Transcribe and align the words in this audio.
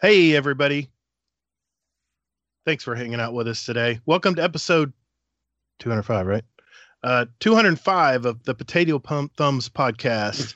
Hey, 0.00 0.36
everybody. 0.36 0.90
Thanks 2.64 2.84
for 2.84 2.94
hanging 2.94 3.20
out 3.20 3.32
with 3.32 3.48
us 3.48 3.64
today. 3.64 4.00
Welcome 4.06 4.34
to 4.36 4.42
episode 4.42 4.92
205, 5.80 6.26
right? 6.26 6.44
Uh, 7.02 7.26
205 7.40 8.24
of 8.26 8.42
the 8.44 8.54
Potato 8.54 8.98
Pump 8.98 9.34
Thumbs 9.36 9.68
podcast. 9.68 10.54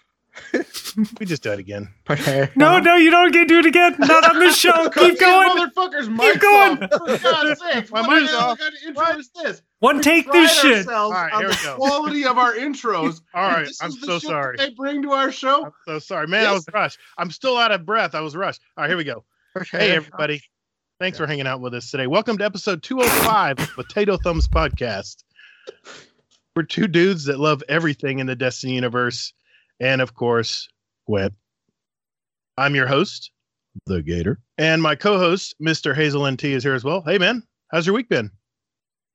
we 1.20 1.26
just 1.26 1.42
do 1.42 1.52
it 1.52 1.58
again. 1.58 1.88
No, 2.56 2.78
no, 2.78 2.96
you 2.96 3.10
don't 3.10 3.32
get 3.32 3.40
to 3.40 3.46
do 3.46 3.58
it 3.58 3.66
again. 3.66 3.96
Not 3.98 4.30
on 4.34 4.38
this 4.40 4.56
show. 4.56 4.88
Keep 4.94 5.18
going. 5.20 5.50
Motherfuckers, 5.50 6.18
Keep 6.20 6.40
going. 6.40 6.76
For 6.76 7.18
God's 7.18 7.60
sake, 7.72 7.90
My 7.90 8.00
what 8.02 8.20
mic's 8.20 8.32
the 8.32 8.38
off. 8.38 8.58
kind 8.58 8.74
of 8.74 8.80
intro 8.88 9.18
is 9.18 9.30
this? 9.30 9.62
One 9.80 9.96
We 9.96 10.02
take 10.02 10.30
this 10.32 10.58
shit. 10.60 10.78
ourselves 10.86 11.14
All 11.16 11.22
right, 11.22 11.32
on 11.32 11.40
here 11.42 11.50
the 11.50 11.56
we 11.60 11.64
go. 11.64 11.76
quality 11.76 12.24
of 12.24 12.38
our 12.38 12.54
intros. 12.54 13.20
All 13.34 13.42
right, 13.42 13.66
this 13.66 13.82
I'm 13.82 13.90
is 13.90 14.00
the 14.00 14.06
so 14.06 14.18
shit 14.20 14.28
sorry. 14.28 14.56
They 14.56 14.70
bring 14.70 15.02
to 15.02 15.12
our 15.12 15.30
show. 15.32 15.66
I'm 15.66 15.72
so 15.86 15.98
sorry, 15.98 16.28
man. 16.28 16.46
I 16.46 16.52
was 16.52 16.64
rushed. 16.72 16.98
I'm 17.18 17.30
still 17.30 17.56
out 17.58 17.72
of 17.72 17.84
breath. 17.84 18.14
I 18.14 18.20
was 18.20 18.34
rushed. 18.36 18.60
All 18.76 18.82
right, 18.82 18.88
here 18.88 18.96
we 18.96 19.04
go. 19.04 19.24
Hey, 19.70 19.90
everybody. 19.90 20.40
Thanks 20.98 21.18
for 21.18 21.26
hanging 21.26 21.46
out 21.46 21.60
with 21.60 21.74
us 21.74 21.90
today. 21.90 22.06
Welcome 22.06 22.38
to 22.38 22.44
episode 22.44 22.82
205 22.82 23.58
of 23.58 23.74
Potato 23.74 24.16
Thumbs 24.16 24.48
Podcast. 24.48 25.24
We're 26.56 26.62
two 26.62 26.88
dudes 26.88 27.26
that 27.26 27.38
love 27.38 27.62
everything 27.68 28.18
in 28.18 28.26
the 28.26 28.34
Destiny 28.34 28.72
universe. 28.74 29.34
And 29.78 30.00
of 30.00 30.14
course, 30.14 30.70
Gwent. 31.06 31.34
I'm 32.56 32.74
your 32.74 32.86
host, 32.86 33.30
The 33.84 34.00
Gator. 34.00 34.38
And 34.56 34.80
my 34.80 34.94
co 34.94 35.18
host, 35.18 35.54
Mr. 35.60 35.94
Hazel 35.94 36.30
NT, 36.30 36.44
is 36.44 36.62
here 36.62 36.74
as 36.74 36.84
well. 36.84 37.02
Hey, 37.02 37.18
man. 37.18 37.42
How's 37.70 37.86
your 37.86 37.94
week 37.94 38.08
been? 38.08 38.30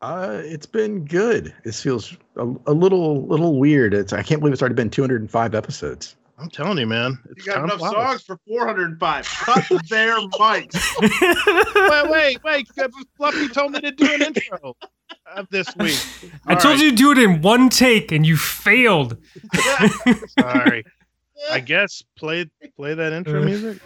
Uh, 0.02 0.42
it's 0.44 0.68
been 0.68 1.04
good. 1.06 1.52
This 1.64 1.82
feels 1.82 2.16
a, 2.36 2.44
a 2.68 2.74
little 2.74 3.26
little 3.26 3.58
weird. 3.58 3.96
It's 3.96 4.14
I 4.14 4.22
can't 4.22 4.40
believe 4.40 4.54
it's 4.54 4.62
already 4.62 4.76
been 4.76 4.92
205 4.92 5.56
episodes. 5.56 6.16
I'm 6.40 6.50
telling 6.52 6.78
you, 6.78 6.86
man. 6.86 7.18
You 7.36 7.44
got 7.46 7.64
enough 7.64 7.80
flies. 7.80 7.94
songs 7.94 8.24
for 8.24 8.38
405. 8.48 9.26
Cut 9.26 9.66
their 9.90 10.18
mics. 10.30 10.76
Wait, 12.12 12.38
wait, 12.44 12.44
wait. 12.44 12.68
Fluffy 13.18 13.50
told 13.50 13.72
me 13.72 13.82
to 13.82 13.92
do 13.92 14.14
an 14.14 14.22
intro 14.22 14.76
of 15.36 15.48
this 15.50 15.76
week. 15.78 16.00
I 16.46 16.56
told 16.56 16.80
you 16.80 16.92
to 16.92 16.96
do 16.96 17.12
it 17.12 17.18
in 17.18 17.42
one 17.42 17.70
take, 17.70 18.12
and 18.12 18.26
you 18.26 18.38
failed. 18.38 19.18
Sorry. 20.40 20.84
I 21.52 21.60
guess 21.60 22.04
play 22.18 22.46
play 22.76 22.94
that 22.94 23.14
intro 23.14 23.44
music. 23.44 23.80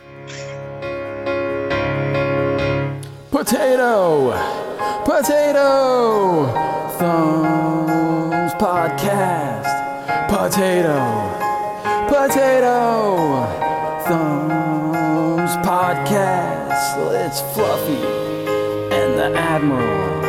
Potato, 3.32 4.32
potato, 5.06 6.46
thumbs 6.98 8.54
podcast. 8.54 9.80
Potato, 10.30 11.41
potato, 12.28 13.48
thumbs 14.06 15.52
podcast. 15.66 16.94
It's 17.26 17.42
Fluffy 17.54 18.06
and 18.94 19.18
the 19.18 19.34
Admiral 19.36 20.22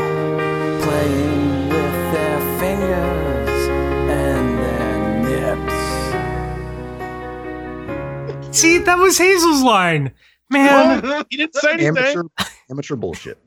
playing 0.83 1.69
with 1.69 2.13
their 2.15 2.41
fingers 2.59 3.69
and 4.09 4.59
their 4.65 4.97
nips. 8.41 8.57
See, 8.57 8.79
that 8.79 8.97
was 8.97 9.19
Hazel's 9.19 9.63
line. 9.63 10.13
Man, 10.49 11.03
Well, 11.03 11.25
he 11.29 11.37
didn't 11.37 11.57
say 11.57 11.73
anything. 11.73 11.97
Amateur 11.99 12.23
amateur 12.71 12.97
bullshit. 12.97 13.39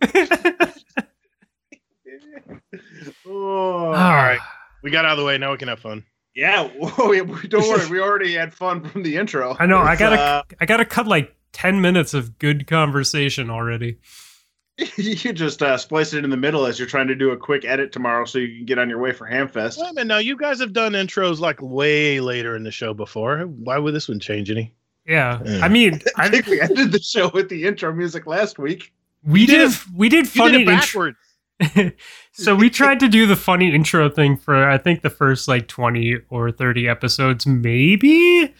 Oh, 3.25 3.85
All 3.87 3.91
right. 3.91 4.39
We 4.83 4.91
got 4.91 5.05
out 5.05 5.13
of 5.13 5.17
the 5.17 5.25
way. 5.25 5.39
Now 5.39 5.51
we 5.51 5.57
can 5.57 5.67
have 5.67 5.79
fun. 5.79 6.03
Yeah. 6.35 6.67
whoa, 6.77 7.09
we- 7.09 7.47
don't 7.47 7.67
worry. 7.67 7.87
We 7.89 7.99
already 7.99 8.33
had 8.33 8.53
fun 8.53 8.87
from 8.87 9.03
the 9.03 9.17
intro. 9.17 9.55
I 9.59 9.65
know. 9.65 9.79
I 9.79 9.95
gotta, 9.95 10.19
uh, 10.19 10.43
I 10.59 10.65
gotta 10.65 10.85
cut 10.85 11.07
like 11.07 11.35
ten 11.53 11.81
minutes 11.81 12.13
of 12.13 12.37
good 12.37 12.67
conversation 12.67 13.49
already. 13.49 13.97
you 14.97 15.31
just 15.31 15.63
uh, 15.63 15.77
splice 15.77 16.13
it 16.13 16.25
in 16.25 16.29
the 16.29 16.35
middle 16.37 16.65
as 16.65 16.77
you're 16.77 16.87
trying 16.87 17.07
to 17.07 17.15
do 17.15 17.31
a 17.31 17.37
quick 17.37 17.63
edit 17.63 17.93
tomorrow 17.93 18.25
so 18.25 18.39
you 18.39 18.57
can 18.57 18.65
get 18.65 18.77
on 18.77 18.89
your 18.89 18.99
way 18.99 19.13
for 19.13 19.25
Hamfest. 19.25 19.77
Wait 19.77 19.89
a 19.89 19.93
minute. 19.93 20.07
Now, 20.07 20.17
you 20.17 20.35
guys 20.35 20.59
have 20.59 20.73
done 20.73 20.91
intros 20.91 21.39
like 21.39 21.61
way 21.61 22.19
later 22.19 22.57
in 22.57 22.63
the 22.63 22.71
show 22.71 22.93
before. 22.93 23.39
Why 23.43 23.77
would 23.77 23.95
this 23.95 24.09
one 24.09 24.19
change 24.19 24.51
any? 24.51 24.75
Yeah, 25.07 25.39
Yeah. 25.45 25.59
I 25.63 25.69
mean, 25.69 26.01
I 26.17 26.25
I, 26.25 26.29
think 26.29 26.47
we 26.47 26.59
ended 26.59 26.91
the 26.91 26.99
show 26.99 27.29
with 27.33 27.47
the 27.47 27.65
intro 27.65 27.93
music 27.93 28.27
last 28.27 28.59
week. 28.59 28.91
we 29.23 29.45
did 29.45 29.69
did, 29.69 29.79
we 29.95 30.09
did 30.09 30.25
You 30.25 30.31
did 30.31 30.33
funny 30.33 30.63
it 30.63 30.67
intro. 30.67 31.13
So 32.35 32.55
we 32.55 32.69
tried 32.69 32.99
to 32.99 33.07
do 33.07 33.25
the 33.25 33.35
funny 33.35 33.73
intro 33.73 34.09
thing 34.09 34.37
for 34.37 34.69
I 34.69 34.77
think 34.77 35.01
the 35.01 35.09
first 35.09 35.47
like 35.47 35.67
twenty 35.67 36.17
or 36.29 36.51
thirty 36.51 36.87
episodes, 36.87 37.47
maybe. 37.47 38.53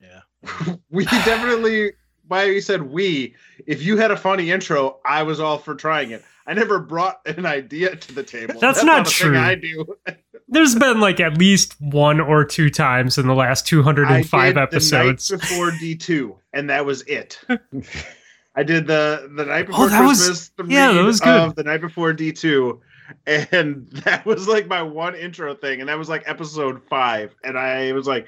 Yeah. 0.00 0.74
we 0.90 1.04
definitely, 1.04 1.92
why 2.26 2.44
you 2.44 2.60
said 2.60 2.82
we, 2.82 3.34
if 3.66 3.82
you 3.82 3.96
had 3.96 4.10
a 4.10 4.16
funny 4.16 4.50
intro, 4.50 4.98
I 5.04 5.22
was 5.22 5.38
all 5.40 5.58
for 5.58 5.74
trying 5.74 6.10
it. 6.10 6.24
I 6.46 6.54
never 6.54 6.80
brought 6.80 7.20
an 7.26 7.46
idea 7.46 7.94
to 7.94 8.14
the 8.14 8.22
table. 8.24 8.58
That's 8.58 8.82
not 8.82 9.02
a 9.02 9.04
thing 9.10 9.32
true. 9.32 9.38
I 9.38 9.54
do. 9.54 9.96
There's 10.48 10.74
been 10.74 10.98
like 10.98 11.20
at 11.20 11.38
least 11.38 11.80
one 11.80 12.18
or 12.20 12.44
two 12.44 12.70
times 12.70 13.18
in 13.18 13.28
the 13.28 13.34
last 13.34 13.68
205 13.68 14.34
I 14.34 14.46
did 14.48 14.58
episodes. 14.58 15.28
The 15.28 15.36
night 15.36 15.40
before 15.42 15.70
D2, 15.70 16.36
and 16.52 16.68
that 16.70 16.84
was 16.84 17.02
it. 17.02 17.38
I 18.56 18.64
did 18.64 18.88
the 18.88 19.30
the 19.36 19.44
night 19.44 19.66
oh, 19.66 19.68
before 19.68 19.84
Oh, 19.84 19.88
that 19.88 20.04
was- 20.04 20.18
Christmas. 20.26 20.50
the 20.56 20.64
yeah, 20.66 20.92
that 20.92 21.04
was 21.04 21.20
good. 21.20 21.54
The 21.54 21.62
night 21.62 21.80
before 21.80 22.12
D2, 22.12 22.80
and 23.26 23.88
that 24.04 24.24
was 24.26 24.48
like 24.48 24.66
my 24.66 24.82
one 24.82 25.14
intro 25.14 25.54
thing, 25.54 25.80
and 25.80 25.88
that 25.88 25.98
was 25.98 26.08
like 26.08 26.22
episode 26.26 26.82
five, 26.88 27.34
and 27.44 27.58
I 27.58 27.92
was 27.92 28.06
like, 28.06 28.26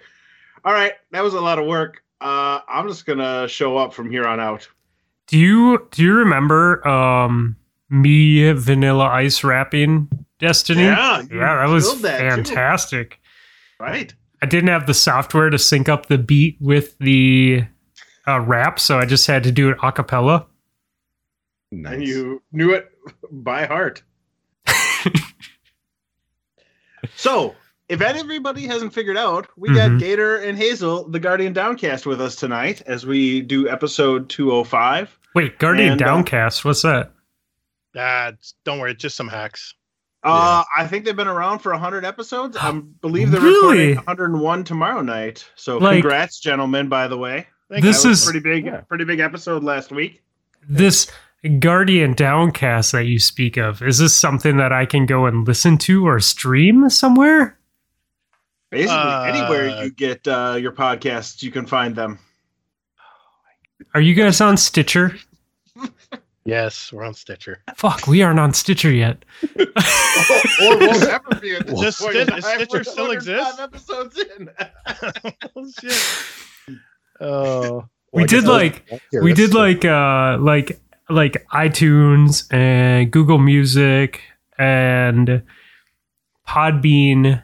"All 0.64 0.72
right, 0.72 0.92
that 1.10 1.22
was 1.22 1.34
a 1.34 1.40
lot 1.40 1.58
of 1.58 1.66
work. 1.66 2.02
Uh, 2.20 2.60
I'm 2.68 2.88
just 2.88 3.06
gonna 3.06 3.48
show 3.48 3.76
up 3.76 3.92
from 3.92 4.10
here 4.10 4.26
on 4.26 4.40
out." 4.40 4.68
Do 5.28 5.38
you 5.38 5.88
do 5.90 6.02
you 6.02 6.14
remember 6.14 6.86
um 6.86 7.56
me 7.90 8.52
vanilla 8.52 9.06
ice 9.06 9.44
rapping 9.44 10.08
Destiny? 10.38 10.82
Yeah, 10.82 11.22
yeah, 11.30 11.56
that 11.56 11.68
was 11.68 11.84
killed 11.88 12.02
that, 12.02 12.18
too. 12.18 12.30
fantastic. 12.30 13.20
Right. 13.78 14.14
I 14.42 14.46
didn't 14.46 14.70
have 14.70 14.86
the 14.86 14.94
software 14.94 15.50
to 15.50 15.58
sync 15.58 15.88
up 15.88 16.06
the 16.06 16.18
beat 16.18 16.56
with 16.60 16.98
the 16.98 17.64
uh, 18.26 18.40
rap, 18.40 18.80
so 18.80 18.98
I 18.98 19.04
just 19.06 19.26
had 19.26 19.44
to 19.44 19.52
do 19.52 19.70
it 19.70 19.78
a 19.82 19.92
cappella. 19.92 20.46
Nice. 21.70 21.94
And 21.94 22.06
you 22.06 22.42
knew 22.52 22.72
it 22.72 22.90
by 23.30 23.66
heart. 23.66 24.02
so, 27.16 27.54
if 27.88 28.00
everybody 28.00 28.66
hasn't 28.66 28.94
figured 28.94 29.16
out, 29.16 29.48
we 29.56 29.68
Mhm. 29.68 29.74
got 29.74 29.98
Gator 29.98 30.36
and 30.38 30.56
Hazel, 30.56 31.08
the 31.08 31.18
Guardian 31.20 31.52
Downcast, 31.52 32.06
with 32.06 32.20
us 32.20 32.36
tonight 32.36 32.82
as 32.86 33.04
we 33.04 33.40
do 33.42 33.68
episode 33.68 34.28
205. 34.30 35.18
Wait, 35.34 35.58
Guardian 35.58 35.92
And, 35.92 36.02
uh, 36.02 36.06
Downcast, 36.06 36.64
what's 36.64 36.82
that? 36.82 37.12
Ah, 37.96 38.32
don't 38.64 38.78
worry. 38.78 38.92
It's 38.92 39.02
just 39.02 39.16
some 39.16 39.28
hacks. 39.28 39.74
Uh, 40.24 40.62
I 40.76 40.86
think 40.86 41.04
they've 41.04 41.16
been 41.16 41.26
around 41.26 41.58
for 41.58 41.72
100 41.72 42.04
episodes. 42.04 42.56
I 42.56 42.70
believe 43.00 43.30
they're 43.32 43.40
Really? 43.40 43.88
recording 43.88 43.96
101 43.96 44.64
tomorrow 44.64 45.02
night. 45.02 45.44
So, 45.56 45.78
Like- 45.78 45.94
congrats, 45.94 46.38
gentlemen, 46.40 46.88
by 46.88 47.08
the 47.08 47.18
way. 47.18 47.48
Thank 47.70 47.82
This 47.84 48.02
That 48.02 48.08
was 48.10 48.20
is- 48.22 48.28
a 48.28 48.30
pretty 48.30 48.48
big, 48.48 48.66
Yeah. 48.66 48.80
pretty 48.82 49.04
big 49.04 49.18
episode 49.18 49.64
last 49.64 49.90
week. 49.90 50.22
This 50.68 51.10
Guardian 51.58 52.14
Downcast 52.14 52.92
that 52.92 53.06
you 53.06 53.18
speak 53.18 53.56
of, 53.56 53.82
is 53.82 53.98
this 53.98 54.16
something 54.16 54.56
that 54.58 54.72
I 54.72 54.86
can 54.86 55.06
go 55.06 55.26
and 55.26 55.46
listen 55.46 55.76
to 55.78 56.06
or 56.06 56.20
stream 56.20 56.88
somewhere? 56.88 57.58
Basically, 58.70 58.94
Uh, 58.96 59.22
anywhere 59.24 59.82
you 59.84 59.90
get 59.90 60.26
uh, 60.28 60.56
your 60.58 60.72
podcasts, 60.72 61.42
you 61.42 61.50
can 61.50 61.66
find 61.66 61.94
them. 61.96 62.18
Are 63.94 64.00
you 64.00 64.14
guys 64.14 64.40
on 64.40 64.56
Stitcher? 64.56 65.16
Yes, 66.44 66.92
we're 66.92 67.04
on 67.04 67.14
Stitcher. 67.14 67.62
Fuck, 67.76 68.08
we 68.08 68.20
aren't 68.20 68.40
on 68.40 68.52
Stitcher 68.52 68.90
yet. 68.90 69.24
or 69.60 70.76
will 70.76 70.98
never 70.98 71.36
be 71.40 71.54
at 71.54 71.68
this 71.68 72.00
point. 72.00 72.14
Stitch- 72.16 72.26
does. 72.26 72.44
Stitcher 72.44 72.82
still 72.82 73.06
105 73.06 73.14
exist? 73.14 73.60
Episodes 73.60 74.18
in. 74.18 74.50
oh 75.54 75.70
shit. 75.80 76.76
Oh. 77.20 77.84
We 78.12 78.24
did 78.24 78.42
like- 78.42 78.82
I'll 78.90 78.98
hear 79.12 79.22
we 79.22 79.34
did 79.34 79.54
like 79.54 79.84
uh 79.84 80.36
like 80.40 80.80
like 81.12 81.44
iTunes 81.52 82.52
and 82.52 83.10
Google 83.10 83.38
Music 83.38 84.20
and 84.58 85.42
Podbean. 86.48 87.42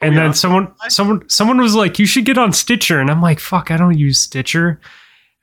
And 0.00 0.12
Oh, 0.12 0.16
yeah? 0.16 0.22
then 0.24 0.34
someone 0.34 0.72
someone 0.88 1.28
someone 1.28 1.58
was 1.58 1.74
like, 1.74 1.98
you 1.98 2.06
should 2.06 2.24
get 2.26 2.36
on 2.38 2.52
Stitcher. 2.52 3.00
And 3.00 3.10
I'm 3.10 3.22
like, 3.22 3.40
fuck, 3.40 3.70
I 3.70 3.76
don't 3.76 3.96
use 3.98 4.20
Stitcher. 4.20 4.80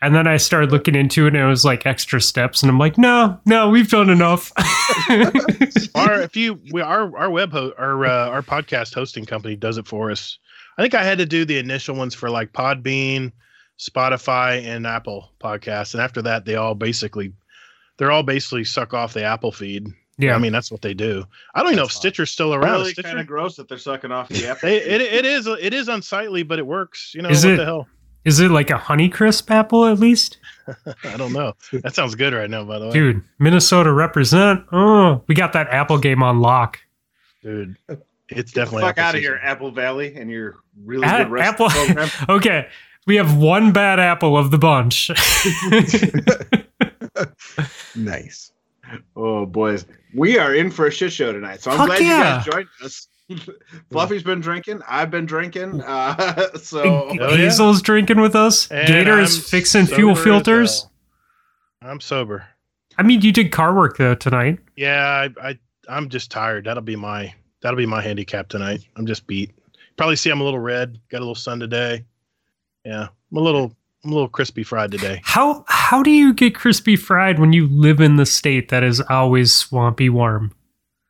And 0.01 0.13
then 0.13 0.27
I 0.27 0.35
started 0.37 0.71
looking 0.71 0.95
into 0.95 1.25
it 1.25 1.29
and 1.33 1.37
it 1.37 1.45
was 1.47 1.63
like 1.63 1.85
extra 1.85 2.19
steps. 2.21 2.61
And 2.61 2.69
I'm 2.69 2.77
like, 2.77 2.97
no, 2.97 3.39
no, 3.45 3.69
we've 3.69 3.89
done 3.89 4.09
enough. 4.09 4.51
our 5.95 6.21
if 6.21 6.35
you 6.35 6.59
we 6.71 6.81
our 6.81 7.17
our 7.17 7.29
web 7.29 7.51
ho- 7.51 7.73
our 7.77 8.05
uh, 8.05 8.29
our 8.29 8.41
podcast 8.41 8.93
hosting 8.93 9.25
company 9.25 9.55
does 9.55 9.77
it 9.77 9.87
for 9.87 10.11
us. 10.11 10.37
I 10.77 10.81
think 10.81 10.93
I 10.93 11.03
had 11.03 11.19
to 11.19 11.25
do 11.25 11.45
the 11.45 11.57
initial 11.57 11.95
ones 11.95 12.13
for 12.15 12.29
like 12.29 12.51
Podbean, 12.51 13.31
Spotify, 13.79 14.63
and 14.65 14.85
Apple 14.87 15.31
podcasts, 15.39 15.93
and 15.93 16.01
after 16.03 16.21
that, 16.23 16.45
they 16.45 16.55
all 16.55 16.75
basically 16.75 17.31
they're 17.97 18.11
all 18.11 18.23
basically 18.23 18.63
suck 18.63 18.93
off 18.93 19.13
the 19.13 19.23
Apple 19.23 19.51
feed. 19.51 19.87
yeah. 20.17 20.35
I 20.35 20.37
mean 20.39 20.51
that's 20.51 20.71
what 20.71 20.81
they 20.81 20.93
do. 20.93 21.25
I 21.55 21.59
don't 21.59 21.69
even 21.69 21.77
know 21.77 21.83
if 21.83 21.87
That's 21.89 21.95
fine. 21.95 22.01
Stitcher's 22.01 22.31
still 22.31 22.53
around. 22.53 22.79
Really 22.79 22.91
Stitcher, 22.93 23.07
kind 23.09 23.19
of 23.19 23.27
gross 23.27 23.55
that 23.55 23.67
they're 23.67 23.77
sucking 23.77 24.11
off 24.11 24.29
the 24.29 24.47
app. 24.49 24.59
they, 24.61 24.77
it 24.77 25.01
it 25.01 25.25
is 25.25 25.47
it 25.47 25.73
is 25.73 25.87
unsightly, 25.87 26.43
but 26.43 26.59
it 26.59 26.65
works. 26.67 27.11
You 27.15 27.21
know 27.23 27.29
Is 27.29 27.43
what 27.45 27.53
it- 27.53 27.57
the 27.57 27.65
hell? 27.65 27.87
Is 28.25 28.39
it 28.39 28.51
like 28.51 28.69
a 28.69 28.75
Honeycrisp 28.75 29.51
apple 29.51 29.85
at 29.85 29.99
least? 29.99 30.37
I 31.03 31.17
don't 31.17 31.33
know. 31.33 31.51
That 31.73 31.93
sounds 31.93 32.15
good 32.15 32.33
right 32.33 32.49
now, 32.49 32.63
by 32.63 32.79
the 32.79 32.85
way. 32.85 32.91
Dude, 32.93 33.21
Minnesota 33.37 33.91
represent. 33.91 34.63
Oh, 34.71 35.21
we 35.27 35.35
got 35.35 35.51
that 35.51 35.67
apple 35.67 35.97
game 35.97 36.23
on 36.23 36.39
lock. 36.39 36.79
Dude, 37.41 37.75
it's 37.89 37.99
Get 38.29 38.45
the 38.47 38.51
definitely 38.53 38.83
fuck 38.83 38.97
out 38.97 39.15
of 39.15 39.19
season. 39.19 39.33
here, 39.33 39.41
Apple 39.43 39.71
Valley, 39.71 40.15
and 40.15 40.29
your 40.31 40.55
really 40.85 41.05
A- 41.05 41.17
good 41.25 41.31
rest 41.31 41.49
apple. 41.55 41.69
program. 41.69 42.09
okay, 42.29 42.67
we 43.05 43.17
have 43.17 43.35
one 43.35 43.73
bad 43.73 43.99
apple 43.99 44.37
of 44.37 44.51
the 44.51 44.57
bunch. 44.57 45.11
Nice. 47.95 48.51
Oh 49.15 49.45
boys, 49.45 49.85
we 50.13 50.37
are 50.37 50.53
in 50.53 50.69
for 50.69 50.87
a 50.87 50.91
shit 50.91 51.11
show 51.13 51.31
tonight. 51.31 51.61
So 51.61 51.71
I'm 51.71 51.77
Fuck 51.77 51.87
glad 51.87 52.01
yeah. 52.01 52.17
you 52.17 52.23
guys 52.23 52.45
joined 52.45 52.67
us. 52.83 53.07
Fluffy's 53.91 54.23
been 54.23 54.41
drinking. 54.41 54.81
I've 54.87 55.09
been 55.09 55.25
drinking. 55.25 55.81
Uh, 55.81 56.51
so 56.57 57.09
Oh, 57.09 57.13
yeah. 57.13 57.37
Hazel's 57.37 57.81
drinking 57.81 58.19
with 58.19 58.35
us. 58.35 58.69
And 58.69 58.87
Gator's 58.87 59.37
I'm 59.37 59.43
fixing 59.43 59.85
fuel 59.85 60.15
filters. 60.15 60.87
I'm 61.81 61.99
sober. 61.99 62.45
I 62.97 63.03
mean, 63.03 63.21
you 63.21 63.31
did 63.31 63.51
car 63.51 63.73
work 63.73 63.97
though 63.97 64.15
tonight. 64.15 64.59
Yeah, 64.75 65.27
I, 65.41 65.49
I 65.49 65.59
I'm 65.89 66.09
just 66.09 66.31
tired. 66.31 66.65
That'll 66.65 66.83
be 66.83 66.95
my 66.95 67.33
that'll 67.61 67.77
be 67.77 67.85
my 67.85 68.01
handicap 68.01 68.49
tonight. 68.49 68.85
I'm 68.95 69.05
just 69.05 69.25
beat. 69.27 69.51
Probably 69.95 70.15
see 70.15 70.29
I'm 70.29 70.41
a 70.41 70.43
little 70.43 70.59
red. 70.59 70.99
Got 71.09 71.19
a 71.19 71.19
little 71.19 71.35
sun 71.35 71.59
today. 71.59 72.03
Yeah, 72.85 73.07
I'm 73.31 73.37
a 73.37 73.41
little 73.41 73.75
I'm 74.03 74.11
a 74.11 74.13
little 74.13 74.27
crispy 74.29 74.63
fried 74.63 74.91
today. 74.91 75.21
How 75.23 75.63
how 75.67 76.03
do 76.03 76.11
you 76.11 76.33
get 76.33 76.55
crispy 76.55 76.95
fried 76.95 77.39
when 77.39 77.53
you 77.53 77.67
live 77.67 78.01
in 78.01 78.17
the 78.17 78.25
state 78.25 78.69
that 78.69 78.83
is 78.83 79.01
always 79.09 79.53
swampy 79.55 80.09
warm? 80.09 80.53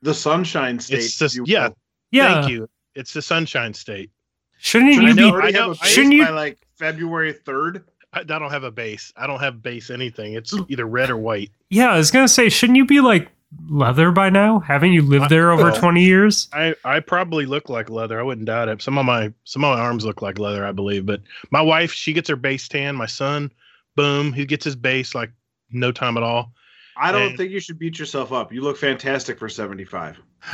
the 0.01 0.13
Sunshine 0.13 0.80
State. 0.80 0.98
It's 1.00 1.18
just- 1.18 1.40
yeah. 1.45 1.69
will. 1.69 1.78
Yeah, 2.12 2.42
Thank 2.42 2.51
you. 2.51 2.69
It's 2.94 3.13
the 3.13 3.22
Sunshine 3.22 3.74
State. 3.74 4.12
shouldn't 4.60 4.95
Should 4.95 5.04
you 5.04 5.10
I 5.10 5.13
be? 5.13 5.24
already 5.24 5.56
I 5.56 5.60
have 5.62 5.68
know- 5.68 5.72
a 5.72 5.75
base 5.75 5.88
shouldn't 5.90 6.13
you- 6.13 6.25
by 6.25 6.31
like 6.31 6.57
February 6.78 7.31
third? 7.34 7.86
I, 8.12 8.19
I 8.19 8.24
don't 8.24 8.51
have 8.51 8.63
a 8.66 8.69
base. 8.72 9.13
I 9.16 9.25
don't 9.28 9.39
have 9.39 9.63
base 9.63 9.89
anything. 9.89 10.34
It's 10.34 10.54
either 10.68 10.86
red 10.86 11.10
or 11.10 11.16
white. 11.18 11.51
Yeah, 11.69 11.94
I 11.94 11.98
was 11.98 12.12
gonna 12.12 12.28
say, 12.28 12.50
shouldn't 12.50 12.75
you 12.78 12.86
be 12.86 13.00
like 13.00 13.30
leather 13.69 14.11
by 14.11 14.29
now? 14.29 14.59
Haven't 14.59 14.94
you 14.94 15.01
lived 15.01 15.29
there 15.29 15.51
over 15.51 15.63
well- 15.63 15.75
twenty 15.75 16.03
years? 16.03 16.47
I, 16.53 16.75
I 16.83 17.00
probably 17.00 17.45
look 17.45 17.69
like 17.69 17.89
leather. 17.89 18.19
I 18.19 18.23
wouldn't 18.23 18.45
doubt 18.47 18.69
it. 18.69 18.81
Some 18.81 18.97
of 18.97 19.05
my 19.05 19.31
some 19.44 19.63
of 19.63 19.77
my 19.77 19.81
arms 19.83 20.05
look 20.05 20.21
like 20.21 20.39
leather, 20.39 20.65
I 20.65 20.71
believe. 20.71 21.05
But 21.05 21.21
my 21.51 21.61
wife, 21.61 21.91
she 21.91 22.13
gets 22.13 22.29
her 22.29 22.35
base 22.35 22.67
tan. 22.67 22.95
My 22.95 23.05
son, 23.05 23.51
boom, 23.95 24.33
he 24.33 24.45
gets 24.45 24.65
his 24.65 24.75
base 24.75 25.15
like 25.15 25.31
no 25.71 25.91
time 25.91 26.17
at 26.17 26.23
all. 26.23 26.53
I 26.97 27.11
don't 27.11 27.21
And- 27.29 27.38
think 27.38 27.51
you 27.51 27.59
should 27.59 27.79
beat 27.79 27.97
yourself 27.97 28.31
up. 28.31 28.53
You 28.53 28.61
look 28.61 28.77
fantastic 28.77 29.39
for 29.39 29.50
seventy 29.50 29.85
five. 29.85 30.19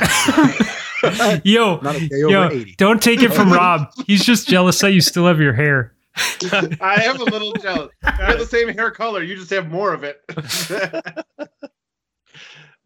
Yo, 1.44 1.78
Not 1.80 1.96
a 1.96 2.08
day 2.08 2.22
over 2.22 2.54
yo, 2.54 2.64
don't 2.76 3.02
take 3.02 3.22
it 3.22 3.32
from 3.32 3.50
Rob. 3.52 3.90
He's 4.06 4.22
just 4.24 4.46
jealous 4.46 4.78
that 4.80 4.92
you 4.92 5.00
still 5.00 5.26
have 5.26 5.40
your 5.40 5.54
hair. 5.54 5.94
I 6.16 7.02
am 7.06 7.20
a 7.20 7.24
little 7.24 7.52
jealous. 7.54 7.90
I 8.04 8.10
have 8.10 8.38
the 8.38 8.44
same 8.46 8.68
hair 8.68 8.90
color. 8.90 9.22
You 9.22 9.34
just 9.36 9.50
have 9.50 9.70
more 9.70 9.94
of 9.94 10.04
it. 10.04 10.20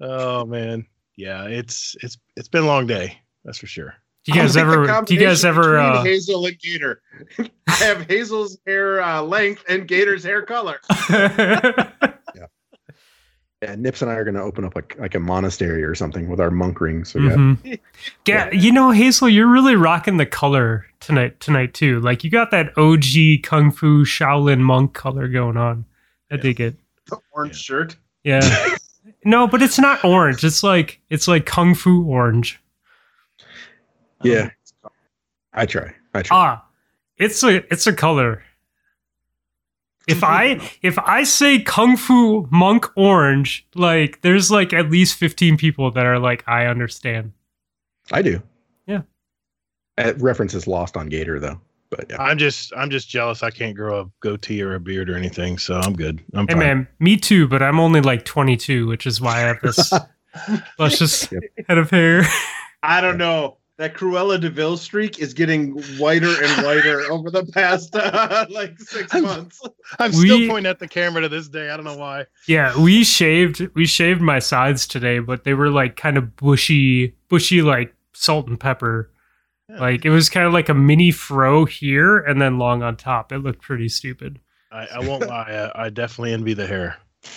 Oh 0.00 0.44
man, 0.44 0.86
yeah, 1.16 1.44
it's 1.46 1.96
it's 2.02 2.18
it's 2.36 2.48
been 2.48 2.64
a 2.64 2.66
long 2.66 2.86
day. 2.86 3.18
That's 3.44 3.58
for 3.58 3.66
sure. 3.66 3.94
Do 4.24 4.32
you 4.32 4.40
guys 4.40 4.56
I'll 4.56 4.64
make 4.66 4.86
the 4.86 4.92
ever? 4.94 5.04
Do 5.04 5.14
you 5.14 5.20
guys 5.20 5.44
ever? 5.44 5.78
Uh, 5.78 6.02
Hazel 6.02 6.46
and 6.46 6.58
Gator. 6.58 7.02
I 7.68 7.72
have 7.74 8.06
Hazel's 8.08 8.58
hair 8.66 9.02
uh, 9.02 9.20
length 9.22 9.64
and 9.68 9.86
Gator's 9.86 10.24
hair 10.24 10.42
color. 10.42 10.80
Yeah, 13.62 13.76
Nips 13.76 14.02
and 14.02 14.10
I 14.10 14.14
are 14.16 14.24
going 14.24 14.34
to 14.34 14.42
open 14.42 14.66
up 14.66 14.74
like 14.74 14.94
like 14.98 15.14
a 15.14 15.18
monastery 15.18 15.82
or 15.82 15.94
something 15.94 16.28
with 16.28 16.38
our 16.38 16.50
monk 16.50 16.82
rings. 16.82 17.10
So 17.10 17.18
yeah, 17.18 17.30
mhm. 17.30 17.80
Yeah, 18.26 18.50
you 18.52 18.70
know, 18.70 18.90
Hazel, 18.90 19.26
you're 19.26 19.48
really 19.48 19.74
rocking 19.74 20.18
the 20.18 20.26
color 20.26 20.84
tonight. 21.00 21.40
Tonight 21.40 21.72
too. 21.72 21.98
Like 22.00 22.24
you 22.24 22.30
got 22.30 22.50
that 22.50 22.76
OG 22.76 23.42
Kung 23.42 23.70
Fu 23.70 24.04
Shaolin 24.04 24.60
monk 24.60 24.92
color 24.92 25.28
going 25.28 25.56
on. 25.56 25.86
I 26.30 26.36
dig 26.36 26.60
it. 26.60 26.76
The 27.06 27.16
orange 27.32 27.56
shirt. 27.58 27.96
Yeah. 28.22 28.42
No, 29.24 29.46
but 29.46 29.62
it's 29.62 29.78
not 29.78 30.04
orange. 30.04 30.44
It's 30.44 30.62
like 30.62 31.00
it's 31.10 31.28
like 31.28 31.46
Kung 31.46 31.74
Fu 31.74 32.04
orange. 32.06 32.60
yeah. 34.22 34.50
I 35.52 35.66
try. 35.66 35.94
I 36.12 36.22
try. 36.22 36.36
Ah, 36.36 36.64
it's 37.16 37.42
a 37.42 37.56
it's 37.72 37.86
a 37.86 37.92
color. 37.92 38.42
If 40.06 40.22
I 40.22 40.60
if 40.82 40.98
I 40.98 41.22
say 41.24 41.60
Kung 41.60 41.96
Fu 41.96 42.46
Monk 42.50 42.86
Orange, 42.96 43.66
like 43.74 44.20
there's 44.20 44.50
like 44.50 44.72
at 44.72 44.90
least 44.90 45.16
15 45.16 45.56
people 45.56 45.90
that 45.92 46.04
are 46.04 46.18
like, 46.18 46.44
I 46.46 46.66
understand. 46.66 47.32
I 48.12 48.20
do. 48.20 48.42
Yeah. 48.86 49.02
Uh, 49.96 50.12
reference 50.18 50.52
is 50.54 50.66
lost 50.66 50.96
on 50.96 51.08
Gator 51.08 51.40
though, 51.40 51.58
but 51.96 52.06
yeah. 52.10 52.22
I'm 52.22 52.38
just 52.38 52.72
I'm 52.76 52.90
just 52.90 53.08
jealous. 53.08 53.42
I 53.42 53.50
can't 53.50 53.76
grow 53.76 54.00
a 54.00 54.06
goatee 54.20 54.62
or 54.62 54.74
a 54.74 54.80
beard 54.80 55.08
or 55.10 55.16
anything, 55.16 55.58
so 55.58 55.76
I'm 55.76 55.94
good. 55.94 56.22
I'm 56.34 56.46
Hey 56.48 56.54
fine. 56.54 56.58
man, 56.60 56.88
me 57.00 57.16
too, 57.16 57.46
but 57.48 57.62
I'm 57.62 57.78
only 57.80 58.00
like 58.00 58.24
22, 58.24 58.86
which 58.86 59.06
is 59.06 59.20
why 59.20 59.36
I 59.36 59.40
have 59.40 59.60
this 59.62 59.92
luscious 60.78 61.30
Yep. 61.30 61.42
head 61.68 61.78
of 61.78 61.90
hair. 61.90 62.22
I 62.82 63.00
don't 63.00 63.18
know. 63.18 63.58
That 63.76 63.94
Cruella 63.94 64.40
de 64.40 64.50
Vil 64.50 64.76
streak 64.76 65.18
is 65.18 65.34
getting 65.34 65.72
whiter 65.98 66.32
and 66.44 66.64
whiter 66.64 67.00
over 67.10 67.28
the 67.28 67.44
past 67.46 67.96
uh, 67.96 68.46
like 68.50 68.78
6 68.78 69.12
I'm- 69.12 69.24
months. 69.24 69.60
I'm 69.98 70.12
still 70.12 70.46
pointing 70.48 70.70
at 70.70 70.78
the 70.78 70.86
camera 70.86 71.22
to 71.22 71.28
this 71.28 71.48
day. 71.48 71.70
I 71.70 71.76
don't 71.76 71.84
know 71.84 71.96
why. 71.96 72.26
yeah, 72.46 72.78
we 72.80 73.02
shaved 73.02 73.68
we 73.74 73.84
shaved 73.86 74.20
my 74.20 74.38
sides 74.38 74.86
today, 74.86 75.18
but 75.18 75.42
they 75.42 75.54
were 75.54 75.70
like 75.70 75.96
kind 75.96 76.16
of 76.16 76.36
bushy, 76.36 77.16
bushy 77.28 77.62
like 77.62 77.92
salt 78.12 78.46
and 78.46 78.60
pepper. 78.60 79.10
Yeah. 79.68 79.80
Like 79.80 80.04
it 80.04 80.10
was 80.10 80.28
kind 80.28 80.46
of 80.46 80.52
like 80.52 80.68
a 80.68 80.74
mini 80.74 81.10
fro 81.10 81.64
here 81.64 82.18
and 82.18 82.40
then 82.40 82.58
long 82.58 82.82
on 82.82 82.96
top. 82.96 83.32
It 83.32 83.38
looked 83.38 83.62
pretty 83.62 83.88
stupid. 83.88 84.40
I, 84.70 84.86
I 84.96 84.98
won't 85.00 85.26
lie. 85.26 85.70
I, 85.74 85.86
I 85.86 85.90
definitely 85.90 86.32
envy 86.32 86.54
the 86.54 86.66
hair. 86.66 86.96
I 87.24 87.28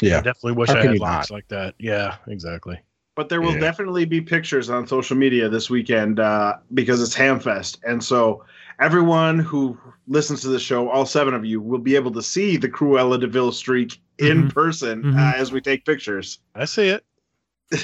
Yeah. 0.00 0.16
definitely 0.20 0.52
wish 0.52 0.68
How 0.68 0.76
I 0.78 0.86
had 0.86 0.98
locks 0.98 1.30
like 1.30 1.48
that. 1.48 1.74
Yeah, 1.78 2.16
exactly. 2.28 2.78
But 3.16 3.28
there 3.28 3.40
will 3.40 3.54
Yeah. 3.54 3.60
definitely 3.60 4.04
be 4.04 4.20
pictures 4.20 4.70
on 4.70 4.86
social 4.86 5.16
media 5.16 5.48
this 5.48 5.68
weekend 5.68 6.20
uh, 6.20 6.54
because 6.74 7.02
it's 7.02 7.16
Hamfest. 7.16 7.78
And 7.84 8.02
so 8.02 8.44
everyone 8.78 9.38
who 9.40 9.76
listens 10.06 10.40
to 10.42 10.48
the 10.48 10.58
show, 10.60 10.88
all 10.88 11.04
seven 11.04 11.34
of 11.34 11.44
you, 11.44 11.60
will 11.60 11.78
be 11.80 11.96
able 11.96 12.12
to 12.12 12.22
see 12.22 12.56
the 12.56 12.68
Cruella 12.68 13.18
de 13.20 13.26
Vil 13.26 13.50
streak 13.52 14.00
in 14.18 14.44
Mhm. 14.44 14.54
person 14.54 15.02
Mhm. 15.02 15.18
uh, 15.18 15.36
as 15.36 15.50
we 15.50 15.60
take 15.60 15.84
pictures. 15.84 16.38
I 16.54 16.64
see 16.66 16.88
it. 16.88 17.04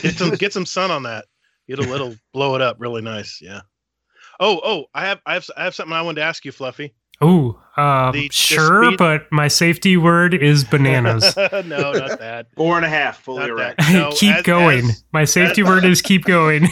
Get 0.03 0.15
some 0.17 0.31
get 0.31 0.53
some 0.53 0.67
sun 0.67 0.91
on 0.91 1.03
that. 1.03 1.27
It'll 1.69 1.87
it'll 1.93 2.17
blow 2.33 2.55
it 2.55 2.63
up 2.63 2.77
really 2.79 3.03
nice. 3.03 3.41
Yeah. 3.43 3.61
Oh 4.41 4.61
oh, 4.65 4.85
I 4.95 5.07
have 5.07 5.21
I 5.27 5.35
have 5.35 5.47
I 5.57 5.65
have 5.65 5.75
something 5.75 5.93
I 5.95 6.03
wanted 6.03 6.17
to 6.21 6.27
ask 6.27 6.45
you, 6.45 6.53
Fluffy. 6.53 6.95
Oh, 7.23 7.59
uh, 7.79 8.13
The- 8.13 8.29
the 8.29 8.35
sure, 8.35 8.85
speed- 8.85 8.99
but 8.99 9.23
my 9.33 9.49
safety 9.49 9.97
word 9.97 10.35
is 10.35 10.65
bananas. 10.65 11.35
no, 11.65 11.93
not 11.93 12.19
that. 12.19 12.49
Four 12.55 12.77
and 12.77 12.85
a 12.85 12.91
half, 12.91 13.23
fully 13.23 13.39
Not 13.41 13.49
erect. 13.49 13.81
No, 13.91 14.11
keep 14.13 14.35
as- 14.35 14.43
going. 14.43 14.85
as- 14.91 15.03
my 15.15 15.25
safety 15.25 15.63
as- 15.63 15.67
word 15.67 15.87
is 15.87 16.03
keep 16.03 16.25
going. 16.27 16.69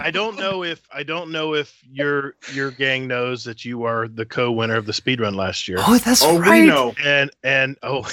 I 0.00 0.12
don't 0.12 0.36
know 0.36 0.62
if 0.62 0.80
I 0.94 1.02
don't 1.02 1.32
know 1.32 1.54
if 1.54 1.76
your 1.90 2.34
your 2.52 2.70
gang 2.70 3.08
knows 3.08 3.42
that 3.42 3.64
you 3.64 3.82
are 3.82 4.06
the 4.06 4.24
co-winner 4.24 4.76
of 4.76 4.86
the 4.86 4.92
speed 4.92 5.20
run 5.20 5.34
last 5.34 5.66
year. 5.66 5.78
oh, 5.80 5.98
that's 5.98 6.22
Oh, 6.22 6.38
right. 6.38 6.60
we 6.60 6.66
know. 6.66 6.94
And 7.04 7.32
and 7.42 7.76
oh 7.82 8.08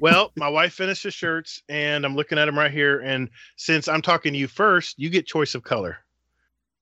well, 0.00 0.32
my 0.36 0.48
wife 0.48 0.74
finished 0.74 1.02
the 1.02 1.10
shirts 1.10 1.62
and 1.68 2.04
I'm 2.04 2.14
looking 2.16 2.38
at 2.38 2.46
them 2.46 2.58
right 2.58 2.70
here. 2.70 3.00
And 3.00 3.28
since 3.56 3.88
I'm 3.88 4.02
talking 4.02 4.32
to 4.32 4.38
you 4.38 4.48
first, 4.48 4.98
you 4.98 5.10
get 5.10 5.26
choice 5.26 5.54
of 5.54 5.62
color. 5.62 5.98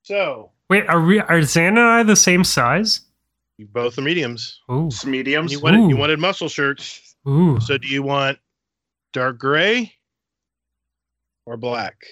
So 0.02 0.50
Wait, 0.70 0.86
are 0.88 1.00
we? 1.00 1.20
Are 1.20 1.42
Zan 1.42 1.76
and 1.76 1.80
I 1.80 2.02
the 2.02 2.16
same 2.16 2.44
size? 2.44 3.00
you 3.56 3.66
both 3.66 3.96
are 3.98 4.02
mediums. 4.02 4.60
Ooh, 4.70 4.86
It's 4.86 5.04
mediums. 5.06 5.52
You 5.52 5.60
wanted 5.60 5.88
you 5.88 5.96
wanted 5.96 6.18
muscle 6.18 6.48
shirts. 6.48 7.14
ooh. 7.28 7.60
So 7.60 7.78
do 7.78 7.86
you 7.88 8.02
want 8.02 8.38
dark 9.12 9.38
gray 9.38 9.92
or 11.46 11.56
black? 11.56 12.04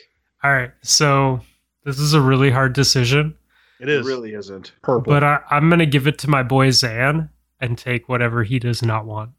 All 0.44 0.52
right. 0.52 0.70
So 0.82 1.40
this 1.84 1.98
is 1.98 2.14
a 2.14 2.20
really 2.20 2.50
hard 2.50 2.72
decision, 2.74 3.36
It 3.80 3.88
It 3.88 4.00
is. 4.00 4.06
really 4.06 4.34
isn't. 4.34 4.72
Purple. 4.82 5.12
but 5.12 5.24
I, 5.24 5.40
I'm 5.50 5.68
gonna 5.68 5.86
give 5.86 6.06
it 6.06 6.18
to 6.20 6.30
my 6.30 6.42
boy 6.42 6.70
Zan 6.70 7.28
and 7.60 7.76
take 7.78 8.08
whatever 8.08 8.44
he 8.44 8.58
does 8.58 8.82
not 8.82 9.04
want, 9.06 9.30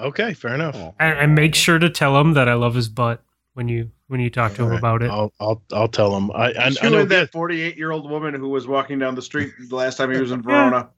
Okay, 0.00 0.34
fair 0.34 0.54
enough. 0.54 0.74
And, 0.98 1.18
and 1.18 1.34
make 1.34 1.54
sure 1.54 1.78
to 1.78 1.90
tell 1.90 2.18
him 2.20 2.34
that 2.34 2.48
I 2.48 2.54
love 2.54 2.74
his 2.74 2.88
butt 2.88 3.22
when 3.54 3.68
you 3.68 3.90
when 4.06 4.20
you 4.20 4.30
talk 4.30 4.54
to 4.54 4.62
him 4.62 4.64
All 4.66 4.70
right. 4.70 4.78
about 4.78 5.02
it. 5.02 5.10
I'll 5.10 5.32
I'll 5.40 5.62
I'll 5.72 5.88
tell 5.88 6.16
him. 6.16 6.30
I 6.32 6.52
I, 6.52 6.70
I 6.82 6.88
know 6.88 6.98
that 7.04 7.08
that 7.08 7.32
48 7.32 7.76
year 7.76 7.90
old 7.90 8.08
woman 8.10 8.34
who 8.34 8.48
was 8.48 8.66
walking 8.66 8.98
down 8.98 9.14
the 9.14 9.22
street 9.22 9.52
the 9.68 9.74
last 9.76 9.96
time 9.96 10.10
he 10.12 10.20
was 10.20 10.30
in 10.30 10.42
Verona. 10.42 10.88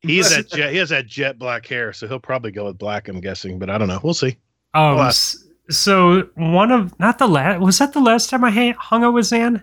he 0.00 0.18
has 0.18 0.30
that 0.30 0.48
jet 0.54 0.70
he 0.72 0.78
has 0.78 0.88
that 0.90 1.06
jet 1.06 1.38
black 1.38 1.66
hair, 1.66 1.92
so 1.92 2.06
he'll 2.08 2.18
probably 2.20 2.50
go 2.50 2.66
with 2.66 2.78
black. 2.78 3.08
I'm 3.08 3.20
guessing, 3.20 3.58
but 3.58 3.68
I 3.70 3.78
don't 3.78 3.88
know. 3.88 4.00
We'll 4.02 4.14
see. 4.14 4.36
Um. 4.74 4.96
What? 4.96 5.08
s- 5.08 5.44
So 5.70 6.28
one 6.34 6.70
of 6.72 6.98
not 6.98 7.18
the 7.18 7.26
last 7.28 7.60
was 7.60 7.78
that 7.78 7.92
the 7.92 8.00
last 8.00 8.30
time 8.30 8.44
I 8.44 8.50
ha- 8.50 8.76
hung 8.78 9.04
out 9.04 9.14
with 9.14 9.26
Zan? 9.26 9.62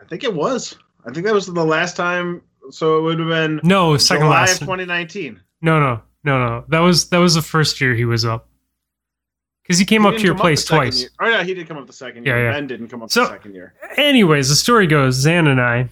I 0.00 0.04
think 0.04 0.24
it 0.24 0.34
was. 0.34 0.76
I 1.06 1.12
think 1.12 1.24
that 1.26 1.34
was 1.34 1.46
the 1.46 1.64
last 1.64 1.96
time. 1.96 2.42
So 2.70 2.98
it 2.98 3.02
would 3.02 3.18
have 3.20 3.28
been 3.28 3.60
No, 3.62 3.96
second 3.96 4.24
July 4.26 4.40
last. 4.40 4.54
of 4.54 4.66
2019. 4.66 5.40
No, 5.62 5.78
no, 5.80 6.02
no, 6.26 6.38
no. 6.46 6.64
That 6.68 6.80
was 6.80 7.08
that 7.10 7.18
was 7.18 7.34
the 7.34 7.42
first 7.42 7.80
year 7.80 7.94
he 7.94 8.04
was 8.04 8.24
up. 8.24 8.48
Because 9.62 9.78
he 9.78 9.84
came 9.84 10.02
He 10.02 10.08
up 10.08 10.16
to 10.16 10.22
your 10.22 10.36
place 10.36 10.64
twice. 10.64 11.00
year. 11.00 11.10
Oh 11.20 11.28
yeah, 11.28 11.42
he 11.42 11.52
did 11.54 11.66
come 11.66 11.76
up 11.78 11.86
the 11.86 11.92
second 11.92 12.24
year. 12.26 12.36
yeah. 12.38 12.44
yeah. 12.44 12.52
Ben 12.52 12.66
didn't 12.66 12.88
come 12.88 13.02
up 13.02 13.10
So- 13.10 13.22
the 13.24 13.30
second 13.30 13.54
year. 13.54 13.74
Anyways, 13.96 14.48
the 14.48 14.54
story 14.54 14.86
goes 14.86 15.14
Zan 15.14 15.46
and 15.48 15.60
I 15.60 15.88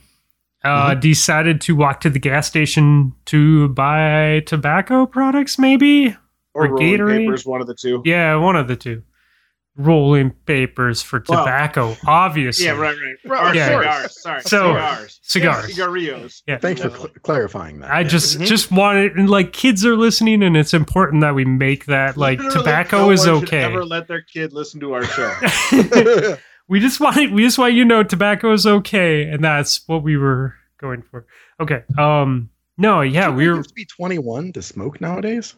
uh, 0.62 0.94
decided 0.94 1.60
to 1.62 1.74
walk 1.76 2.00
to 2.02 2.10
the 2.10 2.18
gas 2.20 2.46
station 2.46 3.12
to 3.26 3.68
buy 3.70 4.42
tobacco 4.46 5.06
products, 5.06 5.58
maybe. 5.58 6.16
Or 6.54 6.68
Or 6.68 6.78
Gatorade? 6.78 7.24
papers, 7.24 7.44
one 7.44 7.60
of 7.60 7.66
the 7.66 7.74
two. 7.74 8.00
Yeah, 8.04 8.36
one 8.36 8.54
of 8.56 8.68
the 8.68 8.76
two. 8.76 9.02
Rolling 9.76 10.30
papers 10.46 11.02
for 11.02 11.22
Well, 11.28 11.40
tobacco, 11.44 11.96
obviously. 12.06 12.66
Yeah, 12.66 12.72
right, 12.72 12.96
right. 12.96 13.16
Right, 13.24 13.56
Or 13.56 13.60
of 13.60 13.82
course. 13.82 13.82
cigars. 14.14 14.22
Sorry, 14.22 14.40
So- 14.42 14.72
cigars. 14.74 15.20
cigars. 15.22 15.66
Cigarillos. 15.66 16.42
Yeah. 16.46 16.58
Thanks 16.58 16.80
for 16.82 16.90
cl- 16.90 17.08
clarifying 17.22 17.80
that. 17.80 17.90
I 17.90 18.04
just 18.04 18.38
Mhm. 18.38 18.46
just 18.46 18.70
wanted 18.70 19.16
and 19.16 19.28
like 19.28 19.52
kids 19.52 19.84
are 19.84 19.96
listening 19.96 20.42
and 20.44 20.56
it's 20.56 20.74
important 20.74 21.22
that 21.22 21.34
we 21.34 21.44
make 21.44 21.86
that 21.86 22.16
like 22.16 22.38
Literally, 22.38 22.58
tobacco 22.58 22.98
no 22.98 23.10
is 23.10 23.26
one 23.26 23.36
okay. 23.42 23.62
Ever 23.64 23.84
let 23.84 24.06
their 24.06 24.22
kid 24.22 24.52
listen 24.52 24.78
to 24.80 24.92
our 24.94 25.04
show? 25.04 25.34
we 26.68 26.78
just 26.78 27.00
want 27.00 27.16
we 27.32 27.42
just 27.42 27.58
want 27.58 27.74
you 27.74 27.84
know 27.84 28.02
tobacco 28.04 28.52
is 28.52 28.66
okay 28.66 29.24
and 29.24 29.42
that's 29.42 29.80
what 29.88 30.02
we 30.04 30.16
were 30.16 30.54
going 30.80 31.02
for. 31.02 31.26
Okay. 31.60 31.82
Um 31.98 32.48
no, 32.78 33.00
yeah, 33.02 33.28
Do 33.28 33.34
we 33.34 33.44
you 33.44 33.50
were 33.50 33.56
have 33.56 33.66
to 33.66 33.74
be 33.74 33.86
21 33.86 34.52
to 34.52 34.62
smoke 34.62 35.00
nowadays. 35.00 35.54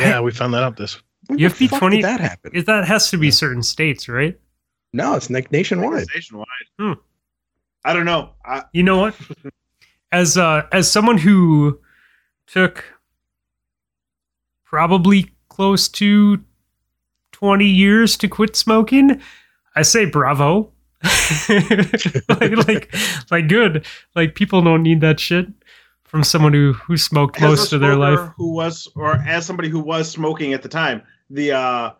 Yeah, 0.00 0.20
we 0.20 0.32
found 0.32 0.54
that 0.54 0.62
out 0.64 0.76
this. 0.76 0.98
When 1.26 1.38
You 1.38 1.48
the 1.48 1.48
have 1.50 1.58
to 1.58 1.68
be 1.68 1.78
20 1.78 2.02
that 2.02 2.20
happen? 2.20 2.50
it, 2.54 2.66
that 2.66 2.86
has 2.86 3.10
to 3.10 3.16
be 3.18 3.30
certain 3.30 3.62
states, 3.62 4.08
right? 4.08 4.38
no, 4.92 5.14
it's 5.14 5.28
like 5.28 5.50
nationwide. 5.50 6.06
Nationwide. 6.14 6.46
Hmm. 6.78 6.92
I 7.84 7.92
don't 7.92 8.06
know. 8.06 8.30
I, 8.44 8.62
You 8.72 8.82
know 8.84 8.98
what? 8.98 9.16
As 10.12 10.36
uh 10.38 10.66
as 10.72 10.90
someone 10.90 11.18
who 11.18 11.80
took 12.46 12.84
probably 14.64 15.30
close 15.48 15.88
to 15.88 16.42
20 17.32 17.66
years 17.66 18.16
to 18.18 18.28
quit 18.28 18.56
smoking, 18.56 19.20
I 19.74 19.82
say 19.82 20.04
bravo. 20.04 20.72
like 21.48 22.28
like 22.68 22.94
like 23.30 23.48
good. 23.48 23.84
Like 24.14 24.34
people 24.34 24.62
don't 24.62 24.82
need 24.82 25.00
that 25.00 25.18
shit 25.20 25.46
from 26.04 26.22
someone 26.24 26.52
who 26.52 26.72
who 26.74 26.96
smoked 26.96 27.36
as 27.36 27.42
most 27.42 27.72
of 27.72 27.80
their 27.80 27.96
life. 27.96 28.30
Who 28.36 28.52
was, 28.52 28.88
or 28.94 29.16
as 29.16 29.44
somebody 29.44 29.68
who 29.68 29.80
was 29.80 30.10
smoking 30.10 30.52
at 30.54 30.62
the 30.62 30.68
time, 30.68 31.02
the 31.30 31.52
uh, 31.52 31.92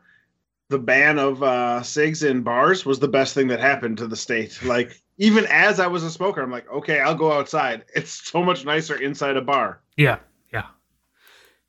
the 0.68 0.78
ban 0.78 1.18
of 1.18 1.42
uh, 1.42 1.82
cigs 1.82 2.22
in 2.22 2.42
bars 2.42 2.84
was 2.84 2.98
the 2.98 3.08
best 3.08 3.34
thing 3.34 3.48
that 3.48 3.60
happened 3.60 3.98
to 3.98 4.06
the 4.06 4.16
state. 4.16 4.58
Like 4.64 5.00
even 5.18 5.46
as 5.46 5.78
I 5.78 5.86
was 5.86 6.02
a 6.02 6.10
smoker, 6.10 6.42
I'm 6.42 6.50
like, 6.50 6.70
okay, 6.70 7.00
I'll 7.00 7.14
go 7.14 7.32
outside. 7.32 7.84
It's 7.94 8.28
so 8.30 8.42
much 8.42 8.64
nicer 8.64 8.96
inside 8.96 9.36
a 9.36 9.42
bar. 9.42 9.80
Yeah, 9.96 10.18
yeah. 10.52 10.66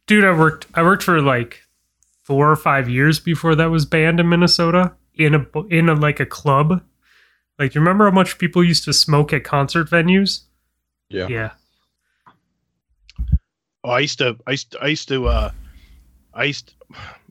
Dude, 0.07 0.25
I 0.25 0.37
worked 0.37 0.67
I 0.73 0.81
worked 0.81 1.03
for 1.03 1.21
like 1.21 1.61
4 2.23 2.51
or 2.51 2.55
5 2.55 2.89
years 2.89 3.19
before 3.19 3.53
that 3.55 3.69
was 3.69 3.85
banned 3.85 4.19
in 4.19 4.27
Minnesota 4.29 4.93
in 5.13 5.35
a 5.35 5.45
in 5.69 5.89
a 5.89 5.93
like 5.93 6.19
a 6.19 6.25
club. 6.25 6.81
Like, 7.57 7.71
do 7.71 7.79
you 7.79 7.81
remember 7.81 8.05
how 8.05 8.11
much 8.11 8.37
people 8.37 8.63
used 8.63 8.83
to 8.85 8.93
smoke 8.93 9.31
at 9.31 9.43
concert 9.43 9.89
venues? 9.89 10.41
Yeah. 11.09 11.27
Yeah. 11.27 11.51
Oh, 13.83 13.91
I 13.91 13.99
used 13.99 14.17
to, 14.17 14.35
I 14.47 14.51
used 14.51 14.71
to, 14.71 14.79
I 14.81 14.87
used 14.87 15.07
to, 15.09 15.27
uh, 15.27 15.51
I 16.33 16.45
used, 16.45 16.73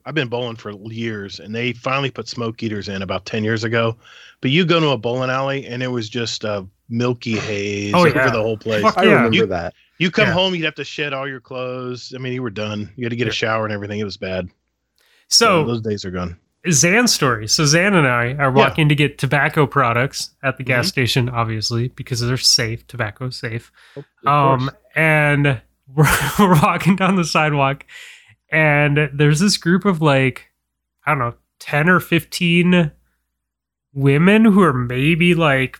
I've 0.05 0.13
been 0.15 0.27
bowling 0.27 0.55
for 0.55 0.71
years, 0.91 1.39
and 1.39 1.53
they 1.55 1.73
finally 1.73 2.11
put 2.11 2.27
smoke 2.27 2.61
eaters 2.61 2.87
in 2.89 3.01
about 3.01 3.25
ten 3.25 3.43
years 3.43 3.63
ago. 3.63 3.97
But 4.41 4.51
you 4.51 4.65
go 4.65 4.79
to 4.79 4.89
a 4.89 4.97
bowling 4.97 5.29
alley, 5.29 5.65
and 5.65 5.81
it 5.81 5.87
was 5.87 6.09
just 6.09 6.43
a 6.43 6.65
milky 6.89 7.37
haze 7.37 7.93
Oh, 7.95 7.99
over 8.05 8.09
yeah. 8.09 8.29
the 8.29 8.41
whole 8.41 8.57
place. 8.57 8.81
Fuck 8.83 8.97
I 8.97 9.03
yeah. 9.05 9.11
remember 9.13 9.35
You- 9.37 9.45
that. 9.47 9.73
You 9.97 10.11
come 10.11 10.27
Yeah. 10.27 10.33
home, 10.33 10.53
you'd 10.53 10.65
have 10.65 10.75
to 10.75 10.83
shed 10.83 11.13
all 11.13 11.25
your 11.27 11.39
clothes. 11.39 12.13
I 12.13 12.19
mean, 12.19 12.33
you 12.33 12.43
were 12.43 12.49
done. 12.49 12.91
You 12.97 13.05
had 13.05 13.11
to 13.11 13.15
get 13.15 13.29
a 13.29 13.31
shower 13.31 13.63
and 13.63 13.73
everything. 13.73 13.99
It 13.99 14.03
was 14.03 14.17
bad. 14.17 14.49
So, 15.29 15.63
those 15.65 15.81
days 15.81 16.03
are 16.05 16.11
gone. 16.11 16.37
Zan's 16.69 17.13
story. 17.13 17.47
So 17.47 17.63
Zan 17.65 17.93
and 17.93 18.07
I 18.07 18.33
are 18.33 18.51
walking 18.51 18.89
to 18.89 18.95
get 18.95 19.17
tobacco 19.17 19.65
products 19.67 20.31
at 20.43 20.57
the 20.57 20.63
gas 20.63 20.87
station, 20.87 21.29
obviously, 21.29 21.89
because 21.89 22.19
they're 22.19 22.37
safe. 22.37 22.85
Tobacco's 22.87 23.37
safe. 23.37 23.71
Um, 24.25 24.69
and 24.95 25.61
we're, 25.93 26.05
we're 26.39 26.59
walking 26.61 26.95
down 26.95 27.15
the 27.15 27.23
sidewalk, 27.23 27.85
and 28.49 29.09
there's 29.13 29.39
this 29.39 29.57
group 29.57 29.85
of 29.85 30.01
like, 30.01 30.47
I 31.05 31.11
don't 31.11 31.19
know, 31.19 31.33
10 31.59 31.89
or 31.89 31.99
15 31.99 32.91
women 33.93 34.45
who 34.45 34.61
are 34.61 34.73
maybe 34.73 35.33
like 35.33 35.79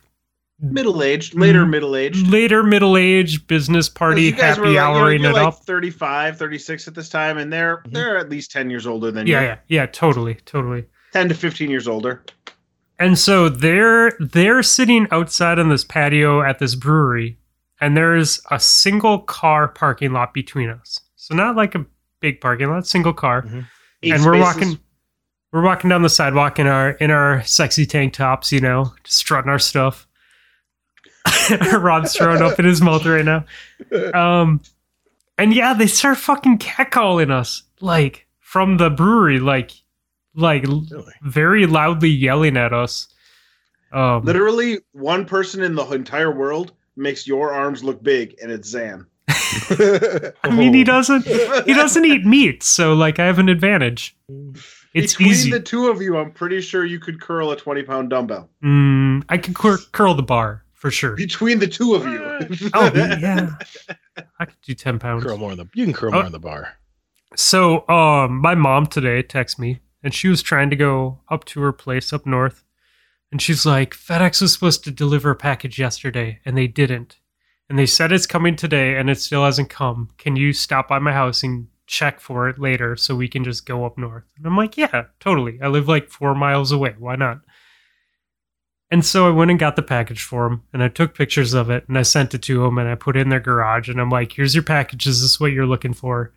Middle 0.58 1.02
aged, 1.02 1.34
later 1.34 1.66
Mm. 1.66 1.70
middle 1.70 1.96
aged. 1.96 2.26
later 2.28 2.62
middle-aged 2.62 3.46
business 3.46 3.90
party, 3.90 4.30
happy 4.30 4.74
houring 4.76 5.20
you're 5.20 5.32
it 5.32 5.34
like 5.34 5.48
up. 5.48 5.64
35, 5.66 6.38
36 6.38 6.88
at 6.88 6.94
this 6.94 7.10
time, 7.10 7.36
and 7.36 7.52
they're 7.52 7.82
Mhm. 7.86 7.92
they're 7.92 8.16
at 8.16 8.30
least 8.30 8.52
ten 8.52 8.70
years 8.70 8.86
older 8.86 9.10
than 9.10 9.26
Yeah, 9.26 9.40
you. 9.42 9.46
yeah, 9.48 9.56
yeah, 9.68 9.84
totally, 9.86 10.36
totally. 10.46 10.86
ten 11.12 11.28
to 11.28 11.34
fifteen 11.34 11.68
years 11.68 11.86
older. 11.86 12.22
And 12.98 13.18
so 13.18 13.50
they're 13.50 14.12
they're 14.18 14.62
sitting 14.62 15.06
outside 15.10 15.58
on 15.58 15.68
this 15.68 15.84
patio 15.84 16.40
at 16.40 16.58
this 16.58 16.74
brewery, 16.74 17.36
and 17.78 17.94
there's 17.94 18.40
a 18.50 18.58
single 18.58 19.18
car 19.18 19.68
parking 19.68 20.12
lot 20.14 20.32
between 20.32 20.70
us. 20.70 21.00
So 21.16 21.34
not 21.34 21.54
like 21.54 21.74
a 21.74 21.84
big 22.20 22.40
parking 22.40 22.68
lot, 22.68 22.86
single 22.86 23.12
car. 23.12 23.44
Eight 24.02 24.12
and 24.12 24.24
we're 24.24 24.40
spaces. 24.40 24.40
walking 24.64 24.78
we're 25.52 25.62
walking 25.62 25.90
down 25.90 26.02
the 26.02 26.08
sidewalk 26.08 26.58
in 26.58 26.66
our 26.66 26.90
in 26.92 27.10
our 27.10 27.42
sexy 27.44 27.86
tank 27.86 28.12
tops, 28.12 28.52
you 28.52 28.60
know, 28.60 28.92
just 29.04 29.16
strutting 29.18 29.50
our 29.50 29.58
stuff. 29.58 30.06
Rob's 31.72 32.14
throwing 32.16 32.42
up 32.42 32.58
in 32.58 32.64
his 32.64 32.80
mouth 32.80 33.04
right 33.04 33.24
now. 33.24 33.44
Um 34.14 34.60
and 35.38 35.52
yeah, 35.54 35.74
they 35.74 35.86
start 35.86 36.18
fucking 36.18 36.58
catcalling 36.58 37.30
us 37.30 37.62
like 37.80 38.26
from 38.40 38.76
the 38.76 38.90
brewery, 38.90 39.38
like 39.38 39.72
like 40.34 40.64
Really? 40.66 41.12
very 41.22 41.66
loudly 41.66 42.08
yelling 42.10 42.56
at 42.56 42.72
us. 42.72 43.08
Um, 43.92 44.24
Literally, 44.24 44.80
one 44.92 45.24
person 45.24 45.62
in 45.62 45.74
the 45.74 45.84
entire 45.90 46.30
world 46.34 46.72
makes 46.96 47.26
your 47.26 47.52
arms 47.52 47.82
look 47.84 48.02
big, 48.02 48.34
and 48.42 48.50
it's 48.50 48.68
Zan. 48.68 49.06
I 50.44 50.50
mean, 50.50 50.74
he 50.74 50.84
doesn't 50.84 51.26
he 51.26 51.74
doesn't 51.74 52.04
eat 52.04 52.24
meat, 52.24 52.62
so 52.62 52.94
like 52.94 53.18
I 53.18 53.26
have 53.26 53.38
an 53.38 53.48
advantage. 53.48 54.16
It's 54.94 55.14
Between 55.14 55.28
easy. 55.30 55.50
the 55.50 55.60
two 55.60 55.88
of 55.88 56.00
you, 56.00 56.16
I'm 56.16 56.30
pretty 56.32 56.60
sure 56.62 56.84
you 56.86 56.98
could 56.98 57.20
curl 57.20 57.50
a 57.50 57.56
20 57.56 57.82
pound 57.82 58.10
dumbbell. 58.10 58.48
Mm, 58.64 59.24
I 59.28 59.36
can 59.38 59.52
cur- 59.52 59.76
curl 59.92 60.14
the 60.14 60.22
bar 60.22 60.64
for 60.72 60.90
sure. 60.90 61.14
Between 61.16 61.58
the 61.58 61.66
two 61.66 61.94
of 61.94 62.04
you. 62.06 62.22
Oh 62.74 62.90
yeah, 62.94 63.50
I 64.38 64.44
could 64.46 64.60
do 64.62 64.74
ten 64.74 64.98
pounds. 64.98 65.24
Curl 65.24 65.38
more 65.38 65.52
in 65.52 65.58
the. 65.58 65.66
You 65.74 65.84
can 65.84 65.92
curl 65.94 66.10
Oh. 66.14 66.18
more 66.18 66.26
in 66.26 66.32
the 66.32 66.38
bar. 66.38 66.74
So, 67.34 67.86
um, 67.88 68.38
my 68.38 68.54
mom 68.54 68.86
today 68.86 69.22
texted 69.22 69.58
me, 69.58 69.80
and 70.02 70.14
she 70.14 70.28
was 70.28 70.42
trying 70.42 70.70
to 70.70 70.76
go 70.76 71.20
up 71.28 71.44
to 71.46 71.60
her 71.60 71.72
place 71.72 72.12
up 72.12 72.24
north, 72.26 72.64
and 73.32 73.42
she's 73.42 73.66
like, 73.66 73.94
FedEx 73.94 74.40
was 74.40 74.52
supposed 74.54 74.84
to 74.84 74.90
deliver 74.90 75.30
a 75.30 75.36
package 75.36 75.78
yesterday, 75.78 76.40
and 76.46 76.56
they 76.56 76.66
didn't, 76.66 77.18
and 77.68 77.78
they 77.78 77.86
said 77.86 78.12
it's 78.12 78.26
coming 78.26 78.56
today, 78.56 78.96
and 78.96 79.10
it 79.10 79.20
still 79.20 79.44
hasn't 79.44 79.70
come. 79.70 80.10
Can 80.18 80.36
you 80.36 80.52
stop 80.52 80.88
by 80.88 80.98
my 80.98 81.12
house 81.12 81.42
and 81.42 81.68
check 81.86 82.20
for 82.20 82.48
it 82.48 82.58
later 82.58 82.96
so 82.96 83.14
we 83.14 83.28
can 83.28 83.44
just 83.44 83.66
go 83.66 83.84
up 83.84 83.96
north? 83.98 84.24
And 84.36 84.46
I'm 84.46 84.56
like, 84.56 84.76
yeah, 84.76 85.04
totally. 85.20 85.58
I 85.62 85.68
live 85.68 85.88
like 85.88 86.08
four 86.10 86.34
miles 86.34 86.72
away. 86.72 86.94
Why 86.98 87.16
not? 87.16 87.40
And 88.90 89.04
so 89.04 89.26
I 89.26 89.30
went 89.30 89.50
and 89.50 89.58
got 89.58 89.74
the 89.74 89.82
package 89.82 90.22
for 90.22 90.46
him, 90.46 90.62
and 90.72 90.80
I 90.82 90.88
took 90.88 91.14
pictures 91.16 91.54
of 91.54 91.70
it, 91.70 91.88
and 91.88 91.98
I 91.98 92.02
sent 92.02 92.34
it 92.34 92.42
to 92.42 92.64
him, 92.64 92.78
and 92.78 92.88
I 92.88 92.94
put 92.94 93.16
it 93.16 93.20
in 93.20 93.30
their 93.30 93.40
garage, 93.40 93.88
and 93.88 94.00
I'm 94.00 94.10
like, 94.10 94.32
"Here's 94.32 94.54
your 94.54 94.62
package. 94.62 95.06
Is 95.08 95.22
this 95.22 95.40
what 95.40 95.50
you're 95.50 95.66
looking 95.66 95.92
for?" 95.92 96.32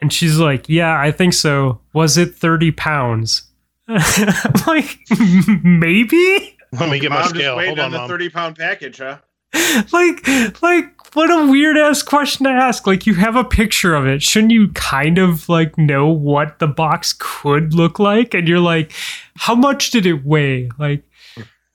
And 0.00 0.12
she's 0.12 0.38
like, 0.38 0.68
"Yeah, 0.68 0.98
I 1.00 1.12
think 1.12 1.34
so. 1.34 1.80
Was 1.92 2.18
it 2.18 2.34
thirty 2.34 2.72
pounds?" 2.72 3.44
I'm 3.88 4.52
like, 4.66 4.98
"Maybe." 5.62 6.56
Let 6.72 6.90
me 6.90 6.98
get 6.98 7.10
my 7.10 7.16
Mom 7.20 7.22
just 7.26 7.34
scale. 7.36 7.56
waiting 7.56 7.76
Hold 7.76 7.78
on, 7.78 7.84
on 7.86 7.92
the 7.92 7.98
mom. 7.98 8.08
30 8.08 8.28
pound 8.28 8.56
package, 8.56 8.98
huh? 8.98 9.18
like, 9.92 10.26
like, 10.62 11.14
what 11.14 11.30
a 11.30 11.50
weird 11.50 11.76
ass 11.76 12.02
question 12.02 12.44
to 12.44 12.50
ask. 12.50 12.86
Like, 12.86 13.06
you 13.06 13.14
have 13.14 13.36
a 13.36 13.44
picture 13.44 13.94
of 13.94 14.06
it. 14.06 14.22
Shouldn't 14.22 14.52
you 14.52 14.68
kind 14.68 15.18
of 15.18 15.48
like 15.48 15.78
know 15.78 16.08
what 16.08 16.58
the 16.58 16.66
box 16.66 17.14
could 17.18 17.74
look 17.74 17.98
like? 17.98 18.34
And 18.34 18.46
you're 18.46 18.60
like, 18.60 18.92
how 19.36 19.54
much 19.54 19.90
did 19.90 20.06
it 20.06 20.24
weigh? 20.24 20.70
Like, 20.78 21.04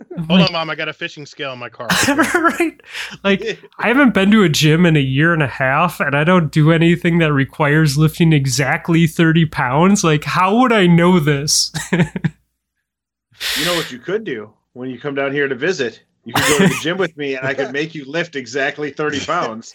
Hold 0.27 0.41
on, 0.41 0.51
mom. 0.51 0.69
I 0.69 0.75
got 0.75 0.89
a 0.89 0.93
fishing 0.93 1.25
scale 1.25 1.53
in 1.53 1.59
my 1.59 1.69
car. 1.69 1.87
right? 2.07 2.79
Like, 3.23 3.59
I 3.79 3.87
haven't 3.87 4.13
been 4.13 4.31
to 4.31 4.43
a 4.43 4.49
gym 4.49 4.85
in 4.85 4.95
a 4.95 5.01
year 5.01 5.33
and 5.33 5.41
a 5.41 5.47
half, 5.47 5.99
and 5.99 6.15
I 6.15 6.23
don't 6.23 6.51
do 6.51 6.71
anything 6.71 7.19
that 7.19 7.33
requires 7.33 7.97
lifting 7.97 8.33
exactly 8.33 9.07
30 9.07 9.45
pounds. 9.45 10.03
Like, 10.03 10.23
how 10.23 10.59
would 10.59 10.71
I 10.71 10.87
know 10.87 11.19
this? 11.19 11.71
You 11.91 13.65
know 13.65 13.75
what 13.75 13.91
you 13.91 13.99
could 13.99 14.23
do 14.23 14.53
when 14.73 14.89
you 14.89 14.99
come 14.99 15.15
down 15.15 15.33
here 15.33 15.47
to 15.47 15.55
visit? 15.55 16.03
You 16.25 16.33
could 16.33 16.43
go 16.47 16.57
to 16.59 16.67
the 16.67 16.79
gym 16.81 16.97
with 16.97 17.17
me 17.17 17.35
and 17.35 17.45
I 17.45 17.53
could 17.53 17.71
make 17.73 17.93
you 17.93 18.05
lift 18.05 18.35
exactly 18.35 18.91
30 18.91 19.25
pounds. 19.25 19.73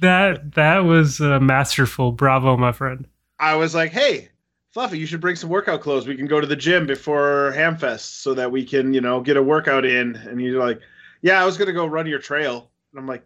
that 0.00 0.52
that 0.54 0.78
was 0.80 1.20
uh, 1.20 1.40
masterful. 1.40 2.12
Bravo, 2.12 2.56
my 2.56 2.72
friend. 2.72 3.06
I 3.38 3.56
was 3.56 3.74
like, 3.74 3.92
hey, 3.92 4.30
Fluffy, 4.72 4.98
you 4.98 5.06
should 5.06 5.20
bring 5.20 5.36
some 5.36 5.50
workout 5.50 5.80
clothes. 5.80 6.06
We 6.06 6.16
can 6.16 6.26
go 6.26 6.40
to 6.40 6.46
the 6.46 6.56
gym 6.56 6.86
before 6.86 7.52
Hamfest 7.54 8.20
so 8.22 8.34
that 8.34 8.50
we 8.50 8.64
can, 8.64 8.94
you 8.94 9.00
know, 9.00 9.20
get 9.20 9.36
a 9.36 9.42
workout 9.42 9.84
in. 9.84 10.16
And 10.16 10.40
you're 10.40 10.64
like, 10.64 10.80
yeah, 11.22 11.40
I 11.40 11.44
was 11.44 11.56
going 11.56 11.66
to 11.68 11.72
go 11.72 11.86
run 11.86 12.06
your 12.06 12.18
trail. 12.18 12.70
And 12.92 13.00
I'm 13.00 13.06
like, 13.06 13.24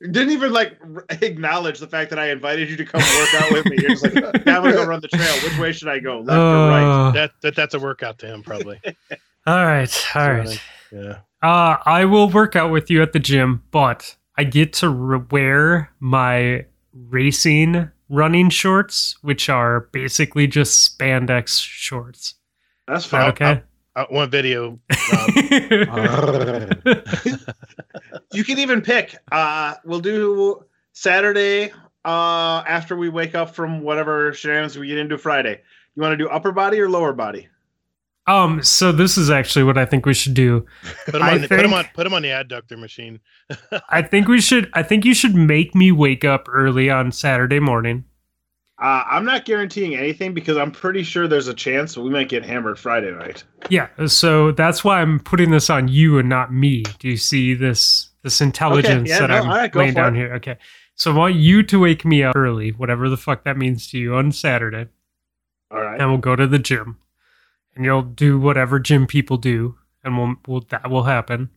didn't 0.00 0.30
even 0.30 0.52
like 0.52 0.78
acknowledge 1.22 1.78
the 1.78 1.86
fact 1.86 2.10
that 2.10 2.18
I 2.18 2.30
invited 2.30 2.68
you 2.68 2.76
to 2.76 2.84
come 2.84 3.00
work 3.00 3.34
out 3.42 3.52
with 3.52 3.66
me. 3.66 3.76
You're 3.80 3.90
just 3.90 4.04
like, 4.04 4.14
yeah, 4.14 4.56
I'm 4.56 4.62
going 4.62 4.72
to 4.74 4.82
go 4.82 4.84
run 4.84 5.00
the 5.00 5.08
trail. 5.08 5.34
Which 5.42 5.58
way 5.58 5.72
should 5.72 5.88
I 5.88 5.98
go? 6.00 6.20
Left 6.20 6.38
or 6.38 6.68
right? 6.70 7.08
Uh, 7.08 7.10
That, 7.12 7.30
that 7.42 7.56
that's 7.56 7.74
a 7.74 7.78
workout 7.78 8.18
to 8.20 8.26
him, 8.26 8.42
probably. 8.42 8.80
All 9.46 9.64
right, 9.64 10.06
all 10.16 10.32
right. 10.32 10.60
Yeah. 10.92 11.18
Uh, 11.42 11.76
I 11.84 12.04
will 12.04 12.30
work 12.30 12.56
out 12.56 12.70
with 12.70 12.90
you 12.90 13.02
at 13.02 13.12
the 13.12 13.18
gym, 13.18 13.62
but 13.70 14.16
I 14.36 14.44
get 14.44 14.72
to 14.74 14.88
re- 14.88 15.24
wear 15.30 15.92
my 16.00 16.66
racing 16.92 17.90
running 18.08 18.50
shorts, 18.50 19.16
which 19.22 19.48
are 19.48 19.88
basically 19.92 20.46
just 20.46 20.98
spandex 20.98 21.60
shorts. 21.60 22.34
That's 22.86 23.04
fine. 23.04 23.30
okay? 23.30 23.62
I 23.94 24.06
want 24.10 24.30
video. 24.30 24.78
Rob. 25.88 26.76
You 28.32 28.44
can 28.44 28.58
even 28.58 28.82
pick. 28.82 29.16
Uh, 29.32 29.74
we'll 29.84 30.00
do 30.00 30.62
Saturday 30.92 31.72
uh, 32.04 32.62
after 32.66 32.96
we 32.96 33.08
wake 33.08 33.34
up 33.34 33.54
from 33.54 33.80
whatever 33.80 34.32
shenanigans 34.34 34.76
we 34.78 34.88
get 34.88 34.98
into 34.98 35.16
Friday. 35.16 35.62
You 35.94 36.02
want 36.02 36.12
to 36.12 36.16
do 36.16 36.28
upper 36.28 36.52
body 36.52 36.78
or 36.80 36.90
lower 36.90 37.12
body? 37.14 37.48
Um, 38.26 38.62
so 38.62 38.92
this 38.92 39.16
is 39.16 39.30
actually 39.30 39.62
what 39.64 39.78
I 39.78 39.84
think 39.84 40.04
we 40.06 40.14
should 40.14 40.34
do. 40.34 40.66
put 41.06 41.14
him 41.14 41.22
on. 41.22 41.40
the, 41.42 41.48
Put 41.48 41.60
him 41.60 41.64
think- 41.70 41.74
on. 41.74 41.84
Put 41.94 42.06
him 42.06 42.14
on 42.14 42.22
the 42.22 42.28
adductor 42.28 42.78
machine. 42.78 43.20
I 43.88 44.02
think 44.02 44.28
we 44.28 44.40
should. 44.40 44.70
I 44.72 44.82
think 44.82 45.04
you 45.04 45.14
should 45.14 45.34
make 45.34 45.74
me 45.74 45.92
wake 45.92 46.24
up 46.24 46.46
early 46.48 46.90
on 46.90 47.12
Saturday 47.12 47.60
morning. 47.60 48.04
Uh, 48.78 49.04
I'm 49.10 49.24
not 49.24 49.46
guaranteeing 49.46 49.94
anything 49.94 50.34
because 50.34 50.58
I'm 50.58 50.70
pretty 50.70 51.02
sure 51.02 51.26
there's 51.26 51.48
a 51.48 51.54
chance 51.54 51.96
we 51.96 52.10
might 52.10 52.28
get 52.28 52.44
hammered 52.44 52.78
Friday 52.78 53.10
night. 53.10 53.42
Yeah, 53.70 53.88
so 54.06 54.52
that's 54.52 54.84
why 54.84 55.00
I'm 55.00 55.18
putting 55.18 55.50
this 55.50 55.70
on 55.70 55.88
you 55.88 56.18
and 56.18 56.28
not 56.28 56.52
me. 56.52 56.82
Do 56.98 57.08
you 57.08 57.16
see 57.16 57.54
this 57.54 58.10
this 58.22 58.42
intelligence 58.42 59.08
yeah, 59.08 59.20
that 59.20 59.28
no, 59.30 59.36
I'm 59.36 59.48
all 59.48 59.56
right, 59.56 59.72
go 59.72 59.78
laying 59.78 59.94
down 59.94 60.14
it. 60.14 60.18
here? 60.18 60.34
Okay, 60.34 60.58
so 60.94 61.12
I 61.12 61.16
want 61.16 61.34
you 61.36 61.62
to 61.62 61.78
wake 61.78 62.04
me 62.04 62.22
up 62.22 62.36
early, 62.36 62.70
whatever 62.72 63.08
the 63.08 63.16
fuck 63.16 63.44
that 63.44 63.56
means 63.56 63.86
to 63.92 63.98
you, 63.98 64.14
on 64.14 64.30
Saturday, 64.30 64.88
All 65.70 65.80
right. 65.80 65.98
and 65.98 66.10
we'll 66.10 66.18
go 66.18 66.36
to 66.36 66.46
the 66.46 66.58
gym, 66.58 66.98
and 67.76 67.84
you'll 67.84 68.02
do 68.02 68.38
whatever 68.40 68.80
gym 68.80 69.06
people 69.06 69.36
do, 69.36 69.76
and 70.02 70.16
we'll, 70.18 70.34
we'll 70.48 70.60
that 70.70 70.90
will 70.90 71.04
happen, 71.04 71.50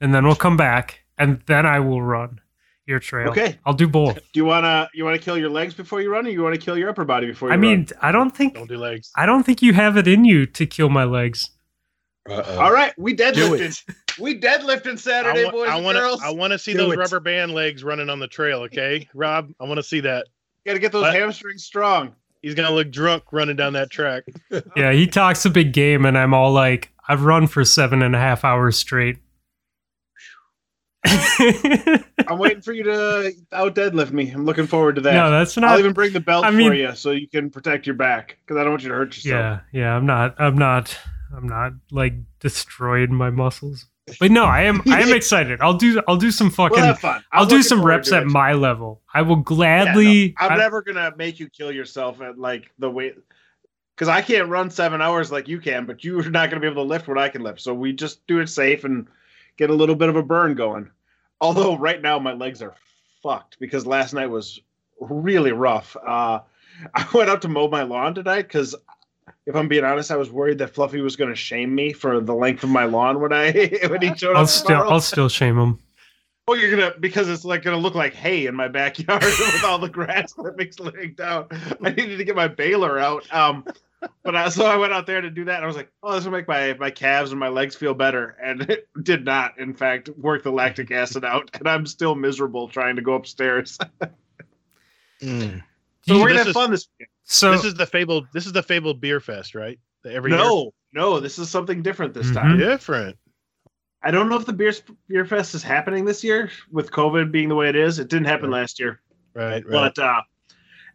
and 0.00 0.12
then 0.14 0.24
we'll 0.26 0.34
come 0.34 0.56
back, 0.56 1.04
and 1.18 1.40
then 1.46 1.66
I 1.66 1.78
will 1.80 2.02
run 2.02 2.40
your 2.86 2.98
trail. 2.98 3.28
Okay. 3.30 3.58
I'll 3.64 3.74
do 3.74 3.86
both. 3.86 4.16
Do 4.16 4.22
you 4.40 4.44
wanna 4.44 4.88
you 4.94 5.04
wanna 5.04 5.18
kill 5.18 5.38
your 5.38 5.50
legs 5.50 5.74
before 5.74 6.00
you 6.00 6.10
run, 6.10 6.26
or 6.26 6.30
you 6.30 6.42
wanna 6.42 6.58
kill 6.58 6.76
your 6.76 6.88
upper 6.88 7.04
body 7.04 7.26
before 7.28 7.48
you 7.48 7.52
I 7.52 7.56
run? 7.56 7.60
mean, 7.60 7.86
I 8.00 8.10
don't 8.10 8.34
think 8.36 8.54
Don't 8.54 8.68
do 8.68 8.78
legs. 8.78 9.12
I 9.14 9.26
don't 9.26 9.44
think 9.44 9.62
you 9.62 9.72
have 9.74 9.96
it 9.96 10.08
in 10.08 10.24
you 10.24 10.46
to 10.46 10.66
kill 10.66 10.88
my 10.88 11.04
legs. 11.04 11.50
Uh-oh. 12.28 12.58
All 12.58 12.72
right, 12.72 12.92
we 12.98 13.14
Do 13.14 13.22
deadlifted. 13.24 13.82
We 14.18 14.38
deadlifted 14.38 14.98
Saturday, 14.98 15.46
I 15.46 15.50
boys. 15.50 15.68
I 15.70 15.76
and 15.76 15.84
want 15.84 15.96
to. 15.96 16.00
girls. 16.00 16.20
I 16.22 16.30
want 16.30 16.52
to 16.52 16.58
see 16.58 16.72
Do 16.72 16.78
those 16.78 16.92
it. 16.94 16.98
rubber 16.98 17.20
band 17.20 17.52
legs 17.54 17.82
running 17.82 18.10
on 18.10 18.18
the 18.18 18.28
trail. 18.28 18.60
Okay, 18.62 19.08
Rob. 19.14 19.50
I 19.60 19.64
want 19.64 19.78
to 19.78 19.82
see 19.82 20.00
that. 20.00 20.26
Got 20.66 20.74
to 20.74 20.78
get 20.78 20.92
those 20.92 21.02
What? 21.02 21.14
hamstrings 21.14 21.64
strong. 21.64 22.14
He's 22.42 22.54
gonna 22.54 22.70
look 22.74 22.90
drunk 22.90 23.24
running 23.32 23.56
down 23.56 23.74
that 23.74 23.90
track. 23.90 24.24
Yeah, 24.76 24.92
he 24.92 25.06
talks 25.06 25.44
a 25.44 25.50
big 25.50 25.72
game, 25.72 26.04
and 26.04 26.16
I'm 26.16 26.34
all 26.34 26.52
like, 26.52 26.92
I've 27.08 27.22
run 27.22 27.46
for 27.46 27.64
seven 27.64 28.02
and 28.02 28.14
a 28.14 28.18
half 28.18 28.44
hours 28.44 28.78
straight. 28.78 29.18
I'm 31.04 32.38
waiting 32.38 32.60
for 32.60 32.72
you 32.72 32.82
to 32.84 33.32
out 33.52 33.74
deadlift 33.74 34.12
me. 34.12 34.30
I'm 34.30 34.44
looking 34.44 34.66
forward 34.66 34.96
to 34.96 35.00
that. 35.02 35.14
no, 35.14 35.30
that's 35.30 35.56
not. 35.56 35.70
I'll 35.70 35.78
even 35.78 35.92
bring 35.92 36.12
the 36.12 36.20
belt 36.20 36.44
I 36.44 36.50
for 36.50 36.74
you 36.74 36.94
so 36.94 37.10
you 37.12 37.28
can 37.28 37.50
protect 37.50 37.86
your 37.86 37.94
back 37.94 38.36
because 38.44 38.60
I 38.60 38.64
don't 38.64 38.72
want 38.72 38.82
you 38.82 38.90
to 38.90 38.94
hurt 38.94 39.16
yourself. 39.16 39.62
Yeah, 39.72 39.80
yeah, 39.80 39.96
I'm 39.96 40.04
not. 40.04 40.34
I'm 40.38 40.56
not. 40.58 40.96
I'm 41.34 41.48
not 41.48 41.72
like 41.90 42.14
destroying 42.40 43.14
my 43.14 43.30
muscles. 43.30 43.86
But 44.18 44.30
no, 44.30 44.44
I 44.44 44.62
am. 44.62 44.82
I 44.88 45.02
am 45.02 45.12
excited. 45.12 45.60
I'll 45.60 45.74
do. 45.74 46.02
I'll 46.08 46.16
do 46.16 46.30
some 46.30 46.50
fucking. 46.50 46.76
We'll 46.76 46.86
have 46.86 46.98
fun. 46.98 47.24
I'll 47.32 47.46
do 47.46 47.62
some 47.62 47.84
reps 47.84 48.12
at 48.12 48.26
my 48.26 48.52
level. 48.52 49.00
I 49.12 49.22
will 49.22 49.36
Yeah, 49.36 49.38
no, 49.38 49.44
gladly. 49.44 50.34
I'm 50.38 50.52
I- 50.52 50.56
never 50.56 50.82
gonna 50.82 51.12
make 51.16 51.40
you 51.40 51.48
kill 51.48 51.72
yourself 51.72 52.20
at 52.20 52.38
like 52.38 52.70
the 52.78 52.90
weight 52.90 53.16
because 53.94 54.08
I 54.08 54.22
can't 54.22 54.48
run 54.48 54.70
seven 54.70 55.02
hours 55.02 55.30
like 55.30 55.48
you 55.48 55.60
can, 55.60 55.86
but 55.86 56.02
you're 56.04 56.28
not 56.30 56.50
gonna 56.50 56.60
be 56.60 56.66
able 56.66 56.82
to 56.84 56.88
lift 56.88 57.08
what 57.08 57.18
I 57.18 57.28
can 57.28 57.42
lift. 57.42 57.60
So 57.60 57.74
we 57.74 57.92
just 57.92 58.26
do 58.26 58.40
it 58.40 58.48
safe 58.48 58.84
and 58.84 59.06
get 59.56 59.70
a 59.70 59.74
little 59.74 59.96
bit 59.96 60.08
of 60.08 60.16
a 60.16 60.22
burn 60.22 60.54
going. 60.54 60.90
Although 61.40 61.76
right 61.76 62.00
now 62.00 62.18
my 62.18 62.32
legs 62.32 62.62
are 62.62 62.74
fucked 63.22 63.58
because 63.60 63.86
last 63.86 64.14
night 64.14 64.26
was 64.26 64.60
really 65.00 65.52
rough. 65.52 65.96
Uh, 65.96 66.40
I 66.94 67.06
went 67.12 67.28
out 67.30 67.42
to 67.42 67.48
mow 67.48 67.68
my 67.68 67.82
lawn 67.82 68.14
tonight 68.14 68.42
because 68.42 68.74
if 69.50 69.56
I'm 69.56 69.68
being 69.68 69.84
honest, 69.84 70.10
I 70.10 70.16
was 70.16 70.30
worried 70.30 70.58
that 70.58 70.74
Fluffy 70.74 71.00
was 71.02 71.16
going 71.16 71.30
to 71.30 71.36
shame 71.36 71.74
me 71.74 71.92
for 71.92 72.20
the 72.20 72.34
length 72.34 72.64
of 72.64 72.70
my 72.70 72.84
lawn 72.84 73.20
when 73.20 73.32
I 73.32 73.50
when 73.88 74.00
he 74.00 74.14
showed 74.14 74.36
I'll 74.36 74.44
up. 74.44 74.48
still. 74.48 74.68
tomorrow. 74.68 74.90
I'll 74.90 75.00
still 75.00 75.28
shame 75.28 75.58
him. 75.58 75.78
Well, 76.48 76.58
you're 76.58 76.70
gonna 76.76 76.94
because 76.98 77.28
it's 77.28 77.44
like 77.44 77.62
gonna 77.62 77.76
look 77.76 77.94
like 77.94 78.12
hay 78.14 78.46
in 78.46 78.56
my 78.56 78.66
backyard 78.66 79.22
with 79.22 79.62
all 79.64 79.78
the 79.78 79.88
grass 79.88 80.32
clippings 80.32 80.80
laying 80.80 81.14
down. 81.14 81.46
I 81.84 81.90
needed 81.90 82.16
to 82.16 82.24
get 82.24 82.34
my 82.34 82.48
baler 82.48 82.98
out. 82.98 83.24
Um, 83.32 83.64
but 84.24 84.34
I, 84.34 84.48
so 84.48 84.64
I 84.66 84.76
went 84.76 84.92
out 84.92 85.06
there 85.06 85.20
to 85.20 85.30
do 85.30 85.44
that. 85.44 85.56
And 85.56 85.64
I 85.64 85.66
was 85.68 85.76
like, 85.76 85.92
oh, 86.02 86.12
this 86.14 86.24
will 86.24 86.32
make 86.32 86.48
my 86.48 86.72
my 86.74 86.90
calves 86.90 87.30
and 87.30 87.38
my 87.38 87.48
legs 87.50 87.76
feel 87.76 87.94
better, 87.94 88.36
and 88.42 88.62
it 88.70 88.88
did 89.02 89.24
not. 89.24 89.58
In 89.60 89.74
fact, 89.74 90.08
work 90.18 90.42
the 90.42 90.50
lactic 90.50 90.90
acid 90.90 91.24
out, 91.24 91.50
and 91.58 91.68
I'm 91.68 91.86
still 91.86 92.14
miserable 92.16 92.66
trying 92.66 92.96
to 92.96 93.02
go 93.02 93.12
upstairs. 93.14 93.78
Mm. 95.22 95.62
so 96.02 96.14
we're 96.18 96.28
gonna 96.28 96.28
this 96.30 96.38
have 96.38 96.46
is- 96.48 96.54
fun 96.54 96.70
this 96.70 96.88
weekend. 96.98 97.09
So 97.32 97.52
this 97.52 97.64
is 97.64 97.74
the 97.74 97.86
fabled. 97.86 98.26
This 98.32 98.44
is 98.46 98.52
the 98.52 98.62
fabled 98.62 99.00
beer 99.00 99.20
fest, 99.20 99.54
right? 99.54 99.78
The 100.02 100.12
Every 100.12 100.32
No, 100.32 100.72
no, 100.92 101.20
this 101.20 101.38
is 101.38 101.48
something 101.48 101.80
different 101.80 102.12
this 102.12 102.26
Mhm. 102.30 102.34
time. 102.34 102.58
different. 102.58 103.16
I 104.02 104.10
don't 104.10 104.28
know 104.28 104.36
if 104.36 104.46
the 104.46 104.52
beer 104.52 104.72
beer 105.08 105.24
fest 105.24 105.54
is 105.54 105.62
happening 105.62 106.04
this 106.04 106.24
year 106.24 106.50
with 106.72 106.90
COVID 106.90 107.30
being 107.30 107.48
the 107.48 107.54
way 107.54 107.68
it 107.68 107.76
is. 107.76 108.00
It 108.00 108.08
didn't 108.08 108.26
happen 108.26 108.50
Right. 108.50 108.60
last 108.60 108.80
year. 108.80 109.00
Right, 109.34 109.64
right. 109.64 109.70
But 109.70 109.98
uh, 110.00 110.22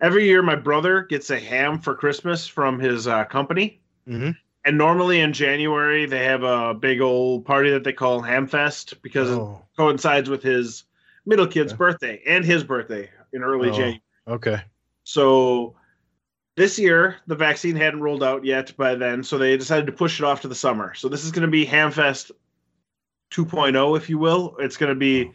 every 0.02 0.26
year, 0.26 0.42
my 0.42 0.56
brother 0.56 1.04
gets 1.04 1.30
a 1.30 1.40
ham 1.40 1.80
for 1.80 1.96
Christmas 1.96 2.46
from 2.46 2.80
his 2.80 3.08
uh, 3.08 3.24
company. 3.26 3.80
Mhm. 4.06 4.36
And 4.66 4.78
normally 4.78 5.22
in 5.22 5.32
January, 5.32 6.06
they 6.06 6.26
have 6.26 6.44
a 6.44 6.74
big 6.74 7.00
old 7.00 7.46
party 7.46 7.70
that 7.70 7.86
they 7.86 7.94
call 7.94 8.22
Ham 8.22 8.46
Fest 8.46 9.02
because 9.04 9.30
it 9.32 9.38
Oh. 9.40 9.62
coincides 9.78 10.30
with 10.30 10.44
his 10.44 10.84
middle 11.26 11.48
kid's 11.48 11.72
Yeah. 11.72 11.78
birthday 11.78 12.22
and 12.28 12.44
his 12.44 12.64
birthday 12.66 13.10
in 13.32 13.42
early 13.42 13.70
Oh. 13.70 13.74
January. 13.74 14.02
Okay. 14.28 14.62
So 15.04 15.78
this 16.56 16.80
year, 16.80 17.18
the 17.28 17.36
vaccine 17.36 17.76
hadn't 17.76 18.02
rolled 18.02 18.24
out 18.24 18.46
yet 18.46 18.76
by 18.78 18.96
then. 18.96 19.24
So 19.24 19.38
they 19.38 19.58
decided 19.58 19.86
to 19.88 19.92
push 19.92 20.20
it 20.20 20.26
off 20.26 20.42
to 20.42 20.48
the 20.48 20.56
summer. 20.56 20.94
So 20.94 21.10
this 21.10 21.24
is 21.26 21.32
going 21.32 21.46
to 21.46 21.52
be 21.52 21.66
Hamfest 21.66 22.32
2.0, 23.32 23.98
if 23.98 24.10
you 24.10 24.18
will. 24.18 24.56
It's 24.60 24.78
going 24.78 24.90
to 24.94 24.96
be 25.00 25.32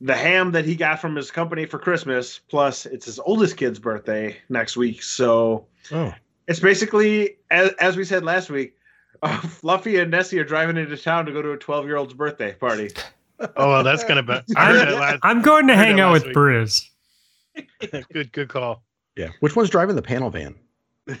the 0.00 0.14
ham 0.14 0.50
that 0.52 0.64
he 0.64 0.74
got 0.74 0.98
from 1.00 1.14
his 1.14 1.30
company 1.30 1.66
for 1.66 1.78
Christmas, 1.78 2.38
plus 2.48 2.86
it's 2.86 3.04
his 3.04 3.18
oldest 3.18 3.56
kid's 3.58 3.78
birthday 3.78 4.36
next 4.48 4.76
week. 4.76 5.02
So 5.02 5.66
Oh. 5.92 6.14
it's 6.46 6.60
basically, 6.60 7.36
as, 7.50 7.72
as 7.80 7.96
we 7.96 8.04
said 8.04 8.24
last 8.24 8.48
week, 8.48 8.76
uh, 9.22 9.38
Fluffy 9.40 9.98
and 9.98 10.10
Nessie 10.10 10.38
are 10.38 10.44
driving 10.44 10.78
into 10.78 10.96
town 10.96 11.26
to 11.26 11.32
go 11.32 11.42
to 11.42 11.52
a 11.52 11.56
12 11.58 11.84
year 11.84 11.96
old's 11.98 12.14
birthday 12.14 12.54
party. 12.54 12.90
Oh, 13.56 13.68
well, 13.68 13.84
that's 13.84 14.04
gonna 14.04 14.22
be. 14.22 14.34
I 14.56 14.66
heard 14.72 14.88
that 14.88 14.94
last- 15.00 15.18
I'm 15.22 15.42
going 15.42 15.66
to 15.66 15.76
hang 15.76 16.00
out 16.00 16.12
with 16.12 16.24
week. 16.26 16.34
Briz. 16.36 16.86
good, 18.12 18.32
good 18.32 18.48
call. 18.48 18.82
Yeah. 19.16 19.30
Which 19.40 19.56
one's 19.56 19.70
driving 19.70 19.96
the 19.96 20.02
panel 20.02 20.30
van? 20.30 20.56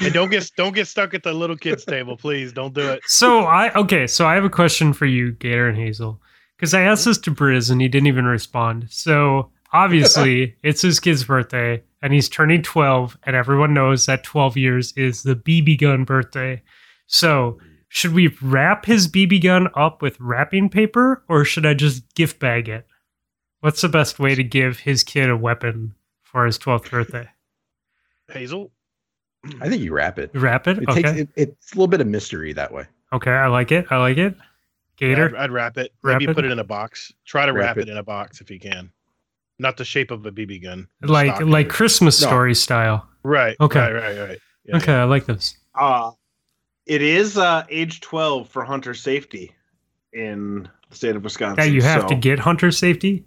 And 0.00 0.12
don't 0.12 0.30
get 0.30 0.50
don't 0.56 0.74
get 0.74 0.86
stuck 0.86 1.14
at 1.14 1.22
the 1.22 1.32
little 1.32 1.56
kids 1.56 1.84
table, 1.84 2.16
please. 2.16 2.52
Don't 2.52 2.74
do 2.74 2.86
it. 2.90 3.00
So 3.06 3.44
I 3.44 3.72
okay, 3.74 4.06
so 4.06 4.26
I 4.26 4.34
have 4.34 4.44
a 4.44 4.50
question 4.50 4.92
for 4.92 5.06
you, 5.06 5.32
Gator 5.32 5.66
and 5.66 5.78
Hazel, 5.78 6.20
because 6.56 6.74
I 6.74 6.82
asked 6.82 7.06
this 7.06 7.18
to 7.18 7.30
Briz 7.30 7.70
and 7.70 7.80
he 7.80 7.88
didn't 7.88 8.06
even 8.06 8.26
respond. 8.26 8.88
So 8.90 9.50
obviously 9.72 10.56
it's 10.62 10.82
his 10.82 11.00
kid's 11.00 11.24
birthday 11.24 11.82
and 12.02 12.12
he's 12.12 12.28
turning 12.28 12.62
12, 12.62 13.18
and 13.24 13.34
everyone 13.34 13.74
knows 13.74 14.06
that 14.06 14.22
12 14.22 14.56
years 14.56 14.92
is 14.92 15.22
the 15.22 15.34
BB 15.34 15.80
gun 15.80 16.04
birthday. 16.04 16.62
So 17.06 17.58
should 17.88 18.12
we 18.12 18.36
wrap 18.40 18.84
his 18.84 19.08
BB 19.08 19.42
gun 19.42 19.68
up 19.74 20.00
with 20.00 20.20
wrapping 20.20 20.68
paper, 20.68 21.24
or 21.28 21.44
should 21.44 21.66
I 21.66 21.74
just 21.74 22.14
gift 22.14 22.38
bag 22.38 22.68
it? 22.68 22.86
What's 23.60 23.80
the 23.80 23.88
best 23.88 24.20
way 24.20 24.36
to 24.36 24.44
give 24.44 24.80
his 24.80 25.02
kid 25.02 25.28
a 25.28 25.36
weapon 25.36 25.94
for 26.30 26.44
his 26.46 26.58
12th 26.58 26.90
birthday? 26.90 27.28
Hazel. 28.30 28.70
I 29.60 29.68
think 29.68 29.82
you 29.82 29.92
wrap 29.92 30.18
it. 30.18 30.30
Wrap 30.34 30.66
it? 30.66 30.78
It 30.78 30.88
Okay. 30.88 31.02
takes 31.02 31.18
it, 31.18 31.28
it's 31.36 31.72
a 31.72 31.74
little 31.76 31.86
bit 31.88 32.00
of 32.00 32.06
mystery 32.06 32.52
that 32.52 32.72
way. 32.72 32.84
okay, 33.12 33.30
I 33.30 33.46
like 33.46 33.72
it. 33.72 33.86
I 33.90 33.96
like 33.96 34.18
it. 34.18 34.34
Gator. 34.96 35.34
I'd, 35.36 35.44
I'd 35.44 35.50
wrap 35.50 35.78
it. 35.78 35.92
Wrap 36.02 36.20
Maybe 36.20 36.30
it? 36.30 36.34
put 36.34 36.44
it 36.44 36.50
in 36.50 36.58
a 36.58 36.64
box. 36.64 37.12
Try 37.24 37.46
to 37.46 37.52
Wrap 37.52 37.76
wrap, 37.76 37.78
it. 37.78 37.88
it. 37.88 37.92
in 37.92 37.96
a 37.98 38.02
box 38.02 38.40
if 38.40 38.50
you 38.50 38.58
can. 38.58 38.90
Not 39.60 39.76
the 39.76 39.84
shape 39.84 40.10
of 40.10 40.26
a 40.26 40.32
BB 40.32 40.62
gun. 40.62 40.88
like 41.02 41.40
like 41.40 41.66
is. 41.68 41.72
Christmas 41.72 42.20
No. 42.20 42.26
story 42.26 42.54
style. 42.54 43.08
Right. 43.22 43.56
Okay. 43.60 43.78
Right. 43.78 43.92
Right. 43.94 44.18
Right. 44.28 44.38
Yeah, 44.64 44.76
okay, 44.76 44.94
I 44.94 45.04
like 45.04 45.24
this. 45.26 45.56
Uh, 45.74 46.10
it 46.86 47.00
is 47.00 47.38
uh, 47.38 47.64
age 47.70 48.00
12 48.00 48.48
for 48.48 48.64
hunter 48.64 48.92
safety 48.92 49.52
in 50.12 50.68
the 50.90 50.96
state 50.96 51.16
of 51.16 51.22
Wisconsin. 51.24 51.56
That 51.56 51.70
you 51.72 51.80
have 51.82 52.06
to 52.08 52.14
get 52.14 52.38
hunter 52.38 52.70
safety. 52.72 53.24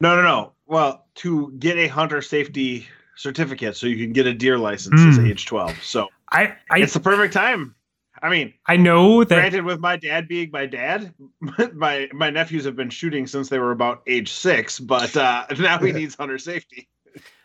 No, 0.00 0.14
no, 0.16 0.22
no. 0.22 0.52
Well, 0.68 1.06
to 1.16 1.50
get 1.58 1.78
a 1.78 1.88
hunter 1.88 2.20
safety 2.22 2.86
certificate, 3.16 3.74
so 3.74 3.86
you 3.86 3.96
can 3.96 4.12
get 4.12 4.26
a 4.26 4.34
deer 4.34 4.58
license 4.58 5.00
is 5.00 5.18
Mm. 5.18 5.30
age 5.30 5.46
twelve. 5.46 5.82
So 5.82 6.08
I 6.30 6.54
I, 6.70 6.80
it's 6.80 6.92
the 6.92 7.00
perfect 7.00 7.32
time. 7.34 7.74
I 8.22 8.28
mean, 8.28 8.52
I 8.66 8.76
know 8.76 9.24
that 9.24 9.34
granted, 9.34 9.64
with 9.64 9.80
my 9.80 9.96
dad 9.96 10.28
being 10.28 10.50
my 10.52 10.66
dad, 10.66 11.14
my 11.74 12.08
my 12.12 12.30
nephews 12.30 12.64
have 12.66 12.76
been 12.76 12.90
shooting 12.90 13.26
since 13.26 13.48
they 13.48 13.58
were 13.58 13.72
about 13.72 14.02
age 14.06 14.30
six, 14.30 14.78
but 14.78 15.16
uh, 15.16 15.46
now 15.58 15.78
he 15.78 15.92
needs 15.92 16.14
hunter 16.14 16.38
safety. 16.38 16.86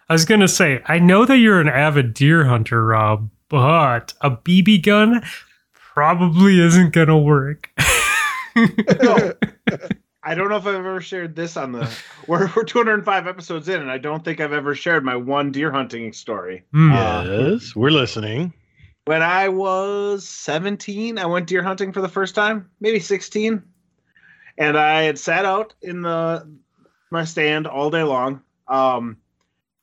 I 0.10 0.14
was 0.14 0.26
gonna 0.26 0.48
say 0.50 0.82
I 0.86 1.00
know 1.00 1.26
that 1.26 1.38
you're 1.38 1.62
an 1.62 1.70
avid 1.70 2.14
deer 2.14 2.44
hunter, 2.44 2.86
Rob, 2.86 3.30
but 3.48 4.14
a 4.22 4.32
BB 4.32 4.84
gun 4.84 5.24
probably 5.74 6.60
isn't 6.60 6.92
gonna 6.94 7.18
work. 7.18 7.70
No. 9.02 9.34
I 10.26 10.36
don't 10.36 10.50
know 10.50 10.56
if 10.56 10.66
I've 10.66 10.76
ever 10.76 11.02
shared 11.02 11.36
this 11.36 11.58
on 11.58 11.72
the. 11.74 11.90
We're, 12.28 12.50
we're 12.56 12.64
205 12.64 13.28
episodes 13.28 13.68
in, 13.68 13.82
and 13.82 13.92
I 13.92 13.98
don't 13.98 14.24
think 14.24 14.40
I've 14.40 14.54
ever 14.54 14.74
shared 14.76 15.04
my 15.04 15.18
one 15.18 15.52
deer 15.52 15.74
hunting 15.74 16.14
story. 16.14 16.64
Hmm. 16.72 16.94
Yes, 16.94 17.76
we're 17.76 17.90
listening. 17.90 18.54
When 19.04 19.22
I 19.22 19.50
was 19.50 20.26
17, 20.26 21.18
I 21.18 21.26
went 21.26 21.48
deer 21.48 21.62
hunting 21.62 21.92
for 21.92 22.00
the 22.00 22.08
first 22.08 22.34
time, 22.34 22.70
maybe 22.80 23.02
16. 23.02 23.62
And 24.58 24.78
I 24.78 25.02
had 25.02 25.20
sat 25.20 25.44
out 25.44 25.74
in 25.82 26.02
the 26.02 26.48
my 27.12 27.26
stand 27.26 27.68
all 27.68 27.90
day 27.90 28.04
long. 28.04 28.42
Um, 28.70 29.18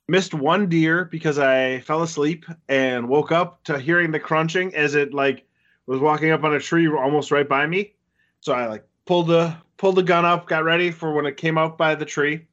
missed 0.09 0.33
one 0.33 0.69
deer 0.69 1.05
because 1.05 1.39
I 1.39 1.81
fell 1.81 2.03
asleep 2.03 2.47
and 2.69 3.09
woke 3.09 3.33
up 3.33 3.63
to 3.65 3.79
hearing 3.79 4.11
the 4.11 4.21
crunching 4.21 4.75
as 4.75 4.95
it 4.95 5.13
like 5.13 5.47
was 5.87 6.01
walking 6.01 6.31
up 6.31 6.43
on 6.43 6.55
a 6.55 6.61
tree 6.61 6.89
almost 6.89 7.31
right 7.31 7.49
by 7.49 7.67
me. 7.67 7.93
So 8.41 8.55
I 8.55 8.67
like 8.67 8.85
pulled 9.05 9.29
the 9.29 9.57
pulled 9.81 9.97
the 9.97 10.03
gun 10.03 10.27
up, 10.27 10.47
got 10.47 10.63
ready 10.63 10.91
for 10.91 11.15
when 11.15 11.25
it 11.25 11.39
came 11.39 11.57
out 11.57 11.79
by 11.79 11.95
the 11.95 12.05
tree. 12.05 12.47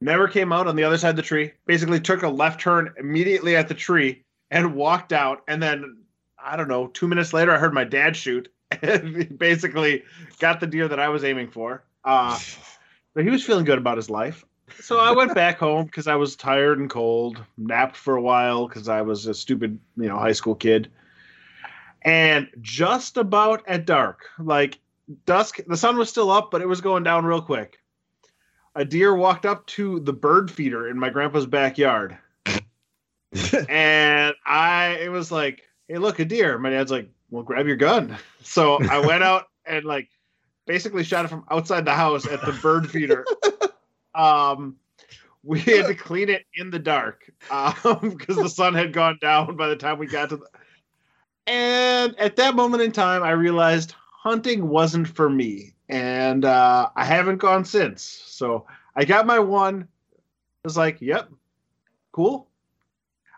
Never 0.00 0.26
came 0.26 0.52
out 0.52 0.66
on 0.66 0.74
the 0.74 0.82
other 0.82 0.98
side 0.98 1.10
of 1.10 1.16
the 1.16 1.22
tree. 1.22 1.52
Basically 1.64 2.00
took 2.00 2.24
a 2.24 2.28
left 2.28 2.60
turn 2.60 2.92
immediately 2.98 3.54
at 3.54 3.68
the 3.68 3.74
tree 3.74 4.24
and 4.50 4.74
walked 4.74 5.12
out. 5.12 5.44
And 5.46 5.62
then 5.62 5.98
I 6.42 6.56
don't 6.56 6.66
know, 6.66 6.88
two 6.88 7.06
minutes 7.06 7.32
later, 7.32 7.52
I 7.52 7.58
heard 7.58 7.72
my 7.72 7.84
dad 7.84 8.16
shoot 8.16 8.52
and 8.82 9.38
basically 9.38 10.02
got 10.40 10.58
the 10.58 10.66
deer 10.66 10.88
that 10.88 10.98
I 10.98 11.08
was 11.08 11.22
aiming 11.22 11.50
for. 11.50 11.84
Uh, 12.04 12.36
but 13.14 13.22
he 13.22 13.30
was 13.30 13.44
feeling 13.44 13.64
good 13.64 13.78
about 13.78 13.96
his 13.96 14.10
life. 14.10 14.44
So 14.80 14.98
I 14.98 15.12
went 15.12 15.36
back 15.36 15.58
home 15.60 15.86
because 15.86 16.08
I 16.08 16.16
was 16.16 16.34
tired 16.34 16.80
and 16.80 16.90
cold, 16.90 17.40
napped 17.56 17.96
for 17.96 18.16
a 18.16 18.22
while 18.22 18.66
because 18.66 18.88
I 18.88 19.02
was 19.02 19.26
a 19.26 19.34
stupid, 19.34 19.78
you 19.96 20.08
know, 20.08 20.18
high 20.18 20.32
school 20.32 20.56
kid. 20.56 20.90
And 22.02 22.48
just 22.60 23.16
about 23.16 23.62
at 23.68 23.86
dark, 23.86 24.26
like 24.40 24.80
dusk, 25.24 25.58
the 25.66 25.76
sun 25.76 25.96
was 25.96 26.08
still 26.08 26.30
up, 26.30 26.50
but 26.50 26.62
it 26.62 26.68
was 26.68 26.80
going 26.80 27.02
down 27.02 27.24
real 27.24 27.42
quick. 27.42 27.78
A 28.74 28.84
deer 28.84 29.14
walked 29.14 29.46
up 29.46 29.66
to 29.68 30.00
the 30.00 30.12
bird 30.12 30.50
feeder 30.50 30.88
in 30.88 30.98
my 30.98 31.10
grandpa's 31.10 31.46
backyard. 31.46 32.16
and 33.68 34.34
I 34.46 34.98
it 35.00 35.10
was 35.10 35.30
like, 35.30 35.62
hey, 35.88 35.98
look, 35.98 36.18
a 36.18 36.24
deer. 36.24 36.58
My 36.58 36.70
dad's 36.70 36.90
like, 36.90 37.10
well, 37.30 37.42
grab 37.42 37.66
your 37.66 37.76
gun. 37.76 38.16
So 38.42 38.78
I 38.88 39.04
went 39.04 39.22
out 39.22 39.46
and 39.66 39.84
like 39.84 40.08
basically 40.66 41.04
shot 41.04 41.24
it 41.24 41.28
from 41.28 41.44
outside 41.50 41.84
the 41.84 41.94
house 41.94 42.26
at 42.26 42.44
the 42.44 42.52
bird 42.52 42.90
feeder. 42.90 43.24
Um, 44.14 44.76
we 45.42 45.60
had 45.60 45.86
to 45.86 45.94
clean 45.94 46.28
it 46.28 46.44
in 46.54 46.70
the 46.70 46.78
dark 46.78 47.30
um, 47.50 48.14
because 48.18 48.36
the 48.36 48.48
sun 48.48 48.74
had 48.74 48.92
gone 48.92 49.18
down 49.20 49.56
by 49.56 49.68
the 49.68 49.76
time 49.76 49.98
we 49.98 50.06
got 50.06 50.30
to 50.30 50.36
the. 50.36 50.46
And 51.46 52.18
at 52.18 52.36
that 52.36 52.54
moment 52.54 52.82
in 52.82 52.92
time, 52.92 53.22
I 53.22 53.30
realized 53.30 53.94
hunting 54.28 54.68
wasn't 54.68 55.08
for 55.08 55.30
me, 55.30 55.72
and 55.88 56.44
uh, 56.44 56.90
I 56.94 57.04
haven't 57.04 57.38
gone 57.38 57.64
since. 57.64 58.02
So 58.02 58.66
I 58.94 59.06
got 59.06 59.26
my 59.26 59.38
one. 59.38 59.88
I 60.14 60.18
was 60.64 60.76
like, 60.76 61.00
"Yep, 61.00 61.30
cool. 62.12 62.48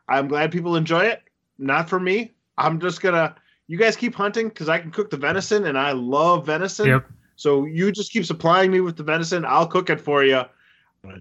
I'm 0.09 0.27
glad 0.27 0.51
people 0.51 0.75
enjoy 0.75 1.05
it. 1.05 1.23
Not 1.59 1.89
for 1.89 2.01
me. 2.01 2.33
I'm 2.59 2.81
just 2.81 3.01
gonna. 3.01 3.37
You 3.69 3.79
guys 3.79 3.95
keep 3.95 4.17
hunting 4.17 4.49
because 4.49 4.69
I 4.69 4.81
can 4.81 4.91
cook 4.91 5.11
the 5.11 5.17
venison, 5.17 5.67
and 5.67 5.79
I 5.79 5.93
love 5.93 6.47
venison. 6.47 6.89
Yep. 6.89 7.07
So 7.37 7.67
you 7.67 7.93
just 7.93 8.13
keep 8.13 8.27
supplying 8.27 8.73
me 8.73 8.81
with 8.81 8.97
the 8.97 9.05
venison. 9.05 9.45
I'll 9.45 9.69
cook 9.69 9.91
it 9.91 10.01
for 10.01 10.25
you. 10.25 10.43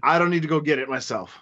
I 0.02 0.18
don't 0.18 0.32
need 0.32 0.42
to 0.42 0.48
go 0.48 0.60
get 0.60 0.80
it 0.80 0.90
myself. 0.90 1.38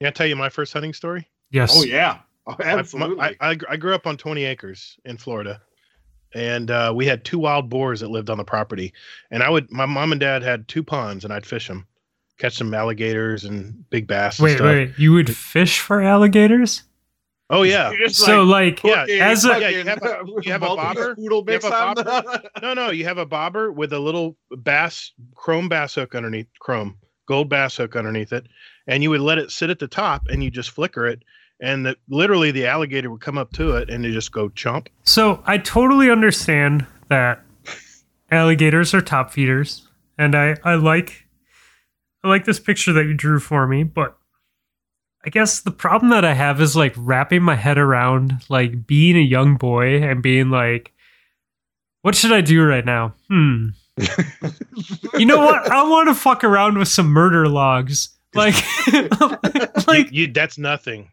Can 0.00 0.08
I 0.08 0.10
tell 0.10 0.26
you 0.26 0.34
my 0.34 0.48
first 0.48 0.72
hunting 0.72 0.92
story? 0.92 1.28
Yes. 1.52 1.72
Oh 1.74 1.84
yeah, 1.84 2.18
oh, 2.48 2.56
absolutely. 2.60 3.36
I, 3.40 3.52
I, 3.52 3.56
I 3.68 3.76
grew 3.76 3.94
up 3.94 4.08
on 4.08 4.16
20 4.16 4.44
acres 4.44 4.98
in 5.04 5.16
Florida, 5.16 5.62
and 6.34 6.70
uh, 6.70 6.92
we 6.94 7.06
had 7.06 7.24
two 7.24 7.38
wild 7.38 7.68
boars 7.68 8.00
that 8.00 8.08
lived 8.10 8.30
on 8.30 8.38
the 8.38 8.44
property. 8.44 8.92
And 9.30 9.42
I 9.42 9.50
would, 9.50 9.70
my 9.70 9.86
mom 9.86 10.12
and 10.12 10.20
dad 10.20 10.42
had 10.42 10.68
two 10.68 10.82
ponds, 10.82 11.24
and 11.24 11.32
I'd 11.32 11.46
fish 11.46 11.68
them, 11.68 11.86
catch 12.38 12.56
some 12.56 12.72
alligators 12.74 13.44
and 13.44 13.88
big 13.90 14.06
bass. 14.06 14.38
and 14.38 14.44
Wait, 14.44 14.56
stuff. 14.56 14.64
wait. 14.66 14.92
You 14.98 15.12
would 15.12 15.34
fish 15.34 15.80
for 15.80 16.00
alligators? 16.02 16.82
Oh 17.52 17.62
yeah. 17.64 17.90
You're 17.90 18.08
So 18.10 18.44
like, 18.44 18.80
Yeah, 18.84 19.06
as 19.08 19.44
a- 19.44 19.60
yeah, 19.60 19.68
you 19.70 19.84
have 19.84 20.02
a- 20.04 20.22
you 20.42 20.52
have 20.52 20.62
a 20.62 20.66
bobber, 20.76 21.16
you 21.18 21.30
have 21.48 21.64
a 21.64 21.74
on 21.74 21.94
the- 21.96 22.50
No, 22.62 22.74
no, 22.74 22.90
you 22.90 23.04
have 23.04 23.18
a 23.18 23.26
bobber 23.26 23.72
with 23.72 23.92
a 23.92 23.98
little 23.98 24.36
bass, 24.58 25.10
chrome 25.34 25.68
bass 25.68 25.96
hook 25.96 26.14
underneath, 26.14 26.46
chrome 26.60 26.96
gold 27.26 27.48
bass 27.48 27.76
hook 27.76 27.96
underneath 27.96 28.32
it, 28.32 28.46
and 28.86 29.02
you 29.02 29.10
would 29.10 29.20
let 29.20 29.38
it 29.38 29.50
sit 29.50 29.68
at 29.68 29.80
the 29.80 29.88
top, 29.88 30.28
and 30.28 30.44
you 30.44 30.50
just 30.50 30.70
flicker 30.70 31.06
it, 31.08 31.24
and 31.60 31.86
the, 31.86 31.96
literally 32.08 32.50
the 32.50 32.66
alligator 32.66 33.10
would 33.10 33.20
come 33.20 33.38
up 33.38 33.52
to 33.52 33.76
it, 33.76 33.90
and 33.90 34.04
you 34.04 34.12
just 34.12 34.32
go 34.32 34.48
chomp. 34.50 34.88
So 35.04 35.42
I 35.46 35.58
totally 35.58 36.10
understand 36.10 36.86
that 37.08 37.42
alligators 38.30 38.94
are 38.94 39.00
top 39.00 39.32
feeders, 39.32 39.88
and 40.18 40.34
I 40.34 40.56
I 40.64 40.74
like 40.74 41.26
I 42.24 42.28
like 42.28 42.44
this 42.44 42.60
picture 42.60 42.92
that 42.92 43.04
you 43.04 43.14
drew 43.14 43.38
for 43.38 43.66
me, 43.66 43.82
but 43.82 44.16
I 45.24 45.30
guess 45.30 45.60
the 45.60 45.70
problem 45.70 46.10
that 46.10 46.24
I 46.24 46.34
have 46.34 46.60
is 46.60 46.76
like 46.76 46.94
wrapping 46.96 47.42
my 47.42 47.54
head 47.54 47.78
around 47.78 48.42
like 48.48 48.86
being 48.86 49.16
a 49.16 49.20
young 49.20 49.56
boy 49.56 50.02
and 50.02 50.22
being 50.22 50.50
like, 50.50 50.92
what 52.02 52.14
should 52.14 52.32
I 52.32 52.40
do 52.40 52.64
right 52.64 52.84
now? 52.84 53.14
Hmm. 53.28 53.68
you 55.18 55.26
know 55.26 55.38
what? 55.38 55.70
I 55.70 55.82
want 55.82 56.08
to 56.08 56.14
fuck 56.14 56.42
around 56.42 56.78
with 56.78 56.88
some 56.88 57.08
murder 57.08 57.48
logs. 57.48 58.16
Like, 58.34 58.54
like 59.86 60.12
you, 60.12 60.32
that's 60.32 60.56
nothing. 60.58 61.10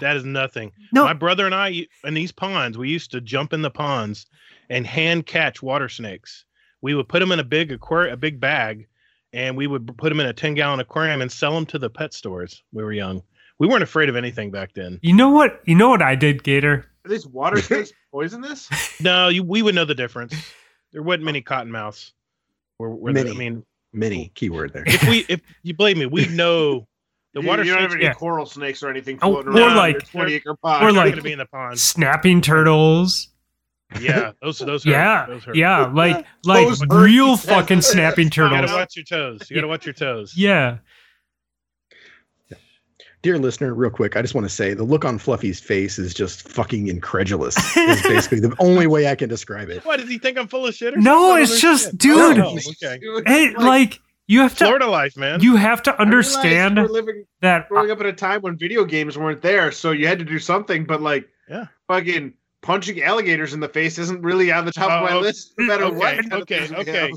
That 0.00 0.16
is 0.16 0.24
nothing. 0.24 0.72
no, 0.92 1.04
My 1.04 1.12
brother 1.12 1.46
and 1.46 1.54
I 1.54 1.86
in 2.04 2.14
these 2.14 2.32
ponds, 2.32 2.76
we 2.76 2.88
used 2.90 3.10
to 3.12 3.20
jump 3.20 3.52
in 3.52 3.62
the 3.62 3.70
ponds 3.70 4.26
and 4.68 4.86
hand 4.86 5.26
catch 5.26 5.62
water 5.62 5.88
snakes. 5.88 6.44
We 6.82 6.94
would 6.94 7.08
put 7.08 7.20
them 7.20 7.32
in 7.32 7.38
a 7.40 7.44
big 7.44 7.72
aquarium, 7.72 8.14
a 8.14 8.16
big 8.16 8.40
bag, 8.40 8.86
and 9.32 9.56
we 9.56 9.66
would 9.66 9.96
put 9.96 10.08
them 10.08 10.20
in 10.20 10.26
a 10.26 10.32
10 10.32 10.54
gallon 10.54 10.80
aquarium 10.80 11.20
and 11.22 11.30
sell 11.30 11.54
them 11.54 11.66
to 11.66 11.78
the 11.78 11.90
pet 11.90 12.12
stores. 12.12 12.62
We 12.72 12.82
were 12.82 12.92
young. 12.92 13.22
We 13.58 13.66
weren't 13.66 13.82
afraid 13.82 14.08
of 14.08 14.16
anything 14.16 14.50
back 14.50 14.72
then. 14.74 14.98
you 15.02 15.14
know 15.14 15.30
what? 15.30 15.62
You 15.66 15.74
know 15.76 15.88
what 15.88 16.02
I 16.02 16.14
did, 16.14 16.42
Gator? 16.44 16.84
Are 17.04 17.08
these 17.08 17.26
water 17.26 17.60
snakes 17.62 17.92
poisonous? 18.12 18.68
No, 19.00 19.28
you, 19.28 19.42
we 19.42 19.62
would 19.62 19.74
know 19.74 19.84
the 19.84 19.94
difference. 19.94 20.34
There 20.92 21.02
wasn't 21.02 21.24
many 21.24 21.40
cottonmouths. 21.42 22.12
Were, 22.78 22.94
were 22.94 23.12
there- 23.12 23.22
I 23.24 23.26
Many. 23.28 23.38
mean, 23.38 23.64
Mini 23.96 24.30
keyword 24.34 24.72
there. 24.72 24.84
if 24.86 25.08
we, 25.08 25.24
if 25.28 25.40
you 25.62 25.74
believe 25.74 25.96
me, 25.96 26.06
we 26.06 26.26
know 26.28 26.86
the 27.34 27.40
You- 27.42 27.48
water 27.48 27.64
you 27.64 27.70
don't 27.72 27.80
snakes 27.80 27.92
have 27.92 28.00
any 28.00 28.04
yeah. 28.04 28.12
coral 28.14 28.46
snakes 28.46 28.82
or 28.82 28.90
anything 28.90 29.18
Oh, 29.22 29.32
floating 29.42 29.52
or 29.52 29.56
around 29.56 29.70
in 29.72 29.76
like- 29.76 29.92
your 29.94 30.00
20 30.02 30.34
acre 30.34 30.50
or 30.50 30.56
pond. 30.56 30.84
are 30.84 30.92
like- 30.92 31.04
going 31.06 31.16
to 31.16 31.22
be 31.22 31.32
in 31.32 31.38
the 31.38 31.46
pond. 31.46 31.78
Snapping 31.78 32.40
turtles. 32.42 33.28
Yeah, 34.00 34.32
those 34.42 34.58
those 34.58 34.82
hurt. 34.82 34.90
Yeah, 34.90 35.26
those 35.26 35.44
hurt. 35.44 35.54
yeah, 35.56 35.86
like 35.86 36.26
like 36.44 36.66
Those 36.66 36.84
real 36.88 37.30
he 37.30 37.36
says. 37.36 37.50
fucking 37.50 37.82
snapping 37.82 38.30
turtles. 38.30 38.50
You 38.52 38.56
gotta 38.56 38.66
turtles. 38.66 38.80
watch 38.80 38.96
your 38.96 39.04
toes. 39.04 39.48
You 39.50 39.54
gotta 39.54 39.68
watch 39.68 39.86
your 39.86 39.92
toes. 39.92 40.36
Yeah, 40.36 40.78
Dear 43.26 43.38
listener, 43.40 43.74
real 43.74 43.90
quick, 43.90 44.16
I 44.16 44.22
just 44.22 44.36
want 44.36 44.44
to 44.44 44.48
say 44.48 44.72
the 44.72 44.84
look 44.84 45.04
on 45.04 45.18
Fluffy's 45.18 45.58
face 45.58 45.98
is 45.98 46.14
just 46.14 46.48
fucking 46.48 46.86
incredulous. 46.86 47.56
is 47.76 48.00
basically 48.06 48.38
the 48.38 48.54
only 48.60 48.86
way 48.86 49.08
I 49.08 49.16
can 49.16 49.28
describe 49.28 49.68
it. 49.68 49.84
What 49.84 49.98
does 49.98 50.08
he 50.08 50.16
think 50.16 50.38
I'm 50.38 50.46
full 50.46 50.64
of 50.64 50.76
shit? 50.76 50.94
Or 50.94 50.98
No, 50.98 51.34
it's 51.34 51.60
just- 51.60 51.86
Shit. 51.86 51.98
dude. 51.98 52.38
Oh, 52.38 52.56
okay. 52.84 53.00
hey, 53.26 53.52
like 53.56 54.00
you 54.28 54.42
have 54.42 54.52
to 54.58 54.66
Florida 54.66 54.86
life, 54.86 55.16
man. 55.16 55.40
you 55.40 55.56
have 55.56 55.82
to 55.82 56.00
understand 56.00 56.76
we're 56.76 56.86
living 56.86 57.24
that 57.40 57.68
growing 57.68 57.90
up 57.90 57.98
at 57.98 58.06
a 58.06 58.12
time 58.12 58.42
when 58.42 58.56
video 58.56 58.84
games 58.84 59.18
weren't 59.18 59.42
there, 59.42 59.72
so 59.72 59.90
you 59.90 60.06
had 60.06 60.20
to 60.20 60.24
do 60.24 60.38
something. 60.38 60.84
But 60.84 61.02
like, 61.02 61.28
Yeah. 61.48 61.64
fucking 61.88 62.32
punching 62.62 63.02
alligators 63.02 63.54
in 63.54 63.58
the 63.58 63.68
face 63.68 63.98
isn't 63.98 64.22
really 64.22 64.52
on 64.52 64.66
the 64.66 64.70
top 64.72 64.92
of 64.92 65.02
my 65.02 65.16
Oh, 65.16 65.20
list. 65.20 65.52
No 65.58 65.66
matter 65.66 65.90
what. 65.92 66.32
okay, 66.32 66.58
kind 66.68 66.74
okay, 66.76 67.02
okay. 67.08 67.12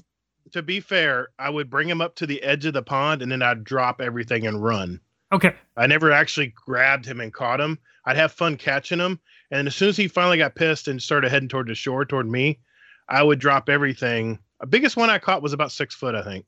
to 0.54 0.64
be 0.64 0.80
fair, 0.80 1.28
I 1.38 1.52
would 1.52 1.70
bring 1.70 1.88
him 1.88 2.02
up 2.02 2.16
to 2.16 2.26
the 2.26 2.42
edge 2.42 2.66
of 2.66 2.74
the 2.74 2.82
pond 2.82 3.22
and 3.22 3.32
then 3.32 3.44
I'd 3.44 3.64
drop 3.64 4.02
everything 4.02 4.48
and 4.48 4.60
run. 4.64 5.02
Okay, 5.32 5.56
I 5.78 5.88
never 5.88 6.12
actually 6.12 6.48
grabbed 6.48 7.06
him 7.06 7.20
and 7.20 7.34
caught 7.34 7.60
him. 7.62 7.78
I'd 8.06 8.18
have 8.18 8.32
fun 8.32 8.58
catching 8.58 9.00
him. 9.00 9.20
And 9.52 9.68
as 9.68 9.76
soon 9.76 9.90
as 9.90 9.98
he 9.98 10.08
finally 10.08 10.38
got 10.38 10.56
pissed 10.56 10.88
and 10.88 11.02
started 11.02 11.32
heading 11.32 11.50
toward 11.50 11.68
the 11.68 11.76
shore, 11.76 12.06
toward 12.06 12.30
me, 12.30 12.60
I 13.08 13.24
would 13.24 13.40
drop 13.40 13.70
everything. 13.70 14.40
The 14.60 14.68
biggest 14.68 14.98
one 14.98 15.10
I 15.10 15.18
caught 15.20 15.42
was 15.42 15.54
about 15.54 15.72
six 15.72 15.96
foot, 15.96 16.16
I 16.16 16.24
think. 16.24 16.46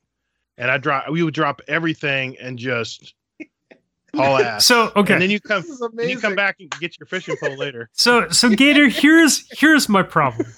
And 0.57 0.69
I 0.69 0.77
drop, 0.77 1.09
we 1.09 1.23
would 1.23 1.33
drop 1.33 1.61
everything 1.67 2.37
and 2.39 2.59
just 2.59 3.15
haul 4.15 4.37
ass. 4.37 4.65
so 4.65 4.91
okay, 4.95 5.13
And 5.13 5.21
then 5.21 5.29
you 5.31 5.39
come, 5.39 5.61
This 5.61 5.71
is 5.71 5.83
then 5.93 6.09
you 6.09 6.19
come 6.19 6.35
back 6.35 6.57
and 6.59 6.69
get 6.79 6.99
your 6.99 7.07
fishing 7.07 7.35
pole 7.39 7.57
later. 7.57 7.89
so 7.93 8.29
so 8.29 8.49
Gator, 8.49 8.89
here's 8.89 9.47
here's 9.57 9.89
my 9.89 10.03
problem. 10.03 10.53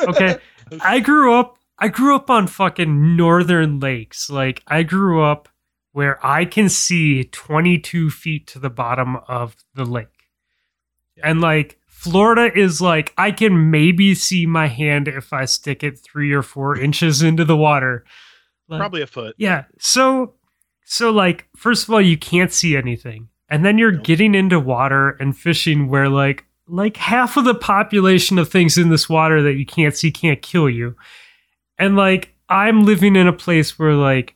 Okay, 0.00 0.38
I 0.80 1.00
grew 1.00 1.34
up 1.34 1.58
I 1.78 1.88
grew 1.88 2.16
up 2.16 2.30
on 2.30 2.46
fucking 2.46 3.16
northern 3.16 3.78
lakes. 3.80 4.30
Like 4.30 4.62
I 4.66 4.82
grew 4.82 5.22
up 5.22 5.48
where 5.94 6.18
I 6.26 6.44
can 6.44 6.68
see 6.68 7.22
22 7.22 8.10
feet 8.10 8.48
to 8.48 8.58
the 8.58 8.68
bottom 8.68 9.16
of 9.28 9.54
the 9.76 9.84
lake. 9.84 10.08
And 11.22 11.40
like 11.40 11.78
Florida 11.86 12.50
is 12.52 12.80
like 12.80 13.14
I 13.16 13.30
can 13.30 13.70
maybe 13.70 14.12
see 14.16 14.44
my 14.44 14.66
hand 14.66 15.06
if 15.06 15.32
I 15.32 15.44
stick 15.44 15.84
it 15.84 15.96
three 16.00 16.32
or 16.32 16.42
four 16.42 16.76
inches 16.86 17.22
into 17.22 17.44
the 17.44 17.56
water. 17.56 18.04
Like, 18.68 18.80
Probably 18.80 19.02
a 19.02 19.06
foot. 19.06 19.36
yeah. 19.38 19.64
So 19.78 20.34
so 20.84 21.12
like 21.12 21.46
first 21.56 21.86
of 21.86 21.94
all 21.94 22.00
you 22.02 22.18
can't 22.18 22.52
see 22.52 22.76
anything. 22.76 23.28
And 23.48 23.64
then 23.64 23.78
you're 23.78 23.92
getting 23.92 24.34
into 24.34 24.58
water 24.58 25.10
and 25.20 25.38
fishing 25.38 25.88
where 25.88 26.08
like 26.08 26.44
like 26.66 26.96
half 26.96 27.36
of 27.36 27.44
the 27.44 27.54
population 27.54 28.36
of 28.36 28.48
things 28.48 28.76
in 28.76 28.88
this 28.88 29.08
water 29.08 29.42
that 29.42 29.54
you 29.54 29.64
can't 29.64 29.94
see 29.94 30.10
can't 30.10 30.42
kill 30.42 30.68
you. 30.68 30.96
And 31.78 31.94
like 31.94 32.34
I'm 32.48 32.84
living 32.84 33.14
in 33.14 33.28
a 33.28 33.32
place 33.32 33.78
where 33.78 33.94
like 33.94 34.34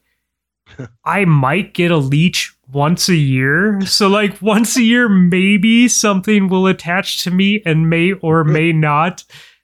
I 1.05 1.25
might 1.25 1.73
get 1.73 1.91
a 1.91 1.97
leech 1.97 2.53
once 2.71 3.09
a 3.09 3.15
year. 3.15 3.81
So 3.81 4.07
like 4.07 4.41
once 4.41 4.77
a 4.77 4.83
year 4.83 5.09
maybe 5.09 5.87
something 5.87 6.49
will 6.49 6.67
attach 6.67 7.23
to 7.23 7.31
me 7.31 7.61
and 7.65 7.89
may 7.89 8.13
or 8.13 8.43
may 8.43 8.71
not 8.71 9.23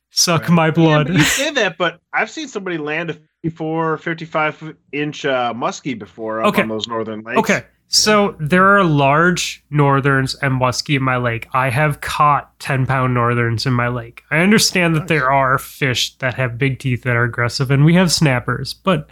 suck 0.10 0.44
Right. 0.44 0.52
my 0.52 0.72
blood. 0.72 1.08
but 1.08 1.16
you 1.16 1.22
say 1.24 1.52
that, 1.56 1.78
but 1.78 2.00
I've 2.14 2.30
seen 2.32 2.48
somebody 2.48 2.78
land 2.78 3.10
a 3.12 3.14
54, 3.44 3.98
55 3.98 4.76
inch 4.92 5.26
uh, 5.26 5.54
muskie 5.56 5.98
before 5.98 6.42
up 6.42 6.48
Okay. 6.50 6.64
on 6.64 6.68
those 6.70 6.88
northern 6.88 7.22
lakes. 7.22 7.38
Okay. 7.40 7.64
So 7.88 8.36
there 8.40 8.66
are 8.76 8.84
large 8.84 9.64
northerns 9.70 10.34
and 10.42 10.60
muskie 10.60 10.96
in 10.96 11.04
my 11.04 11.18
lake. 11.18 11.48
I 11.54 11.70
have 11.70 12.02
caught 12.02 12.58
10 12.60 12.88
pound 12.88 13.14
northerns 13.14 13.68
in 13.68 13.74
my 13.74 13.88
lake. 13.90 14.24
I 14.32 14.40
understand 14.40 14.96
that 14.96 15.08
there 15.08 15.30
are 15.32 15.60
fish 15.60 16.18
that 16.18 16.34
have 16.34 16.58
big 16.58 16.80
teeth 16.80 17.04
that 17.04 17.16
are 17.16 17.24
aggressive 17.24 17.70
and 17.70 17.86
we 17.86 17.94
have 17.94 18.12
snappers, 18.12 18.74
but 18.74 19.08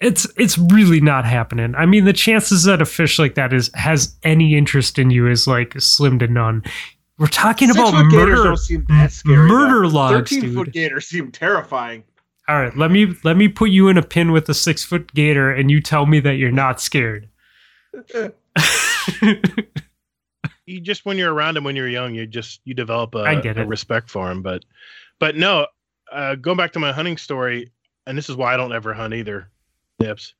it's 0.00 0.26
it's 0.36 0.56
really 0.58 1.00
not 1.00 1.24
happening. 1.24 1.74
I 1.74 1.86
mean, 1.86 2.04
the 2.04 2.12
chances 2.12 2.64
that 2.64 2.80
a 2.80 2.86
fish 2.86 3.18
like 3.18 3.34
that 3.34 3.52
is 3.52 3.70
has 3.74 4.16
any 4.22 4.56
interest 4.56 4.98
in 4.98 5.10
you 5.10 5.26
is 5.26 5.46
like 5.46 5.80
slim 5.80 6.18
to 6.20 6.28
none. 6.28 6.62
We're 7.18 7.26
talking 7.26 7.70
about 7.70 7.90
Six-foot 7.90 8.12
murder 8.12 8.34
don't 8.44 8.56
seem 8.56 8.86
that 8.88 9.10
scary. 9.10 9.48
murder 9.48 9.88
though. 9.88 9.94
logs, 9.94 10.30
13 10.30 10.54
foot 10.54 10.64
dude. 10.66 10.74
gators 10.74 11.06
seem 11.06 11.32
terrifying. 11.32 12.04
All 12.46 12.60
right, 12.60 12.76
let 12.76 12.92
me 12.92 13.14
let 13.24 13.36
me 13.36 13.48
put 13.48 13.70
you 13.70 13.88
in 13.88 13.98
a 13.98 14.02
pin 14.02 14.30
with 14.30 14.48
a 14.48 14.52
6-foot 14.52 15.12
gator 15.14 15.50
and 15.50 15.70
you 15.70 15.80
tell 15.80 16.06
me 16.06 16.20
that 16.20 16.34
you're 16.34 16.52
not 16.52 16.80
scared. 16.80 17.28
you 20.66 20.80
just 20.80 21.04
when 21.04 21.18
you're 21.18 21.32
around 21.32 21.56
him 21.56 21.64
when 21.64 21.74
you're 21.74 21.88
young, 21.88 22.14
you 22.14 22.24
just 22.26 22.60
you 22.64 22.72
develop 22.72 23.16
a, 23.16 23.18
I 23.18 23.40
get 23.40 23.58
a 23.58 23.66
respect 23.66 24.10
for 24.10 24.30
him. 24.30 24.42
But 24.42 24.64
but 25.18 25.34
no, 25.36 25.66
uh, 26.12 26.36
going 26.36 26.56
back 26.56 26.72
to 26.74 26.78
my 26.78 26.92
hunting 26.92 27.16
story, 27.16 27.72
and 28.06 28.16
this 28.16 28.28
is 28.28 28.36
why 28.36 28.54
I 28.54 28.56
don't 28.56 28.72
ever 28.72 28.94
hunt 28.94 29.12
either. 29.12 29.50
Nips. 29.98 30.34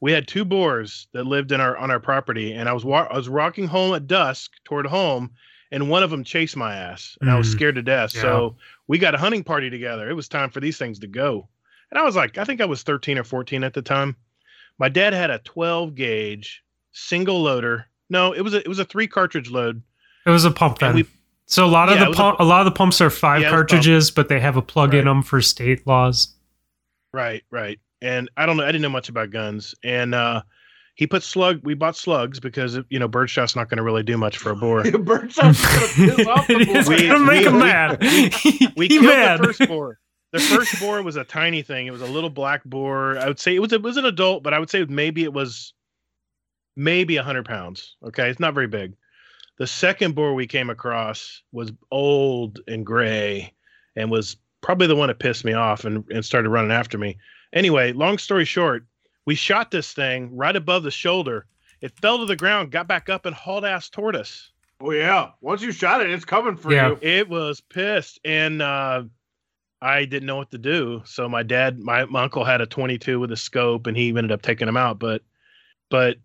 We 0.00 0.12
had 0.12 0.28
two 0.28 0.44
boars 0.44 1.08
that 1.12 1.26
lived 1.26 1.52
in 1.52 1.60
our 1.60 1.76
on 1.78 1.90
our 1.90 2.00
property, 2.00 2.52
and 2.52 2.68
I 2.68 2.72
was 2.72 2.84
wa- 2.84 3.08
I 3.10 3.16
was 3.16 3.30
walking 3.30 3.66
home 3.66 3.94
at 3.94 4.06
dusk 4.06 4.52
toward 4.64 4.86
home, 4.86 5.30
and 5.72 5.88
one 5.88 6.02
of 6.02 6.10
them 6.10 6.24
chased 6.24 6.56
my 6.56 6.74
ass, 6.76 7.16
and 7.20 7.30
I 7.30 7.36
was 7.38 7.48
Mm, 7.48 7.52
scared 7.52 7.74
to 7.76 7.82
death. 7.82 8.14
yeah. 8.14 8.20
So 8.20 8.56
we 8.86 8.98
got 8.98 9.14
a 9.14 9.18
hunting 9.18 9.42
party 9.44 9.70
together. 9.70 10.08
It 10.10 10.14
was 10.14 10.28
time 10.28 10.50
for 10.50 10.60
these 10.60 10.76
things 10.76 10.98
to 10.98 11.06
go, 11.06 11.48
and 11.90 11.98
I 11.98 12.02
was 12.04 12.16
like, 12.16 12.36
I 12.36 12.44
think 12.44 12.60
I 12.60 12.66
was 12.66 12.82
13 12.82 13.16
or 13.18 13.24
14 13.24 13.64
at 13.64 13.72
the 13.72 13.80
time. 13.82 14.16
My 14.78 14.88
dad 14.90 15.14
had 15.14 15.30
a 15.30 15.38
12 15.38 15.94
gauge 15.94 16.62
single 16.92 17.40
loader. 17.42 17.86
No, 18.10 18.32
it 18.34 18.42
was 18.42 18.52
a 18.52 18.58
it 18.58 18.68
was 18.68 18.78
a 18.80 18.84
three 18.84 19.06
cartridge 19.06 19.50
load. 19.50 19.80
It 20.26 20.30
was 20.30 20.44
a 20.44 20.50
pump 20.50 20.78
then. 20.80 20.94
we- 20.96 21.06
so 21.46 21.64
a 21.64 21.68
lot 21.68 21.88
of 21.90 21.96
Yeah, 21.96 22.04
the 22.04 22.08
was 22.10 22.18
a 22.18 22.22
pump, 22.22 22.40
a, 22.40 22.44
lot 22.44 22.60
of 22.60 22.64
the 22.66 22.70
pumps 22.76 23.00
are 23.02 23.10
five 23.10 23.40
Yeah, 23.42 23.48
it 23.48 23.52
was 23.52 23.54
a 23.54 23.56
pump. 23.60 23.68
cartridges, 23.70 24.10
but 24.10 24.28
they 24.28 24.40
have 24.40 24.56
a 24.56 24.62
plug 24.62 24.94
in 24.94 25.04
them 25.04 25.22
for 25.22 25.40
state 25.42 25.86
laws. 25.86 26.34
Right, 27.12 27.44
right. 27.50 27.78
And 28.04 28.30
I 28.36 28.44
don't 28.44 28.56
know. 28.58 28.64
I 28.64 28.66
didn't 28.66 28.82
know 28.82 28.88
much 28.90 29.08
about 29.08 29.30
guns. 29.30 29.74
And 29.82 30.14
uh, 30.14 30.42
he 30.94 31.06
put 31.06 31.22
slug. 31.22 31.60
We 31.64 31.72
bought 31.72 31.96
slugs 31.96 32.38
because 32.38 32.78
you 32.90 32.98
know 32.98 33.08
birdshot's 33.08 33.56
not 33.56 33.70
going 33.70 33.78
to 33.78 33.82
really 33.82 34.02
do 34.02 34.18
much 34.18 34.36
for 34.36 34.50
a 34.50 34.56
boar. 34.56 34.82
Birdshot's 34.98 35.62
gonna 35.96 36.14
piss 36.16 36.26
off 36.26 36.46
the 36.46 36.64
boar. 36.66 36.96
We- 36.96 37.08
gonna 37.08 37.18
make 37.24 37.40
we- 37.40 37.46
him 37.46 37.54
we- 37.54 37.58
mad. 37.60 38.00
We 38.02 38.88
he 38.88 38.88
killed 38.98 39.04
mad. 39.06 39.40
the 39.40 39.44
first 39.44 39.66
boar. 39.68 39.98
The 40.32 40.40
first 40.40 40.80
boar 40.80 41.00
was 41.02 41.16
a 41.16 41.24
tiny 41.24 41.62
thing. 41.62 41.86
It 41.86 41.92
was 41.92 42.02
a 42.02 42.06
little 42.06 42.28
black 42.28 42.62
boar. 42.64 43.16
I 43.18 43.26
would 43.28 43.38
say 43.40 43.54
it 43.54 43.60
was 43.60 43.72
it 43.72 43.82
was 43.82 43.96
an 43.96 44.04
adult, 44.04 44.42
but 44.42 44.52
I 44.52 44.58
would 44.58 44.68
say 44.68 44.84
maybe 44.84 45.22
it 45.24 45.32
was 45.32 45.72
maybe 46.76 47.16
hundred 47.16 47.44
pounds. 47.46 47.96
Okay, 48.04 48.28
it's 48.28 48.40
not 48.40 48.54
very 48.54 48.66
big. 48.66 48.94
The 49.58 49.66
second 49.66 50.14
boar 50.14 50.34
we 50.34 50.46
came 50.48 50.68
across 50.70 51.42
was 51.52 51.72
old 51.90 52.60
and 52.66 52.84
gray, 52.84 53.54
and 53.96 54.10
was 54.10 54.36
probably 54.60 54.88
the 54.88 54.96
one 54.96 55.08
that 55.08 55.20
pissed 55.20 55.44
me 55.44 55.52
off 55.52 55.84
and, 55.84 56.04
and 56.10 56.24
started 56.24 56.48
running 56.50 56.72
after 56.72 56.98
me. 56.98 57.16
Anyway, 57.54 57.92
long 57.92 58.18
story 58.18 58.44
short, 58.44 58.84
we 59.26 59.34
shot 59.34 59.70
this 59.70 59.92
thing 59.92 60.34
right 60.36 60.56
above 60.56 60.82
the 60.82 60.90
shoulder. 60.90 61.46
It 61.80 61.92
fell 62.00 62.18
to 62.18 62.26
the 62.26 62.36
ground, 62.36 62.70
got 62.70 62.88
back 62.88 63.08
up, 63.08 63.24
and 63.26 63.34
hauled 63.34 63.64
ass 63.64 63.88
toward 63.88 64.16
us. 64.16 64.50
Oh 64.80 64.90
yeah, 64.90 65.30
once 65.40 65.62
you 65.62 65.72
shot 65.72 66.00
it, 66.00 66.10
it's 66.10 66.24
coming 66.24 66.56
for 66.56 66.72
Yeah. 66.72 66.90
you. 66.90 66.98
It 67.00 67.28
was 67.28 67.60
pissed, 67.60 68.18
and 68.24 68.60
uh, 68.60 69.04
I 69.80 70.04
didn't 70.04 70.26
know 70.26 70.36
what 70.36 70.50
to 70.50 70.58
do. 70.58 71.02
So 71.06 71.28
my 71.28 71.42
dad, 71.42 71.78
my, 71.78 72.04
my 72.06 72.24
uncle 72.24 72.44
had 72.44 72.60
a 72.60 72.66
22 72.66 73.20
with 73.20 73.30
a 73.32 73.36
scope, 73.36 73.86
and 73.86 73.96
he 73.96 74.08
ended 74.08 74.32
up 74.32 74.42
taking 74.42 74.66
him 74.68 74.76
out. 74.76 74.98
But, 74.98 75.22
but 75.90 76.16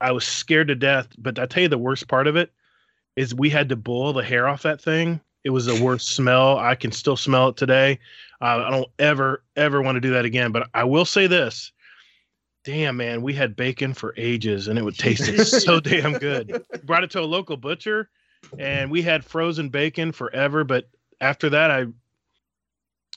I 0.00 0.12
was 0.12 0.24
scared 0.24 0.68
to 0.68 0.74
death. 0.74 1.08
But 1.18 1.38
I 1.38 1.46
tell 1.46 1.64
you, 1.64 1.68
the 1.68 1.78
worst 1.78 2.08
part 2.08 2.26
of 2.26 2.36
it 2.36 2.52
is 3.16 3.34
we 3.34 3.50
had 3.50 3.68
to 3.68 3.76
boil 3.76 4.12
the 4.12 4.24
hair 4.24 4.48
off 4.48 4.62
that 4.62 4.80
thing. 4.80 5.20
It 5.44 5.50
was 5.50 5.66
the 5.66 5.82
worst 5.84 6.08
smell. 6.08 6.58
I 6.58 6.74
can 6.74 6.90
still 6.90 7.16
smell 7.16 7.48
it 7.48 7.56
today. 7.56 7.98
Uh, 8.44 8.64
I 8.66 8.70
don't 8.70 8.88
ever, 8.98 9.42
ever 9.56 9.80
want 9.80 9.96
to 9.96 10.00
do 10.00 10.10
that 10.10 10.24
again. 10.26 10.52
But 10.52 10.68
I 10.74 10.84
will 10.84 11.04
say 11.06 11.26
this. 11.26 11.72
Damn, 12.64 12.96
man, 12.96 13.22
we 13.22 13.32
had 13.34 13.56
bacon 13.56 13.92
for 13.94 14.14
ages 14.16 14.68
and 14.68 14.78
it 14.78 14.82
would 14.84 14.98
taste 14.98 15.46
so 15.64 15.80
damn 15.80 16.12
good. 16.14 16.64
Brought 16.84 17.04
it 17.04 17.10
to 17.12 17.20
a 17.20 17.22
local 17.22 17.56
butcher 17.56 18.08
and 18.58 18.90
we 18.90 19.02
had 19.02 19.24
frozen 19.24 19.68
bacon 19.70 20.12
forever. 20.12 20.64
But 20.64 20.84
after 21.20 21.48
that, 21.50 21.70
I 21.70 21.86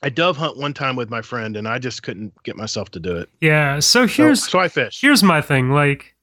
I 0.04 0.10
dove 0.10 0.38
hunt 0.38 0.58
one 0.58 0.74
time 0.74 0.96
with 0.96 1.10
my 1.10 1.22
friend, 1.24 1.58
and 1.58 1.68
I 1.68 1.80
just 1.80 2.04
couldn't 2.04 2.32
get 2.44 2.56
myself 2.56 2.92
to 2.92 3.00
do 3.00 3.18
it. 3.18 3.30
Yeah. 3.42 3.80
So 3.80 4.06
So, 4.06 4.24
here's 4.24 4.48
so 4.48 4.60
I 4.60 4.68
fished. 4.68 5.02
here's 5.02 5.24
my 5.24 5.42
thing. 5.42 5.72
Like, 5.72 6.16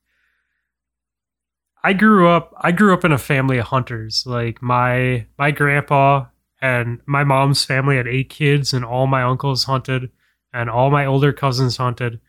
I 1.83 1.93
grew 1.93 2.29
up. 2.29 2.55
I 2.61 2.73
grew 2.73 2.95
up 2.95 3.05
in 3.05 3.11
a 3.13 3.19
family 3.19 3.59
of 3.59 3.67
hunters. 3.67 4.25
Like 4.27 4.63
my 4.63 5.27
my 5.39 5.51
grandpa 5.51 6.27
and 6.65 6.99
my 7.05 7.25
mom's 7.25 7.63
family 7.63 7.99
had 7.99 8.09
eight 8.09 8.31
kids, 8.31 8.73
and 8.73 8.87
all 8.87 9.07
my 9.07 9.23
uncles 9.23 9.65
hunted, 9.65 10.11
and 10.51 10.71
all 10.71 10.91
my 10.91 11.05
older 11.05 11.31
cousins 11.31 11.77
hunted, 11.77 12.21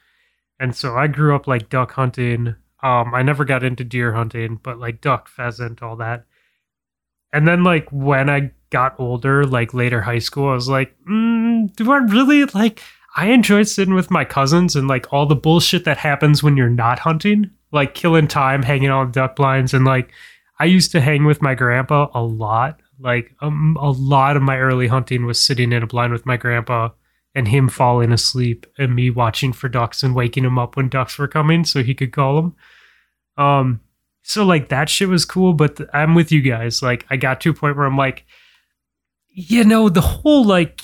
and 0.60 0.76
so 0.76 0.98
I 0.98 1.08
grew 1.08 1.34
up 1.34 1.48
like 1.48 1.70
duck 1.70 1.94
hunting. 1.94 2.54
Um, 2.84 3.16
I 3.16 3.24
never 3.24 3.46
got 3.46 3.64
into 3.64 3.86
deer 3.86 4.12
hunting, 4.12 4.60
but 4.62 4.78
like 4.78 5.00
duck, 5.00 5.30
pheasant, 5.30 5.82
all 5.82 5.96
that. 5.96 6.26
And 7.32 7.48
then 7.48 7.64
like 7.64 7.88
when 7.94 8.30
I 8.30 8.52
got 8.72 9.00
older, 9.00 9.46
like 9.46 9.74
later 9.74 10.02
high 10.02 10.20
school, 10.20 10.50
I 10.50 10.54
was 10.54 10.68
like, 10.68 10.94
mm, 11.10 11.74
do 11.78 11.90
I 11.94 11.98
really 11.98 12.44
like? 12.44 12.82
I 13.16 13.28
enjoyed 13.28 13.70
sitting 13.70 13.94
with 13.94 14.12
my 14.12 14.26
cousins 14.26 14.76
and 14.76 14.90
like 14.90 15.14
all 15.14 15.26
the 15.26 15.36
bullshit 15.36 15.86
that 15.86 15.98
happens 15.98 16.44
when 16.44 16.58
you're 16.58 16.70
not 16.70 17.00
hunting, 17.00 17.52
like 17.72 17.94
killing 17.94 18.28
time, 18.28 18.64
hanging 18.64 18.90
on 18.90 19.14
duck 19.14 19.38
blinds, 19.38 19.74
and 19.74 19.86
like 19.86 20.12
I 20.60 20.66
used 20.66 20.92
to 20.92 21.00
hang 21.00 21.24
with 21.24 21.42
my 21.42 21.56
grandpa 21.56 22.10
a 22.14 22.22
lot. 22.22 22.82
Like 23.00 23.32
um, 23.42 23.78
a 23.80 23.92
lot 23.92 24.38
of 24.38 24.44
my 24.44 24.58
early 24.58 24.88
hunting 24.88 25.26
was 25.26 25.40
sitting 25.40 25.72
in 25.72 25.84
a 25.84 25.88
blind 25.88 26.14
with 26.14 26.26
my 26.26 26.38
grandpa 26.38 26.90
and 27.34 27.48
him 27.48 27.68
falling 27.68 28.12
asleep 28.12 28.66
and 28.78 28.96
me 28.96 29.10
watching 29.10 29.52
for 29.52 29.68
ducks 29.68 30.04
and 30.04 30.16
waking 30.16 30.46
him 30.46 30.58
up 30.58 30.78
when 30.78 30.88
ducks 30.88 31.18
were 31.18 31.28
coming 31.28 31.66
so 31.66 31.84
he 31.84 31.94
could 31.94 32.14
call 32.14 32.36
them. 32.36 32.56
Um, 33.38 33.82
so 34.24 34.46
like 34.46 34.70
that 34.70 34.90
shit 34.90 35.10
was 35.10 35.26
cool, 35.26 35.54
but 35.54 35.76
th- 35.78 35.90
I'm 35.94 36.16
with 36.16 36.32
you 36.32 36.42
guys. 36.42 36.82
Like 36.82 37.06
I 37.10 37.18
got 37.18 37.42
to 37.42 37.50
a 37.50 37.54
point 37.54 37.76
where 37.76 37.86
I'm 37.86 37.98
like, 37.98 38.26
you 39.30 39.66
know, 39.66 39.90
the 39.90 40.02
whole 40.02 40.46
like 40.46 40.82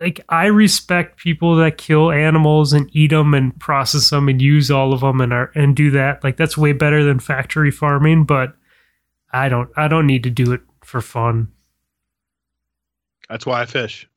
like 0.00 0.20
I 0.28 0.46
respect 0.46 1.18
people 1.18 1.54
that 1.56 1.78
kill 1.78 2.10
animals 2.10 2.72
and 2.72 2.90
eat 2.92 3.10
them 3.10 3.34
and 3.34 3.56
process 3.60 4.10
them 4.10 4.28
and 4.28 4.42
use 4.42 4.68
all 4.68 4.92
of 4.92 5.00
them 5.00 5.20
and 5.20 5.32
are 5.32 5.52
and 5.54 5.76
do 5.76 5.90
that. 5.92 6.24
Like 6.24 6.36
that's 6.36 6.58
way 6.58 6.72
better 6.72 7.04
than 7.04 7.20
factory 7.20 7.70
farming, 7.70 8.24
but 8.24 8.54
I 9.32 9.48
don't 9.48 9.70
I 9.76 9.86
don't 9.86 10.06
need 10.06 10.24
to 10.24 10.30
do 10.30 10.52
it 10.52 10.62
for 10.84 11.00
fun. 11.00 11.48
That's 13.28 13.46
why 13.46 13.62
I 13.62 13.66
fish. 13.66 14.08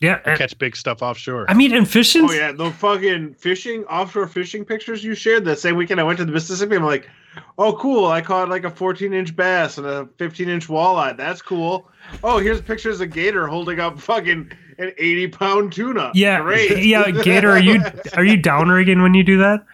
Yeah, 0.00 0.20
I 0.26 0.30
and- 0.30 0.38
catch 0.38 0.58
big 0.58 0.74
stuff 0.76 1.00
offshore. 1.02 1.46
I 1.48 1.54
mean, 1.54 1.72
and 1.74 1.88
fishing. 1.88 2.26
Oh 2.28 2.32
yeah, 2.32 2.50
the 2.52 2.70
fucking 2.72 3.34
fishing 3.34 3.84
offshore 3.84 4.26
fishing 4.26 4.64
pictures 4.64 5.04
you 5.04 5.14
shared 5.14 5.44
that 5.44 5.58
same 5.60 5.76
weekend 5.76 6.00
I 6.00 6.02
went 6.02 6.18
to 6.18 6.24
the 6.24 6.32
Mississippi. 6.32 6.74
I'm 6.74 6.82
like, 6.84 7.08
oh 7.56 7.74
cool, 7.74 8.06
I 8.06 8.20
caught 8.20 8.48
like 8.48 8.64
a 8.64 8.70
14 8.70 9.12
inch 9.12 9.36
bass 9.36 9.78
and 9.78 9.86
a 9.86 10.08
15 10.18 10.48
inch 10.48 10.66
walleye. 10.66 11.16
That's 11.16 11.40
cool. 11.40 11.88
Oh, 12.24 12.38
here's 12.38 12.60
pictures 12.60 13.00
of 13.00 13.12
Gator 13.12 13.46
holding 13.46 13.78
up 13.78 14.00
fucking 14.00 14.50
an 14.78 14.92
80 14.98 15.28
pound 15.28 15.72
tuna. 15.72 16.10
Yeah, 16.14 16.40
great. 16.40 16.84
yeah, 16.84 17.08
Gator. 17.10 17.50
Are 17.50 17.60
you 17.60 17.80
are 18.16 18.24
you 18.24 18.36
downrigging 18.38 19.02
when 19.02 19.14
you 19.14 19.22
do 19.22 19.38
that? 19.38 19.64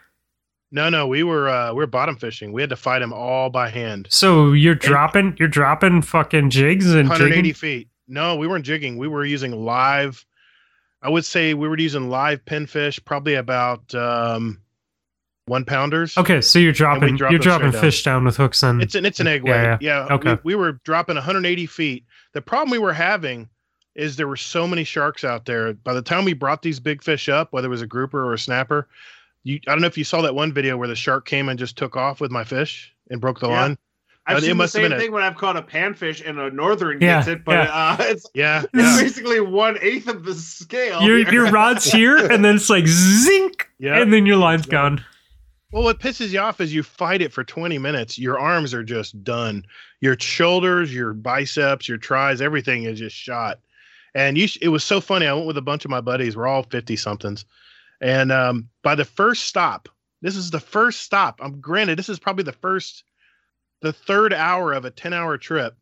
No, 0.71 0.89
no, 0.89 1.07
we 1.07 1.23
were 1.23 1.49
uh, 1.49 1.71
we 1.73 1.77
were 1.79 1.87
bottom 1.87 2.17
fishing. 2.17 2.53
We 2.53 2.61
had 2.63 2.71
to 2.71 2.77
fight 2.77 2.99
them 3.01 3.13
all 3.13 3.51
by 3.51 3.69
hand. 3.69 4.07
So 4.11 4.53
you're 4.53 4.75
dropping 4.75 5.37
you're 5.39 5.49
dropping 5.49 6.03
fucking 6.03 6.51
jigs 6.51 6.87
and 6.87 7.09
180 7.09 7.35
jigging? 7.37 7.55
feet. 7.55 7.89
No, 8.07 8.37
we 8.37 8.47
weren't 8.47 8.65
jigging. 8.65 8.97
We 8.99 9.09
were 9.09 9.25
using 9.25 9.53
live. 9.53 10.25
I 11.03 11.09
would 11.11 11.25
say 11.25 11.55
we 11.55 11.69
were 11.69 11.79
using 11.79 12.09
live 12.11 12.45
pinfish, 12.45 13.05
probably 13.05 13.35
about 13.35 13.95
um, 13.95 14.61
one 15.47 15.65
pounders. 15.65 16.17
Okay, 16.19 16.41
so 16.41 16.59
you're 16.59 16.73
dropping 16.73 17.17
you're 17.19 17.39
dropping 17.39 17.69
straight 17.69 17.73
down. 17.73 17.81
fish 17.81 18.03
down 18.03 18.25
with 18.25 18.37
hooks 18.37 18.63
and 18.63 18.83
It's 18.83 18.95
an 18.95 19.07
it's 19.07 19.21
an 19.21 19.27
egg 19.27 19.43
Yeah, 19.47 19.53
weight. 19.73 19.79
yeah. 19.83 20.07
Yeah. 20.09 20.15
Okay. 20.15 20.39
We, 20.43 20.55
we 20.55 20.57
were 20.57 20.73
dropping 20.85 21.15
180 21.17 21.67
feet. 21.67 22.05
The 22.35 22.43
problem 22.43 22.71
we 22.71 22.79
were 22.79 22.93
having 22.93 23.49
is 23.95 24.17
there 24.17 24.29
were 24.29 24.37
so 24.37 24.67
many 24.67 24.85
sharks 24.85 25.25
out 25.25 25.45
there. 25.45 25.73
By 25.73 25.93
the 25.95 26.03
time 26.03 26.25
we 26.25 26.33
brought 26.33 26.63
these 26.63 26.79
big 26.81 27.03
fish 27.03 27.29
up, 27.29 27.53
whether 27.53 27.67
it 27.67 27.71
was 27.71 27.83
a 27.83 27.87
grouper 27.87 28.25
or 28.25 28.33
a 28.33 28.39
snapper, 28.39 28.87
you 29.49 29.61
I 29.67 29.73
don't 29.73 29.81
know 29.81 29.87
if 29.87 29.99
you 29.99 30.05
saw 30.05 30.21
that 30.23 30.35
one 30.35 30.53
video 30.53 30.77
where 30.77 30.89
the 30.89 30.95
shark 30.97 31.27
came 31.27 31.49
and 31.49 31.59
just 31.59 31.77
took 31.77 31.97
off 31.97 32.21
with 32.21 32.31
my 32.31 32.45
fish 32.45 32.93
and 33.11 33.21
broke 33.21 33.41
the 33.41 33.49
Yeah. 33.49 33.61
line. 33.63 33.79
I've 34.27 34.35
Uh, 34.37 34.39
it 34.39 34.43
seen 34.43 34.57
the 34.59 34.69
same 34.69 34.83
been 34.83 34.93
a- 34.93 34.99
thing 34.99 35.13
when 35.13 35.23
I've 35.23 35.37
caught 35.37 35.57
a 35.57 35.63
panfish 35.63 36.23
and 36.29 36.39
a 36.39 36.51
northern 36.51 37.01
Yeah, 37.01 37.17
gets 37.21 37.29
it, 37.29 37.45
but 37.45 37.53
yeah. 37.67 37.73
uh, 37.73 37.97
it's 38.01 38.27
Yeah, 38.35 38.63
it's 38.63 38.71
yeah, 38.75 39.01
basically 39.03 39.41
one 39.41 39.79
eighth 39.81 40.07
of 40.07 40.25
the 40.25 40.35
scale. 40.35 41.01
your 41.03 41.17
here. 41.19 41.33
your 41.33 41.51
rod's 41.51 41.91
here, 41.91 42.19
and 42.31 42.45
then 42.45 42.57
it's 42.57 42.69
like 42.69 42.87
zink, 42.87 43.69
yeah. 43.79 44.03
and 44.03 44.13
then 44.13 44.27
your 44.27 44.37
line's 44.37 44.67
Yeah. 44.67 44.73
gone. 44.73 45.05
Well, 45.73 45.83
what 45.83 45.99
pisses 46.01 46.29
you 46.31 46.41
off 46.41 46.61
is 46.61 46.75
you 46.75 46.83
fight 46.83 47.21
it 47.23 47.33
for 47.33 47.43
20 47.45 47.77
minutes. 47.79 48.19
Your 48.19 48.39
arms 48.39 48.73
are 48.75 48.83
just 48.85 49.23
done. 49.25 49.65
Your 50.01 50.17
shoulders, 50.19 50.95
your 50.95 51.13
biceps, 51.15 51.89
your 51.89 51.99
tris, 51.99 52.41
everything 52.41 52.85
is 52.85 52.99
just 52.99 53.15
shot. 53.17 53.59
And 54.15 54.37
you, 54.39 54.47
sh- 54.49 54.59
it 54.63 54.69
was 54.69 54.83
so 54.85 55.01
funny. 55.01 55.27
I 55.27 55.33
went 55.35 55.47
with 55.47 55.59
a 55.59 55.63
bunch 55.63 55.85
of 55.85 55.91
my 55.91 56.01
buddies. 56.01 56.37
We're 56.37 56.47
all 56.47 56.63
50 56.63 56.97
somethings. 56.97 57.45
And 58.01 58.31
um, 58.31 58.69
by 58.83 58.95
the 58.95 59.05
first 59.05 59.45
stop, 59.45 59.89
this 60.23 60.37
is 60.37 60.51
the 60.51 60.61
first 60.61 61.03
stop. 61.03 61.41
I'm 61.43 61.61
granted, 61.61 61.99
this 61.99 62.09
is 62.09 62.19
probably 62.19 62.45
the 62.45 62.53
first, 62.53 63.05
the 63.83 63.93
third 63.93 64.33
hour 64.33 64.73
of 64.73 64.85
a 64.85 64.91
10 64.91 65.13
hour 65.13 65.39
trip. 65.39 65.77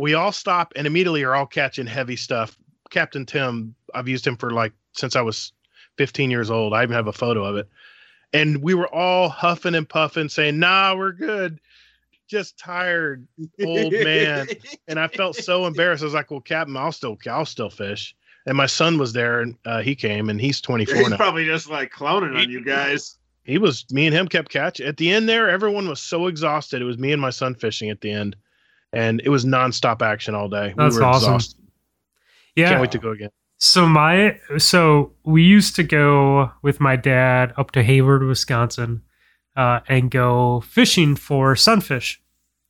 We 0.00 0.14
all 0.14 0.32
stop 0.32 0.72
and 0.76 0.86
immediately 0.86 1.24
are 1.24 1.34
all 1.34 1.46
catching 1.46 1.86
heavy 1.86 2.16
stuff. 2.16 2.56
Captain 2.90 3.26
Tim, 3.26 3.74
I've 3.94 4.08
used 4.08 4.26
him 4.26 4.36
for 4.36 4.50
like 4.50 4.72
since 4.92 5.16
I 5.16 5.22
was 5.22 5.52
15 5.96 6.30
years 6.30 6.50
old. 6.50 6.72
I 6.72 6.82
even 6.82 6.94
have 6.94 7.08
a 7.08 7.12
photo 7.12 7.44
of 7.44 7.56
it 7.56 7.68
and 8.32 8.62
we 8.62 8.74
were 8.74 8.92
all 8.92 9.28
huffing 9.28 9.74
and 9.74 9.88
puffing 9.88 10.28
saying 10.28 10.58
nah 10.58 10.94
we're 10.94 11.12
good 11.12 11.60
just 12.26 12.58
tired 12.58 13.26
old 13.64 13.92
man 13.92 14.46
and 14.88 14.98
i 14.98 15.08
felt 15.08 15.34
so 15.34 15.66
embarrassed 15.66 16.02
i 16.02 16.06
was 16.06 16.14
like 16.14 16.30
well 16.30 16.40
captain 16.40 16.76
i'll 16.76 16.92
still 16.92 17.16
i'll 17.28 17.46
still 17.46 17.70
fish 17.70 18.14
and 18.48 18.56
my 18.56 18.66
son 18.66 18.98
was 18.98 19.12
there 19.12 19.40
and 19.40 19.54
uh, 19.66 19.80
he 19.82 19.94
came 19.94 20.28
and 20.30 20.40
he's 20.40 20.60
24 20.60 20.96
He's 20.96 21.08
now 21.10 21.16
probably 21.16 21.44
just 21.44 21.68
like 21.70 21.90
clowning 21.92 22.34
on 22.36 22.48
you 22.50 22.64
guys. 22.64 23.16
he 23.44 23.58
was 23.58 23.84
me 23.90 24.06
and 24.06 24.14
him 24.16 24.26
kept 24.26 24.50
catch 24.50 24.80
at 24.80 24.96
the 24.96 25.10
end 25.10 25.28
there 25.28 25.48
everyone 25.48 25.88
was 25.88 26.00
so 26.00 26.26
exhausted 26.26 26.82
it 26.82 26.84
was 26.86 26.98
me 26.98 27.12
and 27.12 27.20
my 27.22 27.30
son 27.30 27.54
fishing 27.54 27.90
at 27.90 28.00
the 28.00 28.10
end 28.10 28.34
and 28.92 29.20
it 29.24 29.28
was 29.28 29.44
nonstop 29.44 30.02
action 30.02 30.34
all 30.34 30.48
day 30.48 30.74
That's 30.76 30.94
we 30.96 31.00
were 31.00 31.06
awesome. 31.06 31.34
exhausted 31.34 31.60
Yeah. 32.56 32.70
can't 32.70 32.80
wait 32.80 32.90
to 32.92 32.98
go 32.98 33.10
again 33.10 33.30
So 33.58 33.86
my 33.86 34.38
so 34.56 35.12
we 35.24 35.42
used 35.42 35.76
to 35.76 35.82
go 35.82 36.50
with 36.62 36.80
my 36.80 36.96
dad 36.96 37.52
up 37.56 37.70
to 37.72 37.82
Hayward, 37.82 38.22
Wisconsin, 38.22 39.02
uh, 39.56 39.80
and 39.88 40.10
go 40.10 40.60
fishing 40.60 41.16
for 41.16 41.56
sunfish. 41.56 42.20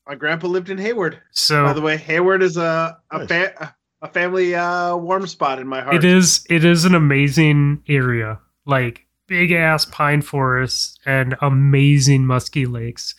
My 0.08 0.14
grandpa 0.14 0.46
lived 0.48 0.70
in 0.70 0.78
Hayward. 0.78 1.20
So 1.32 1.64
By 1.66 1.74
the 1.74 1.82
way, 1.82 1.98
Hayward 1.98 2.42
is 2.42 2.56
a 2.56 2.96
a, 3.10 3.18
Nice. 3.18 3.28
fa- 3.28 3.74
a 4.02 4.08
family 4.08 4.54
uh, 4.54 4.96
warm 4.96 5.26
spot 5.26 5.58
in 5.58 5.66
my 5.66 5.80
heart. 5.80 5.94
it 5.94 6.04
is 6.04 6.44
it 6.48 6.64
is 6.64 6.84
an 6.84 6.94
amazing 6.94 7.82
area, 7.88 8.38
like 8.66 9.06
big 9.26 9.52
ass 9.52 9.84
pine 9.84 10.22
forests 10.22 10.98
and 11.06 11.36
amazing 11.40 12.26
musky 12.26 12.66
lakes. 12.66 13.14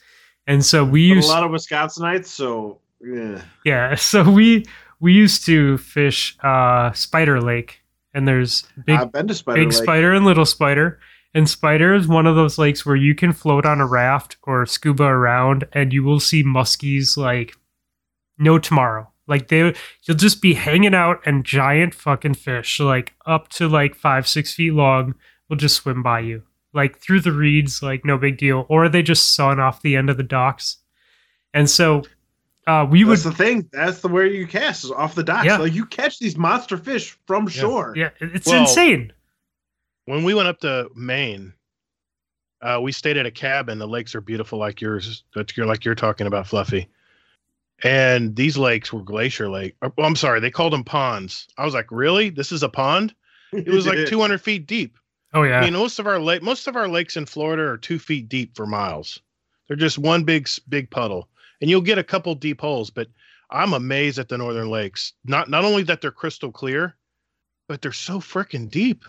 And 0.47 0.65
so 0.65 0.83
we 0.83 1.13
But 1.13 1.23
a 1.23 1.27
lot 1.27 1.43
of 1.43 1.51
Wisconsinites, 1.51 2.25
so 2.25 2.79
yeah. 3.01 3.41
yeah, 3.65 3.95
so 3.95 4.29
we 4.29 4.65
we 4.99 5.13
used 5.13 5.45
to 5.45 5.77
fish 5.77 6.37
uh, 6.43 6.91
Spider 6.93 7.41
Lake, 7.41 7.81
and 8.13 8.27
there's 8.27 8.63
big 8.85 8.99
I've 8.99 9.11
been 9.11 9.27
to 9.27 9.33
Spider 9.33 9.59
big 9.59 9.73
Lake. 9.73 9.83
spider 9.83 10.13
and 10.13 10.25
little 10.25 10.45
spider. 10.45 10.99
And 11.31 11.47
spider 11.47 11.93
is 11.93 12.07
one 12.07 12.25
of 12.25 12.35
those 12.35 12.57
lakes 12.57 12.87
where 12.87 12.95
you 12.95 13.13
can 13.13 13.33
float 13.33 13.63
on 13.63 13.79
a 13.79 13.85
raft 13.85 14.37
or 14.43 14.65
scuba 14.65 15.03
around, 15.03 15.67
and 15.73 15.93
you 15.93 16.03
will 16.03 16.19
see 16.19 16.43
muskies 16.43 17.17
like 17.17 17.55
no 18.39 18.57
tomorrow. 18.57 19.08
Like 19.29 19.47
they, 19.47 19.73
you'll 20.03 20.17
just 20.17 20.41
be 20.41 20.55
hanging 20.55 20.95
out, 20.95 21.21
and 21.25 21.45
giant 21.45 21.93
fucking 21.93 22.33
fish, 22.33 22.79
like 22.79 23.13
up 23.25 23.47
to 23.49 23.69
like 23.69 23.95
five 23.95 24.27
six 24.27 24.53
feet 24.53 24.73
long, 24.73 25.13
will 25.47 25.55
just 25.55 25.75
swim 25.77 26.01
by 26.03 26.19
you, 26.21 26.43
like 26.73 26.97
through 26.97 27.21
the 27.21 27.31
reeds, 27.31 27.81
like 27.83 28.03
no 28.03 28.17
big 28.17 28.37
deal. 28.37 28.65
Or 28.67 28.89
they 28.89 29.03
just 29.03 29.35
sun 29.35 29.59
off 29.59 29.81
the 29.83 29.95
end 29.95 30.09
of 30.09 30.17
the 30.17 30.23
docks. 30.23 30.77
And 31.53 31.69
so, 31.69 32.03
uh, 32.67 32.85
we 32.89 33.03
would 33.03 33.13
That's 33.19 33.23
the 33.23 33.31
thing. 33.31 33.69
That's 33.71 34.01
the 34.01 34.07
where 34.07 34.25
you 34.25 34.45
cast 34.47 34.83
is 34.83 34.91
off 34.91 35.15
the 35.15 35.23
docks. 35.23 35.45
Yeah. 35.45 35.57
Like 35.57 35.73
you 35.73 35.85
catch 35.85 36.19
these 36.19 36.35
monster 36.37 36.77
fish 36.77 37.17
from 37.27 37.47
shore. 37.47 37.93
yeah, 37.95 38.09
it's 38.19 38.47
Well, 38.47 38.61
insane. 38.61 39.13
when 40.05 40.23
we 40.23 40.33
went 40.33 40.47
up 40.47 40.59
to 40.61 40.89
Maine, 40.95 41.53
uh, 42.61 42.79
we 42.81 42.91
stayed 42.91 43.15
at 43.17 43.25
a 43.25 43.31
cabin. 43.31 43.77
The 43.79 43.87
lakes 43.87 44.13
are 44.15 44.21
beautiful, 44.21 44.59
like 44.59 44.81
yours. 44.81 45.23
That's 45.35 45.55
you're 45.55 45.65
like 45.65 45.85
you're 45.85 45.95
talking 45.95 46.27
about, 46.27 46.47
Fluffy. 46.47 46.89
And 47.83 48.35
these 48.35 48.57
lakes 48.57 48.91
were 48.91 49.01
glacier 49.01 49.49
lake. 49.49 49.75
or- 49.81 49.93
well, 49.97 50.07
I'm 50.07 50.15
sorry, 50.15 50.39
they 50.39 50.51
called 50.51 50.73
them 50.73 50.83
ponds. 50.83 51.47
I 51.57 51.65
was 51.65 51.73
like, 51.73 51.91
really? 51.91 52.29
This 52.29 52.51
is 52.51 52.63
a 52.63 52.69
pond? 52.69 53.13
It 53.53 53.67
was 53.69 53.87
like 53.87 54.05
200 54.07 54.41
feet 54.41 54.67
deep. 54.67 54.97
Oh 55.33 55.43
yeah, 55.43 55.59
I 55.59 55.65
mean, 55.65 55.73
most 55.73 55.99
of 55.99 56.07
our 56.07 56.19
lake, 56.19 56.41
most 56.41 56.67
of 56.67 56.75
our 56.75 56.87
lakes 56.87 57.15
in 57.15 57.25
Florida 57.27 57.61
are 57.63 57.77
two 57.77 57.99
feet 57.99 58.27
deep 58.29 58.55
for 58.55 58.65
miles. 58.65 59.19
They're 59.67 59.77
just 59.77 59.99
one 59.99 60.23
big, 60.23 60.49
big 60.69 60.89
puddle, 60.89 61.29
and 61.61 61.69
you'll 61.69 61.81
get 61.81 61.99
a 61.99 62.03
couple 62.03 62.33
deep 62.33 62.59
holes. 62.59 62.89
But 62.89 63.07
I'm 63.51 63.73
amazed 63.73 64.17
at 64.17 64.27
the 64.29 64.39
northern 64.39 64.69
lakes. 64.71 65.13
Not 65.25 65.47
not 65.47 65.63
only 65.65 65.83
that 65.83 66.01
they're 66.01 66.09
crystal 66.11 66.51
clear, 66.51 66.95
but 67.67 67.81
they're 67.83 67.91
so 67.91 68.19
freaking 68.19 68.69
deep. 68.71 69.05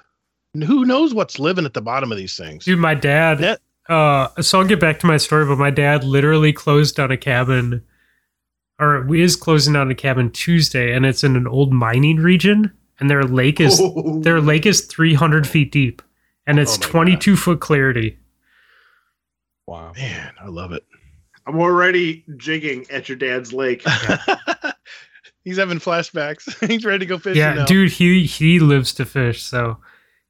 And 0.52 0.62
who 0.62 0.85
knows 0.85 1.14
what's 1.14 1.38
living 1.38 1.64
at 1.64 1.72
the 1.72 1.80
bottom 1.80 2.12
of 2.12 2.18
these 2.18 2.37
things? 2.37 2.66
Dude, 2.66 2.78
my 2.78 2.94
dad. 2.94 3.38
That- 3.38 3.61
uh, 3.88 4.28
so 4.42 4.61
I'll 4.61 4.66
get 4.66 4.78
back 4.78 5.00
to 5.00 5.06
my 5.06 5.16
story, 5.16 5.46
but 5.46 5.56
my 5.59 5.70
dad 5.70 6.04
literally 6.04 6.52
closed 6.52 6.96
down 6.96 7.11
a 7.11 7.16
cabin, 7.16 7.83
or 8.81 9.14
is 9.14 9.37
closing 9.37 9.75
down 9.75 9.90
a 9.90 9.95
cabin 9.95 10.31
Tuesday, 10.31 10.93
and 10.93 11.05
it's 11.05 11.23
in 11.23 11.37
an 11.37 11.47
old 11.47 11.73
mining 11.73 12.16
region, 12.16 12.73
and 12.99 13.11
their 13.11 13.23
lake 13.25 13.61
is 13.61 13.81
Oh. 13.81 14.21
their 14.23 14.40
lake 14.40 14.66
is 14.66 14.81
300 14.83 15.47
feet 15.47 15.71
deep, 15.71 16.03
and 16.47 16.59
it's 16.59 16.77
Oh 16.77 16.81
my 16.81 16.87
God. 16.87 16.90
22 16.90 17.37
foot 17.37 17.61
clarity. 17.61 18.19
Wow. 19.66 19.93
Man, 19.97 20.33
I 20.43 20.49
love 20.49 20.73
it. 20.73 20.85
I'm 21.47 21.61
already 21.61 22.25
jigging 22.37 22.87
at 22.90 23.09
your 23.09 23.16
dad's 23.16 23.53
lake. 23.53 23.85
He's 25.45 25.57
having 25.57 25.79
flashbacks. 25.79 26.69
He's 26.69 26.85
ready 26.85 27.01
to 27.01 27.07
go 27.07 27.19
fishing 27.19 27.38
yeah, 27.40 27.55
now. 27.55 27.64
dude, 27.64 27.93
he 27.93 28.25
he 28.25 28.59
lives 28.59 28.93
to 28.95 29.05
fish, 29.07 29.43
so 29.43 29.79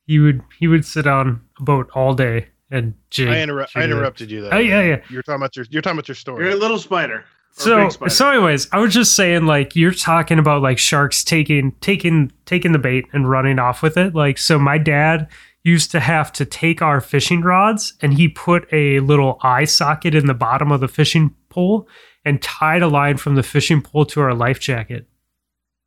he 0.07 0.19
would 0.19 0.41
he 0.59 0.69
would 0.69 0.85
sit 0.85 1.07
on 1.07 1.41
a 1.59 1.63
boat 1.63 1.91
all 1.95 2.15
day 2.15 2.49
and 2.71 2.95
jig. 3.11 3.29
I, 3.29 3.37
interru- 3.37 3.67
I 3.75 3.83
interrupted 3.83 4.31
you 4.31 4.43
though. 4.43 4.51
Oh 4.51 4.59
yeah, 4.59 4.83
yeah. 4.83 5.01
You're 5.09 5.23
talking 5.23 5.41
about 5.41 5.57
your 5.57 5.67
you're 5.71 5.83
talking 5.83 5.99
about 5.99 6.09
your 6.09 6.15
story. 6.15 6.45
You're 6.45 6.55
a 6.55 6.61
little 6.61 6.79
spider. 6.79 7.25
So 7.53 7.89
so 8.09 8.31
anyways 8.31 8.69
i 8.73 8.79
was 8.79 8.95
just 8.95 9.15
saying 9.15 9.45
like 9.45 9.77
you're 9.77 9.93
talking 9.93 10.39
about 10.39 10.63
like 10.63 10.79
sharks 10.79 11.23
taking 11.23 11.73
taking 11.81 12.33
taking 12.51 12.73
the 12.73 12.79
bait 12.79 13.07
and 13.13 13.31
running 13.31 13.61
off 13.61 13.81
with 13.81 13.97
it. 13.97 14.13
Like 14.13 14.37
so 14.37 14.59
my 14.59 14.77
dad 14.77 15.29
used 15.63 15.93
to 15.93 16.01
have 16.01 16.33
to 16.33 16.45
take 16.45 16.83
our 16.83 17.01
fishing 17.01 17.43
rods 17.43 17.95
and 18.03 18.13
he 18.15 18.27
put 18.27 18.67
a 18.73 18.99
little 19.01 19.39
eye 19.43 19.65
socket 19.65 20.17
in 20.17 20.27
the 20.27 20.35
bottom 20.35 20.73
of 20.73 20.81
the 20.81 20.89
fishing 20.89 21.33
pole 21.49 21.87
and 22.25 22.43
tied 22.43 22.83
a 22.83 22.89
line 22.89 23.19
from 23.19 23.37
the 23.37 23.43
fishing 23.45 23.81
pole 23.81 24.05
to 24.07 24.21
our 24.21 24.35
life 24.35 24.59
jacket. 24.59 25.07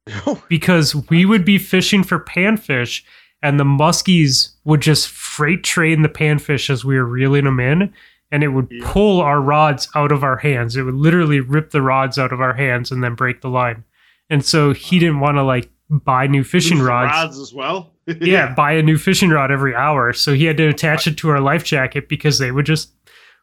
Because 0.47 0.95
we 1.09 1.25
would 1.25 1.43
be 1.43 1.57
fishing 1.57 2.03
for 2.03 2.19
panfish 2.19 3.03
and 3.41 3.59
the 3.59 3.65
muskies 3.65 4.53
would 4.63 4.81
just 4.81 5.09
freight 5.09 5.63
train 5.63 6.01
the 6.01 6.09
panfish 6.09 6.69
as 6.69 6.85
we 6.85 6.95
were 6.95 7.05
reeling 7.05 7.43
them 7.43 7.59
in 7.59 7.93
and 8.33 8.43
it 8.43 8.49
would 8.49 8.67
Yeah. 8.69 8.81
pull 8.91 9.21
our 9.21 9.39
rods 9.39 9.87
out 9.95 10.11
of 10.11 10.23
our 10.23 10.35
hands. 10.37 10.75
It 10.75 10.81
would 10.83 10.95
literally 10.95 11.39
rip 11.39 11.69
the 11.69 11.81
rods 11.81 12.17
out 12.17 12.33
of 12.33 12.41
our 12.41 12.53
hands 12.53 12.91
and 12.91 13.01
then 13.03 13.13
break 13.15 13.39
the 13.41 13.49
line. 13.49 13.83
And 14.29 14.43
so 14.43 14.73
he 14.73 14.97
didn't 14.99 15.19
want 15.21 15.37
to 15.37 15.43
like 15.43 15.69
buy 15.89 16.25
new 16.27 16.43
fishing 16.43 16.79
rods. 16.81 17.11
rods 17.11 17.39
as 17.39 17.53
well. 17.53 17.91
Yeah, 18.19 18.53
buy 18.53 18.73
a 18.73 18.83
new 18.83 18.97
fishing 18.97 19.29
rod 19.29 19.49
every 19.51 19.73
hour. 19.73 20.11
So 20.11 20.33
he 20.33 20.43
had 20.43 20.57
to 20.57 20.67
attach 20.67 21.07
it 21.07 21.15
to 21.19 21.29
our 21.29 21.39
life 21.39 21.63
jacket 21.63 22.09
because 22.09 22.37
they 22.39 22.51
would 22.51 22.65
just 22.65 22.91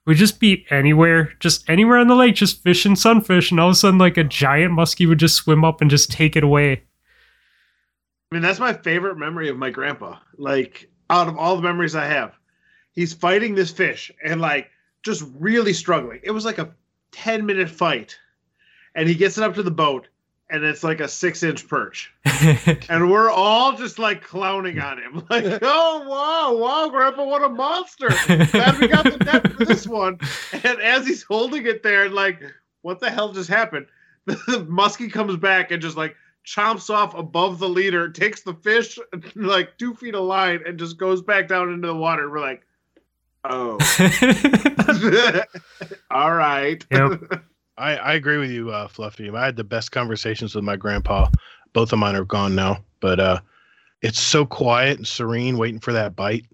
we 0.07 0.15
just 0.15 0.41
be 0.41 0.67
anywhere, 0.71 1.33
just 1.41 1.69
anywhere 1.71 1.99
on 1.99 2.09
the 2.09 2.15
lake, 2.15 2.35
just 2.35 2.63
fishing 2.63 2.97
sunfish, 2.97 3.51
and 3.51 3.61
all 3.61 3.69
of 3.69 3.73
a 3.73 3.77
sudden 3.77 3.99
like 3.99 4.17
a 4.19 4.25
giant 4.25 4.73
muskie 4.73 5.07
would 5.09 5.19
just 5.19 5.37
swim 5.37 5.65
up 5.65 5.81
and 5.81 5.89
just 5.91 6.11
take 6.11 6.37
it 6.37 6.43
away. 6.45 6.73
I 8.33 8.35
mean, 8.35 8.43
that's 8.43 8.59
my 8.61 8.73
favorite 8.73 9.17
memory 9.19 9.49
of 9.49 9.57
my 9.57 9.71
grandpa. 9.71 10.17
Like, 10.37 10.91
out 11.11 11.29
of 11.29 11.37
all 11.39 11.57
the 11.57 11.63
memories 11.63 11.95
I 11.95 12.07
have, 12.07 12.33
he's 12.93 13.13
fighting 13.13 13.55
this 13.55 13.71
fish 13.71 14.11
and 14.25 14.41
like 14.41 14.71
just 15.03 15.25
really 15.39 15.73
struggling. 15.73 16.21
It 16.23 16.31
was 16.31 16.45
like 16.45 16.59
a 16.59 16.75
10 17.13 17.47
minute 17.47 17.71
fight. 17.71 18.19
And 18.95 19.09
he 19.09 19.15
gets 19.15 19.39
it 19.39 19.45
up 19.45 19.55
to 19.55 19.63
the 19.63 19.71
boat 19.71 20.09
and 20.51 20.65
it's 20.65 20.83
like 20.83 21.01
a 21.01 21.09
six 21.09 21.43
inch 21.43 21.67
perch. 21.69 22.13
And 22.89 23.11
we're 23.11 23.31
all 23.31 23.77
just 23.77 23.99
like 23.99 24.23
clowning 24.23 24.79
on 24.81 24.99
him. 24.99 25.27
Like, 25.31 25.45
oh, 25.63 26.07
wow, 26.09 26.57
wow, 26.57 26.89
grandpa, 26.89 27.25
what 27.25 27.43
a 27.43 27.49
monster. 27.49 28.09
Glad 28.27 28.81
we 28.81 28.89
got 28.89 29.05
the 29.05 29.25
net 29.25 29.53
for 29.53 29.65
this 29.65 29.87
one. 29.87 30.19
And 30.53 30.81
as 30.81 31.07
he's 31.07 31.23
holding 31.23 31.67
it 31.67 31.83
there, 31.83 32.05
and 32.05 32.15
like, 32.15 32.41
what 32.83 32.99
the 32.99 33.11
hell 33.11 33.33
just 33.33 33.49
happened? 33.49 33.87
The 34.27 34.67
muskie 34.69 35.13
comes 35.13 35.37
back 35.37 35.71
and 35.71 35.81
just 35.81 35.97
like 35.97 36.17
chomps 36.47 36.91
off 36.91 37.15
above 37.15 37.59
the 37.59 37.69
leader, 37.69 38.09
takes 38.09 38.43
the 38.43 38.55
fish 38.55 38.99
like 39.35 39.79
two 39.79 39.95
feet 39.95 40.15
of 40.15 40.25
line, 40.25 40.61
and 40.67 40.79
just 40.79 40.99
goes 40.99 41.23
back 41.23 41.49
down 41.49 41.73
into 41.73 41.89
the 41.89 41.95
water. 41.95 42.31
We're 42.31 42.41
like, 42.41 42.63
oh, 43.45 43.79
all 46.11 46.35
right. 46.35 46.85
Yep. 46.91 47.45
I, 47.79 47.97
I 47.97 48.15
agree 48.15 48.37
with 48.37 48.51
you, 48.51 48.71
uh, 48.71 48.89
Fluffy. 48.89 49.31
I 49.31 49.45
had 49.47 49.57
the 49.57 49.65
best 49.65 49.91
conversations 49.91 50.55
with 50.55 50.65
my 50.65 50.77
grandpa. 50.77 51.29
Both 51.73 51.93
of 51.93 51.99
mine 51.99 52.15
are 52.15 52.27
gone 52.27 52.55
now, 52.55 52.85
but 53.01 53.19
uh, 53.19 53.41
it's 54.03 54.21
so 54.21 54.45
quiet 54.45 54.99
and 54.99 55.07
serene, 55.07 55.57
waiting 55.57 55.81
for 55.81 55.93
that 55.95 56.15
bite. 56.15 56.45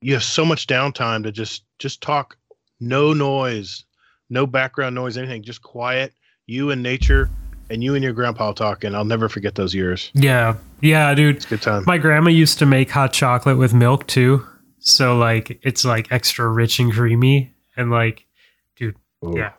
You 0.00 0.12
have 0.12 0.22
so 0.22 0.44
much 0.44 0.68
downtime 0.68 1.24
to 1.24 1.32
just 1.32 1.64
just 1.80 2.00
talk, 2.00 2.36
no 2.78 3.12
noise, 3.12 3.84
no 4.30 4.46
background 4.46 4.94
noise, 4.94 5.16
anything, 5.16 5.42
just 5.42 5.62
quiet, 5.62 6.12
you 6.46 6.70
and 6.70 6.80
nature, 6.80 7.28
and 7.70 7.82
you 7.82 7.94
and 7.94 8.04
your 8.04 8.12
grandpa 8.12 8.52
talking. 8.52 8.94
I'll 8.94 9.04
never 9.04 9.28
forget 9.28 9.54
those 9.54 9.74
years. 9.74 10.10
Yeah. 10.14 10.56
Yeah, 10.80 11.14
dude. 11.14 11.36
It's 11.36 11.44
a 11.46 11.48
good 11.48 11.62
time. 11.62 11.84
My 11.86 11.98
grandma 11.98 12.30
used 12.30 12.58
to 12.60 12.66
make 12.66 12.90
hot 12.90 13.12
chocolate 13.12 13.58
with 13.58 13.74
milk 13.74 14.06
too. 14.06 14.46
So 14.88 15.16
like 15.18 15.58
it's 15.62 15.84
like 15.84 16.10
extra 16.10 16.48
rich 16.48 16.78
and 16.78 16.92
creamy 16.92 17.54
and 17.76 17.90
like 17.90 18.24
Ooh. 18.82 19.34
yeah. 19.36 19.52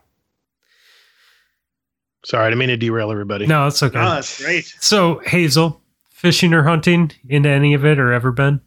Sorry, 2.25 2.45
I 2.45 2.49
didn't 2.49 2.59
mean 2.59 2.69
to 2.69 2.77
derail 2.77 3.11
everybody. 3.11 3.45
No, 3.47 3.67
it's 3.67 3.81
okay. 3.83 3.99
Oh, 3.99 4.09
that's 4.09 4.41
great. 4.41 4.73
So 4.79 5.19
Hazel, 5.25 5.81
fishing 6.09 6.53
or 6.53 6.63
hunting 6.63 7.11
into 7.27 7.49
any 7.49 7.73
of 7.73 7.85
it 7.85 7.99
or 7.99 8.13
ever 8.13 8.31
been? 8.31 8.61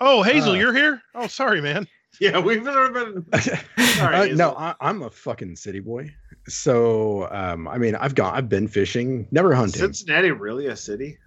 Oh, 0.00 0.22
Hazel, 0.22 0.52
Uh, 0.52 0.56
you're 0.56 0.74
here? 0.74 1.02
Oh, 1.14 1.26
sorry, 1.26 1.60
man. 1.62 1.86
Yeah, 2.20 2.38
we've 2.38 2.62
never 2.62 2.90
been. 2.90 3.26
Sorry, 3.78 4.14
Uh, 4.32 4.34
no, 4.34 4.54
I, 4.56 4.74
I'm 4.80 5.02
a 5.02 5.10
fucking 5.10 5.56
city 5.56 5.80
boy. 5.80 6.14
So, 6.48 7.28
um, 7.30 7.68
I 7.68 7.76
mean, 7.78 7.94
I've 7.94 8.14
gone, 8.14 8.34
I've 8.34 8.48
been 8.48 8.68
fishing, 8.68 9.26
never 9.30 9.54
hunting 9.54 9.80
Cincinnati 9.80 10.30
really 10.30 10.66
a 10.66 10.76
city? 10.76 11.18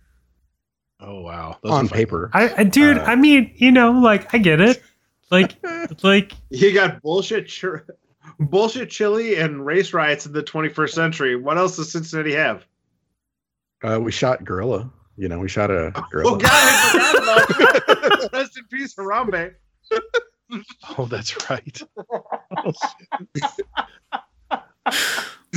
Oh, 0.99 1.21
wow. 1.21 1.57
Those 1.63 1.71
on 1.71 1.87
paper. 1.89 2.29
I, 2.33 2.53
I 2.57 2.63
dude, 2.63 2.97
Uh, 2.97 3.03
I 3.03 3.15
mean, 3.15 3.51
you 3.55 3.71
know, 3.71 3.91
like 3.91 4.33
I 4.33 4.37
get 4.37 4.59
it. 4.61 4.81
Like 5.31 5.55
like 6.03 6.33
You 6.49 6.73
got 6.73 7.01
bullshit, 7.01 7.47
chir- 7.47 7.85
bullshit 8.39 8.89
chili 8.89 9.35
and 9.35 9.65
race 9.65 9.93
riots 9.93 10.25
in 10.25 10.33
the 10.33 10.43
21st 10.43 10.89
century. 10.89 11.35
What 11.35 11.57
else 11.57 11.77
does 11.77 11.91
Cincinnati 11.91 12.33
have? 12.33 12.65
Uh, 13.83 13.99
we 14.01 14.11
shot 14.11 14.43
gorilla. 14.43 14.91
You 15.15 15.29
know, 15.29 15.39
we 15.39 15.47
shot 15.49 15.69
a 15.71 15.91
Oh 15.95 16.03
gorilla. 16.11 16.37
God, 16.39 16.49
I 16.51 16.91
forgot 16.91 18.17
about. 18.19 18.33
Rest 18.33 18.57
in 18.57 18.65
peace, 18.65 18.95
Harambe. 18.95 19.53
Oh, 20.97 21.05
that's 21.05 21.49
right. 21.49 21.81
Oh, 22.09 22.73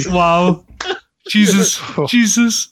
wow. 0.06 0.64
Jesus. 1.28 1.80
Jesus. 2.08 2.68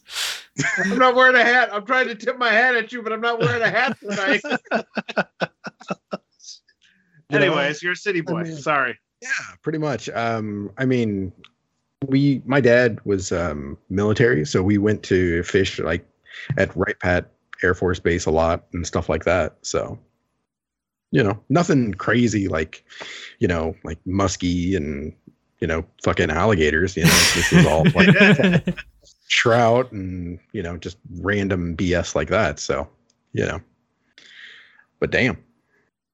I'm 0.79 0.99
not 0.99 1.15
wearing 1.15 1.37
a 1.37 1.45
hat. 1.45 1.71
I'm 1.73 1.85
trying 1.87 2.09
to 2.09 2.15
tip 2.15 2.39
my 2.39 2.51
hat 2.51 2.75
at 2.77 2.93
you, 2.93 3.03
but 3.03 3.13
I'm 3.13 3.21
not 3.21 3.39
wearing 3.41 3.63
a 3.63 3.71
hat 3.71 3.99
tonight. 4.01 4.41
Anyways, 7.31 7.83
you're 7.83 7.93
a 7.93 7.97
city 7.97 8.21
boy. 8.21 8.43
mean- 8.43 8.57
Sorry. 8.57 8.99
Yeah, 9.23 9.29
pretty 9.63 9.79
much. 9.79 10.09
Um, 10.11 10.71
I 10.79 10.87
mean, 10.87 11.33
we, 12.09 12.43
my 12.47 12.61
dad 12.61 12.99
was 13.05 13.33
um, 13.33 13.77
military, 13.91 14.47
so 14.47 14.63
we 14.63 14.79
went 14.79 15.03
to 15.05 15.43
fish 15.43 15.79
like 15.79 16.07
at 16.57 16.75
Wright 16.75 16.99
Pat 17.01 17.31
Air 17.63 17.75
Force 17.75 17.99
Base 18.01 18.25
a 18.25 18.31
lot 18.31 18.65
and 18.73 18.87
stuff 18.87 19.09
like 19.11 19.25
that. 19.25 19.57
So, 19.61 19.99
you 21.11 21.23
know, 21.23 21.39
nothing 21.51 21.93
crazy 21.93 22.49
like, 22.49 22.83
you 23.41 23.49
know, 23.49 23.77
like 23.85 23.99
muskie 24.07 24.75
and 24.77 25.13
you 25.61 25.67
know, 25.67 25.85
fucking 26.03 26.31
alligators. 26.31 26.97
You 26.97 27.05
know, 27.05 27.11
this 27.35 27.53
is 27.53 27.67
all 27.67 27.85
like 27.95 28.67
trout 29.31 29.91
and 29.93 30.39
you 30.53 30.63
know, 30.63 30.77
just 30.77 30.99
random 31.21 31.75
BS 31.77 32.15
like 32.15 32.29
that. 32.29 32.59
So, 32.59 32.87
you 33.33 33.47
know, 33.47 33.61
but 34.99 35.11
damn. 35.11 35.39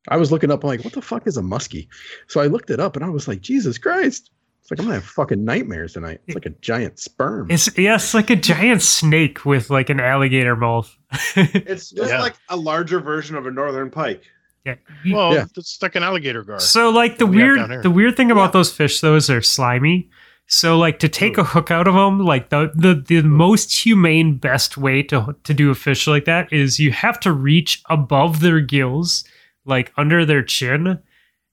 I 0.09 0.17
was 0.17 0.31
looking 0.31 0.53
up 0.53 0.63
like, 0.63 0.85
what 0.85 0.93
the 0.93 1.03
fuck 1.03 1.27
is 1.27 1.37
a 1.37 1.43
muskie? 1.43 1.89
So 2.29 2.41
I 2.41 2.47
looked 2.47 2.71
it 2.71 2.79
up 2.79 2.95
and 2.95 3.05
I 3.05 3.09
was 3.09 3.27
like, 3.27 3.41
Jesus 3.41 3.77
Christ. 3.77 4.31
It's 4.63 4.71
like 4.71 4.79
I'm 4.81 4.87
gonna 4.87 4.97
have 4.97 5.05
fucking 5.05 5.45
nightmares 5.45 5.95
tonight. 5.95 6.21
It's 6.27 6.35
like 6.37 6.47
a 6.47 6.51
giant 6.61 6.99
sperm. 7.01 7.51
It's 7.51 7.77
yeah, 7.79 7.97
it's 7.97 8.15
like 8.15 8.31
a 8.31 8.37
giant 8.37 8.83
snake 8.83 9.45
with 9.45 9.71
like 9.71 9.91
an 9.91 9.99
alligator 10.01 10.55
mouth. 10.57 10.93
It's 11.37 11.91
just 11.91 12.11
Yeah. 12.11 12.21
like 12.21 12.35
a 12.49 12.57
larger 12.57 13.01
version 13.01 13.37
of 13.37 13.47
a 13.47 13.51
northern 13.51 13.91
pike. 13.91 14.23
yeah. 14.65 14.75
Well, 15.13 15.35
Yeah. 15.35 15.45
it's 15.57 15.81
like 15.83 15.95
an 15.97 16.03
alligator 16.05 16.43
gar. 16.43 16.59
So 16.61 16.91
like 16.91 17.19
the 17.19 17.27
we 17.27 17.37
weird 17.37 17.83
the 17.83 17.91
weird 17.91 18.17
thing 18.17 18.31
about 18.31 18.49
Yeah. 18.49 18.59
those 18.59 18.73
fish 18.73 19.01
though 19.01 19.17
is 19.17 19.27
they're 19.29 19.43
slimy. 19.43 20.09
So 20.49 20.79
like 20.79 21.01
to 21.01 21.09
take 21.09 21.39
a 21.39 21.45
hook 21.45 21.71
out 21.73 21.89
of 21.89 21.95
them, 21.95 22.21
like 22.21 22.51
the 22.51 22.71
the 22.75 22.95
the 22.95 23.23
most 23.23 23.85
humane 23.85 24.39
best 24.39 24.77
way 24.77 25.03
to 25.05 25.35
to 25.43 25.55
do 25.55 25.71
a 25.71 25.75
fish 25.75 26.07
like 26.07 26.25
that 26.27 26.53
is 26.53 26.79
you 26.79 26.93
have 26.93 27.19
to 27.21 27.33
reach 27.33 27.83
above 27.91 28.41
their 28.41 28.61
gills, 28.61 29.25
like 29.65 29.93
under 29.97 30.25
their 30.25 30.43
chin, 30.45 31.01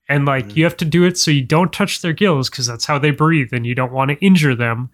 and 0.08 0.26
like 0.26 0.50
Mhm. 0.50 0.56
you 0.58 0.64
have 0.66 0.78
to 0.78 0.86
do 0.86 1.06
it 1.06 1.18
so 1.18 1.32
you 1.32 1.44
don't 1.44 1.74
touch 1.74 2.02
their 2.02 2.14
gills 2.14 2.50
because 2.52 2.68
that's 2.68 2.86
how 2.86 3.00
they 3.00 3.10
breathe, 3.12 3.52
and 3.52 3.66
you 3.66 3.74
don't 3.74 3.92
want 3.94 4.12
to 4.12 4.18
injure 4.26 4.56
them. 4.56 4.90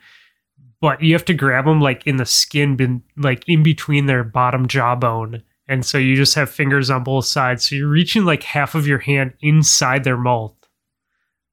But 0.82 1.04
you 1.04 1.14
have 1.14 1.26
to 1.26 1.34
grab 1.34 1.66
them 1.66 1.82
like 1.82 2.08
in 2.08 2.16
the 2.16 2.26
skin, 2.26 2.78
bin, 2.78 3.04
like 3.18 3.44
in 3.50 3.64
between 3.64 4.06
their 4.06 4.24
bottom 4.24 4.66
jawbone. 4.68 5.44
And 5.68 5.86
so 5.86 5.98
you 5.98 6.16
just 6.16 6.36
have 6.36 6.50
fingers 6.50 6.90
on 6.90 7.04
both 7.04 7.26
sides. 7.26 7.66
So 7.66 7.76
you're 7.76 7.90
reaching 7.90 8.24
like 8.24 8.44
half 8.44 8.76
of 8.76 8.88
your 8.88 9.00
hand 9.00 9.34
inside 9.42 10.06
their 10.06 10.18
mouth. 10.18 10.56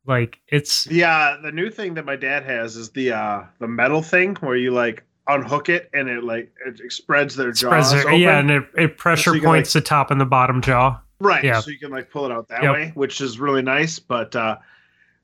Like 0.06 0.40
it's 0.48 0.86
uh, 0.86 1.38
the 1.42 1.52
new 1.52 1.70
thing 1.70 1.94
that 1.94 2.04
my 2.04 2.16
dad 2.16 2.44
has 2.44 2.76
is 2.76 2.90
the 2.90 3.12
uh, 3.12 3.42
the 3.58 3.68
metal 3.68 4.02
thing 4.02 4.36
where 4.36 4.56
you 4.56 4.70
like 4.70 5.02
unhook 5.28 5.68
it 5.68 5.90
and 5.92 6.08
it 6.08 6.22
like 6.24 6.52
it 6.66 6.92
spreads 6.92 7.34
their 7.34 7.50
jaws. 7.52 7.88
spreads 7.90 7.92
it- 7.92 8.06
open. 8.06 8.20
yeah, 8.20 8.38
and 8.38 8.50
it, 8.50 8.64
it 8.76 8.96
pressure 8.98 9.34
So 9.34 9.40
points 9.40 9.72
the 9.72 9.80
top 9.80 10.10
and 10.10 10.20
the 10.20 10.24
bottom 10.26 10.62
jaw. 10.62 11.00
Right. 11.18 11.42
Yeah. 11.42 11.60
So 11.60 11.70
you 11.70 11.78
can 11.78 11.90
like 11.90 12.10
pull 12.10 12.26
it 12.26 12.32
out 12.32 12.48
that 12.48 12.62
Yep. 12.62 12.72
way, 12.74 12.92
which 12.94 13.20
is 13.20 13.40
really 13.40 13.62
nice. 13.62 13.98
But 13.98 14.36
uh 14.36 14.56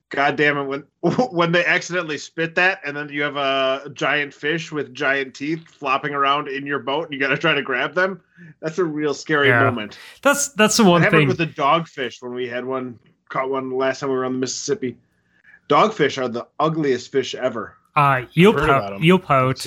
God 0.08 0.36
damn 0.36 0.58
it, 0.58 0.64
when 0.64 0.84
when 1.30 1.52
they 1.52 1.64
accidentally 1.64 2.18
spit 2.18 2.54
that 2.56 2.80
and 2.84 2.96
then 2.96 3.08
you 3.10 3.22
have 3.22 3.36
a 3.36 3.88
giant 3.94 4.34
fish 4.34 4.70
with 4.72 4.92
giant 4.92 5.34
teeth 5.34 5.66
flopping 5.68 6.12
around 6.14 6.48
in 6.48 6.66
your 6.66 6.80
boat 6.80 7.04
and 7.04 7.14
you 7.14 7.20
gotta 7.20 7.38
try 7.38 7.54
to 7.54 7.62
grab 7.62 7.94
them, 7.94 8.20
that's 8.60 8.78
a 8.78 8.84
real 8.84 9.14
scary 9.14 9.48
Yeah. 9.48 9.62
moment. 9.64 9.98
That's 10.22 10.48
that's 10.54 10.76
the 10.76 10.84
one 10.84 11.00
happened 11.02 11.20
thing. 11.22 11.28
with 11.28 11.38
the 11.38 11.46
dogfish 11.46 12.20
when 12.20 12.34
we 12.34 12.48
had 12.48 12.64
one 12.64 12.98
caught 13.32 13.50
one 13.50 13.70
last 13.70 14.00
time 14.00 14.10
we 14.10 14.16
were 14.16 14.24
on 14.24 14.34
the 14.34 14.38
Mississippi. 14.38 14.96
Dogfish 15.68 16.22
are 16.22 16.28
the 16.28 16.46
ugliest 16.60 17.10
fish 17.10 17.34
ever. 17.34 17.74
uh, 17.96 18.22
eel 18.36 18.52
Heard 18.52 18.64
about 18.64 18.82
pout, 18.82 18.92
'em. 18.94 19.04
eel 19.04 19.18
pout, 19.18 19.66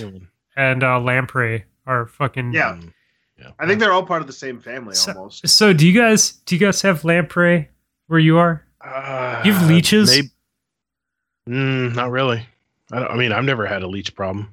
and 0.56 0.84
uh, 0.84 1.00
lamprey 1.00 1.66
are 1.86 2.06
fucking. 2.08 2.54
Yeah. 2.54 2.74
Mm, 2.80 2.94
yeah. 3.40 3.52
I 3.60 3.68
think 3.68 3.80
they're 3.80 3.92
all 3.92 4.06
part 4.06 4.22
of 4.22 4.28
the 4.28 4.34
same 4.34 4.60
family 4.60 4.96
So- 4.96 5.14
almost. 5.14 5.48
So 5.48 5.74
do 5.74 5.88
you 5.88 6.00
guys 6.00 6.32
do 6.46 6.56
you 6.56 6.60
guys 6.60 6.82
have 6.84 7.04
lamprey 7.04 7.70
where 8.08 8.20
you 8.20 8.38
are? 8.38 8.64
Uh, 8.82 9.42
You 9.46 9.54
have 9.54 9.68
leeches? 9.68 10.10
maybe- 10.12 10.30
Mm, 11.50 11.96
not 11.96 12.12
really. 12.12 12.46
I, 12.92 13.00
don't, 13.00 13.12
I 13.12 13.16
mean, 13.16 13.32
I've 13.32 13.44
never 13.44 13.66
had 13.66 13.84
a 13.84 13.88
leech 13.88 14.16
problem. 14.16 14.50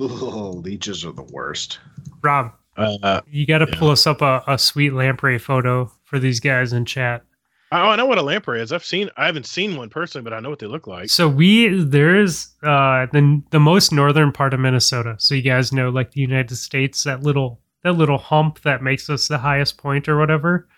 Ugh, 0.00 0.10
leeches 0.64 1.04
are 1.04 1.12
the 1.12 1.22
worst. 1.22 1.78
Rob, 2.22 2.52
Uh, 2.76 3.20
you 3.28 3.44
got 3.46 3.58
to 3.58 3.66
Yeah. 3.70 3.78
pull 3.78 3.90
us 3.90 4.06
up 4.06 4.22
a, 4.22 4.42
a 4.46 4.56
sweet 4.58 4.92
lamprey 4.92 5.38
photo 5.38 5.90
for 6.04 6.18
these 6.20 6.38
guys 6.40 6.72
in 6.72 6.84
chat. 6.84 7.24
Oh, 7.72 7.76
I 7.76 7.96
know 7.96 8.06
what 8.06 8.18
a 8.18 8.22
lamprey 8.22 8.60
is. 8.60 8.72
I've 8.72 8.84
seen. 8.84 9.10
I 9.16 9.26
haven't 9.26 9.46
seen 9.46 9.76
one 9.76 9.88
personally, 9.90 10.22
but 10.24 10.32
I 10.32 10.40
know 10.40 10.50
what 10.50 10.58
they 10.58 10.66
look 10.66 10.86
like. 10.86 11.10
So 11.10 11.28
we 11.28 11.82
there 11.82 12.20
is 12.20 12.48
uh 12.62 13.06
the 13.12 13.42
the 13.50 13.60
most 13.60 13.92
northern 13.92 14.32
part 14.32 14.54
of 14.54 14.60
Minnesota. 14.60 15.16
So 15.18 15.34
you 15.34 15.42
guys 15.42 15.72
know 15.72 15.90
like 15.90 16.12
the 16.12 16.20
United 16.20 16.56
States 16.56 17.04
that 17.04 17.22
little 17.22 17.60
that 17.84 17.92
little 17.92 18.18
hump 18.18 18.60
that 18.62 18.82
makes 18.82 19.08
us 19.08 19.28
the 19.28 19.38
highest 19.38 19.78
point 19.78 20.08
or 20.08 20.18
whatever. 20.18 20.68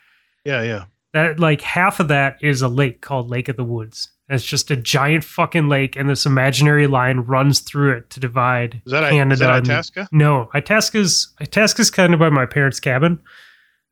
Yeah, 0.44 0.62
yeah. 0.62 0.84
That 1.12 1.40
like 1.40 1.60
half 1.60 1.98
of 2.00 2.08
that 2.08 2.36
is 2.42 2.62
a 2.62 2.68
lake 2.68 3.00
called 3.00 3.30
Lake 3.30 3.48
of 3.48 3.56
the 3.56 3.64
Woods. 3.64 4.10
And 4.28 4.36
It's 4.36 4.44
just 4.46 4.70
a 4.70 4.76
giant 4.76 5.24
fucking 5.24 5.68
lake, 5.68 5.96
and 5.96 6.08
this 6.08 6.24
imaginary 6.24 6.86
line 6.86 7.18
runs 7.20 7.58
through 7.60 7.96
it 7.96 8.10
to 8.10 8.20
divide 8.20 8.80
Is 8.86 8.92
that, 8.92 9.02
a, 9.02 9.10
Canada. 9.10 9.32
is 9.34 9.40
that 9.40 9.56
and- 9.56 9.66
Itasca? 9.66 10.08
No, 10.12 10.48
Itasca's 10.54 11.34
Itasca's 11.40 11.90
kind 11.90 12.14
of 12.14 12.20
by 12.20 12.28
my 12.30 12.46
parents' 12.46 12.78
cabin, 12.78 13.18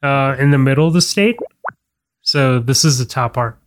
uh, 0.02 0.36
in 0.38 0.52
the 0.52 0.58
middle 0.58 0.86
of 0.86 0.92
the 0.94 1.00
state. 1.00 1.36
So 2.28 2.58
this 2.58 2.84
is 2.84 2.98
the 2.98 3.06
top 3.06 3.32
part. 3.34 3.58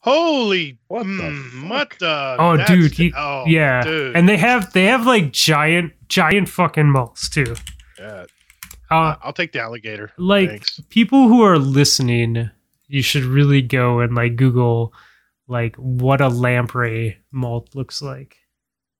Holy, 0.00 0.78
What 0.88 1.04
the 1.04 1.08
mm, 1.08 1.70
what 1.70 1.94
the? 1.98 2.36
Oh, 2.38 2.58
dude, 2.66 2.98
you- 2.98 3.12
oh, 3.16 3.44
yeah, 3.46 3.82
dude. 3.82 4.14
and 4.14 4.28
they 4.28 4.36
have 4.36 4.70
they 4.74 4.84
have 4.84 5.06
like 5.06 5.32
giant 5.32 5.94
giant 6.08 6.50
fucking 6.50 6.90
moles 6.90 7.30
too. 7.30 7.54
Yeah, 7.98 8.26
Uh, 8.90 9.16
I'll 9.22 9.32
take 9.32 9.52
the 9.52 9.60
alligator. 9.62 10.12
like 10.18 10.50
Thanks. 10.50 10.80
people 10.90 11.28
who 11.28 11.40
are 11.42 11.56
listening, 11.58 12.50
you 12.88 13.00
should 13.00 13.24
really 13.24 13.62
go 13.62 14.00
and 14.00 14.14
like 14.14 14.36
Google 14.36 14.92
like 15.48 15.74
what 15.76 16.20
a 16.20 16.28
lamprey 16.28 17.16
molt 17.32 17.74
looks 17.74 18.02
like. 18.02 18.36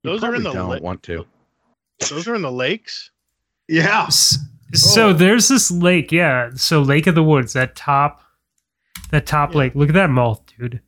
You 0.03 0.13
Those 0.13 0.25
are 0.25 0.35
in 0.35 0.43
the 0.45 0.53
don't 0.53 0.71
li- 0.71 0.81
want 0.81 1.03
to. 1.03 1.27
Those 2.09 2.27
are 2.27 2.35
in 2.35 2.41
the 2.43 2.51
lakes. 2.53 3.11
Yeah. 3.69 4.09
So 4.09 5.09
Oh. 5.09 5.13
there's 5.13 5.49
this 5.49 5.71
lake, 5.71 6.11
yeah. 6.13 6.49
So 6.55 6.81
Lake 6.81 7.07
of 7.07 7.15
the 7.15 7.23
Woods, 7.23 7.53
that 7.53 7.77
top, 7.77 8.23
that 9.11 9.27
top 9.27 9.53
Yeah. 9.53 9.59
lake. 9.59 9.75
Look 9.75 9.89
at 9.89 9.95
that 9.95 10.11
mouth, 10.11 10.43
dude. 10.59 10.81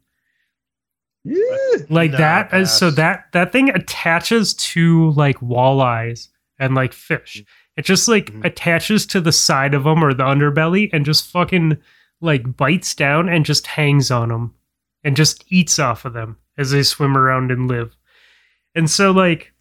Like 1.89 2.13
Nah, 2.13 2.19
that. 2.19 2.65
So 2.69 2.91
that 2.93 3.27
that 3.33 3.51
thing 3.53 3.71
attaches 3.71 4.55
to 4.55 5.11
like 5.13 5.39
walleyes 5.41 6.29
and 6.59 6.75
like 6.75 6.93
fish. 6.93 7.43
It 7.77 7.85
just 7.85 8.07
like 8.09 8.33
Mhm. 8.33 8.45
attaches 8.45 9.05
to 9.07 9.21
the 9.21 9.33
side 9.33 9.75
of 9.75 9.85
them 9.85 10.03
or 10.05 10.15
the 10.15 10.23
underbelly 10.25 10.89
and 10.93 11.05
just 11.05 11.31
fucking 11.31 11.79
like 12.21 12.57
bites 12.57 12.95
down 12.95 13.29
and 13.29 13.45
just 13.45 13.67
hangs 13.67 14.11
on 14.11 14.29
them 14.29 14.55
and 15.05 15.17
just 15.17 15.45
eats 15.49 15.79
off 15.79 16.05
of 16.05 16.13
them 16.15 16.37
as 16.57 16.71
they 16.71 16.83
swim 16.83 17.17
around 17.17 17.51
and 17.51 17.69
live. 17.69 17.97
And 18.75 18.89
so 18.89 19.11
like 19.11 19.53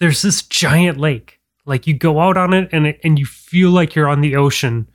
there's 0.00 0.22
this 0.22 0.42
giant 0.42 0.98
lake. 0.98 1.40
Like 1.64 1.86
you 1.86 1.94
go 1.94 2.20
out 2.20 2.36
on 2.36 2.54
it 2.54 2.68
and 2.72 2.86
it, 2.86 3.00
and 3.02 3.18
you 3.18 3.26
feel 3.26 3.70
like 3.70 3.94
you're 3.94 4.08
on 4.08 4.20
the 4.20 4.36
ocean. 4.36 4.88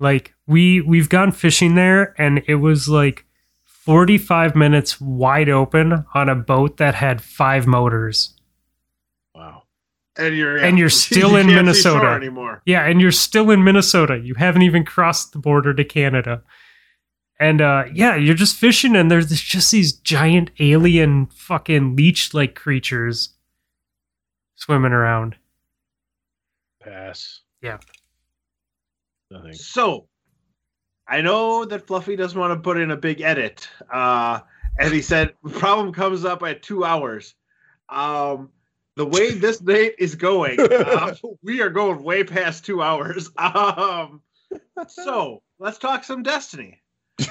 Like 0.00 0.33
we 0.46 0.80
we've 0.80 1.08
gone 1.08 1.32
fishing 1.32 1.74
there 1.74 2.14
and 2.20 2.42
it 2.46 2.56
was 2.56 2.88
like 2.88 3.24
45 3.64 4.54
minutes 4.54 5.00
wide 5.00 5.48
open 5.48 6.04
on 6.14 6.28
a 6.28 6.34
boat 6.34 6.76
that 6.78 6.94
had 6.94 7.20
five 7.22 7.66
motors. 7.66 8.34
Wow. 9.34 9.62
And 10.16 10.36
you're 10.36 10.56
And 10.56 10.78
you're 10.78 10.86
you 10.86 10.90
still 10.90 11.36
in 11.36 11.46
Minnesota. 11.46 12.08
anymore. 12.08 12.62
Yeah, 12.64 12.84
and 12.86 13.00
you're 13.00 13.10
still 13.12 13.50
in 13.50 13.64
Minnesota. 13.64 14.18
You 14.18 14.34
haven't 14.34 14.62
even 14.62 14.84
crossed 14.84 15.32
the 15.32 15.38
border 15.38 15.74
to 15.74 15.84
Canada. 15.84 16.42
And 17.40 17.60
uh 17.60 17.84
yeah, 17.92 18.14
you're 18.16 18.34
just 18.34 18.56
fishing 18.56 18.94
and 18.96 19.10
there's 19.10 19.28
just 19.28 19.70
these 19.72 19.92
giant 19.92 20.50
alien 20.60 21.26
fucking 21.26 21.96
leech 21.96 22.32
like 22.32 22.54
creatures 22.54 23.30
swimming 24.54 24.92
around. 24.92 25.36
Pass. 26.80 27.40
Yeah. 27.60 27.78
Nothing. 29.30 29.54
So, 29.54 30.06
I 31.06 31.20
know 31.20 31.64
that 31.64 31.86
Fluffy 31.86 32.16
doesn't 32.16 32.38
want 32.38 32.52
to 32.52 32.60
put 32.60 32.78
in 32.78 32.90
a 32.90 32.96
big 32.96 33.20
edit, 33.20 33.68
uh, 33.92 34.40
and 34.78 34.92
he 34.92 35.02
said 35.02 35.34
the 35.42 35.50
problem 35.58 35.92
comes 35.92 36.24
up 36.24 36.42
at 36.42 36.62
two 36.62 36.84
hours. 36.84 37.34
Um, 37.88 38.50
the 38.96 39.06
way 39.06 39.30
this 39.34 39.58
date 39.58 39.96
is 39.98 40.14
going, 40.14 40.58
uh, 40.70 41.14
we 41.42 41.60
are 41.60 41.70
going 41.70 42.02
way 42.02 42.24
past 42.24 42.64
two 42.64 42.82
hours. 42.82 43.30
Um, 43.36 44.22
so 44.88 45.42
let's 45.58 45.78
talk 45.78 46.04
some 46.04 46.22
Destiny. 46.22 46.80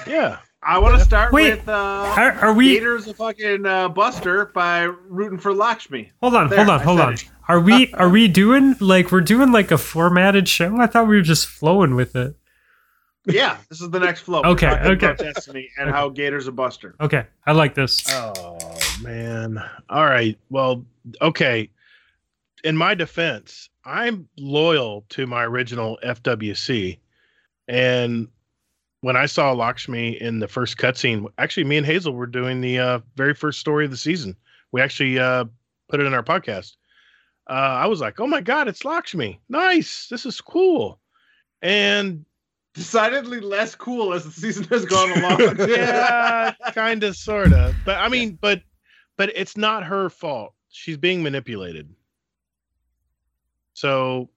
Yeah. 0.06 0.38
I 0.62 0.78
want 0.78 0.98
to 0.98 1.04
start 1.04 1.32
Wait, 1.32 1.58
with 1.58 1.68
uh, 1.68 1.72
Are, 2.16 2.32
are 2.32 2.54
we 2.54 2.74
Gators 2.74 3.06
a 3.06 3.12
fucking 3.12 3.66
uh, 3.66 3.88
Buster 3.90 4.46
by 4.46 4.82
rooting 4.82 5.38
for 5.38 5.52
Lakshmi. 5.52 6.10
Hold 6.22 6.34
on, 6.34 6.48
There, 6.48 6.58
hold 6.58 6.70
on, 6.70 6.80
I 6.80 6.84
hold 6.84 7.00
on. 7.00 7.12
it. 7.14 7.30
Are 7.48 7.60
we 7.60 7.92
are 7.92 8.08
we 8.08 8.26
doing 8.28 8.74
like 8.80 9.12
we're 9.12 9.20
doing 9.20 9.52
like 9.52 9.70
a 9.70 9.76
formatted 9.76 10.48
show? 10.48 10.80
I 10.80 10.86
thought 10.86 11.06
we 11.06 11.16
were 11.16 11.22
just 11.22 11.46
flowing 11.46 11.94
with 11.94 12.16
it. 12.16 12.34
Yeah, 13.26 13.58
this 13.68 13.80
is 13.80 13.90
the 13.90 14.00
next 14.00 14.20
flow. 14.20 14.42
Okay, 14.44 14.68
okay. 14.68 15.14
Destiny 15.16 15.68
and 15.78 15.90
how 15.90 16.08
Gators 16.08 16.46
a 16.46 16.52
Buster. 16.52 16.94
Okay, 17.00 17.26
I 17.46 17.52
like 17.52 17.74
this. 17.74 18.04
Oh 18.08 18.58
man. 19.02 19.62
All 19.88 20.04
right. 20.04 20.38
Well, 20.50 20.84
okay. 21.20 21.70
In 22.64 22.76
my 22.76 22.94
defense, 22.94 23.68
I'm 23.84 24.28
loyal 24.38 25.04
to 25.10 25.26
my 25.26 25.44
original 25.44 25.98
FWC. 26.04 26.98
And 27.68 28.28
when 29.00 29.16
I 29.16 29.26
saw 29.26 29.52
Lakshmi 29.52 30.20
in 30.20 30.38
the 30.38 30.48
first 30.48 30.78
cutscene, 30.78 31.26
actually 31.38 31.64
me 31.64 31.76
and 31.76 31.86
Hazel 31.86 32.14
were 32.14 32.26
doing 32.26 32.60
the 32.60 32.78
uh, 32.78 32.98
very 33.16 33.34
first 33.34 33.60
story 33.60 33.84
of 33.84 33.90
the 33.90 33.96
season. 33.96 34.36
We 34.72 34.80
actually 34.80 35.18
uh, 35.18 35.44
put 35.88 36.00
it 36.00 36.06
in 36.06 36.14
our 36.14 36.22
podcast. 36.22 36.76
Uh, 37.48 37.52
I 37.52 37.86
was 37.86 38.00
like, 38.00 38.18
"Oh 38.20 38.26
my 38.26 38.40
god, 38.40 38.68
it's 38.68 38.86
Lakshmi! 38.86 39.38
Nice, 39.50 40.08
this 40.08 40.24
is 40.24 40.40
cool." 40.40 40.98
And 41.60 42.24
Decidedly 42.74 43.40
less 43.40 43.74
cool 43.74 44.12
as 44.12 44.24
the 44.24 44.30
season 44.32 44.64
has 44.64 44.84
gone 44.84 45.10
along. 45.18 45.68
yeah, 45.68 46.52
kind 46.72 47.04
of, 47.04 47.16
sort 47.16 47.52
of. 47.52 47.74
But 47.84 47.98
I 47.98 48.08
mean, 48.08 48.36
but 48.40 48.62
but 49.16 49.30
it's 49.34 49.56
not 49.56 49.84
her 49.84 50.10
fault. 50.10 50.54
She's 50.70 50.96
being 50.96 51.22
manipulated. 51.22 51.88
So 53.74 54.28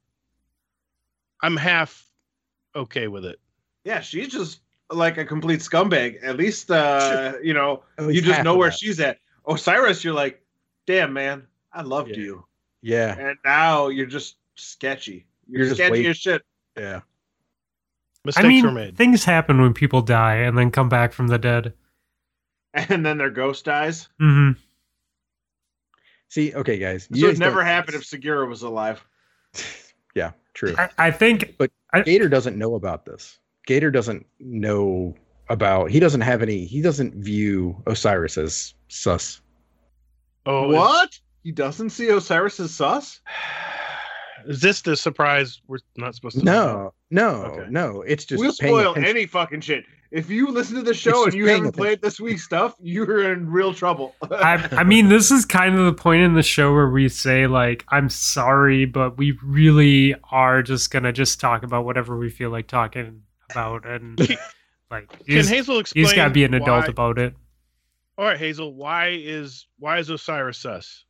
I'm 1.41 1.57
half 1.57 2.07
okay 2.75 3.07
with 3.07 3.25
it. 3.25 3.39
Yeah, 3.83 4.01
she's 4.01 4.27
just 4.29 4.61
like 4.91 5.17
a 5.17 5.25
complete 5.25 5.59
scumbag. 5.61 6.23
At 6.23 6.37
least, 6.37 6.69
uh, 6.71 7.33
you 7.43 7.53
know, 7.53 7.83
At 7.97 8.13
you 8.13 8.21
just 8.21 8.43
know 8.43 8.55
where 8.55 8.69
that. 8.69 8.77
she's 8.79 8.99
at. 8.99 9.17
Osiris, 9.47 10.03
you're 10.03 10.13
like, 10.13 10.41
damn, 10.85 11.13
man, 11.13 11.47
I 11.73 11.81
loved 11.81 12.09
Yeah. 12.11 12.17
you. 12.17 12.45
Yeah, 12.81 13.15
And 13.17 13.37
now 13.43 13.87
you're 13.87 14.05
just 14.05 14.35
sketchy. 14.55 15.25
You're, 15.47 15.65
You're 15.65 15.75
sketchy 15.75 16.05
as 16.07 16.17
shit. 16.17 16.41
yeah. 16.77 17.01
Mistakes 18.27 18.45
I 18.45 18.47
mean, 18.49 18.65
were 18.65 18.71
made. 18.71 18.97
things 18.97 19.23
happen 19.25 19.59
when 19.61 19.73
people 19.73 20.01
die 20.01 20.35
and 20.35 20.57
then 20.57 20.69
come 20.69 20.89
back 20.89 21.13
from 21.13 21.27
the 21.27 21.37
dead. 21.39 21.73
And 22.73 23.03
then 23.05 23.17
their 23.17 23.29
ghost 23.31 23.65
dies. 23.65 24.07
hmm 24.19 24.51
See, 26.29 26.53
okay, 26.53 26.77
guys. 26.77 27.07
This 27.07 27.19
you 27.19 27.25
would 27.27 27.31
guys 27.35 27.39
never 27.39 27.55
don't- 27.61 27.65
happen 27.67 27.95
if 27.95 28.01
Sagira 28.03 28.47
was 28.47 28.61
alive. 28.61 29.03
Yeah, 30.15 30.31
true. 30.55 30.73
I, 30.79 30.89
I 30.97 31.11
think 31.11 31.55
Gator 32.05 32.27
doesn't 32.27 32.57
know 32.57 32.73
about 32.73 33.05
this. 33.05 33.37
Gator 33.67 33.91
doesn't 33.91 34.25
know 34.39 35.13
about. 35.49 35.91
He 35.91 35.99
doesn't 35.99 36.21
have 36.21 36.41
any. 36.41 36.65
He 36.65 36.81
doesn't 36.81 37.13
view 37.13 37.81
Osiris 37.85 38.35
as 38.39 38.73
sus. 38.87 39.41
oh, 40.47 40.71
is- 40.71 40.75
what? 40.75 41.19
He 41.43 41.51
doesn't 41.51 41.91
see 41.91 42.09
Osiris 42.09 42.59
as 42.59 42.73
sus? 42.73 43.21
Is 44.47 44.61
this 44.61 44.81
the 44.81 44.95
surprise 44.95 45.61
we're 45.67 45.79
not 45.97 46.15
supposed 46.15 46.39
to? 46.39 46.45
No, 46.45 46.93
no, 47.11 47.29
Okay. 47.45 47.67
no. 47.69 48.01
It's 48.01 48.25
just 48.25 48.39
we'll 48.39 48.51
spoil 48.53 48.91
attention. 48.91 49.05
any 49.05 49.25
fucking 49.25 49.61
shit. 49.61 49.85
If 50.09 50.29
you 50.29 50.47
listen 50.51 50.75
to 50.77 50.81
the 50.83 50.93
show 50.93 51.25
and 51.25 51.33
you 51.33 51.47
haven't 51.49 51.73
played 51.73 52.01
this 52.01 52.17
week's 52.17 52.43
stuff, 52.43 52.75
you're 52.79 53.33
in 53.33 53.49
real 53.49 53.73
trouble. 53.73 54.15
I, 54.31 54.65
I 54.71 54.83
mean, 54.85 55.09
this 55.09 55.31
is 55.31 55.45
kind 55.45 55.75
of 55.77 55.85
the 55.85 55.91
point 56.01 56.21
in 56.23 56.33
the 56.33 56.43
show 56.43 56.71
where 56.71 56.89
we 56.89 57.09
say 57.09 57.45
like, 57.45 57.83
"I'm 57.89 58.07
sorry, 58.09 58.85
but 58.85 59.17
we 59.17 59.37
really 59.43 60.15
are 60.31 60.63
just 60.63 60.91
gonna 60.91 61.11
just 61.11 61.41
talk 61.41 61.63
about 61.63 61.83
whatever 61.83 62.17
we 62.17 62.29
feel 62.29 62.49
like 62.51 62.67
talking 62.67 63.23
about," 63.51 63.85
and 63.85 64.17
like, 64.89 65.09
Can 65.25 65.45
Hazel 65.45 65.79
explain? 65.79 66.05
he's 66.05 66.13
got 66.13 66.25
to 66.25 66.33
be 66.33 66.45
an 66.45 66.53
adult 66.53 66.83
why- 66.85 66.89
about 66.89 67.19
it. 67.19 67.35
All 68.17 68.23
right, 68.25 68.37
Hazel. 68.37 68.73
Why 68.73 69.09
is 69.09 69.67
why 69.77 69.97
is 69.99 70.09
Osiris 70.09 70.57
sus? 70.59 71.03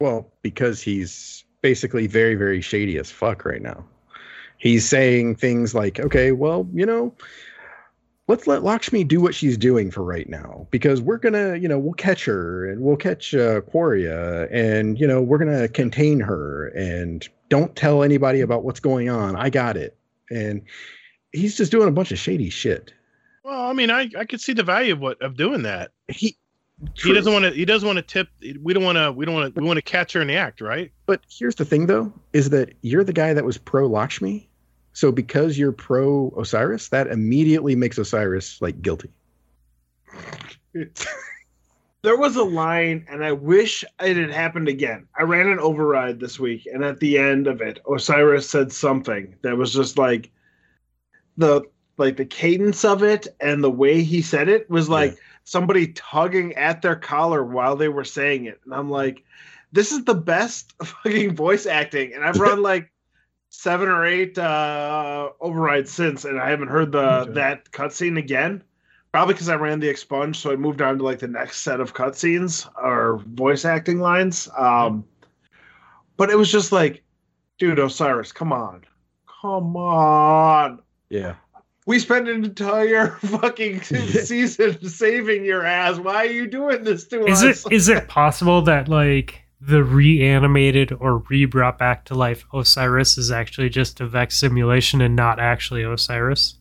Well, 0.00 0.32
because 0.42 0.80
he's 0.80 1.44
basically 1.60 2.06
very, 2.06 2.34
very 2.34 2.60
shady 2.60 2.98
as 2.98 3.10
fuck 3.10 3.44
right 3.44 3.62
now. 3.62 3.84
He's 4.58 4.88
saying 4.88 5.36
things 5.36 5.74
like, 5.74 6.00
okay, 6.00 6.32
well, 6.32 6.68
you 6.72 6.84
know, 6.84 7.14
let's 8.26 8.46
let 8.46 8.62
Lakshmi 8.62 9.04
do 9.04 9.20
what 9.20 9.34
she's 9.34 9.56
doing 9.56 9.90
for 9.90 10.02
right 10.02 10.28
now 10.28 10.66
because 10.70 11.00
we're 11.00 11.18
gonna, 11.18 11.56
you 11.56 11.68
know, 11.68 11.78
we'll 11.78 11.94
catch 11.94 12.24
her 12.24 12.68
and 12.68 12.82
we'll 12.82 12.96
catch 12.96 13.34
uh, 13.34 13.60
Quria 13.62 14.48
and, 14.52 14.98
you 14.98 15.06
know, 15.06 15.22
we're 15.22 15.38
gonna 15.38 15.68
contain 15.68 16.20
her 16.20 16.68
and 16.68 17.28
don't 17.48 17.74
tell 17.76 18.02
anybody 18.02 18.40
about 18.40 18.64
what's 18.64 18.80
going 18.80 19.08
on. 19.08 19.36
I 19.36 19.48
got 19.48 19.76
it. 19.76 19.96
And 20.30 20.62
he's 21.32 21.56
just 21.56 21.72
doing 21.72 21.88
a 21.88 21.92
bunch 21.92 22.12
of 22.12 22.18
shady 22.18 22.50
shit. 22.50 22.92
Well, 23.44 23.62
I 23.62 23.72
mean, 23.72 23.90
I 23.90 24.10
I 24.18 24.24
could 24.24 24.40
see 24.40 24.52
the 24.52 24.62
value 24.62 24.92
of 24.92 25.00
what 25.00 25.22
of 25.22 25.36
doing 25.36 25.62
that. 25.62 25.92
He, 26.08 26.36
He 26.94 27.12
doesn't 27.12 27.32
want 27.32 27.44
to. 27.44 27.50
He 27.50 27.64
doesn't 27.64 27.86
want 27.86 27.96
to 27.96 28.02
tip. 28.02 28.28
We 28.62 28.72
don't 28.72 28.84
want 28.84 28.96
to. 28.96 29.10
We 29.10 29.24
don't 29.24 29.34
want 29.34 29.54
to. 29.54 29.60
We 29.60 29.66
want 29.66 29.78
to 29.78 29.82
catch 29.82 30.12
her 30.12 30.20
in 30.20 30.28
the 30.28 30.36
act, 30.36 30.60
right? 30.60 30.92
But 31.06 31.22
here's 31.28 31.56
the 31.56 31.64
thing, 31.64 31.86
though, 31.86 32.12
is 32.32 32.50
that 32.50 32.74
you're 32.82 33.04
the 33.04 33.12
guy 33.12 33.34
that 33.34 33.44
was 33.44 33.58
pro 33.58 33.86
Lakshmi. 33.86 34.48
So 34.92 35.10
because 35.12 35.58
you're 35.58 35.72
pro 35.72 36.30
Osiris, 36.38 36.88
that 36.88 37.08
immediately 37.08 37.74
makes 37.74 37.98
Osiris 37.98 38.60
like 38.62 38.80
guilty. 38.80 39.10
there 42.02 42.16
was 42.16 42.36
a 42.36 42.44
line, 42.44 43.06
and 43.08 43.24
I 43.24 43.32
wish 43.32 43.84
it 44.00 44.16
had 44.16 44.30
happened 44.30 44.68
again. 44.68 45.06
I 45.18 45.22
ran 45.22 45.48
an 45.48 45.58
override 45.58 46.20
this 46.20 46.38
week, 46.38 46.66
and 46.72 46.84
at 46.84 47.00
the 47.00 47.18
end 47.18 47.46
of 47.46 47.60
it, 47.60 47.80
Osiris 47.90 48.48
said 48.48 48.72
something 48.72 49.34
that 49.42 49.56
was 49.56 49.72
just 49.72 49.98
like 49.98 50.30
the 51.36 51.62
like 51.96 52.16
the 52.16 52.24
cadence 52.24 52.84
of 52.84 53.02
it 53.02 53.26
and 53.40 53.62
the 53.62 53.70
way 53.70 54.02
he 54.02 54.22
said 54.22 54.48
it 54.48 54.70
was 54.70 54.88
like 54.88 55.18
somebody 55.48 55.88
tugging 55.88 56.52
at 56.54 56.82
their 56.82 56.96
collar 56.96 57.42
while 57.42 57.74
they 57.74 57.88
were 57.88 58.04
saying 58.04 58.44
it, 58.44 58.60
and 58.64 58.74
I'm 58.74 58.90
like, 58.90 59.24
this 59.72 59.92
is 59.92 60.04
the 60.04 60.14
best 60.14 60.74
fucking 60.84 61.34
voice 61.34 61.64
acting, 61.66 62.12
and 62.14 62.22
I've 62.22 62.38
run 62.38 62.62
like 62.62 62.92
seven 63.50 63.88
or 63.88 64.04
eight 64.04 64.36
uh 64.38 65.30
overrides 65.40 65.90
since, 65.90 66.24
and 66.26 66.38
I 66.38 66.50
haven't 66.50 66.68
heard 66.68 66.92
the 66.92 66.98
Okay. 67.22 67.32
that 67.32 67.70
cutscene 67.72 68.18
again. 68.18 68.62
Probably 69.10 69.32
because 69.32 69.48
I 69.48 69.54
ran 69.54 69.80
the 69.80 69.88
expunge, 69.88 70.36
so 70.36 70.52
I 70.52 70.56
moved 70.56 70.82
on 70.82 70.98
to 70.98 71.04
like 71.04 71.18
the 71.18 71.28
next 71.28 71.60
set 71.62 71.80
of 71.80 71.94
cutscenes 71.94 72.68
or 72.76 73.16
voice 73.26 73.64
acting 73.64 74.00
lines. 74.00 74.50
Um, 74.56 75.02
but 76.18 76.28
it 76.28 76.36
was 76.36 76.52
just 76.52 76.72
like, 76.72 77.02
dude, 77.58 77.78
Osiris, 77.78 78.32
come 78.32 78.52
on, 78.52 78.84
come 79.40 79.76
on. 79.78 80.82
Yeah. 81.08 81.36
We 81.88 81.98
spent 81.98 82.28
an 82.28 82.44
entire 82.44 83.08
fucking 83.22 83.80
season 83.82 84.86
saving 84.86 85.44
your 85.46 85.64
ass. 85.64 85.98
Why 85.98 86.26
are 86.26 86.30
you 86.30 86.46
doing 86.46 86.84
this 86.84 87.06
to 87.06 87.24
us? 87.24 87.42
Is 87.42 87.64
us? 87.64 87.66
it 87.66 87.72
is 87.72 87.88
it 87.96 88.08
possible 88.08 88.60
that 88.62 88.88
like 88.88 89.40
the 89.60 89.82
reanimated 89.82 90.92
or 90.92 91.18
re-brought 91.30 91.78
back 91.78 92.04
to 92.04 92.14
life 92.14 92.44
Osiris 92.54 93.16
is 93.18 93.30
actually 93.32 93.70
just 93.70 94.00
a 94.00 94.06
Vex 94.06 94.38
simulation 94.38 95.00
and 95.00 95.16
not 95.16 95.40
actually 95.40 95.82
Osiris? 95.82 96.56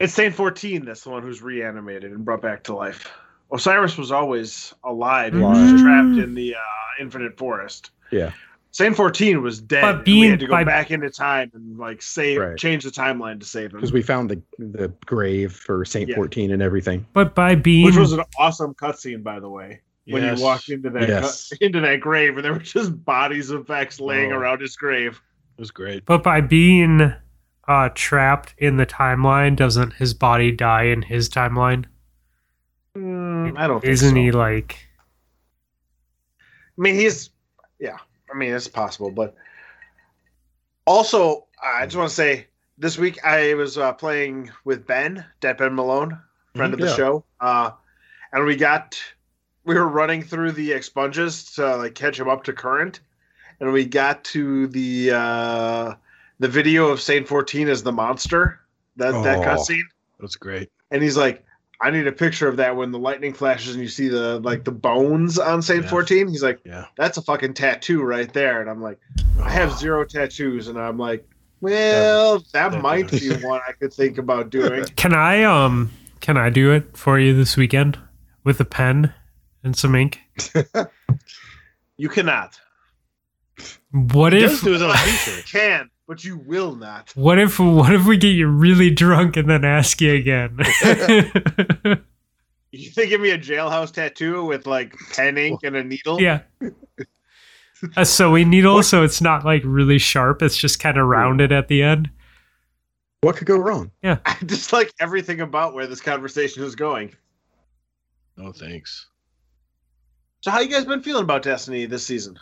It's 0.00 0.14
Saint 0.14 0.34
14 0.34 0.86
that's 0.86 1.04
the 1.04 1.10
one 1.10 1.22
who's 1.22 1.42
reanimated 1.42 2.10
and 2.10 2.24
brought 2.24 2.40
back 2.42 2.64
to 2.64 2.74
life. 2.74 3.12
Osiris 3.52 3.98
was 3.98 4.10
always 4.10 4.72
alive. 4.84 5.34
He 5.34 5.38
was 5.40 5.58
Mm. 5.58 5.82
trapped 5.82 6.18
in 6.26 6.34
the 6.34 6.54
uh, 6.54 6.58
infinite 6.98 7.36
forest. 7.36 7.90
Yeah. 8.10 8.32
Saint 8.72 8.96
14 8.96 9.42
was 9.42 9.60
dead. 9.60 9.82
But 9.82 9.90
and 9.90 9.98
we 10.00 10.04
being- 10.04 10.30
had 10.30 10.40
to 10.40 10.46
go 10.46 10.52
by- 10.52 10.64
back 10.64 10.90
into 10.90 11.10
time 11.10 11.50
and 11.54 11.78
like 11.78 12.00
save, 12.02 12.38
Right. 12.40 12.56
change 12.58 12.84
the 12.84 12.90
timeline 12.90 13.38
to 13.40 13.46
save 13.46 13.70
him. 13.72 13.76
Because 13.76 13.92
we 13.92 14.02
found 14.02 14.30
the 14.30 14.42
the 14.58 14.88
grave 15.06 15.52
for 15.52 15.84
Saint 15.84 16.08
Yeah. 16.08 16.16
14 16.16 16.50
and 16.50 16.62
everything. 16.62 17.06
But 17.12 17.34
by 17.34 17.54
being 17.54 17.84
Which 17.84 17.96
was 17.96 18.12
an 18.12 18.22
awesome 18.38 18.74
cutscene, 18.74 19.22
by 19.22 19.40
the 19.40 19.48
way. 19.48 19.80
When 20.06 20.24
you 20.24 20.42
walked 20.42 20.68
into 20.70 20.90
that 20.90 21.08
Yes. 21.08 21.52
into 21.60 21.80
that 21.80 22.00
grave, 22.00 22.36
and 22.36 22.44
there 22.44 22.52
were 22.54 22.58
just 22.58 23.04
bodies 23.04 23.50
of 23.50 23.66
Vex 23.68 24.00
laying 24.00 24.32
Oh. 24.32 24.36
around 24.38 24.60
his 24.60 24.74
grave. 24.74 25.20
It 25.56 25.60
was 25.60 25.70
great. 25.70 26.04
but 26.06 26.22
by 26.22 26.40
being 26.40 27.12
uh 27.68 27.90
trapped 27.94 28.54
in 28.58 28.78
the 28.78 28.86
timeline 28.86 29.54
doesn't 29.54 29.92
his 29.94 30.14
body 30.14 30.50
die 30.50 30.84
in 30.84 31.02
his 31.02 31.28
timeline? 31.28 31.84
Mm, 32.96 33.56
I 33.56 33.66
don't. 33.68 33.84
Isn't 33.84 34.10
so. 34.10 34.16
he 34.16 34.32
like? 34.32 34.78
I 36.78 36.80
mean, 36.82 36.94
he's 36.94 37.30
yeah. 37.78 37.98
I 38.32 38.36
mean, 38.36 38.52
it's 38.52 38.68
possible, 38.68 39.10
but 39.10 39.34
also, 40.86 41.46
I 41.62 41.84
just 41.84 41.96
want 41.96 42.08
to 42.08 42.14
say 42.14 42.46
this 42.78 42.98
week 42.98 43.24
I 43.24 43.54
was 43.54 43.78
uh, 43.78 43.92
playing 43.92 44.50
with 44.64 44.86
Ben, 44.86 45.24
Dead 45.40 45.56
Ben 45.58 45.74
Malone, 45.74 46.18
friend 46.54 46.72
of 46.74 46.80
the 46.80 46.86
Yeah. 46.88 46.96
show, 46.96 47.24
uh, 47.40 47.72
and 48.32 48.44
we 48.44 48.56
got 48.56 48.98
we 49.64 49.74
were 49.74 49.86
running 49.88 50.22
through 50.22 50.52
the 50.52 50.72
expunges 50.72 51.44
to 51.54 51.76
like 51.76 51.94
catch 51.94 52.18
him 52.18 52.28
up 52.28 52.42
to 52.44 52.52
current, 52.52 53.00
and 53.60 53.72
we 53.72 53.84
got 53.84 54.24
to 54.24 54.66
the 54.68 55.10
uh, 55.12 55.94
the 56.38 56.48
video 56.48 56.88
of 56.88 57.00
Saint 57.00 57.28
Fourteen 57.28 57.68
as 57.68 57.82
the 57.82 57.92
monster 57.92 58.60
that 58.96 59.22
that 59.22 59.38
Oh. 59.38 59.42
cutscene, 59.42 59.84
That's 60.20 60.36
great. 60.36 60.70
and 60.90 61.02
he's 61.02 61.16
like. 61.16 61.44
I 61.82 61.90
need 61.90 62.06
a 62.06 62.12
picture 62.12 62.48
of 62.48 62.56
that 62.58 62.76
when 62.76 62.92
the 62.92 62.98
lightning 62.98 63.32
flashes 63.34 63.74
and 63.74 63.82
you 63.82 63.88
see 63.88 64.08
the 64.08 64.38
like 64.40 64.64
the 64.64 64.70
bones 64.72 65.38
on 65.38 65.62
Saint 65.62 65.84
Yeah. 65.84 65.90
Fourteen. 65.90 66.28
He's 66.28 66.42
like, 66.42 66.60
Yeah. 66.64 66.86
that's 66.96 67.18
a 67.18 67.22
fucking 67.22 67.54
tattoo 67.54 68.02
right 68.02 68.32
there. 68.32 68.60
And 68.60 68.70
I'm 68.70 68.80
like, 68.80 68.98
I 69.40 69.50
have 69.50 69.76
zero 69.78 70.04
tattoos, 70.04 70.68
and 70.68 70.78
I'm 70.78 70.96
like, 70.98 71.28
well, 71.60 72.38
that 72.52 72.72
that 72.72 72.82
might 72.82 73.10
be 73.10 73.30
one 73.44 73.60
I 73.68 73.72
could 73.72 73.92
think 73.92 74.18
about 74.18 74.50
doing. 74.50 74.84
Can 74.96 75.12
I 75.14 75.42
um? 75.42 75.90
Can 76.20 76.36
I 76.36 76.50
do 76.50 76.70
it 76.72 76.96
for 76.96 77.18
you 77.18 77.34
this 77.34 77.56
weekend 77.56 77.98
with 78.44 78.60
a 78.60 78.64
pen 78.64 79.12
and 79.64 79.76
some 79.76 79.94
ink? 79.94 80.20
You 81.98 82.08
cannot. 82.08 82.58
What 83.92 84.32
He 84.32 84.42
if? 84.42 84.50
does 84.50 84.60
do 84.62 84.72
his 84.72 84.82
own 84.82 84.92
t-shirt. 84.94 85.44
Can, 85.46 85.90
but 86.12 86.22
you 86.24 86.36
will 86.36 86.74
not. 86.74 87.10
What 87.14 87.38
if? 87.38 87.58
What 87.58 87.90
if 87.90 88.04
we 88.04 88.18
get 88.18 88.34
you 88.34 88.46
really 88.46 88.90
drunk 88.90 89.38
and 89.38 89.48
then 89.48 89.64
ask 89.64 89.98
you 90.02 90.12
again? 90.12 90.58
You 92.74 92.88
think 92.88 93.10
give 93.10 93.20
me 93.20 93.28
a 93.28 93.38
jailhouse 93.38 93.92
tattoo 93.92 94.46
with 94.46 94.66
like 94.66 94.94
pen 95.12 95.36
ink 95.36 95.60
and 95.62 95.76
a 95.76 95.84
needle? 95.84 96.18
yeah. 96.22 96.40
Uh, 96.62 96.70
a 97.98 98.06
sewing 98.06 98.48
needle, 98.48 98.82
so 98.82 99.02
it's 99.02 99.20
not 99.20 99.44
like 99.44 99.60
really 99.66 99.98
sharp. 99.98 100.40
It's 100.40 100.56
just 100.56 100.80
kind 100.80 100.96
of 100.96 101.06
rounded 101.06 101.52
at 101.52 101.68
the 101.68 101.82
end. 101.82 102.10
What 103.20 103.36
could 103.36 103.46
go 103.46 103.58
wrong? 103.58 103.90
Yeah. 104.02 104.20
I 104.24 104.38
just 104.46 104.72
like 104.72 104.90
everything 105.00 105.42
about 105.42 105.74
where 105.74 105.86
this 105.86 106.00
conversation 106.00 106.62
is 106.62 106.74
going. 106.74 107.14
Oh, 108.38 108.52
thanks. 108.52 109.06
So, 110.40 110.50
how 110.50 110.60
you 110.60 110.70
guys 110.70 110.86
been 110.86 111.02
feeling 111.02 111.24
about 111.24 111.42
Destiny 111.42 111.84
this 111.84 112.06
season? 112.06 112.38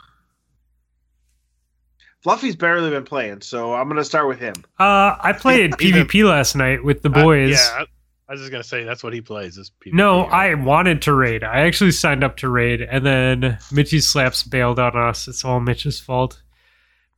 Fluffy's 2.22 2.56
barely 2.56 2.90
been 2.90 3.04
playing, 3.04 3.40
so 3.40 3.74
I'm 3.74 3.88
gonna 3.88 4.04
start 4.04 4.28
with 4.28 4.38
him. 4.38 4.54
Uh, 4.78 5.16
I 5.20 5.32
played 5.32 5.74
Even- 5.80 6.06
PvP 6.06 6.24
last 6.28 6.54
night 6.54 6.84
with 6.84 7.02
the 7.02 7.10
I- 7.10 7.22
boys. 7.22 7.50
yeah, 7.52 7.78
I, 7.80 7.84
I 8.28 8.32
was 8.32 8.40
just 8.40 8.52
gonna 8.52 8.62
say 8.62 8.84
that's 8.84 9.02
what 9.02 9.12
he 9.12 9.20
plays. 9.20 9.56
Is 9.56 9.70
PvP. 9.84 9.94
No, 9.94 10.22
I 10.24 10.54
wanted 10.54 11.02
to 11.02 11.14
raid. 11.14 11.42
I 11.42 11.60
actually 11.60 11.92
signed 11.92 12.22
up 12.22 12.36
to 12.38 12.48
raid, 12.48 12.82
and 12.82 13.04
then 13.06 13.58
Mitchy 13.72 14.00
Slaps 14.00 14.42
bailed 14.42 14.78
on 14.78 14.96
us. 14.96 15.28
It's 15.28 15.44
all 15.44 15.60
Mitch's 15.60 15.98
fault. 15.98 16.42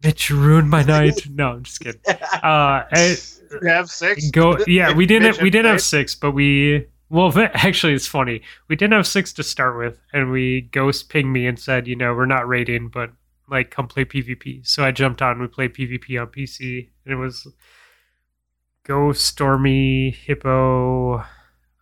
Mitch 0.05 0.31
ruined 0.31 0.71
my 0.71 0.83
night. 0.83 1.27
No, 1.31 1.51
I'm 1.53 1.63
just 1.65 1.81
kidding. 1.81 2.01
Uh, 2.09 2.17
I- 2.43 3.17
have 3.67 3.91
six. 3.91 4.31
go. 4.31 4.57
Yeah, 4.67 4.95
we 4.95 5.05
didn't. 5.05 5.33
Mitch 5.33 5.43
We 5.43 5.51
didn't 5.51 5.71
have 5.71 5.83
six, 5.83 6.15
but 6.15 6.31
we. 6.31 6.87
Well, 7.11 7.31
actually, 7.55 7.93
it's 7.93 8.07
funny. 8.07 8.41
We 8.69 8.77
didn't 8.77 8.95
have 8.95 9.07
six 9.07 9.33
to 9.35 9.43
start 9.43 9.77
with, 9.77 10.01
and 10.15 10.31
we 10.31 10.63
ghost 10.63 11.11
pinged 11.11 11.31
me 11.31 11.47
and 11.47 11.59
said, 11.59 11.87
you 11.87 11.95
know, 11.97 12.15
we're 12.15 12.25
not 12.25 12.49
raiding, 12.49 12.89
but 12.89 13.11
like 13.49 13.71
come 13.71 13.89
play 13.89 14.05
PvP. 14.05 14.67
So 14.67 14.85
I 14.85 14.91
jumped 14.91 15.23
on. 15.23 15.41
We 15.41 15.47
played 15.47 15.75
PvP 15.75 16.21
on 16.21 16.29
PC, 16.29 16.89
and 17.05 17.13
it 17.13 17.17
was 17.17 17.47
Ghost, 18.85 19.25
Stormy, 19.25 20.11
Hippo, 20.11 21.25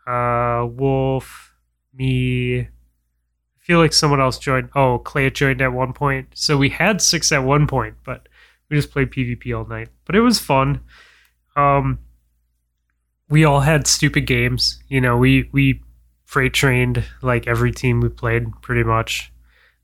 uh, 0.06 0.66
Wolf, 0.66 1.54
me. 1.94 2.60
I 2.60 2.68
feel 3.58 3.78
like 3.78 3.92
someone 3.92 4.20
else 4.20 4.38
joined. 4.38 4.70
Oh, 4.74 4.98
Clay 4.98 5.30
joined 5.30 5.62
at 5.62 5.72
one 5.72 5.92
point. 5.92 6.28
So 6.34 6.56
we 6.56 6.68
had 6.68 7.00
six 7.00 7.32
at 7.32 7.44
one 7.44 7.66
point, 7.66 7.96
but 8.04 8.28
we 8.68 8.76
just 8.76 8.90
played 8.90 9.10
PvP 9.10 9.56
all 9.56 9.66
night. 9.66 9.88
But 10.04 10.16
it 10.16 10.20
was 10.20 10.38
fun. 10.38 10.80
Um, 11.56 11.98
we 13.28 13.44
all 13.44 13.60
had 13.60 13.86
stupid 13.86 14.26
games. 14.26 14.82
You 14.88 15.00
know, 15.00 15.16
we 15.16 15.48
we 15.52 15.82
freight 16.24 16.52
trained 16.52 17.04
like 17.22 17.46
every 17.46 17.72
team 17.72 18.00
we 18.00 18.08
played 18.08 18.50
pretty 18.62 18.84
much. 18.84 19.32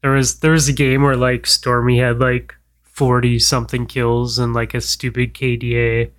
There 0.06 0.14
was 0.14 0.38
there 0.38 0.52
was 0.52 0.68
a 0.68 0.72
game 0.72 1.02
where 1.02 1.16
like 1.16 1.48
Stormy 1.48 1.98
had 1.98 2.20
like 2.20 2.54
forty 2.84 3.40
something 3.40 3.86
kills 3.86 4.38
and 4.38 4.54
like 4.54 4.72
a 4.72 4.80
stupid 4.80 5.34
KDA. 5.34 6.12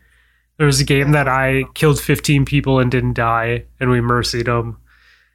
There 0.58 0.66
was 0.66 0.82
a 0.82 0.84
game 0.84 1.14
that 1.14 1.30
I 1.30 1.64
killed 1.74 1.98
fifteen 1.98 2.44
people 2.44 2.80
and 2.80 2.92
didn't 2.92 3.14
die, 3.14 3.64
and 3.80 3.90
we 3.90 4.02
mercied 4.02 4.48
them. 4.48 4.76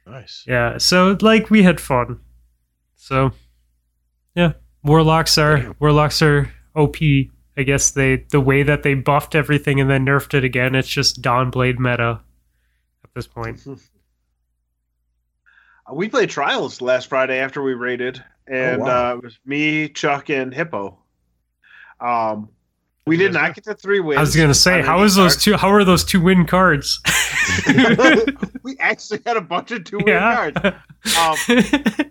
Nice. 0.05 0.45
Yeah, 0.47 0.77
so 0.77 1.17
like 1.21 1.49
we 1.49 1.63
had 1.63 1.81
fun. 1.81 2.19
So 2.95 3.31
yeah, 4.35 4.51
warlocks 4.83 5.35
are 5.39 5.57
Damn. 5.57 5.75
warlocks 5.79 6.21
are 6.21 6.53
OP. 6.75 6.97
I 7.57 7.63
guess 7.65 7.89
they 7.89 8.17
the 8.29 8.39
way 8.39 8.61
that 8.61 8.83
they 8.83 8.93
buffed 8.93 9.33
everything 9.33 9.81
and 9.81 9.89
then 9.89 10.05
nerfed 10.05 10.35
it 10.35 10.43
again. 10.43 10.75
It's 10.75 10.87
just 10.87 11.23
Dawnblade 11.23 11.79
meta 11.79 12.21
at 13.03 13.09
this 13.15 13.25
point. 13.25 13.65
We 15.91 16.07
played 16.07 16.29
trials 16.29 16.81
last 16.81 17.09
Friday 17.09 17.39
after 17.39 17.61
we 17.61 17.73
raided, 17.73 18.23
and 18.47 18.81
Oh, 18.81 18.85
wow. 18.85 19.11
uh, 19.11 19.15
it 19.17 19.23
was 19.23 19.39
me, 19.45 19.89
Chuck, 19.89 20.29
and 20.29 20.53
Hippo. 20.53 20.97
Um, 21.99 22.49
we 23.05 23.17
did 23.17 23.33
not 23.33 23.53
get 23.53 23.65
to 23.65 23.73
three 23.73 23.99
wins. 23.99 24.17
I 24.17 24.21
was 24.21 24.35
gonna 24.35 24.53
say, 24.53 24.79
on 24.79 24.85
how 24.85 24.97
any 24.97 25.05
is 25.05 25.15
those 25.15 25.33
card. 25.35 25.41
two? 25.41 25.57
How 25.57 25.69
are 25.69 25.83
those 25.83 26.03
two 26.05 26.21
win 26.21 26.45
cards? 26.45 27.01
we 28.63 28.77
actually 28.79 29.19
had 29.25 29.35
a 29.37 29.41
bunch 29.41 29.71
of 29.71 29.83
two 29.83 29.97
win 29.97 30.07
yeah. 30.07 30.51
cards. 30.51 30.77
Um, 31.19 32.05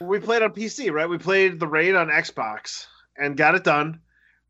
we 0.08 0.18
played 0.18 0.42
on 0.42 0.50
PC, 0.52 0.90
right? 0.92 1.08
We 1.08 1.18
played 1.18 1.60
the 1.60 1.66
raid 1.66 1.94
on 1.94 2.08
Xbox 2.08 2.86
and 3.18 3.36
got 3.36 3.54
it 3.54 3.64
done, 3.64 4.00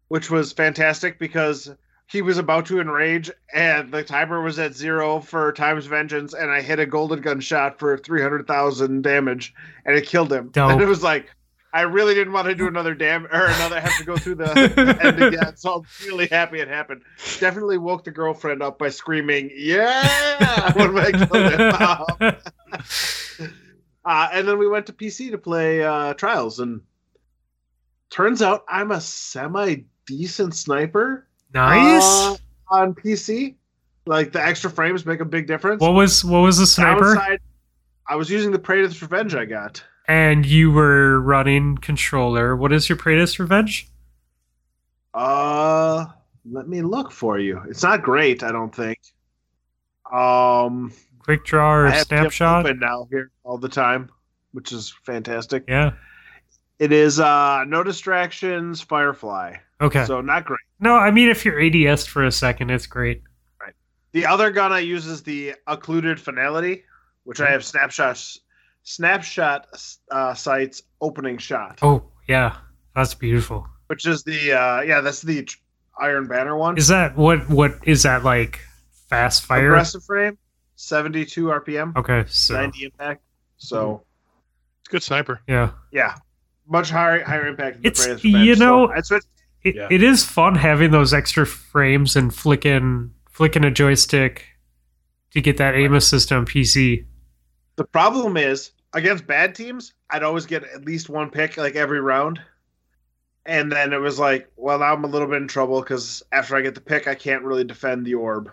which 0.08 0.30
was 0.30 0.52
fantastic 0.52 1.18
because 1.18 1.70
he 2.06 2.22
was 2.22 2.38
about 2.38 2.66
to 2.66 2.80
enrage 2.80 3.30
and 3.52 3.92
the 3.92 4.04
timer 4.04 4.42
was 4.42 4.58
at 4.58 4.74
zero 4.74 5.20
for 5.20 5.52
times 5.52 5.86
vengeance, 5.86 6.34
and 6.34 6.50
I 6.50 6.60
hit 6.60 6.78
a 6.78 6.86
golden 6.86 7.20
gun 7.20 7.40
shot 7.40 7.78
for 7.78 7.96
three 7.96 8.22
hundred 8.22 8.46
thousand 8.46 9.02
damage, 9.02 9.54
and 9.84 9.96
it 9.96 10.06
killed 10.06 10.32
him. 10.32 10.48
Dope. 10.48 10.72
And 10.72 10.80
it 10.80 10.86
was 10.86 11.02
like. 11.02 11.30
I 11.72 11.80
really 11.80 12.14
didn't 12.14 12.32
want 12.32 12.46
to 12.46 12.54
do 12.54 12.68
another 12.68 12.94
damn 12.94 13.26
or 13.26 13.46
another 13.46 13.80
have 13.80 13.98
to 13.98 14.04
go 14.04 14.16
through 14.16 14.36
the 14.36 14.98
end 15.02 15.20
again, 15.34 15.56
so 15.56 15.74
I'm 15.74 15.82
really 16.06 16.28
happy 16.28 16.60
it 16.60 16.68
happened. 16.68 17.02
Definitely 17.40 17.78
woke 17.78 18.04
the 18.04 18.12
girlfriend 18.12 18.62
up 18.62 18.78
by 18.78 18.90
screaming, 18.90 19.50
"Yeah!" 19.52 20.72
when 20.76 20.96
I 20.96 21.10
killed 21.10 22.30
him. 22.30 23.50
Uh, 24.04 24.28
and 24.32 24.46
then 24.46 24.58
we 24.58 24.68
went 24.68 24.84
to 24.84 24.92
PC 24.92 25.30
to 25.30 25.38
play 25.38 25.82
uh, 25.82 26.12
Trials, 26.14 26.60
and 26.60 26.82
turns 28.10 28.42
out 28.42 28.64
I'm 28.68 28.90
a 28.90 29.00
semi 29.00 29.84
decent 30.06 30.54
sniper 30.54 31.26
nice. 31.54 32.02
uh, 32.02 32.36
on 32.70 32.94
PC. 32.94 33.54
Like 34.06 34.32
the 34.32 34.44
extra 34.44 34.68
frames 34.68 35.06
make 35.06 35.20
a 35.20 35.24
big 35.24 35.46
difference. 35.46 35.80
what 35.80 35.94
was 35.94 36.22
what 36.24 36.40
was 36.40 36.58
the 36.58 36.66
sniper? 36.66 37.14
Downside, 37.14 37.40
I 38.06 38.16
was 38.16 38.28
using 38.28 38.50
the 38.52 38.58
Praedyth's 38.58 39.00
Revenge 39.00 39.34
I 39.34 39.46
got. 39.46 39.82
And 40.08 40.44
you 40.44 40.70
were 40.70 41.20
running 41.20 41.78
controller. 41.78 42.54
What 42.54 42.70
is 42.72 42.88
your 42.90 42.98
Praedyth's 42.98 43.38
Revenge? 43.40 43.88
Uh, 45.14 46.04
let 46.50 46.68
me 46.68 46.82
look 46.82 47.10
for 47.10 47.38
you. 47.38 47.62
It's 47.68 47.82
not 47.82 48.02
great, 48.02 48.42
I 48.42 48.52
don't 48.52 48.74
think. 48.74 48.98
Um, 50.12 50.92
Quick 51.20 51.44
draw 51.46 51.72
or 51.72 51.86
I 51.86 52.02
snapshot? 52.02 52.66
open 52.66 52.80
now 52.80 53.06
here 53.10 53.30
all 53.44 53.56
the 53.56 53.68
time, 53.70 54.10
which 54.52 54.72
is 54.72 54.94
fantastic. 55.04 55.64
Yeah. 55.66 55.92
It 56.78 56.92
is 56.92 57.20
uh 57.20 57.64
no 57.66 57.82
distractions, 57.82 58.82
Firefly. 58.82 59.56
Okay. 59.80 60.04
So 60.04 60.20
not 60.20 60.44
great. 60.44 60.60
no, 60.80 60.94
I 60.96 61.10
mean 61.10 61.28
if 61.28 61.44
you're 61.44 61.60
ADS 61.60 62.06
for 62.06 62.24
a 62.24 62.32
second, 62.32 62.70
it's 62.70 62.86
great. 62.86 63.22
Right. 63.60 63.74
The 64.12 64.26
other 64.26 64.50
gun 64.50 64.72
I 64.72 64.78
use 64.80 65.06
is 65.06 65.22
the 65.22 65.54
occluded 65.66 66.20
finality, 66.20 66.84
which 67.24 67.40
I 67.40 67.50
have 67.50 67.64
snapshots, 67.64 68.38
snapshot 68.82 69.66
uh, 70.10 70.34
sights 70.34 70.82
opening 71.00 71.38
shot, 71.38 71.78
Oh 71.82 72.04
yeah, 72.28 72.56
that's 72.94 73.14
beautiful. 73.14 73.66
which 73.88 74.06
is 74.06 74.22
the 74.22 74.52
uh, 74.52 74.80
yeah 74.82 75.00
that's 75.00 75.22
the 75.22 75.48
Iron 76.00 76.26
Banner 76.28 76.56
one. 76.56 76.76
Is 76.78 76.88
that 76.88 77.16
what? 77.16 77.48
What 77.48 77.72
is 77.84 78.02
that 78.04 78.24
like? 78.24 78.60
Fast 79.08 79.42
fire. 79.44 79.66
Aggressive 79.68 80.02
frame, 80.04 80.38
seventy 80.76 81.24
two 81.24 81.46
RPM, 81.46 81.96
Okay, 81.96 82.24
so 82.28 82.54
ninety 82.54 82.84
impact. 82.84 83.22
So 83.58 84.02
It's 84.80 84.88
a 84.88 84.90
good 84.92 85.02
sniper. 85.02 85.40
yeah, 85.46 85.70
yeah, 85.92 86.14
much 86.68 86.90
higher 86.90 87.22
higher 87.24 87.46
impact. 87.46 87.76
Than 87.82 87.86
It's- 87.90 88.06
Praedyth's 88.06 88.24
you 88.24 88.56
know- 88.56 88.86
so 88.88 88.92
I 88.92 89.00
switched. 89.02 89.26
It, 89.64 89.74
Yeah. 89.76 89.88
it 89.90 90.02
is 90.02 90.24
fun 90.24 90.54
having 90.54 90.90
those 90.90 91.12
extra 91.14 91.46
frames 91.46 92.16
and 92.16 92.34
flicking 92.34 93.10
flicking 93.30 93.64
a 93.64 93.70
joystick 93.70 94.46
to 95.32 95.40
get 95.40 95.56
that 95.56 95.74
aim 95.74 95.94
assist 95.94 96.30
on 96.30 96.46
PC. 96.46 97.04
The 97.76 97.84
problem 97.84 98.36
is 98.36 98.70
against 98.92 99.26
bad 99.26 99.54
teams, 99.56 99.92
I'd 100.10 100.22
always 100.22 100.46
get 100.46 100.62
at 100.62 100.84
least 100.84 101.08
one 101.08 101.30
pick 101.30 101.56
like 101.56 101.74
every 101.74 102.00
round. 102.00 102.40
And 103.46 103.70
then 103.72 103.92
it 103.92 103.98
was 104.00 104.18
like, 104.18 104.48
well, 104.56 104.78
now 104.78 104.92
I'm 104.94 105.04
a 105.04 105.08
little 105.08 105.26
bit 105.28 105.42
in 105.42 105.48
trouble 105.48 105.80
because 105.80 106.22
after 106.32 106.54
I 106.56 106.60
get 106.62 106.74
the 106.74 106.80
pick, 106.80 107.08
I 107.08 107.14
can't 107.14 107.42
really 107.42 107.64
defend 107.64 108.06
the 108.06 108.14
orb. 108.14 108.50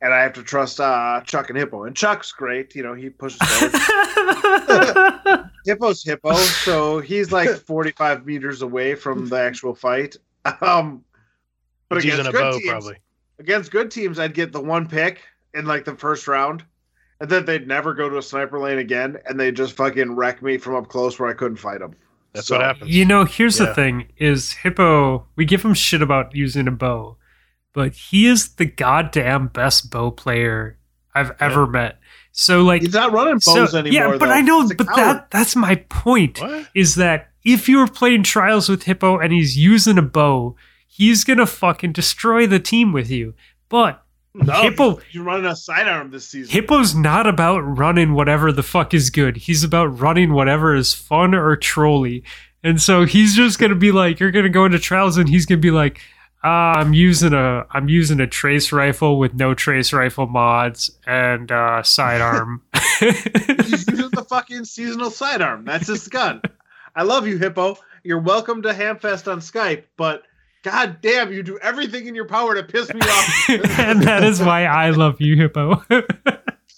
and 0.00 0.14
I 0.14 0.22
have 0.22 0.32
to 0.34 0.42
trust 0.42 0.80
uh, 0.80 1.20
Chuck 1.24 1.50
and 1.50 1.58
Hippo. 1.58 1.84
And 1.84 1.94
Chuck's 1.96 2.32
great, 2.32 2.74
you 2.74 2.82
know, 2.82 2.94
he 2.94 3.10
pushes. 3.10 3.38
Hippo's 5.66 6.02
Hippo, 6.04 6.34
so 6.34 6.98
he's 7.00 7.30
like 7.32 7.48
45 7.50 8.26
meters 8.26 8.62
away 8.62 8.94
from 8.94 9.28
the 9.28 9.36
actual 9.48 9.74
fight. 9.74 10.16
Um, 10.60 11.04
but 11.88 12.02
He's 12.02 12.14
against 12.14 12.18
using 12.18 12.26
a 12.26 12.32
good 12.32 12.40
bow, 12.52 12.58
teams, 12.58 12.70
probably. 12.70 12.96
against 13.38 13.70
good 13.70 13.90
teams, 13.90 14.18
I'd 14.18 14.34
get 14.34 14.52
the 14.52 14.60
one 14.60 14.88
pick 14.88 15.20
in 15.54 15.66
like 15.66 15.84
the 15.84 15.94
first 15.94 16.26
round, 16.26 16.64
and 17.20 17.28
then 17.30 17.44
they'd 17.44 17.66
never 17.68 17.94
go 17.94 18.08
to 18.08 18.16
a 18.18 18.22
sniper 18.22 18.58
lane 18.58 18.78
again, 18.78 19.18
and 19.26 19.38
they 19.38 19.52
just 19.52 19.76
fucking 19.76 20.16
wreck 20.16 20.42
me 20.42 20.58
from 20.58 20.74
up 20.76 20.88
close 20.88 21.18
where 21.18 21.28
I 21.28 21.34
couldn't 21.34 21.58
fight 21.58 21.80
them. 21.80 21.94
That's 22.32 22.46
So- 22.46 22.56
what 22.56 22.64
happens. 22.64 22.90
You 22.90 23.04
know, 23.04 23.24
here's 23.24 23.60
Yeah. 23.60 23.66
the 23.66 23.74
thing: 23.74 24.08
is 24.16 24.52
Hippo. 24.52 25.26
We 25.36 25.44
give 25.44 25.62
him 25.64 25.74
shit 25.74 26.00
about 26.02 26.34
using 26.34 26.66
a 26.66 26.70
bow, 26.72 27.18
but 27.74 27.92
he 27.92 28.26
is 28.26 28.54
the 28.54 28.64
goddamn 28.64 29.48
best 29.48 29.90
bow 29.90 30.10
player 30.10 30.78
I've 31.14 31.32
ever 31.40 31.66
met. 31.66 31.98
So, 32.34 32.62
like, 32.62 32.80
He's 32.80 32.94
not 32.94 33.12
running 33.12 33.38
so- 33.40 33.54
bows 33.54 33.74
anymore. 33.74 33.92
yeah, 33.92 34.16
but 34.18 34.26
though. 34.26 34.32
I 34.32 34.40
know, 34.40 34.66
but 34.66 34.86
coward. 34.88 34.96
that 34.96 35.30
that's 35.30 35.54
my 35.54 35.74
point. 35.90 36.40
What? 36.40 36.68
Is 36.74 36.94
that 36.94 37.28
if 37.44 37.68
you 37.68 37.78
were 37.78 37.86
playing 37.88 38.22
trials 38.22 38.68
with 38.68 38.84
Hippo 38.84 39.18
and 39.18 39.32
he's 39.32 39.56
using 39.56 39.98
a 39.98 40.02
bow, 40.02 40.56
he's 40.86 41.24
gonna 41.24 41.46
fucking 41.46 41.92
destroy 41.92 42.46
the 42.46 42.60
team 42.60 42.92
with 42.92 43.10
you. 43.10 43.34
But 43.68 44.02
no, 44.34 44.62
Hippo- 44.62 44.96
he's 45.10 45.20
running 45.20 45.46
a 45.46 45.56
sidearm 45.56 46.10
this 46.10 46.26
season. 46.28 46.52
Hippo's 46.52 46.94
not 46.94 47.26
about 47.26 47.60
running 47.60 48.14
whatever 48.14 48.50
the 48.52 48.62
fuck 48.62 48.94
is 48.94 49.10
good. 49.10 49.36
He's 49.36 49.62
about 49.64 49.98
running 50.00 50.32
whatever 50.32 50.74
is 50.74 50.94
fun 50.94 51.34
or 51.34 51.56
trolly. 51.56 52.22
And 52.64 52.80
so 52.80 53.04
he's 53.04 53.34
just 53.34 53.58
gonna 53.58 53.74
be 53.74 53.92
like, 53.92 54.20
you're 54.20 54.30
gonna 54.30 54.48
go 54.48 54.64
into 54.64 54.78
trials 54.78 55.16
and 55.16 55.28
he's 55.28 55.46
gonna 55.46 55.60
be 55.60 55.70
like, 55.70 56.00
uh, 56.44 56.48
I'm 56.76 56.92
using 56.94 57.32
a 57.34 57.64
I'm 57.70 57.88
using 57.88 58.18
a 58.20 58.26
trace 58.26 58.72
rifle 58.72 59.18
with 59.18 59.34
no 59.34 59.54
trace 59.54 59.92
rifle 59.92 60.26
mods 60.26 60.90
and 61.06 61.50
uh, 61.52 61.82
sidearm. 61.82 62.62
He's 63.00 63.86
using 63.88 64.10
the 64.12 64.24
fucking 64.28 64.64
seasonal 64.64 65.10
sidearm. 65.10 65.64
That's 65.64 65.86
his 65.86 66.08
gun. 66.08 66.40
I 66.94 67.02
love 67.04 67.26
you, 67.26 67.38
Hippo. 67.38 67.78
You're 68.04 68.20
welcome 68.20 68.62
to 68.62 68.70
Hamfest 68.70 69.30
on 69.30 69.40
Skype, 69.40 69.84
but 69.96 70.24
god 70.62 70.98
damn, 71.00 71.32
you 71.32 71.42
do 71.42 71.58
everything 71.58 72.06
in 72.06 72.14
your 72.14 72.26
power 72.26 72.54
to 72.54 72.62
piss 72.62 72.92
me 72.92 73.00
off. 73.02 73.50
and 73.78 74.02
that 74.02 74.24
is 74.24 74.40
why 74.40 74.64
I 74.64 74.90
love 74.90 75.20
you, 75.20 75.36
Hippo. 75.36 75.82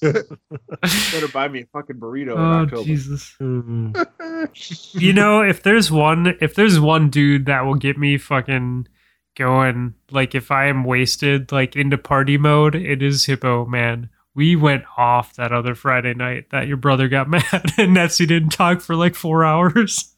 Better 0.00 1.28
buy 1.32 1.48
me 1.48 1.62
a 1.62 1.66
fucking 1.66 1.96
burrito 1.96 2.34
in 2.34 2.38
oh 2.38 2.62
October. 2.62 2.84
Jesus. 2.84 3.34
Mm. 3.40 5.00
you 5.00 5.12
know, 5.12 5.42
if 5.42 5.62
there's 5.62 5.90
one, 5.90 6.36
if 6.40 6.54
there's 6.54 6.78
one 6.78 7.10
dude 7.10 7.46
that 7.46 7.64
will 7.64 7.74
get 7.74 7.96
me 7.96 8.18
fucking 8.18 8.86
going, 9.34 9.94
like 10.10 10.34
if 10.34 10.50
I 10.50 10.66
am 10.66 10.84
wasted, 10.84 11.50
like 11.52 11.74
into 11.74 11.98
party 11.98 12.36
mode, 12.36 12.74
it 12.74 13.02
is 13.02 13.24
Hippo, 13.24 13.64
man. 13.64 14.10
We 14.35 14.57
went 14.57 14.85
off 14.97 15.37
that 15.37 15.53
other 15.53 15.74
Friday 15.74 16.14
night 16.14 16.51
that 16.51 16.66
your 16.66 16.76
brother 16.76 17.09
got 17.09 17.28
mad 17.30 17.45
and 17.53 17.97
Netsy 17.97 18.26
didn't 18.26 18.51
talk 18.51 18.80
for 18.80 18.97
like 18.97 19.14
four 19.14 19.45
hours. 19.45 20.14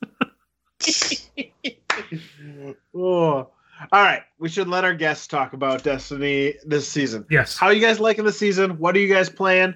oh. 2.94 3.50
All 3.92 4.02
right, 4.02 4.22
we 4.38 4.48
should 4.48 4.68
let 4.68 4.84
our 4.84 4.94
guests 4.94 5.26
talk 5.26 5.52
about 5.52 5.82
Destiny 5.82 6.54
this 6.64 6.88
season. 6.88 7.26
Yes. 7.28 7.58
How 7.58 7.66
are 7.66 7.74
you 7.74 7.80
guys 7.80 8.00
liking 8.00 8.24
the 8.24 8.32
season? 8.32 8.78
What 8.78 8.96
are 8.96 8.98
you 8.98 9.12
guys 9.12 9.28
playing? 9.28 9.74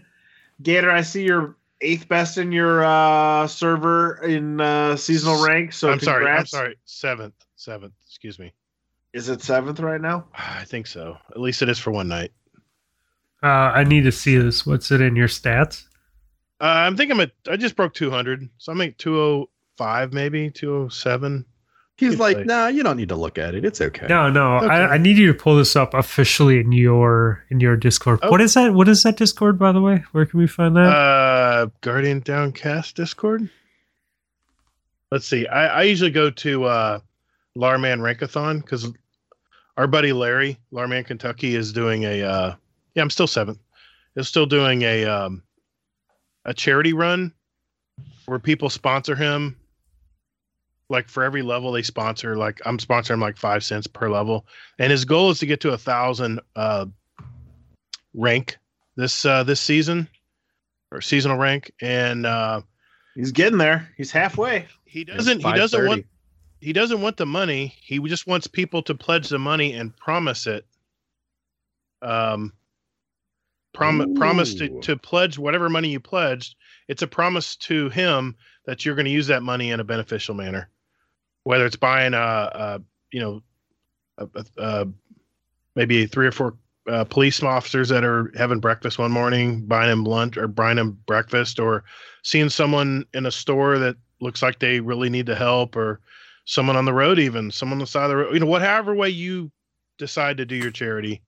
Gator, 0.62 0.90
I 0.90 1.02
see 1.02 1.24
you're 1.24 1.56
eighth 1.82 2.08
best 2.08 2.38
in 2.38 2.52
your 2.52 2.84
uh, 2.84 3.46
server 3.46 4.22
in 4.24 4.60
uh, 4.60 4.96
seasonal 4.96 5.44
rank. 5.44 5.72
So 5.72 5.90
I'm 5.90 6.00
sorry. 6.00 6.26
I'm 6.26 6.46
sorry. 6.46 6.76
Seventh. 6.84 7.34
Seventh. 7.56 7.92
Excuse 8.06 8.38
me. 8.38 8.52
Is 9.12 9.28
it 9.28 9.42
seventh 9.42 9.80
right 9.80 10.00
now? 10.00 10.26
I 10.34 10.64
think 10.64 10.86
so. 10.86 11.16
At 11.30 11.40
least 11.40 11.62
it 11.62 11.68
is 11.68 11.78
for 11.78 11.90
one 11.90 12.08
night. 12.08 12.32
Uh, 13.42 13.46
I 13.46 13.84
need 13.84 14.04
to 14.04 14.12
see 14.12 14.36
this. 14.36 14.66
What's 14.66 14.90
it 14.90 15.00
in 15.00 15.16
your 15.16 15.28
stats? 15.28 15.84
Uh, 16.60 16.64
I'm 16.64 16.96
thinking 16.96 17.16
I'm 17.16 17.20
at. 17.22 17.32
I 17.48 17.56
just 17.56 17.74
broke 17.74 17.94
200, 17.94 18.48
so 18.58 18.72
I'm 18.72 18.80
at 18.82 18.98
205, 18.98 20.12
maybe 20.12 20.50
207. 20.50 21.46
He's 21.96 22.10
Good 22.10 22.18
like, 22.18 22.36
play. 22.36 22.44
nah, 22.44 22.66
you 22.68 22.82
don't 22.82 22.96
need 22.96 23.10
to 23.10 23.16
look 23.16 23.36
at 23.36 23.54
it. 23.54 23.64
It's 23.64 23.80
okay. 23.80 24.06
No, 24.08 24.30
no. 24.30 24.56
Okay. 24.56 24.68
I, 24.68 24.94
I 24.94 24.98
need 24.98 25.18
you 25.18 25.26
to 25.26 25.34
pull 25.34 25.56
this 25.56 25.76
up 25.76 25.92
officially 25.92 26.58
in 26.58 26.72
your 26.72 27.44
in 27.50 27.60
your 27.60 27.76
Discord. 27.76 28.20
Oh. 28.22 28.30
What 28.30 28.40
is 28.40 28.54
that? 28.54 28.72
What 28.72 28.88
is 28.88 29.02
that 29.02 29.16
Discord, 29.18 29.58
by 29.58 29.72
the 29.72 29.82
way? 29.82 30.04
Where 30.12 30.24
can 30.24 30.40
we 30.40 30.46
find 30.46 30.76
that? 30.76 30.88
Uh, 30.88 31.66
Guardian 31.82 32.20
Downcast 32.20 32.96
Discord. 32.96 33.50
Let's 35.10 35.26
see. 35.26 35.46
I, 35.46 35.66
I 35.66 35.82
usually 35.82 36.10
go 36.10 36.30
to 36.30 36.64
uh, 36.64 37.00
Larman 37.54 38.00
Rankathon 38.00 38.62
because 38.62 38.90
our 39.76 39.86
buddy 39.86 40.12
Larry, 40.12 40.58
Larman 40.72 41.04
Kentucky, 41.04 41.54
is 41.54 41.72
doing 41.72 42.04
a. 42.04 42.22
Uh, 42.22 42.54
yeah, 43.00 43.04
I'm 43.04 43.10
still 43.10 43.26
seventh. 43.26 43.58
Is 44.14 44.28
still 44.28 44.44
doing 44.44 44.82
a 44.82 45.06
um, 45.06 45.42
a 46.44 46.52
charity 46.52 46.92
run 46.92 47.32
where 48.26 48.38
people 48.38 48.68
sponsor 48.68 49.14
him. 49.16 49.56
Like 50.90 51.08
for 51.08 51.22
every 51.22 51.40
level 51.40 51.72
they 51.72 51.82
sponsor, 51.82 52.36
like 52.36 52.60
I'm 52.66 52.76
sponsoring 52.76 53.20
like 53.20 53.38
five 53.38 53.64
cents 53.64 53.86
per 53.86 54.10
level, 54.10 54.46
and 54.78 54.90
his 54.90 55.06
goal 55.06 55.30
is 55.30 55.38
to 55.38 55.46
get 55.46 55.60
to 55.60 55.70
a 55.70 55.78
thousand 55.78 56.40
uh, 56.56 56.86
rank 58.12 58.58
this 58.96 59.24
uh, 59.24 59.44
this 59.44 59.60
season 59.60 60.08
or 60.90 61.00
seasonal 61.00 61.38
rank, 61.38 61.70
and 61.80 62.26
uh, 62.26 62.60
He's 63.14 63.32
getting 63.32 63.58
there. 63.58 63.88
He's 63.96 64.10
halfway. 64.10 64.66
he 64.84 65.04
doesn't 65.04 65.38
he 65.38 65.52
doesn't 65.52 65.86
want 65.86 66.06
he 66.60 66.74
doesn't 66.74 67.00
want 67.00 67.16
the 67.16 67.26
money. 67.26 67.74
He 67.80 67.98
just 68.00 68.26
wants 68.26 68.46
people 68.46 68.82
to 68.82 68.94
pledge 68.94 69.28
the 69.30 69.38
money 69.38 69.72
and 69.72 69.96
promise 69.96 70.46
it. 70.46 70.66
Um, 72.02 72.52
prom- 73.72 74.14
promise 74.14 74.54
to, 74.54 74.80
to 74.80 74.96
pledge 74.96 75.38
whatever 75.38 75.68
money 75.68 75.88
you 75.88 76.00
pledged. 76.00 76.56
It's 76.88 77.02
a 77.02 77.06
promise 77.06 77.56
to 77.56 77.88
him 77.90 78.36
that 78.66 78.84
you're 78.84 78.94
going 78.94 79.06
to 79.06 79.10
use 79.10 79.26
that 79.28 79.42
money 79.42 79.70
in 79.70 79.80
a 79.80 79.84
beneficial 79.84 80.34
manner, 80.34 80.68
whether 81.44 81.66
it's 81.66 81.76
buying 81.76 82.14
a, 82.14 82.18
a 82.18 82.82
you 83.12 83.20
know, 83.20 83.42
a, 84.18 84.44
a, 84.58 84.88
maybe 85.74 86.06
three 86.06 86.26
or 86.26 86.32
four 86.32 86.56
uh, 86.88 87.04
police 87.04 87.42
officers 87.42 87.88
that 87.88 88.04
are 88.04 88.32
having 88.36 88.60
breakfast 88.60 88.98
one 88.98 89.12
morning, 89.12 89.64
buying 89.66 89.90
them 89.90 90.04
lunch 90.04 90.36
or 90.36 90.48
buying 90.48 90.76
them 90.76 90.98
breakfast, 91.06 91.60
or 91.60 91.84
seeing 92.22 92.48
someone 92.48 93.04
in 93.14 93.26
a 93.26 93.30
store 93.30 93.78
that 93.78 93.96
looks 94.20 94.42
like 94.42 94.58
they 94.58 94.80
really 94.80 95.08
need 95.08 95.26
the 95.26 95.34
help, 95.34 95.76
or 95.76 96.00
someone 96.44 96.76
on 96.76 96.84
the 96.84 96.92
road, 96.92 97.18
even 97.18 97.50
someone 97.50 97.76
on 97.76 97.80
the 97.80 97.86
side 97.86 98.04
of 98.04 98.10
the 98.10 98.16
road. 98.16 98.34
You 98.34 98.40
know, 98.40 98.46
whatever 98.46 98.94
way 98.94 99.10
you 99.10 99.50
decide 99.98 100.36
to 100.38 100.46
do 100.46 100.56
your 100.56 100.70
charity 100.70 101.22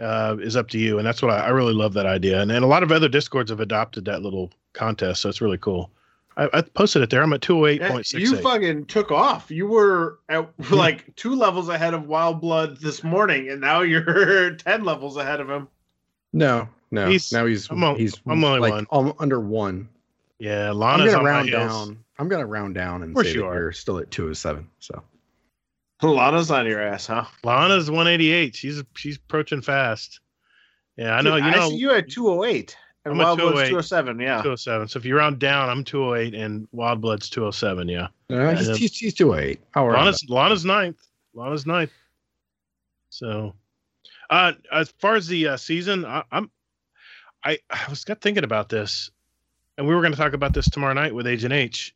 uh, 0.00 0.36
is 0.40 0.56
up 0.56 0.68
to 0.70 0.78
you, 0.78 0.98
and 0.98 1.06
that's 1.06 1.22
what 1.22 1.30
I, 1.30 1.46
I 1.46 1.48
really 1.48 1.72
love 1.74 1.92
that 1.94 2.06
idea. 2.06 2.40
And 2.40 2.50
and 2.52 2.64
a 2.64 2.68
lot 2.68 2.82
of 2.82 2.92
other 2.92 3.08
discords 3.08 3.50
have 3.50 3.60
adopted 3.60 4.04
that 4.06 4.22
little 4.22 4.52
contest, 4.72 5.22
so 5.22 5.28
it's 5.28 5.40
really 5.40 5.58
cool. 5.58 5.90
I, 6.38 6.50
I 6.52 6.60
posted 6.62 7.00
it 7.00 7.08
there. 7.08 7.22
I'm 7.22 7.32
at 7.32 7.40
two 7.40 7.54
hundred 7.56 7.68
eight 7.68 7.80
Yeah, 7.80 7.90
point 7.92 8.12
you 8.12 8.36
fucking 8.36 8.84
took 8.86 9.10
off. 9.10 9.50
You 9.50 9.66
were 9.66 10.18
at 10.28 10.48
like 10.70 11.14
two 11.16 11.34
levels 11.34 11.68
ahead 11.70 11.94
of 11.94 12.06
Wild 12.08 12.40
Blood 12.42 12.78
this 12.80 13.02
morning, 13.02 13.48
and 13.50 13.60
now 13.60 13.80
you're 13.80 14.50
ten 14.58 14.84
levels 14.84 15.16
ahead 15.16 15.40
of 15.40 15.48
him. 15.48 15.68
No, 16.32 16.68
no. 16.90 17.08
He's- 17.08 17.32
now 17.32 17.46
he's 17.46 17.70
I'm 17.70 17.82
on- 17.82 17.96
he's 17.96 18.20
I'm 18.26 18.44
only 18.44 18.60
like 18.60 18.72
one. 18.72 18.86
um, 18.90 19.14
under 19.18 19.40
one. 19.40 19.88
Yeah, 20.38 20.70
I'm 20.70 20.76
Lana's 20.78 21.06
gonna 21.14 21.18
on 21.18 21.24
my 21.24 21.30
round 21.30 21.48
heels. 21.48 21.72
down. 21.88 21.98
I'm 22.18 22.28
gonna 22.28 22.44
round 22.46 22.74
down 22.74 23.02
and 23.02 23.12
Of 23.12 23.14
course 23.14 23.28
say 23.28 23.32
you 23.34 23.40
that 23.40 23.46
are. 23.46 23.54
you're 23.54 23.72
still 23.72 23.96
at 23.98 24.10
207. 24.10 24.68
So 24.80 25.02
Lana's 26.02 26.50
on 26.50 26.66
your 26.66 26.80
ass, 26.80 27.06
huh? 27.06 27.24
Lana's 27.42 27.90
one 27.90 28.06
eighty 28.06 28.32
eight. 28.32 28.54
She's 28.54 28.82
she's 28.94 29.16
approaching 29.16 29.62
fast. 29.62 30.20
Yeah, 30.96 31.14
I 31.16 31.22
know. 31.22 31.36
Dude, 31.36 31.44
you 31.46 31.50
know, 31.52 31.68
see 31.70 31.76
you 31.76 31.90
at 31.92 32.10
two 32.10 32.28
oh 32.28 32.44
eight, 32.44 32.76
and 33.04 33.12
I'm 33.12 33.18
Wild 33.18 33.38
Blood's 33.38 33.68
two 33.68 33.78
oh 33.78 33.82
seven. 33.82 34.18
Yeah. 34.18 34.36
207. 34.42 34.88
So 34.88 34.98
if 34.98 35.04
you 35.04 35.16
round 35.16 35.38
down, 35.38 35.68
I'm 35.68 35.84
208 35.84 36.34
and 36.34 36.68
Wild 36.72 37.00
Blood's 37.00 37.28
207. 37.30 37.88
Yeah. 37.88 38.08
uh, 38.30 38.54
he's, 38.54 38.66
then- 38.66 38.76
he's, 38.76 38.96
he's 38.96 39.14
208. 39.14 39.60
I'll 39.74 39.86
Lana's 39.86 40.24
Lana's 40.28 40.64
ninth. 40.64 41.00
Lana's 41.34 41.66
ninth. 41.66 41.92
So, 43.10 43.54
uh, 44.28 44.52
as 44.72 44.90
far 44.98 45.14
as 45.14 45.26
the 45.26 45.48
uh, 45.48 45.56
season, 45.56 46.04
I, 46.04 46.22
I'm, 46.30 46.50
I, 47.44 47.58
I 47.70 47.86
was 47.88 48.04
got 48.04 48.20
thinking 48.20 48.44
about 48.44 48.68
this, 48.68 49.10
and 49.78 49.86
we 49.86 49.94
were 49.94 50.00
going 50.02 50.12
to 50.12 50.18
talk 50.18 50.34
about 50.34 50.52
this 50.52 50.68
tomorrow 50.68 50.92
night 50.92 51.14
with 51.14 51.26
Agent 51.26 51.52
H. 51.54 51.94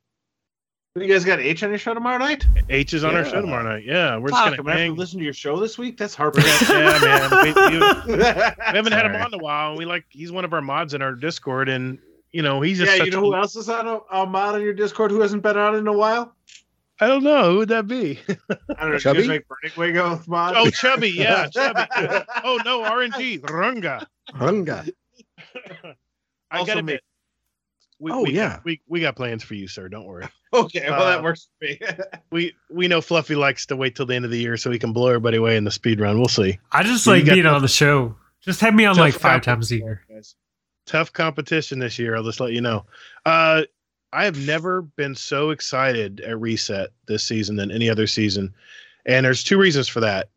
You 0.96 1.06
guys 1.06 1.24
got 1.24 1.38
H 1.38 1.62
on 1.62 1.68
your 1.70 1.78
show 1.78 1.94
tomorrow 1.94 2.18
night? 2.18 2.44
H 2.68 2.94
is 2.94 3.04
on 3.04 3.14
our 3.14 3.24
show 3.24 3.40
tomorrow 3.40 3.62
night. 3.62 3.84
Yeah, 3.84 4.16
we're 4.16 4.30
just 4.30 4.42
Fuck, 4.42 4.44
going 4.46 4.52
I'm 4.54 4.56
to 4.56 4.62
gonna 4.64 4.76
hang. 4.76 4.94
to 4.94 4.98
listen 4.98 5.18
to 5.20 5.24
your 5.24 5.32
show 5.32 5.60
this 5.60 5.78
week. 5.78 5.96
That's 5.96 6.18
We're 6.18 6.24
heartbreaking. 6.32 6.50
yeah, 6.68 6.98
man. 7.00 7.30
We, 7.44 7.52
we, 8.10 8.16
we 8.16 8.22
haven't 8.58 8.92
had 8.92 9.06
him 9.06 9.14
on 9.14 9.28
in 9.32 9.34
a 9.34 9.38
while, 9.38 9.68
and 9.70 9.78
we 9.78 9.84
like 9.84 10.04
he's 10.08 10.32
one 10.32 10.44
of 10.44 10.52
our 10.52 10.60
mods 10.60 10.92
in 10.92 11.00
our 11.00 11.12
Discord, 11.14 11.68
and 11.68 11.96
you 12.32 12.42
know 12.42 12.60
he's 12.60 12.78
just 12.78 12.90
you 12.90 12.98
such 13.04 13.12
know 13.12 13.18
a- 13.18 13.20
who 13.20 13.34
else 13.36 13.54
is 13.54 13.68
on 13.68 13.86
a, 13.86 14.00
a 14.10 14.26
mod 14.26 14.56
on 14.56 14.62
your 14.62 14.72
Discord 14.72 15.12
who 15.12 15.20
hasn't 15.20 15.44
been 15.44 15.56
on 15.56 15.76
in 15.76 15.86
a 15.86 15.92
while? 15.92 16.34
I 17.00 17.06
don't 17.06 17.22
know 17.22 17.52
who 17.52 17.58
would 17.58 17.68
that 17.68 17.86
be. 17.86 18.18
I 18.28 18.36
don't 18.80 18.90
know. 18.90 18.98
Chubby? 18.98 19.20
Chubby? 19.20 19.28
Make 19.28 19.42
Burning 19.76 19.94
Waygo 19.94 20.26
mod. 20.26 20.54
oh, 20.56 20.70
Chubby, 20.70 21.10
yeah, 21.10 21.46
Chubby. 21.52 21.82
Oh 22.42 22.58
no, 22.64 22.80
RNG, 22.82 23.42
Runga. 23.42 24.04
Runga. 24.32 24.90
I 26.50 26.58
Also 26.58 26.66
gotta 26.66 26.82
me. 26.82 26.98
Admit, 28.00 28.14
we, 28.16 28.20
Oh, 28.20 28.22
we, 28.24 28.32
yeah. 28.34 28.60
we 28.64 28.80
we 28.88 29.00
got 29.00 29.16
plans 29.16 29.42
for 29.44 29.54
you, 29.54 29.68
sir. 29.68 29.88
Don't 29.88 30.06
worry. 30.06 30.26
Okay, 30.52 30.90
well 30.90 31.02
Uh, 31.02 31.10
that 31.10 31.22
works 31.22 31.48
for 31.60 31.64
me. 31.66 31.80
We 32.32 32.54
we 32.68 32.88
know 32.88 33.00
Fluffy 33.00 33.36
likes 33.36 33.66
to 33.66 33.76
wait 33.76 33.94
till 33.94 34.06
the 34.06 34.16
end 34.16 34.24
of 34.24 34.32
the 34.32 34.38
year 34.40 34.56
so 34.56 34.68
he 34.70 34.80
can 34.80 34.92
blow 34.92 35.06
everybody 35.08 35.36
away 35.36 35.56
in 35.56 35.62
the 35.62 35.70
speed 35.70 36.00
run. 36.00 36.18
We'll 36.18 36.26
see. 36.28 36.58
I 36.72 36.82
just 36.82 37.06
like 37.06 37.24
being 37.24 37.46
on 37.46 37.62
the 37.62 37.68
show. 37.68 38.16
Just 38.40 38.60
have 38.60 38.74
me 38.74 38.84
on 38.84 38.96
Tough 38.96 39.00
like 39.04 39.14
five 39.14 39.42
times 39.42 39.70
a 39.70 39.76
year. 39.76 40.02
Guys. 40.08 40.34
Tough 40.86 41.12
competition 41.12 41.78
this 41.78 41.98
year. 42.00 42.16
I'll 42.16 42.24
just 42.24 42.40
let 42.40 42.50
you 42.52 42.60
know. 42.60 42.84
Uh, 43.24 43.62
I 44.12 44.24
have 44.24 44.44
never 44.44 44.82
been 44.82 45.14
so 45.14 45.50
excited 45.50 46.18
at 46.22 46.40
Reset 46.40 46.88
this 47.06 47.22
season 47.24 47.54
than 47.54 47.70
any 47.70 47.88
other 47.88 48.08
season, 48.08 48.52
and 49.06 49.24
there's 49.24 49.44
two 49.44 49.56
reasons 49.56 49.86
for 49.86 50.00
that. 50.00 50.30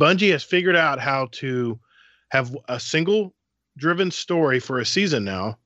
Bungie 0.00 0.32
has 0.32 0.42
figured 0.42 0.74
out 0.74 0.98
how 0.98 1.28
to 1.32 1.78
have 2.30 2.56
a 2.68 2.80
single 2.80 3.32
driven 3.76 4.10
story 4.10 4.58
for 4.58 4.80
a 4.80 4.84
season 4.86 5.22
now. 5.22 5.58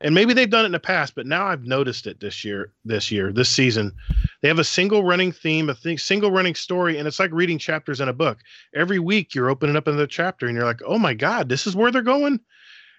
And 0.00 0.14
maybe 0.14 0.32
they've 0.32 0.48
done 0.48 0.64
it 0.64 0.66
in 0.66 0.72
the 0.72 0.78
past, 0.78 1.16
but 1.16 1.26
now 1.26 1.46
I've 1.46 1.64
noticed 1.64 2.06
it 2.06 2.20
this 2.20 2.44
year, 2.44 2.72
this 2.84 3.10
year, 3.10 3.32
this 3.32 3.48
season. 3.48 3.92
They 4.40 4.48
have 4.48 4.60
a 4.60 4.64
single 4.64 5.02
running 5.02 5.32
theme, 5.32 5.68
a 5.68 5.74
th- 5.74 6.00
single 6.00 6.30
running 6.30 6.54
story, 6.54 6.98
and 6.98 7.08
it's 7.08 7.18
like 7.18 7.32
reading 7.32 7.58
chapters 7.58 8.00
in 8.00 8.08
a 8.08 8.12
book. 8.12 8.38
Every 8.74 9.00
week 9.00 9.34
you're 9.34 9.50
opening 9.50 9.76
up 9.76 9.88
another 9.88 10.06
chapter 10.06 10.46
and 10.46 10.54
you're 10.54 10.64
like, 10.64 10.82
oh 10.86 10.98
my 10.98 11.14
God, 11.14 11.48
this 11.48 11.66
is 11.66 11.74
where 11.74 11.90
they're 11.90 12.02
going. 12.02 12.38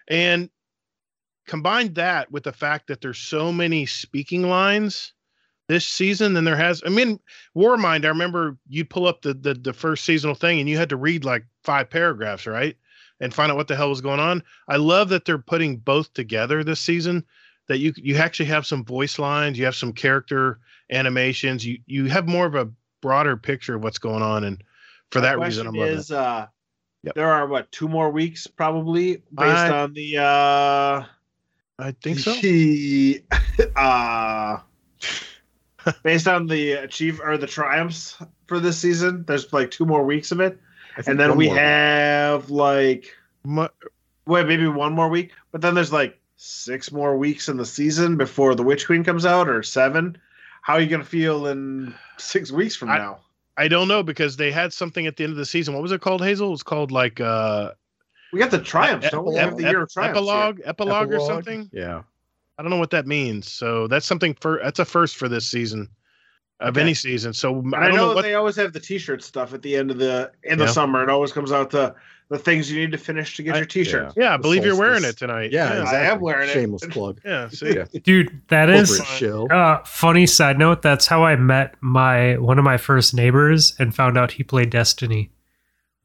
And 0.09 0.49
combine 1.47 1.93
that 1.93 2.31
with 2.31 2.43
the 2.43 2.51
fact 2.51 2.87
that 2.87 3.01
there's 3.01 3.17
so 3.17 3.51
many 3.51 3.85
speaking 3.85 4.43
lines 4.43 5.13
this 5.69 5.85
season 5.85 6.33
than 6.33 6.43
there 6.43 6.57
has. 6.57 6.81
I 6.85 6.89
mean, 6.89 7.19
Warmind, 7.55 8.03
I 8.03 8.09
remember 8.09 8.57
you'd 8.67 8.89
pull 8.89 9.07
up 9.07 9.21
the, 9.21 9.33
the 9.33 9.53
the 9.53 9.73
first 9.73 10.03
seasonal 10.03 10.35
thing 10.35 10.59
and 10.59 10.67
you 10.67 10.77
had 10.77 10.89
to 10.89 10.97
read 10.97 11.23
like 11.23 11.45
five 11.63 11.89
paragraphs, 11.89 12.45
right? 12.45 12.75
And 13.21 13.33
find 13.33 13.51
out 13.51 13.57
what 13.57 13.67
the 13.67 13.75
hell 13.75 13.89
was 13.89 13.99
going 14.01 14.19
on. 14.21 14.41
I 14.69 14.77
love 14.77 15.09
that 15.09 15.25
they're 15.25 15.37
putting 15.37 15.77
both 15.77 16.13
together 16.13 16.63
this 16.63 16.79
season. 16.79 17.25
That 17.67 17.77
you 17.79 17.93
you 17.97 18.15
actually 18.15 18.47
have 18.47 18.65
some 18.65 18.83
voice 18.85 19.19
lines, 19.19 19.59
you 19.59 19.65
have 19.65 19.75
some 19.75 19.93
character 19.93 20.59
animations, 20.89 21.65
you 21.65 21.79
you 21.85 22.05
have 22.05 22.27
more 22.27 22.45
of 22.47 22.55
a 22.55 22.69
broader 23.01 23.37
picture 23.37 23.75
of 23.75 23.83
what's 23.83 23.99
going 23.99 24.23
on, 24.23 24.43
and 24.43 24.63
for 25.11 25.19
My 25.19 25.25
that 25.27 25.39
reason, 25.39 25.67
I'm 25.67 25.75
loving 25.75 25.97
is, 25.97 26.11
it. 26.11 26.17
uh, 26.17 26.47
Yep. 27.03 27.15
there 27.15 27.29
are 27.31 27.47
what 27.47 27.71
two 27.71 27.87
more 27.87 28.09
weeks 28.09 28.45
probably 28.47 29.17
based 29.33 29.37
I- 29.37 29.69
on 29.83 29.93
the 29.93 30.17
uh 30.17 31.03
I 31.81 31.91
think 32.03 32.19
so. 32.19 32.33
the, 32.41 33.23
uh 33.75 34.57
based 36.03 36.27
on 36.27 36.47
the 36.47 36.73
achieve 36.73 37.21
or 37.21 37.37
the 37.37 37.47
triumphs 37.47 38.17
for 38.47 38.59
this 38.59 38.77
season. 38.77 39.23
There's 39.25 39.53
like 39.53 39.71
two 39.71 39.85
more 39.85 40.03
weeks 40.03 40.31
of 40.31 40.39
it, 40.41 40.59
and 41.07 41.19
then 41.19 41.35
we 41.35 41.47
more. 41.47 41.55
have 41.57 42.49
like 42.49 43.15
Mu- 43.43 43.67
wait 44.25 44.47
maybe 44.47 44.67
one 44.67 44.93
more 44.93 45.09
week, 45.09 45.31
but 45.51 45.61
then 45.61 45.73
there's 45.75 45.93
like 45.93 46.19
six 46.35 46.91
more 46.91 47.17
weeks 47.17 47.49
in 47.49 47.57
the 47.57 47.65
season 47.65 48.15
before 48.17 48.55
the 48.55 48.63
Witch 48.63 48.85
Queen 48.85 49.03
comes 49.03 49.25
out, 49.25 49.47
or 49.49 49.63
seven. 49.63 50.17
How 50.61 50.73
are 50.75 50.81
you 50.81 50.87
gonna 50.87 51.03
feel 51.03 51.47
in 51.47 51.93
six 52.17 52.51
weeks 52.51 52.75
from 52.75 52.89
I- 52.89 52.97
now? 52.97 53.19
I 53.57 53.67
don't 53.67 53.89
know 53.89 54.03
because 54.03 54.37
they 54.37 54.51
had 54.51 54.71
something 54.71 55.05
at 55.05 55.17
the 55.17 55.25
end 55.25 55.31
of 55.31 55.37
the 55.37 55.45
season. 55.45 55.73
What 55.73 55.83
was 55.83 55.91
it 55.91 55.99
called, 55.99 56.23
Hazel? 56.23 56.47
It 56.47 56.51
was 56.51 56.63
called 56.63 56.91
like 56.91 57.19
uh 57.19 57.71
We 58.31 58.39
got 58.39 58.51
the 58.51 58.59
triumphs, 58.59 59.07
ep- 59.07 59.11
don't 59.11 59.25
we? 59.25 59.33
We 59.33 59.37
ep- 59.39 59.49
have 59.49 59.57
the 59.57 59.63
year 59.63 59.81
of 59.81 59.91
triumphs. 59.91 60.17
here. 60.19 60.27
epilogue, 60.27 60.61
epilogue, 60.63 61.13
or 61.13 61.19
something. 61.19 61.69
Yeah. 61.73 62.03
I 62.57 62.61
don't 62.61 62.69
know 62.71 62.77
what 62.77 62.91
that 62.91 63.05
means. 63.07 63.51
So 63.51 63.87
that's 63.87 64.05
something 64.05 64.33
for 64.39 64.59
that's 64.63 64.79
a 64.79 64.85
first 64.85 65.15
for 65.17 65.27
this 65.29 65.45
season 65.49 65.89
of 66.59 66.69
Okay. 66.75 66.81
any 66.81 66.93
season. 66.93 67.33
So 67.33 67.63
I 67.73 67.77
I 67.77 67.87
don't 67.87 67.95
know, 67.95 68.07
know 68.09 68.15
what 68.15 68.21
they 68.23 68.33
always 68.35 68.55
have 68.57 68.73
the 68.73 68.79
T-shirt 68.79 69.23
stuff 69.23 69.53
at 69.53 69.61
the 69.61 69.75
end 69.75 69.91
of 69.91 69.97
the 69.97 70.31
in 70.43 70.57
the 70.59 70.67
summer. 70.67 71.01
It 71.03 71.09
always 71.09 71.31
comes 71.31 71.51
out 71.51 71.69
the 71.69 71.95
the 72.29 72.37
things 72.37 72.71
you 72.71 72.79
need 72.79 72.91
to 72.91 72.97
finish 72.97 73.35
to 73.37 73.43
get 73.43 73.55
I- 73.55 73.57
your 73.57 73.65
T-shirt. 73.65 74.13
Yeah, 74.15 74.33
I 74.33 74.37
The 74.37 74.43
believe 74.43 74.63
you're 74.63 74.75
wearing 74.77 75.03
it 75.03 75.17
tonight. 75.17 75.51
Yeah, 75.51 75.77
yeah. 75.83 75.89
I 75.89 75.95
am 76.11 76.19
wearing 76.19 76.47
it. 76.49 76.53
Shameless 76.53 76.85
plug. 76.91 77.19
Yeah, 77.25 77.49
See, 77.49 77.73
Yeah. 77.73 77.85
Dude, 78.03 78.41
that 78.49 78.69
is 78.69 78.99
uh 79.21 79.79
funny 79.85 80.25
side 80.27 80.59
note, 80.59 80.81
that's 80.83 81.07
how 81.07 81.23
I 81.23 81.35
met 81.37 81.75
my 81.81 82.37
one 82.37 82.59
of 82.59 82.65
my 82.65 82.77
first 82.77 83.13
neighbors 83.15 83.73
and 83.79 83.95
found 83.95 84.17
out 84.17 84.33
he 84.33 84.43
played 84.43 84.69
Destiny. 84.69 85.31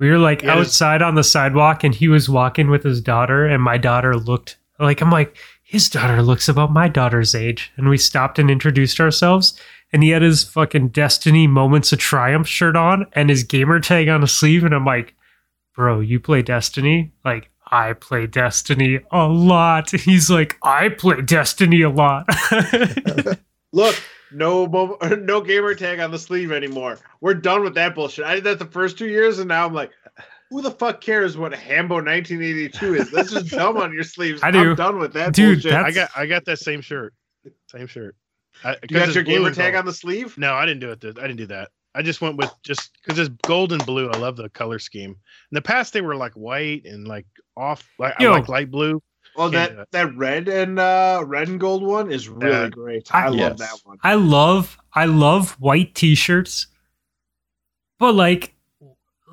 We 0.01 0.11
were 0.11 0.19
like 0.19 0.43
Yeah, 0.43 0.55
outside 0.55 1.03
on 1.03 1.15
the 1.15 1.23
sidewalk 1.25 1.85
and 1.85 1.95
he 1.95 2.09
was 2.09 2.29
walking 2.29 2.71
with 2.71 2.85
his 2.85 3.01
daughter 3.01 3.45
and 3.47 3.63
my 3.63 3.77
daughter 3.77 4.17
looked 4.17 4.57
like 4.81 5.01
I'm 5.01 5.11
like 5.11 5.37
his 5.63 5.89
daughter 5.91 6.23
looks 6.23 6.49
about 6.49 6.73
my 6.73 6.89
daughter's 6.89 7.35
age 7.35 7.71
and 7.77 7.89
we 7.89 7.97
stopped 7.99 8.39
and 8.39 8.51
introduced 8.51 8.99
ourselves 9.01 9.59
and 9.95 10.03
he 10.03 10.11
had 10.11 10.21
his 10.21 10.45
fucking 10.45 10.89
Destiny 10.89 11.47
Moments 11.47 11.91
of 11.91 11.99
Triumph 11.99 12.47
shirt 12.47 12.77
on 12.77 13.07
and 13.15 13.31
his 13.31 13.45
gamer 13.45 13.81
tag 13.81 14.09
on 14.09 14.21
his 14.21 14.33
sleeve 14.33 14.63
and 14.63 14.75
I'm 14.75 14.85
like 14.85 15.15
bro, 15.75 16.01
you 16.01 16.21
play 16.21 16.43
Destiny? 16.43 17.13
Like, 17.25 17.51
I 17.71 17.93
play 17.95 18.27
Destiny 18.27 19.01
a 19.11 19.27
lot. 19.27 19.91
He's 20.01 20.31
like, 20.31 20.57
I 20.63 20.89
play 20.89 21.21
Destiny 21.21 21.83
a 21.83 21.91
lot. 21.91 22.29
Look, 23.73 24.01
no 24.33 24.67
no 25.21 25.41
gamer 25.41 25.75
tag 25.75 26.01
on 26.01 26.11
the 26.11 26.19
sleeve 26.19 26.53
anymore. 26.53 26.99
We're 27.21 27.35
done 27.35 27.63
with 27.63 27.75
that 27.75 27.95
bullshit. 27.95 28.25
I 28.25 28.37
did 28.37 28.45
that 28.45 28.59
the 28.59 28.67
first 28.67 28.97
two 28.97 29.09
years, 29.09 29.39
and 29.39 29.49
now 29.49 29.67
I'm 29.67 29.75
like, 29.75 29.91
who 30.51 30.63
the 30.63 30.71
fuck 30.71 31.01
cares 31.01 31.37
what 31.37 31.53
Hambo 31.53 31.97
1982 31.97 32.95
is? 32.95 33.11
That's 33.11 33.33
just 33.33 33.51
dumb 33.51 33.77
on 33.77 33.93
your 33.93 34.05
sleeves. 34.05 34.41
I 34.43 34.51
do. 34.51 34.71
I'm 34.71 34.77
done 34.77 34.99
with 34.99 35.13
that 35.15 35.33
Dude, 35.33 35.67
I 35.67 35.91
got 35.91 36.11
I 36.15 36.27
got 36.27 36.45
that 36.45 36.59
same 36.59 36.81
shirt. 36.81 37.13
Same 37.69 37.87
shirt. 37.87 38.15
I, 38.63 38.77
you 38.89 38.97
got 38.99 39.15
your 39.15 39.25
gamer 39.25 39.53
tag 39.53 39.75
on 39.75 39.81
on 39.81 39.87
the 39.87 39.93
sleeve? 39.93 40.37
No, 40.39 40.55
I 40.55 40.65
didn't 40.67 40.81
do 40.81 40.91
it. 40.91 41.01
th- 41.01 41.17
I 41.19 41.23
didn't 41.23 41.37
do 41.37 41.47
that. 41.47 41.71
I 41.95 42.03
just 42.03 42.21
went 42.21 42.37
with 42.37 42.51
just 42.63 42.91
because 43.03 43.19
it's 43.19 43.35
gold 43.47 43.73
and 43.73 43.85
blue. 43.87 44.09
I 44.11 44.17
love 44.19 44.37
the 44.37 44.49
color 44.49 44.79
scheme. 44.79 45.11
In 45.11 45.17
the 45.53 45.63
past, 45.63 45.93
they 45.93 46.01
were 46.01 46.17
like 46.17 46.33
white 46.33 46.85
and 46.87 47.07
like 47.07 47.27
off, 47.57 47.89
like 47.99 48.15
I 48.21 48.29
like 48.29 48.49
light 48.49 48.71
blue. 48.71 49.03
Well, 49.37 49.51
Can't 49.51 49.77
that 49.77 49.91
that 49.91 50.17
red 50.17 50.49
and 50.49 50.79
uh 50.79 51.23
red 51.27 51.49
and 51.49 51.59
gold 51.59 51.83
one 51.83 52.11
is 52.13 52.29
really 52.29 52.51
Yeah. 52.53 52.69
great. 52.69 53.13
I- 53.15 53.25
I, 53.25 53.29
love 53.29 53.39
Yes. 53.39 53.59
that 53.59 53.79
one. 53.85 53.99
I 54.03 54.15
love, 54.15 54.79
I 54.93 55.07
love 55.07 55.53
white 55.61 55.95
t-shirts, 55.95 56.69
but 57.99 58.15
like, 58.15 58.55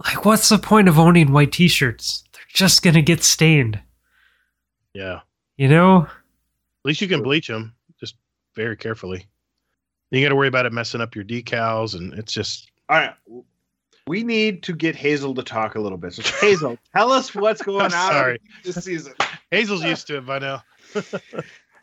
like, 0.06 0.26
what's 0.26 0.50
the 0.50 0.58
point 0.58 0.88
of 0.88 0.98
owning 1.00 1.32
white 1.32 1.52
t-shirts? 1.52 2.24
They're 2.34 2.42
just 2.54 2.82
gonna 2.84 3.02
get 3.04 3.24
stained, 3.24 3.80
Yeah, 4.94 5.20
you 5.58 5.68
know. 5.68 6.04
At 6.04 6.86
least 6.86 7.02
you 7.02 7.08
can 7.08 7.22
bleach 7.22 7.48
them 7.48 7.76
just 7.81 7.81
very 8.56 8.78
carefully. 8.78 9.28
You 10.12 10.22
got 10.22 10.30
to 10.30 10.36
worry 10.36 10.50
about 10.50 10.66
it 10.66 10.74
messing 10.74 11.02
up 11.02 11.16
your 11.16 11.24
decals, 11.24 11.96
and 11.96 12.14
it's 12.14 12.34
just 12.34 12.70
All 12.90 12.98
right. 12.98 13.14
We 14.08 14.24
need 14.24 14.64
to 14.64 14.74
get 14.74 14.96
Hazel 14.96 15.34
to 15.36 15.44
talk 15.44 15.76
a 15.76 15.80
little 15.80 15.98
bit. 15.98 16.14
So 16.14 16.24
Hazel, 16.42 16.78
tell 16.96 17.12
us 17.12 17.34
what's 17.34 17.62
going 17.62 17.84
on 17.84 17.92
Sorry. 17.92 18.40
this 18.64 18.84
season. 18.84 19.14
Hazel's 19.52 19.84
used 19.84 20.08
to 20.08 20.18
it 20.18 20.26
by 20.26 20.40
now. 20.40 20.64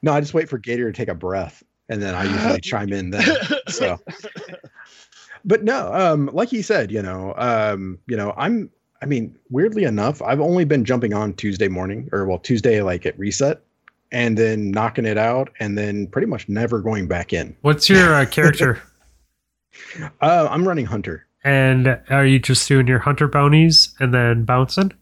No, 0.03 0.12
I 0.12 0.21
just 0.21 0.35
wait 0.35 0.49
for 0.49 0.59
Gator 0.59 0.91
to 0.91 0.97
take 0.97 1.09
a 1.09 1.14
breath, 1.14 1.62
and 1.89 2.01
then 2.01 2.14
I 2.14 2.23
usually 2.23 2.61
chime 2.61 2.93
in 2.93 3.11
then. 3.11 3.27
So, 3.66 3.99
but 5.45 5.64
no, 5.64 5.93
um, 5.93 6.31
like 6.33 6.49
he 6.51 6.62
said, 6.62 6.93
you 6.93 7.03
know, 7.03 7.35
um, 7.37 7.99
you 8.07 8.16
know, 8.16 8.33
I'm. 8.37 8.71
I 9.01 9.07
mean, 9.07 9.37
weirdly 9.51 9.85
enough, 9.85 10.21
I've 10.23 10.41
only 10.41 10.64
been 10.64 10.85
jumping 10.85 11.14
on 11.14 11.35
Tuesday 11.35 11.69
morning, 11.69 12.09
or 12.12 12.27
well, 12.27 12.39
Tuesday 12.39 12.81
like 12.83 13.07
at 13.07 13.19
reset, 13.19 13.62
and 14.13 14.37
then 14.39 14.71
knocking 14.71 15.05
it 15.07 15.19
out, 15.19 15.51
and 15.61 15.77
then 15.77 16.07
pretty 16.07 16.27
much 16.27 16.49
never 16.49 16.81
going 16.81 17.09
back 17.09 17.33
in. 17.33 17.57
What's 17.63 17.89
your 17.89 18.15
uh, 18.15 18.27
character? 18.31 18.81
Uh, 20.21 20.49
I'm 20.51 20.67
running 20.67 20.87
Hunter. 20.87 21.27
and 21.45 22.01
are 22.11 22.27
you 22.27 22.39
just 22.39 22.67
doing 22.69 22.87
your 22.89 22.99
hunter 22.99 23.29
bounties 23.29 23.95
and 24.01 24.13
then 24.13 24.45
bouncing? 24.45 24.93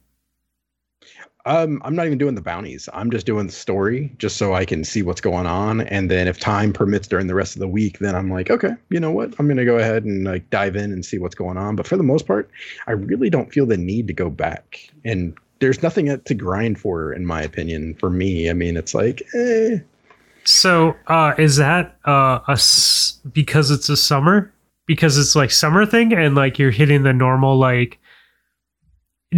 Um, 1.46 1.80
I'm 1.84 1.94
not 1.94 2.06
even 2.06 2.18
doing 2.18 2.34
the 2.34 2.40
bounties. 2.42 2.88
I'm 2.92 3.08
just 3.08 3.24
doing 3.24 3.46
the 3.46 3.52
story 3.52 4.12
just 4.18 4.36
so 4.36 4.52
I 4.52 4.64
can 4.64 4.82
see 4.82 5.02
what's 5.02 5.20
going 5.20 5.46
on. 5.46 5.82
And 5.82 6.10
then 6.10 6.26
if 6.26 6.40
time 6.40 6.72
permits 6.72 7.06
during 7.06 7.28
the 7.28 7.36
rest 7.36 7.54
of 7.54 7.60
the 7.60 7.68
week, 7.68 8.00
then 8.00 8.16
I'm 8.16 8.28
like, 8.32 8.50
okay, 8.50 8.72
you 8.90 8.98
know 8.98 9.12
what? 9.12 9.32
I'm 9.38 9.46
gonna 9.46 9.64
go 9.64 9.78
ahead 9.78 10.04
and 10.04 10.24
like 10.24 10.50
dive 10.50 10.74
in 10.74 10.92
and 10.92 11.04
see 11.04 11.18
what's 11.18 11.36
going 11.36 11.56
on. 11.56 11.76
But 11.76 11.86
for 11.86 11.96
the 11.96 12.02
most 12.02 12.26
part, 12.26 12.50
I 12.88 12.92
really 12.92 13.30
don't 13.30 13.52
feel 13.52 13.64
the 13.64 13.76
need 13.76 14.08
to 14.08 14.12
go 14.12 14.28
back. 14.28 14.90
And 15.04 15.38
there's 15.60 15.82
nothing 15.82 16.20
to 16.20 16.34
grind 16.34 16.78
for, 16.78 17.12
in 17.12 17.24
my 17.26 17.42
opinion. 17.42 17.94
For 17.94 18.10
me, 18.10 18.50
I 18.50 18.52
mean, 18.52 18.76
it's 18.76 18.94
like, 18.94 19.22
eh. 19.34 19.78
So, 20.44 20.94
uh, 21.08 21.34
is 21.38 21.56
that 21.56 21.96
uh, 22.06 22.40
a 22.46 22.52
s- 22.52 23.18
because 23.32 23.70
it's 23.70 23.88
a 23.88 23.96
summer? 23.96 24.52
Because 24.86 25.18
it's 25.18 25.34
like 25.34 25.50
summer 25.50 25.84
thing, 25.84 26.12
and 26.12 26.34
like 26.36 26.58
you're 26.58 26.70
hitting 26.70 27.02
the 27.02 27.12
normal 27.12 27.58
like 27.58 27.98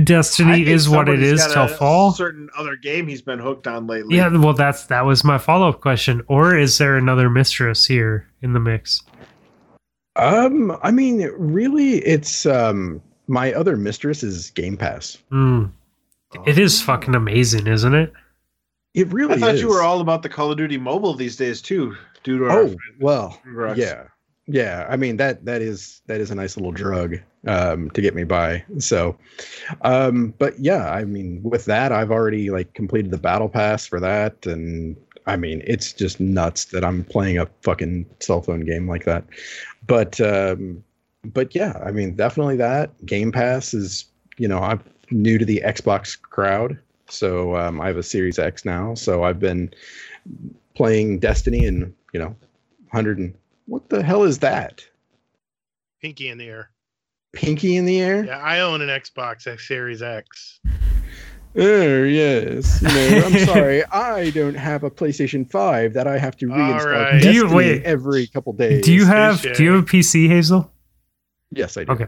Destiny 0.05 0.63
is 0.67 0.87
what 0.89 1.09
it 1.09 1.23
is 1.23 1.41
somebody's 1.43 1.55
till 1.55 1.79
fall. 1.79 2.13
Certain 2.13 2.51
other 2.57 2.77
game 2.77 3.07
he's 3.09 3.23
been 3.23 3.39
hooked 3.39 3.67
on 3.67 3.87
lately. 3.87 4.17
Yeah, 4.17 4.29
well, 4.37 4.53
that's 4.53 4.85
that 4.87 5.07
was 5.07 5.25
my 5.25 5.39
follow 5.39 5.71
up 5.71 5.81
question. 5.81 6.23
Or 6.29 6.55
is 6.57 6.77
there 6.77 6.97
another 6.97 7.31
mistress 7.31 7.87
here 7.87 8.29
in 8.43 8.53
the 8.53 8.61
mix? 8.61 9.03
Um, 10.17 10.77
I 10.83 10.91
mean, 10.91 11.31
really, 11.39 11.99
it's 12.05 12.45
um 12.45 13.01
my 13.29 13.53
other 13.55 13.77
mistress 13.79 14.23
is 14.23 14.51
Game 14.51 14.77
Pass. 14.77 15.17
Hmm. 16.35 16.43
It 16.47 16.59
is 16.59 16.81
fucking 16.83 17.15
amazing, 17.15 17.67
isn't 17.67 17.95
it? 17.95 18.13
It 18.95 19.13
really 19.13 19.35
I 19.35 19.39
thought 19.39 19.55
is. 19.55 19.61
you 19.61 19.69
were 19.69 19.83
all 19.83 20.01
about 20.01 20.23
the 20.23 20.29
Call 20.29 20.51
of 20.51 20.59
Duty 20.59 20.77
mobile 20.79 21.15
these 21.15 21.37
days 21.37 21.63
too, 21.63 21.97
due 22.25 22.39
to 22.39 22.45
our 22.47 22.61
Oh 22.63 22.75
well, 23.01 23.39
Congrats. 23.43 23.79
yeah, 23.79 24.05
yeah. 24.47 24.87
I 24.89 24.97
mean 24.97 25.17
that 25.19 25.45
that 25.45 25.63
is 25.63 26.01
that 26.07 26.21
is 26.21 26.31
a 26.31 26.35
nice 26.35 26.57
little 26.57 26.73
drug 26.73 27.17
um, 27.47 27.91
to 27.91 28.01
get 28.01 28.15
me 28.15 28.25
by. 28.25 28.65
So, 28.79 29.17
um, 29.83 30.35
but 30.39 30.59
yeah, 30.59 30.91
I 30.91 31.05
mean, 31.05 31.41
with 31.43 31.67
that, 31.67 31.93
I've 31.93 32.11
already 32.11 32.51
like 32.51 32.75
completed 32.75 33.11
the 33.11 33.19
battle 33.19 33.49
pass 33.49 33.87
for 33.87 34.01
that, 34.01 34.47
and 34.47 34.97
I 35.27 35.37
mean, 35.37 35.63
it's 35.67 35.93
just 35.93 36.19
nuts 36.19 36.67
that 36.67 36.85
I'm 36.85 37.05
playing 37.05 37.39
a 37.39 37.47
fucking 37.63 38.07
cell 38.21 38.41
phone 38.43 38.65
game 38.65 38.89
like 38.89 39.05
that. 39.05 39.25
But 39.87 40.21
um, 40.21 40.83
but 41.25 41.55
yeah, 41.55 41.79
I 41.85 41.91
mean, 41.93 42.17
definitely 42.17 42.57
that 42.57 42.91
Game 43.07 43.31
Pass 43.33 43.75
is. 43.75 44.07
You 44.39 44.47
know, 44.47 44.61
I've 44.61 44.83
new 45.11 45.39
to 45.39 45.45
the 45.45 45.63
Xbox 45.65 46.21
crowd. 46.21 46.79
So 47.09 47.57
um, 47.57 47.81
I 47.81 47.87
have 47.87 47.97
a 47.97 48.03
Series 48.03 48.39
X 48.39 48.65
now. 48.65 48.95
So 48.95 49.25
I've 49.25 49.41
been 49.41 49.73
playing 50.75 51.19
Destiny 51.21 51.65
and 51.67 51.95
you 52.13 52.21
know, 52.21 52.35
hundred 52.93 53.19
and 53.19 53.35
what 53.67 53.89
the 53.89 54.03
hell 54.03 54.25
is 54.25 54.39
that? 54.41 54.85
Pinky 56.01 56.29
in 56.29 56.39
the 56.39 56.47
air. 56.49 56.71
Pinky 57.33 57.77
in 57.77 57.85
the 57.85 58.01
air? 58.01 58.25
Yeah, 58.25 58.39
I 58.39 58.61
own 58.61 58.81
an 58.81 58.89
Xbox 58.89 59.47
X 59.47 59.67
Series 59.67 60.03
X. 60.03 60.61
Oh 61.57 62.03
yes. 62.05 62.81
You 62.83 62.89
know, 62.89 63.27
I'm 63.27 63.39
sorry, 63.47 63.85
I 63.87 64.31
don't 64.31 64.55
have 64.55 64.85
a 64.85 64.91
PlayStation 64.91 65.51
Five 65.51 65.95
that 65.95 66.07
I 66.07 66.19
have 66.19 66.37
to 66.39 66.51
All 66.51 66.57
reinstall 66.57 66.85
right. 66.93 67.23
Do 67.23 67.33
you- 67.33 67.43
Destiny 67.43 67.57
wait. 67.57 67.83
every 67.85 68.27
couple 68.29 68.53
days. 68.53 68.85
Do 68.85 68.93
you 68.93 69.07
have 69.07 69.43
do 69.55 69.65
you 69.65 69.73
have 69.73 69.83
a 69.83 69.87
PC, 69.87 70.29
Hazel? 70.29 70.71
Yes, 71.51 71.77
I 71.77 71.85
do. 71.85 71.93
Okay. 71.93 72.07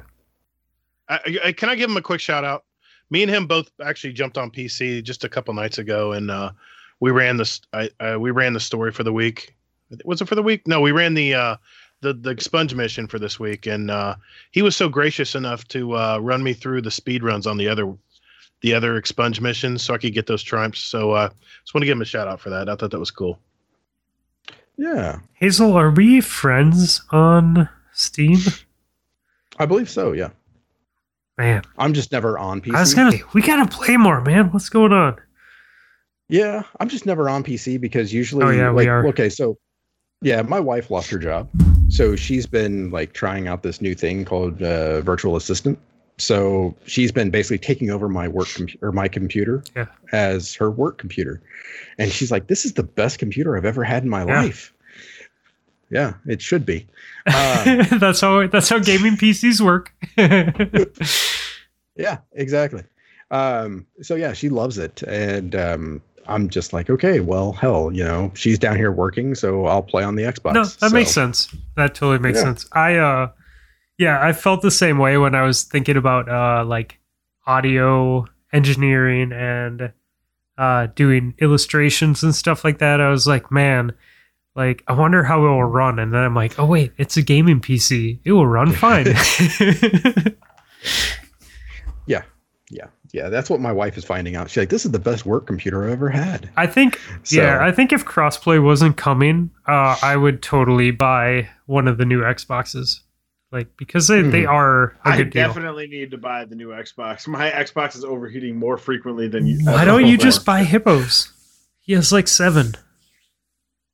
I, 1.09 1.39
I, 1.47 1.53
can 1.53 1.69
I 1.71 1.75
give 1.75 1.91
him 1.91 1.97
a 1.97 2.03
quick 2.03 2.21
shout 2.21 2.45
out? 2.45 2.65
Me 3.11 3.23
and 3.23 3.31
him 3.31 3.47
both 3.47 3.71
actually 3.85 4.13
jumped 4.13 4.39
on 4.39 4.51
PC 4.51 5.03
just 5.03 5.25
a 5.25 5.29
couple 5.29 5.53
nights 5.55 5.79
ago, 5.79 6.13
and 6.13 6.31
uh, 6.31 6.53
we 7.01 7.11
ran 7.11 7.37
this. 7.37 7.61
I, 7.73 7.91
uh, 8.01 8.19
we 8.19 8.31
ran 8.31 8.53
the 8.53 8.61
story 8.61 8.93
for 8.93 9.03
the 9.03 9.13
week. 9.13 9.55
Was 10.05 10.21
it 10.21 10.29
for 10.29 10.37
the 10.37 10.43
week? 10.43 10.67
No, 10.69 10.81
we 10.81 10.93
ran 10.93 11.15
the 11.15 11.35
uh, 11.35 11.57
the 12.01 12.15
the 12.15 12.31
expunge 12.31 12.75
mission 12.75 13.07
for 13.07 13.19
this 13.19 13.41
week, 13.41 13.67
and 13.67 13.91
uh, 13.91 14.15
he 14.53 14.63
was 14.63 14.77
so 14.77 14.89
gracious 14.89 15.35
enough 15.35 15.67
to 15.69 15.97
uh, 15.97 16.19
run 16.19 16.43
me 16.43 16.53
through 16.53 16.83
the 16.83 16.91
speed 16.91 17.23
runs 17.23 17.47
on 17.47 17.57
the 17.57 17.69
other 17.69 17.93
the 18.63 18.75
other 18.75 18.97
expunge 18.97 19.41
missions, 19.41 19.83
so 19.83 19.95
I 19.95 19.99
could 19.99 20.15
get 20.15 20.27
those 20.27 20.43
triumphs. 20.43 20.81
So 20.81 21.13
uh, 21.13 21.31
just 21.63 21.75
want 21.75 21.83
to 21.83 21.87
give 21.87 21.97
him 21.97 22.03
a 22.03 22.07
shout 22.07 22.29
out 22.29 22.41
for 22.41 22.51
that. 22.51 22.69
I 22.69 22.77
thought 22.77 22.91
that 22.91 22.99
was 22.99 23.11
cool. 23.11 23.39
Yeah, 24.77 25.19
Hazel, 25.35 25.75
are 25.75 25.91
we 25.91 26.21
friends 26.21 27.03
on 27.11 27.69
Steam? 27.93 28.39
I 29.59 29.67
believe 29.67 29.91
so. 29.91 30.13
Yeah, 30.13 30.31
Man, 31.41 31.63
I'm 31.79 31.95
just 31.95 32.13
never 32.13 32.39
on 32.39 32.61
PC. 32.61 32.75
I 32.75 32.81
was 32.81 32.93
gonna. 32.93 33.17
We 33.33 33.41
gotta 33.41 33.67
play 33.67 33.97
more, 33.97 34.21
man. 34.21 34.51
What's 34.53 34.69
going 34.69 34.93
on? 34.93 35.17
Yeah, 36.29 36.65
I'm 36.79 36.91
just 36.91 37.07
never 37.07 37.31
on 37.31 37.43
PC 37.43 37.81
because 37.81 38.13
usually, 38.13 38.45
Oh, 38.45 38.51
yeah, 38.51 38.69
we 38.71 38.83
like, 38.83 38.89
are. 38.89 39.07
okay, 39.09 39.31
so 39.31 39.57
yeah, 40.21 40.43
my 40.43 40.61
wife 40.61 40.91
lost 40.91 41.09
her 41.11 41.19
job, 41.19 41.49
so 41.89 42.15
she's 42.15 42.45
been 42.45 42.91
like 42.91 43.15
trying 43.15 43.49
out 43.49 43.63
this 43.63 43.81
new 43.81 43.95
thing 43.95 44.27
called 44.27 44.63
uh, 44.63 45.01
virtual 45.01 45.35
assistant. 45.37 45.79
So 46.19 46.77
she's 46.85 47.11
been 47.11 47.31
basically 47.31 47.57
taking 47.57 47.91
over 47.91 48.07
my 48.07 48.29
work 48.29 48.49
com- 48.55 48.69
or 48.83 48.93
my 48.93 49.09
computer 49.09 49.65
Yeah. 49.75 49.87
as 50.13 50.55
her 50.57 50.71
work 50.71 50.99
computer, 50.99 51.41
and 51.99 52.13
she's 52.13 52.31
like, 52.31 52.49
"This 52.49 52.67
is 52.67 52.75
the 52.75 52.83
best 52.83 53.19
computer 53.19 53.57
I've 53.57 53.65
ever 53.65 53.83
had 53.83 54.03
in 54.03 54.11
my 54.11 54.27
Yeah. 54.27 54.43
life." 54.43 54.75
Yeah, 55.91 56.15
it 56.27 56.41
should 56.43 56.65
be. 56.65 56.87
Um, 57.27 57.83
that's 57.99 58.21
how 58.23 58.47
that's 58.47 58.69
how 58.71 58.79
gaming 58.79 59.17
PCs 59.17 59.61
work. 59.61 59.93
Yeah, 61.97 62.19
exactly. 62.33 62.83
Um, 63.31 63.87
so 64.01 64.15
yeah, 64.15 64.33
she 64.33 64.49
loves 64.49 64.79
it, 64.79 65.03
and 65.03 65.55
um, 65.55 66.03
I'm 66.27 66.49
just 66.49 66.73
like, 66.73 66.89
okay, 66.89 67.21
well, 67.21 67.53
hell, 67.53 67.93
you 67.93 68.03
know, 68.05 68.33
she's 68.35 68.59
down 68.59 68.77
here 68.77 68.91
working, 68.91 69.35
so 69.35 69.67
I'll 69.67 69.83
play 69.83 70.03
on 70.03 70.15
the 70.17 70.23
Xbox. 70.23 70.55
no, 70.55 70.65
that 70.65 70.93
makes 70.93 71.11
sense. 71.11 71.55
That 71.77 71.95
totally 71.95 72.19
makes 72.19 72.39
Yeah. 72.39 72.45
sense. 72.45 72.67
I 72.73 72.97
uh 72.97 73.31
yeah, 73.99 74.19
I 74.27 74.33
felt 74.33 74.63
the 74.63 74.71
same 74.71 74.97
way 74.99 75.19
when 75.19 75.35
I 75.35 75.43
was 75.43 75.65
thinking 75.65 75.97
about 75.97 76.29
uh 76.29 76.65
like 76.65 76.99
audio 77.47 78.25
engineering 78.53 79.31
and 79.33 79.93
uh 80.57 80.87
doing 80.95 81.35
illustrations 81.39 82.23
and 82.23 82.35
stuff 82.35 82.65
like 82.65 82.79
that. 82.79 83.01
I 83.01 83.11
was 83.11 83.27
like, 83.27 83.51
man, 83.53 83.93
like 84.61 84.85
I 84.87 84.93
wonder 84.93 85.25
how 85.25 85.39
it 85.39 85.49
will 85.49 85.65
run. 85.65 85.99
And 85.99 86.13
then 86.13 86.21
I'm 86.23 86.35
like, 86.35 86.59
oh 86.59 86.67
wait, 86.67 86.93
it's 86.99 87.17
a 87.17 87.23
gaming 87.23 87.61
PC. 87.61 88.19
It 88.25 88.33
will 88.33 88.47
run 88.47 88.73
fine. 88.73 89.07
Yeah, 92.07 92.23
yeah, 92.71 92.87
yeah. 93.13 93.29
That's 93.29 93.49
what 93.51 93.61
my 93.61 93.71
wife 93.73 93.97
is 93.97 94.05
finding 94.05 94.35
out. 94.35 94.51
She's 94.51 94.57
like, 94.57 94.69
this 94.71 94.85
is 94.85 94.91
the 94.91 94.99
best 94.99 95.27
work 95.27 95.47
computer 95.47 95.85
I've 95.85 95.91
ever 95.93 96.09
had. 96.09 96.51
I 96.57 96.67
think 96.67 96.99
So, 97.23 97.37
yeah, 97.41 97.65
I 97.65 97.71
think 97.73 97.93
if 97.93 98.05
crossplay 98.05 98.63
wasn't 98.63 98.97
coming, 98.97 99.51
uh, 99.69 99.97
I 100.03 100.17
would 100.17 100.43
totally 100.43 100.91
buy 100.91 101.49
one 101.67 101.87
of 101.87 101.99
the 101.99 102.05
new 102.05 102.23
Xboxes. 102.23 103.01
Like 103.53 103.69
because 103.77 104.07
they, 104.09 104.23
they 104.23 104.43
Mhm. 104.43 104.49
are 104.51 104.85
a 105.05 105.09
I 105.11 105.17
good 105.19 105.31
deal. 105.31 105.49
definitely 105.49 105.89
need 105.89 106.13
to 106.13 106.19
buy 106.19 106.45
the 106.45 106.55
new 106.55 106.69
Xbox. 106.69 107.27
My 107.29 107.51
Xbox 107.51 107.97
is 107.97 108.05
overheating 108.05 108.57
more 108.57 108.77
frequently 108.77 109.27
than 109.29 109.45
you. 109.47 109.59
Why 109.65 109.85
don't 109.85 110.07
you 110.07 110.17
just 110.17 110.45
buy 110.47 110.63
hippos? 110.65 111.33
He 111.81 111.93
has 111.95 112.13
like 112.13 112.29
seven. 112.29 112.75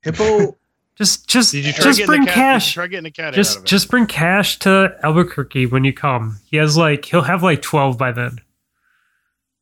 Hippo? 0.07 0.57
Just 0.97 1.29
just 1.29 1.53
Did 1.53 1.67
you 1.67 1.75
try 1.75 1.85
just 1.85 2.07
bring 2.07 2.23
the 2.23 2.27
cat, 2.29 2.35
cash. 2.35 2.73
try 2.73 2.87
getting 2.87 3.05
a 3.05 3.11
cat 3.11 3.27
out 3.29 3.35
Just 3.35 3.59
of 3.59 3.65
it? 3.65 3.67
just 3.67 3.91
bring 3.91 4.07
cash 4.07 4.59
to 4.61 4.97
Albuquerque 5.03 5.67
when 5.67 5.85
you 5.85 5.93
come. 5.93 6.39
He 6.47 6.57
has 6.57 6.75
like 6.79 7.05
he'll 7.05 7.21
have 7.21 7.43
like 7.43 7.61
twelve 7.61 7.99
by 7.99 8.13
then. 8.13 8.39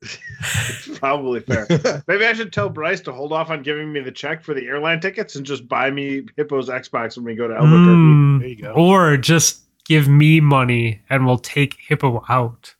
It's 0.68 0.98
probably 1.00 1.40
fair. 1.40 1.66
Maybe 2.06 2.24
I 2.24 2.34
should 2.34 2.52
tell 2.52 2.68
Bryce 2.68 3.00
to 3.00 3.12
hold 3.12 3.32
off 3.32 3.50
on 3.50 3.62
giving 3.64 3.92
me 3.92 3.98
the 4.00 4.12
check 4.12 4.44
for 4.44 4.54
the 4.54 4.64
airline 4.66 5.00
tickets 5.00 5.34
and 5.34 5.44
just 5.44 5.66
buy 5.66 5.90
me 5.90 6.22
Hippo's 6.38 6.68
Xbox 6.68 7.16
when 7.16 7.24
we 7.24 7.34
go 7.34 7.48
to 7.48 7.54
Albuquerque. 7.54 7.80
Mm, 7.88 8.38
There 8.40 8.48
you 8.48 8.56
go. 8.62 8.72
Or 8.74 9.16
just 9.16 9.62
give 9.86 10.06
me 10.06 10.38
money 10.38 11.00
and 11.10 11.26
we'll 11.26 11.38
take 11.38 11.78
Hippo 11.80 12.22
out. 12.28 12.74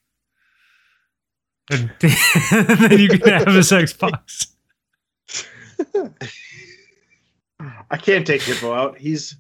And 1.73 1.91
then 2.01 3.01
you 3.01 3.09
can 3.09 3.21
have 3.33 3.47
his 3.55 3.71
Xbox. 3.73 4.47
I 7.91 7.97
can't 7.97 8.27
take 8.27 8.43
Hippo 8.43 8.73
out. 8.73 8.99
He's, 8.99 9.31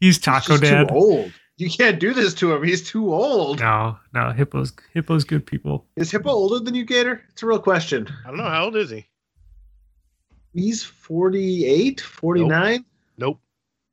He's 0.00 0.16
he's 0.16 0.18
Taco 0.18 0.52
just 0.58 0.62
Dad. 0.62 0.88
too 0.88 0.94
old. 0.94 1.32
You 1.56 1.68
can't 1.68 1.98
do 1.98 2.14
this 2.14 2.34
to 2.34 2.52
him. 2.54 2.62
He's 2.62 2.88
too 2.88 3.12
old. 3.12 3.58
No, 3.60 3.98
no, 4.14 4.30
Hippo's 4.30 4.72
Hippo's 4.94 5.24
good 5.24 5.44
people. 5.44 5.84
Is 5.96 6.10
Hippo 6.10 6.30
older 6.30 6.60
than 6.64 6.74
you, 6.74 6.84
Gator? 6.84 7.20
It's 7.30 7.42
a 7.42 7.46
real 7.46 7.58
question. 7.58 8.08
I 8.24 8.28
don't 8.28 8.36
know 8.38 8.44
how 8.48 8.66
old 8.66 8.76
is 8.76 8.90
he. 8.90 9.06
He's 10.54 10.82
48, 10.84 12.00
49. 12.00 12.84
Nope. 13.18 13.40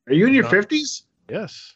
Are 0.06 0.12
you 0.14 0.26
in 0.26 0.34
your 0.34 0.44
No. 0.44 0.50
50s? 0.50 1.02
Yes. 1.28 1.74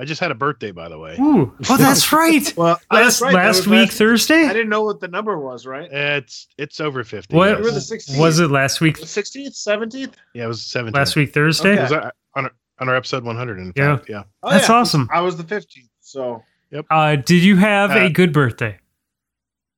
I 0.00 0.04
just 0.04 0.20
had 0.20 0.30
a 0.30 0.34
birthday, 0.34 0.70
by 0.72 0.88
the 0.88 0.98
way. 0.98 1.16
Ooh, 1.20 1.54
oh, 1.68 1.76
that's 1.76 2.12
right. 2.12 2.52
Well, 2.56 2.80
Last 2.90 3.20
that's 3.20 3.20
right. 3.20 3.34
Last 3.34 3.66
week 3.66 3.88
last- 3.88 3.98
Thursday. 3.98 4.44
I 4.44 4.52
didn't 4.52 4.70
know 4.70 4.82
what 4.82 4.98
the 5.00 5.08
number 5.08 5.38
was, 5.38 5.66
right? 5.66 5.90
It's 5.92 6.48
it's 6.58 6.80
over 6.80 7.04
fifty. 7.04 7.36
What 7.36 7.62
yes. 7.62 7.88
The 7.88 7.96
16th? 7.96 8.18
was 8.18 8.40
it 8.40 8.50
last 8.50 8.80
week? 8.80 8.96
16th, 8.98 9.48
17th? 9.66 10.12
Yeah, 10.34 10.44
it 10.44 10.48
was 10.48 10.62
seventeenth. 10.64 10.96
Last 10.96 11.16
week 11.16 11.34
Thursday. 11.34 11.76
It 11.76 11.82
was 11.82 11.92
uh, 11.92 12.10
on 12.34 12.46
our, 12.46 12.52
on 12.78 12.88
our 12.88 12.96
episode 12.96 13.24
one 13.24 13.36
hundred. 13.36 13.58
In 13.58 13.72
Yeah. 13.76 13.96
fact, 13.98 14.08
yeah. 14.08 14.22
Oh, 14.42 14.50
That's 14.50 14.68
yeah. 14.68 14.74
awesome. 14.76 15.08
I 15.12 15.20
was 15.20 15.36
the 15.36 15.44
15th. 15.44 15.88
So 16.00 16.42
Uh, 16.90 17.16
did 17.16 17.42
you 17.44 17.56
have 17.56 17.90
Uh, 17.90 18.06
a 18.06 18.08
good 18.10 18.32
birthday? 18.32 18.78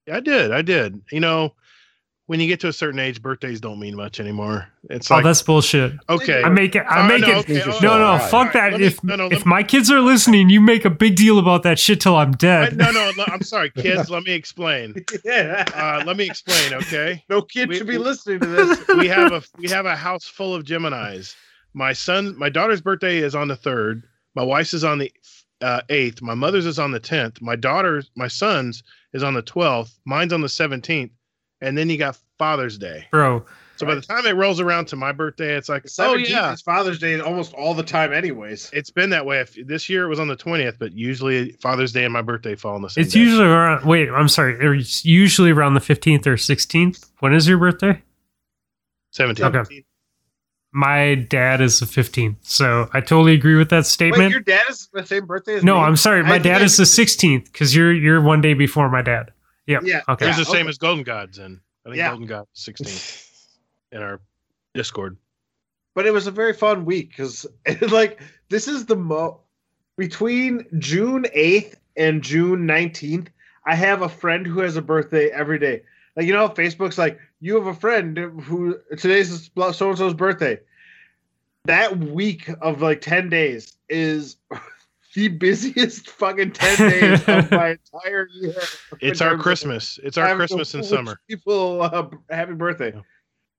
Yeah, 0.06 0.16
I 0.16 0.20
did. 0.20 0.50
I 0.52 0.62
did. 0.62 1.00
You 1.10 1.20
know, 1.20 1.54
when 2.26 2.40
you 2.40 2.46
get 2.46 2.60
to 2.60 2.68
a 2.68 2.72
certain 2.72 3.00
age, 3.00 3.20
birthdays 3.20 3.60
don't 3.60 3.78
mean 3.80 3.96
much 3.96 4.20
anymore. 4.20 4.68
It's 4.88 5.10
oh, 5.10 5.20
that's 5.22 5.42
bullshit. 5.42 5.92
okay. 6.08 6.42
I 6.42 6.48
make 6.48 6.74
it. 6.76 6.84
I 6.88 7.04
Oh, 7.04 7.08
make 7.08 7.20
no, 7.22 7.28
it. 7.30 7.36
okay, 7.38 7.54
No, 7.54 7.62
oh, 7.64 7.78
No, 7.82 7.98
no, 7.98 8.04
all 8.04 8.18
right, 8.18 8.30
fuck 8.30 8.54
all 8.54 8.60
right. 8.62 8.70
that. 8.72 8.80
Me- 8.80 8.86
if 8.86 9.02
no, 9.04 9.16
no, 9.16 9.26
if 9.26 9.44
me- 9.44 9.50
my 9.50 9.62
kids 9.62 9.90
are 9.90 10.00
listening, 10.00 10.48
you 10.48 10.60
make 10.60 10.84
a 10.84 10.90
big 10.90 11.16
deal 11.16 11.38
about 11.38 11.62
that 11.64 11.78
shit 11.78 12.00
till 12.00 12.16
I'm 12.16 12.30
I- 12.30 12.36
dead. 12.36 12.76
no, 12.76 12.90
no. 12.92 13.10
le- 13.16 13.24
I'm 13.28 13.42
sorry, 13.42 13.70
kids. 13.76 14.08
let 14.08 14.22
me 14.22 14.32
explain. 14.32 14.94
yeah. 15.24 15.64
Uh, 15.74 16.04
let 16.06 16.16
me 16.16 16.24
explain. 16.26 16.74
Okay. 16.74 17.24
no 17.28 17.42
kid 17.42 17.68
we- 17.68 17.76
should 17.78 17.86
be 17.88 17.98
listening 17.98 18.40
to 18.40 18.46
this. 18.46 18.86
we 18.96 19.08
have 19.08 19.32
a 19.32 19.42
we 19.58 19.68
have 19.68 19.86
a 19.86 19.96
house 19.96 20.26
full 20.26 20.54
of 20.54 20.64
Gemini's. 20.64 21.34
My 21.74 21.92
son, 21.92 22.36
my 22.38 22.48
daughter's 22.50 22.80
birthday 22.80 23.18
is 23.18 23.34
on 23.34 23.48
the 23.48 23.56
third. 23.56 24.04
My 24.34 24.42
wife's 24.44 24.74
is 24.74 24.84
on 24.84 24.98
the 24.98 25.10
uh, 25.60 25.80
eighth. 25.90 26.22
My 26.22 26.34
mother's 26.34 26.66
is 26.66 26.78
on 26.78 26.90
the 26.92 27.00
tenth. 27.00 27.40
My 27.40 27.56
daughter's, 27.56 28.10
my 28.16 28.28
son's 28.28 28.82
is 29.12 29.22
on 29.22 29.34
the 29.34 29.42
twelfth. 29.42 29.98
Mine's 30.04 30.32
on 30.32 30.40
the 30.40 30.48
seventeenth. 30.48 31.12
And 31.62 31.78
then 31.78 31.88
you 31.88 31.96
got 31.96 32.18
Father's 32.38 32.76
Day. 32.76 33.06
Bro, 33.10 33.44
So 33.76 33.86
by 33.86 33.94
the 33.94 34.00
time 34.02 34.26
it 34.26 34.34
rolls 34.36 34.60
around 34.60 34.86
to 34.88 34.96
my 34.96 35.12
birthday, 35.12 35.54
it's 35.56 35.68
like, 35.68 35.84
The 35.84 36.04
oh 36.04 36.14
yeah, 36.14 36.52
is 36.52 36.60
Father's 36.60 36.98
Day 36.98 37.18
almost 37.20 37.54
all 37.54 37.72
the 37.72 37.82
time, 37.82 38.12
anyways. 38.12 38.68
it's 38.72 38.90
been 38.90 39.08
that 39.10 39.24
way. 39.24 39.40
If, 39.40 39.54
this 39.66 39.88
year 39.88 40.04
it 40.04 40.08
was 40.08 40.20
on 40.20 40.28
the 40.28 40.36
twentieth, 40.36 40.78
but 40.78 40.92
usually 40.92 41.52
Father's 41.62 41.92
Day 41.92 42.04
and 42.04 42.12
my 42.12 42.20
birthday 42.22 42.54
fall 42.54 42.74
on 42.74 42.82
the 42.82 42.90
same. 42.90 43.02
it's 43.04 43.14
day. 43.14 43.20
usually 43.20 43.46
around. 43.46 43.84
Wait, 43.86 44.10
I'm 44.10 44.28
sorry. 44.28 44.56
It's 44.78 45.04
usually 45.04 45.50
around 45.52 45.74
the 45.74 45.80
15th 45.80 46.26
or 46.26 46.34
16th. 46.34 47.10
When 47.20 47.32
is 47.32 47.48
your 47.48 47.58
birthday? 47.58 48.02
seventeenth. 49.12 49.54
Okay. 49.54 49.84
My 50.74 51.14
dad 51.16 51.60
is 51.60 51.80
the 51.80 51.86
15th, 51.86 52.36
so 52.40 52.88
I 52.94 53.00
totally 53.02 53.34
agree 53.34 53.56
with 53.56 53.68
that 53.70 53.78
Wait, 53.80 53.84
statement. 53.86 54.30
your 54.30 54.40
dad 54.40 54.62
is 54.70 54.88
the 54.92 55.04
same 55.04 55.26
birthday 55.26 55.56
as 55.56 55.64
no, 55.64 55.74
me? 55.76 55.82
I'm 55.82 55.96
sorry. 55.96 56.22
My 56.22 56.30
think 56.32 56.44
dad 56.44 56.62
is 56.62 56.78
the 56.78 56.84
16th 56.84 57.44
because 57.52 57.76
you're 57.76 57.92
you're 57.92 58.22
one 58.22 58.40
day 58.40 58.54
before 58.54 58.88
my 58.88 59.02
dad. 59.02 59.32
Yep. 59.66 59.82
Yeah. 59.84 60.00
Okay. 60.08 60.28
It's 60.28 60.38
the 60.38 60.44
same 60.44 60.62
okay. 60.62 60.68
as 60.68 60.78
Golden 60.78 61.04
Gods, 61.04 61.38
and 61.38 61.60
I 61.86 61.90
think 61.90 61.98
Yeah. 61.98 62.10
Golden 62.10 62.26
God 62.26 62.46
16 62.52 63.28
in 63.92 64.02
our 64.02 64.20
Discord. 64.74 65.16
but 65.94 66.06
it 66.06 66.12
was 66.12 66.26
a 66.26 66.30
very 66.30 66.52
fun 66.54 66.84
week 66.84 67.10
because 67.10 67.46
like 67.90 68.20
this 68.48 68.66
is 68.68 68.86
the 68.86 68.96
mo 68.96 69.40
between 69.96 70.66
June 70.78 71.26
8th 71.36 71.74
and 71.96 72.22
June 72.22 72.66
19th, 72.66 73.28
I 73.66 73.74
have 73.74 74.02
a 74.02 74.08
friend 74.08 74.46
who 74.46 74.60
has 74.60 74.76
a 74.76 74.82
birthday 74.82 75.28
every 75.28 75.58
day. 75.58 75.82
Like 76.16 76.26
you 76.26 76.32
know, 76.32 76.48
Facebook's 76.48 76.98
like 76.98 77.18
you 77.40 77.54
have 77.56 77.66
a 77.66 77.74
friend 77.74 78.16
who 78.18 78.78
today's 78.98 79.50
so 79.54 79.88
and 79.88 79.98
so's 79.98 80.14
birthday. 80.14 80.58
That 81.64 81.96
week 81.98 82.50
of 82.60 82.82
like 82.82 83.00
10 83.00 83.28
days 83.28 83.76
is 83.88 84.36
the 85.14 85.28
busiest 85.28 86.08
fucking 86.10 86.52
ten 86.52 86.90
days 86.90 87.20
of 87.28 87.50
my 87.50 87.76
entire 87.94 88.28
year. 88.32 88.54
It's 89.00 89.20
our 89.20 89.30
terms 89.30 89.40
of 89.40 89.42
Christmas. 89.42 89.98
It's 90.02 90.18
our 90.18 90.24
having 90.26 90.38
Christmas 90.38 90.74
and 90.74 90.84
summer. 90.84 91.20
People, 91.28 91.82
uh, 91.82 92.08
happy 92.30 92.54
birthday. 92.54 92.92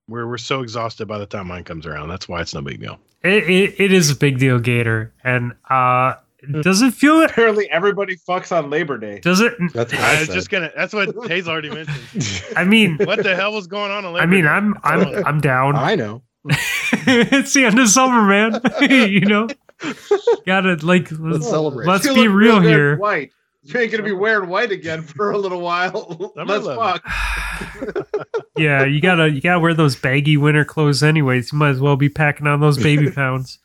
We're 0.07 0.27
we're 0.27 0.37
so 0.37 0.61
exhausted 0.61 1.07
by 1.07 1.17
the 1.17 1.25
time 1.25 1.47
mine 1.47 1.63
comes 1.63 1.85
around. 1.85 2.09
That's 2.09 2.27
why 2.27 2.41
it's 2.41 2.53
no 2.53 2.61
big 2.61 2.79
deal. 2.79 2.99
It, 3.23 3.49
it, 3.49 3.75
it 3.79 3.93
is 3.93 4.11
a 4.11 4.15
big 4.15 4.37
deal, 4.37 4.59
Gator. 4.59 5.13
And 5.23 5.53
uh, 5.69 6.15
does 6.61 6.81
it 6.81 6.93
feel 6.93 7.21
it? 7.21 7.31
Apparently, 7.31 7.69
everybody 7.69 8.17
fucks 8.17 8.55
on 8.55 8.69
Labor 8.69 8.97
Day. 8.97 9.19
Does 9.19 9.39
it? 9.39 9.53
That's 9.73 9.93
what 9.93 10.01
I 10.01 10.17
I 10.17 10.19
was 10.19 10.27
just 10.27 10.49
gonna. 10.49 10.71
That's 10.75 10.93
what 10.93 11.15
Hayes 11.29 11.47
already 11.47 11.69
mentioned. 11.69 12.43
I 12.57 12.65
mean, 12.65 12.97
What 12.97 13.23
the 13.23 13.35
hell 13.35 13.53
was 13.53 13.67
going 13.67 13.91
on? 13.91 14.03
on 14.03 14.15
I 14.17 14.25
mean, 14.25 14.45
I'm 14.45 14.75
I'm 14.83 15.25
I'm 15.25 15.39
down. 15.39 15.75
I 15.77 15.95
know. 15.95 16.21
it's 16.49 17.53
the 17.53 17.63
end 17.65 17.79
of 17.79 17.87
summer, 17.87 18.23
man. 18.27 18.59
you 18.89 19.21
know, 19.21 19.47
gotta 20.45 20.75
like 20.85 21.09
let's, 21.11 21.47
celebrate. 21.47 21.87
let's 21.87 22.05
You 22.05 22.13
be 22.13 22.27
look 22.27 22.35
real 22.35 22.61
here. 22.61 22.97
White. 22.97 23.31
You 23.63 23.79
ain't 23.79 23.91
gonna 23.91 24.03
be 24.03 24.11
wearing 24.11 24.49
white 24.49 24.71
again 24.71 25.01
for 25.03 25.31
a 25.31 25.37
little 25.37 25.61
while. 25.61 26.33
Let's 26.35 26.65
fuck. 26.65 27.01
yeah, 28.57 28.83
you 28.83 28.99
gotta 28.99 29.29
you 29.29 29.39
gotta 29.39 29.59
wear 29.59 29.73
those 29.73 29.95
baggy 29.95 30.35
winter 30.35 30.65
clothes 30.65 31.01
anyways. 31.01 31.51
You 31.51 31.57
might 31.57 31.69
as 31.69 31.79
well 31.79 31.95
be 31.95 32.09
packing 32.09 32.47
on 32.47 32.59
those 32.59 32.81
baby 32.81 33.09
pounds. 33.15 33.59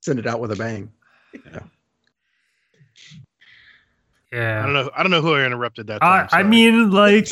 Send 0.00 0.18
it 0.18 0.26
out 0.26 0.40
with 0.40 0.52
a 0.52 0.56
bang. 0.56 0.90
I 1.34 1.60
Yeah. 4.32 4.60
I 4.60 4.62
don't 4.62 4.72
know. 4.72 4.90
I 4.96 5.02
don't 5.02 5.10
know 5.10 5.20
who 5.20 5.34
I 5.34 5.44
interrupted 5.44 5.88
that 5.88 6.00
time. 6.00 6.28
I, 6.32 6.40
I 6.40 6.42
mean, 6.42 6.90
like, 6.90 7.28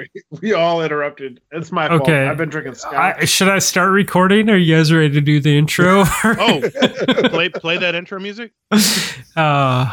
We 0.42 0.52
all 0.54 0.82
interrupted. 0.82 1.40
It's 1.52 1.70
my 1.72 1.88
fault. 1.88 2.02
Okay. 2.02 2.26
I've 2.26 2.36
been 2.36 2.48
drinking 2.48 2.74
scotch. 2.74 3.16
I, 3.18 3.24
should 3.24 3.48
I 3.48 3.58
start 3.58 3.90
recording? 3.92 4.48
Are 4.50 4.56
you 4.56 4.76
guys 4.76 4.92
ready 4.92 5.10
to 5.10 5.20
do 5.20 5.40
the 5.40 5.56
intro? 5.56 6.04
oh, 6.24 6.62
play 7.28 7.48
play 7.48 7.78
that 7.78 7.94
intro 7.94 8.18
music. 8.20 8.52
uh, 9.36 9.92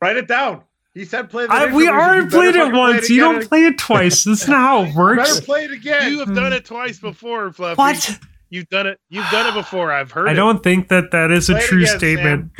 Write 0.00 0.16
it 0.16 0.28
down. 0.28 0.62
He 0.94 1.04
said 1.04 1.28
play. 1.28 1.46
that 1.46 1.52
I, 1.52 1.64
intro 1.64 1.76
we 1.76 1.88
already 1.88 2.28
played 2.28 2.54
it 2.54 2.58
fucking 2.58 2.70
play 2.72 2.78
once. 2.78 3.10
you 3.10 3.20
don't 3.20 3.46
play 3.48 3.64
it 3.66 3.78
twice. 3.78 4.24
That's 4.24 4.48
not 4.48 4.58
how 4.58 4.82
it 4.82 4.86
and- 4.88 4.94
works. 4.96 5.34
Better 5.34 5.44
play 5.46 5.64
it 5.64 5.72
again. 5.72 6.10
You 6.12 6.20
have 6.20 6.34
done 6.34 6.52
it 6.52 6.64
twice 6.64 6.98
before, 6.98 7.52
Fluffy. 7.52 7.76
What? 7.76 8.18
You've 8.48 8.68
done 8.68 8.86
it. 8.86 9.00
You've 9.08 9.28
done 9.30 9.48
it 9.48 9.54
before. 9.54 9.92
I've 9.92 10.12
heard. 10.12 10.28
I 10.28 10.32
it. 10.32 10.34
don't 10.34 10.62
think 10.62 10.88
that 10.88 11.10
that 11.10 11.30
is 11.32 11.50
a 11.50 11.54
Play 11.54 11.62
it 11.62 11.66
true 11.66 11.82
again, 11.82 11.98
statement. 11.98 12.52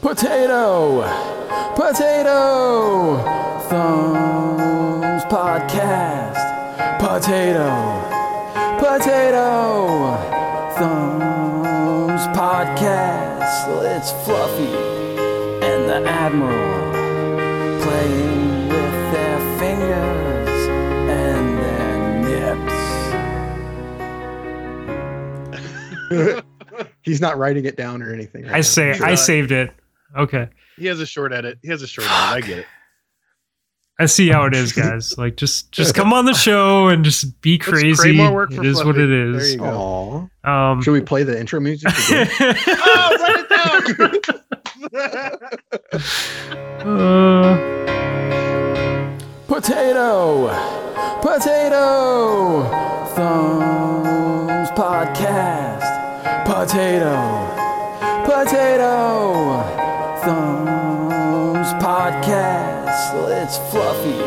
Potato, 0.00 1.02
potato, 1.76 3.18
thumbs 3.68 5.24
podcast. 5.24 6.40
Potato, 6.98 7.68
potato, 8.78 10.16
thumbs 10.78 12.22
podcast. 12.36 13.66
It's 13.96 14.10
Fluffy 14.24 14.74
and 15.66 15.88
the 15.88 16.00
Admiral 16.08 16.92
playing 17.82 18.68
with 18.68 19.12
their 19.12 19.38
fingers 19.58 20.68
and 21.10 21.58
their 21.58 21.96
nips. 26.22 26.42
He's 27.02 27.20
not 27.20 27.36
writing 27.36 27.64
it 27.66 27.76
down 27.76 28.02
or 28.02 28.12
anything. 28.12 28.44
right 28.44 28.52
I 28.52 28.56
now. 28.58 28.62
say 28.62 28.92
I 29.00 29.14
saved 29.16 29.52
it. 29.52 29.70
Okay. 30.16 30.48
He 30.78 30.86
has 30.86 31.00
a 31.00 31.06
short 31.06 31.32
edit. 31.32 31.58
He 31.62 31.68
has 31.68 31.82
a 31.82 31.86
short 31.86 32.06
edit. 32.10 32.20
I 32.20 32.40
get 32.40 32.58
it. 32.58 32.66
I 34.00 34.06
see 34.06 34.28
how 34.30 34.46
it 34.46 34.54
is, 34.54 34.72
guys. 34.82 35.16
Like 35.18 35.36
just 35.36 35.70
just 35.70 35.94
come 35.94 36.12
on 36.12 36.24
the 36.24 36.32
show 36.34 36.88
and 36.88 37.04
just 37.04 37.40
be 37.42 37.58
crazy. 37.58 38.12
more 38.16 38.32
work 38.32 38.52
for 38.52 38.62
It 38.62 38.66
is 38.66 38.76
what 38.76 38.96
Fluffy. 38.96 39.02
it 39.04 39.06
There 39.08 39.40
is. 39.40 39.52
you 39.52 39.58
go. 39.60 40.30
Um 40.44 40.82
Should 40.82 40.92
we 40.92 41.00
play 41.02 41.22
the 41.24 41.38
intro 41.38 41.60
music? 41.60 41.90
Oh, 42.10 43.16
write 43.20 43.38
it 43.38 43.48
down. 43.48 44.38
uh, 46.88 47.68
Potato, 49.46 50.48
potato, 51.20 52.64
thumbs 53.14 54.70
podcast. 54.70 55.86
Potato, 56.46 57.14
potato, 58.24 59.62
thumbs 60.24 60.61
podcast. 61.82 63.10
It's 63.42 63.58
Fluffy 63.72 64.22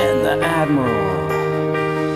and 0.00 0.24
the 0.24 0.42
Admiral 0.42 1.28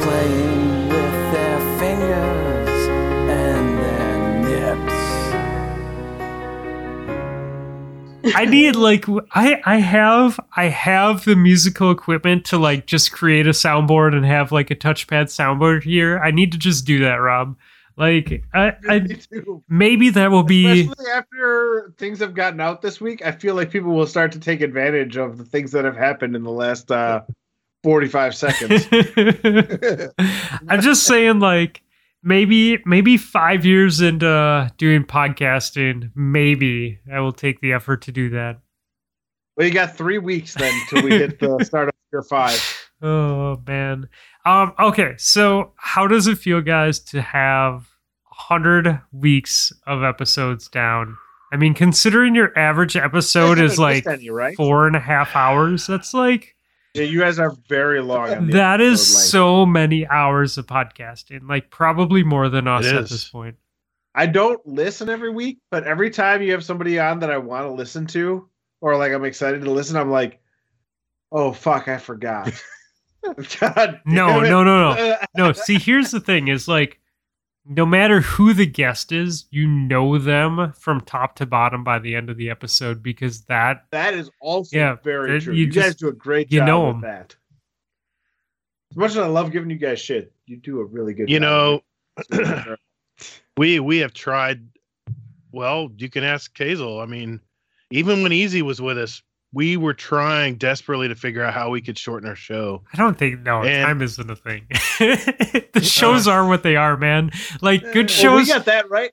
playing 0.03 0.89
with 0.89 1.33
their 1.35 1.61
fingers 1.79 2.89
and 3.29 3.79
their 3.85 4.17
nips. 8.25 8.35
I 8.35 8.47
need 8.47 8.77
like 8.77 9.05
I 9.35 9.61
I 9.67 9.77
have 9.77 10.41
I 10.57 10.69
have 10.69 11.27
the 11.27 11.37
musical 11.37 11.91
equipment 11.91 12.47
to 12.47 12.57
like 12.57 12.87
just 12.87 13.13
create 13.13 13.47
a 13.47 13.51
soundboard 13.51 14.15
and 14.15 14.25
have 14.25 14.53
like 14.53 14.71
a 14.71 14.75
touchpad 14.75 15.27
soundboard 15.27 15.83
here. 15.83 16.19
I 16.19 16.31
need 16.31 16.51
to 16.53 16.59
just 16.59 16.87
do 16.87 17.01
that, 17.01 17.17
Rob. 17.17 17.57
Like 17.97 18.45
I, 18.53 18.75
I 18.89 19.07
maybe 19.69 20.11
that 20.11 20.31
will 20.31 20.43
be 20.43 20.83
Especially 20.83 21.11
after 21.11 21.95
things 21.97 22.19
have 22.19 22.35
gotten 22.35 22.61
out 22.61 22.83
this 22.83 23.01
week, 23.01 23.25
I 23.25 23.33
feel 23.33 23.55
like 23.55 23.71
people 23.71 23.93
will 23.93 24.07
start 24.07 24.33
to 24.33 24.41
take 24.41 24.61
advantage 24.61 25.17
of 25.17 25.39
the 25.39 25.45
things 25.45 25.73
that 25.73 25.85
have 25.85 25.97
happened 25.97 26.37
in 26.37 26.43
the 26.43 26.51
last 26.51 26.91
uh, 26.91 27.23
45 27.83 28.35
seconds. 28.35 28.87
I'm 30.69 30.81
just 30.81 31.05
saying, 31.05 31.41
like 31.41 31.83
maybe 32.23 32.83
maybe 32.85 33.17
five 33.17 33.65
years 33.65 34.01
into 34.01 34.71
doing 34.77 35.05
podcasting, 35.05 36.11
maybe 36.15 36.99
I 37.11 37.21
will 37.21 37.33
take 37.33 37.61
the 37.61 37.73
effort 37.73 38.03
to 38.03 38.13
do 38.13 38.31
that. 38.31 38.59
well, 39.57 39.67
you 39.67 39.73
got 39.73 39.97
three 39.97 40.19
weeks 40.19 40.55
then 40.55 40.75
till 40.89 41.03
we 41.03 41.13
hit 41.13 41.39
the 41.39 41.65
start 41.65 41.89
of 41.89 41.95
year 42.13 42.23
five. 42.23 42.61
Oh 43.03 43.63
man. 43.67 44.09
Um. 44.47 44.73
Okay. 44.79 45.15
So, 45.19 45.73
how 45.75 46.07
does 46.07 46.29
it 46.29 46.39
feel, 46.39 46.61
guys, 46.61 47.01
to 47.01 47.21
have 47.21 47.89
hundred 48.25 49.01
weeks 49.13 49.73
of 49.87 50.05
episodes 50.05 50.69
down? 50.69 51.17
I 51.53 51.57
mean, 51.57 51.75
considering 51.75 52.35
your 52.35 52.57
average 52.57 52.97
episode 52.97 53.59
is 53.59 53.79
like 53.79 54.07
any, 54.07 54.31
right? 54.31 54.57
four 54.57 54.87
and 54.87 54.95
a 54.95 55.01
half 55.01 55.35
hours, 55.35 55.87
that's 55.87 56.15
like 56.15 56.55
Yeah, 56.95 57.05
you 57.05 57.21
guys 57.21 57.39
are 57.39 57.55
very 57.69 58.01
long. 58.01 58.51
That 58.51 58.81
is 58.81 59.01
episode 59.01 59.17
length. 59.17 59.31
so 59.31 59.67
many 59.67 60.07
hours 60.07 60.59
of 60.59 60.67
podcasting. 60.67 61.49
Like 61.49 61.71
probably 61.71 62.23
more 62.23 62.49
than 62.49 62.69
us 62.69 62.87
at 62.87 63.09
this 63.09 63.29
point. 63.29 63.57
I 64.15 64.27
don't 64.27 64.65
listen 64.67 65.11
every 65.11 65.31
week, 65.31 65.59
but 65.71 65.85
every 65.85 66.11
time 66.11 66.41
you 66.41 66.53
have 66.53 66.65
somebody 66.65 66.99
on 66.99 67.19
that 67.21 67.31
I 67.31 67.39
want 67.39 67.67
to 67.67 67.73
listen 67.73 68.07
to, 68.09 68.49
or 68.81 68.97
like 68.97 69.13
I'm 69.13 69.25
excited 69.25 69.63
to 69.63 69.71
listen, 69.71 69.97
I'm 69.97 70.11
like, 70.11 70.41
oh 71.33 71.53
fuck, 71.53 71.89
I 71.89 71.99
forgot. 71.99 72.53
God 73.61 74.01
No, 74.07 74.41
no, 74.41 74.63
no, 74.65 74.95
no. 74.95 75.17
no 75.37 75.53
see 75.53 75.79
here's 75.79 76.11
the 76.11 76.21
thing 76.21 76.49
is 76.49 76.67
like 76.69 77.01
no 77.69 77.85
matter 77.85 78.21
who 78.21 78.53
the 78.53 78.67
guest 78.67 79.11
is 79.13 79.47
you 79.51 79.67
know 79.67 80.19
them 80.19 80.73
from 80.79 81.01
top 81.01 81.35
to 81.37 81.47
bottom 81.47 81.83
by 81.83 81.99
the 81.99 82.15
end 82.15 82.31
of 82.31 82.37
the 82.37 82.49
episode 82.51 83.03
because 83.03 83.43
that 83.47 83.85
That 83.91 84.15
is 84.15 84.31
also 84.41 84.77
Yeah, 84.77 84.97
very 85.03 85.37
it- 85.37 85.41
true. 85.43 85.55
you 85.55 85.67
You, 85.67 85.73
guys 85.73 85.97
do 85.97 86.09
a 86.09 86.13
great 86.13 86.51
you 86.53 86.61
job 86.61 86.67
know 86.69 86.87
with 86.87 86.95
'em. 86.97 87.01
that. 87.03 87.37
As 88.93 88.97
much 88.97 89.11
as 89.13 89.19
I 89.19 89.27
love 89.27 89.51
giving 89.51 89.69
you 89.71 89.77
guys 89.79 90.01
shit, 90.01 90.33
you 90.47 90.57
do 90.57 90.81
a 90.81 90.85
really 90.85 91.13
good 91.13 91.29
You 91.29 91.41
know, 91.41 91.83
we 93.57 93.81
we 93.81 93.99
have 93.99 94.13
tried. 94.15 94.67
Well, 95.53 95.91
you 95.97 96.09
can 96.11 96.23
ask 96.25 96.57
Hazel. 96.57 97.01
I 97.01 97.07
mean, 97.07 97.41
even 97.91 98.23
when 98.23 98.33
Easy 98.33 98.63
was 98.63 98.81
with 98.81 98.99
us, 98.99 99.23
we 99.53 99.77
were 99.77 99.95
trying 99.95 100.57
desperately 100.57 101.09
to 101.09 101.15
figure 101.15 101.43
out 101.43 101.55
how 101.55 101.71
we 101.71 101.81
could 101.81 101.97
shorten 101.99 102.29
our 102.29 102.37
show. 102.37 102.83
i 102.93 102.97
don't 102.97 103.17
think 103.19 103.41
no 103.41 103.63
And- 103.63 103.87
time 103.87 104.03
isn't 104.03 104.31
a 104.31 104.37
thing 104.37 104.67
the 104.99 105.81
shows 105.83 106.27
are 106.29 106.47
what 106.47 106.63
they 106.63 106.77
are 106.77 106.97
man 106.97 107.31
like 107.63 107.83
good 107.93 108.13
Well, 108.23 108.37
we 108.37 108.47
got 108.47 108.65
that 108.67 108.91
right. 108.91 109.11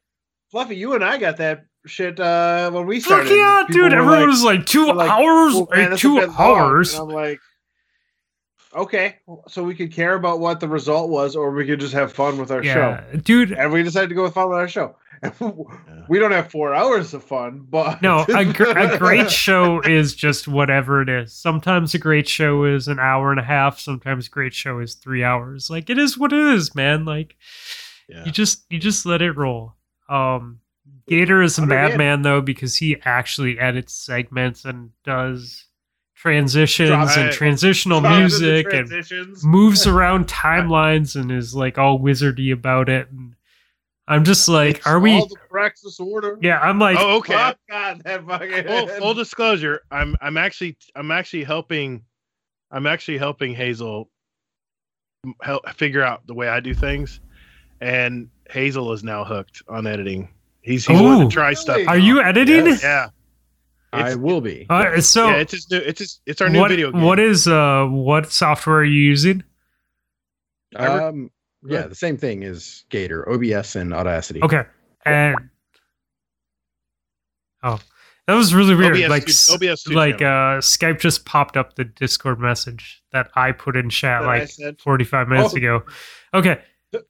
Fluffy, 0.51 0.75
you 0.75 0.93
and 0.93 1.03
I 1.03 1.17
got 1.17 1.37
that 1.37 1.65
shit 1.87 2.19
uh, 2.19 2.69
when 2.71 2.85
we 2.85 2.99
started. 2.99 3.27
fuck 3.27 3.35
yeah 3.37 3.63
People 3.67 3.83
dude 3.89 3.93
everyone 3.93 4.19
like, 4.19 4.27
was 4.27 4.43
like 4.43 4.65
2 4.65 4.93
like, 4.93 5.09
hours 5.09 5.53
"Oh, 5.55 5.67
man, 5.71 5.79
like 5.81 5.89
that's 5.89 6.01
a 6.03 6.07
two 6.07 6.19
hours 6.37 6.93
I'm 6.93 7.09
like, 7.09 7.39
okay, 8.75 9.17
so 9.47 9.63
we 9.63 9.75
could 9.75 9.91
care 9.91 10.13
about 10.15 10.39
what 10.39 10.59
the 10.59 10.67
result 10.67 11.09
was, 11.09 11.35
or 11.35 11.51
we 11.51 11.65
could 11.65 11.79
just 11.79 11.93
have 11.93 12.11
fun 12.13 12.37
with 12.37 12.51
our 12.51 12.63
show. 12.63 12.99
dude 13.23 13.51
And 13.51 13.71
we 13.71 13.83
decided 13.83 14.09
to 14.09 14.15
go 14.15 14.23
with 14.23 14.33
fun 14.33 14.49
with 14.49 14.57
our 14.57 14.67
show. 14.67 14.95
we 16.09 16.19
don't 16.19 16.31
have 16.31 16.51
four 16.51 16.73
hours 16.73 17.13
of 17.13 17.23
fun, 17.23 17.65
but 17.69 18.01
No, 18.01 18.25
a, 18.29 18.45
gr- 18.45 18.77
a 18.77 18.97
great 18.99 19.31
show 19.31 19.79
is 19.81 20.13
just 20.15 20.47
whatever 20.47 21.01
it 21.01 21.09
is. 21.09 21.33
Sometimes 21.33 21.93
a 21.93 21.99
great 21.99 22.27
show 22.27 22.65
is 22.65 22.87
an 22.87 22.99
hour 22.99 23.31
and 23.31 23.39
a 23.39 23.43
half. 23.43 23.79
Sometimes 23.79 24.27
a 24.27 24.29
great 24.29 24.53
show 24.53 24.79
is 24.79 24.95
three 24.95 25.23
hours. 25.23 25.69
Like 25.69 25.89
it 25.89 25.97
is 25.97 26.17
what 26.17 26.33
it 26.33 26.39
is, 26.53 26.75
man. 26.75 27.05
Like 27.05 27.35
Yeah. 28.09 28.25
you 28.25 28.31
just 28.31 28.65
you 28.69 28.79
just 28.79 29.05
let 29.05 29.21
it 29.21 29.31
roll. 29.33 29.73
Um, 30.09 30.59
Gator 31.07 31.41
is 31.41 31.57
a 31.57 31.65
madman 31.65 32.21
though 32.21 32.41
because 32.41 32.75
he 32.75 32.97
actually 33.03 33.59
edits 33.59 33.93
segments 33.93 34.63
and 34.65 34.91
does 35.03 35.65
transitions 36.15 37.17
and 37.17 37.31
transitional 37.33 37.99
music 37.99 38.67
and 38.71 38.89
moves 39.43 39.85
around 39.85 40.27
timelines 40.29 41.15
and 41.19 41.29
is 41.31 41.53
like 41.53 41.77
all 41.77 41.99
wizardy 41.99 42.53
about 42.53 42.87
it. 42.87 43.09
And 43.11 43.35
I'm 44.07 44.23
just 44.25 44.49
like, 44.49 44.77
It's 44.77 44.87
are 44.87 44.99
we? 44.99 45.13
all 45.13 45.27
the 45.27 45.37
Praxis 45.49 45.99
order? 45.99 46.37
Yeah, 46.41 46.59
I'm 46.59 46.77
like, 46.77 46.97
oh, 46.99 47.17
okay. 47.17 47.35
Oh, 47.35 47.53
God, 47.69 48.01
that 48.03 48.25
fucking. 48.25 48.67
full, 48.67 48.87
full 48.87 49.13
disclosure, 49.13 49.81
I'm 49.91 50.15
I'm 50.21 50.37
actually 50.37 50.77
I'm 50.95 51.11
actually 51.11 51.43
helping 51.43 52.03
I'm 52.71 52.85
actually 52.85 53.17
helping 53.17 53.53
Hazel 53.55 54.09
help 55.41 55.67
figure 55.69 56.03
out 56.03 56.27
the 56.27 56.33
way 56.33 56.49
I 56.49 56.59
do 56.59 56.73
things, 56.73 57.21
and 57.79 58.29
Hazel 58.49 58.91
is 58.91 59.03
now 59.03 59.23
hooked 59.23 59.63
on 59.69 59.87
editing. 59.87 60.27
He's 60.61 60.85
he's 60.85 60.99
wanting 60.99 61.21
Ooh. 61.23 61.29
to 61.29 61.33
try 61.33 61.53
stuff. 61.53 61.77
Really? 61.77 61.87
are 61.87 61.97
you 61.97 62.21
editing? 62.21 62.65
Yes. 62.65 62.83
Yeah, 62.83 63.09
I 63.93 64.15
will 64.15 64.41
be. 64.41 64.65
Uh, 64.69 64.99
so 64.99 65.27
yeah. 65.27 65.35
It's 65.35 65.51
just 65.51 65.71
new. 65.71 65.77
It's 65.77 65.99
just 65.99 66.21
it's 66.25 66.41
our 66.41 66.49
new 66.49 66.59
what, 66.59 66.69
video 66.69 66.91
game. 66.91 67.01
what 67.01 67.19
is 67.19 67.47
uh 67.47 67.85
what 67.85 68.31
software 68.31 68.77
are 68.77 68.83
you 68.83 69.01
using? 69.01 69.43
Ever- 70.75 71.01
Um, 71.01 71.31
yeah, 71.65 71.87
the 71.87 71.95
same 71.95 72.17
thing 72.17 72.43
as 72.43 72.83
Gator, 72.89 73.27
OBS, 73.29 73.75
and 73.75 73.93
Audacity. 73.93 74.41
Okay, 74.43 74.63
and 75.05 75.35
oh, 77.63 77.79
that 78.27 78.33
was 78.33 78.53
really 78.53 78.75
weird. 78.75 78.95
OBS 78.97 79.09
like 79.09 79.29
stu- 79.29 79.53
s- 79.53 79.55
OBS 79.71 79.81
studio. 79.81 79.97
like 79.99 80.21
uh 80.21 80.59
Skype 80.61 80.99
just 80.99 81.25
popped 81.25 81.57
up 81.57 81.75
the 81.75 81.83
Discord 81.85 82.39
message 82.39 83.01
that 83.11 83.29
I 83.35 83.51
put 83.51 83.75
in 83.75 83.89
chat 83.89 84.21
That 84.21 84.27
like 84.65 84.79
45 84.79 85.27
minutes 85.27 85.53
Oh. 85.53 85.57
ago. 85.57 85.83
Okay, 86.33 86.61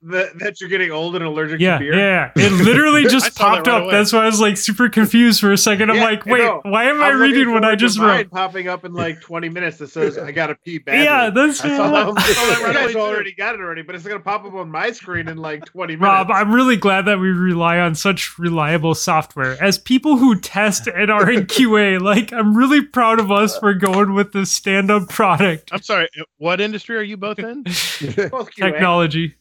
that, 0.01 0.39
that 0.39 0.59
you're 0.61 0.69
getting 0.69 0.91
old 0.91 1.15
and 1.15 1.23
allergic 1.23 1.59
yeah, 1.59 1.77
to 1.77 1.79
beer. 1.79 1.93
yeah, 1.93 2.31
it 2.35 2.51
literally 2.51 3.03
just 3.07 3.35
saw 3.35 3.55
that 3.55 3.55
popped 3.57 3.67
right 3.67 3.75
up. 3.75 3.83
away. 3.83 3.91
That's 3.91 4.13
why 4.13 4.23
I 4.23 4.25
was 4.25 4.39
like 4.41 4.57
super 4.57 4.89
confused 4.89 5.39
for 5.41 5.51
a 5.51 5.57
second. 5.57 5.89
I'm 5.91 5.97
Yeah, 5.97 6.03
like, 6.05 6.25
wait, 6.25 6.39
know. 6.39 6.61
why 6.63 6.85
am 6.85 7.01
I 7.01 7.09
I'm 7.09 7.19
looking 7.19 7.35
reading 7.35 7.53
what 7.53 7.63
I 7.65 7.75
forward 7.75 7.79
to 7.79 7.85
just 7.85 7.99
mine 7.99 8.07
wrote? 8.07 8.31
popping 8.31 8.67
up 8.67 8.85
in 8.85 8.93
like 8.93 9.21
20 9.21 9.49
minutes 9.49 9.77
that 9.77 9.89
says 9.89 10.17
I 10.17 10.31
gotta 10.31 10.55
pee 10.55 10.77
badly. 10.85 11.03
Yeah, 11.03 11.29
that's 11.29 11.63
I 11.63 11.69
saw 11.77 11.89
that, 11.91 12.17
I 12.17 12.33
saw 12.33 12.45
that 12.47 12.59
you 12.59 12.65
right 12.65 12.73
guys 12.73 12.95
away, 12.95 13.03
already 13.03 13.33
got 13.33 13.55
it 13.55 13.61
already, 13.61 13.81
but 13.81 13.95
it's 13.95 14.05
gonna 14.05 14.19
pop 14.19 14.45
up 14.45 14.53
on 14.53 14.71
my 14.71 14.91
screen 14.91 15.27
in 15.27 15.37
like 15.37 15.65
20 15.65 15.95
minutes. 15.95 16.03
Rob, 16.03 16.31
I'm 16.31 16.53
really 16.53 16.77
glad 16.77 17.05
that 17.05 17.19
we 17.19 17.29
rely 17.29 17.79
on 17.79 17.95
such 17.95 18.37
reliable 18.39 18.95
software. 18.95 19.61
As 19.63 19.77
people 19.77 20.17
who 20.17 20.39
test 20.39 20.87
and 20.87 21.11
are 21.11 21.29
in 21.29 21.45
QA, 21.45 21.99
like 22.01 22.31
I'm 22.33 22.55
really 22.55 22.81
proud 22.83 23.19
of 23.19 23.31
us 23.31 23.57
for 23.59 23.73
going 23.73 24.13
with 24.13 24.31
this 24.33 24.51
stand-up 24.51 25.09
product. 25.09 25.69
I'm 25.71 25.81
sorry. 25.81 26.07
What 26.37 26.61
industry 26.61 26.97
are 26.97 27.01
you 27.03 27.17
both 27.17 27.39
in? 27.39 27.63
Both 27.63 28.51
QA. 28.51 28.53
Technology. 28.55 29.35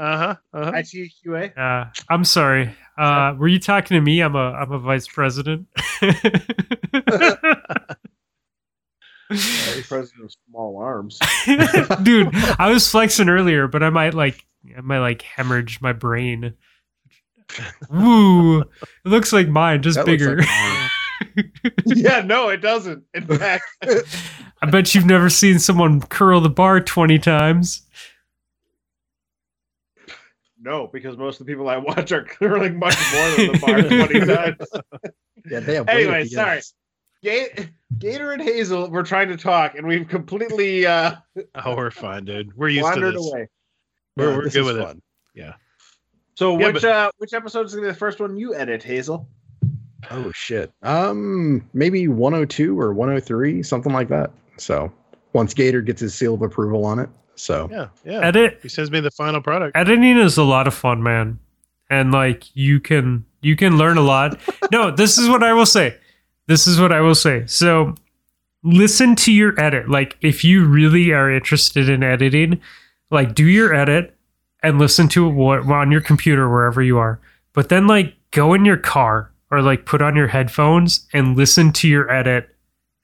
Uh 0.00 0.16
huh. 0.18 0.34
Uh-huh. 0.52 0.72
IT 0.74 1.12
QA. 1.24 1.56
Uh, 1.56 1.90
I'm 2.10 2.24
sorry. 2.24 2.74
Uh, 2.98 3.34
were 3.38 3.46
you 3.48 3.60
talking 3.60 3.94
to 3.96 4.00
me? 4.00 4.20
I'm 4.20 4.34
a 4.34 4.52
I'm 4.52 4.72
a 4.72 4.78
vice 4.78 5.06
president. 5.06 5.68
President 9.88 10.24
of 10.24 10.32
Small 10.48 10.78
Arms. 10.78 11.18
Dude, 12.02 12.28
I 12.58 12.70
was 12.70 12.90
flexing 12.90 13.28
earlier, 13.28 13.66
but 13.68 13.82
I 13.82 13.90
might 13.90 14.14
like 14.14 14.44
I 14.76 14.80
might 14.80 14.98
like 14.98 15.22
hemorrhage 15.22 15.80
my 15.80 15.92
brain. 15.92 16.54
Woo! 17.90 18.60
It 18.60 18.68
looks 19.04 19.32
like 19.32 19.48
mine, 19.48 19.82
just 19.82 19.96
That 19.98 20.06
bigger. 20.06 20.38
like 20.38 21.48
yeah, 21.86 22.20
no, 22.20 22.48
it 22.48 22.58
doesn't. 22.58 23.04
In 23.14 23.26
fact, 23.26 23.64
I 24.62 24.70
bet 24.70 24.94
you've 24.94 25.06
never 25.06 25.30
seen 25.30 25.58
someone 25.58 26.00
curl 26.00 26.40
the 26.40 26.50
bar 26.50 26.80
20 26.80 27.18
times. 27.18 27.81
No, 30.62 30.86
because 30.86 31.16
most 31.16 31.40
of 31.40 31.46
the 31.46 31.52
people 31.52 31.68
I 31.68 31.76
watch 31.76 32.12
are 32.12 32.22
curling 32.24 32.78
much 32.78 32.96
more 33.12 33.30
than 33.32 33.52
the 33.52 33.58
bar 33.58 33.82
20 33.82 34.20
times. 34.26 35.12
yeah, 35.50 35.60
they 35.60 35.74
have. 35.74 35.88
Anyway, 35.88 36.24
sorry. 36.26 36.56
ends. 36.56 36.74
Gator 37.98 38.32
and 38.32 38.42
Hazel 38.42 38.90
were 38.90 39.02
trying 39.02 39.28
to 39.28 39.36
talk, 39.36 39.76
and 39.76 39.86
we've 39.86 40.08
completely 40.08 40.86
uh, 40.86 41.14
Oh, 41.64 41.76
we're 41.76 41.90
fine, 41.90 42.24
dude. 42.24 42.56
We're 42.56 42.68
used 42.68 42.80
to 42.86 42.90
wandered 42.90 43.14
this. 43.14 43.30
away. 43.32 43.48
We're, 44.16 44.30
Yeah, 44.30 44.36
we're 44.36 44.44
this 44.44 44.52
good 44.54 44.60
is 44.60 44.66
with 44.66 44.76
it. 44.96 45.02
Yeah. 45.34 45.52
So, 46.34 46.58
Yeah, 46.58 46.66
which 46.68 46.84
uh, 46.84 47.10
which 47.18 47.32
episode 47.34 47.66
is 47.66 47.74
gonna 47.74 47.86
be 47.86 47.92
the 47.92 47.98
first 47.98 48.18
one 48.20 48.36
you 48.36 48.54
edit, 48.54 48.82
Hazel? 48.82 49.28
Oh 50.10 50.32
shit. 50.32 50.72
Um, 50.82 51.68
maybe 51.74 52.08
102 52.08 52.78
or 52.80 52.92
103, 52.92 53.62
something 53.62 53.92
like 53.92 54.08
that. 54.08 54.32
So 54.56 54.92
once 55.32 55.54
Gator 55.54 55.80
gets 55.80 56.00
his 56.00 56.14
seal 56.14 56.34
of 56.34 56.42
approval 56.42 56.84
on 56.84 56.98
it. 56.98 57.08
So 57.42 57.68
Yeah, 57.72 57.88
yeah. 58.04 58.20
Edit 58.20 58.60
He 58.62 58.68
sends 58.68 58.90
me 58.90 59.00
the 59.00 59.10
final 59.10 59.40
product. 59.42 59.76
editing 59.76 60.16
is 60.16 60.38
a 60.38 60.44
lot 60.44 60.68
of 60.68 60.74
fun, 60.74 61.02
man. 61.02 61.40
And 61.90 62.12
like 62.12 62.44
you 62.54 62.78
can 62.78 63.24
you 63.40 63.56
can 63.56 63.76
learn 63.76 63.98
a 63.98 64.02
lot. 64.02 64.38
no, 64.70 64.90
this 64.96 65.18
is 65.18 65.28
what 65.28 65.42
I 65.42 65.52
will 65.52 65.66
say. 65.66 65.96
This 66.46 66.68
is 66.68 66.80
what 66.80 66.92
I 66.92 67.00
will 67.00 67.16
say. 67.16 67.44
So 67.46 67.96
listen 68.62 69.16
to 69.16 69.32
your 69.32 69.60
edit. 69.60 69.88
Like 69.88 70.16
if 70.20 70.44
you 70.44 70.64
really 70.64 71.10
are 71.12 71.30
interested 71.32 71.88
in 71.88 72.04
editing, 72.04 72.60
like 73.10 73.34
do 73.34 73.46
your 73.46 73.74
edit 73.74 74.16
and 74.62 74.78
listen 74.78 75.08
to 75.08 75.26
it 75.28 75.32
what 75.32 75.68
on 75.68 75.90
your 75.90 76.00
computer 76.00 76.48
wherever 76.48 76.80
you 76.80 76.96
are. 76.98 77.20
But 77.54 77.70
then 77.70 77.88
like 77.88 78.14
go 78.30 78.54
in 78.54 78.64
your 78.64 78.76
car 78.76 79.32
or 79.50 79.62
like 79.62 79.84
put 79.84 80.00
on 80.00 80.14
your 80.14 80.28
headphones 80.28 81.08
and 81.12 81.36
listen 81.36 81.72
to 81.72 81.88
your 81.88 82.08
edit 82.08 82.54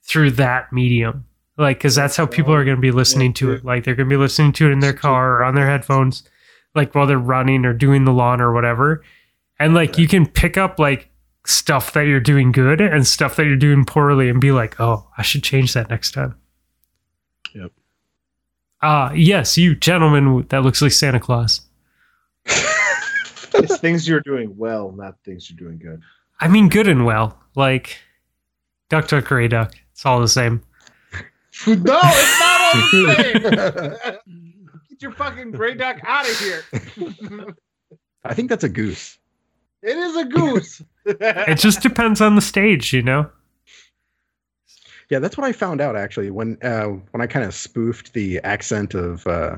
through 0.05 0.31
that 0.33 0.73
medium. 0.73 1.25
Like 1.59 1.81
cuz 1.81 1.97
that's 1.97 2.17
how 2.17 2.25
people 2.25 2.55
are 2.55 2.65
going 2.65 2.77
to 2.77 2.81
be 2.81 2.93
listening 2.93 3.35
to 3.35 3.53
it. 3.53 3.65
Like 3.65 3.85
they're 3.85 3.95
going 3.95 4.09
to 4.09 4.13
be 4.13 4.21
listening 4.21 4.53
to 4.55 4.69
it 4.69 4.73
in 4.73 4.79
their 4.79 4.93
car 4.95 5.35
or 5.35 5.45
on 5.45 5.55
their 5.55 5.67
headphones 5.67 6.23
like 6.75 6.95
while 6.95 7.07
they're 7.07 7.19
running 7.19 7.65
or 7.65 7.75
doing 7.75 8.05
the 8.05 8.13
lawn 8.13 8.41
or 8.41 8.53
whatever. 8.53 9.03
And 9.59 9.75
like 9.75 9.99
you 9.99 10.09
can 10.09 10.27
pick 10.27 10.57
up 10.57 10.79
like 10.79 11.11
stuff 11.45 11.93
that 11.93 12.03
you're 12.03 12.21
doing 12.21 12.53
good 12.53 12.81
and 12.81 13.07
stuff 13.07 13.37
that 13.37 13.45
you're 13.45 13.57
doing 13.57 13.85
poorly 13.85 14.29
and 14.29 14.41
be 14.41 14.53
like, 14.53 14.81
"Oh, 14.81 15.09
I 15.19 15.23
should 15.23 15.43
change 15.43 15.73
that 15.75 15.91
next 15.91 16.13
time." 16.13 16.37
Yep. 17.55 17.73
Ah, 18.81 19.13
yes, 19.13 19.59
you 19.59 19.75
gentleman 19.75 20.47
that 20.49 20.63
looks 20.63 20.81
like 20.81 20.93
Santa 20.93 21.21
Claus. 21.21 21.63
It's 23.55 23.79
things 23.79 24.07
you're 24.07 24.21
doing 24.21 24.57
well, 24.57 24.93
not 24.93 25.17
things 25.25 25.51
you're 25.51 25.59
doing 25.59 25.79
good. 25.79 26.01
I 26.39 26.47
mean, 26.47 26.69
good 26.69 26.87
and 26.87 27.05
well. 27.05 27.37
Like 27.57 27.99
Duck 28.89 29.09
Duck 29.09 29.25
Gray 29.25 29.49
Duck. 29.49 29.75
It's 29.93 30.07
all 30.07 30.21
the 30.21 30.29
same. 30.29 30.63
No, 31.67 31.99
it's 32.03 32.41
not 32.41 32.61
all 32.61 32.73
the 32.75 33.99
same. 34.25 34.63
Get 34.91 35.03
your 35.03 35.13
fucking 35.13 35.51
gray 35.53 35.75
duck 35.75 35.99
out 36.05 36.29
of 36.29 36.39
here. 36.39 36.63
I 38.25 38.35
think 38.35 38.49
that's 38.49 38.65
a 38.65 38.69
goose. 38.69 39.19
it 39.83 39.97
is 39.97 40.17
a 40.17 40.25
goose. 40.25 40.83
It 41.05 41.59
just 41.59 41.81
depends 41.83 42.21
on 42.21 42.35
the 42.37 42.41
stage, 42.43 42.93
you 42.93 43.03
know. 43.03 43.31
Yeah, 45.11 45.21
that's 45.21 45.39
what 45.39 45.47
I 45.47 45.53
found 45.53 45.81
out 45.81 45.97
actually 45.97 46.31
when 46.31 46.59
uh, 46.63 46.89
when 47.13 47.21
I 47.23 47.27
kind 47.27 47.45
of 47.47 47.55
spoofed 47.55 48.13
the 48.13 48.41
accent 48.41 48.95
of 48.95 49.27
uh, 49.27 49.57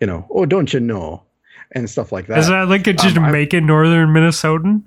you 0.00 0.06
know, 0.06 0.26
oh, 0.30 0.46
don't 0.46 0.72
you 0.72 0.78
know, 0.80 1.22
and 1.72 1.90
stuff 1.90 2.12
like 2.12 2.26
that. 2.28 2.38
Is 2.38 2.48
that 2.48 2.68
like 2.68 2.86
a 2.86 2.90
Um, 2.90 2.96
Jamaican 2.96 3.66
Northern 3.66 4.10
Minnesotan? 4.10 4.86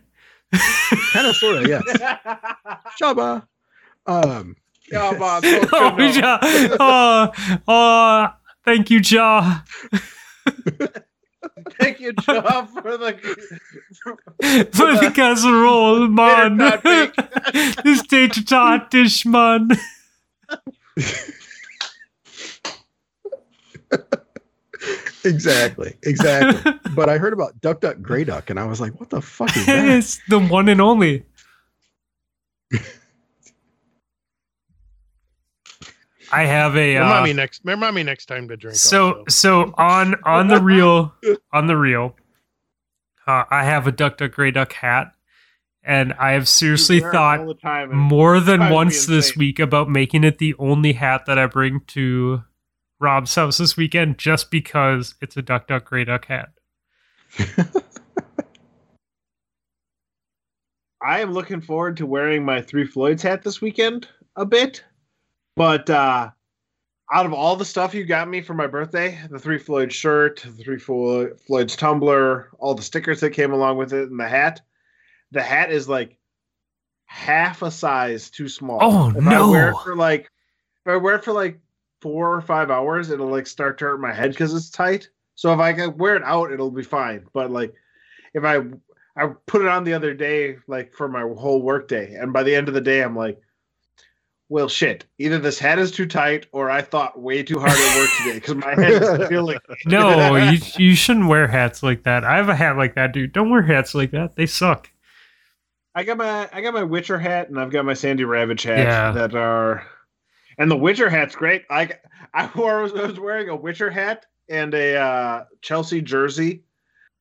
kind 1.12 1.28
of 1.28 1.36
sort 1.36 1.58
of 1.58 1.68
yeah. 1.68 1.82
Shaba. 3.02 3.46
Um, 4.08 4.56
Come 4.92 5.22
on, 5.22 5.42
don't 5.42 5.70
oh, 5.74 5.98
ja. 6.00 6.40
oh, 6.80 7.60
oh, 7.68 8.28
thank 8.64 8.90
you, 8.90 9.02
Ja. 9.04 9.62
Thank 11.80 12.00
you, 12.00 12.14
Joe, 12.14 12.68
for 12.74 12.98
the. 12.98 13.14
For 14.72 14.94
the 14.94 15.12
casserole, 15.14 16.08
man. 16.08 16.58
This 17.84 18.06
tater 18.08 18.44
tot 18.44 18.92
dish, 18.92 19.26
man. 19.26 19.70
exactly, 25.24 25.98
exactly. 26.04 26.74
but 26.96 27.10
I 27.10 27.18
heard 27.18 27.34
about 27.34 27.60
Duck 27.62 27.82
Duck 27.82 28.02
Gray 28.02 28.24
Duck, 28.24 28.50
and 28.50 28.60
I 28.60 28.66
was 28.66 28.80
like, 28.80 29.00
what 29.00 29.10
the 29.10 29.22
fuck 29.22 29.56
is 29.56 29.66
that? 29.66 29.88
it's 29.88 30.20
the 30.30 30.40
one 30.40 30.70
and 30.70 30.82
only. 30.82 31.24
I 36.32 36.46
have 36.46 36.76
a 36.76 36.96
Remind 36.96 37.20
uh, 37.20 37.24
me 37.24 37.34
next. 37.34 37.62
Remind 37.64 37.96
me 37.96 38.04
next 38.04 38.26
time 38.28 38.48
to 38.48 38.58
drink. 38.58 38.76
so 38.76 39.20
also. 39.20 39.24
so 39.28 39.74
on 39.78 40.16
on 40.24 40.48
the 40.48 40.62
real 40.62 41.14
on 41.54 41.68
the 41.68 41.78
real. 41.78 42.16
Uh, 43.28 43.44
I 43.50 43.64
have 43.64 43.88
a 43.88 43.92
Duck 43.92 44.18
Duck 44.18 44.32
Gray 44.32 44.52
Duck 44.52 44.74
hat, 44.74 45.14
and 45.84 46.14
I 46.14 46.32
have 46.32 46.48
seriously 46.48 47.00
thought 47.00 47.60
time 47.60 47.96
more 47.96 48.40
than 48.40 48.70
once 48.70 49.06
this 49.06 49.36
week 49.36 49.60
about 49.60 49.90
making 49.90 50.24
it 50.24 50.38
the 50.38 50.54
only 50.60 50.94
hat 50.94 51.26
that 51.26 51.40
I 51.40 51.48
bring 51.48 51.82
to 51.88 52.44
Rob's 53.00 53.34
house 53.34 53.58
this 53.58 53.76
weekend 53.76 54.18
just 54.18 54.52
because 54.52 55.16
it's 55.22 55.36
a 55.38 55.42
Duck 55.42 55.68
Duck 55.68 55.86
Gray 55.86 56.06
Duck 56.06 56.26
hat. 56.26 56.50
I 61.02 61.20
am 61.20 61.34
looking 61.34 61.62
forward 61.62 61.98
to 61.98 62.06
wearing 62.06 62.44
my 62.44 62.62
Three 62.62 62.88
Floyds 62.88 63.22
hat 63.22 63.44
this 63.44 63.62
weekend 63.62 64.08
a 64.36 64.46
bit. 64.46 64.84
But 65.56 65.90
uh 65.90 66.32
out 67.14 67.26
of 67.26 67.34
all 67.34 67.56
the 67.56 67.66
stuff 67.66 67.94
you 67.94 68.04
got 68.04 68.28
me 68.28 68.42
for 68.42 68.54
my 68.54 68.68
birthday, 68.68 69.20
the 69.30 69.40
Three 69.40 69.60
Floyd 69.60 69.94
shirt, 69.94 70.42
the 70.42 70.64
Three 70.64 70.80
Floyd's 70.80 71.76
tumbler, 71.76 72.50
all 72.58 72.74
the 72.74 72.82
stickers 72.82 73.22
that 73.22 73.32
came 73.32 73.54
along 73.54 73.78
with 73.78 73.94
it, 73.94 74.10
and 74.10 74.20
the 74.20 74.28
hat, 74.28 74.62
the 75.32 75.42
hat 75.42 75.72
is 75.72 75.88
like 75.88 76.18
half 77.06 77.62
a 77.62 77.72
size 77.72 78.30
too 78.30 78.50
small. 78.50 78.80
Oh, 78.82 79.14
if 79.16 79.28
I 79.28 79.50
wear 79.50 79.70
it 79.70 79.78
for 79.84 79.96
like 79.96 80.32
if 80.86 80.92
I 80.92 80.98
wear 80.98 81.16
it 81.16 81.24
for 81.24 81.34
like 81.34 81.60
four 82.02 82.36
or 82.36 82.42
five 82.42 82.72
hours, 82.72 83.10
it'll 83.10 83.30
like 83.30 83.48
start 83.48 83.78
to 83.80 83.86
hurt 83.86 84.02
my 84.02 84.14
head 84.14 84.32
because 84.32 84.54
it's 84.54 84.70
tight. 84.70 85.10
So 85.36 85.54
if 85.54 85.60
I 85.60 85.74
can 85.74 85.98
wear 85.98 86.16
it 86.16 86.24
out, 86.24 86.52
it'll 86.52 86.72
be 86.72 86.84
fine. 86.84 87.26
But 87.34 87.52
like 87.52 87.74
if 88.34 88.44
I 88.44 88.62
I 89.16 89.28
put 89.46 89.62
it 89.62 89.68
on 89.68 89.84
the 89.84 89.94
other 89.94 90.14
day, 90.14 90.58
like 90.68 90.94
for 90.94 91.08
my 91.08 91.22
whole 91.22 91.62
work 91.62 91.88
day, 91.88 92.16
and 92.20 92.34
by 92.34 92.44
the 92.44 92.56
end 92.56 92.68
of 92.68 92.74
the 92.74 92.82
day, 92.82 93.02
I'm 93.02 93.16
like, 93.16 93.40
well, 94.50 94.68
shit. 94.70 95.06
Either 95.18 95.40
this 95.40 95.58
hat 95.58 95.80
is 95.80 95.92
too 95.92 96.06
tight, 96.06 96.46
or 96.52 96.70
I 96.70 96.82
thought 96.82 97.20
way 97.20 97.42
too 97.44 97.60
hard 97.60 97.72
at 97.72 97.98
work 98.00 98.10
today 98.18 98.34
because 98.36 98.56
my 98.56 98.76
head 98.76 99.02
is 99.02 99.28
feeling. 99.30 99.58
No, 99.86 100.36
you 100.36 100.60
you 100.78 100.96
shouldn't 100.96 101.28
wear 101.28 101.48
hats 101.48 101.82
like 101.82 102.04
that. 102.04 102.24
I 102.24 102.38
have 102.38 102.50
a 102.50 102.56
hat 102.56 102.78
like 102.78 102.96
that, 102.96 103.12
dude. 103.14 103.32
Don't 103.34 103.50
wear 103.50 103.64
hats 103.64 103.96
like 103.96 104.12
that. 104.12 104.36
They 104.36 104.46
suck. 104.46 104.90
I 105.96 106.04
got 106.04 106.18
my 106.18 106.50
I 106.52 106.62
got 106.62 106.74
my 106.74 106.84
Witcher 106.84 107.18
hat 107.18 107.50
and 107.50 107.60
I've 107.60 107.72
got 107.72 107.86
my 107.86 107.94
Sandy 107.94 108.26
Ravage 108.26 108.64
hat 108.64 108.80
Yeah. 108.80 109.12
that 109.12 109.34
are, 109.34 109.88
and 110.58 110.70
the 110.70 110.76
Witcher 110.76 111.10
hat's 111.10 111.36
great. 111.36 111.64
Like 111.70 112.04
I 112.34 112.50
wore 112.56 112.82
I 112.82 113.06
was 113.08 113.20
wearing 113.20 113.50
a 113.50 113.56
Witcher 113.56 113.90
hat 113.90 114.26
and 114.50 114.74
a 114.74 114.98
uh, 114.98 115.44
Chelsea 115.62 116.02
jersey 116.02 116.64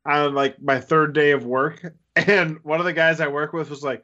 on 0.05 0.35
like 0.35 0.61
my 0.61 0.79
third 0.81 1.15
day 1.15 1.31
of 1.31 1.47
work, 1.47 1.95
and 2.17 2.59
one 2.65 2.81
of 2.81 2.85
the 2.85 2.93
guys 2.93 3.21
I 3.21 3.29
work 3.29 3.53
with 3.55 3.71
was 3.71 3.83
like, 3.83 4.03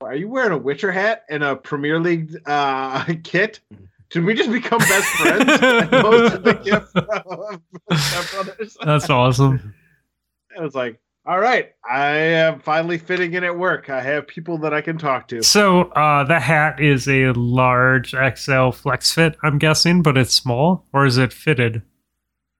"Are 0.00 0.14
you 0.14 0.28
wearing 0.28 0.52
a 0.52 0.58
Witcher 0.58 0.92
hat 0.92 1.24
and 1.28 1.42
a 1.42 1.56
Premier 1.56 2.00
League 2.00 2.36
uh, 2.46 3.04
kit?" 3.24 3.60
Did 4.10 4.24
we 4.24 4.34
just 4.34 4.50
become 4.50 4.80
best 4.80 5.06
friends? 5.06 5.44
And 5.62 6.44
the 6.44 6.60
gift 6.64 6.96
of 6.96 7.96
Step 7.96 8.30
Brothers. 8.32 8.76
That's 8.84 9.08
awesome. 9.08 9.72
I 10.58 10.60
was 10.60 10.74
like, 10.74 11.00
all 11.26 11.38
right, 11.38 11.70
I 11.88 12.08
am 12.08 12.58
finally 12.58 12.98
fitting 12.98 13.34
in 13.34 13.44
at 13.44 13.56
work. 13.56 13.88
I 13.88 14.00
have 14.00 14.26
people 14.26 14.58
that 14.58 14.74
I 14.74 14.80
can 14.80 14.98
talk 14.98 15.28
to. 15.28 15.44
So 15.44 15.82
uh, 15.92 16.24
the 16.24 16.40
hat 16.40 16.80
is 16.80 17.06
a 17.06 17.32
large 17.32 18.10
XL 18.12 18.70
flex 18.70 19.12
fit, 19.12 19.36
I'm 19.44 19.58
guessing, 19.58 20.02
but 20.02 20.16
it's 20.16 20.34
small, 20.34 20.86
or 20.92 21.06
is 21.06 21.18
it 21.18 21.32
fitted? 21.32 21.82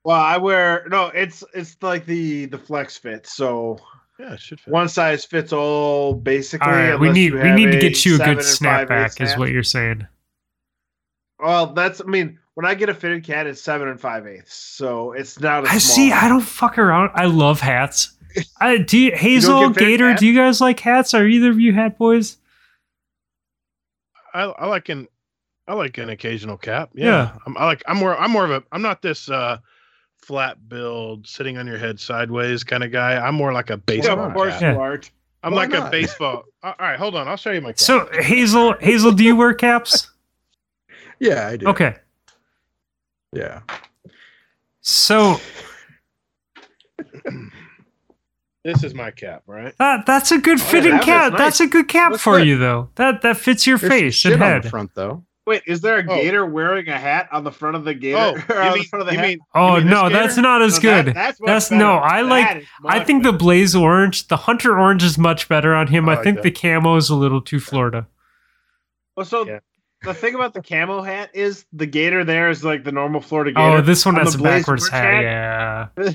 Well, 0.05 0.21
I 0.21 0.37
wear 0.37 0.87
no, 0.89 1.07
it's 1.07 1.43
it's 1.53 1.77
like 1.83 2.07
the 2.07 2.47
the 2.47 2.59
flex 2.59 2.97
fit. 2.97 3.27
So 3.27 3.79
Yeah, 4.21 4.35
it 4.35 4.41
should 4.41 4.61
fit. 4.61 4.71
one 4.73 4.89
size 4.89 5.25
fits 5.25 5.51
all 5.53 6.13
basically. 6.13 6.67
All 6.67 6.73
right, 6.75 6.99
we 7.01 7.11
need 7.11 7.33
we 7.33 7.53
need 7.53 7.73
to 7.73 7.79
get 7.79 8.05
you 8.05 8.17
a 8.17 8.19
good 8.19 8.39
snapback, 8.39 9.07
eighths 9.07 9.21
is 9.33 9.39
what 9.39 9.49
you're 9.51 9.63
saying. 9.63 10.07
Well, 11.39 11.73
that's 11.73 12.03
I 12.03 12.05
mean, 12.05 12.39
when 12.53 12.67
I 12.67 12.75
get 12.75 12.91
a 12.91 12.95
fitted 12.95 13.25
cat, 13.25 13.47
it's 13.47 13.63
seven 13.63 13.89
and 13.89 13.99
five 13.99 14.27
eighths, 14.27 14.55
so 14.55 15.13
it's 15.13 15.41
not. 15.41 15.65
A 15.65 15.69
I 15.69 15.79
small 15.79 15.97
see. 15.97 16.09
hat. 16.11 16.25
I 16.25 16.29
don't 16.29 16.43
fuck 16.43 16.77
around. 16.77 17.13
I 17.15 17.25
love 17.27 17.61
hats. 17.61 18.13
I 18.61 18.77
do. 18.77 18.99
You, 18.99 19.13
Hazel, 19.17 19.71
get 19.71 19.79
Gator, 19.79 20.09
hats? 20.11 20.21
do 20.21 20.27
you 20.27 20.35
guys 20.37 20.61
like 20.61 20.79
hats? 20.81 21.15
Are 21.15 21.27
either 21.27 21.51
of 21.51 21.59
you 21.59 21.73
hat 21.73 21.97
boys? 21.97 22.37
I, 24.35 24.43
I 24.43 24.67
like 24.67 24.89
an 24.91 25.09
I 25.67 25.75
like 25.75 25.99
an 25.99 26.11
occasional 26.11 26.57
cap. 26.59 26.91
Yeah, 26.95 27.07
Yeah. 27.07 27.37
I'm, 27.47 27.57
I 27.57 27.65
like 27.65 27.83
I'm 27.87 27.97
more 27.97 28.17
I'm 28.19 28.31
more 28.31 28.45
of 28.45 28.51
a 28.51 28.63
I'm 28.71 28.83
not 28.83 29.03
this 29.03 29.31
uh 29.31 29.59
flat 30.31 30.69
build 30.69 31.27
sitting 31.27 31.59
on 31.59 31.67
your 31.67 31.77
head 31.77 31.99
sideways 31.99 32.63
kind 32.63 32.85
of 32.85 32.93
guy. 32.93 33.17
I'm 33.17 33.35
more 33.35 33.53
like 33.53 33.69
a 33.71 33.73
Yeah, 33.73 33.79
baseball 33.85 34.21
of 34.21 34.33
course 34.33 34.53
cap. 34.53 34.63
Yeah. 34.63 34.73
you 34.75 34.79
are. 34.81 35.01
I'm 35.43 35.53
Why 35.55 35.65
like 35.67 35.73
a 35.73 35.91
baseball. 35.91 36.45
All 36.63 36.73
right, 36.79 36.97
hold 36.97 37.17
on. 37.17 37.27
I'll 37.27 37.37
show 37.37 37.51
you 37.51 37.61
my 37.61 37.71
cap. 37.73 37.79
So 37.81 38.09
Hazel, 38.13 38.75
Hazel, 38.79 39.11
do 39.11 39.25
you 39.25 39.35
wear 39.35 39.53
caps? 39.55 40.09
Yeah, 41.19 41.49
I 41.49 41.57
do. 41.59 41.67
Okay. 41.67 41.97
Yeah. 43.35 43.61
So 44.81 45.39
this 48.65 48.83
is 48.85 48.95
my 48.95 49.11
cap, 49.11 49.43
right? 49.47 49.75
that 49.79 50.07
that's 50.07 50.31
a 50.33 50.39
good 50.39 50.59
Oh, 50.59 50.63
yeah, 50.65 50.71
fitting 50.71 50.93
that 50.93 51.03
cap. 51.05 51.33
nice. 51.33 51.39
That's 51.39 51.61
a 51.61 51.67
good 51.67 51.89
cap 51.89 52.13
Looks 52.13 52.23
for 52.23 52.39
good. 52.39 52.47
you 52.49 52.57
though. 52.59 52.89
That 52.95 53.21
that 53.23 53.37
fits 53.37 53.67
your 53.67 53.77
There's 53.79 53.93
face 53.93 54.15
shit 54.15 54.33
and 54.33 54.43
on 54.43 54.49
head. 54.49 54.63
the 54.63 54.71
front 54.71 54.95
though. 54.95 55.25
Wait, 55.51 55.63
is 55.67 55.81
there 55.81 55.99
a 55.99 56.05
Oh. 56.09 56.15
gator 56.15 56.47
wearing 56.47 56.89
a 56.89 56.97
hat 56.99 57.29
on 57.33 57.43
the 57.45 57.51
front 57.51 57.75
of 57.77 57.85
the 57.85 57.93
gator? 57.93 58.17
Oh, 58.49 58.55
or 58.55 58.63
you 58.65 58.71
mean, 58.71 58.79
the 58.79 58.85
front 58.85 59.01
of 59.03 59.07
the 59.09 59.13
you 59.15 59.19
hat? 59.19 59.27
mean 59.29 59.39
Oh 59.55 59.75
you 59.77 59.81
mean 59.83 59.91
no, 59.91 60.09
that's 60.09 60.37
not 60.37 60.63
as 60.63 60.83
No, 60.83 60.91
that- 60.91 61.05
good. 61.07 61.15
that's 61.15 61.39
That's- 61.41 61.71
no, 61.73 61.95
I 61.97 62.23
like- 62.23 62.65
I 62.87 62.99
much 62.99 63.07
think 63.07 63.25
the 63.25 63.33
blaze 63.33 63.75
orange, 63.75 64.29
the 64.29 64.37
hunter 64.37 64.79
orange 64.79 65.03
is 65.03 65.19
much 65.19 65.49
better 65.49 65.75
on 65.75 65.89
him. 65.89 66.09
I 66.09 66.13
I, 66.13 66.15
like 66.15 66.25
think 66.25 66.37
that. 66.37 66.43
the 66.45 66.51
camo 66.53 66.95
is 66.97 67.11
a 67.11 67.17
little 67.17 67.41
too 67.41 67.59
Florida. 67.61 68.07
Well, 69.17 69.27
so 69.27 69.47
Yeah. 69.47 69.59
the 70.03 70.15
thing 70.15 70.35
about 70.35 70.55
the 70.55 70.63
camo 70.63 71.03
hat 71.03 71.31
is 71.35 71.65
the 71.73 71.87
gator 71.87 72.23
there 72.25 72.49
is 72.49 72.65
like 72.65 72.85
the 72.85 72.93
normal 72.93 73.21
Florida 73.21 73.51
oh, 73.57 73.61
gator. 73.61 73.77
Oh, 73.79 73.81
this 73.83 74.07
one 74.07 74.17
On 74.19 74.25
has 74.25 74.37
a 74.37 74.39
backwards 74.39 74.89
hat. 74.89 75.05
hat? 75.05 75.91
Yeah, 75.99 76.13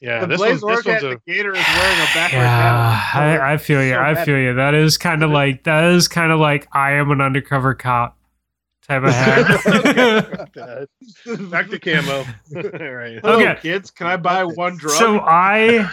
Yeah, 0.00 0.20
the 0.20 0.26
this 0.28 0.38
Blaze 0.38 0.62
one's 0.62 0.84
this 0.84 0.86
Orange 0.86 0.86
hat, 0.86 1.02
one's 1.02 1.04
a 1.04 1.20
the 1.26 1.32
gator 1.32 1.52
is 1.52 1.64
wearing 1.76 1.98
a 2.00 2.04
backwards 2.14 2.32
yeah. 2.34 2.94
hat. 2.94 3.40
I, 3.40 3.52
I 3.52 3.56
feel 3.56 3.82
you. 3.84 3.90
So 3.92 4.00
I 4.00 4.24
feel 4.24 4.38
you. 4.38 4.54
That 4.54 4.74
is 4.74 4.96
kind 4.96 5.22
of 5.22 5.30
like 5.40 5.64
that 5.64 5.84
is 5.92 6.08
kind 6.08 6.32
of 6.32 6.40
like 6.40 6.66
I 6.72 6.92
am 6.92 7.10
an 7.10 7.20
undercover 7.20 7.74
cop 7.74 8.16
type 8.86 9.02
of 9.02 9.12
hat. 9.12 9.46
back 11.50 11.68
to 11.70 11.78
camo. 11.78 12.18
All 12.56 12.92
right. 12.94 13.18
Hello, 13.22 13.40
Okay. 13.40 13.58
kids. 13.60 13.90
Can 13.90 14.06
I 14.06 14.16
buy 14.16 14.44
one 14.44 14.76
drug? 14.76 14.94
so 14.94 15.20
I 15.20 15.88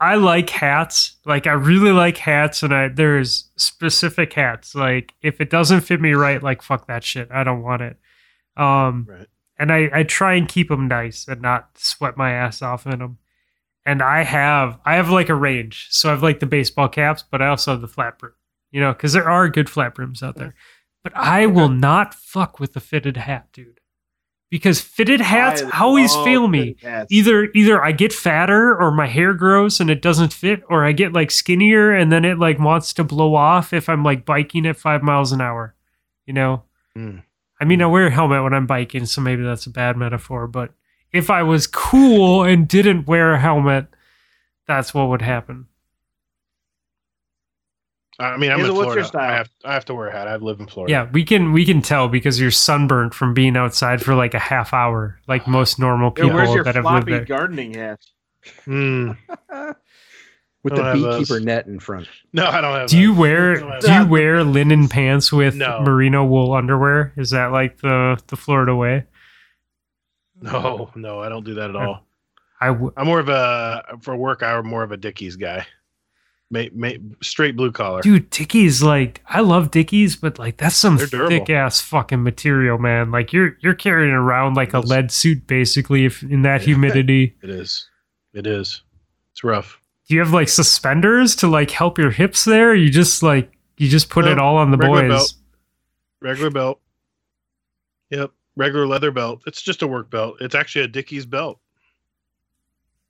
I 0.00 0.16
like 0.16 0.50
hats. 0.50 1.16
Like 1.24 1.46
I 1.46 1.52
really 1.52 1.92
like 1.92 2.16
hats, 2.16 2.62
and 2.62 2.74
I 2.74 2.88
there's 2.88 3.50
specific 3.56 4.32
hats. 4.32 4.74
Like 4.74 5.12
if 5.22 5.40
it 5.40 5.50
doesn't 5.50 5.82
fit 5.82 6.00
me 6.00 6.12
right, 6.12 6.42
like 6.42 6.62
fuck 6.62 6.86
that 6.88 7.04
shit. 7.04 7.30
I 7.30 7.44
don't 7.44 7.62
want 7.62 7.82
it. 7.82 7.96
Um, 8.56 9.06
Right. 9.08 9.26
and 9.58 9.72
I 9.72 9.90
I 9.92 10.02
try 10.04 10.34
and 10.34 10.48
keep 10.48 10.68
them 10.68 10.88
nice 10.88 11.28
and 11.28 11.40
not 11.42 11.70
sweat 11.76 12.16
my 12.16 12.32
ass 12.32 12.62
off 12.62 12.86
in 12.86 12.98
them. 12.98 13.18
And 13.86 14.02
I 14.02 14.22
have 14.22 14.78
I 14.84 14.94
have 14.94 15.10
like 15.10 15.28
a 15.28 15.34
range. 15.34 15.88
So 15.90 16.08
I 16.08 16.12
have 16.12 16.22
like 16.22 16.40
the 16.40 16.46
baseball 16.46 16.88
caps, 16.88 17.22
but 17.28 17.42
I 17.42 17.48
also 17.48 17.72
have 17.72 17.80
the 17.82 17.88
flat 17.88 18.18
brim. 18.18 18.32
You 18.70 18.80
know, 18.80 18.92
because 18.92 19.12
there 19.12 19.28
are 19.30 19.48
good 19.48 19.70
flat 19.70 19.94
brims 19.94 20.20
out 20.22 20.34
there. 20.36 20.54
But 21.04 21.14
I 21.14 21.46
will 21.46 21.68
not 21.68 22.14
fuck 22.14 22.58
with 22.58 22.72
the 22.72 22.80
fitted 22.80 23.18
hat, 23.18 23.48
dude. 23.52 23.78
Because 24.50 24.80
fitted 24.80 25.20
hats 25.20 25.62
I 25.62 25.80
always 25.80 26.14
fail 26.14 26.48
me 26.48 26.76
either 27.10 27.50
either 27.54 27.84
I 27.84 27.92
get 27.92 28.12
fatter 28.12 28.74
or 28.76 28.90
my 28.90 29.06
hair 29.06 29.34
grows 29.34 29.80
and 29.80 29.90
it 29.90 30.00
doesn't 30.00 30.32
fit, 30.32 30.62
or 30.70 30.84
I 30.84 30.92
get 30.92 31.12
like 31.12 31.30
skinnier 31.30 31.92
and 31.92 32.10
then 32.10 32.24
it 32.24 32.38
like 32.38 32.58
wants 32.58 32.92
to 32.94 33.04
blow 33.04 33.34
off 33.34 33.72
if 33.72 33.88
I'm 33.88 34.02
like 34.04 34.24
biking 34.24 34.64
at 34.66 34.76
five 34.76 35.02
miles 35.02 35.32
an 35.32 35.40
hour. 35.40 35.74
You 36.24 36.34
know? 36.34 36.62
Hmm. 36.94 37.18
I 37.60 37.64
mean 37.64 37.82
I 37.82 37.86
wear 37.86 38.06
a 38.06 38.10
helmet 38.10 38.42
when 38.42 38.54
I'm 38.54 38.66
biking, 38.66 39.06
so 39.06 39.20
maybe 39.20 39.42
that's 39.42 39.66
a 39.66 39.70
bad 39.70 39.96
metaphor, 39.96 40.46
but 40.46 40.72
if 41.12 41.30
I 41.30 41.42
was 41.42 41.66
cool 41.66 42.44
and 42.44 42.66
didn't 42.66 43.06
wear 43.06 43.34
a 43.34 43.40
helmet, 43.40 43.86
that's 44.66 44.94
what 44.94 45.08
would 45.08 45.22
happen. 45.22 45.66
I 48.18 48.36
mean, 48.36 48.50
I'm 48.52 48.58
Hazel, 48.60 48.70
in 48.70 48.76
what's 48.76 48.94
your 48.94 49.04
Florida. 49.04 49.08
style? 49.08 49.30
I 49.30 49.36
have 49.36 49.50
I 49.64 49.74
have 49.74 49.84
to 49.86 49.94
wear 49.94 50.08
a 50.08 50.12
hat. 50.12 50.28
I 50.28 50.36
live 50.36 50.60
in 50.60 50.66
Florida. 50.66 50.90
Yeah, 50.92 51.10
we 51.12 51.24
can 51.24 51.52
we 51.52 51.64
can 51.64 51.82
tell 51.82 52.08
because 52.08 52.40
you're 52.40 52.50
sunburnt 52.52 53.12
from 53.14 53.34
being 53.34 53.56
outside 53.56 54.02
for 54.02 54.14
like 54.14 54.34
a 54.34 54.38
half 54.38 54.72
hour, 54.72 55.18
like 55.26 55.46
most 55.48 55.78
normal 55.78 56.12
Yeah, 56.16 56.22
people 56.24 56.36
where's 56.36 56.54
your 56.54 56.64
that 56.64 56.74
have 56.76 56.84
lived 56.84 56.96
floppy 57.08 57.10
there. 57.12 57.24
gardening 57.24 57.74
hat? 57.74 58.00
Hmm. 58.64 59.12
With 60.62 60.74
the 60.76 60.82
don't 60.82 61.02
those. 61.02 61.18
beekeeper 61.28 61.40
net 61.40 61.66
in 61.66 61.78
front. 61.80 62.08
No, 62.32 62.46
I 62.46 62.60
don't 62.60 62.74
have. 62.78 62.88
Do 62.88 62.98
you 62.98 63.14
wear 63.14 63.56
don't 63.60 63.70
have 63.70 63.80
do 63.82 63.92
you 63.92 64.06
wear 64.06 64.42
linen 64.44 64.88
pants 64.88 65.32
with 65.32 65.54
No. 65.54 65.80
merino 65.82 66.24
wool 66.24 66.52
underwear? 66.52 67.12
Is 67.16 67.30
that 67.30 67.52
like 67.52 67.78
the 67.78 68.18
the 68.28 68.36
Florida 68.36 68.74
way? 68.74 69.04
No, 70.40 70.90
no, 70.94 71.20
I 71.20 71.28
don't 71.28 71.44
do 71.44 71.54
that 71.54 71.70
at 71.70 71.74
Yeah. 71.76 71.86
all. 71.86 72.06
I 72.60 72.66
w- 72.68 72.92
I'm 72.96 73.06
more 73.06 73.20
of 73.20 73.28
a 73.28 73.98
for 74.02 74.16
work. 74.16 74.42
I'm 74.42 74.66
more 74.66 74.82
of 74.82 74.90
a 74.92 74.96
Dickies 74.96 75.36
guy. 75.36 75.66
Straight 77.22 77.56
blue 77.56 77.72
collar. 77.72 78.00
dude, 78.02 78.30
Dickies 78.30 78.82
like 78.82 79.20
I 79.26 79.40
love 79.40 79.70
Dickies, 79.70 80.16
but 80.16 80.38
like 80.38 80.56
that's 80.56 80.76
some 80.76 80.96
thick 80.98 81.50
ass 81.50 81.80
fucking 81.80 82.22
material, 82.22 82.78
man. 82.78 83.10
Like 83.10 83.32
you're 83.32 83.56
you're 83.60 83.74
carrying 83.74 84.12
around 84.14 84.54
like 84.54 84.72
a 84.74 84.80
lead 84.80 85.10
suit 85.10 85.46
basically 85.46 86.04
if 86.04 86.22
in 86.22 86.42
that 86.42 86.62
humidity. 86.70 87.36
It 87.42 87.50
is. 87.50 87.88
It 88.32 88.46
is. 88.46 88.82
It's 89.32 89.44
rough. 89.44 89.80
Do 90.08 90.14
you 90.14 90.20
have 90.20 90.32
like 90.32 90.48
suspenders 90.48 91.34
to 91.36 91.48
like 91.48 91.70
help 91.70 91.98
your 91.98 92.10
hips 92.10 92.44
there? 92.44 92.70
Or 92.70 92.74
you 92.74 92.90
just 92.90 93.22
like 93.22 93.50
you 93.78 93.88
just 93.88 94.10
put 94.10 94.24
No, 94.26 94.32
it 94.32 94.38
all 94.38 94.56
on 94.56 94.70
the 94.70 94.76
regular 94.76 95.02
boys. 95.02 95.10
belt. 95.10 95.34
Regular 96.20 96.50
belt. 96.50 96.80
Yep. 98.10 98.30
Regular 98.56 98.86
leather 98.86 99.10
belt. 99.10 99.42
It's 99.46 99.62
just 99.62 99.82
a 99.82 99.86
work 99.86 100.10
belt. 100.10 100.36
It's 100.40 100.54
actually 100.54 100.84
a 100.84 100.88
Dickies 100.88 101.26
belt. 101.26 101.58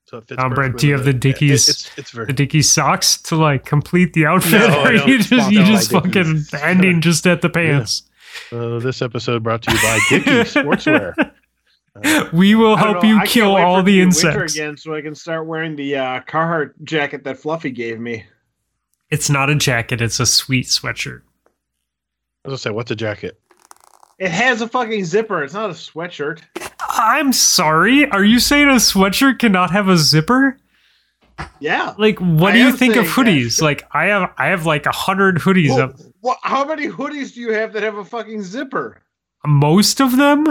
So 0.06 0.18
it 0.18 0.28
fits. 0.28 0.42
Um, 0.42 0.52
Brett, 0.52 0.76
do 0.76 0.86
you 0.86 0.92
have 0.94 1.06
with 1.06 1.20
the 1.20 1.28
it. 1.28 1.32
Dickies- 1.32 1.68
It- 1.68 1.70
It's 1.70 1.98
it's 1.98 2.10
very. 2.10 2.26
The 2.26 2.32
Dickies 2.34 2.70
socks 2.70 3.16
to 3.22 3.36
like 3.36 3.64
complete 3.64 4.12
the 4.12 4.26
outfit, 4.26 4.52
No, 4.68 4.80
or 4.84 4.92
don't 4.92 5.08
you 5.08 5.18
just 5.18 5.30
you 5.50 5.64
sponsor 5.64 5.64
just 5.72 5.90
fucking 5.90 6.60
ending 6.62 7.00
just 7.00 7.26
at 7.26 7.40
the 7.42 7.48
pants. 7.50 8.02
Uh, 8.52 8.78
this 8.80 9.00
episode 9.00 9.42
brought 9.42 9.62
to 9.62 9.70
you 9.72 9.78
by 9.78 10.00
Dickies 10.10 10.54
Sportswear. 10.54 11.32
Uh, 12.04 12.28
We 12.32 12.54
will 12.56 12.76
help 12.76 13.02
know, 13.02 13.08
you 13.08 13.18
I 13.20 13.26
kill 13.26 13.54
all 13.56 13.76
the 13.78 13.82
be 13.84 14.00
insects. 14.02 14.54
again, 14.54 14.76
so 14.76 14.94
I 14.94 15.00
can 15.00 15.14
start 15.14 15.46
wearing 15.46 15.76
the 15.76 15.96
uh, 15.96 16.20
Carhartt 16.22 16.72
jacket 16.82 17.22
that 17.24 17.38
Fluffy 17.38 17.70
gave 17.70 18.00
me. 18.00 18.24
It's 19.10 19.30
not 19.30 19.48
a 19.48 19.54
jacket; 19.54 20.00
it's 20.00 20.18
a 20.20 20.26
sweet 20.26 20.66
sweatshirt. 20.66 21.20
I 22.44 22.48
was 22.48 22.50
gonna 22.50 22.58
say, 22.58 22.70
what's 22.70 22.90
a 22.90 22.96
jacket? 22.96 23.38
It 24.18 24.30
has 24.30 24.60
a 24.60 24.68
fucking 24.68 25.04
zipper. 25.04 25.42
It's 25.44 25.54
not 25.54 25.70
a 25.70 25.74
sweatshirt. 25.74 26.40
I'm 26.90 27.32
sorry. 27.32 28.08
Are 28.10 28.24
you 28.24 28.38
saying 28.40 28.68
a 28.68 28.74
sweatshirt 28.74 29.38
cannot 29.38 29.70
have 29.70 29.88
a 29.88 29.96
zipper? 29.96 30.58
Yeah. 31.60 31.94
Like, 31.98 32.18
what 32.18 32.52
I 32.52 32.56
do 32.56 32.58
you 32.60 32.72
think 32.72 32.96
of 32.96 33.06
saying 33.06 33.26
that. 33.26 33.32
hoodies? 33.32 33.62
Like, 33.62 33.84
I 33.92 34.06
have, 34.06 34.32
I 34.38 34.46
have 34.46 34.66
like 34.66 34.86
a 34.86 34.92
hundred 34.92 35.36
hoodies. 35.36 35.70
Well, 35.70 35.80
Up. 35.80 35.96
what, 36.20 36.38
how 36.42 36.64
many 36.64 36.88
hoodies 36.88 37.34
do 37.34 37.40
you 37.40 37.52
have 37.52 37.72
that 37.72 37.82
have 37.82 37.96
a 37.96 38.04
fucking 38.04 38.42
zipper? 38.42 39.02
Most 39.44 40.00
of 40.00 40.16
them. 40.16 40.46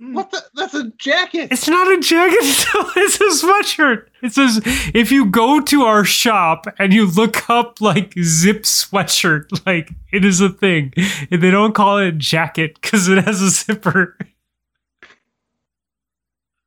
Hmm. 0.00 0.14
What 0.14 0.30
the? 0.30 0.42
That's 0.54 0.74
a 0.74 0.92
jacket. 0.98 1.48
It's 1.50 1.66
not 1.66 1.88
a 1.90 1.98
jacket, 1.98 2.38
it's 2.96 3.20
a 3.20 3.46
sweatshirt. 3.46 4.06
It 4.22 4.32
says 4.32 4.60
if 4.94 5.10
you 5.10 5.26
go 5.26 5.60
to 5.60 5.82
our 5.82 6.04
shop 6.04 6.66
and 6.78 6.92
you 6.92 7.06
look 7.10 7.50
up 7.50 7.80
like 7.80 8.14
zip 8.22 8.62
sweatshirt, 8.62 9.46
like 9.66 9.90
it 10.12 10.24
is 10.24 10.40
a 10.40 10.50
thing. 10.50 10.92
And 11.30 11.42
they 11.42 11.50
don't 11.50 11.74
call 11.74 11.98
it 11.98 12.18
jacket 12.18 12.80
because 12.80 13.08
it 13.08 13.24
has 13.24 13.42
a 13.42 13.50
zipper. 13.50 14.16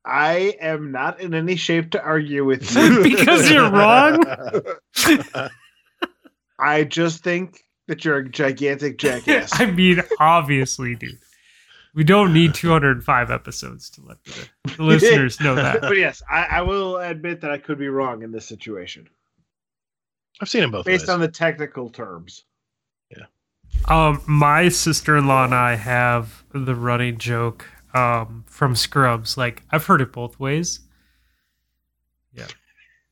I 0.06 0.56
am 0.60 0.92
not 0.92 1.20
in 1.20 1.34
any 1.34 1.56
shape 1.56 1.92
to 1.92 2.02
argue 2.02 2.44
with 2.46 2.72
you. 2.76 3.04
because 3.04 3.50
you're 3.52 3.70
wrong. 3.70 4.24
I 6.60 6.84
just 6.84 7.24
think 7.24 7.64
that 7.88 8.06
you're 8.06 8.18
a 8.18 8.30
gigantic 8.30 8.98
jackass. 8.98 9.50
I 9.60 9.66
mean, 9.66 10.02
obviously, 10.20 10.96
dude. 10.96 11.18
We 11.94 12.06
don't 12.06 12.32
need 12.34 12.54
205 12.54 13.32
episodes 13.32 13.90
to 13.92 14.02
let 14.06 14.24
the, 14.24 14.48
the 14.78 14.84
listeners 14.84 15.42
know 15.42 15.56
that. 15.56 15.82
but 15.82 15.98
yes, 15.98 16.24
I, 16.32 16.44
I 16.50 16.62
will 16.62 16.96
admit 16.98 17.42
that 17.42 17.52
I 17.52 17.58
could 17.58 17.78
be 17.78 17.90
wrong 17.90 18.24
in 18.24 18.32
this 18.32 18.46
situation 18.46 19.10
I've 20.40 20.48
seen 20.48 20.62
them 20.62 20.72
both. 20.72 20.86
based 20.86 21.04
ways. 21.04 21.10
on 21.10 21.20
the 21.20 21.28
technical 21.28 21.90
terms. 21.90 22.46
Yeah. 23.10 23.26
Um, 23.90 24.22
my 24.26 24.70
sister-in-law 24.70 25.46
and 25.46 25.56
I 25.56 25.76
have 25.76 26.44
the 26.54 26.76
running 26.76 27.18
joke 27.18 27.68
um, 27.94 28.44
from 28.48 28.76
Scrubs. 28.76 29.38
Like 29.38 29.64
I've 29.72 29.86
heard 29.86 30.02
it 30.02 30.12
both 30.12 30.40
ways. 30.40 30.80
Yeah, 32.34 32.48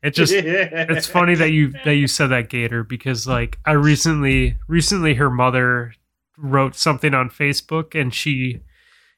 it 0.01 0.11
just 0.11 0.34
it's 0.35 1.07
funny 1.07 1.35
that 1.35 1.51
you 1.51 1.73
that 1.84 1.95
you 1.95 2.07
said 2.07 2.27
that 2.27 2.49
Gator 2.49 2.84
because 2.84 3.27
like 3.27 3.60
I 3.65 3.73
recently 3.73 4.57
recently 4.68 5.15
her 5.15 5.30
mother 5.30 5.93
wrote 6.38 6.76
something 6.76 7.14
on 7.14 7.30
Facebook 7.30 7.99
and 7.99 8.14
she 8.14 8.61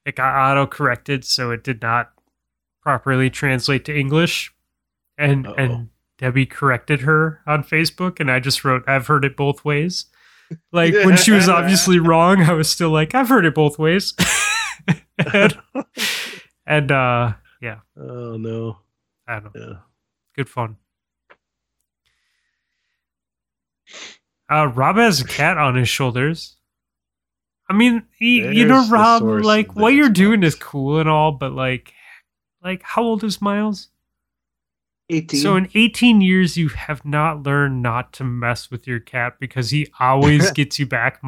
it 0.05 0.15
got 0.15 0.35
auto 0.35 0.65
corrected 0.65 1.23
so 1.23 1.51
it 1.51 1.63
did 1.63 1.81
not 1.81 2.11
properly 2.81 3.29
translate 3.29 3.85
to 3.85 3.95
English 3.95 4.51
and 5.17 5.45
Uh-oh. 5.45 5.53
and 5.55 5.89
Debbie 6.17 6.47
corrected 6.47 7.01
her 7.01 7.41
on 7.45 7.63
Facebook 7.63 8.19
and 8.19 8.31
I 8.31 8.39
just 8.39 8.65
wrote 8.65 8.83
I've 8.88 9.07
heard 9.07 9.23
it 9.23 9.38
both 9.38 9.63
ways. 9.63 10.05
Like 10.71 10.93
when 10.93 11.15
she 11.15 11.31
was 11.31 11.47
obviously 11.47 11.99
wrong, 12.09 12.41
I 12.41 12.53
was 12.53 12.69
still 12.69 12.89
like 12.89 13.13
I've 13.13 13.29
heard 13.29 13.45
it 13.45 13.55
both 13.55 13.77
ways. 13.77 14.13
and, 15.34 15.60
and 16.65 16.91
uh 16.91 17.34
yeah, 17.61 17.80
Oh 17.98 18.38
no. 18.38 18.77
I 19.27 19.39
don't 19.39 19.56
know. 19.56 19.68
Yeah. 19.72 19.77
Good 20.35 20.49
fun. 20.49 20.77
Uh, 24.52 24.68
Rob 24.68 24.98
has 24.98 25.22
a 25.22 25.26
cat 25.26 25.57
on 25.57 25.76
his 25.76 25.88
shoulders. 25.88 26.57
I 27.69 27.73
mean, 27.73 28.03
he, 28.18 28.45
you 28.45 28.65
know, 28.65 28.85
Rob, 28.89 29.23
like 29.23 29.76
what 29.76 29.93
you're 29.93 30.10
doing 30.10 30.43
is 30.43 30.56
cool 30.56 30.99
and 30.99 31.07
all, 31.07 31.31
but 31.31 31.53
like, 31.53 31.93
like 32.61 32.84
how 32.84 33.02
old 33.02 33.23
is 33.23 33.41
Miles? 33.41 33.88
18. 35.10 35.39
So 35.39 35.56
in 35.56 35.69
18 35.73 36.19
years, 36.19 36.57
you 36.57 36.68
have 36.69 37.06
not 37.06 37.43
learned 37.43 37.81
not 37.81 38.11
to 38.14 38.26
mess 38.26 38.69
with 38.69 38.88
your 38.88 38.99
cat 38.99 39.39
because 39.39 39.69
he 39.69 39.89
always 39.99 40.52
gets 40.53 40.80
you 40.80 40.85
back 40.85 41.22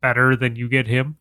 better 0.00 0.36
than 0.36 0.54
you 0.54 0.68
get 0.68 0.86
him. 0.86 1.16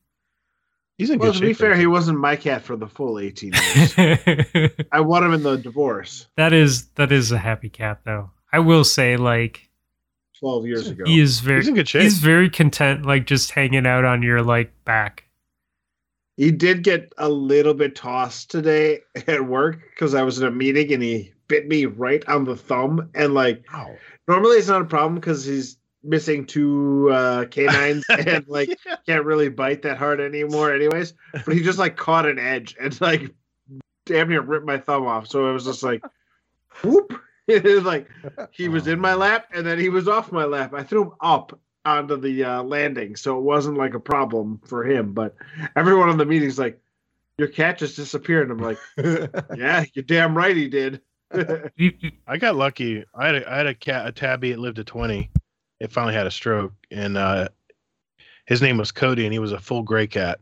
He's 0.98 1.10
in 1.12 1.20
well, 1.20 1.32
good 1.32 1.38
to 1.40 1.42
be 1.46 1.48
shape. 1.54 1.58
fair, 1.58 1.70
though. 1.76 1.80
he 1.80 1.88
wasn't 1.88 2.20
my 2.20 2.36
cat 2.36 2.64
for 2.64 2.76
the 2.76 2.88
full 2.88 3.20
18 3.20 3.54
years. 3.54 3.94
I 4.92 5.00
want 5.02 5.26
him 5.26 5.34
in 5.34 5.44
the 5.44 5.58
divorce 5.58 6.28
that 6.38 6.54
is 6.54 6.88
that 6.96 7.12
is 7.12 7.32
a 7.32 7.38
happy 7.38 7.70
cat, 7.70 8.02
though. 8.04 8.32
I 8.52 8.60
will 8.60 8.84
say, 8.84 9.18
like, 9.18 9.70
12 10.40 10.66
years 10.66 10.88
ago. 10.88 11.04
he 11.06 11.20
is 11.20 11.40
very 11.40 11.60
He's 11.60 11.68
in 11.68 11.76
good 11.76 11.88
shape. 11.88 12.02
he's 12.04 12.18
very 12.20 12.50
content, 12.50 13.06
like 13.06 13.26
just 13.28 13.52
hanging 13.52 13.86
out 13.86 14.06
on 14.06 14.22
your 14.24 14.42
like 14.42 14.72
back. 14.86 15.24
He 16.36 16.52
did 16.52 16.84
get 16.84 17.12
a 17.18 17.28
little 17.30 17.74
bit 17.74 17.96
tossed 17.96 18.52
today 18.52 19.00
at 19.28 19.46
work 19.46 19.80
because 19.94 20.14
I 20.14 20.22
was 20.24 20.40
in 20.40 20.48
a 20.48 20.52
meeting 20.52 20.94
and 20.94 21.02
he 21.04 21.32
bit 21.48 21.68
me 21.68 21.86
right 21.86 22.28
on 22.28 22.44
the 22.46 22.56
thumb. 22.56 23.10
And 23.16 23.34
like, 23.34 23.64
Ow. 23.74 23.96
normally 24.28 24.58
it's 24.58 24.68
not 24.68 24.82
a 24.82 24.86
problem 24.86 25.16
because 25.16 25.46
he's 25.46 25.77
missing 26.04 26.46
two 26.46 27.10
uh, 27.12 27.46
canines 27.46 28.06
and 28.10 28.48
like 28.48 28.78
can't 29.06 29.26
really 29.26 29.50
bite 29.50 29.82
that 29.84 29.98
hard 29.98 30.20
anymore, 30.20 30.74
anyways. 30.74 31.14
But 31.34 31.54
he 31.54 31.62
just 31.62 31.80
like 31.80 31.98
caught 31.98 32.26
an 32.26 32.40
edge 32.40 32.76
and 32.80 33.00
like 33.02 33.34
damn 34.06 34.30
near 34.30 34.42
ripped 34.42 34.66
my 34.66 34.78
thumb 34.78 35.06
off. 35.06 35.28
So 35.28 35.50
it 35.50 35.54
was 35.54 35.66
just 35.66 35.84
like, 35.84 36.04
whoop. 36.84 37.14
It 37.48 37.64
was 37.64 37.86
like 37.86 38.10
he 38.52 38.68
was 38.68 38.88
in 38.88 39.00
my 39.00 39.14
lap 39.14 39.46
and 39.54 39.66
then 39.66 39.80
he 39.80 39.88
was 39.88 40.10
off 40.10 40.34
my 40.34 40.44
lap. 40.44 40.74
I 40.74 40.84
threw 40.84 41.04
him 41.04 41.12
up 41.22 41.58
onto 41.86 42.18
the 42.18 42.44
uh, 42.44 42.64
landing, 42.64 43.16
so 43.16 43.38
it 43.38 43.42
wasn't 43.42 43.78
like 43.78 43.94
a 43.94 44.02
problem 44.02 44.60
for 44.66 44.84
him. 44.84 45.14
But 45.14 45.34
everyone 45.76 46.10
in 46.10 46.18
the 46.18 46.26
meeting's 46.26 46.60
like, 46.60 46.78
"Your 47.38 47.48
cat 47.48 47.78
just 47.78 47.96
disappeared." 47.96 48.52
And 48.52 48.60
I'm 48.60 48.68
like, 48.68 48.78
"Yeah, 49.58 49.86
you're 49.94 50.04
damn 50.04 50.38
right 50.38 50.58
he 50.58 50.68
did." 50.68 51.00
I 52.28 52.38
got 52.38 52.58
lucky. 52.58 53.06
I 53.16 53.28
had 53.28 53.36
a, 53.36 53.50
I 53.50 53.58
had 53.58 53.68
a 53.68 53.74
cat, 53.74 54.08
a 54.08 54.12
tabby. 54.12 54.52
It 54.52 54.60
lived 54.60 54.76
to 54.76 54.84
twenty. 54.84 55.32
It 55.80 55.92
finally 55.92 56.14
had 56.14 56.26
a 56.28 56.32
stroke, 56.32 56.74
and 56.92 57.18
uh, 57.18 57.50
his 58.46 58.62
name 58.62 58.78
was 58.78 58.92
Cody, 58.92 59.26
and 59.26 59.34
he 59.34 59.40
was 59.40 59.52
a 59.52 59.60
full 59.60 59.84
gray 59.84 60.08
cat. 60.08 60.40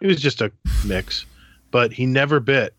He 0.00 0.06
was 0.06 0.20
just 0.20 0.40
a 0.40 0.52
mix, 0.86 1.26
but 1.70 1.92
he 1.92 2.06
never 2.06 2.40
bit. 2.40 2.74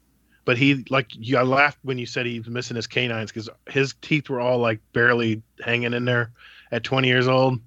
But 0.45 0.57
he 0.57 0.85
like 0.89 1.07
you, 1.11 1.37
I 1.37 1.43
laughed 1.43 1.77
when 1.83 1.97
you 1.99 2.05
said 2.05 2.25
he 2.25 2.39
was 2.39 2.49
missing 2.49 2.75
his 2.75 2.87
canines 2.87 3.31
because 3.31 3.47
his 3.69 3.93
teeth 4.01 4.29
were 4.29 4.39
all 4.39 4.57
like 4.57 4.79
barely 4.93 5.41
hanging 5.63 5.93
in 5.93 6.05
there 6.05 6.31
at 6.71 6.83
twenty 6.83 7.09
years 7.09 7.27
old. 7.27 7.59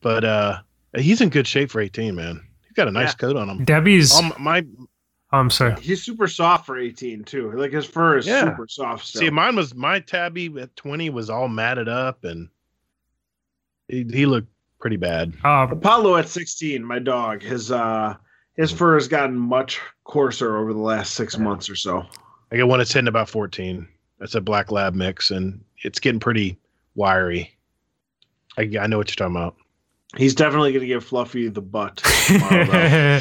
But 0.00 0.24
uh, 0.24 0.58
he's 0.96 1.20
in 1.20 1.28
good 1.28 1.46
shape 1.46 1.70
for 1.70 1.80
eighteen, 1.80 2.14
man. 2.16 2.40
He's 2.62 2.72
got 2.72 2.88
a 2.88 2.90
nice 2.90 3.10
Yeah. 3.10 3.14
coat 3.14 3.36
on 3.36 3.48
him. 3.48 3.64
Debbie's. 3.64 4.12
Um, 4.12 4.32
my 4.40 4.66
oh, 5.32 5.38
I'm 5.38 5.50
sorry. 5.50 5.80
He's 5.80 6.02
super 6.02 6.26
soft 6.26 6.66
for 6.66 6.76
18 6.78 7.22
too. 7.24 7.52
Like 7.52 7.72
his 7.72 7.86
fur 7.86 8.18
is 8.18 8.26
Yeah. 8.26 8.42
super 8.44 8.66
soft. 8.68 9.06
Still. 9.06 9.20
See, 9.20 9.30
mine 9.30 9.54
was 9.54 9.74
my 9.74 10.00
tabby 10.00 10.52
at 10.60 10.74
20 10.74 11.10
was 11.10 11.30
all 11.30 11.46
matted 11.48 11.88
up 11.88 12.24
and 12.24 12.48
he, 13.88 14.06
he 14.12 14.26
looked 14.26 14.48
pretty 14.80 14.96
bad. 14.96 15.34
Um, 15.44 15.72
Apollo 15.72 16.16
at 16.16 16.28
16, 16.28 16.84
my 16.84 16.98
dog, 16.98 17.42
his 17.42 17.70
uh 17.70 18.14
his 18.56 18.70
fur 18.70 18.94
has 18.94 19.08
gotten 19.08 19.36
much 19.36 19.80
coarser 20.04 20.56
over 20.56 20.72
the 20.72 20.78
last 20.78 21.14
six 21.14 21.36
months 21.36 21.68
or 21.68 21.74
so. 21.74 22.04
I 22.52 22.56
got 22.58 22.68
one 22.68 22.78
that's 22.78 22.92
hitting 22.92 23.08
about 23.08 23.28
14. 23.28 23.88
That's 24.20 24.36
a 24.36 24.40
black 24.40 24.70
lab 24.70 24.94
mix 24.94 25.30
and 25.30 25.64
it's 25.82 25.98
getting 25.98 26.20
pretty 26.20 26.58
wiry. 26.94 27.56
I, 28.56 28.70
I 28.80 28.86
know 28.86 28.98
what 28.98 29.08
you're 29.10 29.16
talking 29.16 29.36
about. 29.36 29.56
He's 30.16 30.34
definitely 30.34 30.72
gonna 30.72 30.86
give 30.86 31.04
Fluffy 31.04 31.48
the 31.48 31.60
butt. 31.60 31.96
tomorrow, 32.26 33.18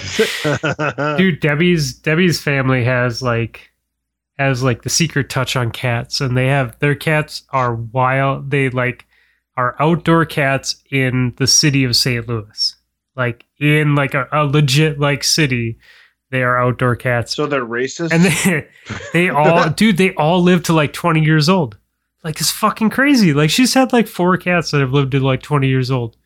dude 1.17 1.39
debbie's 1.39 1.93
debbie's 1.95 2.39
family 2.39 2.83
has 2.83 3.23
like 3.23 3.71
has 4.37 4.61
like 4.61 4.83
the 4.83 4.89
secret 4.89 5.29
touch 5.29 5.55
on 5.55 5.71
cats 5.71 6.21
and 6.21 6.37
they 6.37 6.47
have 6.47 6.77
their 6.79 6.93
cats 6.93 7.43
are 7.49 7.73
wild 7.73 8.51
they 8.51 8.69
like 8.69 9.07
are 9.55 9.75
outdoor 9.79 10.25
cats 10.25 10.77
in 10.91 11.33
the 11.37 11.47
city 11.47 11.83
of 11.83 11.95
st 11.95 12.27
louis 12.27 12.75
like 13.15 13.45
in 13.59 13.95
like 13.95 14.13
a, 14.13 14.27
a 14.31 14.43
legit 14.45 14.99
like 14.99 15.23
city 15.23 15.77
they 16.31 16.41
are 16.41 16.57
outdoor 16.57 16.95
cats 16.95 17.35
so 17.35 17.45
they're 17.45 17.65
racist. 17.65 18.11
and 18.11 18.23
they 18.23 18.67
they 19.13 19.29
all 19.35 19.69
dude 19.69 19.97
they 19.97 20.13
all 20.15 20.41
live 20.41 20.63
to 20.63 20.73
like 20.73 20.93
20 20.93 21.21
years 21.23 21.47
old 21.47 21.77
like 22.23 22.39
it's 22.39 22.51
fucking 22.51 22.89
crazy 22.89 23.33
like 23.33 23.49
she's 23.49 23.73
had 23.73 23.93
like 23.93 24.07
four 24.07 24.37
cats 24.37 24.71
that 24.71 24.81
have 24.81 24.91
lived 24.91 25.11
to 25.11 25.19
like 25.19 25.41
20 25.41 25.67
years 25.67 25.91
old 25.91 26.17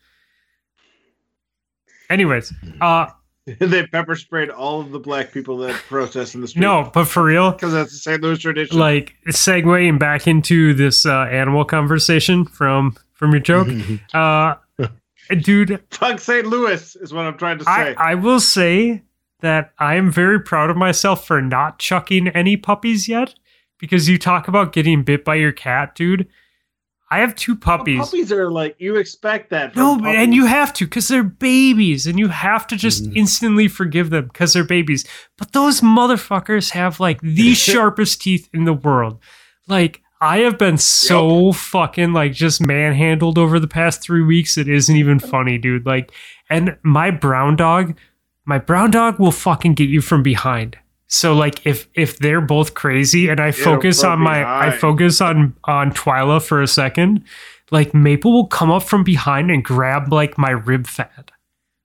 anyways 2.10 2.52
uh 2.80 3.06
they 3.60 3.86
pepper 3.86 4.14
sprayed 4.14 4.50
all 4.50 4.80
of 4.80 4.90
the 4.90 4.98
black 4.98 5.32
people 5.32 5.56
that 5.58 5.74
protest 5.88 6.34
in 6.34 6.40
the 6.42 6.48
street. 6.48 6.60
no 6.60 6.90
but 6.92 7.06
for 7.06 7.24
real 7.24 7.52
because 7.52 7.72
that's 7.72 7.92
the 7.92 7.98
St. 7.98 8.22
Louis 8.22 8.38
tradition. 8.38 8.78
like 8.78 9.14
segueing 9.28 9.98
back 9.98 10.26
into 10.26 10.74
this 10.74 11.06
uh, 11.06 11.22
animal 11.30 11.64
conversation 11.64 12.44
from 12.44 12.94
from 13.18 13.32
your 13.32 13.40
joke 13.40 13.68
uh 14.14 14.54
dude 15.42 15.82
Fuck 15.90 16.20
St. 16.20 16.46
Louis 16.46 16.96
is 16.96 17.12
what 17.12 17.26
I'm 17.26 17.36
trying 17.36 17.58
to 17.58 17.64
say. 17.64 17.94
I 17.96 18.14
will 18.14 18.40
say 18.40 19.02
that 19.40 19.72
i 19.78 19.94
am 19.94 20.10
very 20.10 20.40
proud 20.40 20.68
of 20.70 20.76
myself 20.76 21.24
for 21.26 21.40
not 21.40 21.78
chucking 21.78 22.26
any 22.28 22.56
puppies 22.56 23.06
yet 23.08 23.34
because 23.78 24.08
you 24.08 24.18
talk 24.18 24.48
about 24.48 24.72
getting 24.72 25.02
bit 25.04 25.24
by 25.24 25.36
your 25.36 25.52
cat 25.52 25.94
dude 25.94 26.26
i 27.10 27.18
have 27.20 27.36
two 27.36 27.54
puppies 27.54 28.00
Puppies 28.00 28.32
are 28.32 28.50
like 28.50 28.74
you 28.78 28.96
expect 28.96 29.50
that. 29.50 29.76
No, 29.76 29.96
puppies. 29.96 30.14
and 30.16 30.34
you 30.34 30.46
have 30.46 30.72
to 30.74 30.86
because 30.86 31.06
they're 31.08 31.22
babies, 31.22 32.06
and 32.06 32.18
you 32.18 32.28
have 32.28 32.66
to 32.66 32.76
just 32.76 33.04
Mhm. 33.04 33.16
instantly 33.16 33.68
forgive 33.68 34.10
them 34.10 34.24
because 34.26 34.52
they're 34.52 34.64
babies. 34.64 35.06
But 35.38 35.52
those 35.52 35.80
motherfuckers 35.80 36.70
have 36.72 36.98
like 37.00 37.20
the 37.22 37.54
sharpest 37.66 38.20
teeth 38.20 38.48
in 38.52 38.64
the 38.64 38.74
world. 38.74 39.20
Like 39.68 40.02
I 40.20 40.38
have 40.38 40.58
been 40.58 40.78
so 40.78 41.52
fucking 41.52 42.12
like 42.12 42.32
just 42.32 42.60
manhandled 42.60 43.38
over 43.38 43.60
the 43.60 43.68
past 43.68 44.02
three 44.02 44.22
weeks. 44.22 44.58
It 44.58 44.68
isn't 44.68 44.94
even 44.94 45.18
funny, 45.18 45.58
dude. 45.58 45.86
Like, 45.86 46.12
and 46.50 46.76
my 46.82 47.10
brown 47.10 47.56
dog, 47.56 47.96
my 48.44 48.58
brown 48.58 48.90
dog 48.90 49.18
will 49.18 49.30
fucking 49.30 49.74
get 49.74 49.88
you 49.88 50.00
from 50.00 50.22
behind. 50.22 50.76
So 51.06 51.34
like 51.34 51.64
if 51.66 51.88
if 51.94 52.18
they're 52.18 52.40
both 52.40 52.74
crazy 52.74 53.28
and 53.28 53.40
I 53.40 53.50
focus 53.50 54.04
on 54.04 54.20
my 54.20 54.44
I 54.44 54.70
focus 54.70 55.20
on 55.20 55.54
on 55.64 55.92
Twyla 55.92 56.42
for 56.42 56.60
a 56.60 56.66
second, 56.66 57.24
like 57.70 57.94
Maple 57.94 58.32
will 58.32 58.46
come 58.46 58.70
up 58.70 58.82
from 58.82 59.04
behind 59.04 59.50
and 59.50 59.64
grab 59.64 60.12
like 60.12 60.36
my 60.36 60.50
rib 60.50 60.86
fat. 60.86 61.30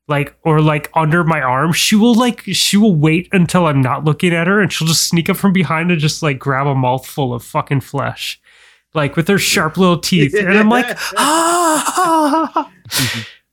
Like 0.07 0.35
or 0.43 0.59
like 0.59 0.91
under 0.93 1.23
my 1.23 1.41
arm, 1.41 1.71
she 1.71 1.95
will 1.95 2.13
like 2.13 2.41
she 2.47 2.75
will 2.75 2.95
wait 2.95 3.29
until 3.31 3.67
I'm 3.67 3.81
not 3.81 4.03
looking 4.03 4.33
at 4.33 4.47
her 4.47 4.59
and 4.59 4.71
she'll 4.71 4.87
just 4.87 5.07
sneak 5.07 5.29
up 5.29 5.37
from 5.37 5.53
behind 5.53 5.91
and 5.91 5.99
just 5.99 6.21
like 6.21 6.39
grab 6.39 6.67
a 6.67 6.75
mouthful 6.75 7.33
of 7.33 7.43
fucking 7.43 7.81
flesh. 7.81 8.41
Like 8.93 9.15
with 9.15 9.27
her 9.27 9.37
sharp 9.37 9.77
little 9.77 9.97
teeth. 9.97 10.35
And 10.35 10.57
I'm 10.57 10.69
like, 10.69 10.85
ah, 11.17 12.71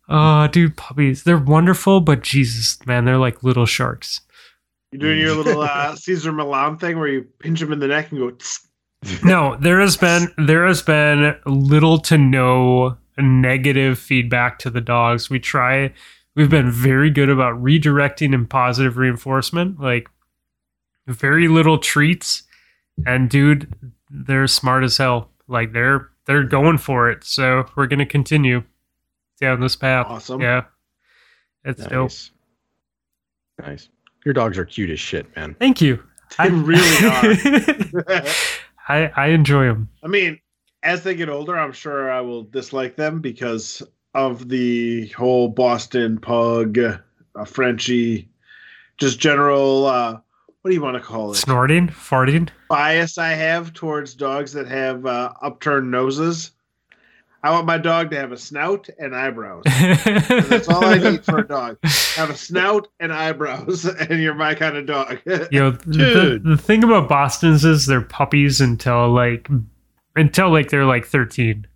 oh, 0.08 0.46
dude, 0.48 0.76
puppies. 0.76 1.22
They're 1.22 1.38
wonderful, 1.38 2.00
but 2.00 2.22
Jesus, 2.22 2.84
man, 2.84 3.04
they're 3.04 3.16
like 3.16 3.42
little 3.42 3.64
sharks. 3.64 4.20
You're 4.92 5.00
doing 5.00 5.20
your 5.20 5.34
little 5.36 5.62
uh, 5.62 5.94
Cesar 5.94 6.32
Millan 6.32 6.78
thing 6.78 6.98
where 6.98 7.08
you 7.08 7.22
pinch 7.38 7.60
them 7.60 7.72
in 7.72 7.78
the 7.78 7.86
neck 7.86 8.10
and 8.10 8.18
go. 8.20 8.30
Tsk. 8.30 8.66
No, 9.24 9.56
there 9.56 9.80
has 9.80 9.96
been 9.96 10.30
there 10.36 10.66
has 10.66 10.82
been 10.82 11.34
little 11.46 11.98
to 12.00 12.18
no 12.18 12.98
negative 13.16 13.98
feedback 13.98 14.58
to 14.58 14.68
the 14.68 14.82
dogs. 14.82 15.30
We 15.30 15.38
try 15.38 15.94
we've 16.36 16.50
been 16.50 16.70
very 16.70 17.10
good 17.10 17.28
about 17.30 17.62
redirecting 17.62 18.34
and 18.34 18.48
positive 18.48 18.96
reinforcement, 18.96 19.80
like 19.80 20.08
very 21.06 21.48
little 21.48 21.78
treats. 21.78 22.44
And 23.06 23.30
dude, 23.30 23.72
they're 24.10 24.46
smart 24.46 24.84
as 24.84 24.96
hell. 24.96 25.30
Like 25.48 25.72
they're 25.72 26.08
they're 26.26 26.44
going 26.44 26.78
for 26.78 27.10
it. 27.10 27.24
So 27.24 27.66
we're 27.76 27.86
gonna 27.86 28.06
continue 28.06 28.62
down 29.40 29.60
this 29.60 29.76
path. 29.76 30.06
Awesome. 30.08 30.40
Yeah. 30.40 30.64
It's 31.64 31.84
dope. 31.84 32.10
Nice. 32.10 32.30
Nice. 33.58 33.88
Your 34.24 34.34
dogs 34.34 34.58
are 34.58 34.64
cute 34.64 34.90
as 34.90 35.00
shit, 35.00 35.34
man. 35.36 35.54
Thank 35.58 35.80
you. 35.80 36.02
They 36.38 36.50
really 36.50 37.06
are. 37.06 38.24
I 38.88 39.10
I 39.16 39.26
enjoy 39.28 39.66
them. 39.66 39.88
I 40.02 40.08
mean, 40.08 40.38
as 40.82 41.02
they 41.02 41.14
get 41.14 41.28
older, 41.28 41.58
I'm 41.58 41.72
sure 41.72 42.10
I 42.10 42.20
will 42.20 42.44
dislike 42.44 42.96
them 42.96 43.20
because 43.20 43.82
of 44.14 44.48
the 44.48 45.08
whole 45.08 45.48
Boston 45.48 46.18
pug, 46.18 46.78
uh, 46.78 46.98
Frenchie, 47.44 48.28
just 48.98 49.18
general. 49.18 49.86
Uh, 49.86 50.18
what 50.62 50.70
do 50.70 50.74
you 50.74 50.82
want 50.82 50.96
to 50.96 51.02
call 51.02 51.32
it? 51.32 51.36
Snorting, 51.36 51.88
farting. 51.88 52.50
bias 52.68 53.18
I 53.18 53.30
have 53.30 53.72
towards 53.72 54.14
dogs 54.14 54.52
that 54.52 54.68
have 54.68 55.06
uh, 55.06 55.32
upturned 55.42 55.90
noses. 55.90 56.52
I 57.42 57.50
want 57.52 57.66
my 57.66 57.78
dog 57.78 58.10
to 58.10 58.16
have 58.16 58.32
a 58.32 58.36
snout 58.36 58.88
and 58.98 59.16
eyebrows. 59.16 59.62
That's 59.80 60.68
all 60.68 60.84
I 60.84 60.98
need 60.98 61.24
for 61.24 61.38
a 61.38 61.48
dog. 61.48 61.78
Have 62.16 62.28
a 62.28 62.36
snout 62.36 62.88
and 63.00 63.12
eyebrows, 63.12 63.86
and 64.10 64.20
you're 64.20 64.34
my 64.34 64.54
kind 64.54 64.76
of 64.76 64.86
dog. 64.86 65.18
You 65.50 65.60
know, 65.60 65.70
the, 65.70 66.40
the 66.42 66.58
thing 66.58 66.84
about 66.84 67.08
Boston's 67.08 67.64
is 67.64 67.86
they're 67.86 68.02
puppies 68.02 68.60
until 68.60 69.10
like 69.10 69.48
until 70.16 70.50
like 70.50 70.68
they're 70.68 70.84
like 70.84 71.06
13. 71.06 71.66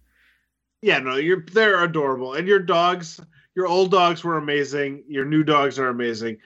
Yeah, 0.85 0.99
no, 0.99 1.17
you're 1.17 1.47
they're 1.53 1.83
adorable, 1.83 2.35
and 2.35 2.47
your 2.47 2.59
dogs, 2.59 3.19
your 3.55 3.67
old 3.67 3.91
dogs 3.91 4.23
were 4.23 4.37
amazing. 4.37 5.03
Your 5.09 5.25
new 5.25 5.43
dogs 5.43 5.79
are 5.79 5.89
amazing. 5.89 6.37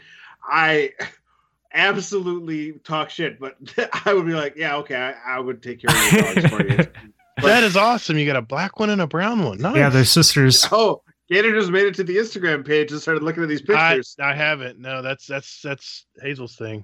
I 0.44 0.93
absolutely 1.74 2.74
talk 2.85 3.10
shit, 3.10 3.40
but 3.40 3.56
I 4.06 4.15
would 4.15 4.27
be 4.27 4.35
like, 4.35 4.55
yeah, 4.56 4.77
okay, 4.77 4.94
I, 4.94 5.36
I 5.36 5.40
would 5.40 5.60
take 5.60 5.82
care 5.82 5.90
of 5.90 6.12
your 6.12 6.35
dogs 6.35 6.47
for 6.51 6.66
you. 6.66 6.86
That 7.40 7.62
is 7.62 7.77
awesome. 7.77 8.19
You 8.19 8.27
got 8.27 8.35
a 8.35 8.43
black 8.43 8.81
one 8.81 8.90
and 8.90 9.01
a 9.01 9.06
brown 9.06 9.44
one. 9.44 9.59
Nice. 9.59 9.77
Yeah, 9.77 9.90
they're 9.90 10.05
sisters. 10.05 10.66
Oh, 10.73 11.02
Gator 11.31 11.52
just 11.52 11.70
made 11.70 11.86
it 11.86 11.94
to 11.94 12.02
the 12.02 12.16
Instagram 12.16 12.66
page 12.66 12.90
and 12.90 13.01
started 13.01 13.23
looking 13.23 13.44
at 13.44 13.48
these 13.48 13.62
I, 13.70 13.90
pictures. 13.94 14.16
I 14.19 14.35
haven't. 14.35 14.81
No, 14.81 15.02
that's 15.02 15.24
that's 15.24 15.62
that's 15.62 16.06
Hazel's 16.20 16.56
thing. 16.56 16.82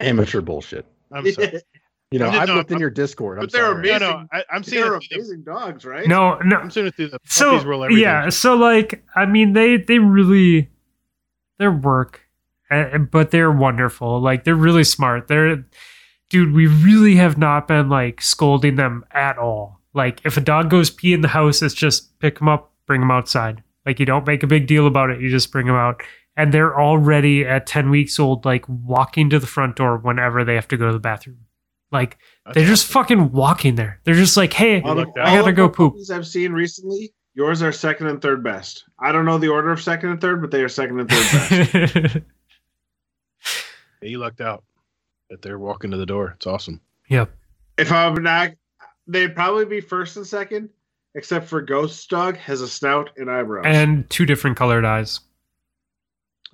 Amateur 0.00 0.42
bullshit. 0.42 0.84
I'm 1.10 1.32
sorry. 1.32 1.62
You 2.14 2.20
know, 2.20 2.28
I 2.28 2.32
did 2.32 2.40
I've 2.42 2.48
not- 2.48 2.56
looked 2.58 2.70
in 2.70 2.78
your 2.78 2.90
Discord. 2.90 3.38
I'm 3.38 3.44
But 3.44 3.52
they're 3.52 3.62
sorry. 3.62 3.78
Amazing. 3.90 4.00
no, 4.08 4.26
I, 4.32 4.44
I'm 4.50 4.62
seeing 4.62 4.82
They're 4.84 4.94
it. 4.94 5.00
through 5.00 5.08
the- 5.08 5.14
amazing 5.16 5.42
dogs, 5.42 5.84
right? 5.84 6.06
No, 6.06 6.38
no. 6.44 6.56
I'm 6.56 6.70
seeing 6.70 6.86
it 6.86 6.94
through 6.94 7.08
the 7.08 7.18
So 7.24 7.50
puppies 7.50 7.66
rule 7.66 7.84
everything. 7.84 8.02
yeah, 8.02 8.28
so 8.28 8.54
like 8.54 9.04
I 9.16 9.26
mean 9.26 9.52
they 9.52 9.76
they 9.78 9.98
really 9.98 10.70
their 11.58 11.72
work, 11.72 12.20
uh, 12.70 12.98
but 12.98 13.30
they're 13.30 13.50
wonderful. 13.52 14.20
Like 14.20 14.44
they're 14.44 14.54
really 14.54 14.84
smart. 14.84 15.28
They're 15.28 15.64
dude. 16.30 16.52
We 16.54 16.66
really 16.66 17.16
have 17.16 17.36
not 17.36 17.66
been 17.68 17.88
like 17.88 18.20
scolding 18.22 18.76
them 18.76 19.04
at 19.10 19.36
all. 19.38 19.80
Like 19.92 20.20
if 20.24 20.36
a 20.36 20.40
dog 20.40 20.70
goes 20.70 20.90
pee 20.90 21.12
in 21.14 21.20
the 21.20 21.28
house, 21.28 21.62
it's 21.62 21.74
just 21.74 22.18
pick 22.20 22.38
them 22.38 22.48
up, 22.48 22.72
bring 22.86 23.00
them 23.00 23.10
outside. 23.10 23.62
Like 23.86 23.98
you 24.00 24.06
don't 24.06 24.26
make 24.26 24.42
a 24.42 24.46
big 24.46 24.66
deal 24.66 24.86
about 24.86 25.10
it. 25.10 25.20
You 25.20 25.30
just 25.30 25.50
bring 25.52 25.66
them 25.66 25.76
out. 25.76 26.00
And 26.36 26.52
they're 26.52 26.76
already 26.80 27.44
at 27.46 27.64
10 27.66 27.90
weeks 27.90 28.18
old, 28.18 28.44
like 28.44 28.64
walking 28.68 29.30
to 29.30 29.38
the 29.38 29.46
front 29.46 29.76
door 29.76 29.96
whenever 29.98 30.42
they 30.42 30.56
have 30.56 30.66
to 30.68 30.76
go 30.76 30.86
to 30.88 30.92
the 30.92 30.98
bathroom. 30.98 31.36
Like 31.92 32.18
That's 32.44 32.56
they're 32.56 32.66
just 32.66 32.86
fucking 32.86 33.32
walking 33.32 33.76
there. 33.76 34.00
They're 34.04 34.14
just 34.14 34.36
like, 34.36 34.52
hey, 34.52 34.80
All 34.82 34.98
I 35.00 35.04
gotta 35.36 35.52
go 35.52 35.68
the 35.68 35.72
poop. 35.72 35.94
I've 36.12 36.26
seen 36.26 36.52
recently, 36.52 37.12
yours 37.34 37.62
are 37.62 37.72
second 37.72 38.08
and 38.08 38.20
third 38.20 38.42
best. 38.42 38.84
I 38.98 39.12
don't 39.12 39.24
know 39.24 39.38
the 39.38 39.48
order 39.48 39.70
of 39.70 39.80
second 39.80 40.10
and 40.10 40.20
third, 40.20 40.40
but 40.40 40.50
they 40.50 40.62
are 40.62 40.68
second 40.68 41.00
and 41.00 41.10
third 41.10 41.72
best. 41.92 42.16
Yeah, 44.04 44.10
you 44.10 44.18
lucked 44.18 44.42
out 44.42 44.64
that 45.30 45.40
they're 45.40 45.58
walking 45.58 45.90
to 45.90 45.96
the 45.96 46.04
door. 46.04 46.34
It's 46.36 46.46
awesome. 46.46 46.78
yep. 47.08 47.30
if 47.78 47.90
I'm 47.90 48.22
not, 48.22 48.50
they'd 49.06 49.34
probably 49.34 49.64
be 49.64 49.80
first 49.80 50.18
and 50.18 50.26
second, 50.26 50.68
except 51.14 51.48
for 51.48 51.62
Ghost 51.62 52.10
Dog 52.10 52.36
has 52.36 52.60
a 52.60 52.68
snout 52.68 53.10
and 53.16 53.30
eyebrows. 53.30 53.64
And 53.66 54.08
two 54.10 54.26
different 54.26 54.58
colored 54.58 54.84
eyes. 54.84 55.20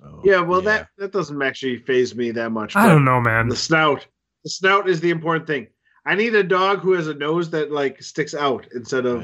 Oh, 0.01 0.21
yeah, 0.23 0.39
well, 0.39 0.61
that 0.61 0.87
that 0.97 1.11
doesn't 1.11 1.41
actually 1.41 1.77
phase 1.77 2.15
me 2.15 2.31
that 2.31 2.51
much. 2.51 2.75
I 2.75 2.87
don't 2.87 3.03
know, 3.03 3.19
man. 3.19 3.49
The 3.49 3.55
snout, 3.55 4.07
the 4.43 4.49
snout 4.49 4.89
is 4.89 4.99
the 5.01 5.09
important 5.09 5.47
thing. 5.47 5.67
I 6.05 6.15
need 6.15 6.33
a 6.35 6.43
dog 6.43 6.79
who 6.79 6.93
has 6.93 7.07
a 7.07 7.13
nose 7.13 7.49
that 7.51 7.71
like 7.71 8.01
sticks 8.01 8.33
out 8.33 8.67
instead 8.73 9.05
of. 9.05 9.21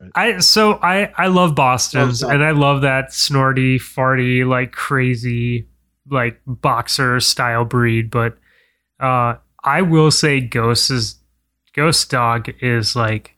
Right. 0.00 0.10
I 0.14 0.38
so 0.40 0.74
I 0.74 1.12
I 1.16 1.28
love 1.28 1.54
Boston's 1.54 2.22
Love 2.22 2.32
and 2.32 2.44
I 2.44 2.50
love 2.50 2.82
that 2.82 3.12
snorty, 3.12 3.78
farty, 3.78 4.46
like 4.46 4.72
crazy, 4.72 5.68
like 6.10 6.40
boxer 6.46 7.20
style 7.20 7.64
breed. 7.64 8.10
But 8.10 8.36
uh 9.00 9.36
I 9.64 9.82
will 9.82 10.10
say 10.10 10.40
Ghost 10.40 10.90
is 10.90 11.16
Ghost 11.74 12.10
Dog 12.10 12.48
is 12.60 12.94
like 12.96 13.36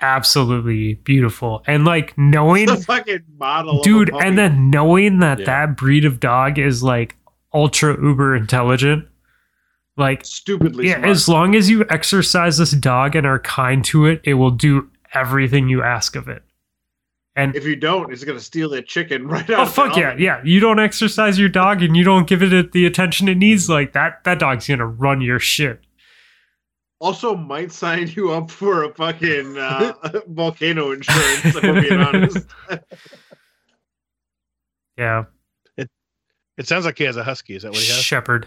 absolutely 0.00 0.94
beautiful. 0.94 1.62
And 1.66 1.84
like 1.84 2.16
knowing 2.18 2.66
the 2.66 2.76
fucking 2.76 3.24
model, 3.38 3.82
dude, 3.82 4.10
and 4.14 4.36
then 4.38 4.70
knowing 4.70 5.18
that 5.20 5.40
Yeah. 5.40 5.44
that 5.46 5.76
breed 5.76 6.04
of 6.04 6.20
dog 6.20 6.58
is 6.58 6.82
like 6.82 7.16
ultra 7.52 8.00
uber 8.00 8.34
intelligent. 8.36 9.06
Like 9.96 10.24
stupidly 10.24 10.88
yeah, 10.88 10.96
smart. 10.96 11.08
as 11.10 11.28
long 11.28 11.54
as 11.54 11.70
you 11.70 11.84
exercise 11.88 12.58
this 12.58 12.72
dog 12.72 13.14
and 13.14 13.26
are 13.26 13.38
kind 13.38 13.84
to 13.86 14.06
it, 14.06 14.20
it 14.24 14.34
will 14.34 14.50
do 14.50 14.90
everything 15.12 15.68
you 15.68 15.82
ask 15.82 16.16
of 16.16 16.28
it. 16.28 16.42
And 17.36 17.54
if 17.56 17.64
you 17.64 17.76
don't, 17.76 18.12
it's 18.12 18.24
gonna 18.24 18.40
steal 18.40 18.68
that 18.70 18.86
chicken 18.86 19.26
right 19.28 19.48
oh 19.50 19.54
out. 19.54 19.60
of 19.68 19.74
fuck 19.74 19.96
yeah, 19.96 20.16
yeah. 20.18 20.40
You 20.44 20.60
don't 20.60 20.80
exercise 20.80 21.38
your 21.38 21.48
dog 21.48 21.82
and 21.82 21.96
you 21.96 22.04
don't 22.04 22.26
give 22.26 22.42
it 22.42 22.72
the 22.72 22.86
attention 22.86 23.28
it 23.28 23.36
needs, 23.36 23.68
like 23.68 23.92
that 23.92 24.24
that 24.24 24.38
dog's 24.38 24.66
gonna 24.68 24.86
run 24.86 25.20
your 25.20 25.38
shit. 25.38 25.80
Also, 27.00 27.36
might 27.36 27.70
sign 27.70 28.08
you 28.08 28.30
up 28.32 28.50
for 28.50 28.84
a 28.84 28.94
fucking 28.94 29.58
uh, 29.58 29.92
volcano 30.28 30.92
insurance. 30.92 31.44
If 31.44 31.62
we're 31.62 31.80
being 31.82 32.00
honest. 32.00 32.46
Yeah. 34.96 35.24
It, 35.76 35.90
It 36.56 36.68
sounds 36.68 36.84
like 36.84 36.96
he 36.98 37.02
has 37.04 37.16
a 37.16 37.24
husky. 37.24 37.56
Is 37.56 37.62
that 37.64 37.72
what 37.72 37.80
he 37.80 37.90
has? 37.90 37.98
Shepherd. 37.98 38.46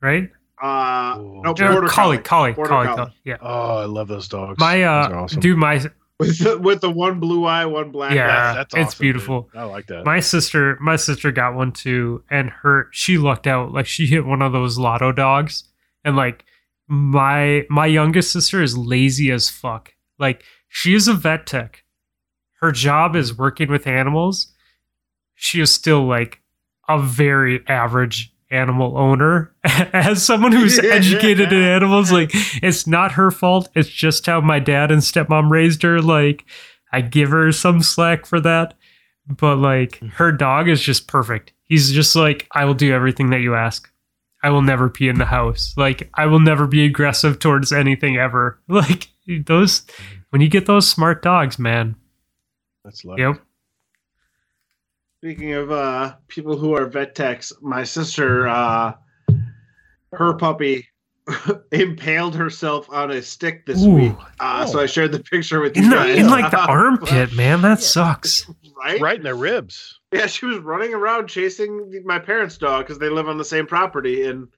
Right? 0.00 0.30
Uh, 0.62 1.16
Ooh. 1.18 1.42
no, 1.42 1.50
Or 1.50 1.64
Or 1.64 1.72
border 1.72 1.88
collie, 1.88 2.18
collie, 2.18 2.52
Border 2.52 2.68
collie, 2.68 2.86
collie. 2.86 2.96
collie. 2.96 3.12
Yeah. 3.24 3.36
Oh, 3.40 3.78
I 3.78 3.84
love 3.86 4.08
those 4.08 4.28
dogs. 4.28 4.58
My 4.58 4.82
uh 4.82 5.08
awesome. 5.22 5.40
dude, 5.40 5.56
my 5.58 5.82
with 6.18 6.38
the, 6.38 6.58
with 6.58 6.80
the 6.82 6.90
one 6.90 7.18
blue 7.18 7.46
eye, 7.46 7.64
one 7.64 7.90
black. 7.92 8.12
Yeah. 8.14 8.50
eye. 8.52 8.54
that's 8.54 8.74
it's 8.74 8.94
beautiful. 8.94 9.48
dude. 9.52 9.60
I 9.60 9.64
like 9.64 9.86
that. 9.86 10.04
my 10.04 10.20
sister 10.20 10.76
my 10.80 10.96
sister 10.96 11.32
got 11.32 11.54
one 11.54 11.72
too 11.72 12.22
and 12.30 12.50
her 12.50 12.88
she 12.92 13.16
lucked 13.16 13.46
out 13.46 13.72
like 13.72 13.86
she 13.86 14.06
hit 14.06 14.26
one 14.26 14.42
of 14.42 14.52
those 14.52 14.78
lotto 14.78 15.12
dogs 15.12 15.64
and 16.04 16.16
like 16.16 16.44
my 16.88 17.64
my 17.70 17.86
youngest 17.86 18.32
sister 18.32 18.62
is 18.62 18.76
lazy 18.76 19.30
as 19.30 19.48
fuck 19.48 19.94
like 20.18 20.44
she 20.68 20.92
is 20.94 21.08
a 21.08 21.14
vet 21.14 21.46
tech 21.46 21.84
her 22.60 22.70
job 22.72 23.16
is 23.16 23.38
working 23.38 23.70
with 23.70 23.86
animals 23.86 24.52
she 25.34 25.60
is 25.62 25.72
still 25.72 26.04
like 26.04 26.40
a 26.88 27.00
very 27.00 27.62
average 27.66 28.30
animal 28.50 28.98
owner 28.98 29.54
as 29.64 30.24
someone 30.24 30.52
who's 30.52 30.78
educated 30.78 31.52
in 31.52 31.62
animals 31.62 32.10
like 32.10 32.30
it's 32.62 32.86
not 32.86 33.12
her 33.12 33.30
fault. 33.30 33.68
It's 33.74 33.88
just 33.88 34.26
how 34.26 34.40
my 34.40 34.58
dad 34.58 34.90
and 34.90 35.02
stepmom 35.02 35.50
raised 35.50 35.82
her. 35.82 36.00
Like 36.00 36.44
i 36.92 37.00
give 37.00 37.30
her 37.30 37.52
some 37.52 37.82
slack 37.82 38.26
for 38.26 38.40
that. 38.40 38.74
But 39.26 39.56
like 39.56 39.98
hmm. 39.98 40.08
her 40.08 40.32
dog 40.32 40.68
is 40.68 40.82
just 40.82 41.06
perfect. 41.06 41.52
He's 41.64 41.92
just 41.92 42.16
like 42.16 42.48
i 42.52 42.64
will 42.64 42.74
do 42.74 42.92
everything 42.92 43.30
that 43.30 43.40
you 43.40 43.54
ask. 43.54 43.90
I 44.42 44.50
will 44.50 44.62
never 44.62 44.88
pee 44.88 45.08
in 45.08 45.18
the 45.18 45.26
house. 45.26 45.74
Like 45.76 46.10
i 46.14 46.26
will 46.26 46.40
never 46.40 46.66
be 46.66 46.84
aggressive 46.84 47.38
towards 47.38 47.72
anything 47.72 48.16
ever. 48.16 48.60
Like 48.68 49.08
those 49.46 49.86
when 50.30 50.42
you 50.42 50.48
get 50.48 50.66
those 50.66 50.88
smart 50.88 51.22
dogs 51.22 51.58
man. 51.58 51.94
That's 52.84 53.04
luck. 53.04 53.18
yep 53.18 53.40
Speaking 55.22 55.52
of 55.52 55.70
uh, 55.70 56.14
people 56.28 56.56
who 56.56 56.74
are 56.74 56.86
vet 56.86 57.14
techs, 57.14 57.52
my 57.60 57.84
sister, 57.84 58.48
uh, 58.48 58.94
her 60.14 60.32
puppy 60.34 60.88
impaled 61.72 62.34
herself 62.34 62.88
on 62.90 63.10
a 63.10 63.20
stick 63.20 63.66
this 63.66 63.84
Ooh. 63.84 63.90
week. 63.94 64.12
Uh, 64.40 64.64
So 64.64 64.80
I 64.80 64.86
shared 64.86 65.12
the 65.12 65.22
picture 65.22 65.60
with 65.60 65.76
you 65.76 65.82
in, 65.84 65.90
the, 65.90 65.96
guys. 65.96 66.18
in 66.18 66.30
like 66.30 66.50
the 66.50 66.64
armpit 66.68 67.34
man 67.34 67.60
that 67.60 67.82
sucks 67.82 68.46
right? 68.82 68.98
right 69.00 69.18
in 69.18 69.24
the 69.24 69.34
ribs. 69.34 70.00
Yeah, 70.10 70.26
she 70.26 70.46
was 70.46 70.58
running 70.60 70.94
around 70.94 71.28
chasing 71.28 72.02
my 72.06 72.18
parents' 72.18 72.56
dog 72.56 72.86
because 72.86 72.98
they 72.98 73.10
live 73.10 73.28
on 73.28 73.36
the 73.36 73.44
same 73.44 73.66
property 73.66 74.26
and 74.26 74.48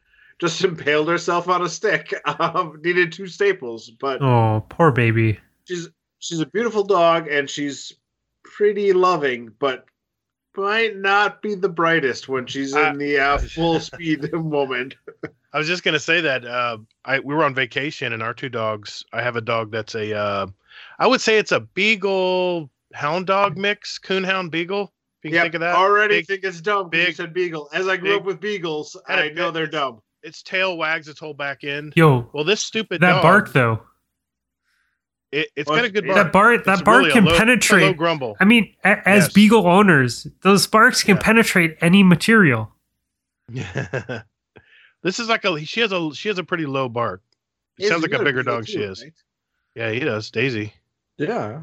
just 0.40 0.62
impaled 0.64 1.08
herself 1.08 1.48
on 1.48 1.62
a 1.62 1.68
stick. 1.68 2.14
Um, 2.38 2.80
needed 2.84 3.10
two 3.10 3.26
staples, 3.26 3.90
but 3.90 4.22
Oh, 4.22 4.64
poor 4.68 4.92
baby. 4.92 5.40
she's 5.64 5.88
she's 6.20 6.38
a 6.38 6.46
beautiful 6.46 6.84
dog 6.84 7.26
and 7.26 7.50
she's 7.50 7.92
pretty 8.44 8.92
loving, 8.92 9.50
but 9.58 9.86
might 10.56 10.96
not 10.96 11.40
be 11.42 11.54
the 11.54 11.68
brightest 11.68 12.28
when 12.28 12.46
she's 12.46 12.74
I- 12.74 12.90
in 12.90 12.98
the 12.98 13.18
uh, 13.18 13.38
full 13.38 13.80
speed 13.80 14.32
moment. 14.32 14.94
I 15.54 15.58
was 15.58 15.66
just 15.66 15.82
gonna 15.84 15.98
say 16.00 16.20
that 16.22 16.44
uh, 16.46 16.78
I 17.04 17.18
we 17.20 17.34
were 17.34 17.44
on 17.44 17.54
vacation 17.54 18.12
and 18.12 18.22
our 18.22 18.32
two 18.34 18.48
dogs. 18.48 19.04
I 19.12 19.22
have 19.22 19.36
a 19.36 19.40
dog 19.40 19.70
that's 19.70 19.94
a, 19.94 20.16
uh, 20.16 20.46
I 20.98 21.06
would 21.06 21.20
say 21.20 21.38
it's 21.38 21.52
a 21.52 21.60
beagle 21.60 22.70
hound 22.94 23.26
dog 23.26 23.56
mix, 23.58 23.98
coonhound 23.98 24.50
beagle. 24.50 24.92
If 25.22 25.26
you 25.26 25.30
can 25.30 25.34
Yep, 25.36 25.42
think 25.44 25.54
of 25.54 25.60
that. 25.60 25.74
already 25.76 26.16
Big- 26.18 26.26
think 26.26 26.44
it's 26.44 26.60
dumb. 26.60 26.90
'cause 26.90 26.98
you 26.98 27.06
big- 27.06 27.16
said 27.16 27.34
beagle. 27.34 27.68
As 27.72 27.86
I 27.86 27.96
grew 27.96 28.10
big- 28.12 28.20
up 28.20 28.24
with 28.24 28.40
beagles, 28.40 28.96
I 29.08 29.28
know 29.28 29.46
bit- 29.46 29.54
they're 29.54 29.66
dumb. 29.66 30.00
its 30.22 30.42
tail 30.42 30.76
wags 30.76 31.06
its 31.08 31.20
whole 31.20 31.34
back 31.34 31.64
end. 31.64 31.92
Yo, 31.96 32.28
Well, 32.32 32.44
this 32.44 32.62
stupid 32.62 33.00
that 33.02 33.12
dog, 33.14 33.22
bark 33.22 33.52
though. 33.52 33.82
It, 35.32 35.48
it's 35.56 35.68
Well, 35.68 35.78
got 35.78 35.86
a 35.86 35.90
good 35.90 36.04
it's- 36.04 36.14
bark. 36.14 36.26
That 36.26 36.32
bark. 36.32 36.64
That 36.66 36.72
It's 36.74 36.82
bark 36.82 36.98
really 37.00 37.12
can 37.12 37.24
low- 37.24 37.30
it's 37.30 37.38
low 37.40 37.46
penetrate. 37.46 37.96
grumble. 37.96 38.36
I 38.38 38.44
mean, 38.44 38.74
a- 38.84 39.08
as 39.08 39.24
Yes. 39.24 39.32
beagle 39.32 39.66
owners, 39.66 40.26
those 40.42 40.66
barks 40.66 41.02
can 41.02 41.16
Yeah. 41.16 41.22
penetrate 41.22 41.76
any 41.80 42.02
material. 42.02 42.70
this 43.52 45.18
is 45.18 45.28
like 45.28 45.44
a 45.44 45.64
she 45.64 45.80
has 45.80 45.92
a 45.92 46.10
she 46.14 46.28
has 46.28 46.38
a 46.38 46.44
pretty 46.44 46.66
low 46.66 46.88
bark. 46.88 47.22
It 47.78 47.88
sounds 47.88 48.02
like 48.02 48.12
a 48.12 48.18
bigger 48.18 48.40
beagle 48.42 48.54
dog 48.56 48.68
she 48.68 48.78
is. 48.78 49.02
right? 49.02 49.12
Yeah, 49.74 49.90
he 49.90 50.00
does. 50.00 50.30
Daisy. 50.30 50.74
Yeah. 51.16 51.62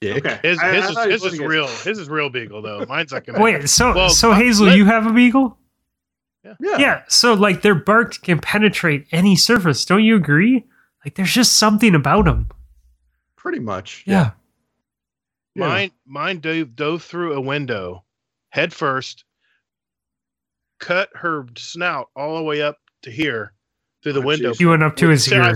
Dick. 0.00 0.26
Okay. 0.26 0.38
His 0.42 0.58
I- 0.58 0.70
I 0.70 0.74
his 0.74 0.90
is, 0.90 1.22
his 1.22 1.32
is 1.34 1.40
real. 1.40 1.66
His 1.84 1.98
is 1.98 2.08
real 2.08 2.28
beagle 2.28 2.60
though. 2.62 2.84
Mine's 2.88 3.12
like 3.12 3.28
a 3.28 3.40
Wait, 3.40 3.68
so 3.68 3.94
Well, 3.94 4.10
so 4.10 4.32
Hazel, 4.32 4.66
let- 4.66 4.76
you 4.76 4.84
have 4.84 5.06
a 5.06 5.12
beagle? 5.12 5.58
Yeah. 6.44 6.54
Yeah. 6.78 7.02
So 7.08 7.34
like 7.34 7.62
their 7.62 7.74
bark 7.74 8.20
can 8.22 8.38
penetrate 8.40 9.06
any 9.10 9.36
surface. 9.36 9.84
Don't 9.84 10.04
you 10.04 10.16
agree? 10.16 10.64
Like 11.04 11.14
there's 11.14 11.32
just 11.32 11.54
something 11.58 11.94
about 11.94 12.24
them. 12.26 12.48
Pretty 13.46 13.60
much. 13.60 14.02
Yeah. 14.08 14.32
Yeah. 15.54 15.68
Mine 15.68 15.90
mine 16.04 16.40
dove 16.40 16.74
dove 16.74 17.00
through 17.04 17.34
a 17.34 17.40
window, 17.40 18.02
head 18.50 18.72
first, 18.72 19.22
cut 20.80 21.10
her 21.14 21.46
snout 21.56 22.08
all 22.16 22.36
the 22.38 22.42
way 22.42 22.60
up 22.60 22.78
to 23.02 23.10
here 23.12 23.52
through 24.02 24.14
the 24.14 24.20
Oh, 24.20 24.26
window. 24.26 24.50
jeez. 24.50 24.58
You 24.58 24.70
went 24.70 24.82
up 24.82 24.96
to 24.96 25.10
his 25.10 25.24
So 25.24 25.54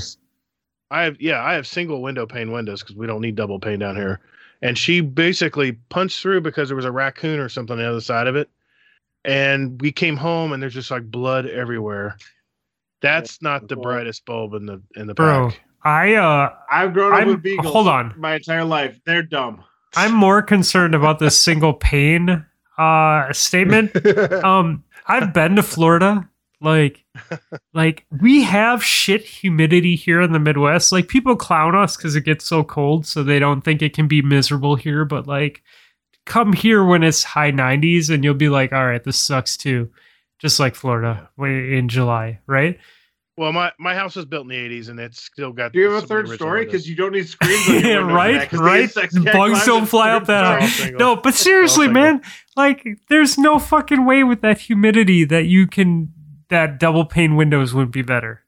I 0.92 1.02
have- 1.02 1.20
yeah, 1.20 1.42
I 1.42 1.54
have 1.54 1.66
single 1.66 2.00
window 2.00 2.26
pane 2.26 2.52
windows 2.52 2.80
because 2.80 2.94
we 2.94 3.08
don't 3.08 3.20
need 3.20 3.34
double 3.34 3.58
pane 3.58 3.80
down 3.80 3.96
here. 3.96 4.20
And 4.62 4.78
she 4.78 5.00
basically 5.00 5.72
punched 5.88 6.22
through 6.22 6.42
because 6.42 6.68
there 6.68 6.76
was 6.76 6.84
a 6.84 6.92
raccoon 6.92 7.40
or 7.40 7.48
something 7.48 7.72
on 7.72 7.78
the 7.82 7.88
other 7.90 8.00
side 8.00 8.28
of 8.28 8.36
it. 8.36 8.48
And 9.24 9.80
we 9.80 9.90
came 9.90 10.16
home 10.16 10.52
and 10.52 10.62
there's 10.62 10.74
just 10.74 10.92
like 10.92 11.10
blood 11.10 11.46
everywhere. 11.46 12.18
That's 13.02 13.42
not 13.42 13.66
the 13.66 13.74
brightest 13.74 14.24
bulb 14.26 14.54
in 14.54 14.66
the 14.66 14.80
in 14.94 15.08
the 15.08 15.14
Bro, 15.14 15.50
pack. 15.50 15.60
I 15.82 16.14
uh 16.14 16.50
I've 16.70 16.92
grown 16.92 17.12
up 17.12 17.18
I'm- 17.20 17.28
with 17.28 17.42
beagles. 17.42 17.72
hold 17.72 17.88
on. 17.88 18.14
my 18.16 18.34
entire 18.36 18.64
life. 18.64 19.00
They're 19.06 19.22
dumb. 19.22 19.64
I'm 19.96 20.14
more 20.14 20.42
concerned 20.42 20.94
about 20.94 21.18
this 21.18 21.40
single 21.48 21.74
pane 21.74 22.44
uh 22.78 23.32
statement. 23.32 23.92
Um 24.44 24.84
I've 25.06 25.32
been 25.34 25.56
to 25.56 25.62
Florida. 25.62 26.28
Like 26.60 27.04
like 27.72 28.04
we 28.20 28.42
have 28.42 28.84
shit 28.84 29.22
humidity 29.24 29.96
here 29.96 30.20
in 30.20 30.32
the 30.32 30.38
Midwest. 30.38 30.92
Like 30.92 31.08
people 31.08 31.34
clown 31.34 31.74
us 31.74 31.96
cuz 31.96 32.14
it 32.14 32.24
gets 32.24 32.44
so 32.44 32.62
cold 32.62 33.06
so 33.06 33.22
they 33.22 33.38
don't 33.38 33.62
think 33.62 33.80
it 33.82 33.94
can 33.94 34.06
be 34.08 34.20
miserable 34.22 34.76
here, 34.76 35.04
but 35.06 35.26
like 35.26 35.62
come 36.26 36.52
here 36.52 36.84
when 36.84 37.02
it's 37.02 37.24
high 37.24 37.50
90s 37.50 38.10
and 38.10 38.22
you'll 38.22 38.34
be 38.34 38.50
like, 38.50 38.72
"All 38.74 38.86
right, 38.86 39.02
this 39.02 39.16
sucks 39.18 39.56
too." 39.56 39.88
Just 40.38 40.60
like 40.60 40.74
Florida 40.74 41.28
in 41.38 41.88
July, 41.88 42.38
right? 42.46 42.78
Well, 43.36 43.52
my, 43.52 43.72
my 43.78 43.94
house 43.94 44.16
was 44.16 44.26
built 44.26 44.42
in 44.42 44.48
the 44.48 44.56
80s 44.56 44.88
and 44.90 45.00
it's 45.00 45.22
still 45.22 45.52
got. 45.52 45.72
Do 45.72 45.78
you 45.78 45.90
have 45.90 46.02
a 46.04 46.06
some 46.06 46.16
of 46.18 46.22
the 46.24 46.28
third 46.28 46.36
story? 46.36 46.64
Because 46.66 46.86
you 46.88 46.94
don't 46.96 47.12
need 47.12 47.26
screens. 47.28 47.68
Yeah, 47.84 47.94
right, 47.96 48.52
right. 48.52 48.92
Bugs 48.94 49.64
don't 49.64 49.86
fly 49.86 50.10
up 50.12 50.26
that 50.26 50.60
high. 50.62 50.90
No, 50.90 51.16
but 51.16 51.34
seriously, 51.34 51.88
man, 51.88 52.20
like 52.56 52.86
there's 53.08 53.38
no 53.38 53.58
fucking 53.58 54.04
way 54.04 54.24
with 54.24 54.42
that 54.42 54.58
humidity 54.58 55.24
that 55.24 55.46
you 55.46 55.66
can 55.66 56.12
that 56.50 56.78
double 56.78 57.04
pane 57.06 57.36
windows 57.36 57.72
would 57.72 57.90
be 57.90 58.02
better. 58.02 58.42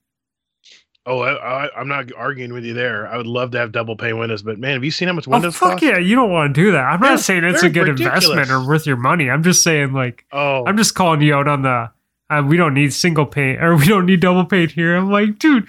Oh, 1.05 1.21
I, 1.21 1.65
I, 1.65 1.81
I'm 1.81 1.89
not 1.89 2.13
arguing 2.13 2.53
with 2.53 2.65
you 2.65 2.75
there. 2.75 3.09
I 3.09 3.17
would 3.17 3.27
love 3.27 3.51
to 3.53 3.59
have 3.59 3.73
double 3.73 3.97
pane 3.97 4.19
windows, 4.19 4.43
but 4.45 4.59
man, 4.59 4.75
have 4.75 4.85
you 4.85 4.91
seen 4.93 5.09
how 5.09 5.15
much 5.15 5.27
Oh 5.27 5.33
windows 5.33 5.57
fuck 5.57 5.73
cost? 5.73 5.83
yeah, 5.83 5.99
you 5.99 6.15
don't 6.15 6.31
want 6.31 6.55
to 6.55 6.61
do 6.63 6.71
that. 6.73 6.85
I'm 6.85 7.01
They're- 7.01 7.11
not 7.11 7.21
saying 7.21 7.43
it's 7.45 7.63
a 7.65 7.71
good 7.71 7.89
investment 7.89 8.51
or 8.51 8.65
worth 8.65 8.87
your 8.87 8.97
money. 8.97 9.29
I'm 9.31 9.43
just 9.43 9.63
saying 9.65 9.93
like 9.93 10.25
Oh, 10.33 10.65
I'm 10.67 10.77
just 10.77 10.95
calling 10.95 11.21
you 11.23 11.35
out 11.35 11.49
on 11.49 11.63
the 11.63 11.91
uh, 12.39 12.43
we 12.43 12.57
don't 12.57 12.75
need 12.75 12.93
single 12.93 13.27
paint 13.27 13.63
or 13.63 13.77
we 13.77 13.87
don't 13.87 14.07
need 14.07 14.21
double 14.21 14.45
paint 14.45 14.71
here. 14.73 14.97
I'm 14.97 15.11
like, 15.11 15.39
dude, 15.39 15.69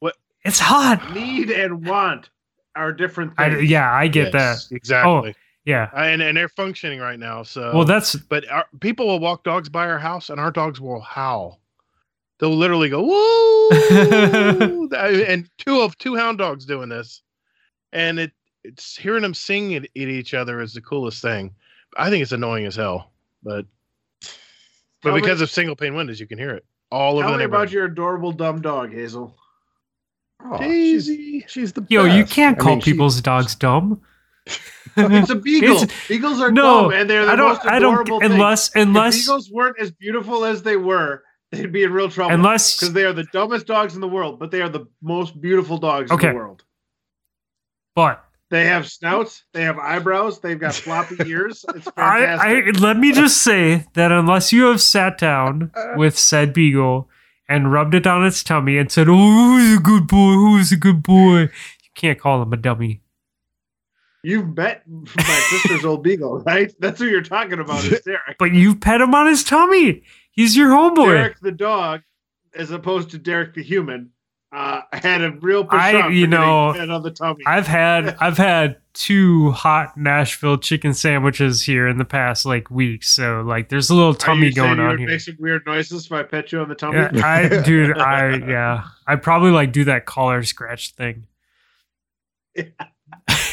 What- 0.00 0.16
It's 0.44 0.58
hot. 0.58 1.14
Need 1.14 1.50
and 1.50 1.86
want 1.86 2.30
are 2.74 2.92
different 2.92 3.32
I, 3.38 3.50
things. 3.50 3.70
yeah, 3.70 3.90
I 3.92 4.08
get 4.08 4.32
yes, 4.34 4.68
that. 4.68 4.74
exactly. 4.76 5.34
Yeah. 5.64 5.88
I- 5.92 6.08
and 6.08 6.22
and 6.22 6.36
they're 6.36 6.48
functioning 6.48 7.00
right 7.00 7.18
now. 7.18 7.42
So 7.42 7.72
Well, 7.74 7.84
that's 7.84 8.14
but 8.16 8.48
our, 8.50 8.66
people 8.80 9.06
will 9.06 9.18
walk 9.20 9.44
dogs 9.44 9.68
by 9.68 9.86
our 9.88 9.98
house, 9.98 10.30
and 10.30 10.38
our 10.38 10.50
dogs 10.50 10.80
will 10.80 11.00
howl. 11.00 11.60
They'll 12.38 12.54
literally 12.54 12.90
go 12.90 13.02
woo, 13.02 14.88
and 14.96 15.48
two 15.58 15.80
of 15.80 15.96
two 15.98 16.16
hound 16.16 16.36
dogs 16.38 16.66
doing 16.66 16.88
this, 16.90 17.22
and 17.92 18.18
it 18.18 18.32
it's 18.62 18.96
hearing 18.96 19.22
them 19.22 19.32
sing 19.32 19.74
at, 19.74 19.84
at 19.84 19.90
each 19.96 20.34
other 20.34 20.60
is 20.60 20.74
the 20.74 20.80
coolest 20.82 21.22
thing. 21.22 21.54
I 21.96 22.10
think 22.10 22.20
it's 22.22 22.32
annoying 22.32 22.66
as 22.66 22.76
hell, 22.76 23.10
but 23.42 23.64
but 25.06 25.10
Tell 25.10 25.14
me- 25.16 25.20
because 25.22 25.40
of 25.40 25.50
single 25.50 25.76
pane 25.76 25.94
windows, 25.94 26.18
you 26.20 26.26
can 26.26 26.38
hear 26.38 26.50
it 26.50 26.64
all 26.90 27.14
over 27.14 27.22
Tell 27.22 27.32
the 27.32 27.38
me 27.38 27.44
about 27.44 27.70
your 27.70 27.84
adorable 27.86 28.32
dumb 28.32 28.60
dog, 28.60 28.92
Hazel. 28.92 29.36
Aw, 30.44 30.58
she's, 30.58 31.06
Daisy. 31.06 31.44
she's 31.48 31.72
the 31.72 31.84
yo, 31.88 32.04
you 32.04 32.24
can't 32.24 32.58
I 32.58 32.62
call 32.62 32.72
mean, 32.72 32.80
she- 32.80 32.92
people's 32.92 33.20
dogs 33.20 33.54
dumb. 33.54 34.00
It's 34.98 35.28
a 35.30 35.34
beagle. 35.34 35.76
It's- 35.82 36.08
Beagles 36.08 36.40
are 36.40 36.50
no, 36.50 36.84
dumb, 36.84 36.92
and 36.92 37.10
they're 37.10 37.26
the 37.26 37.32
I 37.32 37.36
don't. 37.36 37.48
most 37.48 37.66
I 37.66 37.76
adorable 37.78 38.04
don't. 38.04 38.20
thing. 38.22 38.32
Unless, 38.32 38.68
If 38.68 38.76
unless, 38.76 39.18
beagles 39.26 39.50
weren't 39.50 39.76
as 39.78 39.90
beautiful 39.90 40.44
as 40.46 40.62
they 40.62 40.76
were, 40.78 41.22
they'd 41.52 41.70
be 41.72 41.82
in 41.82 41.92
real 41.92 42.08
trouble. 42.08 42.32
unless, 42.34 42.76
because 42.78 42.94
they 42.94 43.04
are 43.04 43.12
the 43.12 43.24
dumbest 43.24 43.66
dogs 43.66 43.94
in 43.94 44.00
the 44.00 44.08
world, 44.08 44.38
but 44.38 44.50
they 44.50 44.62
are 44.62 44.68
the 44.70 44.86
most 45.02 45.38
beautiful 45.40 45.76
dogs 45.78 46.10
Okay. 46.10 46.28
in 46.28 46.32
the 46.34 46.38
world. 46.38 46.64
but 47.94 48.24
They 48.48 48.66
have 48.66 48.88
snouts, 48.88 49.44
they 49.52 49.62
have 49.62 49.78
eyebrows, 49.78 50.40
they've 50.40 50.58
got 50.58 50.74
floppy 50.74 51.16
ears. 51.26 51.64
It's 51.74 51.88
I, 51.96 52.20
fantastic. 52.20 52.76
I 52.76 52.78
let 52.78 52.96
me 52.96 53.12
just 53.12 53.42
say 53.42 53.86
that 53.94 54.12
unless 54.12 54.52
you 54.52 54.66
have 54.66 54.80
sat 54.80 55.18
down 55.18 55.72
with 55.96 56.16
said 56.16 56.52
beagle 56.52 57.08
and 57.48 57.72
rubbed 57.72 57.94
it 57.94 58.06
on 58.06 58.24
its 58.24 58.44
tummy 58.44 58.78
and 58.78 58.90
said, 58.90 59.08
"Oh, 59.08 59.14
who's 59.16 59.78
a 59.78 59.80
good 59.80 60.06
boy? 60.06 60.32
Who's 60.32 60.70
a 60.70 60.76
good 60.76 61.02
boy?" 61.02 61.40
You 61.40 61.90
can't 61.94 62.20
call 62.20 62.40
him 62.42 62.52
a 62.52 62.56
dummy. 62.56 63.02
You've 64.22 64.56
met 64.56 64.82
my 64.88 65.46
sister's 65.50 65.84
old 65.84 66.02
beagle, 66.02 66.40
right? 66.40 66.74
That's 66.80 66.98
who 66.98 67.06
you're 67.06 67.22
talking 67.22 67.60
about, 67.60 67.84
is 67.84 68.00
Derek. 68.04 68.38
But 68.38 68.52
you've 68.52 68.80
pet 68.80 69.00
him 69.00 69.14
on 69.14 69.26
his 69.26 69.44
tummy. 69.44 70.02
He's 70.32 70.56
your 70.56 70.70
homeboy. 70.70 71.14
Derek 71.14 71.40
the 71.40 71.52
dog, 71.52 72.02
as 72.54 72.72
opposed 72.72 73.10
to 73.10 73.18
Derek 73.18 73.54
the 73.54 73.62
human, 73.62 74.10
uh, 74.52 74.80
I 74.92 74.96
had 74.98 75.22
a 75.22 75.32
real 75.32 75.66
I- 75.70 76.08
you 76.08 76.26
know, 76.26 76.68
on 76.68 77.02
the 77.02 77.10
tummy. 77.10 77.44
I've 77.46 77.66
had 77.66 78.16
I've 78.20 78.38
had 78.38 78.76
two 78.92 79.50
hot 79.50 79.96
Nashville 79.96 80.56
chicken 80.56 80.94
sandwiches 80.94 81.62
here 81.62 81.86
in 81.86 81.98
the 81.98 82.04
past 82.04 82.46
like 82.46 82.70
weeks. 82.70 83.10
So 83.10 83.42
like, 83.42 83.68
there's 83.68 83.90
a 83.90 83.94
little 83.94 84.12
Are 84.12 84.16
tummy 84.16 84.46
you 84.46 84.52
going 84.54 84.78
you 84.78 84.84
on 84.84 84.90
would 84.90 84.98
here. 85.00 85.08
Make 85.08 85.20
some 85.20 85.36
weird 85.38 85.66
noises 85.66 86.06
if 86.06 86.12
I 86.12 86.22
pet 86.22 86.50
you 86.52 86.60
on 86.60 86.68
the 86.68 86.74
tummy. 86.74 86.96
Yeah, 86.98 87.10
I 87.22 87.62
dude, 87.64 87.98
I 87.98 88.36
yeah, 88.36 88.84
I 89.06 89.16
probably 89.16 89.50
like 89.50 89.72
do 89.72 89.84
that 89.84 90.06
collar 90.06 90.42
scratch 90.44 90.92
thing. 90.92 91.26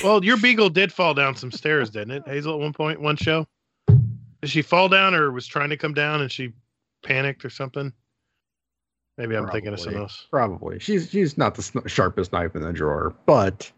Well, 0.03 0.23
your 0.23 0.37
beagle 0.37 0.69
did 0.69 0.91
fall 0.91 1.13
down 1.13 1.35
some 1.35 1.51
stairs, 1.51 1.89
didn't 1.89 2.11
it, 2.11 2.23
Hazel? 2.25 2.53
At 2.53 2.59
one 2.59 2.73
point, 2.73 3.01
one 3.01 3.15
show, 3.15 3.47
did 3.87 4.49
she 4.49 4.61
fall 4.61 4.89
down 4.89 5.13
or 5.13 5.31
was 5.31 5.47
trying 5.47 5.69
to 5.69 5.77
come 5.77 5.93
down 5.93 6.21
and 6.21 6.31
she 6.31 6.53
panicked 7.03 7.43
or 7.45 7.49
something? 7.49 7.91
Maybe 9.17 9.35
I'm 9.35 9.47
thinking 9.49 9.73
of 9.73 9.79
something 9.79 9.93
Probably. 9.93 10.01
else. 10.03 10.27
Probably. 10.31 10.79
She's 10.79 11.09
she's 11.09 11.37
not 11.37 11.55
the 11.55 11.83
sharpest 11.87 12.33
knife 12.33 12.55
in 12.55 12.61
the 12.63 12.73
drawer, 12.73 13.13
but 13.25 13.71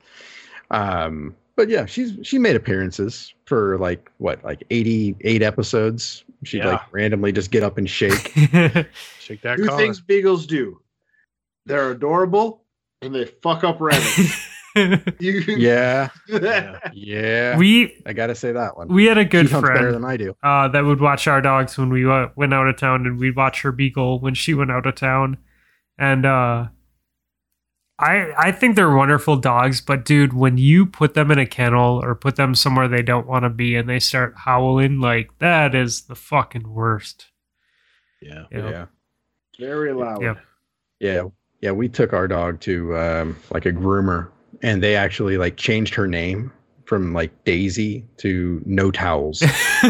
um 0.71 1.35
but 1.57 1.69
yeah, 1.69 1.85
she's 1.85 2.17
she 2.23 2.37
made 2.37 2.55
appearances 2.55 3.33
for 3.45 3.77
like 3.77 4.11
what, 4.17 4.43
like 4.43 4.63
88 4.69 5.41
episodes. 5.41 6.23
She'd 6.43 6.59
Yeah. 6.59 6.71
like 6.73 6.81
randomly 6.93 7.31
just 7.31 7.49
get 7.51 7.63
up 7.63 7.77
and 7.77 7.89
shake. 7.89 8.13
Shake 9.19 9.41
that 9.41 9.57
Two 9.57 9.65
collar. 9.67 9.77
things 9.77 9.99
beagles 10.01 10.45
do: 10.45 10.79
they're 11.65 11.91
adorable 11.91 12.61
and 13.01 13.13
they 13.15 13.25
fuck 13.25 13.63
up 13.63 13.79
rabbits. 13.81 14.47
you, 15.19 15.41
yeah. 15.47 16.09
Yeah. 16.27 16.79
Yeah. 16.93 17.57
we 17.57 18.01
I 18.05 18.13
got 18.13 18.27
to 18.27 18.35
say 18.35 18.51
that 18.51 18.75
one. 18.77 18.87
we 18.89 19.05
had 19.05 19.17
a 19.17 19.25
good 19.25 19.47
she 19.47 19.53
hunts 19.53 19.67
better 19.67 19.79
friend 19.79 19.95
than 19.95 20.05
I 20.05 20.17
do. 20.17 20.35
uh, 20.43 20.67
that 20.69 20.83
would 20.83 21.01
watch 21.01 21.27
our 21.27 21.41
dogs 21.41 21.77
when 21.77 21.89
we 21.89 22.09
uh, 22.09 22.27
went 22.35 22.53
out 22.53 22.67
of 22.67 22.77
town, 22.77 23.05
and 23.05 23.17
we'd 23.19 23.35
watch 23.35 23.61
her 23.61 23.71
beagle 23.71 24.19
when 24.19 24.33
she 24.33 24.53
went 24.53 24.71
out 24.71 24.85
of 24.85 24.95
town, 24.95 25.37
and 25.97 26.25
uh, 26.25 26.67
I 27.97 28.33
I 28.37 28.51
think 28.51 28.75
they're 28.75 28.93
wonderful 28.93 29.37
dogs, 29.37 29.79
but 29.79 30.03
dude, 30.03 30.33
when 30.33 30.57
you 30.57 30.85
put 30.85 31.13
them 31.13 31.31
in 31.31 31.39
a 31.39 31.45
kennel 31.45 32.01
or 32.03 32.13
put 32.13 32.35
them 32.35 32.53
somewhere 32.53 32.87
they 32.87 33.01
don't 33.01 33.27
want 33.27 33.43
to 33.43 33.49
be 33.49 33.75
and 33.75 33.87
they 33.87 33.99
start 33.99 34.33
howling, 34.37 34.99
like 34.99 35.29
that 35.39 35.73
is 35.73 36.01
the 36.03 36.15
fucking 36.15 36.69
worst. 36.69 37.27
Yeah. 38.21 38.45
you 38.51 38.57
know? 38.61 38.69
Yeah. 38.69 38.85
Very 39.59 39.93
loud. 39.93 40.21
Yep. 40.21 40.37
Yeah. 40.99 41.23
Yeah. 41.61 41.71
We 41.71 41.87
took 41.87 42.11
our 42.11 42.27
dog 42.27 42.59
to 42.61 42.97
um, 42.97 43.37
like 43.51 43.65
a 43.65 43.71
groomer 43.71 44.29
and 44.61 44.81
they 44.83 44.95
actually 44.95 45.37
like 45.37 45.57
changed 45.57 45.93
her 45.95 46.07
name 46.07 46.51
from 46.85 47.13
like 47.13 47.31
Daisy 47.45 48.05
to 48.17 48.61
No 48.65 48.91
Towels. 48.91 49.39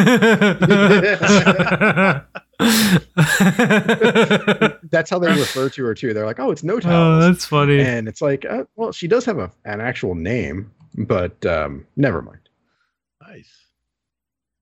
That's 4.89 5.09
how 5.09 5.19
they 5.19 5.27
refer 5.27 5.69
to 5.69 5.85
her 5.85 5.93
too. 5.93 6.13
They're 6.13 6.25
like, 6.25 6.39
oh, 6.39 6.51
it's 6.51 6.63
No 6.63 6.75
oh, 6.75 6.79
Towels. 6.79 7.25
that's 7.25 7.45
funny. 7.45 7.81
and 7.81 8.07
it's 8.07 8.21
like, 8.21 8.45
uh, 8.45 8.63
well, 8.75 8.91
she 8.91 9.07
does 9.07 9.25
have 9.25 9.37
a, 9.39 9.51
an 9.65 9.81
actual 9.81 10.15
name, 10.15 10.71
but 10.97 11.45
um, 11.45 11.85
never 11.97 12.21
mind. 12.21 12.39
Nice. 13.27 13.51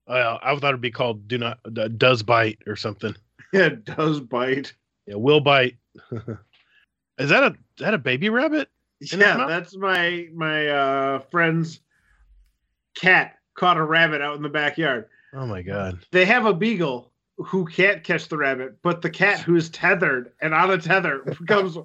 Well, 0.07 0.39
I 0.41 0.55
thought 0.55 0.69
it'd 0.69 0.81
be 0.81 0.91
called 0.91 1.27
"Do 1.27 1.37
Not 1.37 1.59
uh, 1.65 1.87
Does 1.87 2.23
Bite" 2.23 2.59
or 2.67 2.75
something. 2.75 3.15
Yeah, 3.53 3.65
it 3.67 3.85
does 3.85 4.19
bite. 4.19 4.73
Yeah, 5.05 5.13
will 5.17 5.39
bite. 5.39 5.75
is 7.19 7.29
that 7.29 7.43
a 7.43 7.49
is 7.49 7.55
that 7.81 7.93
a 7.93 7.99
baby 7.99 8.29
rabbit? 8.29 8.67
In 9.11 9.19
yeah, 9.19 9.29
his 9.31 9.37
mouth? 9.37 9.47
that's 9.49 9.75
my 9.75 10.27
my 10.33 10.67
uh 10.67 11.19
friend's 11.31 11.79
cat 12.95 13.35
caught 13.55 13.77
a 13.77 13.83
rabbit 13.83 14.21
out 14.21 14.35
in 14.35 14.41
the 14.43 14.49
backyard. 14.49 15.07
Oh 15.33 15.45
my 15.45 15.61
god. 15.61 15.99
They 16.11 16.25
have 16.25 16.45
a 16.45 16.53
beagle 16.53 17.11
who 17.37 17.65
can't 17.65 18.03
catch 18.03 18.27
the 18.27 18.37
rabbit, 18.37 18.77
but 18.83 19.01
the 19.01 19.09
cat 19.09 19.39
who's 19.39 19.69
tethered 19.69 20.31
and 20.41 20.53
on 20.53 20.69
a 20.71 20.77
tether 20.77 21.19
comes 21.47 21.77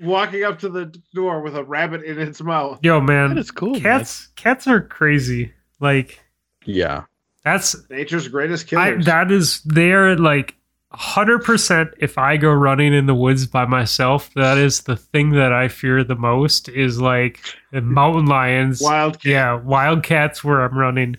walking 0.00 0.44
up 0.44 0.58
to 0.60 0.68
the 0.68 0.86
door 1.14 1.40
with 1.42 1.54
a 1.56 1.62
rabbit 1.64 2.02
in 2.02 2.18
its 2.18 2.40
mouth. 2.42 2.78
Yo, 2.82 3.00
man, 3.00 3.36
is 3.38 3.50
cool. 3.50 3.72
man. 3.72 3.82
cats 3.82 4.28
cats 4.36 4.66
are 4.66 4.80
crazy. 4.80 5.52
Like 5.80 6.20
Yeah. 6.64 7.04
that's 7.44 7.76
Nature's 7.90 8.28
greatest 8.28 8.66
killer. 8.66 9.02
that 9.02 9.30
is 9.30 9.60
they're 9.64 10.16
like 10.16 10.56
100% 10.98 11.92
if 11.98 12.16
I 12.18 12.36
go 12.36 12.52
running 12.52 12.94
in 12.94 13.06
the 13.06 13.14
woods 13.14 13.46
by 13.46 13.66
myself, 13.66 14.32
that 14.34 14.56
is 14.58 14.82
the 14.82 14.96
thing 14.96 15.30
that 15.30 15.52
I 15.52 15.68
fear 15.68 16.02
the 16.02 16.16
most 16.16 16.68
is 16.68 17.00
like 17.00 17.40
the 17.72 17.80
mountain 17.82 18.26
lions. 18.26 18.80
Wild 18.80 19.14
cat. 19.20 19.24
Yeah, 19.26 19.54
wildcats 19.54 20.42
where 20.42 20.62
I'm 20.62 20.76
running. 20.76 21.16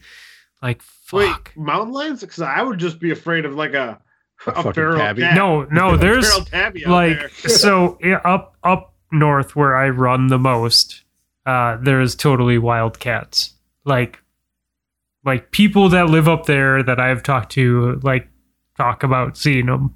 Like 0.62 0.82
Wait, 1.12 1.28
fuck. 1.30 1.54
mountain 1.56 1.94
lions? 1.94 2.22
Because 2.22 2.42
I 2.42 2.62
would 2.62 2.80
just 2.80 3.00
be 3.00 3.12
afraid 3.12 3.46
of 3.46 3.54
like 3.56 3.74
a 3.74 4.00
A 4.48 4.50
a, 4.50 4.54
fucking 4.56 4.74
feral 4.74 4.98
tabby. 4.98 5.22
cat. 5.22 5.36
No, 5.36 5.64
no, 5.66 5.96
there's 5.98 6.28
feral 6.28 6.46
tabby 6.46 6.86
out 6.86 6.92
like 6.92 7.18
there. 7.20 7.30
so 7.50 7.98
yeah, 8.02 8.22
up 8.26 8.56
up 8.64 8.94
north 9.12 9.56
where 9.56 9.76
I 9.76 9.90
run 9.90 10.28
the 10.28 10.40
most, 10.40 11.04
uh, 11.46 11.78
there's 11.82 12.16
totally 12.16 12.58
wildcats. 12.58 13.54
Like 13.86 14.20
like 15.24 15.52
people 15.52 15.90
that 15.90 16.08
live 16.10 16.28
up 16.28 16.46
there 16.46 16.82
that 16.84 17.00
I've 17.00 17.22
talked 17.22 17.52
to 17.54 18.00
like 18.04 18.28
talk 18.78 19.04
about 19.04 19.36
seeing 19.38 19.66
them. 19.66 19.96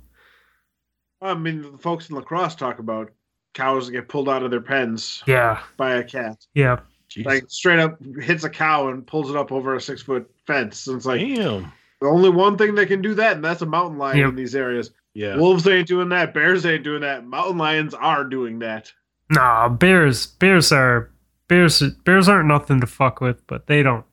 I 1.21 1.33
mean, 1.35 1.61
the 1.61 1.77
folks 1.77 2.09
in 2.09 2.15
La 2.15 2.21
Crosse 2.21 2.55
talk 2.55 2.79
about 2.79 3.11
cows 3.53 3.85
that 3.87 3.91
get 3.93 4.07
pulled 4.09 4.27
out 4.29 4.43
of 4.43 4.49
their 4.51 4.61
pens 4.61 5.23
Yeah, 5.27 5.61
by 5.77 5.95
a 5.95 6.03
cat. 6.03 6.37
yeah. 6.53 6.79
Jesus. 7.09 7.25
Like 7.25 7.43
straight 7.49 7.79
up 7.79 7.99
hits 8.21 8.45
a 8.45 8.49
cow 8.49 8.87
and 8.87 9.05
pulls 9.05 9.29
it 9.29 9.35
up 9.35 9.51
over 9.51 9.75
a 9.75 9.81
six 9.81 10.01
foot 10.01 10.29
fence. 10.47 10.87
And 10.87 10.95
it's 10.97 11.05
like 11.05 11.19
Damn. 11.19 11.71
the 11.99 12.07
only 12.07 12.29
one 12.29 12.57
thing 12.57 12.73
that 12.75 12.87
can 12.87 13.01
do 13.01 13.13
that, 13.15 13.35
and 13.35 13.43
that's 13.43 13.61
a 13.61 13.65
mountain 13.65 13.97
lion 13.97 14.17
Yep. 14.17 14.29
in 14.29 14.35
these 14.35 14.55
areas. 14.55 14.91
Yeah. 15.13 15.35
Wolves 15.35 15.67
ain't 15.67 15.89
doing 15.89 16.07
that. 16.09 16.33
Bears 16.33 16.65
ain't 16.65 16.85
doing 16.85 17.01
that. 17.01 17.25
Mountain 17.25 17.57
lions 17.57 17.93
are 17.93 18.23
doing 18.23 18.59
that. 18.59 18.93
Nah, 19.29 19.67
bears 19.67 20.25
bears 20.25 20.71
are 20.71 21.11
bears 21.49 21.81
bears 22.05 22.29
aren't 22.29 22.47
nothing 22.47 22.79
to 22.79 22.87
fuck 22.87 23.19
with, 23.19 23.45
but 23.45 23.67
they 23.67 23.83
don't 23.83 24.05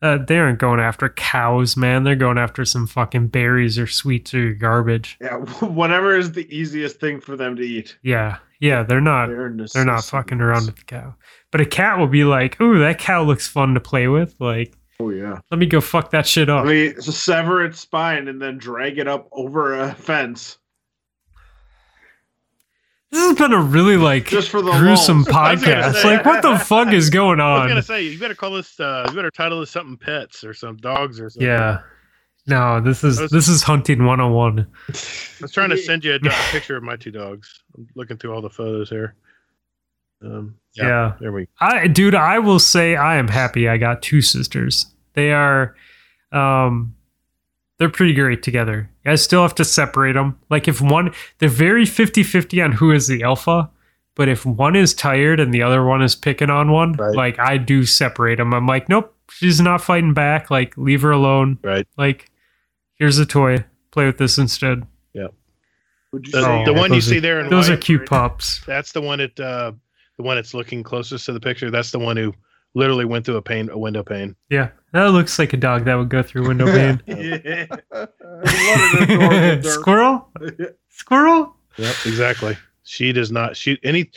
uh, 0.00 0.18
they 0.18 0.38
aren't 0.38 0.58
going 0.58 0.80
after 0.80 1.08
cows, 1.08 1.76
man. 1.76 2.04
They're 2.04 2.14
going 2.16 2.38
after 2.38 2.64
some 2.64 2.86
fucking 2.86 3.28
berries 3.28 3.78
or 3.78 3.86
sweets 3.86 4.32
or 4.34 4.52
garbage. 4.54 5.18
Yeah, 5.20 5.36
whatever 5.60 6.16
is 6.16 6.32
the 6.32 6.46
easiest 6.54 7.00
thing 7.00 7.20
for 7.20 7.36
them 7.36 7.56
to 7.56 7.62
eat. 7.62 7.98
Yeah, 8.02 8.38
yeah, 8.60 8.82
they're 8.82 9.00
not 9.00 9.26
They're, 9.28 9.54
they're 9.74 9.84
not 9.84 10.04
fucking 10.04 10.40
around 10.40 10.66
with 10.66 10.76
the 10.76 10.84
cow. 10.84 11.14
But 11.50 11.60
a 11.60 11.66
cat 11.66 11.98
will 11.98 12.06
be 12.06 12.24
like, 12.24 12.60
"Ooh, 12.60 12.78
that 12.78 12.98
cow 12.98 13.22
looks 13.22 13.48
fun 13.48 13.74
to 13.74 13.80
play 13.80 14.06
with. 14.08 14.34
Like, 14.38 14.74
Oh 15.00 15.10
yeah. 15.10 15.38
let 15.50 15.58
me 15.58 15.66
go 15.66 15.80
fuck 15.80 16.10
that 16.10 16.26
shit 16.26 16.48
up." 16.48 16.66
mean, 16.66 17.00
so 17.00 17.10
sever 17.10 17.64
its 17.64 17.80
spine 17.80 18.28
and 18.28 18.40
then 18.40 18.58
drag 18.58 18.98
it 18.98 19.08
up 19.08 19.28
over 19.32 19.74
a 19.74 19.94
fence 19.94 20.58
This 23.10 23.26
has 23.26 23.38
been 23.38 23.52
a 23.52 23.60
really 23.60 23.96
like 23.96 24.26
just 24.26 24.50
for 24.50 24.60
the 24.60 24.72
gruesome 24.72 25.22
lulz. 25.22 25.28
I 25.34 25.54
was 25.54 25.64
gonna 25.64 25.76
podcast. 25.82 25.94
say- 26.02 26.16
Like, 26.16 26.26
what 26.26 26.42
the 26.42 26.58
fuck 26.58 26.92
is 26.92 27.08
going 27.10 27.40
on? 27.40 27.60
I 27.60 27.64
was 27.64 27.70
gonna 27.70 27.82
say 27.82 28.02
you 28.04 28.18
better 28.18 28.34
call 28.34 28.50
this. 28.52 28.78
Uh, 28.78 29.06
you 29.08 29.14
better 29.14 29.30
title 29.30 29.60
this 29.60 29.70
something 29.70 29.96
pets 29.96 30.44
or 30.44 30.52
some 30.52 30.76
dogs 30.76 31.18
or 31.20 31.30
something. 31.30 31.48
Yeah. 31.48 31.80
No, 32.46 32.80
this 32.80 33.04
is 33.04 33.20
was- 33.20 33.30
this 33.30 33.48
is 33.48 33.62
hunting 33.62 34.04
101. 34.04 34.60
I 34.60 34.92
was 35.40 35.52
trying 35.52 35.70
to 35.70 35.76
send 35.78 36.04
you 36.04 36.14
a, 36.14 36.18
do- 36.18 36.28
a 36.28 36.32
picture 36.50 36.76
of 36.76 36.82
my 36.82 36.96
two 36.96 37.10
dogs. 37.10 37.62
I'm 37.76 37.88
looking 37.94 38.16
through 38.18 38.34
all 38.34 38.42
the 38.42 38.50
photos 38.50 38.90
here. 38.90 39.14
Um, 40.22 40.56
yeah, 40.74 40.86
yeah. 40.86 41.12
There 41.20 41.32
we. 41.32 41.44
Go. 41.46 41.50
I 41.60 41.86
dude, 41.86 42.14
I 42.14 42.38
will 42.40 42.58
say 42.58 42.96
I 42.96 43.16
am 43.16 43.28
happy 43.28 43.68
I 43.68 43.76
got 43.78 44.02
two 44.02 44.20
sisters. 44.20 44.86
They 45.14 45.32
are 45.32 45.74
um 46.32 46.94
they're 47.78 47.88
pretty 47.88 48.12
great 48.14 48.42
together. 48.42 48.90
I 49.08 49.14
still 49.16 49.42
have 49.42 49.54
to 49.56 49.64
separate 49.64 50.12
them. 50.12 50.38
Like 50.50 50.68
if 50.68 50.80
one 50.80 51.12
they're 51.38 51.48
very 51.48 51.84
50-50 51.84 52.64
on 52.64 52.72
who 52.72 52.90
is 52.92 53.06
the 53.08 53.22
alpha, 53.22 53.70
but 54.14 54.28
if 54.28 54.44
one 54.46 54.76
is 54.76 54.94
tired 54.94 55.40
and 55.40 55.52
the 55.54 55.62
other 55.62 55.84
one 55.84 56.02
is 56.02 56.14
picking 56.14 56.50
on 56.50 56.70
one, 56.70 56.92
Right. 56.94 57.14
like 57.14 57.38
I 57.38 57.56
do 57.58 57.84
separate 57.84 58.36
them. 58.36 58.52
I'm 58.54 58.66
like, 58.66 58.88
"Nope, 58.88 59.14
she's 59.30 59.60
not 59.60 59.80
fighting 59.82 60.14
back. 60.14 60.50
Like 60.50 60.76
leave 60.76 61.02
her 61.02 61.10
alone. 61.12 61.58
Right. 61.62 61.86
Like 61.96 62.30
here's 62.94 63.18
a 63.18 63.26
toy. 63.26 63.64
Play 63.90 64.06
with 64.06 64.18
this 64.18 64.38
instead." 64.38 64.86
Yeah. 65.14 65.28
The, 66.12 66.30
say 66.30 66.64
the 66.64 66.72
one 66.72 66.90
you 66.90 66.96
those 66.96 67.06
see 67.06 67.18
are- 67.18 67.20
there 67.20 67.40
in 67.40 67.50
Those 67.50 67.68
are 67.68 67.72
white, 67.74 67.80
cute 67.82 68.06
pups. 68.06 68.62
that's 68.66 68.92
the 68.92 69.00
one 69.00 69.18
that 69.18 69.38
uh, 69.38 69.72
the 70.16 70.22
one 70.22 70.36
that's 70.36 70.54
looking 70.54 70.82
closest 70.82 71.26
to 71.26 71.32
the 71.32 71.40
picture. 71.40 71.70
That's 71.70 71.90
the 71.92 71.98
one 71.98 72.16
who 72.16 72.34
literally 72.74 73.04
went 73.04 73.24
through 73.24 73.36
a 73.36 73.42
pane, 73.42 73.70
a 73.70 73.78
window 73.78 74.02
pane. 74.02 74.36
Yeah. 74.50 74.70
That 74.92 75.06
looks 75.06 75.38
like 75.38 75.52
a 75.52 75.56
dog 75.56 75.84
that 75.84 75.94
would 75.94 76.08
go 76.08 76.22
through 76.22 76.48
window 76.48 76.66
pane. 76.66 77.02
Yeah. 77.06 77.66
What 77.90 78.12
an 78.22 79.02
adorable 79.02 79.62
dirt. 79.62 79.64
Squirrel? 79.64 80.32
Squirrel? 80.88 81.56
Yep, 81.76 81.94
exactly. 82.06 82.56
She 82.84 83.12
does 83.12 83.30
not. 83.30 83.56
She 83.56 83.78
any. 83.84 84.10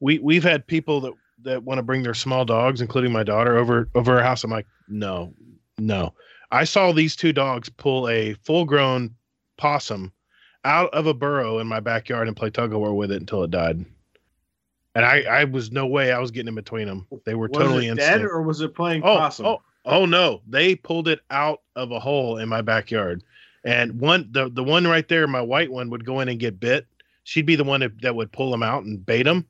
We 0.00 0.18
we've 0.18 0.44
had 0.44 0.66
people 0.66 1.00
that 1.00 1.12
that 1.42 1.62
want 1.64 1.78
to 1.78 1.82
bring 1.82 2.02
their 2.02 2.14
small 2.14 2.44
dogs, 2.44 2.80
including 2.80 3.12
my 3.12 3.22
daughter, 3.22 3.56
over 3.56 3.88
over 3.94 4.16
our 4.16 4.22
house. 4.22 4.44
I'm 4.44 4.50
like, 4.50 4.66
no, 4.88 5.32
no. 5.78 6.14
I 6.50 6.64
saw 6.64 6.92
these 6.92 7.16
two 7.16 7.32
dogs 7.32 7.68
pull 7.68 8.08
a 8.08 8.34
full 8.44 8.64
grown 8.64 9.14
possum 9.56 10.12
out 10.64 10.92
of 10.92 11.06
a 11.06 11.14
burrow 11.14 11.58
in 11.58 11.66
my 11.66 11.80
backyard 11.80 12.28
and 12.28 12.36
play 12.36 12.50
tug 12.50 12.72
of 12.72 12.80
war 12.80 12.94
with 12.94 13.10
it 13.10 13.20
until 13.20 13.42
it 13.42 13.50
died. 13.50 13.84
And 14.94 15.04
I 15.04 15.22
I 15.22 15.44
was 15.44 15.70
no 15.70 15.86
way 15.86 16.12
I 16.12 16.18
was 16.18 16.30
getting 16.30 16.48
in 16.48 16.54
between 16.54 16.86
them. 16.86 17.06
They 17.24 17.34
were 17.34 17.48
Was 17.48 17.58
totally 17.58 17.88
it 17.88 17.96
dead 17.96 18.22
or 18.22 18.42
was 18.42 18.60
it 18.60 18.74
playing 18.74 19.02
Oh, 19.04 19.16
possum? 19.16 19.46
oh, 19.46 19.62
oh 19.84 20.04
no! 20.06 20.42
They 20.48 20.74
pulled 20.74 21.08
it 21.08 21.20
out 21.30 21.60
of 21.76 21.92
a 21.92 22.00
hole 22.00 22.38
in 22.38 22.48
my 22.48 22.60
backyard, 22.62 23.22
and 23.64 24.00
one 24.00 24.28
the 24.32 24.50
the 24.50 24.64
one 24.64 24.86
right 24.86 25.06
there, 25.08 25.26
my 25.26 25.40
white 25.40 25.70
one 25.70 25.90
would 25.90 26.04
go 26.04 26.20
in 26.20 26.28
and 26.28 26.40
get 26.40 26.58
bit. 26.58 26.86
She'd 27.22 27.46
be 27.46 27.54
the 27.54 27.64
one 27.64 27.80
that, 27.80 28.00
that 28.02 28.16
would 28.16 28.32
pull 28.32 28.50
them 28.50 28.62
out 28.62 28.82
and 28.82 29.04
bait 29.06 29.22
them, 29.22 29.46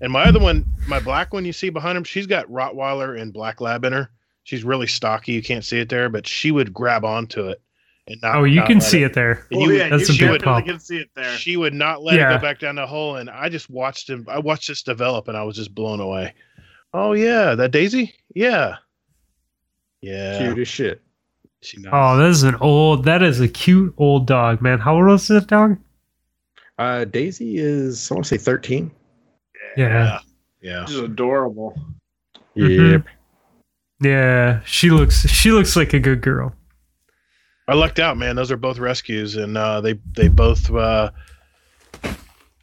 and 0.00 0.12
my 0.12 0.24
other 0.24 0.38
one, 0.38 0.64
my 0.86 1.00
black 1.00 1.32
one, 1.32 1.44
you 1.44 1.52
see 1.52 1.70
behind 1.70 1.96
him, 1.98 2.04
she's 2.04 2.26
got 2.26 2.46
Rottweiler 2.48 3.20
and 3.20 3.32
Black 3.32 3.60
Lab 3.60 3.84
in 3.84 3.92
her. 3.92 4.10
She's 4.44 4.62
really 4.62 4.86
stocky. 4.86 5.32
You 5.32 5.42
can't 5.42 5.64
see 5.64 5.80
it 5.80 5.88
there, 5.88 6.08
but 6.08 6.26
she 6.28 6.50
would 6.52 6.72
grab 6.72 7.04
onto 7.04 7.48
it 7.48 7.60
and 8.06 8.20
not. 8.22 8.36
Oh, 8.36 8.44
you 8.44 8.56
not 8.56 8.66
can 8.68 8.80
see 8.80 9.02
it 9.02 9.14
there. 9.14 9.46
And 9.50 9.58
Oh, 9.58 9.60
you 9.60 9.66
would- 9.68 9.76
yeah, 9.78 9.88
that's 9.88 10.08
you 10.08 10.14
a 10.14 10.18
big 10.32 10.40
definitely 10.42 10.62
pup. 10.62 10.64
can 10.66 10.80
see 10.80 10.96
it 10.98 11.10
there. 11.14 11.36
She 11.36 11.56
would 11.56 11.74
not 11.74 12.02
let 12.02 12.16
it 12.16 12.18
go 12.18 12.38
back 12.38 12.58
down 12.58 12.76
the 12.76 12.86
hole, 12.86 13.16
and 13.16 13.30
I 13.30 13.48
just 13.48 13.70
watched 13.70 14.08
him. 14.10 14.26
I 14.28 14.38
watched 14.38 14.68
this 14.68 14.82
develop, 14.82 15.28
and 15.28 15.36
I 15.36 15.42
was 15.42 15.56
just 15.56 15.74
blown 15.74 16.00
away. 16.00 16.34
Oh 16.92 17.12
yeah, 17.12 17.54
that 17.54 17.70
Daisy. 17.70 18.14
Yeah, 18.34 18.76
yeah. 20.00 20.38
Cute 20.38 20.58
as 20.58 20.68
shit. 20.68 21.00
She 21.62 21.78
Oh, 21.90 22.16
that 22.18 22.28
is 22.28 22.42
an 22.42 22.56
old. 22.56 23.04
That 23.04 23.22
is 23.22 23.40
a 23.40 23.48
cute 23.48 23.94
old 23.96 24.26
dog, 24.26 24.60
man. 24.60 24.78
How 24.78 24.96
old 24.96 25.10
is 25.18 25.28
that 25.28 25.46
dog? 25.46 25.78
Uh, 26.78 27.04
Daisy 27.04 27.56
is, 27.56 28.10
I 28.10 28.14
want 28.14 28.26
to 28.26 28.28
say 28.28 28.36
13. 28.36 28.90
Yeah, 29.76 30.18
yeah. 30.60 30.84
She's 30.86 30.98
adorable. 30.98 31.74
Mhm. 32.56 32.92
Yep. 32.92 33.02
yeah. 34.00 34.60
She 34.66 34.90
looks. 34.90 35.26
She 35.28 35.50
looks 35.52 35.74
like 35.76 35.94
a 35.94 36.00
good 36.00 36.20
girl. 36.20 36.54
I 37.66 37.74
lucked 37.74 37.98
out, 37.98 38.16
man. 38.18 38.36
Those 38.36 38.50
are 38.50 38.56
both 38.56 38.78
rescues, 38.78 39.36
and 39.36 39.56
uh, 39.56 39.80
they 39.80 39.94
they 40.12 40.28
both 40.28 40.70
uh, 40.70 41.10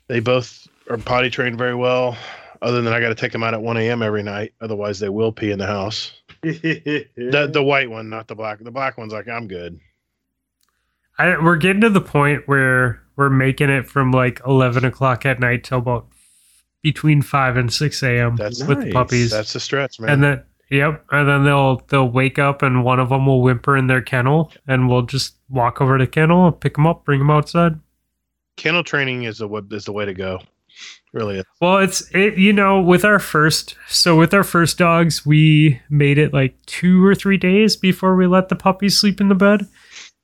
they 0.08 0.20
both 0.20 0.68
are 0.90 0.98
potty 0.98 1.30
trained 1.30 1.58
very 1.58 1.76
well. 1.76 2.18
Other 2.62 2.82
than 2.84 2.94
I 2.94 3.00
got 3.00 3.10
to 3.10 3.16
take 3.16 3.32
them 3.32 3.42
out 3.42 3.56
at 3.56 3.62
1 3.64 3.78
a.m. 3.78 4.04
every 4.04 4.22
night, 4.22 4.54
otherwise 4.62 5.00
they 5.00 5.10
will 5.10 5.32
pee 5.32 5.50
in 5.52 5.58
the 5.60 5.66
house. 5.68 6.12
The 6.44 7.50
the 7.52 7.64
white 7.64 7.90
one, 7.90 8.10
not 8.10 8.28
the 8.28 8.36
black. 8.36 8.60
The 8.60 8.72
black 8.72 8.98
one's 8.98 9.14
like 9.14 9.28
I'm 9.28 9.48
good. 9.48 9.80
I, 11.18 11.38
we're 11.42 11.58
getting 11.58 11.82
to 11.82 11.90
the 11.90 12.02
point 12.02 12.48
where 12.48 13.02
we're 13.16 13.30
making 13.30 13.70
it 13.70 13.88
from 13.88 14.12
like 14.12 14.42
eleven 14.46 14.84
o'clock 14.86 15.26
at 15.26 15.40
night 15.40 15.64
till 15.64 15.78
about 15.80 16.08
between 16.82 17.22
five 17.22 17.58
and 17.58 17.72
six 17.72 18.02
a.m. 18.02 18.36
That's 18.38 18.64
with 18.64 18.82
the 18.82 18.92
puppies, 18.92 19.30
That's 19.32 19.54
the 19.54 19.60
stretch, 19.60 20.00
man. 20.00 20.10
and 20.10 20.24
then 20.24 20.44
yep, 20.72 21.06
and 21.12 21.28
then 21.28 21.44
they'll 21.44 21.78
they'll 21.90 22.10
wake 22.10 22.40
up 22.40 22.64
and 22.64 22.84
one 22.84 23.00
of 23.00 23.10
them 23.10 23.28
will 23.28 23.42
whimper 23.42 23.78
in 23.78 23.88
their 23.88 24.02
kennel, 24.02 24.52
and 24.68 24.90
we'll 24.90 25.04
just 25.04 25.36
walk 25.50 25.82
over 25.82 25.98
to 25.98 26.06
the 26.06 26.12
kennel, 26.12 26.52
pick 26.52 26.76
them 26.76 26.88
up, 26.88 27.06
bring 27.06 27.20
them 27.20 27.30
outside. 27.30 27.80
Kennel 28.58 28.84
training 28.84 29.24
is 29.24 29.38
the 29.38 29.68
is 29.72 29.86
the 29.86 29.92
way 29.92 30.06
to 30.06 30.14
go. 30.14 30.40
Really, 31.14 31.40
is. 31.40 31.46
Well, 31.60 31.78
it's 31.80 32.10
it 32.16 32.38
you 32.38 32.54
know 32.54 32.82
with 32.82 33.06
our 33.06 33.20
first 33.20 33.76
so 33.88 34.18
with 34.18 34.34
our 34.34 34.44
first 34.44 34.78
dogs 34.78 35.26
we 35.26 35.82
made 35.90 36.18
it 36.18 36.34
like 36.34 36.56
two 36.66 37.06
or 37.06 37.14
three 37.14 37.38
days 37.38 37.76
before 37.76 38.16
we 38.16 38.26
let 38.26 38.50
the 38.50 38.56
puppies 38.56 38.98
sleep 38.98 39.20
in 39.20 39.28
the 39.28 39.36
bed, 39.36 39.68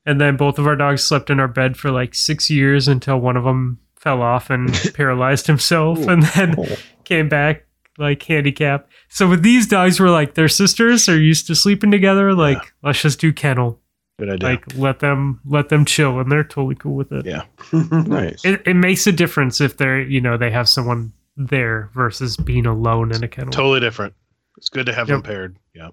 and 0.06 0.20
then 0.20 0.38
both 0.38 0.58
of 0.58 0.66
our 0.66 0.78
dogs 0.78 1.04
slept 1.04 1.30
in 1.30 1.40
our 1.40 1.48
bed 1.48 1.78
for 1.78 1.92
like 1.92 2.16
six 2.16 2.50
years 2.50 2.88
until 2.88 3.20
one 3.20 3.38
of 3.38 3.44
them 3.44 3.80
fell 3.96 4.22
off 4.22 4.50
and 4.50 4.74
paralyzed 4.94 5.48
himself, 5.48 6.08
and 6.08 6.24
then 6.24 6.56
came 7.04 7.28
back 7.28 7.67
like 7.98 8.22
handicap. 8.24 8.90
So 9.10 9.28
with 9.30 9.44
these 9.44 9.68
dogs, 9.68 10.00
we're 10.00 10.10
like 10.10 10.36
their 10.36 10.48
sisters 10.48 11.06
They're 11.06 11.20
used 11.20 11.48
to 11.48 11.56
sleeping 11.56 11.92
together. 11.92 12.34
Like 12.34 12.74
let's 12.84 13.02
just 13.02 13.20
do 13.20 13.32
kennel. 13.34 13.80
good 14.20 14.30
idea. 14.30 14.50
Like 14.50 14.76
let 14.76 15.00
them 15.00 15.40
let 15.46 15.70
them 15.70 15.86
chill, 15.86 16.20
and 16.20 16.32
they're 16.32 16.44
totally 16.44 16.76
cool 16.76 16.96
with 16.96 17.12
it. 17.12 17.26
Yeah. 17.26 17.44
nice. 17.74 18.44
It, 18.46 18.62
it 18.66 18.76
makes 18.76 19.08
a 19.08 19.12
difference 19.12 19.62
if 19.62 19.78
they're 19.78 20.02
you 20.02 20.22
know 20.22 20.38
they 20.38 20.52
have 20.52 20.68
someone 20.70 21.14
there 21.36 21.90
versus 21.94 22.36
being 22.38 22.66
alone 22.66 23.12
in 23.14 23.24
a 23.24 23.28
kennel. 23.28 23.52
totally 23.52 23.80
different. 23.80 24.14
It's 24.58 24.70
good 24.70 24.88
to 24.88 24.94
have 24.94 25.08
Yep. 25.08 25.16
them 25.16 25.22
paired. 25.24 25.58
Yeah. 25.74 25.90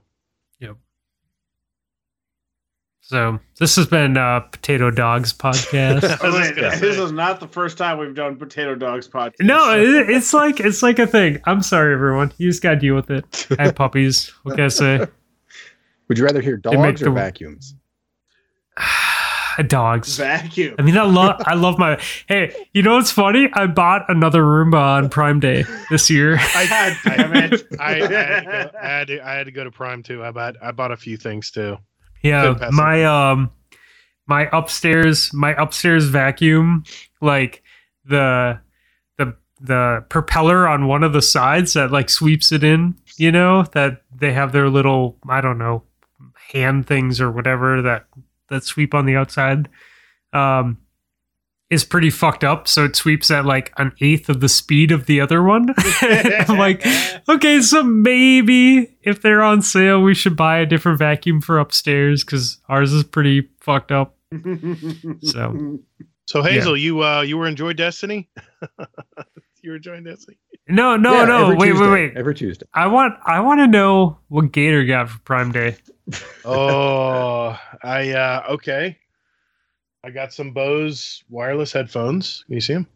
So 3.07 3.39
this 3.59 3.77
has 3.77 3.87
been 3.87 4.17
uh, 4.17 4.41
Potato 4.41 4.91
Dogs 4.91 5.31
podcast. 5.35 6.05
I 6.23 6.27
was 6.27 6.35
Oh, 6.35 6.41
wait, 6.41 6.55
this 6.81 6.97
is 6.97 7.13
not 7.13 7.39
the 7.39 7.47
first 7.47 7.77
time 7.77 7.99
we've 7.99 8.15
done 8.15 8.37
Potato 8.37 8.75
Dogs 8.75 9.07
podcast. 9.07 9.35
no, 9.41 9.77
it, 9.79 10.09
it's 10.09 10.33
like 10.33 10.59
it's 10.59 10.83
like 10.83 10.99
a 10.99 11.07
thing. 11.07 11.39
I'm 11.45 11.61
sorry, 11.61 11.93
everyone. 11.93 12.33
You 12.39 12.49
just 12.49 12.63
gotta 12.63 12.77
deal 12.77 12.95
with 12.95 13.11
it. 13.11 13.47
I 13.59 13.65
have 13.65 13.75
puppies. 13.75 14.29
What 14.43 14.57
can 14.57 14.65
I 14.65 14.69
say? 14.69 15.07
Would 16.09 16.17
you 16.19 16.25
rather 16.25 16.41
hear 16.41 16.55
make 16.57 16.63
dogs 16.63 17.03
or 17.03 17.07
the- 17.07 17.11
vacuums? 17.11 17.75
Dogs. 19.69 20.17
vacuum. 20.17 20.75
I 20.81 20.83
mean, 20.83 20.99
I 20.99 21.05
love 21.05 21.41
I 21.47 21.55
love 21.55 21.79
my. 21.79 22.01
Hey, 22.27 22.53
you 22.73 22.83
know 22.83 22.97
what's 22.97 23.13
funny? 23.13 23.49
I 23.53 23.67
bought 23.67 24.03
another 24.09 24.43
Roomba 24.43 24.81
on 24.81 25.09
Prime 25.11 25.39
Day 25.39 25.65
this 25.91 26.11
year. 26.11 26.39
I, 26.41 26.67
God 26.67 26.97
damn 27.05 27.37
it. 27.37 27.63
I, 27.79 27.85
I, 27.85 27.95
had 28.01 28.41
to 28.41 28.45
go, 28.45 28.79
I 28.81 28.87
had 28.89 29.07
to 29.09 29.21
I 29.21 29.35
had 29.35 29.45
to 29.45 29.53
go 29.53 29.63
to 29.63 29.71
Prime 29.71 30.03
too. 30.03 30.25
I 30.25 30.33
bought 30.33 30.57
I 30.61 30.73
bought 30.73 30.91
a 30.91 30.97
few 30.97 31.17
things 31.17 31.53
too. 31.53 31.79
Yeah, 32.25 32.71
my 32.73 33.05
um, 33.05 33.51
my 34.27 34.49
upstairs 34.51 35.33
my 35.35 35.53
upstairs 35.61 36.07
vacuum, 36.07 36.85
like 37.21 37.63
the 38.07 38.59
the 39.19 39.37
the 39.61 40.05
propeller 40.09 40.67
on 40.67 40.87
one 40.87 41.03
of 41.03 41.13
the 41.13 41.23
sides 41.23 41.75
that 41.75 41.93
like 41.93 42.09
sweeps 42.09 42.51
it 42.51 42.65
in. 42.65 42.97
You 43.19 43.31
know 43.31 43.65
that 43.73 44.03
they 44.15 44.33
have 44.33 44.53
their 44.53 44.71
little 44.71 45.19
I 45.29 45.43
don't 45.43 45.59
know 45.59 45.83
hand 46.53 46.87
things 46.87 47.21
or 47.21 47.31
whatever 47.31 47.83
that 47.83 48.07
that 48.49 48.65
sweep 48.65 48.95
on 48.95 49.05
the 49.05 49.17
outside. 49.17 49.69
Um, 50.33 50.79
is 51.71 51.83
pretty 51.85 52.11
fucked 52.11 52.45
up, 52.45 52.69
so 52.69 52.85
it 52.85 52.95
sweeps 52.95 53.31
at 53.31 53.45
like 53.47 53.73
an 53.79 53.93
eighth 54.01 54.29
of 54.29 54.41
the 54.41 54.49
speed 54.49 54.93
of 54.93 55.07
the 55.07 55.21
other 55.21 55.43
one. 55.43 55.75
I'm 56.03 56.59
like, 56.59 56.85
okay, 57.29 57.61
so 57.63 57.83
maybe 57.83 58.97
if 59.03 59.23
they're 59.23 59.43
on 59.43 59.63
sale, 59.63 60.01
we 60.03 60.15
should 60.15 60.37
buy 60.37 60.59
a 60.59 60.67
different 60.67 60.99
vacuum 60.99 61.41
for 61.41 61.59
upstairs 61.59 62.23
because 62.23 62.59
ours 62.69 62.93
is 62.93 63.03
pretty 63.05 63.49
fucked 63.61 63.93
up. 63.93 64.17
So 65.23 65.79
So 66.27 66.43
Hazel, 66.43 66.77
you 66.77 67.03
uh 67.03 67.21
you 67.23 67.37
were 67.39 67.47
enjoy 67.47 67.73
Destiny? 67.73 68.29
you 69.63 69.71
were 69.71 69.77
enjoying 69.77 70.05
Destiny? 70.05 70.39
no, 70.69 70.97
no, 70.97 71.13
Yeah, 71.13 71.25
no, 71.27 71.43
every 71.45 71.57
wait, 71.57 71.67
Tuesday, 71.73 71.85
wait, 71.87 72.09
wait. 72.11 72.17
Every 72.17 72.35
Tuesday. 72.35 72.67
I 72.75 72.87
want, 72.87 73.15
I 73.27 73.41
want 73.41 73.61
to 73.61 73.67
know 73.67 74.19
what 74.29 74.51
Gator 74.53 74.85
got 74.85 75.09
for 75.11 75.19
Prime 75.21 75.53
Day. 75.53 75.77
Oh, 76.45 77.59
I 77.83 78.11
uh 78.13 78.43
okay. 78.51 78.99
I 80.05 80.11
got 80.11 80.35
some 80.35 80.51
Bose 80.51 81.25
wireless 81.31 81.73
headphones. 81.73 82.45
Can 82.47 82.55
you 82.55 82.61
see 82.61 82.75
them? 82.75 82.87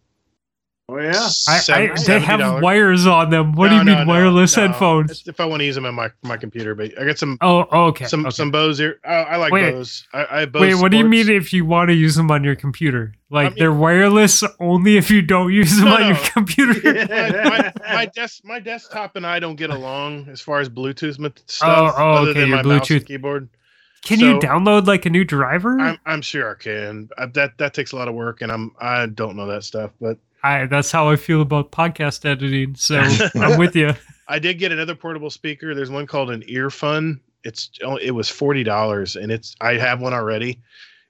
Oh 0.91 0.99
yeah. 0.99 1.29
I, 1.49 1.91
I 1.91 2.03
they 2.07 2.19
have 2.19 2.63
wires 2.63 3.07
on 3.07 3.29
them. 3.29 3.53
What 3.53 3.69
do 3.69 3.77
you 3.77 3.85
no, 3.85 3.95
mean 3.97 4.07
no, 4.07 4.13
wireless 4.13 4.57
no. 4.57 4.69
headphones? 4.69 5.11
It's 5.11 5.29
If 5.29 5.39
I 5.39 5.45
want 5.45 5.61
to 5.61 5.67
use 5.67 5.75
them 5.75 5.85
on 5.85 5.95
my 5.95 6.11
my 6.23 6.39
computer, 6.39 6.75
but 6.75 6.99
I 6.99 7.05
got 7.05 7.19
some 7.19 7.37
Oh, 7.43 7.67
oh 7.71 7.85
okay. 7.87 8.07
some 8.07 8.27
okay. 8.27 8.31
some 8.31 8.51
Bose 8.51 8.81
ear. 8.81 8.99
Oh, 9.05 9.11
I 9.11 9.37
like 9.37 9.53
Wait. 9.53 9.71
Bose. 9.73 10.07
I, 10.15 10.43
I 10.43 10.47
Bose. 10.47 10.63
Wait, 10.63 10.75
what 10.77 10.91
do 10.91 10.97
you 10.97 11.05
mean 11.07 11.29
if 11.29 11.53
you 11.53 11.67
want 11.67 11.89
to 11.89 11.95
use 11.95 12.15
them 12.15 12.31
on 12.31 12.43
your 12.43 12.57
computer? 12.57 13.15
Like 13.31 13.51
mean- 13.51 13.59
they're 13.59 13.73
wireless 13.73 14.43
only 14.61 14.97
if 14.97 15.11
you 15.11 15.21
don't 15.21 15.53
use 15.53 15.77
them 15.77 15.87
No, 15.87 15.97
on 15.97 16.07
your 16.09 16.17
computer? 16.17 16.81
my, 16.85 17.49
my, 17.49 17.73
my 17.95 18.07
desk 18.07 18.41
my 18.45 18.59
desktop 18.59 19.17
and 19.17 19.27
I 19.27 19.41
don't 19.41 19.57
get 19.57 19.69
along 19.69 20.29
as 20.31 20.41
far 20.41 20.61
as 20.61 20.71
Bluetooth 20.71 21.19
oh, 21.23 21.33
stuff. 21.47 21.95
oh, 21.99 22.13
other 22.13 22.31
okay, 22.31 22.41
than 22.41 22.49
your 22.49 22.57
my 22.57 22.63
mouse 22.63 22.91
and 22.91 23.01
Bluetooth. 23.01 23.07
keyboard. 23.07 23.49
Can 24.03 24.20
you 24.20 24.39
download 24.39 24.87
like 24.87 25.07
a 25.07 25.11
new 25.11 25.25
driver? 25.25 25.79
I'm 25.81 25.99
I'm 26.07 26.23
sure 26.23 26.51
I 26.51 26.55
can. 26.55 27.09
Uh, 27.19 27.27
that 27.35 27.59
that 27.59 27.75
takes 27.75 27.93
a 27.93 27.97
lot 27.97 28.09
of 28.09 28.15
work, 28.15 28.41
and 28.41 28.51
I'm 28.51 28.73
I 28.81 29.07
don't 29.07 29.37
know 29.37 29.47
that 29.47 29.65
stuff. 29.65 29.91
But 30.01 30.19
I 30.43 30.66
that's 30.66 30.91
how 30.91 31.09
I 31.09 31.16
feel 31.16 31.43
about 31.43 31.73
podcast 31.73 32.25
editing. 32.25 32.75
So 32.75 33.01
I'm 33.35 33.59
with 33.59 33.75
you. 33.77 33.95
I 34.29 34.39
did 34.39 34.59
get 34.59 34.73
another 34.73 34.95
portable 34.95 35.31
speaker. 35.31 35.75
There's 35.75 35.91
one 35.91 36.07
called 36.07 36.31
an 36.31 36.43
Earfun. 36.43 37.20
It's 37.45 37.70
it 38.01 38.12
was 38.12 38.29
forty 38.29 38.62
dollars, 38.62 39.16
and 39.16 39.31
it's 39.33 39.55
I 39.61 39.75
have 39.75 40.01
one 40.01 40.15
already, 40.15 40.61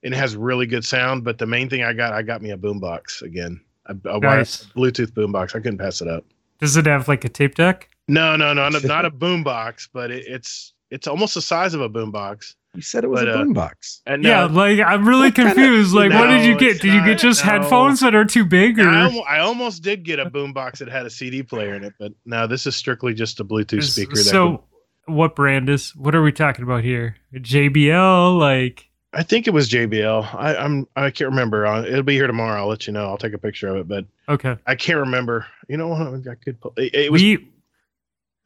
and 0.02 0.14
it 0.14 0.16
has 0.16 0.36
really 0.36 0.66
good 0.66 0.84
sound. 0.84 1.24
But 1.24 1.38
the 1.38 1.46
main 1.46 1.68
thing 1.68 1.82
I 1.82 1.92
got, 1.92 2.12
I 2.12 2.22
got 2.22 2.42
me 2.42 2.50
a 2.50 2.56
boombox 2.58 3.22
again, 3.22 3.60
a, 3.86 3.96
a 4.04 4.20
Nice. 4.20 4.64
Bluetooth 4.76 5.12
boombox. 5.12 5.50
I 5.50 5.60
couldn't 5.60 5.78
pass 5.78 6.00
it 6.00 6.08
up. 6.08 6.24
Does 6.58 6.76
it 6.76 6.86
have 6.86 7.08
like 7.08 7.24
a 7.24 7.28
tape 7.28 7.54
deck? 7.54 7.88
No, 8.08 8.36
no, 8.36 8.52
no, 8.54 8.68
no 8.68 8.78
not 8.80 9.04
a 9.04 9.10
boombox, 9.10 9.88
but 9.92 10.10
it, 10.10 10.24
it's 10.26 10.72
it's 10.90 11.06
almost 11.06 11.34
the 11.34 11.42
size 11.42 11.74
of 11.74 11.80
a 11.80 11.88
boombox. 11.88 12.54
You 12.78 12.82
said 12.82 13.02
it 13.02 13.08
was 13.08 13.22
But, 13.22 13.28
a 13.28 13.32
uh, 13.32 13.42
boombox. 13.44 14.02
And 14.06 14.22
yeah, 14.22 14.44
like 14.44 14.78
I'm 14.78 15.06
really 15.08 15.26
What 15.28 15.34
kind 15.34 15.48
of- 15.48 15.54
confused. 15.56 15.92
like, 15.94 16.12
what 16.12 16.28
did 16.28 16.44
you 16.46 16.56
get? 16.56 16.80
Did 16.80 16.94
you 16.94 17.04
get 17.04 17.18
just 17.18 17.44
no. 17.44 17.50
headphones 17.50 17.98
that 17.98 18.14
are 18.14 18.24
too 18.24 18.44
big, 18.44 18.78
or 18.78 18.88
I, 18.88 19.08
I 19.28 19.38
almost 19.40 19.82
did 19.82 20.04
get 20.04 20.20
a 20.20 20.26
boombox 20.30 20.78
that 20.78 20.88
had 20.88 21.04
a 21.04 21.10
CD 21.10 21.42
player 21.42 21.74
in 21.74 21.82
it, 21.82 21.94
but 21.98 22.12
no, 22.24 22.46
this 22.46 22.68
is 22.68 22.76
strictly 22.76 23.14
just 23.14 23.40
a 23.40 23.44
Bluetooth 23.44 23.78
Is- 23.78 23.94
speaker. 23.94 24.14
So? 24.14 24.58
can- 25.06 25.16
What 25.16 25.34
brand 25.34 25.68
is? 25.68 25.90
What 25.96 26.14
are 26.14 26.22
we 26.22 26.30
talking 26.30 26.62
about 26.62 26.84
here? 26.84 27.16
JBL, 27.34 28.38
like 28.38 28.88
I 29.12 29.24
think 29.24 29.48
it 29.48 29.50
was 29.50 29.68
JBL. 29.68 30.32
I, 30.34 30.54
I'm 30.54 30.86
I 30.94 31.10
can't 31.10 31.30
remember. 31.30 31.66
Uh, 31.66 31.82
it'll 31.82 32.04
be 32.04 32.14
here 32.14 32.28
tomorrow. 32.28 32.60
I'll 32.60 32.68
let 32.68 32.86
you 32.86 32.92
know. 32.92 33.06
I'll 33.06 33.18
take 33.18 33.32
a 33.32 33.38
picture 33.38 33.66
of 33.68 33.76
it, 33.78 33.88
but 33.88 34.04
okay. 34.28 34.56
I 34.68 34.76
can't 34.76 34.98
remember. 35.00 35.46
You 35.68 35.78
know 35.78 35.88
what? 35.88 36.00
I 36.28 36.34
could. 36.36 36.60
pu- 36.60 36.74
It, 36.76 36.94
it 36.94 37.10
was 37.12 37.22
We 37.22 37.48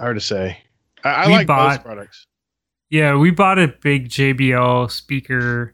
hard 0.01 0.17
to 0.17 0.21
say. 0.23 0.57
I, 1.05 1.11
I 1.11 1.27
we 1.27 1.33
like 1.35 1.47
both 1.49 1.85
products. 1.85 2.27
Yeah, 2.93 3.17
we 3.17 3.31
bought 3.31 3.59
a 3.59 3.69
big 3.69 4.11
JBL 4.11 4.91
speaker, 4.91 5.73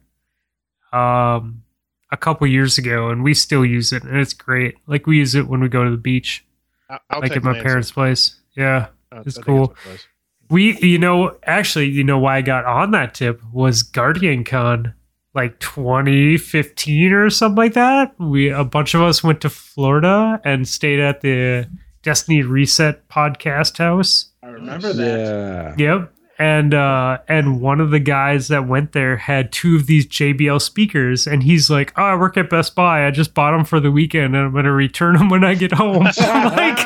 um, 0.93 1.65
a 2.13 2.17
couple 2.17 2.47
years 2.47 2.79
ago, 2.79 3.09
and 3.09 3.25
we 3.25 3.35
still 3.35 3.65
use 3.65 3.93
it, 3.93 4.05
and 4.05 4.17
it's 4.17 4.33
great. 4.33 4.77
Like 4.87 5.09
we 5.09 5.19
use 5.19 5.35
it 5.35 5.49
when 5.49 5.61
we 5.61 5.69
go 5.69 5.83
to 5.83 5.91
the 5.91 5.97
beach, 5.97 6.47
I, 6.89 6.99
I'll 7.11 7.21
like 7.21 7.37
at 7.37 7.43
my 7.43 7.55
Lance. 7.55 7.63
parents' 7.65 7.91
place. 7.91 8.37
Yeah. 8.57 8.87
Uh, 9.11 9.25
it's 9.27 9.37
I 9.37 9.43
cool. 9.43 9.75
it. 9.93 10.07
We, 10.49 10.79
you 10.79 10.99
know, 10.99 11.37
actually, 11.43 11.89
you 11.89 12.05
know 12.05 12.21
why 12.21 12.37
I 12.37 12.41
got 12.41 12.65
on 12.65 12.93
that 12.93 13.15
tip 13.15 13.43
was 13.53 13.83
GuardianCon, 13.83 14.95
like 15.35 15.59
2015 15.59 17.13
or 17.13 17.31
something 17.31 17.57
like 17.57 17.75
that. 17.75 18.15
We 18.21 18.51
a 18.51 18.63
bunch 18.63 18.95
of 18.95 19.03
us 19.03 19.25
went 19.25 19.41
to 19.41 19.51
Florida 19.51 20.41
and 20.45 20.69
stayed 20.69 21.01
at 21.01 21.23
the 21.23 21.69
Destiny 22.03 22.43
Reset 22.43 23.09
podcast 23.09 23.77
house. 23.77 24.31
I 24.41 24.51
remember 24.51 24.93
that. 24.93 25.79
Yeah. 25.79 25.97
Yep. 25.99 26.13
And 26.39 26.73
uh 26.73 27.19
and 27.27 27.61
one 27.61 27.81
of 27.81 27.91
the 27.91 27.99
guys 27.99 28.47
that 28.49 28.69
went 28.69 28.93
there 28.93 29.17
had 29.17 29.51
two 29.51 29.75
of 29.75 29.87
these 29.87 30.07
JBL 30.07 30.61
speakers 30.63 31.27
and 31.27 31.43
he's 31.43 31.69
like, 31.69 31.93
"Oh, 31.97 32.03
I 32.05 32.15
work 32.15 32.37
at 32.37 32.49
Best 32.49 32.77
Buy. 32.77 33.07
I 33.07 33.11
just 33.11 33.35
bought 33.35 33.51
them 33.51 33.65
for 33.65 33.81
the 33.81 33.91
weekend 33.91 34.37
and 34.37 34.45
I'm 34.47 34.53
going 34.53 34.65
to 34.65 34.71
return 34.73 35.17
them 35.17 35.29
when 35.31 35.43
I 35.43 35.55
get 35.55 35.73
home." 35.73 36.07
I'm 36.21 36.57
like 36.57 36.79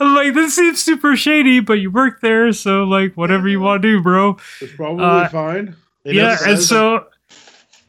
I'm 0.00 0.14
like, 0.14 0.34
this 0.34 0.54
seems 0.54 0.82
super 0.84 1.16
shady, 1.16 1.60
but 1.60 1.74
you 1.74 1.90
work 1.90 2.20
there, 2.20 2.52
so 2.52 2.84
like 2.84 3.14
whatever 3.14 3.48
you 3.48 3.60
want 3.60 3.82
to 3.82 3.88
do, 3.88 4.02
bro. 4.02 4.36
It's 4.60 4.74
probably 4.74 5.04
Uh, 5.04 5.28
fine. 5.28 5.76
It 6.04 6.14
yeah, 6.16 6.36
and 6.46 6.58
so 6.60 7.06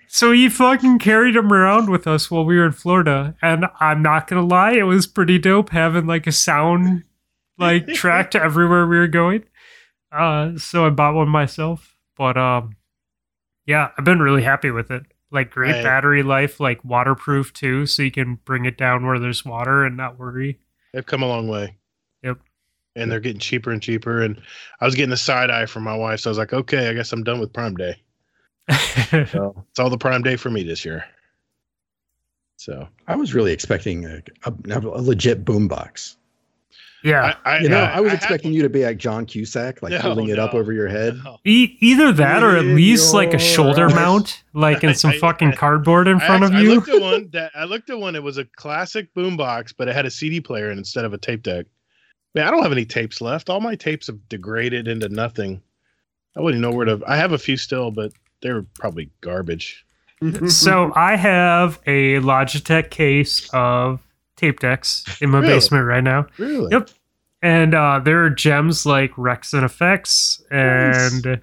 so 0.08 0.32
he 0.32 0.48
fucking 0.48 1.00
carried 1.00 1.36
him 1.36 1.52
around 1.52 1.90
with 1.90 2.08
us 2.08 2.32
while 2.32 2.46
we 2.46 2.56
were 2.58 2.66
in 2.68 2.72
Florida, 2.72 3.36
and 3.42 3.66
I'm 3.82 4.02
not 4.02 4.28
gonna 4.28 4.46
lie, 4.46 4.72
it 4.74 4.84
was 4.84 5.08
pretty 5.08 5.38
dope 5.40 5.72
having 5.72 6.08
like 6.08 6.26
a 6.26 6.32
sound 6.32 7.04
like 7.58 7.88
track 7.88 8.32
to 8.32 8.42
everywhere 8.42 8.88
we 8.88 8.98
were 8.98 9.08
going. 9.08 9.44
Uh, 10.16 10.58
so 10.58 10.86
I 10.86 10.90
bought 10.92 11.16
one 11.16 11.28
myself, 11.28 11.96
but 12.16 12.38
um, 12.38 12.78
yeah, 13.66 13.90
I've 13.98 14.06
been 14.06 14.20
really 14.20 14.44
happy 14.44 14.72
with 14.72 14.92
it. 14.92 15.04
Like 15.32 15.52
great 15.52 15.76
I- 15.76 15.84
battery 15.84 16.24
life, 16.24 16.60
like 16.60 16.84
waterproof 16.86 17.52
too, 17.52 17.86
so 17.86 18.02
you 18.04 18.12
can 18.12 18.40
bring 18.46 18.66
it 18.66 18.78
down 18.78 19.06
where 19.06 19.20
there's 19.20 19.44
water 19.44 19.84
and 19.84 19.98
not 19.98 20.18
worry. 20.18 20.60
They've 20.94 21.06
come 21.06 21.24
a 21.24 21.28
long 21.28 21.50
way. 21.50 21.76
Yep. 22.24 22.38
And 22.96 23.12
they're 23.12 23.20
getting 23.20 23.40
cheaper 23.42 23.72
and 23.72 23.82
cheaper. 23.82 24.22
And 24.22 24.42
I 24.80 24.86
was 24.86 24.96
getting 24.96 25.10
the 25.10 25.18
side 25.18 25.52
eye 25.52 25.66
from 25.66 25.84
my 25.84 25.96
wife, 25.96 26.22
so 26.22 26.30
I 26.30 26.32
was 26.32 26.38
like, 26.38 26.54
okay, 26.54 26.88
I 26.88 26.94
guess 26.94 27.12
I'm 27.12 27.24
done 27.24 27.40
with 27.40 27.54
Prime 27.54 27.76
Day. 27.76 27.96
So 29.32 29.66
it's 29.70 29.80
all 29.80 29.90
the 29.90 29.98
Prime 29.98 30.24
Day 30.24 30.36
for 30.38 30.50
me 30.50 30.64
this 30.64 30.86
year. 30.86 31.06
So 32.58 32.88
I 33.08 33.16
was 33.16 33.34
really 33.34 33.52
expecting 33.52 34.06
a, 34.06 34.22
a, 34.46 34.54
a 34.70 35.02
legit 35.02 35.46
boombox. 35.46 36.16
Yeah. 37.06 37.36
I, 37.46 37.58
I, 37.58 37.60
You 37.60 37.70
know, 37.70 37.80
I 37.82 38.02
was 38.02 38.12
had 38.12 38.18
expecting 38.18 38.50
one. 38.52 38.56
you 38.56 38.64
to 38.64 38.70
be 38.70 38.84
like 38.84 38.98
John 38.98 39.26
Cusack, 39.26 39.82
like 39.84 39.92
No, 39.92 40.00
holding 40.00 40.28
it 40.30 40.40
up 40.40 40.54
over 40.54 40.74
your 40.74 40.88
head. 40.88 41.20
No. 41.24 41.38
E- 41.46 41.78
either 41.80 42.12
that 42.14 42.44
or 42.44 42.58
at 42.58 42.66
least 42.66 43.14
like 43.14 43.34
a 43.34 43.40
shoulder 43.40 43.86
eyes. 43.88 43.96
mount, 43.96 44.44
like 44.54 44.84
in 44.84 44.96
some 44.96 45.12
I- 45.12 45.18
fucking 45.20 45.50
I- 45.50 45.56
cardboard 45.56 46.08
in 46.08 46.20
I 46.20 46.26
front 46.26 46.44
of 46.44 46.54
you. 46.54 46.72
I 46.72 46.74
looked 46.76 46.90
at 46.90 47.02
one 47.02 47.30
that 47.32 47.52
I 47.56 47.64
looked 47.66 47.90
at 47.90 48.00
one. 48.00 48.16
It 48.16 48.24
was 48.24 48.38
a 48.38 48.46
classic 48.46 49.14
boombox, 49.14 49.74
but 49.78 49.88
it 49.88 49.96
had 49.96 50.06
a 50.06 50.12
CD 50.12 50.42
player 50.42 50.72
in 50.72 50.78
instead 50.78 51.06
of 51.06 51.14
a 51.14 51.18
tape 51.18 51.44
deck. 51.44 51.68
Man, 52.34 52.48
I 52.48 52.52
don't 52.52 52.64
have 52.64 52.72
any 52.74 52.86
tapes 52.86 53.22
left. 53.22 53.50
All 53.50 53.62
my 53.62 53.76
tapes 53.76 54.08
have 54.08 54.28
degraded 54.28 54.88
into 54.90 55.08
nothing. 55.08 55.62
I 56.36 56.42
wouldn't 56.42 56.62
know 56.62 56.72
where 56.72 56.86
to. 56.86 57.02
I 57.08 57.16
have 57.16 57.32
a 57.32 57.38
few 57.38 57.56
still, 57.56 57.92
but 57.92 58.12
they're 58.42 58.64
probably 58.80 59.10
garbage. 59.22 59.86
so 60.50 60.92
I 60.96 61.16
have 61.16 61.80
a 61.86 62.16
Logitech 62.20 62.90
case 62.90 63.50
of 63.54 64.02
tape 64.36 64.60
decks 64.60 65.04
in 65.22 65.30
my 65.30 65.40
Really? 65.40 65.54
basement 65.54 65.86
right 65.86 66.04
now. 66.04 66.28
Really? 66.38 66.72
Yep. 66.72 66.90
And 67.42 67.74
uh, 67.76 68.00
there 68.04 68.24
are 68.26 68.30
gems 68.30 68.86
like 68.86 69.12
Rex 69.18 69.54
and 69.54 69.64
Effects 69.64 70.42
and 70.50 71.42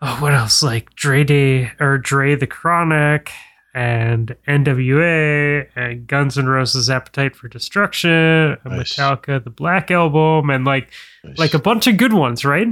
oh, 0.00 0.16
what 0.20 0.32
else? 0.34 0.62
Like 0.62 0.94
Dre 0.94 1.24
Day 1.24 1.72
or 1.80 1.98
Dre 1.98 2.34
the 2.36 2.46
Chronic 2.46 3.30
and 3.74 4.36
NWA 4.46 5.66
and 5.74 6.06
Guns 6.06 6.38
N' 6.38 6.46
Roses 6.46 6.88
Appetite 6.88 7.34
for 7.34 7.48
Destruction 7.48 8.10
and 8.12 8.58
Nice. 8.76 8.94
Metallica 8.94 9.42
the 9.42 9.50
Black 9.50 9.90
Album 9.90 10.48
and 10.50 10.64
like 10.64 10.90
Nice. 11.24 11.38
like 11.38 11.54
a 11.54 11.58
bunch 11.58 11.86
of 11.88 11.96
good 11.96 12.12
ones, 12.12 12.44
right? 12.44 12.68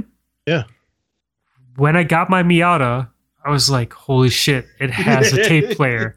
Yeah. 0.47 0.63
When 1.75 1.97
I 1.97 2.03
got 2.03 2.29
my 2.29 2.43
Miata, 2.43 3.09
I 3.43 3.49
was 3.49 3.69
like, 3.69 3.91
holy 3.91 4.29
shit, 4.29 4.65
it 4.79 4.91
has 4.91 5.33
a 5.33 5.43
tape 5.43 5.71
player. 5.75 6.15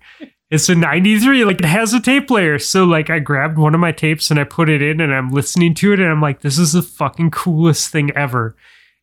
It's 0.51 0.68
a 0.68 0.74
93, 0.77 1.44
like 1.44 1.59
it 1.59 1.64
has 1.64 1.93
a 1.93 2.01
tape 2.01 2.28
player. 2.28 2.59
So 2.59 2.85
like 2.85 3.10
I 3.10 3.18
grabbed 3.18 3.59
one 3.59 3.74
of 3.74 3.81
my 3.81 3.90
tapes 3.93 4.31
and 4.31 4.39
I 4.39 4.44
put 4.44 4.68
it 4.68 4.81
in 4.81 5.01
and 5.01 5.12
I'm 5.12 5.31
listening 5.31 5.74
to 5.74 5.93
it 5.93 5.98
and 6.01 6.09
I'm 6.09 6.20
like, 6.20 6.40
this 6.43 6.59
is 6.59 6.73
the 6.73 6.82
fucking 6.82 7.32
coolest 7.32 7.90
thing 7.90 8.10
ever. 8.16 8.55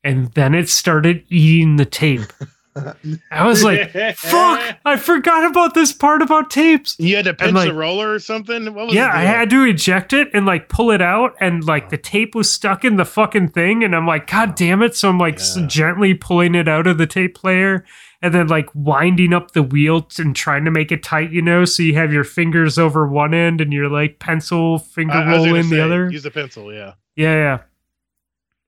And 0.05 0.31
then 0.33 0.53
it 0.55 0.69
started 0.69 1.25
eating 1.29 1.75
the 1.75 1.85
tape. 1.85 2.31
I 3.29 3.45
was 3.45 3.63
like, 3.63 3.91
fuck, 4.15 4.77
I 4.83 4.95
forgot 4.97 5.45
about 5.51 5.73
this 5.75 5.91
part 5.93 6.21
about 6.21 6.49
tapes. 6.49 6.95
you 6.97 7.15
had 7.15 7.25
to 7.25 7.33
pinch 7.33 7.53
like- 7.53 7.67
the 7.69 7.73
roller 7.75 8.13
or 8.13 8.19
something. 8.19 8.73
What 8.73 8.87
was 8.87 8.95
Yeah, 8.95 9.11
I 9.13 9.21
had 9.23 9.49
to 9.51 9.63
eject 9.65 10.11
it 10.13 10.29
and 10.33 10.45
like 10.45 10.69
pull 10.69 10.89
it 10.91 11.01
out, 11.01 11.35
and 11.39 11.63
like 11.63 11.89
the 11.89 11.97
tape 11.97 12.33
was 12.33 12.49
stuck 12.51 12.83
in 12.83 12.95
the 12.95 13.05
fucking 13.05 13.49
thing, 13.49 13.83
and 13.83 13.95
I'm 13.95 14.07
like, 14.07 14.25
God 14.27 14.55
damn 14.55 14.81
it! 14.81 14.95
So 14.95 15.09
I'm 15.09 15.19
like 15.19 15.39
Yeah. 15.55 15.67
gently 15.67 16.13
pulling 16.15 16.55
it 16.55 16.67
out 16.67 16.87
of 16.87 16.97
the 16.97 17.05
tape 17.05 17.35
player, 17.35 17.85
and 18.23 18.33
then 18.33 18.47
like 18.47 18.69
winding 18.73 19.33
up 19.33 19.51
the 19.51 19.61
wheel 19.61 20.07
and 20.17 20.35
trying 20.35 20.65
to 20.65 20.71
make 20.71 20.91
it 20.91 21.03
tight, 21.03 21.31
you 21.31 21.41
know, 21.43 21.65
so 21.65 21.83
you 21.83 21.93
have 21.93 22.11
your 22.11 22.23
fingers 22.23 22.79
over 22.79 23.05
one 23.07 23.33
end 23.35 23.61
and 23.61 23.71
your 23.71 23.89
like 23.89 24.17
pencil 24.17 24.79
finger 24.79 25.13
I- 25.13 25.23
I 25.25 25.31
roll 25.35 25.45
gonna 25.45 25.55
in 25.59 25.69
the 25.69 25.75
say, 25.75 25.81
other. 25.81 26.09
Use 26.11 26.23
the 26.23 26.31
pencil. 26.31 26.73
Yeah. 26.73 26.93
Yeah, 27.15 27.35
yeah. 27.35 27.59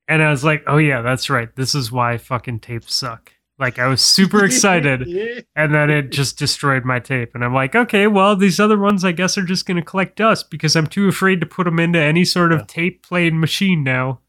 And 0.08 0.22
I 0.22 0.30
was 0.30 0.44
like, 0.44 0.64
oh 0.68 0.78
yeah, 0.78 1.02
that's 1.02 1.30
right. 1.30 1.54
This 1.56 1.74
is 1.74 1.92
why 1.92 2.18
fucking 2.18 2.60
tapes 2.60 2.94
suck. 2.94 3.32
Like 3.58 3.80
I 3.80 3.88
was 3.88 4.02
super 4.02 4.44
excited 4.44 5.08
and 5.56 5.74
then 5.74 5.90
it 5.90 6.12
just 6.12 6.38
destroyed 6.38 6.84
my 6.84 7.00
tape 7.00 7.34
and 7.34 7.42
i'm 7.46 7.54
like 7.54 7.74
okay 7.74 8.06
well 8.06 8.36
these 8.36 8.60
other 8.60 8.78
ones 8.78 9.06
i 9.06 9.14
guess 9.14 9.38
are 9.38 9.46
just 9.46 9.66
going 9.66 9.78
to 9.78 9.82
collect 9.82 10.18
dust 10.18 10.52
because 10.52 10.76
i'm 10.76 10.86
too 10.88 11.08
afraid 11.08 11.40
to 11.40 11.46
put 11.46 11.64
them 11.64 11.80
into 11.80 11.98
any 11.98 12.26
sort 12.26 12.52
of 12.52 12.60
Yeah. 12.60 12.66
tape 12.68 13.02
playing 13.08 13.40
machine 13.40 13.82
now 13.82 14.20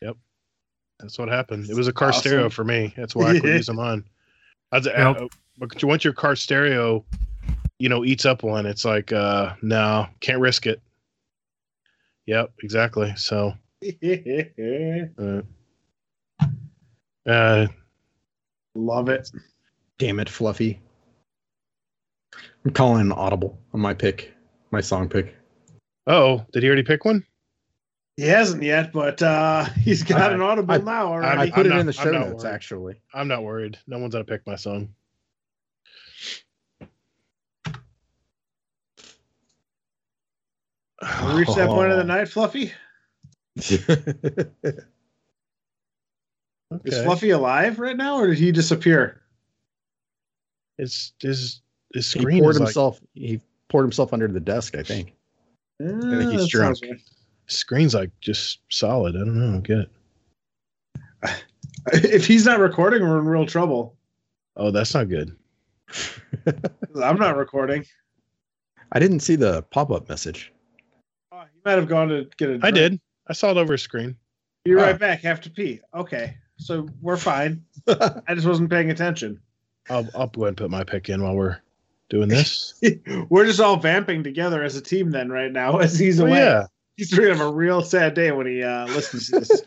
Yep, 0.00 0.16
That's 1.00 1.18
what 1.18 1.28
happened. 1.28 1.68
It 1.68 1.76
was 1.76 1.86
a 1.86 1.92
car 1.92 2.08
Awesome. 2.08 2.20
stereo 2.20 2.48
for 2.48 2.64
me. 2.64 2.94
That's 2.96 3.14
why 3.14 3.32
I 3.32 3.40
quit 3.40 3.56
using 3.56 3.76
mine. 3.76 4.04
I 4.06 4.10
was, 4.76 4.86
Yep. 4.86 5.20
uh, 5.20 5.28
but 5.58 5.84
once 5.84 6.04
your 6.04 6.12
car 6.12 6.36
stereo, 6.36 7.04
you 7.78 7.88
know, 7.88 8.04
eats 8.04 8.24
up 8.24 8.42
one, 8.42 8.66
it's 8.66 8.84
like, 8.84 9.12
uh, 9.12 9.54
no, 9.62 10.06
can't 10.20 10.40
risk 10.40 10.66
it. 10.66 10.80
Yep, 12.26 12.52
exactly. 12.62 13.14
So, 13.16 13.52
uh, 15.18 15.42
uh, 17.26 17.66
Love 18.74 19.08
it. 19.08 19.30
Damn 19.98 20.20
it, 20.20 20.28
Fluffy. 20.28 20.78
I'm 22.64 22.72
calling 22.72 23.00
an 23.00 23.12
audible 23.12 23.58
on 23.72 23.80
my 23.80 23.94
pick, 23.94 24.34
my 24.70 24.80
song 24.80 25.08
pick. 25.08 25.34
oh, 26.06 26.44
did 26.52 26.62
he 26.62 26.68
already 26.68 26.82
pick 26.82 27.04
one? 27.04 27.24
He 28.16 28.22
hasn't 28.26 28.62
yet, 28.62 28.92
but 28.92 29.20
uh, 29.22 29.64
he's 29.82 30.02
got 30.02 30.30
I- 30.30 30.34
an 30.34 30.40
audible 30.42 30.74
I- 30.74 30.78
now 30.78 31.12
I 31.12 31.34
already. 31.34 31.50
put 31.50 31.60
I'm 31.60 31.66
it 31.66 31.68
not- 31.70 31.80
in 31.80 31.86
the 31.86 31.92
show 31.92 32.10
notes, 32.10 32.44
worried. 32.44 32.54
actually. 32.54 32.94
I'm 33.12 33.28
not 33.28 33.42
worried. 33.42 33.78
No 33.86 33.98
one's 33.98 34.14
gonna 34.14 34.24
pick 34.24 34.46
my 34.46 34.56
song. 34.56 34.88
We 41.26 41.34
reached 41.40 41.54
that 41.56 41.68
point 41.68 41.90
of 41.92 41.98
the 41.98 42.02
Oh, 42.04 42.06
night, 42.06 42.28
Fluffy. 42.28 42.72
okay. 43.58 44.78
Is. 46.84 47.04
Fluffy 47.04 47.30
alive 47.30 47.78
right 47.78 47.96
now, 47.96 48.16
or 48.16 48.28
did 48.28 48.38
he 48.38 48.50
disappear? 48.50 49.20
It's 50.78 51.12
his 51.20 51.60
his 51.94 52.12
he 52.12 52.20
poured 52.20 52.54
is 52.56 52.60
like, 52.60 52.68
himself. 52.68 53.00
he 53.14 53.40
poured 53.68 53.84
himself 53.84 54.12
under 54.12 54.26
the 54.28 54.40
desk. 54.40 54.76
I 54.76 54.82
think. 54.82 55.14
I 55.80 55.84
think 55.86 56.32
he's 56.32 56.48
drunk. 56.48 56.76
sounds 56.76 56.82
right. 56.90 57.00
Screen's 57.46 57.94
like 57.94 58.10
just 58.20 58.60
solid. 58.70 59.16
I 59.16 59.20
don't 59.20 59.52
know. 59.52 59.60
Get 59.60 59.78
it? 59.78 59.90
If 61.92 62.26
he's 62.26 62.44
not 62.44 62.58
recording, 62.58 63.02
we're 63.02 63.20
in 63.20 63.26
real 63.26 63.46
trouble. 63.46 63.96
Oh, 64.56 64.72
that's 64.72 64.92
not 64.92 65.08
good. 65.08 65.36
I'm 67.00 67.16
not 67.16 67.36
recording. 67.36 67.84
I 68.90 68.98
didn't 68.98 69.20
see 69.20 69.36
the 69.36 69.62
pop-up 69.70 70.08
message. 70.08 70.52
Oh, 71.30 71.42
he 71.52 71.60
might 71.64 71.72
have 71.78 71.86
gone 71.86 72.08
to 72.08 72.26
get 72.38 72.50
a. 72.50 72.54
I 72.54 72.58
drink. 72.72 72.74
did. 72.74 73.00
I 73.28 73.34
saw 73.34 73.52
it 73.52 73.56
over 73.56 73.74
a 73.74 73.78
screen. 73.78 74.16
Be 74.64 74.74
ah. 74.74 74.78
right 74.78 74.94
Oh. 74.96 74.98
back. 74.98 75.20
Have 75.20 75.40
to 75.42 75.50
pee. 75.50 75.80
Okay, 75.94 76.36
so 76.56 76.88
we're 77.00 77.16
fine. 77.16 77.62
I 77.86 78.34
just 78.34 78.48
wasn't 78.48 78.68
paying 78.70 78.90
attention. 78.90 79.40
I'll 79.88 80.08
I'll 80.16 80.26
go 80.26 80.42
ahead 80.42 80.48
and 80.48 80.56
put 80.56 80.70
my 80.72 80.82
pick 80.82 81.08
in 81.08 81.22
while 81.22 81.36
we're 81.36 81.58
doing 82.08 82.28
this. 82.28 82.80
we're 83.28 83.46
just 83.46 83.60
all 83.60 83.76
vamping 83.76 84.24
together 84.24 84.64
as 84.64 84.74
a 84.74 84.80
team 84.80 85.12
then 85.12 85.28
right 85.30 85.52
now 85.52 85.76
as 85.78 85.96
he's 85.96 86.18
away. 86.18 86.32
yeah. 86.38 86.66
He's 86.96 87.12
gonna 87.12 87.28
have 87.28 87.40
a 87.40 87.52
real 87.52 87.82
sad 87.82 88.14
day 88.14 88.32
when 88.32 88.46
he 88.46 88.62
uh, 88.62 88.86
listens 88.86 89.28
to 89.28 89.40
this. 89.40 89.62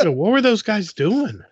So 0.00 0.10
what 0.10 0.32
were 0.32 0.40
those 0.40 0.62
guys 0.62 0.92
doing? 0.92 1.42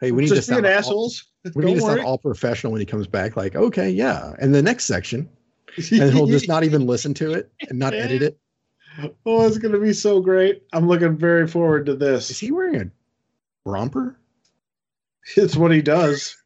Hey, 0.00 0.12
we 0.12 0.22
need 0.22 0.28
to 0.28 0.36
just 0.36 0.48
being 0.48 0.62
sound 0.62 0.66
all, 0.66 0.72
assholes. 0.72 1.24
we 1.54 1.64
need 1.64 1.78
Don't 1.78 1.88
to 1.88 1.94
sound 1.96 2.06
all 2.06 2.18
professional 2.18 2.72
when 2.72 2.80
he 2.80 2.86
comes 2.86 3.06
back. 3.06 3.36
Like, 3.36 3.56
okay, 3.56 3.90
yeah. 3.90 4.34
And 4.38 4.54
the 4.54 4.62
next 4.62 4.84
section, 4.84 5.28
and 5.76 6.12
he'll 6.12 6.26
just 6.26 6.48
not 6.48 6.64
even 6.64 6.86
listen 6.86 7.14
to 7.14 7.32
it 7.32 7.50
and 7.68 7.78
not 7.78 7.94
edit 7.94 8.22
it. 8.22 8.38
Oh, 9.26 9.46
it's 9.46 9.58
gonna 9.58 9.78
be 9.78 9.92
so 9.92 10.20
great. 10.20 10.62
I'm 10.72 10.88
looking 10.88 11.16
very 11.16 11.46
forward 11.46 11.86
to 11.86 11.94
this. 11.94 12.30
Is 12.30 12.38
he 12.38 12.50
wearing 12.50 12.80
a 12.80 12.90
romper? 13.64 14.18
It's 15.36 15.56
what 15.56 15.72
he 15.72 15.82
does. 15.82 16.36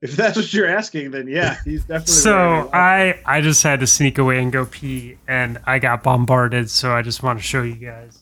If 0.00 0.14
that's 0.16 0.36
what 0.36 0.52
you're 0.52 0.66
asking, 0.68 1.10
then 1.10 1.26
yeah, 1.28 1.56
he's 1.64 1.82
definitely. 1.84 2.12
so 2.14 2.70
i 2.72 3.20
i 3.26 3.40
just 3.40 3.62
had 3.62 3.80
to 3.80 3.86
sneak 3.86 4.18
away 4.18 4.40
and 4.42 4.52
go 4.52 4.64
pee 4.66 5.18
and 5.26 5.58
i 5.66 5.78
got 5.78 6.02
bombarded 6.02 6.70
so 6.70 6.92
i 6.92 7.02
just 7.02 7.22
want 7.22 7.38
to 7.38 7.42
show 7.42 7.62
you 7.62 7.74
guys 7.74 8.20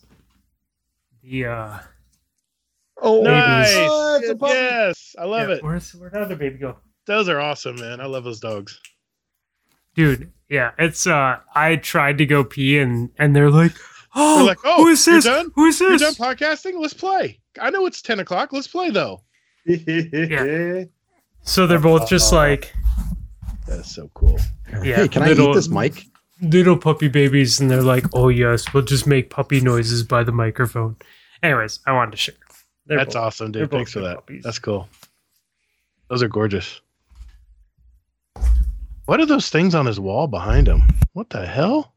the 1.23 1.47
uh 1.47 1.78
Oh, 3.03 3.23
Nice. 3.23 3.66
Oh, 3.77 4.16
it's 4.23 4.31
a 4.31 4.36
puppy. 4.36 4.55
yes, 4.55 5.15
I 5.19 5.24
love 5.27 5.51
yeah, 5.51 5.57
it. 5.57 5.62
where's 5.62 5.94
where'd 5.94 6.12
the 6.15 6.20
other 6.20 6.35
baby 6.35 6.57
go 6.57 6.77
Those 7.07 7.28
are 7.28 7.39
awesome, 7.39 7.77
man. 7.77 8.01
I 8.01 8.07
love 8.07 8.24
those 8.24 8.40
dogs. 8.40 8.81
dude 9.94 10.32
yeah 10.48 10.70
it's 10.78 11.07
uh 11.07 11.36
i 11.55 11.77
tried 11.77 12.16
to 12.19 12.24
go 12.24 12.43
pee 12.44 12.78
and 12.78 13.11
and 13.19 13.35
they're 13.36 13.51
like 13.51 13.73
oh, 14.15 14.36
They're 14.39 14.47
like, 14.47 14.59
"Oh, 14.65 14.85
who 14.85 14.89
is 14.89 15.07
you're 15.07 15.16
this 15.16 15.24
done? 15.24 15.51
who 15.55 15.66
is 15.66 15.78
You're 15.81 15.98
this 15.98 16.16
done 16.16 16.36
podcasting? 16.36 16.81
Let's 16.81 16.94
play. 16.94 17.39
I 17.61 17.69
know 17.69 17.85
it's 17.85 18.01
ten 18.01 18.19
o'clock. 18.20 18.51
Let's 18.53 18.66
play 18.69 18.89
though. 18.90 19.20
so 21.47 21.66
they're 21.66 21.78
both 21.78 22.09
just 22.09 22.32
like 22.32 22.74
That's 23.66 23.90
so 23.94 24.10
cool. 24.14 24.39
yeah 24.82 24.97
hey, 24.97 25.09
can 25.09 25.23
I 25.23 25.28
little- 25.28 25.51
eat 25.51 25.55
this 25.55 25.68
mic? 25.68 26.05
little 26.43 26.77
puppy 26.77 27.09
babies 27.09 27.60
and 27.60 27.70
they're 27.70 27.82
like 27.82 28.05
oh 28.12 28.28
yes 28.28 28.74
we'll 28.74 28.82
just 28.85 29.06
make 29.06 29.31
puppy 29.31 29.59
noises 29.60 30.02
by 30.02 30.23
the 30.23 30.32
microphone 30.32 30.94
anyways 31.43 31.81
i 31.86 31.93
wanted 31.93 32.10
to 32.10 32.16
share 32.18 32.35
They're 32.86 32.98
That's 32.98 33.14
both- 33.14 33.23
awesome, 33.24 33.52
dude. 33.52 33.70
Thanks 33.70 33.93
for 33.93 34.01
that. 34.01 34.16
puppies. 34.16 34.43
That's 34.44 34.59
cool. 34.60 34.86
Those 36.09 36.23
are 36.23 36.28
gorgeous. 36.28 36.81
What 39.06 39.18
are 39.18 39.27
those 39.27 39.48
things 39.48 39.74
on 39.74 39.86
his 39.86 39.98
wall 39.98 40.28
behind 40.28 40.68
him? 40.68 40.82
What 41.12 41.31
the 41.31 41.44
hell? 41.47 41.94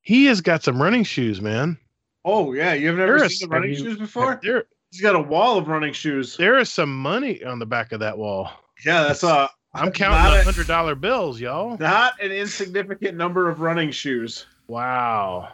He 0.00 0.24
has 0.26 0.40
got 0.40 0.62
some 0.64 0.80
running 0.80 1.04
shoes, 1.04 1.40
man. 1.42 1.76
Oh 2.24 2.52
yeah, 2.54 2.72
you've 2.72 2.96
never 2.96 3.18
There 3.18 3.26
is- 3.26 3.38
seen 3.40 3.48
the 3.50 3.54
running 3.54 3.70
you- 3.70 3.76
shoes 3.76 3.98
before? 3.98 4.40
There, 4.42 4.64
He's 4.90 5.00
got 5.02 5.14
a 5.16 5.20
wall 5.20 5.58
of 5.58 5.68
running 5.68 5.92
shoes. 5.92 6.36
there 6.36 6.58
is 6.58 6.72
some 6.72 6.96
money 6.96 7.42
on 7.44 7.58
the 7.58 7.66
back 7.66 7.92
of 7.92 8.00
that 8.00 8.16
wall. 8.18 8.50
Yeah, 8.84 9.04
that's 9.04 9.22
uh 9.24 9.48
I'm 9.74 9.92
counting 9.92 10.32
the 10.38 10.44
hundred 10.44 10.66
dollar 10.66 10.94
bills, 10.94 11.40
y'all. 11.40 11.76
not 11.78 12.14
an 12.22 12.32
insignificant 12.32 13.16
number 13.16 13.48
of 13.50 13.60
running 13.60 13.90
shoes. 13.90 14.46
Wow. 14.66 15.52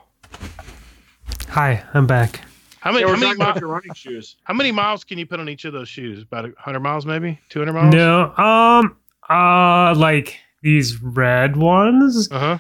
hi 1.48 1.82
i'm 1.94 2.06
back 2.06 2.40
How 2.80 2.90
many? 2.92 3.02
Yeah, 3.04 3.08
how, 3.08 3.12
many 3.16 3.24
talking 3.26 3.40
about 3.42 3.54
mi- 3.56 3.60
your 3.60 3.68
running 3.70 3.94
shoes. 3.94 4.36
how 4.44 4.54
many 4.54 4.72
miles 4.72 5.04
can 5.04 5.18
you 5.18 5.26
put 5.26 5.40
on 5.40 5.48
each 5.48 5.64
of 5.64 5.72
those 5.72 5.88
shoes? 5.88 6.22
About 6.22 6.50
hundred 6.58 6.80
miles, 6.80 7.06
maybe 7.06 7.38
two 7.48 7.58
hundred 7.60 7.72
miles. 7.74 7.94
no 7.94 8.34
um 8.36 8.96
uh 9.28 9.94
like 9.96 10.38
these 10.62 11.02
red 11.02 11.56
ones 11.56 12.28
Uh 12.30 12.38
huh. 12.38 12.58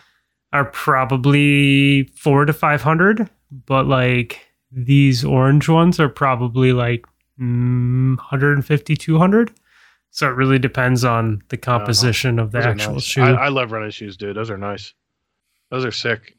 are 0.52 0.64
probably 0.66 2.04
four 2.16 2.44
to 2.44 2.52
five 2.52 2.82
hundred, 2.82 3.28
but 3.66 3.86
like 3.86 4.43
these 4.76 5.24
orange 5.24 5.68
ones 5.68 6.00
are 6.00 6.08
probably 6.08 6.72
like 6.72 7.06
mm, 7.40 8.16
150, 8.16 8.96
200. 8.96 9.52
So 10.10 10.28
it 10.28 10.34
really 10.36 10.58
depends 10.58 11.04
on 11.04 11.42
the 11.48 11.56
composition 11.56 12.38
of 12.38 12.52
the 12.52 12.58
actual 12.58 12.94
nice. 12.94 13.02
shoe. 13.04 13.22
I, 13.22 13.30
I, 13.32 13.44
I 13.46 13.48
love 13.48 13.72
running 13.72 13.90
shoes, 13.90 14.16
dude. 14.16 14.36
Those 14.36 14.50
are 14.50 14.58
nice. 14.58 14.94
Those 15.70 15.84
are 15.84 15.90
sick. 15.90 16.36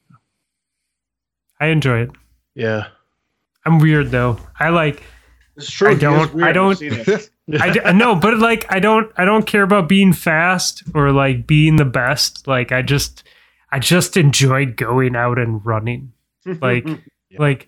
I 1.59 1.67
enjoy 1.67 1.99
it. 2.01 2.11
Yeah. 2.53 2.87
I'm 3.65 3.79
weird 3.79 4.11
though. 4.11 4.37
I 4.59 4.69
like 4.69 5.03
It's 5.57 5.69
true. 5.71 5.89
I 5.89 5.95
don't- 5.95 6.43
I 6.43 6.51
don't- 6.51 6.75
seen. 6.77 6.93
I 7.61 7.69
d- 7.69 7.79
no, 7.93 8.15
but 8.15 8.39
like 8.39 8.65
I 8.71 8.79
don't 8.79 9.11
I 9.17 9.23
don't 9.25 9.45
care 9.45 9.61
about 9.61 9.87
being 9.87 10.13
fast 10.13 10.81
or 10.95 11.11
like 11.11 11.45
being 11.45 11.75
the 11.75 11.85
best. 11.85 12.47
Like 12.47 12.71
I 12.71 12.81
just 12.81 13.23
I 13.71 13.77
just 13.79 14.17
enjoy 14.17 14.65
going 14.65 15.15
out 15.15 15.37
and 15.37 15.63
running. 15.65 16.11
Like 16.61 16.87
Yeah. 16.87 16.95
like 17.39 17.67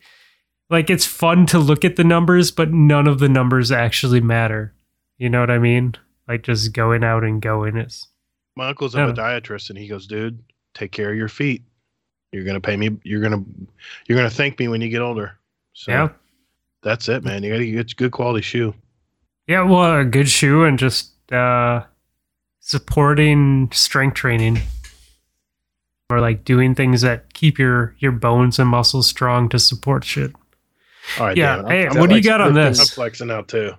like 0.70 0.90
it's 0.90 1.06
fun 1.06 1.46
to 1.48 1.60
look 1.60 1.86
at 1.86 1.96
the 1.96 2.04
numbers, 2.04 2.52
but 2.52 2.72
none 2.72 3.08
of 3.08 3.20
the 3.20 3.30
numbers 3.30 3.72
actually 3.72 4.22
matter. 4.22 4.74
You 5.18 5.30
know 5.30 5.40
what 5.40 5.52
I 5.52 5.60
mean? 5.60 5.96
Like 6.28 6.44
just 6.44 6.74
going 6.74 7.04
out 7.04 7.24
and 7.24 7.42
going 7.42 7.78
is 7.78 8.08
My 8.56 8.70
uncle's 8.70 8.96
a 8.96 9.00
podiatrist, 9.00 9.70
and 9.70 9.80
he 9.80 9.88
goes, 9.88 10.08
"Dude, 10.08 10.40
take 10.74 10.92
care 10.92 11.12
of 11.12 11.18
your 11.18 11.30
feet. 11.30 11.64
You're 12.32 12.44
gonna 12.44 12.60
pay 12.60 12.76
me. 12.76 12.98
You're 13.04 13.22
gonna 13.22 13.44
you're 14.08 14.18
gonna 14.18 14.30
thank 14.30 14.60
me 14.60 14.68
when 14.68 14.82
you 14.82 14.90
get 14.90 15.02
older." 15.02 15.38
So 15.74 15.92
yeah. 15.92 16.10
that's 16.84 17.08
it, 17.08 17.24
man. 17.24 17.44
You 17.44 17.52
gotta 17.52 17.66
get 17.66 17.92
a 17.92 17.96
good 17.96 18.12
quality 18.12 18.42
shoe. 18.42 18.74
Yeah, 19.48 19.64
well, 19.64 20.00
a 20.00 20.06
good 20.06 20.28
shoe 20.28 20.66
and 20.66 20.78
just 20.78 21.12
uh 21.32 21.84
supporting 22.60 23.70
strength 23.72 24.16
training. 24.16 24.60
Or 26.10 26.22
like 26.22 26.46
doing 26.46 26.74
things 26.74 27.02
that 27.02 27.34
keep 27.34 27.58
your 27.58 27.96
your 28.00 28.12
bones 28.14 28.60
and 28.60 28.70
muscles 28.70 29.08
strong 29.08 29.50
to 29.50 29.60
support 29.60 30.04
shit. 30.04 30.34
Oh, 31.18 31.22
All 31.22 31.28
right, 31.28 31.38
Yeah, 31.38 31.56
damn 31.58 31.68
hey, 31.68 31.88
I'm, 31.88 31.98
what 32.00 32.10
do 32.10 32.16
you 32.16 32.24
got 32.24 32.42
on 32.42 32.50
I'm 32.50 32.54
this? 32.56 32.90
flexing 32.92 33.32
out 33.32 33.48
too. 33.48 33.74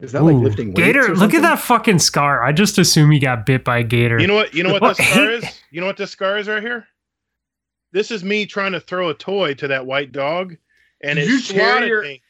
Is 0.00 0.12
that 0.12 0.22
like 0.22 0.36
lifting 0.36 0.68
weights 0.68 0.78
Gator, 0.78 1.12
or 1.12 1.16
look 1.16 1.34
at 1.34 1.42
that 1.42 1.58
fucking 1.58 1.98
scar. 1.98 2.44
I 2.44 2.52
just 2.52 2.78
assume 2.78 3.10
he 3.10 3.18
got 3.18 3.44
bit 3.44 3.64
by 3.64 3.78
a 3.78 3.82
gator. 3.82 4.20
You 4.20 4.28
know 4.28 4.36
what? 4.36 4.54
You 4.54 4.62
know 4.62 4.72
what 4.72 4.82
What? 4.82 4.96
this 4.96 5.08
scar 5.08 5.30
is? 5.30 5.44
You 5.72 5.80
know 5.80 5.86
what 5.88 5.96
this 5.96 6.10
scar 6.12 6.38
is 6.38 6.46
right 6.48 6.62
here? 6.62 6.86
This 7.90 8.10
is 8.12 8.22
me 8.22 8.46
trying 8.46 8.72
to 8.72 8.80
throw 8.80 9.08
a 9.08 9.14
toy 9.14 9.54
to 9.54 9.66
that 9.68 9.84
white 9.86 10.12
dog, 10.12 10.56
and 11.02 11.16
Did 11.16 11.24
it 11.26 11.30
you 11.30 11.38
swatted 11.40 11.88
your- 11.88 12.02
me. 12.02 12.12
It 12.14 12.20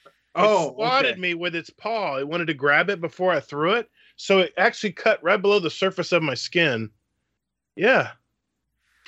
Oh, 0.41 0.73
swatted 0.75 1.13
okay. 1.13 1.21
me 1.21 1.35
with 1.35 1.55
its 1.57 1.69
paw. 1.69 2.17
It 2.19 2.29
wanted 2.29 2.47
to 2.47 2.55
grab 2.55 2.91
it 2.91 3.01
before 3.01 3.33
I 3.33 3.41
threw 3.41 3.73
it, 3.73 3.91
so 4.17 4.39
it 4.39 4.55
actually 4.57 4.93
cut 4.93 5.23
right 5.23 5.41
below 5.41 5.59
the 5.59 5.69
surface 5.71 6.13
of 6.13 6.23
my 6.23 6.35
skin. 6.35 6.91
Yeah. 7.77 8.11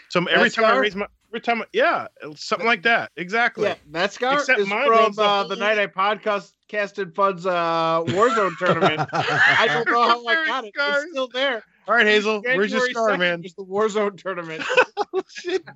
So 0.08 0.24
every 0.26 0.48
That 0.48 0.54
time 0.56 0.64
I 0.64 0.76
raise 0.76 0.96
my, 0.96 1.06
every 1.30 1.40
time, 1.40 1.62
I, 1.62 1.64
yeah, 1.72 2.06
something 2.36 2.66
like 2.66 2.82
that. 2.82 3.10
Exactly. 3.16 3.64
Yeah, 3.68 3.74
that 3.92 4.12
scar 4.12 4.34
Except 4.34 4.58
is 4.58 4.66
mine 4.68 4.86
from 4.86 5.12
the 5.12 5.22
uh, 5.22 5.44
the 5.44 5.56
night 5.56 5.78
I 5.78 5.86
podcast 5.86 6.52
casted 6.68 7.14
Fun's 7.14 7.46
uh, 7.46 8.02
Warzone 8.06 8.56
tournament. 8.58 9.08
I 9.12 9.66
don't 9.68 9.88
know 9.88 10.02
how 10.02 10.26
I 10.26 10.46
got 10.46 10.64
it. 10.64 10.74
scars. 10.74 11.02
It's 11.04 11.12
still 11.12 11.28
there. 11.28 11.62
All 11.88 11.94
right, 11.94 12.06
Hazel, 12.06 12.40
where's 12.42 12.70
your 12.72 12.88
scar, 12.90 13.10
2nd 13.10 13.18
man? 13.18 13.40
It's 13.44 13.54
the 13.54 13.64
Warzone 13.64 14.16
tournament. 14.20 14.62
Oh, 15.12 15.22
shit. 15.28 15.64
Do 15.66 15.72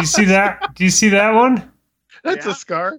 you 0.00 0.06
see 0.06 0.24
that? 0.26 0.74
Do 0.74 0.84
you 0.84 0.90
see 0.90 1.08
that 1.08 1.30
one? 1.30 1.72
That's 2.22 2.44
Yeah. 2.44 2.52
a 2.52 2.54
scar. 2.54 2.98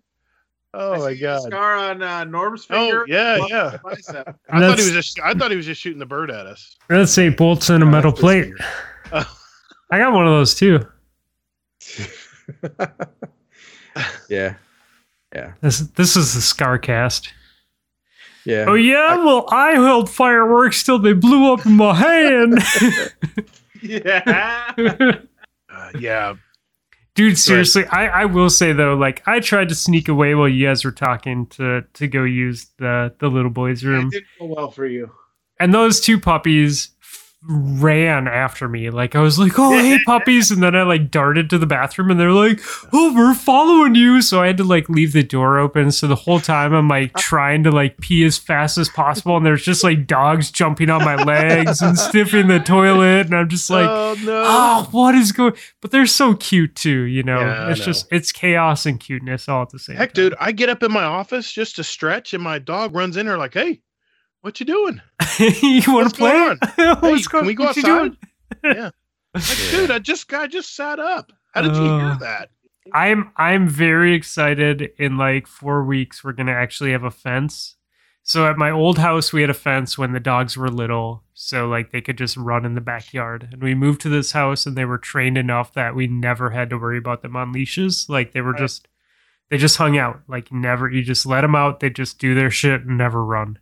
Oh 0.74 0.94
I 0.94 0.98
my 0.98 1.08
see 1.10 1.14
the 1.16 1.22
god. 1.22 1.42
Scar 1.44 1.76
on 1.76 2.02
uh, 2.02 2.24
Norm's 2.24 2.66
Oh 2.72 3.06
yeah, 3.08 3.36
above 3.36 3.50
yeah. 3.52 3.78
I 4.50 4.60
thought 4.62 4.80
he 4.80 4.84
was 4.86 4.92
just. 4.94 5.20
I 5.20 5.34
thought 5.36 5.52
he 5.52 5.58
was 5.58 5.66
just 5.68 5.80
shooting 5.80 6.00
the 6.00 6.06
bird 6.08 6.32
at 6.32 6.48
us. 6.48 6.76
Let's 6.90 7.12
say 7.14 7.30
bolts 7.30 7.70
in 7.70 7.84
a 7.84 7.86
Oh, 7.86 7.90
metal 7.90 8.12
plate. 8.12 8.52
Oh, 9.12 9.38
I 9.92 10.00
got 10.00 10.12
one 10.14 10.26
of 10.26 10.32
those 10.34 10.56
too. 10.56 10.80
Finger. 12.62 12.98
yeah. 14.30 14.56
Yeah. 15.34 15.54
This 15.62 15.80
this 15.80 16.16
is 16.16 16.34
the 16.34 16.42
scar 16.42 16.78
cast. 16.78 17.32
Yeah. 18.46 18.66
Oh 18.68 18.76
yeah, 18.76 19.18
well 19.18 19.46
I 19.50 19.72
held 19.72 20.10
fireworks 20.10 20.84
till 20.84 21.00
they 21.00 21.14
blew 21.14 21.52
up 21.52 21.66
in 21.66 21.74
my 21.74 21.94
hand. 21.96 22.60
yeah. 23.82 24.72
uh, 25.70 25.90
yeah. 26.00 26.36
Dude, 27.16 27.38
seriously, 27.40 27.86
I, 27.88 28.08
I 28.08 28.26
will 28.26 28.50
say 28.50 28.74
though, 28.74 28.94
like 28.96 29.24
I 29.26 29.40
tried 29.40 29.70
to 29.70 29.76
sneak 29.76 30.10
away 30.10 30.36
while 30.36 30.50
you 30.50 30.68
guys 30.68 30.84
were 30.86 30.92
talking 30.92 31.48
to 31.48 31.82
to 31.94 32.08
go 32.08 32.24
use 32.24 32.68
the 32.78 33.14
the 33.20 33.30
little 33.30 33.50
boy's 33.52 33.84
It 33.84 33.88
room, 33.88 34.10
didn't 34.10 34.28
go 34.40 34.46
well 34.46 34.70
for 34.70 34.86
you. 34.86 35.10
and 35.60 35.74
those 35.74 36.00
two 36.02 36.20
puppies 36.20 36.90
f- 36.90 36.95
ran 37.48 38.28
after 38.28 38.68
me. 38.68 38.90
Like 38.90 39.16
I 39.16 39.22
was 39.22 39.38
like, 39.38 39.58
"Oh, 39.58 39.72
hey 39.72 40.00
puppies," 40.06 40.52
and 40.52 40.64
then 40.64 40.76
I 40.76 40.84
like 40.84 41.12
darted 41.12 41.50
to 41.50 41.58
the 41.58 41.68
bathroom, 41.68 42.10
and 42.12 42.20
they're 42.20 42.32
like, 42.32 42.60
"Oh, 42.92 43.14
we're 43.14 43.34
following 43.34 43.96
you." 43.96 44.22
So 44.22 44.42
I 44.42 44.48
had 44.48 44.58
to 44.58 44.64
like 44.64 44.90
leave 44.90 45.14
the 45.14 45.24
door 45.24 45.58
open. 45.58 45.92
So 45.92 46.08
the 46.08 46.16
whole 46.16 46.40
time 46.40 46.74
I'm 46.74 46.88
like 46.88 47.12
oh. 47.16 47.20
trying 47.20 47.64
to 47.64 47.72
like 47.72 47.98
pee 47.98 48.24
as 48.24 48.38
fast 48.38 48.78
as 48.78 48.90
possible, 48.90 49.38
and 49.38 49.46
there's 49.46 49.64
just 49.64 49.84
like 49.84 50.08
dogs 50.08 50.52
jumping 50.52 50.90
on 50.90 51.04
my 51.04 51.16
legs 51.16 51.82
and 51.82 51.98
sniffing 52.12 52.48
the 52.48 52.60
toilet, 52.60 53.28
and 53.28 53.36
I'm 53.36 53.50
just 53.50 53.70
like. 53.70 53.88
oh 53.88 54.16
no. 54.24 54.44
oh, 54.46 54.88
what 54.92 55.16
is 55.16 55.32
going? 55.32 55.54
But 55.82 55.92
they're 55.92 56.06
so 56.06 56.34
cute 56.36 56.76
too, 56.76 57.02
you 57.02 57.24
know. 57.24 57.40
Yeah, 57.40 57.70
it's 57.70 57.80
know. 57.80 57.86
just 57.86 58.08
it's 58.12 58.32
chaos 58.32 58.86
and 58.86 59.00
cuteness 59.00 59.48
all 59.48 59.64
at 59.64 59.70
the 59.70 59.80
same 59.80 59.98
Heck, 59.98 60.14
time. 60.14 60.30
dude, 60.30 60.36
I 60.40 60.52
get 60.52 60.70
up 60.70 60.84
in 60.84 60.92
my 60.92 61.04
office 61.04 61.52
just 61.52 61.76
to 61.78 61.84
stretch, 61.84 62.34
and 62.34 62.44
my 62.44 62.60
dog 62.60 62.96
runs 62.96 63.18
in 63.18 63.26
there 63.26 63.38
like, 63.38 63.54
"Hey, 63.54 63.82
what 64.46 64.60
you 64.60 64.66
doing? 64.66 65.02
you 65.40 65.82
want 65.94 66.10
to 66.12 66.16
play? 66.16 66.32
going 66.32 66.58
Hey, 66.78 66.94
What's 66.94 67.28
can 67.28 67.40
going? 67.40 67.46
we 67.48 67.54
go 67.56 67.66
what 67.66 67.76
you 67.76 67.82
outside?" 67.88 68.18
doing? 68.64 68.76
yeah. 68.78 68.90
Like, 69.34 69.58
dude, 69.72 69.92
I 69.92 70.00
just 70.00 70.32
I 70.34 70.48
just 70.48 70.76
sat 70.76 71.00
up. 71.00 71.32
How 71.54 71.62
did 71.62 71.76
you 71.76 71.82
hear 71.84 72.12
Uh, 72.12 72.18
that? 72.20 72.50
I'm 72.94 73.32
I'm 73.36 73.68
very 73.68 74.14
excited. 74.14 74.92
In 75.00 75.18
like 75.18 75.48
four 75.48 75.84
weeks, 75.84 76.24
we're 76.24 76.32
gonna 76.34 76.52
actually 76.54 76.92
have 76.92 77.04
a 77.04 77.12
fence. 77.12 77.76
So 78.24 78.48
at 78.48 78.58
my 78.58 78.72
old 78.72 78.98
house, 78.98 79.32
we 79.34 79.42
had 79.42 79.50
a 79.50 79.54
fence 79.56 79.98
when 80.00 80.12
the 80.14 80.20
dogs 80.20 80.56
were 80.58 80.70
little, 80.70 81.24
so 81.34 81.68
like 81.68 81.92
they 81.92 82.02
could 82.02 82.18
just 82.18 82.38
run 82.38 82.66
in 82.66 82.74
the 82.76 82.82
backyard. 82.82 83.50
And 83.52 83.62
we 83.62 83.76
moved 83.76 84.02
to 84.02 84.10
this 84.10 84.32
house, 84.32 84.66
and 84.66 84.76
they 84.76 84.86
were 84.86 84.98
trained 84.98 85.38
enough 85.38 85.74
that 85.74 85.96
we 85.96 86.08
never 86.08 86.50
had 86.52 86.70
to 86.72 86.78
worry 86.78 86.98
about 86.98 87.22
them 87.24 87.36
on 87.36 87.52
leashes. 87.52 88.08
Like 88.10 88.32
they 88.34 88.42
were 88.42 88.52
Right. 88.52 88.60
just 88.62 88.88
they 89.50 89.58
just 89.58 89.78
hung 89.78 89.98
out. 89.98 90.22
Like 90.28 90.52
never, 90.52 90.90
you 90.90 91.04
just 91.04 91.26
let 91.26 91.42
them 91.42 91.56
out. 91.56 91.80
They 91.82 91.90
just 91.90 92.18
do 92.20 92.34
their 92.36 92.50
shit 92.52 92.82
and 92.82 92.98
never 92.98 93.24
run. 93.24 93.60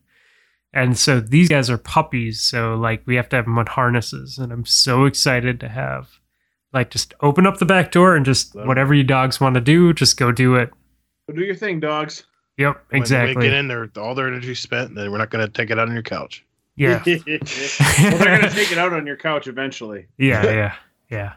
And 0.73 0.97
so 0.97 1.19
these 1.19 1.49
guys 1.49 1.69
are 1.69 1.77
puppies, 1.77 2.41
so 2.41 2.75
like 2.75 3.03
we 3.05 3.15
have 3.15 3.29
to 3.29 3.35
have 3.35 3.45
them 3.45 3.59
on 3.59 3.67
harnesses, 3.67 4.39
and 4.39 4.51
I'm 4.51 4.65
so 4.65 5.05
excited 5.05 5.59
to 5.59 5.69
have 5.69 6.09
like 6.73 6.89
just 6.89 7.13
open 7.21 7.45
up 7.45 7.59
the 7.59 7.65
back 7.65 7.91
door 7.91 8.15
and 8.15 8.25
just 8.25 8.55
whatever 8.55 8.93
you 8.93 9.03
dogs 9.03 9.39
want 9.39 9.53
to 9.53 9.61
do, 9.61 9.93
just 9.93 10.17
go 10.17 10.31
do 10.31 10.55
it. 10.55 10.71
So 11.27 11.35
do 11.35 11.43
your 11.43 11.55
thing, 11.55 11.79
dogs. 11.79 12.23
Yep, 12.57 12.85
When 12.89 13.01
exactly. 13.01 13.35
They 13.35 13.49
get 13.49 13.57
in 13.57 13.67
there, 13.67 13.89
all 13.97 14.15
their 14.15 14.27
energy 14.27 14.55
spent, 14.55 14.89
and 14.89 14.97
then 14.97 15.11
we're 15.11 15.17
not 15.17 15.29
going 15.29 15.45
to 15.45 15.51
take 15.51 15.69
it 15.69 15.79
out 15.79 15.87
on 15.87 15.93
your 15.93 16.03
couch. 16.03 16.45
Yeah, 16.75 17.03
well, 17.05 17.17
they're 17.27 18.39
gonna 18.39 18.49
take 18.49 18.71
it 18.71 18.79
out 18.79 18.93
on 18.93 19.05
your 19.05 19.15
couch 19.15 19.45
eventually. 19.45 20.07
yeah, 20.17 20.43
yeah, 20.43 20.75
yeah. 21.07 21.33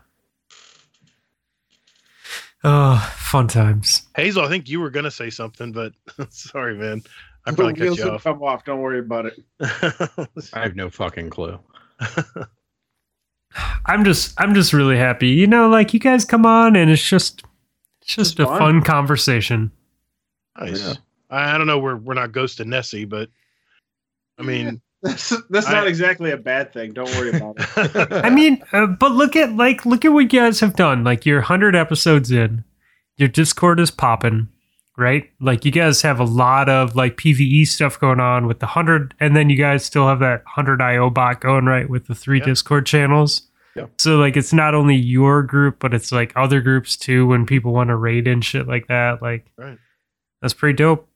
Oh, 2.65 3.15
fun 3.19 3.47
times. 3.47 4.03
Hazel, 4.17 4.45
I 4.45 4.49
think 4.49 4.69
you 4.69 4.81
were 4.81 4.91
going 4.91 5.05
to 5.05 5.11
say 5.11 5.31
something, 5.31 5.73
but 5.73 5.93
sorry, 6.31 6.77
man. 6.77 7.03
I 7.47 7.53
probably 7.53 7.73
The 7.75 7.79
cut 7.79 7.85
wheels 7.85 7.99
you 8.01 8.11
off. 8.11 8.25
come 8.25 8.43
off. 8.43 8.65
Don't 8.65 8.81
worry 8.81 8.99
about 8.99 9.27
it. 9.27 9.39
I 10.53 10.63
have 10.63 10.75
no 10.77 10.91
fucking 10.91 11.31
clue. 11.31 11.59
I'm 13.87 14.05
just, 14.05 14.35
I'm 14.41 14.55
just 14.55 14.73
really 14.73 14.97
happy. 14.97 15.29
You 15.29 15.47
know, 15.47 15.69
like 15.69 15.95
you 15.95 16.01
guys 16.01 16.25
come 16.25 16.45
on, 16.45 16.77
and 16.77 16.91
it's 16.91 17.03
just, 17.07 17.43
it's 18.03 18.15
just 18.15 18.37
Just 18.37 18.41
a 18.41 18.45
fun. 18.47 18.59
fun 18.59 18.83
conversation. 18.83 19.71
nice. 20.59 20.83
Yeah. 20.83 20.95
I, 21.31 21.55
I 21.55 21.59
don't 21.59 21.67
know. 21.67 21.79
We're 21.79 21.97
we're 21.97 22.15
not 22.15 22.33
Ghost 22.33 22.59
ghosting 22.59 22.67
Nessie, 22.67 23.05
but 23.05 23.29
I 24.39 24.43
mean, 24.43 24.81
That's 25.03 25.33
that's 25.51 25.67
I- 25.67 25.73
not 25.73 25.87
exactly 25.87 26.31
a 26.33 26.37
bad 26.37 26.73
thing. 26.73 26.93
Don't 26.93 27.11
worry 27.17 27.31
about 27.37 27.57
it. 27.59 28.13
I 28.25 28.31
mean, 28.31 28.63
uh, 28.73 28.87
but 28.87 29.13
look 29.13 29.37
at 29.37 29.53
like 29.55 29.85
look 29.87 30.05
at 30.05 30.13
what 30.13 30.21
you 30.33 30.41
guys 30.41 30.61
have 30.61 30.75
done. 30.77 31.05
Like 31.05 31.25
you're 31.27 31.39
100 31.41 31.75
episodes 31.77 32.31
in, 32.31 32.65
your 33.17 33.29
Discord 33.29 33.79
is 33.81 33.91
popping, 33.91 34.49
right? 34.97 35.31
Like 35.41 35.65
you 35.65 35.71
guys 35.71 36.03
have 36.03 36.21
a 36.21 36.25
lot 36.25 36.69
of 36.69 36.97
like 36.97 37.17
PVE 37.17 37.67
stuff 37.67 37.99
going 38.01 38.21
on 38.21 38.47
with 38.47 38.61
the 38.61 38.67
100 38.67 39.15
and 39.21 39.37
then 39.37 39.51
you 39.51 39.57
guys 39.57 39.85
still 39.85 40.09
have 40.09 40.21
that 40.21 40.45
100 40.45 40.81
IO 40.81 41.11
bot 41.11 41.41
going 41.41 41.67
right 41.67 41.89
with 41.89 42.07
the 42.07 42.15
three 42.15 42.39
Yeah. 42.39 42.47
Discord 42.47 42.87
channels. 42.87 43.43
Yeah. 43.75 43.87
So 43.99 44.17
like 44.17 44.37
it's 44.39 44.53
not 44.55 44.75
only 44.75 44.95
your 44.97 45.43
group 45.43 45.79
but 45.81 45.93
it's 45.93 46.11
like 46.13 46.33
other 46.35 46.61
groups 46.63 46.97
too 46.97 47.27
when 47.27 47.45
people 47.45 47.73
want 47.75 47.89
to 47.89 47.97
raid 47.97 48.27
and 48.27 48.43
shit 48.45 48.67
like 48.67 48.87
that. 48.89 49.21
Like 49.21 49.47
Right. 49.59 49.79
That's 50.41 50.55
pretty 50.55 50.77
dope. 50.77 51.09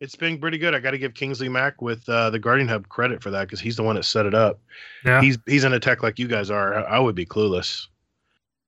it's 0.00 0.16
been 0.16 0.38
pretty 0.38 0.58
good. 0.58 0.74
I 0.74 0.80
got 0.80 0.90
to 0.90 0.98
give 0.98 1.14
Kingsley 1.14 1.48
Mack 1.48 1.80
with 1.80 2.06
uh, 2.08 2.28
the 2.30 2.38
Guardian 2.38 2.68
Hub 2.68 2.88
credit 2.88 3.22
for 3.22 3.30
that 3.30 3.44
because 3.44 3.60
he's 3.60 3.76
the 3.76 3.82
one 3.82 3.96
that 3.96 4.04
set 4.04 4.26
it 4.26 4.34
up. 4.34 4.60
Yeah. 5.04 5.20
He's 5.20 5.38
he's 5.46 5.64
in 5.64 5.72
a 5.72 5.80
tech 5.80 6.02
like 6.02 6.18
you 6.18 6.28
guys 6.28 6.50
are. 6.50 6.74
I, 6.74 6.82
I 6.82 6.98
would 6.98 7.14
be 7.14 7.24
clueless, 7.24 7.86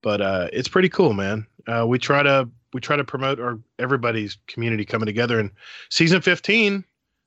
but 0.03 0.21
uh, 0.21 0.49
it's 0.53 0.69
pretty 0.69 0.89
cool, 0.89 1.13
man. 1.13 1.47
Uh, 1.67 1.85
we 1.87 1.99
try 1.99 2.23
to 2.23 2.49
we 2.77 2.81
try 2.83 2.95
to 2.95 3.05
promote 3.05 3.41
our 3.41 3.59
everybody's 3.79 4.37
community 4.49 4.85
coming 4.85 5.07
together. 5.07 5.41
And 5.41 5.51
season 5.89 6.21
fifteen, 6.21 6.85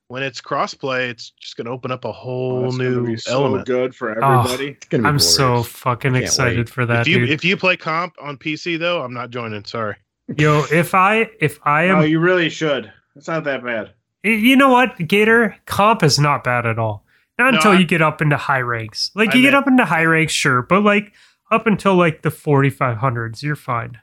when 0.10 0.22
it's 0.22 0.40
crossplay, 0.40 1.10
it's 1.10 1.32
just 1.32 1.58
going 1.58 1.66
to 1.66 1.72
open 1.72 1.90
up 1.92 2.06
a 2.06 2.12
whole 2.12 2.58
oh, 2.60 2.62
That's 2.66 2.78
gonna 2.78 2.90
new 2.92 3.06
be 3.08 3.18
so 3.18 3.32
element. 3.46 3.66
good 3.66 3.96
for 3.96 4.12
Oh. 4.24 4.42
everybody. 4.42 4.68
It's 4.74 4.88
gonna 4.88 5.04
be 5.04 5.10
I'm 5.10 5.18
so 5.18 5.64
fucking 5.64 6.14
Can't 6.14 6.24
excited 6.24 6.58
wait. 6.58 6.70
for 6.70 6.86
that, 6.86 7.02
if 7.02 7.08
you 7.08 7.20
dude. 7.22 7.32
if 7.32 7.44
you 7.44 7.58
play 7.58 7.76
comp 7.78 8.14
on 8.22 8.38
PC 8.38 8.78
though, 8.78 9.02
I'm 9.02 9.14
not 9.14 9.32
joining. 9.32 9.66
Sorry. 9.66 9.96
Yo, 10.38 10.64
if 10.72 10.94
I 10.94 11.32
if 11.42 11.60
I 11.64 11.86
am 11.86 11.98
oh, 11.98 12.02
you 12.04 12.20
really 12.20 12.50
should. 12.52 12.94
It's 13.16 13.28
not 13.28 13.44
that 13.46 13.64
bad. 13.64 13.94
You 14.24 14.56
know 14.56 14.70
what, 14.70 14.98
Gator? 15.08 15.56
Comp 15.66 16.04
is 16.04 16.20
not 16.20 16.44
bad 16.44 16.68
at 16.68 16.78
all. 16.78 17.04
Not 17.40 17.52
No, 17.52 17.58
until 17.58 17.72
I- 17.72 17.80
you 17.80 17.86
get 17.86 18.04
up 18.04 18.22
into 18.22 18.38
high 18.38 18.62
ranks. 18.62 19.10
Like 19.16 19.34
I 19.34 19.38
you 19.38 19.42
get 19.42 19.56
up 19.56 19.66
into 19.68 19.84
high 19.86 20.04
ranks, 20.04 20.34
sure, 20.34 20.62
but 20.62 20.84
like 20.84 21.14
up 21.52 21.66
until 21.66 21.96
like 21.96 22.22
the 22.22 22.30
4500s, 22.30 23.42
you're 23.42 23.56
fine. 23.56 24.00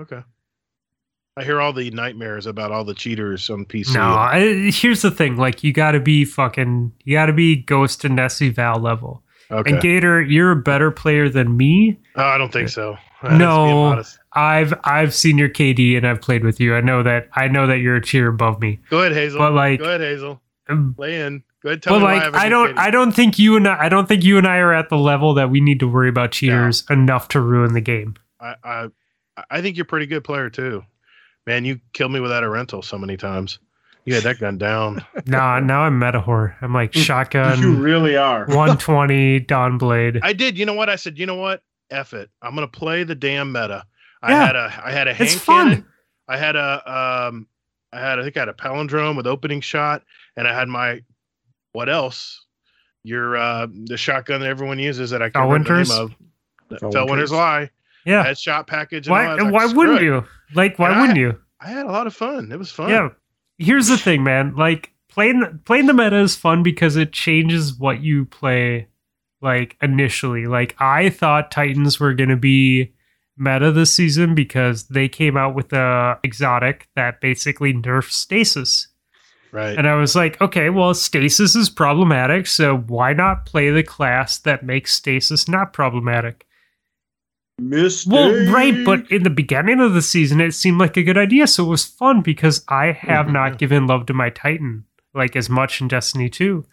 Okay. 0.00 0.22
I 1.36 1.44
hear 1.44 1.60
all 1.60 1.72
the 1.72 1.90
nightmares 1.90 2.46
about 2.46 2.72
all 2.72 2.84
the 2.84 2.94
cheaters 2.94 3.48
on 3.50 3.64
PC. 3.64 3.94
No, 3.94 4.02
I, 4.02 4.70
here's 4.70 5.02
the 5.02 5.10
thing: 5.10 5.36
like 5.36 5.62
you 5.62 5.72
got 5.72 5.92
to 5.92 6.00
be 6.00 6.24
fucking, 6.24 6.92
you 7.04 7.16
got 7.16 7.26
to 7.26 7.32
be 7.32 7.56
Ghost 7.56 8.04
and 8.04 8.16
Nessie 8.16 8.50
Val 8.50 8.78
level. 8.78 9.22
okay. 9.50 9.72
And 9.72 9.80
Gator, 9.80 10.20
you're 10.22 10.50
a 10.52 10.56
better 10.56 10.90
player 10.90 11.28
than 11.28 11.56
me. 11.56 11.98
oh, 12.16 12.22
I 12.24 12.36
don't 12.38 12.52
think 12.52 12.68
so. 12.68 12.96
No. 13.22 14.02
I've 14.32 14.74
I've 14.84 15.12
seen 15.14 15.38
your 15.38 15.48
KD 15.48 15.96
and 15.96 16.06
I've 16.06 16.20
played 16.20 16.44
with 16.44 16.60
you. 16.60 16.74
I 16.74 16.80
know 16.80 17.02
that 17.02 17.28
I 17.34 17.48
know 17.48 17.66
that 17.66 17.78
you're 17.78 17.96
a 17.96 18.02
tier 18.02 18.28
above 18.28 18.60
me. 18.60 18.78
Go 18.88 19.00
ahead, 19.00 19.12
Hazel. 19.12 19.38
But 19.38 19.52
like, 19.54 19.80
Go 19.80 19.86
ahead, 19.86 20.00
Hazel. 20.00 20.40
um, 20.68 20.94
Lay 20.98 21.20
in. 21.20 21.42
Go 21.62 21.70
ahead. 21.70 21.82
Tell 21.82 21.98
but 21.98 22.02
like 22.04 22.22
have 22.22 22.34
I 22.34 22.48
don't 22.48 22.74
KD. 22.74 22.78
I 22.78 22.90
don't 22.90 23.12
think 23.12 23.38
you 23.38 23.56
and 23.56 23.66
I 23.68 23.86
I 23.86 23.88
don't 23.88 24.06
think 24.06 24.24
you 24.24 24.38
and 24.38 24.46
I 24.46 24.58
are 24.58 24.72
at 24.72 24.88
the 24.88 24.96
level 24.96 25.34
that 25.34 25.50
we 25.50 25.60
need 25.60 25.80
to 25.80 25.88
worry 25.88 26.08
about 26.08 26.32
cheaters 26.32 26.84
enough 26.88 27.28
to 27.28 27.40
ruin 27.40 27.74
the 27.74 27.80
game. 27.80 28.14
I, 28.40 28.54
I 28.62 28.86
I 29.50 29.60
think 29.62 29.76
you're 29.76 29.82
a 29.82 29.86
pretty 29.86 30.06
good 30.06 30.22
player 30.24 30.48
too. 30.48 30.84
Man, 31.50 31.64
you 31.64 31.80
killed 31.94 32.12
me 32.12 32.20
without 32.20 32.44
a 32.44 32.48
rental 32.48 32.80
so 32.80 32.96
many 32.96 33.16
times. 33.16 33.58
You 34.04 34.14
had 34.14 34.22
that 34.22 34.38
gun 34.38 34.56
down. 34.56 35.04
Nah, 35.26 35.58
now 35.58 35.80
I'm 35.82 35.98
meta 35.98 36.20
whore. 36.20 36.54
I'm 36.62 36.72
like 36.72 36.92
shotgun. 37.08 37.58
you 37.60 37.74
really 37.74 38.16
are. 38.16 38.44
120 38.46 39.40
Dawnblade. 39.40 40.20
I 40.22 40.32
did. 40.32 40.56
You 40.56 40.64
know 40.64 40.74
what? 40.74 40.88
I 40.88 40.94
said, 40.94 41.18
you 41.18 41.26
know 41.26 41.34
what? 41.34 41.62
F 41.90 42.14
it. 42.14 42.30
I'm 42.40 42.54
gonna 42.54 42.68
play 42.68 43.02
the 43.02 43.16
damn 43.16 43.50
meta. 43.50 43.84
I 44.22 44.30
Yeah. 44.30 44.46
had 44.46 44.54
a 44.56 44.82
I 44.84 44.92
had 44.92 45.08
a 45.08 45.12
hand 45.12 45.30
It's 45.30 45.40
fun. 45.40 45.68
cannon. 45.70 45.86
I 46.28 46.36
had 46.36 46.54
a 46.54 46.82
um 47.28 47.48
I 47.92 47.98
had 47.98 48.20
I 48.20 48.22
think 48.22 48.36
I 48.36 48.40
had 48.40 48.48
a 48.48 48.52
palindrome 48.52 49.16
with 49.16 49.26
opening 49.26 49.60
shot, 49.60 50.04
and 50.36 50.46
I 50.46 50.54
had 50.54 50.68
my 50.68 51.00
what 51.72 51.88
else? 51.88 52.46
Your 53.02 53.36
uh 53.36 53.66
the 53.86 53.96
shotgun 53.96 54.40
that 54.40 54.46
everyone 54.48 54.78
uses 54.78 55.10
that 55.10 55.20
I 55.20 55.30
can't 55.30 55.50
remember 55.50 55.82
the 55.84 55.92
name 55.92 56.00
of. 56.00 56.14
The 56.68 56.76
Felwinter's. 56.76 56.94
Felwinter's 56.94 57.32
lie. 57.32 57.70
Yeah. 58.04 58.24
Headshot 58.24 58.68
package. 58.68 59.08
And 59.08 59.16
all 59.16 59.22
Why 59.24 59.36
that. 59.36 59.40
I 59.40 59.42
like, 59.50 59.52
why 59.52 59.66
wouldn't 59.74 59.98
it." 59.98 60.04
you? 60.04 60.24
Like 60.54 60.78
why 60.78 60.90
And 60.90 61.00
wouldn't 61.00 61.18
you? 61.18 61.38
I 61.60 61.68
had 61.68 61.86
a 61.86 61.92
lot 61.92 62.06
of 62.06 62.14
fun. 62.14 62.50
It 62.52 62.58
was 62.58 62.70
fun. 62.70 62.90
Yeah. 62.90 63.08
Here's 63.58 63.88
the 63.88 63.98
thing, 63.98 64.24
man. 64.24 64.54
Like 64.56 64.92
playing 65.08 65.60
playing 65.64 65.86
the 65.86 65.94
meta 65.94 66.18
is 66.18 66.36
fun 66.36 66.62
because 66.62 66.96
it 66.96 67.12
changes 67.12 67.74
what 67.74 68.00
you 68.00 68.24
play 68.24 68.88
like 69.42 69.76
initially. 69.82 70.46
Like 70.46 70.74
I 70.78 71.10
thought 71.10 71.50
Titans 71.50 72.00
were 72.00 72.14
going 72.14 72.30
to 72.30 72.36
be 72.36 72.92
meta 73.36 73.72
this 73.72 73.92
season 73.92 74.34
because 74.34 74.84
they 74.88 75.08
came 75.08 75.36
out 75.36 75.54
with 75.54 75.72
a 75.72 76.18
exotic 76.22 76.88
that 76.94 77.20
basically 77.20 77.72
nerfs 77.72 78.16
stasis. 78.16 78.88
Right. 79.52 79.76
And 79.76 79.88
I 79.88 79.94
was 79.94 80.14
like, 80.14 80.40
okay, 80.40 80.70
well, 80.70 80.94
stasis 80.94 81.56
is 81.56 81.68
problematic, 81.70 82.46
so 82.46 82.76
why 82.76 83.12
not 83.12 83.46
play 83.46 83.70
the 83.70 83.82
class 83.82 84.38
that 84.38 84.62
makes 84.62 84.94
stasis 84.94 85.48
not 85.48 85.72
problematic? 85.72 86.46
Mistake. 87.60 88.12
Well, 88.12 88.52
right, 88.52 88.84
but 88.84 89.10
in 89.10 89.22
the 89.22 89.30
beginning 89.30 89.80
of 89.80 89.94
the 89.94 90.02
season, 90.02 90.40
it 90.40 90.52
seemed 90.52 90.78
like 90.80 90.96
a 90.96 91.02
good 91.02 91.18
idea, 91.18 91.46
so 91.46 91.64
it 91.64 91.68
was 91.68 91.84
fun 91.84 92.22
because 92.22 92.64
I 92.68 92.92
have 92.92 93.26
Mhm, 93.26 93.32
not 93.32 93.58
given 93.58 93.86
love 93.86 94.06
to 94.06 94.14
my 94.14 94.30
Titan 94.30 94.84
like 95.14 95.34
as 95.36 95.50
much 95.50 95.80
in 95.80 95.88
Destiny 95.88 96.28
2. 96.28 96.64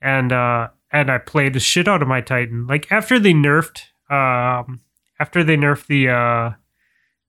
And 0.00 0.32
uh 0.32 0.68
and 0.90 1.10
I 1.10 1.18
played 1.18 1.52
the 1.54 1.60
shit 1.60 1.88
out 1.88 2.02
of 2.02 2.08
my 2.08 2.20
Titan. 2.20 2.66
Like 2.66 2.90
after 2.90 3.18
they 3.18 3.32
nerfed 3.34 3.82
um 4.10 4.80
after 5.20 5.44
they 5.44 5.56
nerfed 5.56 5.86
the 5.86 6.08
uh 6.08 6.50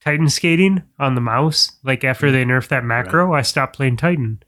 Titan 0.04 0.30
skating 0.30 0.84
on 1.00 1.16
the 1.16 1.22
mouse, 1.22 1.72
like 1.84 2.04
after 2.04 2.32
they 2.32 2.46
nerfed 2.46 2.70
that 2.70 2.84
macro, 2.86 3.34
I 3.34 3.42
stopped 3.42 3.76
playing 3.76 3.98
Titan. 3.98 4.44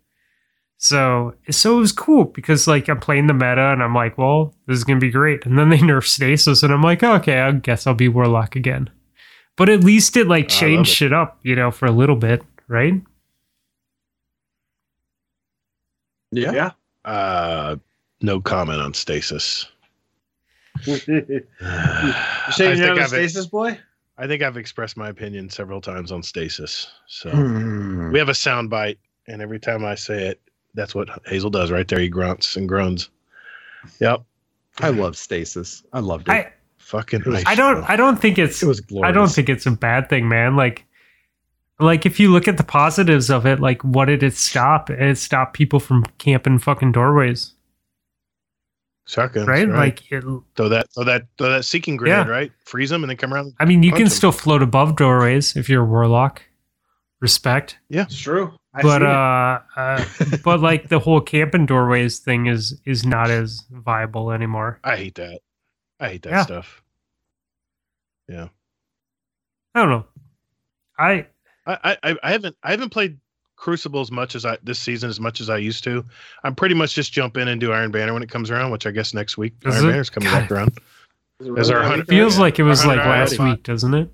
So 0.79 1.33
so 1.49 1.77
it 1.77 1.79
was 1.79 1.91
cool 1.91 2.25
because 2.25 2.67
like 2.67 2.87
I'm 2.87 2.99
playing 2.99 3.27
the 3.27 3.33
meta 3.33 3.71
and 3.71 3.81
I'm 3.81 3.95
like, 3.95 4.17
well, 4.17 4.53
this 4.67 4.77
is 4.77 4.83
gonna 4.83 4.99
be 4.99 5.09
great. 5.11 5.45
And 5.45 5.57
then 5.57 5.69
they 5.69 5.77
nerf 5.79 6.05
stasis 6.05 6.61
and 6.63 6.71
I'm 6.73 6.81
like, 6.83 7.03
okay, 7.03 7.39
I 7.39 7.51
guess 7.53 7.87
I'll 7.87 7.93
be 7.95 8.07
Warlock 8.09 8.55
again. 8.55 8.89
But 9.55 9.69
at 9.69 9.83
least 9.83 10.15
it 10.17 10.27
like 10.27 10.47
changed 10.49 10.91
it. 10.91 10.93
shit 10.95 11.13
up, 11.13 11.39
you 11.43 11.55
know, 11.55 11.71
for 11.71 11.87
a 11.87 11.91
little 11.91 12.15
bit, 12.15 12.43
right? 12.67 12.93
Yeah. 16.31 16.51
Yeah. 16.51 16.71
Uh, 17.05 17.77
no 18.21 18.41
comment 18.41 18.81
on 18.81 18.93
stasis. 18.93 19.65
you 20.85 21.01
saying 21.05 21.43
I 21.61 22.73
you're 22.73 22.75
think 22.75 22.79
not 22.79 22.97
a 22.97 23.01
I've- 23.01 23.07
stasis 23.07 23.45
boy? 23.47 23.79
I 24.19 24.25
think 24.25 24.41
I've 24.41 24.57
expressed 24.57 24.97
my 24.97 25.09
opinion 25.09 25.47
several 25.47 25.79
times 25.79 26.11
on 26.11 26.23
stasis. 26.23 26.87
So 27.07 27.29
Hmm. 27.29 28.11
we 28.11 28.17
have 28.17 28.29
a 28.29 28.33
sound 28.33 28.69
bite, 28.69 28.97
and 29.27 29.43
every 29.43 29.59
time 29.59 29.85
I 29.85 29.93
say 29.93 30.27
it, 30.29 30.41
that's 30.73 30.93
what 30.95 31.09
Hazel 31.25 31.49
does 31.49 31.71
right 31.71 31.87
there. 31.87 31.99
He 31.99 32.09
grunts 32.09 32.55
and 32.55 32.67
groans. 32.67 33.09
Yep. 33.99 34.23
I 34.79 34.89
love 34.89 35.17
stasis. 35.17 35.83
I 35.93 35.99
loved 35.99 36.27
it. 36.27 36.31
I 36.31 36.53
Fucking. 36.77 37.23
was- 37.25 37.43
I 37.45 37.55
don't 37.55 37.83
I 37.89 37.95
don't 37.95 38.19
think 38.21 38.37
it's 38.37 38.61
it 38.63 38.67
was 38.67 38.79
glorious. 38.79 39.09
I 39.09 39.11
don't 39.11 39.29
think 39.31 39.49
it's 39.49 39.65
a 39.65 39.71
bad 39.71 40.09
thing, 40.09 40.29
man. 40.29 40.55
Like 40.55 40.85
like 41.79 42.05
if 42.05 42.19
you 42.19 42.31
look 42.31 42.47
at 42.47 42.57
the 42.57 42.63
positives 42.63 43.29
of 43.29 43.45
it, 43.45 43.59
like 43.59 43.83
what 43.83 44.05
did 44.05 44.23
it 44.23 44.33
stop? 44.35 44.89
It 44.89 45.17
stopped 45.17 45.53
people 45.53 45.79
from 45.79 46.05
camping 46.17 46.59
fucking 46.59 46.91
doorways, 46.93 47.53
Shotguns, 49.05 49.47
right? 49.47 49.67
right? 49.67 49.77
Like 49.77 50.11
it, 50.11 50.21
throw 50.55 50.69
that, 50.69 50.87
throw 50.93 51.03
that, 51.05 51.23
throw 51.37 51.49
that 51.49 51.63
seeking 51.65 51.95
grenade, 51.97 52.25
Yeah. 52.27 52.31
right? 52.31 52.51
Freeze 52.65 52.89
them 52.89 53.03
and 53.03 53.09
then 53.09 53.17
come 53.17 53.33
around. 53.33 53.53
I 53.59 53.65
mean, 53.65 53.81
you 53.83 53.91
can 53.91 53.97
can 53.99 54.05
'em. 54.07 54.11
still 54.11 54.31
float 54.33 54.61
above 54.61 54.95
doorways 54.97 55.55
if 55.55 55.69
you're 55.69 55.83
a 55.83 55.85
warlock. 55.85 56.41
Respect. 57.19 57.77
Yeah, 57.89 58.03
it's 58.03 58.19
true. 58.19 58.53
I 58.73 58.81
but 58.83 59.01
uh, 59.01 59.59
uh 59.75 60.05
but 60.43 60.59
like 60.61 60.87
the 60.89 60.99
whole 60.99 61.19
camping 61.21 61.65
doorways 61.65 62.19
thing 62.19 62.45
is 62.45 62.79
is 62.85 63.05
not 63.05 63.29
as 63.31 63.63
viable 63.71 64.31
anymore. 64.31 64.79
I 64.83 64.97
hate 64.97 65.15
that. 65.15 65.39
I 65.99 66.09
hate 66.09 66.21
that 66.23 66.31
Yeah. 66.31 66.41
stuff. 66.43 66.83
Yeah. 68.29 68.49
I 69.73 69.79
don't 69.81 69.89
know. 69.89 70.05
I 70.99 71.25
I, 71.65 71.97
I, 72.03 72.15
I 72.23 72.31
haven't, 72.31 72.55
I 72.63 72.71
haven't 72.71 72.89
played 72.91 73.17
Crucible 73.57 73.99
as 74.01 74.11
much 74.11 74.35
as 74.35 74.45
I 74.45 74.57
this 74.63 74.77
season 74.79 75.09
as 75.09 75.19
much 75.19 75.41
as 75.41 75.49
I 75.49 75.57
used 75.57 75.83
to. 75.85 76.05
I'm 76.43 76.53
pretty 76.55 76.75
much 76.75 76.93
just 76.93 77.11
jump 77.11 77.35
in 77.37 77.47
and 77.47 77.59
do 77.59 77.71
Iron 77.73 77.89
Banner 77.91 78.13
when 78.13 78.21
it 78.23 78.29
comes 78.29 78.51
around, 78.51 78.71
which 78.71 78.85
I 78.85 78.91
guess 78.91 79.13
next 79.13 79.37
week 79.37 79.53
Is 79.65 79.75
Iron 79.75 79.85
it? 79.85 79.89
Banner's 79.89 80.09
coming 80.11 80.29
God, 80.29 80.41
back 80.41 80.51
around. 80.51 80.77
Is 81.39 81.47
it 81.47 81.57
is 81.59 81.69
our 81.71 81.81
hundred- 81.81 81.93
anything? 81.93 82.15
feels 82.17 82.37
like 82.37 82.59
it 82.59 82.63
was 82.63 82.85
like 82.85 82.97
last 82.99 83.39
week, 83.39 83.63
doesn't 83.63 83.93
it? 83.95 84.09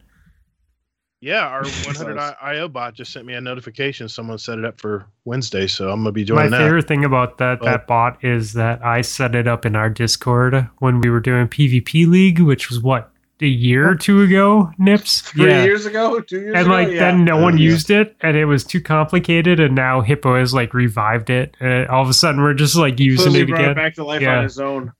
Yeah, 1.23 1.47
our 1.47 1.63
100 1.85 2.17
I- 2.17 2.35
IO 2.41 2.67
bot 2.67 2.95
just 2.95 3.13
sent 3.13 3.25
me 3.25 3.33
a 3.33 3.39
notification. 3.39 4.09
Someone 4.09 4.37
set 4.37 4.59
it 4.59 4.65
up 4.65 4.77
for 4.79 5.05
Wednesday, 5.23 5.67
so 5.67 5.89
I'm 5.89 6.01
gonna 6.01 6.11
be 6.11 6.25
joining 6.25 6.51
My 6.51 6.57
that. 6.57 6.63
favorite 6.65 6.85
thing 6.87 7.05
about 7.05 7.37
that 7.37 7.59
Oh. 7.61 7.65
that 7.65 7.87
bot 7.87 8.21
is 8.23 8.51
that 8.53 8.83
I 8.85 8.99
set 9.01 9.33
it 9.33 9.47
up 9.47 9.65
in 9.65 9.75
our 9.77 9.89
Discord 9.89 10.67
when 10.79 10.99
we 10.99 11.09
were 11.09 11.21
doing 11.21 11.47
PvP 11.47 12.05
League, 12.07 12.39
which 12.41 12.69
was 12.69 12.81
what 12.81 13.09
a 13.41 13.45
year 13.45 13.89
or 13.89 13.95
two 13.95 14.21
ago. 14.21 14.69
Nips, 14.77 15.21
Three 15.21 15.45
years 15.63 15.85
ago, 15.85 16.19
two 16.19 16.39
years 16.41 16.55
and 16.55 16.65
ago. 16.67 16.71
like 16.71 16.89
yeah. 16.89 16.99
then 16.99 17.23
no 17.23 17.37
Uh, 17.39 17.41
one 17.43 17.57
yeah. 17.57 17.63
used 17.63 17.89
it, 17.89 18.15
and 18.19 18.35
it 18.35 18.45
was 18.45 18.65
too 18.65 18.81
complicated. 18.81 19.61
And 19.61 19.75
now 19.75 20.01
Hippo 20.01 20.37
has 20.37 20.53
like 20.53 20.73
revived 20.73 21.29
it, 21.29 21.55
and 21.61 21.87
all 21.87 22.03
of 22.03 22.09
a 22.09 22.13
sudden 22.13 22.41
we're 22.41 22.53
just 22.53 22.75
like 22.75 22.99
using 22.99 23.17
Supposedly 23.31 23.41
it 23.43 23.47
brought 23.47 23.61
it 23.61 23.63
again. 23.71 23.75
back 23.75 23.93
to 23.95 24.03
life 24.03 24.21
Yeah. 24.21 24.37
on 24.39 24.43
his 24.43 24.59
own. 24.59 24.91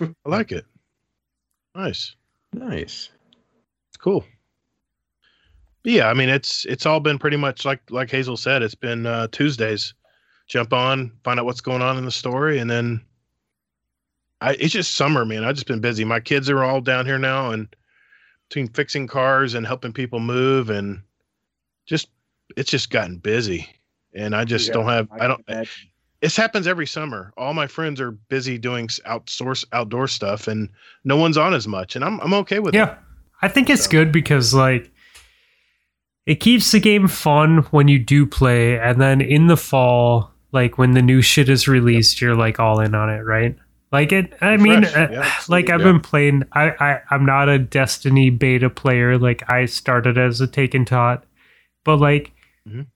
I 0.00 0.06
like 0.24 0.52
it. 0.52 0.66
Nice. 1.74 2.14
Nice. 2.52 3.10
It's 3.90 3.96
cool. 3.98 4.24
But 5.82 5.92
yeah, 5.92 6.08
I 6.08 6.14
mean 6.14 6.28
it's 6.28 6.64
it's 6.66 6.86
all 6.86 7.00
been 7.00 7.18
pretty 7.18 7.36
much 7.36 7.64
like 7.64 7.80
like 7.90 8.10
Hazel 8.10 8.36
said. 8.36 8.62
It's 8.62 8.74
been 8.74 9.06
uh, 9.06 9.28
Tuesdays. 9.32 9.94
Jump 10.48 10.72
on, 10.72 11.12
find 11.24 11.38
out 11.38 11.44
what's 11.46 11.60
going 11.60 11.82
on 11.82 11.98
in 11.98 12.04
the 12.06 12.10
story, 12.10 12.58
and 12.58 12.70
then 12.70 13.02
I 14.40 14.52
it's 14.54 14.72
just 14.72 14.94
summer, 14.94 15.24
man. 15.24 15.44
I've 15.44 15.54
just 15.54 15.66
been 15.66 15.80
busy. 15.80 16.04
My 16.04 16.20
kids 16.20 16.48
are 16.48 16.62
all 16.64 16.80
down 16.80 17.06
here 17.06 17.18
now, 17.18 17.50
and 17.50 17.68
between 18.48 18.68
fixing 18.68 19.06
cars 19.06 19.54
and 19.54 19.66
helping 19.66 19.92
people 19.92 20.20
move, 20.20 20.70
and 20.70 21.02
just 21.86 22.08
it's 22.56 22.70
just 22.70 22.90
gotten 22.90 23.18
busy. 23.18 23.68
And 24.14 24.34
I 24.34 24.44
just 24.44 24.68
Yeah, 24.68 24.74
don't 24.74 24.86
have 24.86 25.08
I 25.12 25.18
can 25.18 25.28
don't 25.30 25.44
imagine. 25.48 25.88
this 26.22 26.36
happens 26.36 26.66
every 26.66 26.86
summer. 26.86 27.32
All 27.36 27.52
my 27.52 27.66
friends 27.66 28.00
are 28.00 28.12
busy 28.12 28.56
doing 28.58 28.86
s- 28.86 29.00
outsource 29.06 29.64
outdoor 29.72 30.08
stuff, 30.08 30.48
and 30.48 30.70
no 31.04 31.16
one's 31.16 31.36
on 31.36 31.52
as 31.52 31.68
much, 31.68 31.94
and 31.94 32.04
I'm 32.04 32.20
I'm 32.20 32.32
okay 32.34 32.58
with 32.60 32.74
it. 32.74 32.78
Yeah, 32.78 32.96
I 33.42 33.48
think 33.48 33.68
it's 33.68 33.84
So- 33.84 33.90
good 33.90 34.12
because 34.12 34.54
like 34.54 34.90
it 36.28 36.40
keeps 36.40 36.70
the 36.72 36.78
game 36.80 37.08
fun 37.08 37.58
when 37.70 37.88
you 37.88 37.98
do 37.98 38.26
play, 38.26 38.78
and 38.78 39.00
then 39.00 39.20
in 39.20 39.46
the 39.46 39.56
fall, 39.56 40.30
like 40.52 40.76
when 40.78 40.92
the 40.92 41.02
new 41.02 41.22
shit 41.22 41.48
is 41.48 41.66
released, 41.66 42.20
you're 42.20 42.36
like 42.36 42.60
all 42.60 42.80
in 42.80 42.94
on 42.94 43.08
it, 43.10 43.20
right? 43.24 43.56
Like 43.90 44.12
it. 44.12 44.34
I 44.42 44.50
You're 44.50 44.58
mean, 44.58 44.84
uh, 44.84 45.08
Yeah, 45.10 45.32
like. 45.48 45.70
I've 45.70 45.80
Yeah. 45.80 45.86
been 45.92 46.00
playing. 46.00 46.42
I, 46.52 46.72
I 46.78 47.00
I'm 47.10 47.24
not 47.24 47.48
a 47.48 47.58
Destiny 47.58 48.28
beta 48.28 48.68
player. 48.68 49.16
Like 49.16 49.50
I 49.50 49.64
started 49.64 50.18
as 50.18 50.40
a 50.42 50.46
Taken 50.46 50.84
Tot, 50.84 51.24
but 51.84 51.96
like 51.96 52.32
Mhm. 52.68 52.86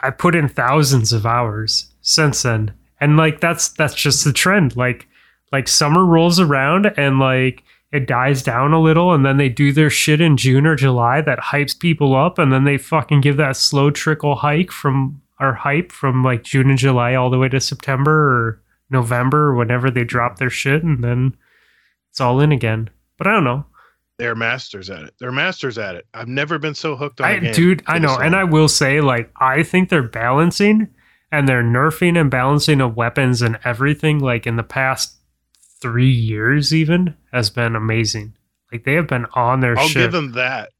I 0.00 0.10
put 0.10 0.36
in 0.36 0.48
thousands 0.48 1.12
of 1.12 1.26
hours 1.26 1.92
since 2.00 2.42
then, 2.42 2.70
and 3.00 3.16
like 3.16 3.40
that's 3.40 3.68
that's 3.70 3.96
just 3.96 4.24
the 4.24 4.32
trend. 4.32 4.76
Like 4.76 5.08
like 5.50 5.66
summer 5.66 6.04
rolls 6.06 6.38
around 6.38 6.86
and 6.96 7.18
like 7.18 7.64
it 7.92 8.06
dies 8.06 8.42
down 8.42 8.72
a 8.72 8.80
little 8.80 9.14
and 9.14 9.24
then 9.24 9.38
they 9.38 9.48
do 9.48 9.72
their 9.72 9.90
shit 9.90 10.20
in 10.20 10.36
June 10.36 10.66
or 10.66 10.76
July 10.76 11.20
that 11.22 11.38
hypes 11.38 11.78
people 11.78 12.14
up 12.14 12.38
and 12.38 12.52
then 12.52 12.64
they 12.64 12.76
fucking 12.76 13.20
give 13.20 13.36
that 13.38 13.56
slow 13.56 13.90
trickle 13.90 14.36
hike 14.36 14.70
from 14.70 15.22
our 15.38 15.54
hype 15.54 15.90
from 15.92 16.22
like 16.22 16.42
June 16.42 16.68
and 16.68 16.78
July 16.78 17.14
all 17.14 17.30
the 17.30 17.38
way 17.38 17.48
to 17.48 17.60
September 17.60 18.12
or 18.12 18.62
November 18.90 19.48
or 19.48 19.54
whenever 19.54 19.90
they 19.90 20.04
drop 20.04 20.38
their 20.38 20.50
shit 20.50 20.82
and 20.82 21.02
then 21.02 21.34
it's 22.10 22.20
all 22.20 22.40
in 22.40 22.52
again. 22.52 22.90
But 23.16 23.26
I 23.26 23.32
don't 23.32 23.44
know. 23.44 23.64
They're 24.18 24.34
masters 24.34 24.90
at 24.90 25.04
it. 25.04 25.14
They're 25.20 25.30
masters 25.30 25.78
at 25.78 25.94
it. 25.94 26.06
I've 26.12 26.26
never 26.26 26.58
been 26.58 26.74
so 26.74 26.96
hooked 26.96 27.20
on. 27.20 27.30
a 27.30 27.34
I 27.34 27.38
game 27.38 27.52
dude, 27.52 27.82
I 27.86 28.00
know, 28.00 28.16
and. 28.18 28.34
I 28.34 28.42
will 28.42 28.66
say, 28.66 29.00
like, 29.00 29.30
I 29.40 29.62
think 29.62 29.88
they're 29.88 30.02
balancing 30.02 30.88
and 31.30 31.48
they're 31.48 31.62
nerfing 31.62 32.20
and 32.20 32.28
balancing 32.28 32.80
of 32.80 32.96
weapons 32.96 33.42
and 33.42 33.60
everything, 33.64 34.18
like 34.18 34.44
in 34.44 34.56
the 34.56 34.64
past 34.64 35.17
three 35.80 36.10
years, 36.10 36.74
even 36.74 37.16
has 37.32 37.50
been 37.50 37.76
amazing. 37.76 38.34
Like 38.72 38.84
they 38.84 38.94
have 38.94 39.06
been 39.06 39.26
on 39.34 39.60
their 39.60 39.78
I'll 39.78 39.88
shit. 39.88 40.02
give 40.02 40.12
them 40.12 40.32
that. 40.32 40.70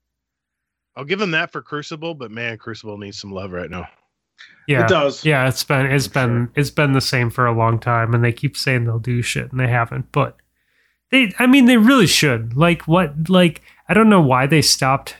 I'll 0.96 1.04
give 1.04 1.18
them 1.20 1.30
that 1.30 1.52
for 1.52 1.62
Crucible, 1.62 2.14
but 2.14 2.30
man, 2.30 2.58
Crucible 2.58 2.98
needs 2.98 3.18
some 3.20 3.30
love 3.30 3.52
right 3.52 3.70
now. 3.70 3.86
yeah, 4.66 4.84
It 4.84 4.88
does. 4.88 5.24
yeah, 5.24 5.46
it's 5.48 5.62
been 5.64 5.86
it's 5.86 6.06
For 6.08 6.14
been 6.14 6.46
sure. 6.46 6.52
it's 6.56 6.70
been 6.70 6.92
the 6.92 7.00
same 7.00 7.30
for 7.30 7.46
a 7.46 7.56
long 7.56 7.78
time, 7.78 8.14
and 8.14 8.22
they 8.24 8.32
keep 8.32 8.56
saying 8.56 8.84
they'll 8.84 8.98
do 8.98 9.22
shit, 9.22 9.50
and 9.50 9.60
they 9.60 9.68
haven't. 9.68 10.10
But 10.12 10.36
they, 11.10 11.32
I 11.38 11.46
mean, 11.46 11.66
they 11.66 11.76
really 11.76 12.06
should. 12.08 12.56
Like 12.56 12.82
what? 12.88 13.28
Like 13.30 13.62
I 13.88 13.94
don't 13.94 14.08
know 14.10 14.20
why 14.20 14.46
they 14.46 14.60
stopped 14.62 15.16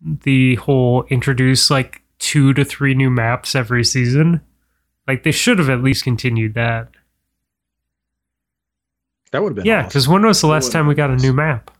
the 0.00 0.54
whole 0.56 1.04
introduce 1.10 1.70
like 1.70 2.02
two 2.18 2.52
to 2.54 2.64
three 2.64 2.94
new 2.94 3.10
maps 3.10 3.54
every 3.54 3.84
season. 3.84 4.40
Like 5.06 5.22
they 5.22 5.30
should 5.32 5.58
have 5.58 5.70
at 5.70 5.82
least 5.82 6.02
continued 6.04 6.54
that. 6.54 6.88
That 9.32 9.42
would 9.42 9.50
have 9.50 9.56
been 9.56 9.64
Yeah, 9.66 9.78
awesome. 9.80 9.88
because 9.88 10.08
when 10.08 10.22
was 10.26 10.40
the 10.40 10.46
last 10.48 10.72
time 10.72 10.86
we 10.86 10.94
got 10.94 11.10
a 11.10 11.16
new 11.16 11.32
map? 11.32 11.70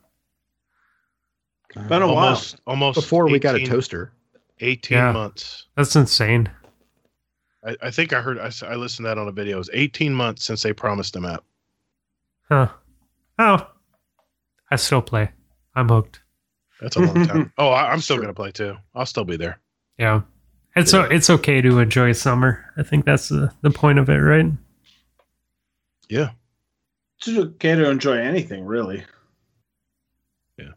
Been 1.89 2.03
a 2.03 2.07
while. 2.07 2.17
Almost, 2.27 2.61
almost 2.67 2.95
before 2.97 3.29
we 3.29 3.39
got 3.39 3.55
a 3.57 3.65
toaster. 3.65 4.13
18 4.61 4.97
Yeah. 4.99 5.13
months. 5.13 5.67
That's 5.77 5.95
insane. 5.97 6.51
I, 7.67 7.77
I 7.83 7.91
think 7.91 8.13
I 8.13 8.21
heard, 8.21 8.39
I, 8.39 8.51
I, 8.67 8.75
listened 8.75 9.05
to 9.05 9.09
that 9.09 9.19
on 9.19 9.29
a 9.29 9.33
video. 9.33 9.57
It 9.57 9.59
was 9.59 9.71
18 9.73 10.13
months 10.15 10.45
since 10.45 10.63
they 10.63 10.73
promised 10.73 11.15
a 11.17 11.21
map. 11.21 11.45
Huh. 12.49 12.69
Oh. 13.39 13.67
I 14.71 14.77
still 14.77 15.03
play. 15.03 15.31
I'm 15.75 15.89
hooked. 15.89 16.23
That's 16.81 16.97
a 16.97 17.01
long 17.01 17.27
time. 17.27 17.53
oh, 17.59 17.69
I, 17.69 17.93
I'm 17.93 18.01
still 18.01 18.17
Sure. 18.17 18.23
going 18.25 18.35
to 18.35 18.37
play 18.37 18.51
too. 18.51 18.77
I'll 18.95 19.07
still 19.07 19.25
be 19.25 19.37
there. 19.37 19.59
Yeah. 19.99 20.23
It's 20.77 20.95
o 20.95 21.03
it's 21.03 21.29
okay 21.29 21.61
to 21.61 21.79
enjoy 21.81 22.13
summer. 22.13 22.65
I 22.77 22.83
think 22.85 23.05
that's 23.05 23.29
the, 23.29 23.53
the 23.63 23.71
point 23.71 23.99
of 23.99 24.09
it, 24.09 24.15
right? 24.19 24.47
Yeah. 26.09 26.31
It's 27.27 27.37
okay 27.39 27.75
to 27.75 27.91
enjoy 27.91 28.17
anything, 28.19 28.65
really. 28.65 29.05
Yeah. 30.59 30.71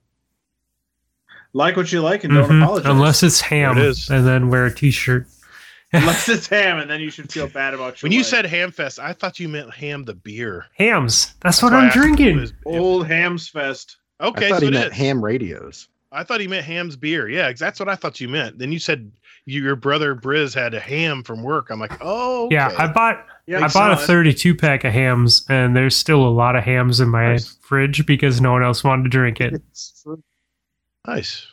Like 1.53 1.77
what 1.77 1.91
you 1.91 2.01
like 2.01 2.23
and 2.23 2.33
don't 2.33 2.49
Mhm. 2.49 2.63
apologize. 2.63 2.91
Unless 2.91 3.23
it's 3.23 3.41
ham, 3.41 3.75
There 3.75 3.85
it 3.85 3.89
is. 3.89 4.09
and 4.09 4.25
then 4.27 4.49
wear 4.49 4.65
a 4.65 4.73
t-shirt. 4.73 5.27
Unless 5.93 6.27
it's 6.27 6.47
ham, 6.47 6.79
and 6.79 6.89
then 6.89 6.99
you 6.99 7.11
should 7.11 7.31
feel 7.31 7.47
bad 7.47 7.73
about 7.73 8.01
your 8.01 8.07
When 8.07 8.11
you 8.11 8.19
life. 8.21 8.27
said 8.27 8.45
Hamfest, 8.45 8.97
I 8.99 9.13
thought 9.13 9.39
you 9.39 9.47
meant 9.47 9.73
ham 9.73 10.03
the 10.03 10.15
beer. 10.15 10.65
Hams. 10.77 11.27
That's, 11.41 11.59
That's 11.59 11.63
what 11.63 11.73
I 11.73 11.77
I'm 11.81 11.85
asked 11.85 11.95
if 11.97 12.01
it 12.03 12.05
drinking. 12.07 12.39
was- 12.39 12.53
old 12.65 13.07
hams 13.07 13.47
fest. 13.47 13.97
Okay, 14.19 14.47
I 14.47 14.49
thought 14.49 14.59
so 14.61 14.65
he 14.65 14.71
meant 14.71 14.91
is. 14.91 14.97
ham 14.97 15.23
radios. 15.23 15.87
I 16.11 16.23
thought 16.23 16.39
he 16.41 16.47
meant 16.47 16.63
Hamm's 16.65 16.95
beer. 16.95 17.27
Yeah, 17.27 17.49
'cause 17.49 17.59
that's 17.59 17.79
what 17.79 17.89
I 17.89 17.95
thought 17.95 18.19
you 18.21 18.29
meant. 18.29 18.59
Then 18.59 18.71
you 18.71 18.77
said 18.77 19.11
you, 19.45 19.63
your 19.63 19.75
brother 19.75 20.15
Briz 20.15 20.53
had 20.53 20.75
a 20.75 20.79
ham 20.79 21.23
from 21.23 21.41
work. 21.41 21.69
I'm 21.71 21.79
like, 21.79 21.97
oh, 22.01 22.47
Yeah. 22.51 22.71
I 22.77 22.85
bought 22.87 23.25
Yeah, 23.45 23.57
I 23.57 23.61
makes 23.61 23.73
bought 23.73 23.91
a 23.91 23.97
32 23.97 24.55
pack 24.55 24.83
of 24.85 24.93
Hamm's, 24.93 25.45
and 25.49 25.75
there's 25.75 25.95
still 25.97 26.25
a 26.25 26.29
lot 26.31 26.55
of 26.55 26.63
Hamm's 26.63 26.99
in 27.01 27.09
my 27.09 27.33
Nice. 27.33 27.57
fridge 27.61 28.05
because 28.05 28.39
no 28.39 28.53
one 28.53 28.63
else 28.63 28.83
wanted 28.83 29.03
to 29.03 29.09
drink 29.09 29.41
it. 29.41 29.61
nice. 31.07 31.47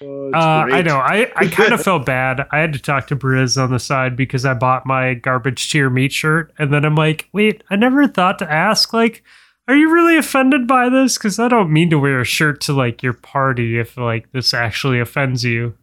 Oh, 0.00 0.30
Uh, 0.32 0.66
I 0.72 0.82
know. 0.82 0.96
I, 0.98 1.30
I 1.36 1.46
kind 1.50 1.72
of 1.72 1.82
felt 1.82 2.06
bad. 2.06 2.46
I 2.50 2.58
had 2.58 2.72
to 2.72 2.78
talk 2.78 3.06
to 3.08 3.16
Briz 3.16 3.60
on 3.62 3.70
the 3.70 3.78
side 3.78 4.16
because 4.16 4.44
I 4.44 4.54
bought 4.54 4.86
my 4.86 5.14
garbage 5.14 5.70
tier 5.70 5.90
meat 5.90 6.12
shirt, 6.12 6.52
and 6.58 6.72
then 6.72 6.84
I'm 6.84 6.94
like, 6.94 7.28
wait, 7.32 7.62
I 7.70 7.76
never 7.76 8.06
thought 8.06 8.38
to 8.40 8.50
ask, 8.52 8.92
like, 8.92 9.22
are 9.66 9.76
you 9.76 9.92
really 9.92 10.16
offended 10.16 10.66
by 10.66 10.88
this? 10.88 11.18
Because 11.18 11.38
I 11.38 11.48
don't 11.48 11.72
mean 11.72 11.90
to 11.90 11.98
wear 11.98 12.20
a 12.20 12.24
shirt 12.24 12.60
to 12.62 12.72
like 12.72 13.02
your 13.02 13.12
party 13.12 13.78
if 13.78 13.96
like 13.98 14.32
this 14.32 14.54
actually 14.54 14.98
offends 14.98 15.44
you. 15.44 15.74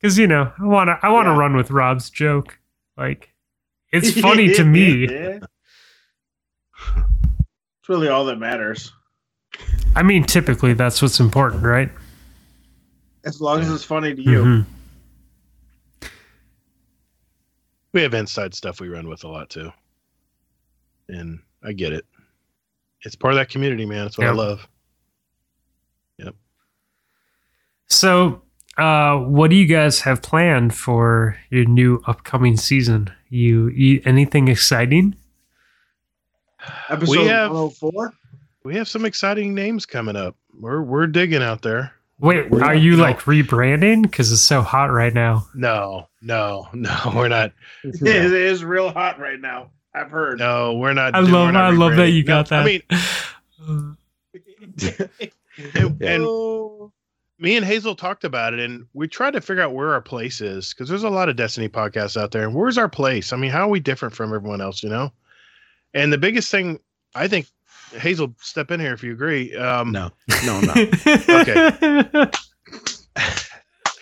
Because 0.00 0.18
you 0.18 0.26
know, 0.26 0.52
I 0.58 0.64
wanna 0.64 0.98
I 1.02 1.08
wanna 1.10 1.30
Yeah. 1.32 1.38
run 1.38 1.56
with 1.56 1.70
Rob's 1.70 2.10
joke. 2.10 2.58
Like, 2.96 3.32
it's 3.92 4.10
funny 4.20 4.48
to 4.54 4.64
me. 4.64 5.04
It's 5.04 5.48
really 7.88 8.08
all 8.08 8.24
that 8.26 8.36
matters. 8.36 8.92
I 9.94 10.02
mean, 10.02 10.24
typically 10.24 10.74
that's 10.74 11.00
what's 11.00 11.20
important, 11.20 11.62
right? 11.62 11.90
As 13.24 13.40
long 13.40 13.60
as 13.60 13.70
it's 13.72 13.84
funny 13.84 14.14
to 14.14 14.22
you. 14.22 14.38
Mhm. 14.42 14.66
We 17.92 18.02
have 18.02 18.12
inside 18.12 18.54
stuff 18.54 18.80
we 18.80 18.88
run 18.88 19.08
with 19.08 19.24
a 19.24 19.28
lot 19.28 19.48
too. 19.48 19.72
And 21.08 21.40
I 21.64 21.72
get 21.72 21.92
it. 21.94 22.04
It's 23.02 23.14
part 23.14 23.32
of 23.32 23.38
that 23.38 23.48
community, 23.48 23.86
man. 23.86 24.06
It's 24.06 24.18
what 24.18 24.26
I 24.26 24.30
Yeah. 24.30 24.36
love. 24.36 24.68
So, 27.88 28.42
uh, 28.78 29.16
what 29.16 29.50
do 29.50 29.56
you 29.56 29.66
guys 29.66 30.00
have 30.00 30.22
planned 30.22 30.74
for 30.74 31.36
your 31.50 31.64
new 31.64 32.02
upcoming 32.06 32.56
season? 32.56 33.10
You, 33.28 33.68
you 33.68 34.02
anything 34.04 34.48
exciting? 34.48 35.16
Episode 36.88 37.10
We 37.20 37.26
have- 37.26 37.50
104. 37.50 38.12
We 38.64 38.74
have 38.76 38.88
some 38.88 39.04
exciting 39.04 39.54
names 39.54 39.86
coming 39.86 40.16
up. 40.16 40.34
We're 40.58 40.82
we're 40.82 41.06
digging 41.06 41.42
out 41.42 41.62
there. 41.62 41.92
Wait, 42.18 42.50
We're 42.50 42.62
are 42.64 42.74
not- 42.74 42.80
you 42.82 42.96
no. 42.96 43.02
like 43.02 43.20
rebranding? 43.20 44.02
Because 44.02 44.32
it's 44.32 44.40
so 44.42 44.62
hot 44.62 44.90
right 44.90 45.12
now. 45.14 45.46
No, 45.54 46.08
no, 46.22 46.66
no, 46.72 46.96
we're 47.14 47.28
not. 47.28 47.52
It 47.84 48.02
is 48.32 48.64
real 48.64 48.90
hot 48.90 49.20
right 49.20 49.38
now. 49.40 49.70
I've 49.94 50.10
heard. 50.10 50.38
No, 50.40 50.74
we're 50.74 50.94
not. 50.94 51.14
I 51.14 51.20
love, 51.20 51.52
not 51.52 51.64
I 51.64 51.70
love 51.76 51.94
that 51.96 52.10
you 52.10 52.24
got 52.24 52.50
No, 52.50 52.56
that. 52.56 52.62
I 52.62 52.66
mean, 52.66 52.82
and, 55.74 56.02
and. 56.02 56.24
Me 57.38 57.56
and 57.56 57.66
Hazel 57.66 57.94
talked 57.94 58.24
about 58.24 58.54
it, 58.54 58.60
and 58.60 58.86
we 58.94 59.08
tried 59.08 59.32
to 59.32 59.40
figure 59.40 59.62
out 59.62 59.74
where 59.74 59.92
our 59.92 60.00
place 60.00 60.40
is 60.40 60.72
because 60.72 60.88
there's 60.88 61.02
a 61.02 61.10
lot 61.10 61.28
of 61.28 61.36
Destiny 61.36 61.68
podcasts 61.68 62.20
out 62.20 62.30
there. 62.30 62.44
And 62.44 62.54
where's 62.54 62.78
our 62.78 62.88
place? 62.88 63.32
I 63.32 63.36
mean, 63.36 63.50
how 63.50 63.66
are 63.66 63.70
we 63.70 63.80
different 63.80 64.14
from 64.14 64.34
everyone 64.34 64.60
else? 64.60 64.82
You 64.82 64.88
know. 64.88 65.12
And 65.94 66.12
the 66.12 66.18
biggest 66.18 66.50
thing, 66.50 66.78
I 67.14 67.28
think, 67.28 67.46
Hazel, 67.92 68.34
step 68.40 68.70
in 68.70 68.80
here 68.80 68.92
if 68.92 69.02
you 69.02 69.12
agree. 69.12 69.54
Um, 69.56 69.92
no, 69.92 70.10
no, 70.44 70.60
no. 70.60 70.72
okay. 71.28 72.30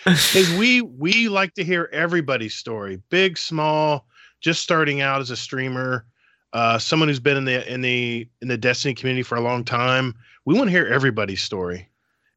is 0.35 0.57
we 0.57 0.81
we 0.81 1.29
like 1.29 1.53
to 1.55 1.63
hear 1.63 1.89
everybody's 1.91 2.55
story, 2.55 3.01
big, 3.09 3.37
small, 3.37 4.07
just 4.41 4.61
starting 4.61 5.01
out 5.01 5.21
as 5.21 5.31
a 5.31 5.37
streamer, 5.37 6.05
uh, 6.53 6.77
someone 6.77 7.09
who's 7.09 7.19
been 7.19 7.37
in 7.37 7.45
the 7.45 7.71
in 7.71 7.81
the 7.81 8.27
in 8.41 8.47
the 8.47 8.57
Destiny 8.57 8.93
community 8.93 9.23
for 9.23 9.35
a 9.35 9.41
long 9.41 9.63
time. 9.63 10.13
We 10.45 10.53
want 10.53 10.67
to 10.67 10.71
hear 10.71 10.85
everybody's 10.85 11.41
story, 11.41 11.89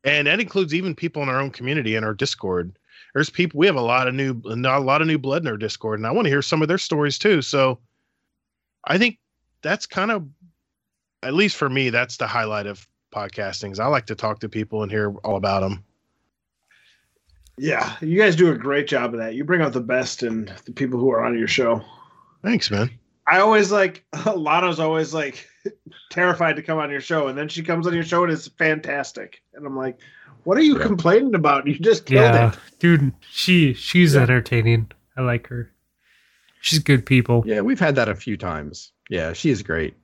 and 0.05 0.27
that 0.27 0.41
includes 0.41 0.75
even 0.75 0.95
people 0.95 1.23
in 1.23 1.29
our 1.29 1.41
own 1.41 1.51
community 1.51 1.95
in 1.95 2.05
our 2.05 2.15
Discord. 2.15 2.79
There's 3.15 3.31
people 3.31 3.59
we 3.59 3.67
have 3.67 3.77
a 3.77 3.81
lot 3.81 4.07
of 4.07 4.15
new 4.15 4.41
a 4.45 4.81
lot 4.81 5.01
of 5.01 5.09
new 5.09 5.19
blood 5.19 5.43
in 5.43 5.49
our 5.49 5.57
Discord, 5.57 5.99
and 5.99 6.07
I 6.07 6.11
want 6.11 6.27
to 6.27 6.31
hear 6.31 6.43
some 6.43 6.63
of 6.63 6.69
their 6.69 6.79
stories 6.79 7.19
too. 7.19 7.43
So, 7.43 7.79
I 8.85 8.99
think 8.99 9.19
that's 9.63 9.87
kind 9.87 10.11
of, 10.11 10.27
at 11.23 11.35
least 11.35 11.57
for 11.57 11.69
me, 11.69 11.91
that's 11.91 12.17
the 12.17 12.27
highlight 12.27 12.67
of 12.67 12.87
podcastings. 13.13 13.81
I 13.81 13.87
like 13.87 14.07
to 14.07 14.15
talk 14.15 14.41
to 14.41 14.49
people 14.49 14.83
and 14.83 14.91
hear 14.91 15.15
all 15.25 15.37
about 15.37 15.61
them. 15.61 15.85
Yeah, 17.57 17.97
you 18.01 18.19
guys 18.19 18.37
do 18.37 18.53
a 18.53 18.57
great 18.57 18.87
job 18.87 19.15
of 19.15 19.21
that. 19.21 19.35
You 19.35 19.43
bring 19.43 19.63
out 19.63 19.73
the 19.73 19.81
best 19.81 20.23
in 20.23 20.53
the 20.65 20.73
people 20.73 21.01
who 21.01 21.11
are 21.11 21.25
on 21.25 21.37
your 21.37 21.49
show. 21.49 21.83
Thanks, 22.45 22.71
man. 22.71 22.91
I 23.31 23.41
always 23.41 23.71
like 23.71 24.05
Lana's 24.37 24.81
always 24.81 25.13
like 25.13 25.47
terrified 26.11 26.57
to 26.57 26.63
come 26.63 26.79
on 26.79 26.91
your 26.91 27.01
show, 27.01 27.29
and 27.29 27.37
then 27.37 27.49
she 27.49 27.63
comes 27.63 27.87
on 27.87 27.95
your 27.95 28.03
show 28.05 28.25
and 28.25 28.33
it's 28.33 28.49
fantastic. 28.49 29.43
And 29.55 29.67
I'm 29.67 29.77
like, 29.77 29.99
what 30.45 30.57
are 30.57 30.63
you 30.63 30.79
Yeah. 30.79 30.87
complaining 30.87 31.35
about? 31.35 31.67
You 31.67 31.79
just 31.79 32.07
killed 32.07 32.35
yeah, 32.35 32.53
it. 32.53 32.59
dude, 32.79 33.13
she 33.31 33.75
she's 33.75 34.15
Yeah. 34.15 34.23
entertaining. 34.23 34.91
I 35.17 35.23
like 35.23 35.47
her. 35.49 35.71
She's 36.61 36.79
good 36.81 37.05
people. 37.07 37.45
Yeah, 37.47 37.61
we've 37.61 37.79
had 37.81 37.95
that 37.97 38.09
a 38.09 38.15
few 38.15 38.37
times. 38.37 38.93
Yeah, 39.11 39.33
she 39.33 39.51
is 39.51 39.63
great. 39.63 39.95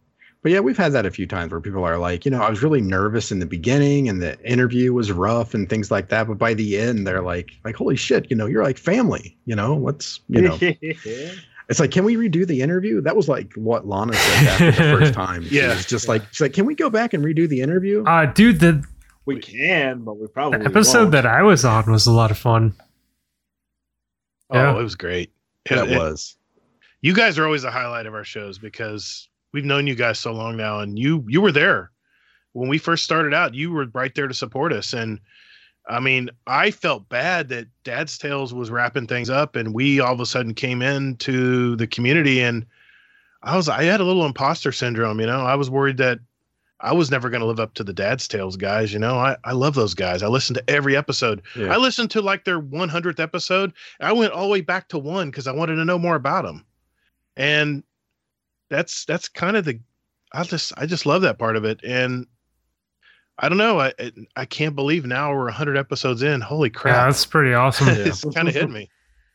But 0.42 0.52
yeah, 0.52 0.60
we've 0.60 0.76
had 0.76 0.92
that 0.92 1.06
a 1.06 1.10
few 1.10 1.26
times 1.26 1.50
where 1.52 1.60
people 1.60 1.82
are 1.84 1.96
like, 1.98 2.24
you 2.26 2.30
know, 2.30 2.42
I 2.42 2.50
was 2.50 2.62
really 2.62 2.82
nervous 2.82 3.32
in 3.32 3.38
the 3.38 3.46
beginning 3.46 4.08
and 4.10 4.20
the 4.20 4.38
interview 4.48 4.92
was 4.92 5.10
rough 5.10 5.54
and 5.54 5.68
things 5.70 5.90
like 5.90 6.10
that. 6.10 6.28
But 6.28 6.36
by 6.36 6.52
the 6.52 6.76
end, 6.78 7.06
they're 7.06 7.22
like, 7.22 7.52
like, 7.64 7.74
holy 7.74 7.96
shit, 7.96 8.26
you 8.30 8.36
know, 8.36 8.44
you're 8.46 8.62
like 8.62 8.76
family, 8.76 9.38
you 9.46 9.56
know, 9.56 9.74
what's, 9.74 10.20
you 10.28 10.42
know, 10.42 10.58
it's 11.68 11.80
like, 11.80 11.90
can 11.90 12.04
we 12.04 12.16
redo 12.16 12.46
the 12.46 12.60
interview? 12.60 13.00
That 13.00 13.16
was 13.16 13.28
like 13.28 13.52
what 13.54 13.86
Lana 13.86 14.12
said 14.14 14.46
after 14.46 14.66
the 14.70 14.98
first 14.98 15.14
time. 15.24 15.44
She 15.44 15.56
Yeah. 15.56 15.68
was 15.74 15.86
just 15.86 16.08
like, 16.08 16.22
she's 16.30 16.40
like, 16.42 16.52
can 16.52 16.66
we 16.66 16.74
go 16.74 16.90
back 16.90 17.14
and 17.14 17.24
redo 17.24 17.48
the 17.48 17.60
interview? 17.60 18.04
Uh 18.04 18.26
dude, 18.26 18.60
the, 18.60 18.84
we 19.26 19.38
can, 19.40 20.02
but 20.04 20.18
we 20.18 20.26
probably 20.28 20.58
the 20.60 20.66
episode 20.66 20.98
won't. 21.00 21.12
that 21.12 21.26
I 21.26 21.42
was 21.42 21.64
on 21.64 21.90
was 21.90 22.06
a 22.06 22.12
lot 22.12 22.30
of 22.30 22.38
fun. 22.38 22.74
Oh, 24.50 24.56
Yeah. 24.58 24.78
it 24.78 24.82
was 24.82 24.94
great. 24.96 25.32
that 25.70 25.88
it- 25.88 25.98
was. 25.98 26.36
you 27.00 27.14
guys 27.14 27.38
are 27.38 27.44
always 27.46 27.62
the 27.62 27.70
highlight 27.70 28.06
of 28.06 28.14
our 28.14 28.24
shows 28.24 28.58
because 28.58 29.28
we've 29.52 29.64
known 29.64 29.86
you 29.86 29.94
guys 29.94 30.18
so 30.18 30.32
long 30.32 30.56
now 30.56 30.80
and 30.80 30.98
you 30.98 31.24
you 31.28 31.40
were 31.40 31.52
there 31.52 31.90
when 32.52 32.68
we 32.68 32.76
first 32.78 33.04
started 33.04 33.32
out 33.32 33.54
you 33.54 33.70
were 33.72 33.86
right 33.94 34.14
there 34.14 34.28
to 34.28 34.34
support 34.34 34.72
us 34.72 34.92
and 34.92 35.18
i 35.88 36.00
mean 36.00 36.30
i 36.46 36.70
felt 36.70 37.08
bad 37.08 37.48
that 37.48 37.66
dad's 37.84 38.16
tales 38.18 38.54
was 38.54 38.70
wrapping 38.70 39.06
things 39.06 39.30
up 39.30 39.56
and 39.56 39.74
we 39.74 40.00
all 40.00 40.12
of 40.14 40.20
a 40.20 40.26
sudden 40.26 40.54
came 40.54 40.82
into 40.82 41.76
the 41.76 41.86
community 41.86 42.40
and 42.40 42.64
i 43.42 43.56
was 43.56 43.68
i 43.68 43.82
had 43.84 44.00
a 44.00 44.04
little 44.04 44.24
imposter 44.26 44.72
syndrome 44.72 45.20
you 45.20 45.26
know 45.26 45.40
i 45.40 45.54
was 45.54 45.68
worried 45.70 45.96
that 45.96 46.18
i 46.80 46.92
was 46.92 47.10
never 47.10 47.30
going 47.30 47.40
to 47.40 47.46
live 47.46 47.60
up 47.60 47.74
to 47.74 47.84
the 47.84 47.92
dad's 47.92 48.26
tales 48.26 48.56
guys 48.56 48.92
you 48.92 48.98
know 48.98 49.16
i, 49.16 49.36
I 49.44 49.52
love 49.52 49.74
those 49.74 49.94
guys 49.94 50.22
i 50.22 50.26
listened 50.26 50.56
to 50.56 50.70
every 50.70 50.96
episode 50.96 51.42
Yeah. 51.56 51.72
I 51.72 51.76
listened 51.76 52.10
to 52.12 52.22
like 52.22 52.44
their 52.44 52.60
100th 52.60 53.20
episode. 53.20 53.72
I 54.00 54.12
went 54.12 54.32
all 54.32 54.44
the 54.44 54.52
way 54.52 54.60
back 54.60 54.88
to 54.88 54.98
one 54.98 55.30
because 55.30 55.46
I 55.46 55.52
wanted 55.52 55.76
to 55.76 55.84
know 55.84 55.98
more 55.98 56.16
about 56.16 56.44
them, 56.44 56.64
and 57.36 57.82
that's 58.70 59.04
that's 59.04 59.28
kind 59.28 59.56
of 59.56 59.64
the. 59.64 59.78
I 60.32 60.42
just 60.42 60.72
I 60.76 60.86
just 60.86 61.06
love 61.06 61.22
that 61.22 61.38
part 61.38 61.56
of 61.56 61.64
it, 61.64 61.80
and 61.84 62.26
I 63.38 63.48
don't 63.48 63.58
know. 63.58 63.80
I 63.80 63.92
I- 63.98 64.12
I 64.36 64.44
can't 64.44 64.74
believe 64.76 65.04
now 65.06 65.32
we're 65.34 65.44
100 65.44 65.76
episodes 65.76 66.22
in. 66.22 66.40
Holy 66.40 66.68
Yeah, 66.68 66.78
crap! 66.80 67.06
that's 67.08 67.26
pretty 67.26 67.52
awesome. 67.54 67.88
it's 67.90 68.24
kind 68.34 68.48
of 68.48 68.54
hit 68.54 68.70
me. 68.70 68.88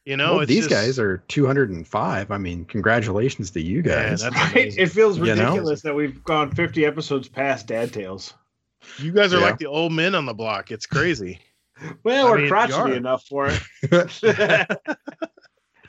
You 0.06 0.18
know, 0.18 0.32
well, 0.34 0.40
it's 0.42 0.50
these 0.50 0.68
just- 0.68 0.70
guys 0.70 0.98
are 1.00 1.18
205. 1.28 2.32
I 2.32 2.38
mean, 2.38 2.66
congratulations 2.66 3.52
to 3.52 3.62
you 3.62 3.82
guys. 3.82 4.22
that's 4.22 4.36
Right? 4.56 4.74
It 4.78 4.88
feels 4.88 5.18
You 5.18 5.36
know? 5.36 5.50
ridiculous 5.50 5.82
that 5.82 5.94
we've 5.94 6.24
gone 6.24 6.52
50 6.52 6.86
episodes 6.86 7.28
past 7.28 7.68
Dad 7.68 7.92
Tales. 7.94 8.34
You 8.98 9.12
guys 9.12 9.34
are 9.34 9.40
Yeah. 9.40 9.44
like 9.46 9.58
the 9.60 9.66
old 9.68 9.92
men 9.92 10.16
on 10.16 10.26
the 10.26 10.34
block. 10.34 10.72
It's 10.72 10.86
crazy. 10.86 11.40
Well, 12.04 12.28
I 12.28 12.32
we're 12.32 12.38
mean, 12.40 12.50
crotchety 12.50 12.96
enough 12.98 13.24
for 13.26 13.48
it. 13.50 14.66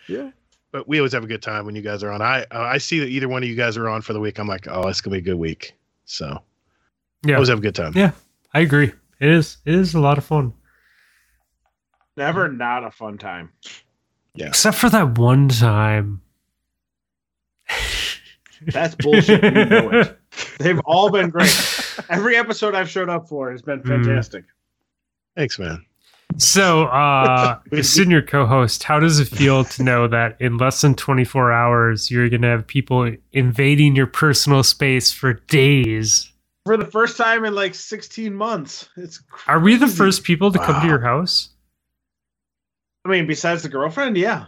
yeah. 0.08 0.30
but 0.72 0.88
we 0.88 0.98
always 0.98 1.12
have 1.12 1.24
a 1.24 1.26
good 1.26 1.42
time 1.42 1.66
when 1.66 1.74
you 1.74 1.82
guys 1.82 2.02
are 2.02 2.10
on. 2.10 2.22
I 2.22 2.42
uh, 2.50 2.60
I 2.60 2.78
see 2.78 3.00
that 3.00 3.06
either 3.08 3.28
one 3.28 3.42
of 3.42 3.48
you 3.48 3.56
guys 3.56 3.76
are 3.76 3.88
on 3.88 4.02
for 4.02 4.12
the 4.12 4.20
week. 4.20 4.38
I'm 4.38 4.46
like, 4.46 4.66
oh, 4.68 4.88
it's 4.88 5.00
gonna 5.00 5.14
be 5.14 5.18
a 5.18 5.22
good 5.22 5.34
week. 5.38 5.74
So 6.04 6.42
Yeah. 7.24 7.34
always 7.34 7.48
have 7.48 7.58
a 7.58 7.62
good 7.62 7.74
time. 7.74 7.92
Yeah. 7.94 8.12
I 8.54 8.60
agree. 8.60 8.92
It 9.20 9.28
is. 9.28 9.58
It 9.64 9.74
is 9.74 9.94
a 9.94 10.00
lot 10.00 10.18
of 10.18 10.24
fun. 10.24 10.52
Never 12.16 12.48
not 12.48 12.84
a 12.84 12.90
fun 12.90 13.18
time. 13.18 13.50
Yeah. 14.34 14.48
Except 14.48 14.76
for 14.76 14.88
that 14.90 15.18
one 15.18 15.48
time. 15.48 16.22
That's 18.66 18.94
bullshit. 18.94 19.42
You 19.42 19.50
know 19.64 19.90
it. 19.90 20.18
They've 20.58 20.80
all 20.84 21.10
been 21.10 21.30
great. 21.30 21.54
Every 22.08 22.36
episode 22.36 22.74
I've 22.74 22.88
showed 22.90 23.08
up 23.08 23.28
for 23.28 23.50
has 23.50 23.62
been 23.62 23.80
Mm. 23.80 23.88
fantastic. 24.04 24.44
Thanks, 25.36 25.58
man. 25.58 25.84
So, 26.36 26.84
uh, 26.84 27.58
senior 27.82 28.22
co-host, 28.22 28.82
how 28.84 29.00
does 29.00 29.18
it 29.18 29.28
feel 29.28 29.64
to 29.64 29.82
know 29.82 30.06
that 30.08 30.36
in 30.40 30.58
less 30.58 30.80
than 30.80 30.94
24 30.94 31.52
hours, 31.52 32.10
you're 32.10 32.28
going 32.28 32.42
to 32.42 32.48
have 32.48 32.66
people 32.66 33.12
invading 33.32 33.96
your 33.96 34.06
personal 34.06 34.62
space 34.62 35.10
for 35.10 35.34
days? 35.34 36.29
For 36.66 36.76
the 36.76 36.84
first 36.84 37.16
time 37.16 37.44
in 37.44 37.54
like 37.54 37.74
16 37.74 38.34
months. 38.34 38.88
It's 38.96 39.22
Are 39.46 39.58
we 39.60 39.76
the 39.76 39.88
first 39.88 40.24
people 40.24 40.52
to 40.52 40.58
come 40.58 40.80
to 40.80 40.86
your 40.86 41.00
house? 41.00 41.50
I 43.04 43.08
mean, 43.08 43.26
besides 43.26 43.62
the 43.62 43.68
girlfriend, 43.70 44.16
yeah. 44.16 44.46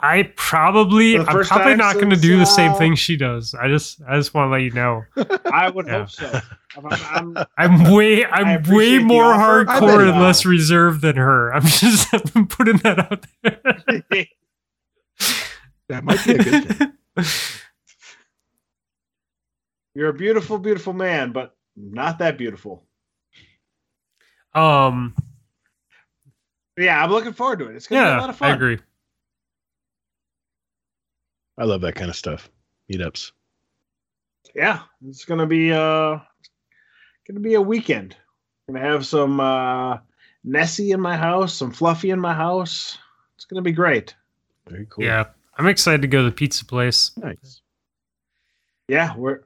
I 0.00 0.30
probably, 0.36 1.18
I'm 1.18 1.24
probably 1.44 1.74
not 1.74 1.94
going 1.94 2.10
to 2.10 2.16
do 2.16 2.38
the 2.38 2.44
same 2.46 2.72
uh, 2.72 2.78
thing 2.78 2.94
she 2.96 3.16
does. 3.16 3.54
I 3.54 3.68
just, 3.68 4.00
I 4.06 4.16
just 4.16 4.34
want 4.34 4.48
to 4.48 4.52
let 4.52 4.62
you 4.62 4.70
know. 4.72 5.04
I 5.52 5.70
would 5.70 5.86
Yeah. 5.86 6.00
hope 6.00 6.10
so. 6.10 6.40
I'm, 6.76 6.86
I'm, 7.36 7.46
I'm 7.56 7.92
way, 7.94 8.24
I'm 8.26 8.62
way 8.64 8.98
more 8.98 9.32
hardcore 9.32 10.06
and 10.10 10.20
less 10.20 10.44
reserved 10.44 11.00
than 11.02 11.16
her. 11.16 11.50
I'm 11.54 11.62
just 11.62 12.08
I'm 12.36 12.46
putting 12.46 12.76
that 12.78 12.98
out 12.98 13.24
there. 13.42 14.26
That 15.88 16.04
might 16.04 16.24
be 16.26 16.32
a 16.32 16.38
good 16.38 16.68
thing. 16.68 16.92
You're 19.96 20.10
a 20.10 20.14
beautiful, 20.14 20.58
beautiful 20.58 20.92
man, 20.92 21.32
but 21.32 21.56
not 21.74 22.18
that 22.18 22.36
beautiful. 22.36 22.84
um, 24.54 25.14
Yeah, 26.76 27.02
I'm 27.02 27.10
looking 27.10 27.32
forward 27.32 27.60
to 27.60 27.68
it. 27.68 27.76
It's 27.76 27.86
gonna 27.86 28.10
be 28.10 28.14
a 28.14 28.20
lot 28.20 28.30
of 28.30 28.36
fun. 28.36 28.52
I 28.52 28.54
agree. 28.54 28.78
I 31.56 31.64
love 31.64 31.80
that 31.80 31.94
kind 31.94 32.10
of 32.10 32.16
stuff. 32.16 32.50
Meetups. 32.92 33.32
Yeah, 34.54 34.82
it's 35.08 35.24
gonna 35.24 35.46
be 35.46 35.72
uh 35.72 36.18
gonna 37.26 37.40
be 37.40 37.54
a 37.54 37.60
weekend. 37.60 38.16
Gonna 38.68 38.80
have 38.80 39.06
some 39.06 39.40
uh 39.40 39.98
Nessie 40.44 40.90
in 40.90 41.00
my 41.00 41.16
house, 41.16 41.54
some 41.54 41.70
Fluffy 41.70 42.10
in 42.10 42.20
my 42.20 42.34
house. 42.34 42.98
It's 43.36 43.46
gonna 43.46 43.62
be 43.62 43.72
great. 43.72 44.14
Very 44.68 44.86
cool. 44.90 45.04
Yeah, 45.04 45.24
I'm 45.56 45.68
excited 45.68 46.02
to 46.02 46.08
go 46.08 46.18
to 46.18 46.28
the 46.28 46.36
pizza 46.36 46.66
place. 46.66 47.12
Nice. 47.16 47.62
Yeah, 48.88 49.16
we're 49.16 49.40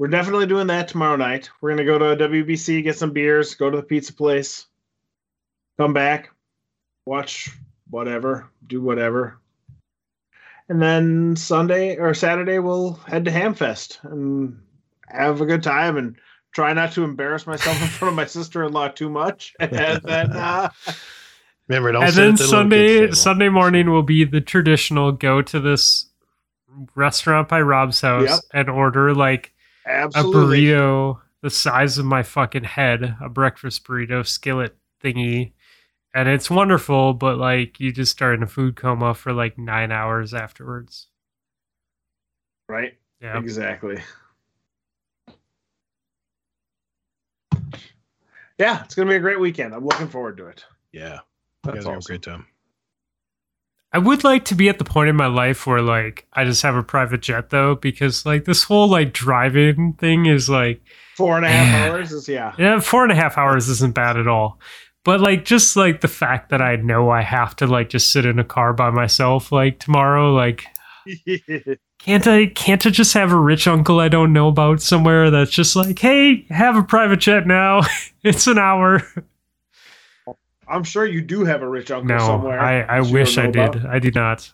we're 0.00 0.08
definitely 0.08 0.46
doing 0.46 0.66
that 0.68 0.88
tomorrow 0.88 1.16
night. 1.16 1.50
We're 1.60 1.68
gonna 1.72 1.84
go 1.84 1.98
to 1.98 2.16
WBC, 2.26 2.82
get 2.82 2.96
some 2.96 3.12
beers, 3.12 3.54
go 3.54 3.68
to 3.68 3.76
the 3.76 3.82
pizza 3.82 4.14
place, 4.14 4.64
come 5.78 5.92
back, 5.92 6.30
watch 7.04 7.50
whatever, 7.90 8.48
do 8.66 8.80
whatever. 8.80 9.36
And 10.70 10.80
then 10.80 11.36
Sunday 11.36 11.98
or 11.98 12.14
Saturday 12.14 12.60
we'll 12.60 12.94
head 12.94 13.26
to 13.26 13.30
Hamfest 13.30 14.02
and 14.10 14.58
have 15.06 15.42
a 15.42 15.44
good 15.46 15.62
time 15.62 15.98
and 15.98 16.16
try 16.52 16.72
not 16.72 16.92
to 16.92 17.04
embarrass 17.04 17.46
myself 17.46 17.78
in 17.82 17.88
front 17.88 18.12
of 18.12 18.16
my 18.16 18.24
sister-in-law 18.24 18.88
too 18.88 19.10
much. 19.10 19.52
And 19.60 19.70
then 19.70 20.32
uh, 20.32 20.70
Remember, 21.68 21.92
don't 21.92 22.04
and 22.04 22.12
then 22.14 22.32
at 22.32 22.38
the 22.38 22.44
little 22.44 22.48
kids' 22.48 22.50
Sunday. 22.50 23.12
Sunday 23.12 23.48
morning 23.50 23.90
will 23.90 24.02
be 24.02 24.24
the 24.24 24.40
traditional 24.40 25.12
go 25.12 25.42
to 25.42 25.60
this 25.60 26.06
restaurant 26.94 27.50
by 27.50 27.60
Rob's 27.60 28.00
house 28.00 28.30
Yep. 28.30 28.40
and 28.54 28.70
order 28.70 29.14
like 29.14 29.52
absolutely 29.86 30.70
a 30.70 30.74
burrito 30.74 31.20
the 31.42 31.50
size 31.50 31.98
of 31.98 32.04
my 32.04 32.22
fucking 32.22 32.64
head, 32.64 33.16
a 33.20 33.28
breakfast 33.28 33.84
burrito 33.84 34.26
skillet 34.26 34.76
thingy. 35.02 35.52
And 36.14 36.28
it's 36.28 36.50
wonderful, 36.50 37.14
but 37.14 37.38
like 37.38 37.80
you 37.80 37.92
just 37.92 38.12
start 38.12 38.34
in 38.34 38.42
a 38.42 38.46
food 38.46 38.76
coma 38.76 39.14
for 39.14 39.32
like 39.32 39.56
nine 39.58 39.92
hours 39.92 40.34
afterwards. 40.34 41.06
right. 42.68 42.96
Yeah. 43.20 43.38
Exactly. 43.38 44.02
Yeah, 48.58 48.84
it's 48.84 48.94
gonna 48.94 49.08
be 49.08 49.16
a 49.16 49.20
great 49.20 49.40
weekend. 49.40 49.74
I'm 49.74 49.86
looking 49.86 50.08
forward 50.08 50.36
to 50.38 50.46
it. 50.46 50.64
Yeah. 50.92 51.20
You 51.64 51.72
That's 51.72 51.76
guys 51.76 51.84
have 51.86 51.94
a 51.94 51.96
awesome. 51.96 52.12
great 52.12 52.22
time. 52.22 52.46
I 53.92 53.98
would 53.98 54.22
like 54.22 54.44
to 54.46 54.54
be 54.54 54.68
at 54.68 54.78
the 54.78 54.84
point 54.84 55.08
in 55.08 55.16
my 55.16 55.26
life 55.26 55.66
where 55.66 55.82
like 55.82 56.26
I 56.32 56.44
just 56.44 56.62
have 56.62 56.76
a 56.76 56.82
private 56.82 57.22
jet 57.22 57.50
though, 57.50 57.74
because 57.74 58.24
like 58.24 58.44
this 58.44 58.62
whole 58.62 58.88
like 58.88 59.12
driving 59.12 59.94
thing 59.94 60.26
is 60.26 60.48
like 60.48 60.80
Four 61.16 61.36
and 61.36 61.44
a 61.44 61.50
half 61.50 61.66
Man. 61.66 61.90
hours 61.90 62.12
is 62.12 62.28
yeah. 62.28 62.54
yeah, 62.58 62.80
four 62.80 63.02
and 63.02 63.12
a 63.12 63.16
half 63.16 63.36
hours 63.36 63.68
isn't 63.68 63.94
bad 63.94 64.16
at 64.16 64.28
all. 64.28 64.60
But 65.04 65.20
like 65.20 65.44
just 65.44 65.76
like 65.76 66.02
the 66.02 66.08
fact 66.08 66.50
that 66.50 66.62
I 66.62 66.76
know 66.76 67.10
I 67.10 67.22
have 67.22 67.56
to 67.56 67.66
like 67.66 67.88
just 67.88 68.12
sit 68.12 68.26
in 68.26 68.38
a 68.38 68.44
car 68.44 68.72
by 68.72 68.90
myself 68.90 69.50
like 69.50 69.80
tomorrow, 69.80 70.32
like 70.32 70.64
can't 71.98 72.26
I 72.26 72.46
can't 72.46 72.86
I 72.86 72.90
just 72.90 73.14
have 73.14 73.32
a 73.32 73.36
rich 73.36 73.66
uncle 73.66 73.98
I 73.98 74.08
don't 74.08 74.32
know 74.32 74.48
about 74.48 74.82
somewhere 74.82 75.30
that's 75.30 75.50
just 75.50 75.74
like, 75.74 75.98
hey, 75.98 76.44
have 76.48 76.76
a 76.76 76.82
private 76.82 77.20
jet 77.20 77.46
now. 77.46 77.80
it's 78.22 78.46
an 78.46 78.58
hour. 78.58 79.02
I'm 80.70 80.84
sure 80.84 81.04
you 81.04 81.20
do 81.20 81.44
have 81.44 81.62
a 81.62 81.68
rich 81.68 81.90
uncle 81.90 82.16
No, 82.16 82.18
somewhere. 82.18 82.60
I, 82.60 82.80
I 82.82 83.00
wish 83.00 83.36
I 83.38 83.46
did. 83.46 83.76
about. 83.76 83.86
I 83.86 83.98
do 83.98 84.10
not. 84.12 84.52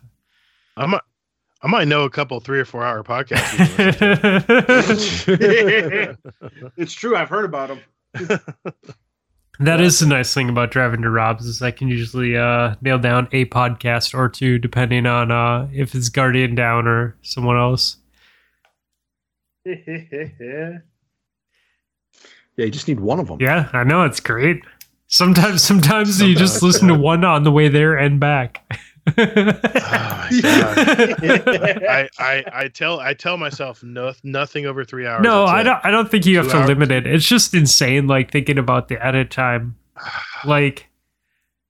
I 0.77 0.87
might, 0.87 1.03
I 1.63 1.69
might 1.69 1.89
know 1.89 2.05
a 2.05 2.11
couple 2.11 2.41
three 2.41 2.59
or 2.59 2.65
four 2.65 2.85
hour 2.85 3.03
podcasts. 3.05 3.57
it's 6.77 6.93
true. 6.93 7.17
I've 7.17 7.29
heard 7.29 7.45
about 7.45 7.79
them. 8.15 8.41
That 9.59 9.81
is 9.81 9.99
the 10.01 10.07
nice 10.07 10.35
thing 10.35 10.51
about 10.51 10.71
driving 10.71 11.01
to 11.01 11.09
Rob's 11.09 11.47
is 11.47 11.63
I 11.63 11.71
can 11.71 11.89
usually 11.89 12.37
uh, 12.37 12.75
nail 12.83 12.99
down 12.99 13.27
a 13.33 13.47
podcast 13.47 14.13
or 14.13 14.29
two 14.29 14.59
depending 14.59 15.07
on 15.07 15.31
uh, 15.31 15.67
if 15.73 15.95
it's 15.95 16.11
Guardian 16.11 16.55
down 16.55 16.87
or 16.87 17.17
someone 17.23 17.57
else. 17.57 17.97
Yeah, 19.65 20.81
you 22.57 22.71
just 22.71 22.87
need 22.87 23.01
one 23.01 23.19
of 23.19 23.29
them. 23.29 23.39
Yeah, 23.41 23.71
I 23.73 23.85
know 23.85 24.05
it's 24.05 24.21
great. 24.21 24.63
Sometimes, 25.09 25.63
sometimes 25.63 26.21
you 26.21 26.35
just 26.35 26.63
listen 26.63 26.89
to 26.89 26.95
one 26.95 27.25
on 27.25 27.45
the 27.45 27.53
way 27.53 27.69
there 27.69 27.97
and 27.97 28.19
back. 28.21 28.63
oh 29.17 29.17
my 29.17 30.29
god. 30.43 30.79
I, 31.89 32.09
I 32.19 32.45
I 32.53 32.69
tell 32.69 32.99
I 32.99 33.15
tell 33.15 33.37
myself 33.37 33.83
no, 33.85 34.13
nothing 34.25 34.67
over 34.67 34.85
three 34.85 35.07
hours. 35.07 35.23
no, 35.23 35.45
I 35.45 35.63
don't. 35.63 35.79
I 35.85 35.91
don't 35.91 36.11
think 36.11 36.27
you 36.27 36.39
have 36.39 36.49
to 36.51 36.57
hours. 36.57 36.69
limit 36.69 36.91
it. 36.91 37.07
It's 37.07 37.27
just 37.27 37.55
insane. 37.55 38.09
Like 38.09 38.33
thinking 38.33 38.59
about 38.59 38.89
the 38.89 39.05
edit 39.05 39.31
time. 39.31 39.77
Like 40.45 40.89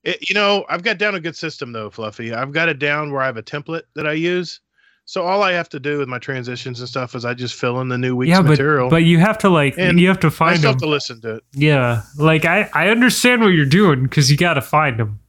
It, 0.02 0.28
you 0.28 0.34
know, 0.34 0.64
I've 0.68 0.82
got 0.82 0.98
down 0.98 1.14
a 1.14 1.20
good 1.20 1.36
system 1.36 1.72
though, 1.72 1.88
Fluffy. 1.90 2.32
I've 2.34 2.52
got 2.52 2.68
it 2.68 2.78
down 2.78 3.12
where 3.12 3.22
I 3.22 3.26
have 3.26 3.36
a 3.36 3.42
template 3.42 3.82
that 3.94 4.06
I 4.06 4.12
use. 4.12 4.60
So 5.08 5.22
all 5.22 5.42
I 5.44 5.52
have 5.52 5.68
to 5.68 5.78
do 5.78 5.98
with 5.98 6.08
my 6.08 6.18
transitions 6.18 6.80
and 6.80 6.88
stuff 6.88 7.14
is 7.14 7.24
I 7.24 7.32
just 7.32 7.54
fill 7.54 7.80
in 7.80 7.88
the 7.88 7.96
new 7.96 8.16
week's 8.16 8.30
yeah, 8.30 8.42
but 8.42 8.50
material. 8.50 8.90
but 8.90 9.04
you 9.04 9.18
have 9.18 9.38
to 9.38 9.48
like 9.48 9.74
And 9.78 10.00
you 10.00 10.08
have 10.08 10.18
to 10.20 10.30
find 10.32 10.58
still 10.58 10.72
them. 10.72 10.74
have 10.74 10.82
to 10.82 10.88
listen 10.88 11.20
to 11.20 11.34
it. 11.36 11.44
Yeah, 11.52 12.02
like 12.18 12.44
I 12.44 12.68
I 12.74 12.88
understand 12.88 13.40
what 13.40 13.48
you're 13.48 13.66
doing 13.66 14.02
because 14.02 14.30
you 14.32 14.36
got 14.36 14.54
to 14.54 14.62
find 14.62 14.98
them. 14.98 15.20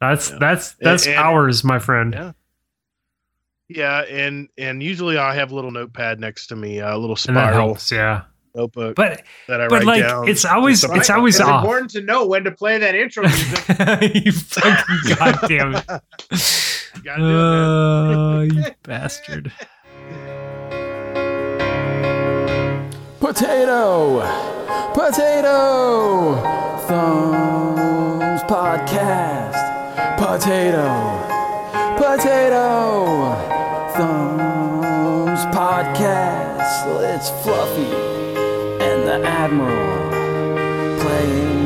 That's 0.00 0.30
Yeah. 0.30 0.36
that's 0.40 0.74
that's 0.80 1.06
And- 1.06 1.16
hours, 1.16 1.64
my 1.64 1.78
friend. 1.78 2.14
Yeah. 2.14 2.32
Yeah, 3.68 4.00
and 4.02 4.48
and 4.58 4.82
usually 4.82 5.16
I 5.18 5.34
have 5.34 5.52
a 5.52 5.54
little 5.54 5.70
notepad 5.70 6.18
next 6.20 6.46
to 6.48 6.56
me, 6.56 6.78
a 6.78 6.96
little 6.96 7.16
and 7.28 7.36
that 7.36 7.50
spiral 7.50 7.66
helps. 7.66 7.90
Yeah, 7.92 8.22
notebook 8.54 8.96
but 8.96 9.22
that 9.48 9.60
I 9.60 9.68
but 9.68 9.78
write 9.84 9.86
like 9.86 10.02
down. 10.02 10.28
it's 10.28 10.44
always 10.44 10.80
Just 10.80 10.92
it's 10.94 11.06
something- 11.08 11.16
always 11.20 11.36
it's 11.40 11.48
off. 11.48 11.62
important 11.64 11.90
to 11.92 12.00
know 12.02 12.26
when 12.26 12.44
to 12.44 12.50
play 12.52 12.78
that 12.78 12.94
intro 12.96 13.22
music. 13.24 14.14
you 14.24 14.32
fucking 14.32 15.16
goddamn 15.16 15.74
it! 15.76 16.79
Gotta 17.02 17.22
do 17.22 17.28
it, 17.28 17.32
man. 17.32 18.18
Uh, 18.18 18.40
you 18.42 18.64
bastard. 18.82 19.52
Potato, 23.20 24.20
potato, 24.92 26.34
thumbs 26.88 28.42
podcast. 28.42 29.60
Potato, 30.18 30.88
potato, 31.96 33.34
thumbs 33.96 35.40
podcast. 35.54 36.86
It's 37.14 37.30
Fluffy 37.42 37.94
and 38.84 39.06
the 39.06 39.26
Admiral 39.26 40.10
playing 41.00 41.59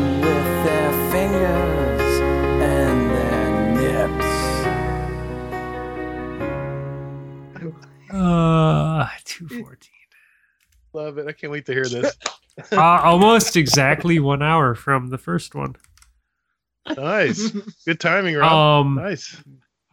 Uh, 8.24 9.08
two 9.24 9.48
fourteen. 9.48 9.90
Love 10.92 11.18
it. 11.18 11.26
I 11.26 11.32
can't 11.32 11.52
wait 11.52 11.66
to 11.66 11.72
hear 11.72 11.84
this. 11.84 12.16
Uh, 12.70 12.80
almost 13.02 13.56
exactly 13.56 14.20
one 14.20 14.40
hour 14.40 14.76
from 14.76 15.08
the 15.08 15.18
first 15.18 15.56
one. 15.56 15.74
nice. 16.96 17.50
Good 17.84 17.98
timing, 17.98 18.36
Rob. 18.36 18.86
Um, 18.86 18.94
nice. 18.94 19.42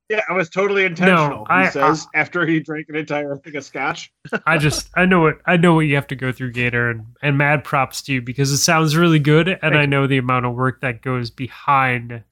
yeah, 0.10 0.22
I 0.30 0.34
was 0.34 0.48
totally 0.48 0.86
intentional. 0.86 1.48
I- 1.50 1.66
he 1.66 1.72
says 1.72 2.06
after 2.14 2.46
he 2.46 2.60
drank 2.60 2.88
an 2.90 2.98
entire 2.98 3.36
thing 3.38 3.56
of 3.56 3.64
scotch. 3.66 4.14
I 4.46 4.60
just 4.60 4.90
I 4.96 5.06
know 5.06 5.22
what 5.22 5.40
I 5.48 5.58
know 5.58 5.74
what 5.74 5.82
you 5.88 5.96
have 5.96 6.06
to 6.08 6.16
go 6.16 6.32
through, 6.32 6.52
Gator, 6.52 6.92
and 6.92 7.08
and 7.24 7.36
mad 7.36 7.64
props 7.64 8.04
to 8.04 8.14
you 8.14 8.22
because 8.22 8.52
it 8.52 8.58
sounds 8.60 8.96
really 8.96 9.18
good, 9.18 9.48
and 9.64 9.76
I 9.76 9.88
know 9.88 10.06
the 10.06 10.20
amount 10.20 10.46
of 10.46 10.54
work 10.54 10.82
that 10.82 11.02
goes 11.02 11.32
behind 11.32 12.24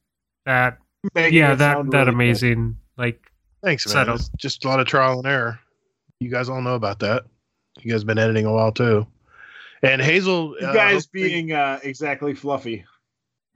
that. 0.46 0.78
making 1.12 1.38
yeah, 1.38 1.56
that 1.56 1.58
that 1.58 1.76
really 1.78 1.90
good. 1.90 2.08
amazing. 2.08 2.76
Like 2.96 3.20
Thanks, 3.64 3.84
man. 3.86 3.92
Settled. 3.94 4.20
It's 4.20 4.30
just 4.38 4.64
a 4.64 4.68
lot 4.68 4.78
of 4.78 4.86
trial 4.86 5.18
and 5.18 5.26
error. 5.26 5.58
You 6.20 6.28
guys 6.30 6.48
all 6.50 6.60
know 6.62 6.74
about 6.74 6.98
that. 7.00 7.24
You 7.80 7.90
guys 7.90 8.04
been 8.04 8.18
editing 8.18 8.44
a 8.46 8.52
while 8.52 8.72
too. 8.72 9.06
And 9.82 10.02
Hazel, 10.02 10.54
You 10.60 10.66
uh, 10.66 10.72
guys 10.74 11.04
hopefully- 11.06 11.28
being 11.28 11.52
uh, 11.52 11.80
exactly 11.82 12.34
fluffy. 12.34 12.84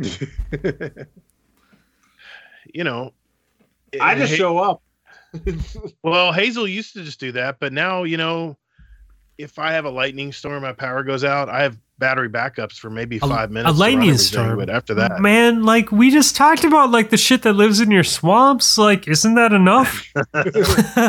you 2.73 2.83
know, 2.85 3.13
I 4.01 4.15
just 4.17 4.33
Ha- 4.33 4.37
show 4.37 4.59
up. 4.59 4.83
Well, 6.03 6.33
Hazel 6.33 6.67
used 6.69 6.95
to 6.95 7.03
just 7.03 7.19
do 7.21 7.33
that, 7.33 7.59
but 7.61 7.73
now 7.73 8.05
you 8.05 8.17
know, 8.17 8.57
if 9.39 9.59
I 9.59 9.73
have 9.73 9.85
a 9.85 9.91
lightning 9.91 10.33
storm, 10.33 10.63
my 10.63 10.73
power 10.73 11.03
goes 11.03 11.25
out. 11.25 11.49
I 11.49 11.63
have 11.63 11.77
battery 11.99 12.29
backups 12.29 12.73
for 12.79 12.91
maybe 12.91 13.19
five 13.19 13.51
a 13.51 13.53
minutes. 13.53 13.77
A 13.77 13.81
lightning 13.81 14.17
storm? 14.19 14.59
but 14.59 14.69
after 14.71 14.95
that, 14.95 15.21
man, 15.21 15.63
like 15.63 15.93
we 15.93 16.11
just 16.11 16.35
talked 16.37 16.65
about, 16.65 16.91
like 16.91 17.11
the 17.11 17.17
shit 17.17 17.43
that 17.43 17.53
lives 17.55 17.81
in 17.81 17.91
your 17.91 18.05
swamps. 18.05 18.77
Like, 18.79 19.07
isn't 19.09 19.35
that 19.35 19.53
enough? 19.53 20.07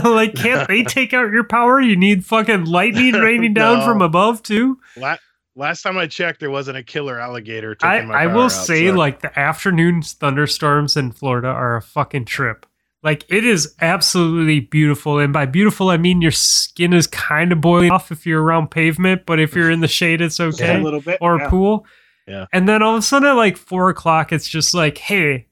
like, 0.06 0.36
can't 0.36 0.68
they 0.68 0.84
take 0.84 1.14
out 1.14 1.32
your 1.32 1.44
power? 1.44 1.80
You 1.82 1.96
need 1.96 2.26
fucking 2.26 2.66
lightning 2.66 3.14
raining 3.14 3.54
down 3.54 3.80
No. 3.80 3.86
from 3.86 4.02
above 4.02 4.44
too. 4.44 4.80
la- 4.98 5.18
last 5.56 5.82
time 5.82 5.98
I 5.98 6.08
checked, 6.08 6.40
there 6.40 6.52
wasn't 6.52 6.78
a 6.78 6.84
killer 6.84 7.20
alligator. 7.20 7.76
I, 7.82 7.96
Taking 7.98 8.08
my 8.10 8.16
I 8.24 8.28
will 8.28 8.44
out, 8.44 8.50
say, 8.50 8.88
so- 8.88 8.94
like 8.94 9.22
the 9.22 9.38
afternoon 9.40 10.02
thunderstorms 10.02 10.96
in 10.98 11.12
Florida 11.12 11.48
are 11.48 11.76
a 11.76 11.82
fucking 11.82 12.26
trip. 12.26 12.66
Like 13.06 13.23
it 13.30 13.45
is 13.45 13.76
absolutely 13.82 14.61
beautiful, 14.61 15.19
and 15.19 15.32
by 15.32 15.45
beautiful 15.45 15.90
I 15.90 15.98
mean 15.98 16.23
your 16.23 16.32
skin 16.32 16.91
is 16.91 17.06
kind 17.06 17.52
of 17.52 17.61
boiling 17.61 17.91
off 17.91 18.11
if 18.11 18.26
you're 18.26 18.41
around 18.41 18.72
pavement, 18.72 19.27
but 19.27 19.40
if 19.40 19.56
you're 19.56 19.69
in 19.69 19.82
the 19.82 19.88
shade, 19.88 20.22
it's 20.22 20.40
okay. 20.40 20.80
a 20.80 20.84
little 20.84 21.02
bit. 21.02 21.19
or 21.22 21.38
yeah. 21.38 21.45
a 21.45 21.49
pool. 21.52 21.86
Yeah. 22.27 22.48
And 22.52 22.68
then 22.68 22.82
all 22.82 22.95
of 22.95 22.99
a 22.99 23.02
sudden 23.03 23.30
at 23.30 23.34
like 23.34 23.57
four 23.57 23.90
o'clock, 23.90 24.34
it's 24.34 24.49
just 24.49 24.73
like, 24.73 24.98
hey, 24.98 25.45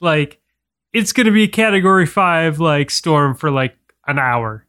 like 0.00 0.40
it's 0.92 1.12
gonna 1.12 1.30
be 1.30 1.44
a 1.44 1.48
category 1.48 2.06
five 2.06 2.58
like 2.58 2.90
storm 2.90 3.36
for 3.36 3.52
like 3.52 3.76
an 4.08 4.18
hour. 4.18 4.66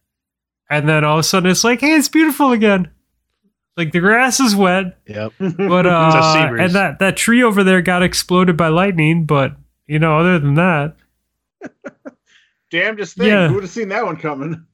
And 0.70 0.88
then 0.88 1.04
all 1.04 1.16
of 1.16 1.22
a 1.22 1.24
sudden 1.24 1.50
it's 1.50 1.64
like, 1.64 1.82
hey, 1.82 1.96
it's 1.96 2.08
beautiful 2.08 2.52
again. 2.52 2.92
Like 3.76 3.94
the 3.94 4.00
grass 4.00 4.40
is 4.40 4.56
wet, 4.56 4.96
yep. 5.08 5.34
but 5.40 5.50
It's 5.50 5.58
a 5.58 6.34
sea 6.34 6.40
uh 6.40 6.54
and 6.54 6.74
that 6.74 7.00
that 7.00 7.18
tree 7.18 7.42
over 7.42 7.64
there 7.64 7.82
got 7.82 8.04
exploded 8.04 8.58
by 8.58 8.68
lightning, 8.68 9.26
but 9.26 9.56
you 9.88 9.98
know, 9.98 10.20
other 10.20 10.38
than 10.38 10.54
that, 10.54 10.98
Damn, 12.72 12.98
just 12.98 13.16
think. 13.18 13.30
Yeah. 13.30 13.48
Who 13.48 13.56
would 13.56 13.64
have 13.64 13.72
seen 13.72 13.90
that 13.90 14.06
one 14.06 14.18
coming? 14.18 14.66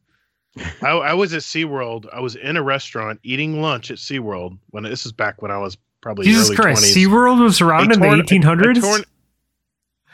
I, 0.82 0.90
I 0.90 1.14
was 1.14 1.34
at 1.34 1.41
SeaWorld. 1.41 2.06
I 2.14 2.20
was 2.20 2.36
in 2.36 2.57
a 2.57 2.61
restaurant 2.64 3.20
eating 3.24 3.61
lunch 3.61 3.90
at 3.91 3.98
SeaWorld 3.98 4.57
when 4.70 4.84
this 4.84 5.06
is 5.06 5.11
back 5.11 5.41
when 5.41 5.52
I 5.52 5.57
was 5.57 5.78
probably 6.02 6.26
Jesus 6.26 6.48
early 6.49 6.56
Christ, 6.57 6.84
20s. 6.95 7.06
SeaWorld 7.07 7.41
was 7.44 7.61
around 7.61 7.90
A 7.91 7.94
in 7.95 7.99
torn- 7.99 8.18
the 8.18 8.24
eighteen 8.24 8.41
hundreds. 8.41 8.80
a 8.80 8.82
torn- 8.82 9.03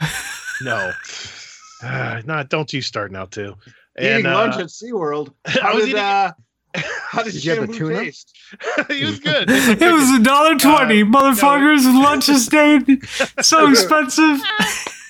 no. 0.62 0.92
Uh, 1.82 2.22
no, 2.26 2.42
don't 2.44 2.72
you 2.72 2.80
start 2.82 3.12
now 3.12 3.24
too. 3.26 3.54
Eating 3.98 4.26
uh, 4.26 4.34
lunch 4.34 4.56
at 4.56 4.66
SeaWorld. 4.66 5.32
How 5.46 5.72
I 5.72 5.74
was 5.74 5.84
did 5.84 5.90
eating- 5.90 6.02
uh, 6.02 6.32
how 7.10 7.22
did, 7.24 7.32
Did 7.32 7.44
you 7.44 7.50
have 7.56 7.66
the 7.66 7.74
tuna? 7.74 7.96
taste? 7.96 8.38
he 8.88 9.04
was 9.04 9.18
good. 9.18 9.46
It 9.50 9.80
was 9.92 10.20
a 10.20 10.22
dollar 10.22 10.56
twenty, 10.56 11.02
Uh, 11.02 11.06
motherfuckers. 11.06 11.82
Lunch 12.00 12.28
is 12.28 12.44
stayed 12.46 13.04
so 13.42 13.68
expensive. 13.68 14.40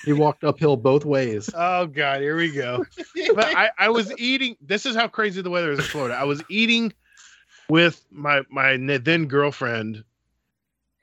He 0.03 0.13
walked 0.13 0.43
uphill 0.43 0.77
both 0.77 1.05
ways. 1.05 1.49
Oh 1.53 1.87
god, 1.87 2.21
here 2.21 2.35
we 2.35 2.51
go. 2.51 2.85
But 3.35 3.55
I, 3.55 3.69
I 3.77 3.89
was 3.89 4.11
eating. 4.17 4.57
This 4.61 4.85
is 4.85 4.95
how 4.95 5.07
crazy 5.07 5.41
the 5.41 5.49
weather 5.49 5.71
is 5.71 5.79
in 5.79 5.85
Florida. 5.85 6.15
I 6.15 6.23
was 6.23 6.43
eating 6.49 6.93
with 7.69 8.03
my 8.11 8.41
my 8.49 8.77
then 8.77 9.25
girlfriend. 9.25 10.03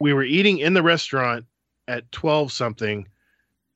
We 0.01 0.13
were 0.13 0.25
eating 0.25 0.59
in 0.59 0.75
the 0.75 0.83
restaurant 0.83 1.47
at 1.87 2.11
twelve 2.13 2.53
something. 2.53 3.07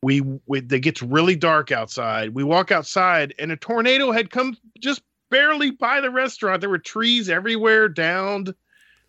We, 0.02 0.20
we 0.46 0.58
it 0.58 0.80
gets 0.80 1.00
really 1.00 1.36
dark 1.36 1.70
outside. 1.70 2.34
We 2.34 2.42
walk 2.42 2.72
outside, 2.72 3.34
and 3.38 3.52
a 3.52 3.56
tornado 3.56 4.10
had 4.10 4.30
come 4.30 4.56
just 4.80 5.02
barely 5.30 5.70
by 5.70 6.00
the 6.00 6.10
restaurant. 6.10 6.60
There 6.60 6.70
were 6.70 6.78
trees 6.78 7.28
everywhere, 7.28 7.88
downed. 7.88 8.54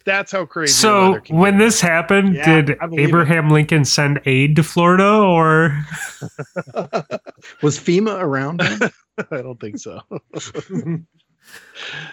That's 0.06 0.32
how 0.32 0.46
crazy. 0.46 0.72
the 0.72 0.78
So 0.78 1.10
weather 1.12 1.20
can 1.22 1.38
when 1.38 1.54
get. 1.58 1.60
this 1.66 1.82
happened, 1.82 2.36
Yeah, 2.36 2.62
did 2.62 2.78
I 2.80 2.88
believe 2.88 3.06
it. 3.06 3.08
Abraham 3.10 3.50
Lincoln 3.50 3.86
send 3.86 4.20
aid 4.26 4.56
to 4.58 4.64
Florida 4.64 5.10
or 5.10 5.86
Was 7.62 7.80
FEMA 7.80 8.20
around? 8.20 8.62
I 9.32 9.42
don't 9.42 9.60
think 9.60 9.78
so. 9.78 10.00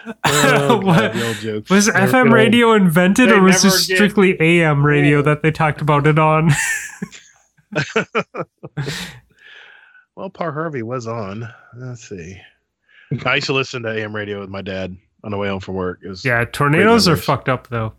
Oh, 0.05 0.13
oh, 0.25 0.77
what- 0.85 1.13
God, 1.13 1.35
jokes. 1.37 1.69
was 1.69 1.85
They're 1.85 1.95
FM 1.95 2.23
good. 2.25 2.33
radio 2.33 2.73
invented 2.73 3.29
They 3.29 3.33
or 3.33 3.41
was 3.41 3.63
never 3.63 3.75
this 3.75 3.87
get- 3.87 3.95
strictly 3.95 4.39
AM 4.41 4.85
radio 4.85 5.17
Yeah. 5.17 5.23
that 5.23 5.41
they 5.41 5.51
talked 5.51 5.81
about 5.81 6.05
it 6.05 6.19
on? 6.19 6.51
Well, 10.15 10.29
Paul 10.29 10.51
Harvey 10.51 10.83
was 10.83 11.07
on. 11.07 11.47
Let's 11.75 12.07
see. 12.07 12.37
I 13.25 13.35
used 13.35 13.47
to 13.47 13.53
listen 13.53 13.83
to 13.83 13.89
AM 13.89 14.13
radio 14.15 14.39
with 14.41 14.49
my 14.49 14.61
dad 14.61 14.95
on 15.23 15.31
the 15.31 15.37
way 15.37 15.47
home 15.49 15.59
from 15.59 15.75
work. 15.75 15.99
It 16.03 16.07
was 16.09 16.25
yeah, 16.25 16.43
tornadoes 16.45 17.07
are 17.07 17.15
fucked 17.17 17.49
up 17.49 17.67
though. 17.67 17.93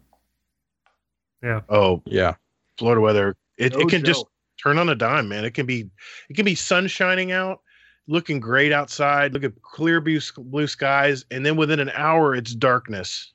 Yeah. 1.42 1.60
Oh 1.68 2.02
yeah. 2.06 2.34
Florida 2.78 3.00
weather. 3.00 3.36
It, 3.58 3.72
No 3.74 3.80
it 3.80 3.88
can 3.88 4.04
just 4.04 4.24
turn 4.62 4.78
on 4.78 4.88
a 4.88 4.94
dime, 4.94 5.28
man. 5.28 5.44
It 5.44 5.54
can 5.54 5.66
be 5.66 5.88
it 6.28 6.34
can 6.34 6.44
be 6.44 6.54
sun 6.54 6.86
shining 6.86 7.32
out, 7.32 7.60
looking 8.06 8.40
great 8.40 8.72
outside, 8.72 9.32
look 9.32 9.44
at 9.44 9.60
clear 9.62 10.00
blue, 10.00 10.20
blue 10.36 10.66
skies, 10.66 11.24
and 11.30 11.44
then 11.44 11.56
within 11.56 11.80
an 11.80 11.90
hour 11.94 12.34
it's 12.34 12.54
darkness. 12.54 13.32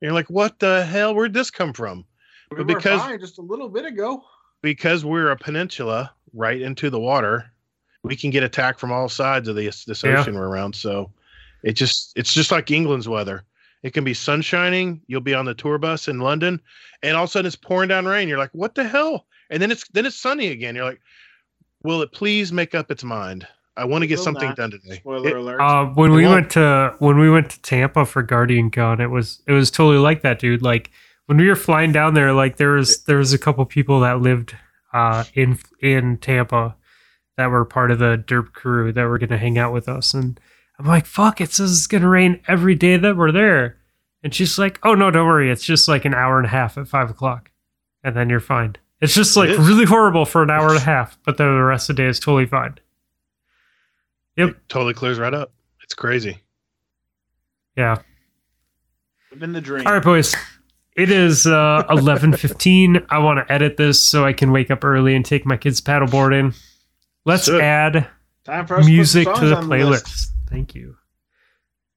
And 0.00 0.06
you're 0.06 0.14
like, 0.14 0.30
what 0.30 0.58
the 0.58 0.84
hell? 0.84 1.14
Where'd 1.14 1.32
this 1.34 1.50
come 1.50 1.72
from? 1.72 2.04
We 2.50 2.56
But 2.56 2.58
were 2.58 2.64
because- 2.76 3.00
fine 3.00 3.20
just 3.20 3.38
a 3.38 3.42
little 3.42 3.68
bit 3.68 3.84
ago. 3.84 4.24
Because 4.62 5.04
we're 5.04 5.30
a 5.30 5.36
peninsula 5.36 6.12
right 6.34 6.60
into 6.60 6.88
the 6.88 7.00
water, 7.00 7.50
we 8.04 8.14
can 8.14 8.30
get 8.30 8.44
attacked 8.44 8.78
from 8.78 8.92
all 8.92 9.08
sides 9.08 9.48
of 9.48 9.56
this 9.56 9.84
this 9.84 10.04
Yeah. 10.04 10.20
ocean 10.20 10.34
we're 10.34 10.46
around. 10.48 10.74
So 10.76 11.10
it 11.62 11.72
just 11.72 12.12
it's 12.16 12.32
just 12.32 12.50
like 12.50 12.70
England's 12.70 13.08
weather. 13.08 13.44
It 13.82 13.92
can 13.94 14.04
be 14.04 14.14
sun 14.14 14.42
shining. 14.42 15.00
You'll 15.08 15.20
be 15.20 15.34
on 15.34 15.44
the 15.44 15.54
tour 15.54 15.78
bus 15.78 16.06
in 16.08 16.20
London, 16.20 16.60
and 17.02 17.16
all 17.16 17.24
of 17.24 17.28
a 17.30 17.32
sudden 17.32 17.46
it's 17.46 17.56
pouring 17.56 17.88
down 17.88 18.06
rain. 18.06 18.28
You're 18.28 18.38
like, 18.38 18.50
what 18.52 18.74
the 18.74 18.84
hell? 18.84 19.26
And 19.50 19.60
then 19.60 19.70
it's 19.70 19.86
then 19.88 20.06
it's 20.06 20.16
sunny 20.16 20.48
again. 20.48 20.74
You're 20.76 20.84
like, 20.84 21.00
will 21.82 22.02
it 22.02 22.12
please 22.12 22.52
make 22.52 22.74
up 22.74 22.90
its 22.90 23.04
mind? 23.04 23.46
I 23.76 23.86
want 23.86 24.02
to 24.02 24.06
get 24.06 24.18
something 24.18 24.48
not. 24.48 24.56
done 24.56 24.70
today. 24.70 24.96
Spoiler 24.96 25.30
It- 25.30 25.36
alert. 25.36 25.60
Uh, 25.60 25.86
when 25.86 26.12
It 26.12 26.14
we 26.14 26.22
won't. 26.24 26.34
went 26.34 26.50
to 26.52 26.94
when 26.98 27.18
we 27.18 27.30
went 27.30 27.50
to 27.50 27.62
Tampa 27.62 28.04
for 28.04 28.22
GuardianCon, 28.22 29.00
it 29.00 29.08
was 29.08 29.42
it 29.46 29.52
was 29.52 29.70
totally 29.70 29.98
like 29.98 30.22
that, 30.22 30.38
dude. 30.38 30.62
Like 30.62 30.90
when 31.26 31.38
we 31.38 31.48
were 31.48 31.56
flying 31.56 31.90
down 31.90 32.14
there, 32.14 32.32
like 32.32 32.56
there 32.58 32.72
was 32.72 33.02
there 33.04 33.16
was 33.16 33.32
a 33.32 33.38
couple 33.38 33.64
people 33.66 34.00
that 34.00 34.20
lived 34.20 34.54
uh, 34.92 35.24
in 35.34 35.58
in 35.80 36.18
Tampa 36.18 36.76
that 37.38 37.46
were 37.50 37.64
part 37.64 37.90
of 37.90 37.98
the 37.98 38.22
derp 38.26 38.52
crew 38.52 38.92
that 38.92 39.04
were 39.04 39.18
gonna 39.18 39.38
hang 39.38 39.56
out 39.58 39.72
with 39.72 39.88
us, 39.88 40.12
and 40.14 40.38
I'm 40.82 40.88
like, 40.88 41.06
fuck, 41.06 41.40
it 41.40 41.52
says 41.52 41.70
it's 41.70 41.86
gonna 41.86 42.08
rain 42.08 42.40
every 42.48 42.74
day 42.74 42.96
that 42.96 43.16
we're 43.16 43.30
there, 43.30 43.76
and 44.24 44.34
she's 44.34 44.58
like, 44.58 44.80
oh 44.82 44.94
no, 44.94 45.12
don't 45.12 45.28
worry, 45.28 45.48
it's 45.48 45.64
just 45.64 45.86
like 45.86 46.04
an 46.04 46.12
hour 46.12 46.38
and 46.38 46.46
a 46.46 46.50
half 46.50 46.76
at 46.76 46.88
five 46.88 47.08
o'clock, 47.08 47.52
and 48.02 48.16
then 48.16 48.28
you're 48.28 48.40
fine. 48.40 48.74
It's 49.00 49.14
just 49.14 49.36
like 49.36 49.50
is. 49.50 49.58
really 49.58 49.84
horrible 49.84 50.24
for 50.24 50.42
an 50.42 50.50
hour 50.50 50.70
and 50.70 50.78
a 50.78 50.80
half, 50.84 51.16
but 51.24 51.36
then 51.38 51.46
the 51.46 51.62
rest 51.62 51.88
of 51.88 51.94
the 51.94 52.02
day 52.02 52.08
is 52.08 52.18
totally 52.18 52.46
fine. 52.46 52.78
Yep. 54.36 54.48
It 54.48 54.56
totally 54.68 54.92
clears 54.94 55.20
right 55.20 55.32
up. 55.32 55.52
It's 55.84 55.94
crazy. 55.94 56.38
Yeah. 57.76 58.02
Living 59.30 59.52
the 59.52 59.60
dream. 59.60 59.86
All 59.86 59.92
right, 59.92 60.02
boys. 60.02 60.34
It 60.96 61.12
is 61.12 61.46
uh, 61.46 61.84
eleven 61.88 62.32
fifteen. 62.32 63.06
I 63.08 63.18
want 63.18 63.38
to 63.46 63.52
edit 63.52 63.76
this 63.76 64.04
so 64.04 64.24
I 64.24 64.32
can 64.32 64.50
wake 64.50 64.70
up 64.72 64.84
early 64.84 65.14
and 65.14 65.24
take 65.24 65.46
my 65.46 65.56
kids 65.56 65.80
paddleboarding. 65.80 66.54
Let's 67.24 67.44
Sick. 67.44 67.62
add 67.62 68.08
Time 68.44 68.66
for 68.66 68.82
music 68.82 69.28
to, 69.28 69.40
to 69.40 69.46
the 69.46 69.56
playlist. 69.56 69.90
list. 69.90 70.31
Thank 70.52 70.74
you. 70.74 70.96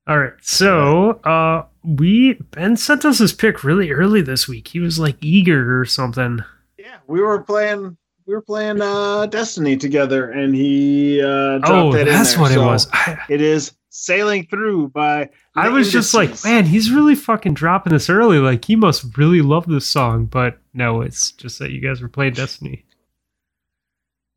All 0.07 0.17
right. 0.19 0.33
So 0.41 1.11
uh 1.23 1.65
we 1.83 2.33
Ben 2.51 2.77
sent 2.77 3.05
us 3.05 3.19
his 3.19 3.33
pick 3.33 3.63
really 3.63 3.91
early 3.91 4.21
this 4.21 4.47
week. 4.47 4.69
He 4.69 4.79
was 4.79 4.97
like 4.97 5.17
eager 5.21 5.79
or 5.79 5.85
something. 5.85 6.39
Yeah, 6.77 6.97
we 7.07 7.21
were 7.21 7.41
playing. 7.41 7.97
We 8.25 8.33
were 8.33 8.41
playing 8.41 8.81
uh, 8.81 9.27
Destiny 9.27 9.77
together, 9.77 10.31
and 10.31 10.55
he 10.55 11.21
uh, 11.21 11.59
dropped 11.59 11.69
Oh, 11.69 11.91
that 11.91 12.07
in 12.07 12.13
that's 12.13 12.35
what 12.37 12.51
it 12.51 12.57
was. 12.57 12.87
I, 12.91 13.19
It 13.29 13.39
is 13.39 13.73
sailing 13.89 14.47
through 14.47 14.89
by. 14.89 15.29
I 15.55 15.69
was 15.69 15.91
just 15.91 16.15
like, 16.15 16.43
man, 16.43 16.65
he's 16.65 16.91
really 16.91 17.13
fucking 17.13 17.53
dropping 17.53 17.93
this 17.93 18.09
early. 18.09 18.39
Like 18.39 18.65
he 18.65 18.75
must 18.75 19.15
really 19.17 19.41
love 19.41 19.67
this 19.67 19.85
song. 19.85 20.25
But 20.25 20.57
no, 20.73 21.01
it's 21.01 21.33
just 21.33 21.59
that 21.59 21.69
you 21.71 21.81
guys 21.81 22.01
were 22.01 22.09
playing 22.09 22.33
Destiny. 22.33 22.83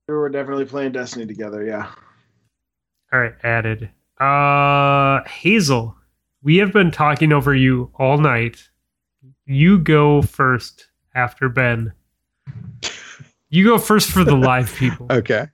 we 0.06 0.14
were 0.14 0.28
definitely 0.28 0.66
playing 0.66 0.92
Destiny 0.92 1.24
together. 1.26 1.64
Yeah. 1.64 1.90
All 3.12 3.20
right, 3.20 3.34
added. 3.42 3.90
Uh 4.20 5.22
Hazel, 5.28 5.96
we 6.42 6.56
have 6.56 6.72
been 6.72 6.90
talking 6.90 7.32
over 7.32 7.54
you 7.54 7.90
all 7.98 8.18
night. 8.18 8.68
You 9.46 9.78
go 9.78 10.22
first 10.22 10.88
after 11.14 11.48
Ben. 11.48 11.92
You 13.50 13.64
go 13.64 13.78
first 13.78 14.10
for 14.10 14.24
the 14.24 14.36
live 14.36 14.74
people. 14.74 15.06
Okay. 15.10 15.46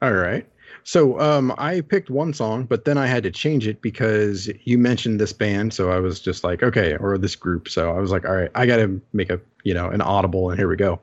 All 0.00 0.12
right. 0.12 0.46
So 0.84 1.18
um, 1.20 1.54
I 1.58 1.80
picked 1.80 2.10
one 2.10 2.34
song, 2.34 2.64
but 2.64 2.84
then 2.84 2.98
I 2.98 3.06
had 3.06 3.22
to 3.22 3.30
change 3.30 3.66
it 3.68 3.80
because 3.82 4.50
you 4.64 4.78
mentioned 4.78 5.20
this 5.20 5.32
band. 5.32 5.72
So 5.72 5.90
I 5.90 6.00
was 6.00 6.20
just 6.20 6.42
like, 6.42 6.62
okay, 6.62 6.96
or 6.96 7.16
this 7.18 7.36
group. 7.36 7.68
So 7.68 7.94
I 7.94 8.00
was 8.00 8.10
like, 8.10 8.24
all 8.24 8.34
right, 8.34 8.50
I 8.54 8.66
got 8.66 8.76
to 8.76 9.00
make 9.12 9.30
a 9.30 9.40
you 9.64 9.74
know 9.74 9.88
an 9.88 10.00
audible, 10.00 10.50
and 10.50 10.58
here 10.58 10.68
we 10.68 10.76
go. 10.76 11.00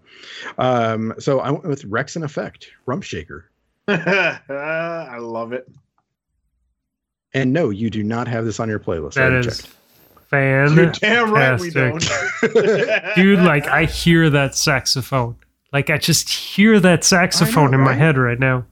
Um, 0.58 1.14
so 1.18 1.40
I 1.40 1.52
went 1.52 1.64
with 1.64 1.90
Wreckx-n-Effect, 1.90 2.68
Rump 2.86 3.04
Shaker. 3.04 3.49
I 3.90 5.18
love 5.20 5.54
it. 5.54 5.68
And 7.34 7.54
no, 7.54 7.70
you 7.70 7.90
do 7.90 8.04
not 8.04 8.28
have 8.28 8.46
this 8.46 8.60
on 8.60 8.70
your 8.70 8.80
playlist. 8.80 9.18
I 9.18 9.22
That 9.22 9.32
already 9.32 9.48
is 9.50 9.58
checked. 9.62 9.76
You're 10.32 10.92
damn 10.92 11.32
right 11.32 11.60
we 11.60 11.70
don't. 11.72 12.02
Fantastic. 12.04 13.16
Dude, 13.16 13.40
like 13.40 13.68
I 13.68 13.86
hear 13.86 14.30
that 14.30 14.56
saxophone. 14.56 15.36
Like 15.74 15.90
I 15.90 15.98
just 15.98 16.30
hear 16.30 16.80
that 16.80 17.04
saxophone 17.04 17.74
in 17.74 17.80
my 17.80 17.88
right? 17.92 17.98
head 17.98 18.18
right 18.18 18.40
now. 18.40 18.66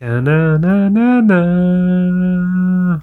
Da 0.00 0.20
na 0.20 0.56
na 0.58 0.88
na 0.88 1.20
na. 1.20 3.00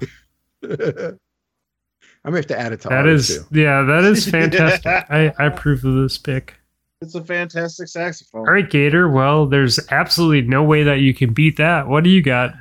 I'm 2.24 2.32
gonna 2.32 2.36
have 2.38 2.46
to 2.46 2.58
add 2.58 2.72
it 2.72 2.80
to 2.82 2.88
That 2.88 3.06
ours, 3.06 3.30
is 3.30 3.46
too. 3.46 3.60
yeah, 3.60 3.82
that 3.82 4.04
is 4.04 4.26
fantastic. 4.30 4.86
I, 5.10 5.32
I 5.38 5.46
approve 5.46 5.84
of 5.84 5.94
this 5.94 6.18
pick. 6.18 6.54
It's 7.00 7.14
a 7.14 7.22
fantastic 7.24 7.88
saxophone. 7.88 8.40
All 8.48 8.52
right, 8.54 8.68
Gator. 8.68 9.08
Well, 9.10 9.46
there's 9.46 9.78
absolutely 9.90 10.42
no 10.48 10.62
way 10.64 10.82
that 10.84 11.00
you 11.00 11.12
can 11.14 11.32
beat 11.32 11.56
that. 11.58 11.88
What 11.88 12.04
do 12.04 12.10
you 12.10 12.22
got? 12.22 12.54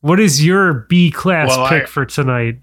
What 0.00 0.20
is 0.20 0.44
your 0.44 0.86
B 0.88 1.10
class 1.10 1.48
Well, 1.48 1.68
pick 1.68 1.82
I- 1.84 1.86
for 1.86 2.04
tonight? 2.06 2.60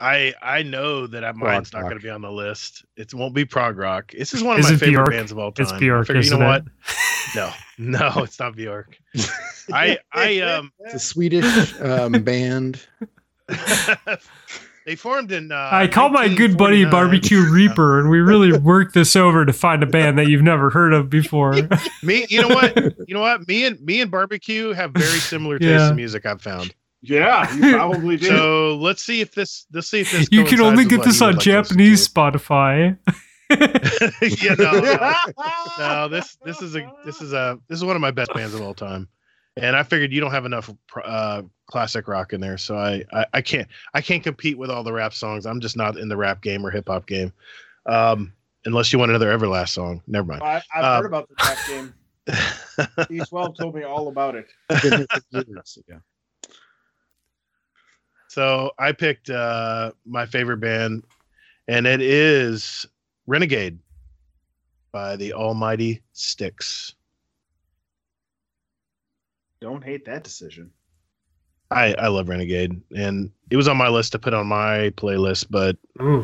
I 0.00 0.32
I 0.40 0.62
know 0.62 1.08
that 1.08 1.24
I- 1.24 1.32
mine's 1.32 1.72
not 1.72 1.82
going 1.82 1.96
to 1.96 2.02
be 2.02 2.08
on 2.08 2.20
the 2.22 2.30
list. 2.30 2.84
It 2.96 3.12
won't 3.12 3.34
be 3.34 3.44
prog 3.44 3.76
rock. 3.78 4.12
This 4.16 4.32
is 4.32 4.44
one 4.44 4.54
of 4.54 4.60
Is 4.60 4.70
my 4.70 4.76
favorite 4.76 4.92
Bjork? 4.92 5.10
bands 5.10 5.32
of 5.32 5.38
all 5.40 5.50
time. 5.50 5.64
It's 5.64 5.72
I 5.72 5.78
Bjork, 5.80 6.06
figured, 6.06 6.24
you 6.24 6.28
isn't 6.28 6.38
know 6.40 6.52
it? 6.52 6.64
what? 7.34 7.34
No, 7.34 7.52
no, 8.14 8.22
it's 8.22 8.38
not 8.38 8.54
Bjork. 8.54 8.96
I 9.72 9.98
I 10.12 10.38
um 10.40 10.70
It's 10.80 10.94
a 10.94 10.98
Swedish 11.00 11.74
um, 11.80 12.12
band. 12.22 12.86
they 14.88 14.96
formed 14.96 15.30
in. 15.32 15.52
Uh, 15.52 15.68
I 15.70 15.86
call 15.86 16.08
my 16.08 16.28
good 16.34 16.56
buddy 16.56 16.86
Barbecue 16.86 17.42
Reaper, 17.50 18.00
and 18.00 18.08
we 18.08 18.20
really 18.20 18.56
worked 18.58 18.94
this 18.94 19.16
over 19.16 19.44
to 19.44 19.52
find 19.52 19.82
a 19.82 19.86
band 19.86 20.18
that 20.18 20.28
you've 20.28 20.40
never 20.40 20.70
heard 20.70 20.94
of 20.94 21.10
before. 21.10 21.52
Me, 22.02 22.24
you 22.30 22.40
know 22.40 22.48
what? 22.48 22.74
You 23.06 23.12
know 23.12 23.20
what? 23.20 23.46
Me 23.46 23.66
and 23.66 23.78
me 23.82 24.00
and 24.00 24.10
Barbecue 24.10 24.72
have 24.72 24.92
very 24.92 25.18
similar 25.18 25.58
tastes 25.58 25.72
Yeah. 25.72 25.90
in 25.90 25.96
music. 25.96 26.24
I've 26.24 26.40
found. 26.40 26.74
Yeah, 27.02 27.54
you 27.54 27.74
probably 27.74 28.16
do. 28.16 28.28
So 28.28 28.76
let's 28.76 29.02
see 29.02 29.20
if 29.20 29.34
this. 29.34 29.66
Let's 29.74 29.88
see 29.88 30.00
if 30.00 30.10
this. 30.10 30.28
you 30.32 30.44
can 30.46 30.58
only 30.62 30.86
get 30.86 31.02
this 31.04 31.20
on 31.20 31.32
like 31.34 31.40
Japanese 31.42 32.08
Spotify. 32.08 32.96
to. 33.50 34.10
yeah, 34.22 34.54
no, 34.58 34.72
no, 34.80 35.14
no. 35.78 36.08
This 36.08 36.38
this 36.46 36.62
is 36.62 36.74
a 36.76 36.90
this 37.04 37.20
is 37.20 37.34
a 37.34 37.58
this 37.68 37.76
is 37.78 37.84
one 37.84 37.94
of 37.94 38.00
my 38.00 38.10
best 38.10 38.32
bands 38.32 38.54
of 38.54 38.62
all 38.62 38.72
time, 38.72 39.06
and 39.60 39.76
I 39.76 39.82
figured 39.82 40.12
you 40.12 40.20
don't 40.20 40.30
have 40.30 40.46
enough 40.46 40.70
uh, 41.04 41.42
classic 41.66 42.08
rock 42.08 42.32
in 42.32 42.40
there, 42.40 42.58
so 42.58 42.76
I, 42.76 43.04
I 43.12 43.26
I 43.34 43.42
can't 43.42 43.68
I 43.94 44.00
can't 44.00 44.22
compete 44.22 44.56
with 44.58 44.70
all 44.70 44.82
the 44.82 44.92
rap 44.92 45.12
songs. 45.14 45.46
I'm 45.46 45.60
just 45.60 45.76
not 45.76 45.96
in 45.98 46.08
the 46.08 46.16
rap 46.16 46.40
game 46.42 46.64
or 46.66 46.70
hip 46.70 46.88
hop 46.88 47.06
game. 47.06 47.32
Um, 47.86 48.32
unless 48.64 48.92
you 48.92 48.98
want 48.98 49.10
another 49.10 49.36
Everlast 49.36 49.70
song, 49.70 50.02
never 50.06 50.26
mind. 50.26 50.42
I, 50.42 50.62
I've 50.74 50.84
Um, 50.84 51.02
heard 51.02 51.06
about 51.06 51.28
the 51.28 51.34
rap 51.44 51.58
game. 51.66 51.94
D12 52.28 53.56
told 53.56 53.74
me 53.74 53.82
all 53.84 54.08
about 54.08 54.34
it. 54.34 54.46
Been 54.82 54.98
here 54.98 55.06
for 55.32 55.44
years, 55.46 55.78
yeah. 55.88 55.98
So 58.28 58.72
I 58.78 58.92
picked 58.92 59.30
uh, 59.30 59.92
my 60.04 60.26
favorite 60.26 60.58
band, 60.58 61.04
and 61.66 61.86
it 61.86 62.02
is 62.02 62.86
Renegade 63.26 63.78
by 64.92 65.16
the 65.16 65.32
Almighty 65.32 66.02
Styx. 66.12 66.94
Don't 69.60 69.82
hate 69.84 70.04
that 70.06 70.24
decision. 70.24 70.70
I, 71.70 71.94
I 71.98 72.08
love 72.08 72.28
Renegade, 72.28 72.80
and 72.96 73.30
it 73.50 73.56
was 73.56 73.68
on 73.68 73.76
my 73.76 73.88
list 73.88 74.12
to 74.12 74.18
put 74.18 74.32
on 74.32 74.46
my 74.46 74.90
playlist, 74.96 75.46
but 75.50 75.76
Ooh. 76.00 76.22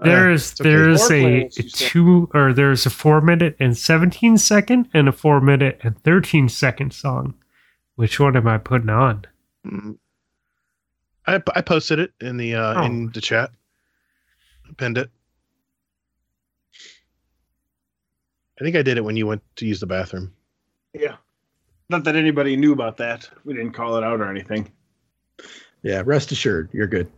uh, 0.00 0.04
There's 0.04 0.52
it's 0.52 0.60
okay. 0.60 0.70
there's 0.70 1.06
Four 1.06 1.16
a, 1.16 1.22
playlists, 1.22 1.56
you 1.62 1.68
said. 1.68 1.88
two 1.90 2.30
or 2.32 2.52
there's 2.54 2.86
a 2.86 2.90
four 2.90 3.20
minute 3.20 3.56
and 3.60 3.76
seventeen 3.76 4.38
second 4.38 4.88
and 4.94 5.06
a 5.08 5.12
four 5.12 5.40
minute 5.42 5.78
and 5.82 6.02
thirteen 6.02 6.48
second 6.48 6.92
song. 6.94 7.34
Which 7.96 8.18
one 8.20 8.36
am 8.36 8.46
I 8.48 8.56
putting 8.58 8.88
on? 8.90 9.26
Mm. 9.66 9.98
I 11.26 11.42
I 11.54 11.60
posted 11.60 11.98
it 11.98 12.12
in 12.20 12.38
the 12.38 12.54
uh, 12.54 12.80
Oh. 12.80 12.84
in 12.86 13.10
the 13.12 13.20
chat, 13.20 13.50
pinned 14.78 14.96
it. 14.96 15.10
I 18.60 18.64
think 18.64 18.76
I 18.76 18.82
did 18.82 18.96
it 18.96 19.04
when 19.04 19.16
you 19.16 19.26
went 19.26 19.42
to 19.56 19.66
use 19.66 19.78
the 19.80 19.86
bathroom. 19.86 20.32
Yeah. 20.94 21.16
Not 21.90 22.04
that 22.04 22.16
anybody 22.16 22.56
knew 22.56 22.72
about 22.72 22.96
that. 22.98 23.28
We 23.44 23.54
didn't 23.54 23.72
call 23.72 23.96
it 23.96 24.04
out 24.04 24.20
or 24.20 24.30
anything. 24.30 24.70
Yeah, 25.82 26.02
rest 26.04 26.32
assured, 26.32 26.68
you're 26.72 26.86
good. 26.86 27.10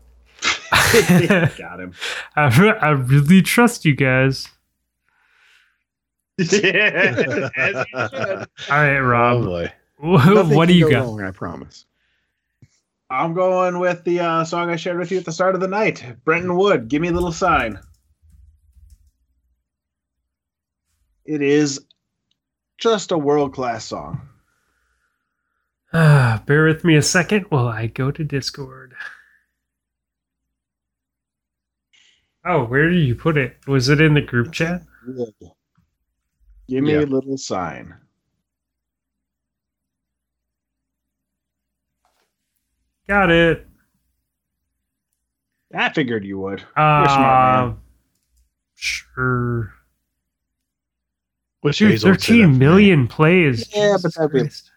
Got 0.92 1.80
him. 1.80 1.92
I, 2.36 2.76
I 2.80 2.90
really 2.90 3.42
trust 3.42 3.84
you 3.84 3.94
guys. 3.96 4.48
As 6.38 6.52
you 6.52 6.60
should. 7.94 7.94
All 7.94 8.46
right, 8.70 8.96
Oh 8.96 9.02
Rob. 9.02 9.44
boy. 9.44 9.72
wh- 9.98 10.50
what 10.54 10.68
do 10.68 10.74
you 10.74 10.84
go 10.86 10.90
got? 10.90 11.00
Wrong, 11.04 11.22
I 11.22 11.30
promise. 11.32 11.84
I'm 13.10 13.34
going 13.34 13.78
with 13.80 14.04
the 14.04 14.20
uh, 14.20 14.44
song 14.44 14.70
I 14.70 14.76
shared 14.76 14.98
with 14.98 15.10
you 15.10 15.18
at 15.18 15.24
the 15.24 15.32
start 15.32 15.54
of 15.56 15.60
the 15.60 15.68
night. 15.68 16.04
Brenton 16.24 16.56
Wood, 16.56 16.86
Give 16.88 17.02
Me 17.02 17.08
a 17.08 17.12
Little 17.12 17.32
Sign. 17.32 17.78
It 21.24 21.42
is 21.42 21.80
just 22.78 23.10
a 23.12 23.18
world 23.18 23.52
class 23.52 23.84
song. 23.84 24.20
Ah, 25.92 26.42
bear 26.46 26.64
with 26.66 26.84
me 26.84 26.96
a 26.96 27.02
second 27.02 27.46
while 27.48 27.66
I 27.68 27.86
go 27.86 28.10
to 28.10 28.24
Discord. 28.24 28.94
Oh, 32.44 32.64
where 32.64 32.88
did 32.88 33.00
you 33.00 33.14
put 33.14 33.36
it? 33.36 33.58
Was 33.66 33.88
it 33.88 34.00
in 34.00 34.14
the 34.14 34.20
group 34.22 34.52
chat? 34.52 34.82
Give 36.68 36.82
me 36.84 36.92
Yeah. 36.92 37.00
a 37.00 37.06
little 37.06 37.36
sign. 37.36 37.94
Got 43.08 43.30
it. 43.30 43.66
I 45.74 45.92
figured 45.92 46.24
you 46.24 46.38
would. 46.40 46.60
Uh, 46.76 47.06
smart. 47.08 47.76
Sure. 48.74 49.74
Wish 51.62 51.78
Dude, 51.78 51.90
Hazel 51.90 52.10
would 52.12 52.20
say 52.22 52.32
that 52.34 52.38
13 52.38 52.46
for 52.46 52.52
me. 52.52 52.58
million 52.58 53.06
plays. 53.08 53.68
Yeah, 53.74 53.92
Jesus 53.96 54.02
but 54.02 54.14
that'd 54.14 54.32
be- 54.32 54.40
Christ. 54.40 54.69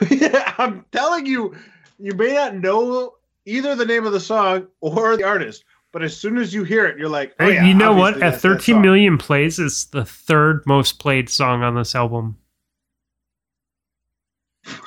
I'm 0.58 0.84
telling 0.92 1.26
you, 1.26 1.54
you 1.98 2.12
may 2.14 2.34
not 2.34 2.54
know 2.56 3.14
either 3.44 3.74
the 3.74 3.86
name 3.86 4.06
of 4.06 4.12
the 4.12 4.20
song 4.20 4.66
or 4.80 5.16
the 5.16 5.24
artist, 5.24 5.64
but 5.92 6.02
as 6.02 6.16
soon 6.16 6.38
as 6.38 6.54
you 6.54 6.64
hear 6.64 6.86
it, 6.86 6.98
you're 6.98 7.08
like, 7.08 7.34
oh, 7.40 7.48
yeah, 7.48 7.64
you 7.64 7.74
know 7.74 7.92
what? 7.92 8.14
obviously 8.14 8.26
At 8.26 8.32
that's 8.32 8.42
that 8.42 8.48
13 8.48 8.74
song. 8.74 8.82
million 8.82 9.18
plays, 9.18 9.58
it's 9.58 9.84
the 9.86 10.04
third 10.04 10.62
most 10.66 10.98
played 10.98 11.28
song 11.28 11.62
on 11.62 11.74
this 11.74 11.94
album. 11.94 12.36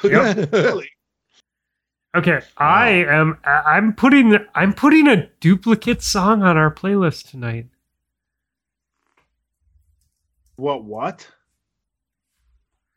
really? 0.04 0.90
Okay, 2.16 2.42
I 2.58 2.90
am. 2.90 3.40
I'm 3.44 3.94
putting. 3.94 4.38
I'm 4.54 4.74
putting 4.74 5.08
a 5.08 5.28
duplicate 5.40 6.04
song 6.04 6.44
on 6.44 6.58
our 6.58 6.72
playlist 6.74 7.32
tonight. 7.32 7.68
What? 10.58 10.84
What? 10.84 11.28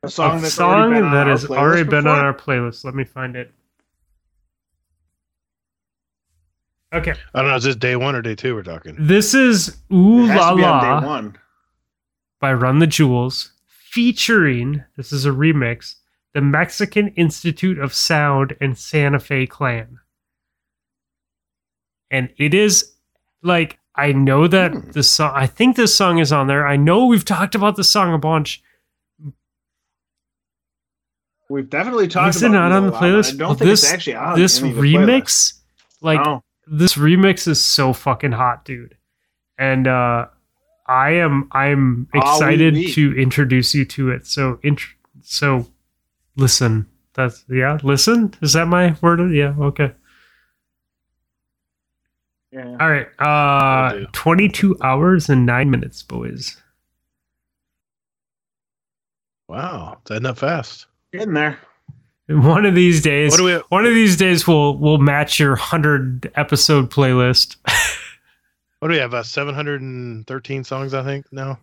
A 0.07 0.09
A 0.09 0.11
song 0.11 0.41
that's 0.41 0.55
song 0.55 0.93
already 0.93 1.01
that 1.01 1.27
has 1.27 1.45
playlist 1.45 1.57
already 1.59 1.83
been 1.89 2.07
on 2.07 2.19
our 2.19 2.35
playlist. 2.35 2.85
Let 2.85 2.95
me 2.95 3.05
find 3.05 3.37
it. 3.37 3.53
Okay. 6.93 7.15
I 7.35 7.41
don't 7.43 7.51
know. 7.51 7.57
Is 7.57 7.65
this 7.65 7.77
day 7.77 7.97
one 7.97 8.15
or 8.15 8.23
day 8.23 8.35
two? 8.35 8.55
We're 8.55 8.63
talking. 8.63 8.97
This 8.99 9.35
is 9.35 9.77
Ooh 9.93 10.25
It 10.25 10.29
has 10.29 10.39
La 10.39 10.51
on 10.51 10.57
day 10.59 10.63
La 10.65 11.05
one. 11.05 11.37
by 12.41 12.53
Run 12.53 12.79
the 12.79 12.87
Jewels, 12.87 13.53
featuring, 13.67 14.85
this 14.97 15.13
is 15.13 15.27
a 15.27 15.31
remix, 15.31 15.97
the 16.35 16.41
Mexican 16.41 17.09
Institute 17.09 17.79
of 17.79 17.93
Sound 17.93 18.57
and 18.61 18.79
Santa 18.79 19.19
Fe 19.19 19.47
Klan. 19.47 19.99
And 22.11 22.31
it 22.39 22.55
is 22.55 22.93
like, 23.43 23.79
I 23.97 24.13
know 24.13 24.47
that 24.47 24.73
Hmm. 24.73 24.91
the 24.93 25.03
song, 25.03 25.33
I 25.35 25.47
think 25.47 25.77
this 25.77 25.97
song 25.97 26.19
is 26.19 26.31
on 26.33 26.47
there. 26.47 26.67
I 26.67 26.77
know 26.77 27.07
we've 27.07 27.25
talked 27.25 27.55
about 27.55 27.77
the 27.77 27.85
song 27.85 28.15
a 28.15 28.19
bunch. 28.19 28.63
We've 31.49 31.69
definitely 31.71 32.09
talked 32.09 32.37
about. 32.37 32.37
Is 32.37 32.43
it 32.43 32.49
not 32.51 32.73
on 32.73 32.87
the 32.87 32.91
La 32.93 32.99
La. 32.99 33.03
playlist? 33.05 33.35
I 33.35 33.37
don't 33.37 33.49
Well, 33.49 33.55
think 33.57 33.71
this- 33.71 33.83
it's 33.85 33.93
actually 33.93 34.17
on 34.17 34.39
this 34.39 34.61
any 34.61 34.73
the 34.73 34.81
remix, 34.81 35.61
like, 36.01 36.21
Oh. 36.27 36.43
this 36.67 36.95
remix 36.95 37.47
is 37.47 37.63
so 37.63 37.93
fucking 37.93 38.33
hot, 38.33 38.65
dude. 38.65 38.97
And 39.59 39.87
uh 39.87 40.27
I 40.89 41.11
am 41.11 41.49
I'm 41.53 42.09
Ah, 42.15 42.19
excited 42.37 42.75
to 42.95 43.17
introduce 43.21 43.75
you 43.75 43.85
to 43.87 44.11
it. 44.11 44.27
So 44.27 44.59
int- 44.63 44.81
so 45.23 45.67
listen. 46.37 46.87
That's 47.15 47.45
yeah, 47.49 47.79
listen. 47.83 48.35
Is 48.43 48.53
that 48.53 48.67
my 48.69 48.95
word? 49.01 49.21
Yeah, 49.33 49.55
okay. 49.59 49.93
Yeah. 52.53 52.77
All 52.81 52.91
right. 52.91 53.09
Uh 53.19 54.07
22 54.13 54.77
hours 54.83 55.29
and 55.29 55.47
9 55.47 55.71
minutes, 55.71 56.03
boys. 56.03 56.61
Wow, 59.49 59.99
it's 60.03 60.11
ending 60.11 60.31
up 60.31 60.39
fast. 60.39 60.87
Getting 61.13 61.35
there. 61.35 61.59
One 62.29 62.67
of 62.67 62.75
these 62.75 63.03
days 63.03 63.31
What 63.31 63.37
do 63.39 63.45
we? 63.45 63.55
one 63.69 63.87
of 63.87 63.95
these 63.95 64.17
days 64.17 64.47
we'll 64.49 64.77
we'll 64.79 64.99
match 64.99 65.39
your 65.39 65.51
100 65.51 66.33
episode 66.35 66.91
playlist. 66.91 67.57
What 68.81 68.89
do 68.89 68.93
we 68.93 69.01
have? 69.01 69.15
Uh, 69.15 69.23
Seven 69.23 69.55
hundred 69.55 69.81
and 69.81 70.27
thirteen 70.27 70.63
songs, 70.63 70.93
I 70.93 71.03
think. 71.03 71.25
now. 71.33 71.59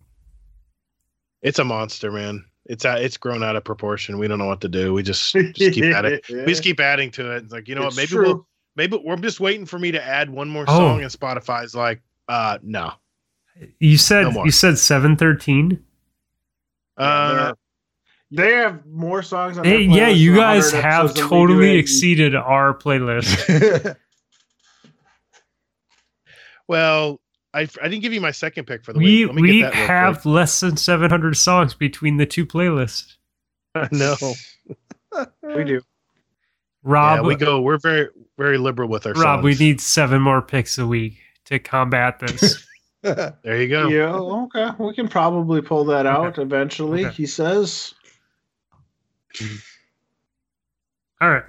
It's 1.42 1.60
a 1.60 1.64
monster, 1.64 2.10
man. 2.10 2.44
It's 2.66 2.84
uh, 2.84 2.96
it's 2.98 3.16
grown 3.16 3.44
out 3.44 3.54
of 3.54 3.62
proportion. 3.62 4.18
We 4.18 4.26
don't 4.26 4.38
know 4.40 4.46
what 4.48 4.60
to 4.62 4.68
do. 4.68 4.92
We 4.92 5.04
just, 5.04 5.32
just 5.32 5.54
keep 5.74 5.94
adding. 5.94 6.18
We 6.28 6.44
just 6.46 6.64
keep 6.64 6.80
adding 6.80 7.12
to 7.12 7.30
it. 7.36 7.44
It's 7.44 7.52
like 7.52 7.68
you 7.68 7.76
know 7.76 7.86
It's 7.86 7.94
what? 7.96 8.02
Maybe 8.02 8.08
true. 8.08 8.24
we'll 8.26 8.46
maybe 8.74 9.00
we're 9.02 9.14
just 9.16 9.38
waiting 9.38 9.64
for 9.64 9.78
me 9.78 9.92
to 9.92 10.04
add 10.04 10.28
one 10.28 10.48
more 10.48 10.64
Oh. 10.66 10.76
song, 10.76 11.02
and 11.02 11.10
Spotify's 11.10 11.72
like, 11.74 12.02
uh, 12.28 12.58
no. 12.62 12.92
You 13.78 13.96
said 13.96 14.34
No 14.34 14.44
you 14.44 14.50
said 14.50 14.76
713? 14.76 15.82
Uh, 16.96 17.54
They 18.30 18.52
have 18.52 18.84
more 18.86 19.22
songs 19.22 19.58
on 19.58 19.64
Hey, 19.64 19.86
their 19.86 19.96
yeah, 19.96 20.08
you 20.08 20.34
guys 20.34 20.72
have 20.72 21.06
episodes 21.06 21.14
than 21.14 21.24
we 21.24 21.28
do 21.28 21.28
totally 21.28 21.76
exceeded 21.76 22.34
our 22.34 22.74
playlist. 22.74 23.96
well, 26.68 27.20
I 27.52 27.60
I 27.60 27.88
didn't 27.88 28.00
give 28.00 28.12
you 28.12 28.20
my 28.20 28.32
second 28.32 28.66
pick 28.66 28.84
for 28.84 28.92
the 28.92 28.98
we 28.98 29.04
week. 29.04 29.26
Let 29.28 29.34
me 29.36 29.42
we 29.42 29.58
get 29.60 29.72
that 29.72 29.78
real 29.78 29.86
have 29.86 30.26
less 30.26 30.60
than 30.60 30.76
700 30.76 31.36
songs 31.36 31.74
between 31.74 32.16
the 32.16 32.26
two 32.26 32.44
playlists. 32.46 33.16
no. 33.92 34.16
We 35.42 35.64
do. 35.64 35.80
Rob, 36.82 37.20
yeah, 37.20 37.28
we 37.28 37.34
go. 37.36 37.60
We're 37.60 37.78
very 37.78 38.08
very 38.36 38.58
liberal 38.58 38.88
with 38.88 39.06
our 39.06 39.12
Rob, 39.12 39.22
songs. 39.22 39.44
we 39.44 39.54
need 39.54 39.80
seven 39.80 40.20
more 40.20 40.42
picks 40.42 40.76
a 40.78 40.86
week 40.86 41.18
to 41.46 41.58
combat 41.58 42.18
this. 42.18 42.66
There 43.02 43.60
you 43.60 43.68
go. 43.68 43.88
Yeah, 43.88 44.14
okay. 44.14 44.70
We 44.78 44.94
can 44.94 45.08
probably 45.08 45.60
pull 45.60 45.84
that 45.84 46.06
out 46.06 46.38
eventually, 46.38 47.04
Okay. 47.04 47.14
he 47.14 47.26
says. 47.26 47.94
All 51.20 51.30
right. 51.30 51.44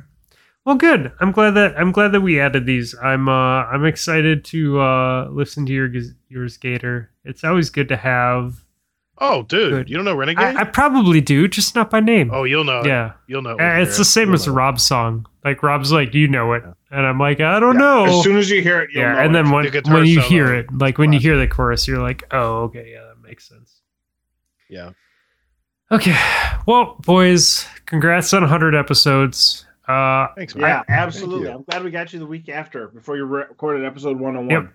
Well, 0.65 0.75
good. 0.75 1.11
I'm 1.19 1.31
glad 1.31 1.51
that 1.51 1.77
I'm 1.79 1.91
glad 1.91 2.11
that 2.13 2.21
we 2.21 2.39
added 2.39 2.65
these. 2.65 2.95
I'm 3.01 3.29
uh 3.29 3.65
I'm 3.65 3.85
excited 3.85 4.43
to 4.45 4.79
uh 4.79 5.27
listen 5.29 5.65
to 5.67 5.73
your 5.73 5.89
your 6.29 6.47
skater. 6.49 7.11
It's 7.23 7.43
always 7.43 7.69
good 7.69 7.87
to 7.89 7.97
have. 7.97 8.61
Oh, 9.17 9.43
dude, 9.43 9.71
Good. 9.71 9.89
you 9.89 9.95
don't 9.95 10.03
know 10.03 10.15
Renegade? 10.15 10.57
I, 10.57 10.61
I 10.61 10.63
probably 10.65 11.21
do, 11.21 11.47
just 11.47 11.73
not 11.73 11.89
by 11.89 12.01
name. 12.01 12.31
oh, 12.33 12.43
you'll 12.43 12.65
know. 12.65 12.81
it. 12.81 12.87
yeah. 12.87 13.13
you'll 13.27 13.43
know. 13.43 13.55
it 13.57 13.61
it's 13.81 13.91
you 13.93 13.99
the 13.99 14.05
same 14.05 14.33
as 14.33 14.45
You'll 14.45 14.55
know 14.55 14.59
it. 14.61 14.63
Rob's 14.65 14.83
song. 14.83 15.25
Like 15.45 15.63
Rob's 15.63 15.89
like, 15.91 16.13
you 16.13 16.27
know 16.27 16.51
it?" 16.53 16.63
And 16.91 17.05
I'm 17.05 17.17
like, 17.19 17.39
"I 17.39 17.59
don't 17.61 17.75
Yeah, 17.75 17.79
know." 17.79 18.05
As 18.19 18.23
soon 18.23 18.35
as 18.37 18.49
you 18.49 18.61
hear 18.61 18.81
it, 18.81 18.89
you'll 18.91 19.03
yeah, 19.03 19.13
know 19.13 19.19
and 19.19 19.29
it. 19.35 19.43
then 19.43 19.51
when 19.51 19.65
The 19.71 19.81
when 19.89 20.05
you 20.05 20.15
solo. 20.15 20.27
hear 20.27 20.53
it, 20.55 20.67
like 20.73 20.97
when 20.97 21.13
you 21.13 21.19
hear 21.19 21.37
the 21.37 21.47
chorus, 21.47 21.87
you're 21.87 22.01
like, 22.01 22.23
"Oh, 22.31 22.63
okay, 22.63 22.91
yeah, 22.91 23.03
that 23.05 23.21
makes 23.25 23.47
sense." 23.47 23.79
Yeah. 24.69 24.91
Okay, 25.91 26.17
well, 26.65 26.95
boys, 27.05 27.65
congrats 27.85 28.33
on 28.33 28.41
100 28.41 28.73
episodes. 28.75 29.65
Uh, 29.87 30.27
Thanks, 30.35 30.55
man. 30.55 30.67
Yeah, 30.67 30.83
absolutely. 30.89 31.51
I'm 31.51 31.61
glad 31.63 31.83
we 31.83 31.91
got 31.91 32.11
you 32.11 32.17
the 32.19 32.25
week 32.25 32.49
after 32.49 32.87
before 32.87 33.17
you 33.17 33.25
recorded 33.25 33.85
episode 33.85 34.19
101. 34.19 34.49
Yep. 34.49 34.73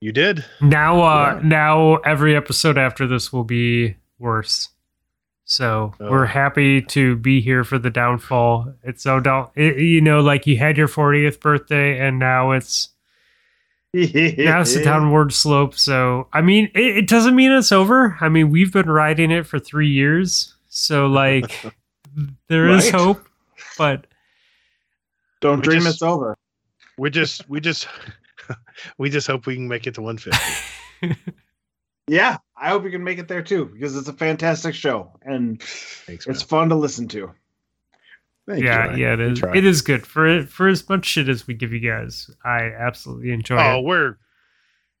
You 0.00 0.12
did. 0.12 0.44
now, 0.60 1.00
uh, 1.02 1.34
Yeah. 1.42 1.48
now 1.48 1.94
every 1.96 2.34
episode 2.36 2.78
after 2.78 3.06
this 3.06 3.32
will 3.32 3.44
be 3.44 3.96
worse. 4.18 4.70
So 5.44 5.92
Oh. 6.00 6.10
we're 6.10 6.26
happy 6.26 6.80
to 6.80 7.16
be 7.16 7.42
here 7.42 7.64
for 7.64 7.78
the 7.78 7.90
downfall. 7.90 8.74
It's 8.82 9.02
so 9.02 9.20
down, 9.20 9.50
it, 9.54 9.76
you 9.78 10.00
know, 10.00 10.20
like 10.20 10.46
you 10.46 10.56
had 10.56 10.78
your 10.78 10.88
40th 10.88 11.38
birthday, 11.40 11.98
and 11.98 12.18
now 12.18 12.52
it's 12.52 12.93
now 13.94 14.60
it's 14.60 14.74
a 14.74 14.82
downward 14.84 15.32
slope. 15.32 15.74
So 15.74 16.26
I 16.32 16.40
mean, 16.42 16.70
it, 16.74 16.96
it 16.98 17.08
doesn't 17.08 17.36
mean 17.36 17.52
it's 17.52 17.72
over. 17.72 18.16
I 18.20 18.28
mean, 18.28 18.50
we've 18.50 18.72
been 18.72 18.90
riding 18.90 19.30
it 19.30 19.46
for 19.46 19.58
three 19.58 19.88
years, 19.88 20.54
so 20.68 21.06
like 21.06 21.64
there 22.48 22.68
is 22.68 22.84
Right. 22.86 22.94
hope. 23.00 23.28
But 23.78 24.06
Don't 25.40 25.58
We 25.60 25.64
dream 25.64 25.80
just- 25.82 25.94
it's 25.96 26.02
over. 26.02 26.36
We 26.98 27.10
just 27.10 27.48
we 27.48 27.60
just 27.60 27.88
we 28.98 29.10
just 29.10 29.26
hope 29.26 29.46
we 29.46 29.54
can 29.56 29.66
make 29.68 29.86
it 29.86 29.94
to 29.94 30.02
150. 30.02 31.16
Yeah, 32.06 32.36
I 32.56 32.68
hope 32.68 32.84
you 32.84 32.90
can 32.90 33.02
make 33.02 33.18
it 33.18 33.28
there 33.28 33.42
too 33.42 33.64
because 33.64 33.96
it's 33.96 34.08
a 34.08 34.12
fantastic 34.12 34.74
show 34.74 35.10
and 35.22 35.60
Thanks, 35.62 36.26
it's 36.26 36.42
fun 36.42 36.68
to 36.68 36.74
listen 36.74 37.08
to. 37.08 37.30
Thank 38.46 38.62
yeah, 38.62 38.94
you. 38.94 39.02
yeah, 39.04 39.14
it 39.14 39.20
is. 39.20 39.42
It 39.54 39.64
is 39.64 39.80
good 39.82 40.06
for 40.06 40.42
for 40.44 40.68
as 40.68 40.86
much 40.88 41.06
shit 41.06 41.28
as 41.28 41.46
we 41.46 41.54
give 41.54 41.72
you 41.72 41.80
guys. 41.80 42.30
I 42.44 42.70
absolutely 42.78 43.32
enjoy 43.32 43.56
Oh, 43.56 43.78
it. 43.78 43.84
we're 43.84 44.16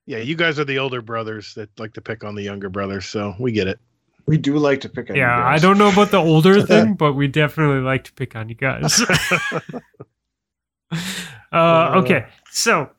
yeah. 0.06 0.18
You 0.18 0.34
guys 0.34 0.58
are 0.58 0.64
the 0.64 0.78
older 0.78 1.02
brothers 1.02 1.54
that 1.54 1.68
like 1.78 1.92
to 1.94 2.00
pick 2.00 2.24
on 2.24 2.34
the 2.34 2.42
younger 2.42 2.70
brothers, 2.70 3.06
so 3.06 3.34
we 3.38 3.52
get 3.52 3.68
it. 3.68 3.78
We 4.26 4.38
do 4.38 4.56
like 4.56 4.80
to 4.82 4.88
pick 4.88 5.10
on 5.10 5.16
you 5.16 5.22
Yeah, 5.22 5.46
I 5.46 5.58
don't 5.58 5.76
know 5.76 5.90
about 5.90 6.10
the 6.10 6.22
older 6.22 6.62
thing, 6.66 6.94
but 6.94 7.12
we 7.12 7.28
definitely 7.28 7.80
like 7.80 8.04
to 8.04 8.12
pick 8.14 8.34
on 8.34 8.48
you 8.48 8.54
guys. 8.54 9.02
uh, 11.52 11.92
okay, 11.96 12.26
so 12.50 12.90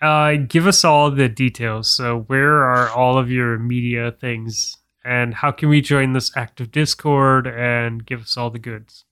uh, 0.00 0.36
give 0.48 0.66
us 0.66 0.84
all 0.84 1.10
the 1.10 1.28
details. 1.28 1.88
So, 1.88 2.20
where 2.28 2.62
are 2.62 2.88
all 2.88 3.18
of 3.18 3.30
your 3.30 3.58
media 3.58 4.12
things, 4.12 4.76
and 5.04 5.34
how 5.34 5.50
can 5.52 5.68
we 5.68 5.82
join 5.82 6.14
this 6.14 6.34
active 6.34 6.70
Discord 6.70 7.46
and 7.46 8.06
give 8.06 8.22
us 8.22 8.36
all 8.38 8.48
the 8.48 8.58
goods? 8.58 9.04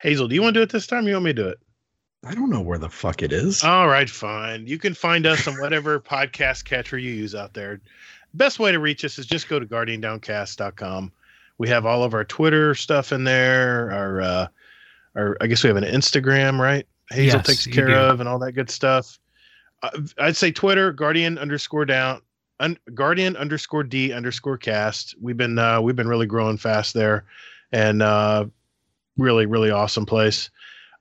Hazel, 0.00 0.28
do 0.28 0.34
you 0.34 0.42
want 0.42 0.54
to 0.54 0.60
do 0.60 0.62
it 0.62 0.70
this 0.70 0.86
time? 0.86 1.04
Or 1.06 1.08
you 1.08 1.14
want 1.14 1.24
me 1.24 1.32
to 1.32 1.42
do 1.42 1.48
it? 1.48 1.58
I 2.24 2.34
don't 2.34 2.50
know 2.50 2.60
where 2.60 2.78
the 2.78 2.88
fuck 2.88 3.22
it 3.22 3.32
is. 3.32 3.62
All 3.62 3.88
right, 3.88 4.08
fine. 4.10 4.66
You 4.66 4.78
can 4.78 4.94
find 4.94 5.26
us 5.26 5.46
on 5.46 5.54
whatever 5.60 6.00
podcast 6.00 6.64
catcher 6.64 6.98
you 6.98 7.12
use 7.12 7.34
out 7.34 7.54
there. 7.54 7.80
Best 8.34 8.58
way 8.58 8.72
to 8.72 8.78
reach 8.78 9.04
us 9.04 9.18
is 9.18 9.26
just 9.26 9.48
go 9.48 9.58
to 9.58 9.66
guardiandowncast.com. 9.66 11.12
We 11.58 11.68
have 11.68 11.86
all 11.86 12.02
of 12.04 12.14
our 12.14 12.24
Twitter 12.24 12.74
stuff 12.74 13.12
in 13.12 13.24
there. 13.24 13.90
Our, 13.92 14.20
uh, 14.20 14.46
our 15.14 15.36
I 15.40 15.46
guess 15.46 15.62
we 15.62 15.68
have 15.68 15.76
an 15.76 15.84
Instagram, 15.84 16.58
right? 16.58 16.86
Hazel 17.10 17.38
Yes, 17.38 17.46
takes 17.46 17.66
care 17.66 17.86
do. 17.86 17.94
of 17.94 18.20
and 18.20 18.28
all 18.28 18.38
that 18.40 18.52
good 18.52 18.70
stuff. 18.70 19.18
Uh, 19.82 19.90
I'd 20.18 20.36
say 20.36 20.50
Twitter, 20.50 20.92
Guardian 20.92 21.38
underscore 21.38 21.84
down, 21.84 22.20
un, 22.60 22.78
Guardian 22.94 23.36
underscore 23.36 23.84
D 23.84 24.12
underscore 24.12 24.58
cast. 24.58 25.14
We've 25.20 25.36
been 25.36 25.58
uh, 25.58 25.80
we've 25.80 25.96
been 25.96 26.08
really 26.08 26.26
growing 26.26 26.56
fast 26.56 26.94
there, 26.94 27.24
and 27.72 28.02
uh, 28.02 28.46
really 29.16 29.46
really 29.46 29.70
awesome 29.70 30.06
place. 30.06 30.50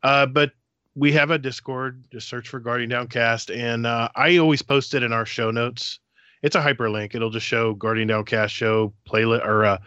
Uh, 0.04 0.26
but 0.26 0.52
we 0.96 1.12
have 1.12 1.32
a 1.32 1.38
Discord. 1.38 2.04
Just 2.12 2.28
search 2.30 2.48
for 2.48 2.60
Guardian 2.60 2.90
Downcast, 2.90 3.50
and 3.52 3.86
uh, 3.86 4.10
I 4.16 4.38
always 4.38 4.62
post 4.62 4.94
it 4.94 5.04
in 5.04 5.12
our 5.14 5.26
show 5.26 5.52
notes. 5.52 6.00
It's 6.42 6.56
a 6.56 6.62
hyperlink. 6.62 7.16
It'll 7.16 7.32
just 7.32 7.46
show 7.46 7.74
Guardian 7.74 8.08
Downcast 8.08 8.54
show 8.54 8.94
playlist 9.10 9.44
or 9.46 9.66
uh, 9.66 9.78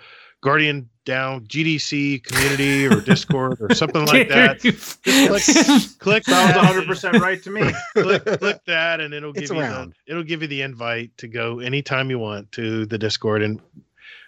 Guardian 0.41 0.89
Down 1.05 1.47
GDC 1.47 2.25
community 2.25 2.87
or 2.87 3.01
Discord 3.05 3.59
or 3.61 3.75
something 3.75 4.05
like 4.07 4.29
that. 4.29 4.61
Just 4.61 5.03
click, 5.05 5.43
click 5.99 6.25
Sounds 6.25 6.53
100% 6.55 7.21
right 7.21 7.43
to 7.43 7.51
me. 7.51 7.71
click, 7.95 8.25
click 8.25 8.61
that, 8.67 9.01
and 9.01 9.15
it'll 9.15 9.33
give 9.33 9.45
It's 9.45 9.53
you 9.53 9.61
around. 9.61 9.95
the, 10.07 10.13
it'll 10.13 10.25
give 10.25 10.43
you 10.43 10.49
the 10.49 10.63
invite 10.63 11.17
to 11.19 11.29
go 11.29 11.61
anytime 11.61 12.11
you 12.11 12.19
want 12.19 12.51
to 12.53 12.87
the 12.87 12.99
Discord. 12.99 13.43
And 13.43 13.61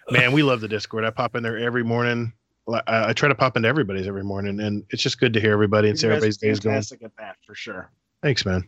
man, 0.09 0.31
we 0.31 0.41
love 0.41 0.61
the 0.61 0.67
Discord. 0.69 1.03
I 1.03 1.09
pop 1.11 1.35
in 1.35 1.43
there 1.43 1.57
every 1.57 1.83
morning. 1.83 2.33
I, 2.69 3.09
I 3.09 3.13
try 3.13 3.27
to 3.29 3.35
pop 3.35 3.57
into 3.57 3.67
everybody's 3.67 4.07
every 4.07 4.23
morning, 4.23 4.59
and 4.59 4.83
it's 4.91 5.01
just 5.03 5.19
good 5.19 5.33
to 5.33 5.41
hear 5.41 5.51
everybody 5.53 5.89
and 5.89 5.97
see 5.99 6.07
You 6.07 6.13
how 6.13 6.19
guys 6.19 6.37
everybody's 6.37 6.37
are 6.37 6.47
day's 6.47 6.59
going. 6.59 6.73
fantastic 6.75 7.03
at 7.03 7.11
that 7.17 7.35
for 7.45 7.55
sure. 7.55 7.91
Thanks, 8.21 8.45
man. 8.45 8.63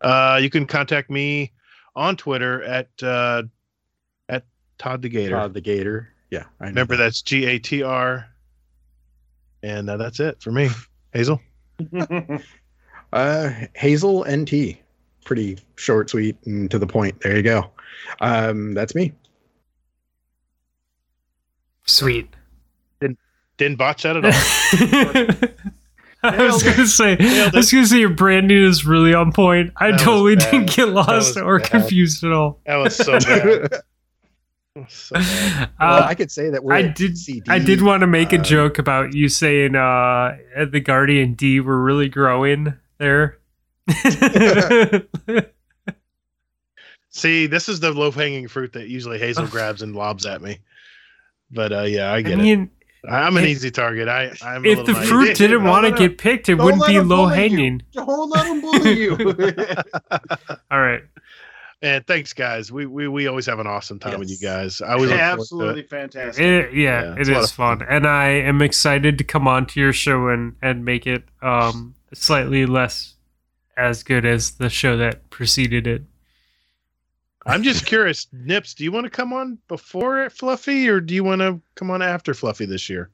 Uh, 0.00 0.38
you 0.40 0.50
can 0.50 0.66
contact 0.66 1.10
me 1.10 1.52
on 1.96 2.16
Twitter 2.16 2.62
at 2.62 2.88
uh, 3.02 3.42
at 4.28 4.44
Todd 4.78 5.02
the 5.02 5.08
Gator. 5.08 5.34
Todd 5.36 5.54
the 5.54 5.60
Gator. 5.60 6.10
Yeah, 6.30 6.44
I 6.60 6.66
Remember 6.66 6.96
that. 6.96 7.04
that's 7.04 7.22
G 7.22 7.46
A 7.46 7.58
T 7.58 7.82
R. 7.82 8.26
And 9.62 9.88
uh, 9.90 9.96
that's 9.96 10.20
it 10.20 10.40
for 10.42 10.52
me. 10.52 10.68
Hazel. 11.12 11.40
Uh, 13.10 13.50
Hazel 13.74 14.22
NT. 14.30 14.76
Pretty 15.24 15.58
short, 15.76 16.10
sweet, 16.10 16.36
and 16.44 16.70
to 16.70 16.78
the 16.78 16.86
point. 16.86 17.18
There 17.22 17.34
you 17.34 17.42
go. 17.42 17.70
Um, 18.20 18.74
that's 18.74 18.94
me. 18.94 19.14
Sweet. 21.86 22.28
Didn't 23.58 23.76
botch 23.76 24.04
that 24.04 24.16
at 24.16 24.24
all. 24.24 25.48
I 26.22 26.42
was 26.46 26.62
gonna 26.64 26.86
say, 26.86 27.12
I 27.12 27.16
Nailed 27.16 27.54
was 27.54 27.70
gonna 27.70 27.86
say 27.86 27.98
your 28.00 28.08
branding 28.08 28.64
is 28.64 28.84
really 28.84 29.14
on 29.14 29.30
point. 29.32 29.72
I 29.76 29.90
That 29.92 30.00
totally 30.00 30.34
didn't 30.36 30.74
get 30.74 30.88
lost 30.88 31.36
or 31.36 31.58
bad. 31.60 31.70
confused 31.70 32.24
at 32.24 32.32
all. 32.32 32.60
That 32.66 32.76
was 32.76 32.96
so 32.96 33.18
bad. 33.20 33.68
So 34.88 35.16
bad. 35.16 35.70
well, 35.80 35.92
Uh, 36.04 36.06
I 36.06 36.14
could 36.14 36.30
say 36.30 36.50
that 36.50 36.62
we're 36.62 36.72
I 36.74 36.82
did. 36.82 37.18
CD. 37.18 37.50
I 37.50 37.58
did 37.58 37.82
want 37.82 38.02
to 38.02 38.06
make 38.06 38.32
a 38.32 38.38
uh, 38.38 38.42
joke 38.42 38.78
about 38.78 39.12
you 39.12 39.28
saying 39.28 39.74
uh, 39.74 40.36
the 40.70 40.78
Guardian 40.78 41.34
D 41.34 41.58
were 41.58 41.82
really 41.82 42.08
growing 42.08 42.74
there. 42.98 43.38
See, 47.10 47.46
this 47.46 47.68
is 47.68 47.80
the 47.80 47.90
low 47.92 48.10
hanging 48.12 48.46
fruit 48.48 48.72
that 48.74 48.88
usually 48.88 49.18
Hazel 49.18 49.46
grabs 49.50 49.82
and 49.82 49.96
lobs 49.96 50.26
at 50.26 50.42
me. 50.42 50.58
But 51.50 51.72
uh, 51.72 51.82
yeah, 51.82 52.12
I 52.12 52.16
I 52.16 52.22
get 52.22 52.38
it. 52.38 52.68
Mean, 53.04 53.14
I'm 53.14 53.36
an 53.36 53.44
if- 53.44 53.50
easy 53.50 53.70
target. 53.70 54.08
I, 54.08 54.32
I'm 54.42 54.64
if 54.64 54.78
little 54.78 54.84
the 54.86 54.92
naive. 54.92 55.08
fruit 55.08 55.36
didn't 55.36 55.64
want 55.64 55.84
to 55.86 55.90
no, 55.90 55.96
no. 55.96 56.08
get 56.08 56.18
picked, 56.18 56.48
it 56.48 56.54
wouldn't 56.54 56.86
be 56.86 56.98
low 57.00 57.26
bully 57.28 57.34
you. 57.34 57.48
hanging. 57.48 57.82
Don't 57.92 58.30
let 58.30 58.46
him 58.46 58.60
bully 58.60 58.98
you. 59.00 59.16
All 60.70 60.80
right. 60.80 61.02
And 61.80 62.04
thanks, 62.08 62.32
guys. 62.32 62.72
We 62.72 62.86
we 62.86 63.06
we 63.06 63.28
always 63.28 63.46
have 63.46 63.60
an 63.60 63.68
awesome 63.68 64.00
time 64.00 64.18
with 64.18 64.28
you 64.30 64.36
guys. 64.38 64.80
I 64.82 64.94
always 64.94 65.10
look 65.10 65.18
forward 65.20 65.20
to 65.20 65.28
it. 65.28 65.32
Absolutely 65.40 65.82
fantastic. 65.84 66.44
It, 66.44 66.74
yeah, 66.74 67.02
Yeah, 67.02 67.14
it's 67.18 67.28
a 67.28 67.32
lot 67.34 67.44
is 67.44 67.50
of 67.50 67.56
fun. 67.56 67.78
fun. 67.78 67.88
and 67.88 68.04
I 68.06 68.28
am 68.30 68.60
excited 68.62 69.16
to 69.18 69.24
come 69.24 69.46
on 69.46 69.66
to 69.66 69.78
your 69.80 69.92
show 69.92 70.26
and 70.28 70.56
and 70.60 70.84
make 70.84 71.06
it 71.06 71.22
um 71.40 71.94
slightly 72.12 72.66
less 72.66 73.14
as 73.76 74.02
good 74.02 74.24
as 74.26 74.52
the 74.52 74.68
show 74.68 74.96
that 74.96 75.30
preceded 75.30 75.86
it. 75.86 76.02
I'm 77.48 77.62
just 77.62 77.86
curious, 77.86 78.26
Nips. 78.30 78.74
Do 78.74 78.84
you 78.84 78.92
want 78.92 79.04
to 79.04 79.10
come 79.10 79.32
on 79.32 79.56
before 79.68 80.22
it, 80.22 80.32
Fluffy, 80.32 80.86
or 80.86 81.00
do 81.00 81.14
you 81.14 81.24
want 81.24 81.40
to 81.40 81.58
come 81.76 81.90
on 81.90 82.02
after 82.02 82.34
Fluffy 82.34 82.66
this 82.66 82.90
year? 82.90 83.10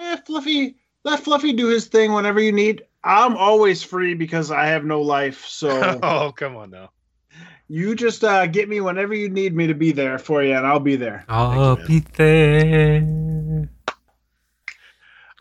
Eh, 0.00 0.16
Fluffy, 0.26 0.74
let 1.04 1.20
Fluffy 1.20 1.52
do 1.52 1.68
his 1.68 1.86
thing 1.86 2.12
whenever 2.12 2.40
you 2.40 2.50
need. 2.50 2.82
I'm 3.04 3.36
always 3.36 3.84
free 3.84 4.14
because 4.14 4.50
I 4.50 4.66
have 4.66 4.84
no 4.84 5.02
life. 5.02 5.46
So 5.46 5.70
oh, 6.02 6.32
come 6.32 6.56
on 6.56 6.70
now. 6.70 6.90
you 7.68 7.94
just 7.94 8.24
uh, 8.24 8.46
get 8.46 8.68
me 8.68 8.80
whenever 8.80 9.14
you 9.14 9.28
need 9.28 9.54
me 9.54 9.68
to 9.68 9.74
be 9.74 9.92
there 9.92 10.18
for 10.18 10.42
you, 10.42 10.56
and 10.56 10.66
I'll 10.66 10.80
be 10.80 10.96
there. 10.96 11.24
I'll 11.28 11.76
man. 11.76 11.86
be 11.86 12.00
there. 12.00 13.68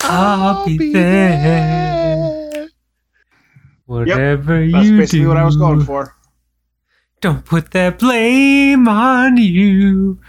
I'll 0.01 0.67
be 0.67 0.93
there. 0.93 2.67
Whatever 3.87 4.59
That's 4.59 4.85
you 4.85 4.97
That's 4.97 5.11
basically 5.11 5.19
do, 5.21 5.29
what 5.29 5.37
I 5.37 5.45
was 5.45 5.57
going 5.57 5.83
for. 5.83 6.15
Don't 7.25 7.43
put 7.43 7.71
that 7.71 7.97
blame 7.97 8.87
on 8.87 9.37
you. 9.37 10.19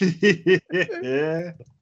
yeah. 0.00 1.50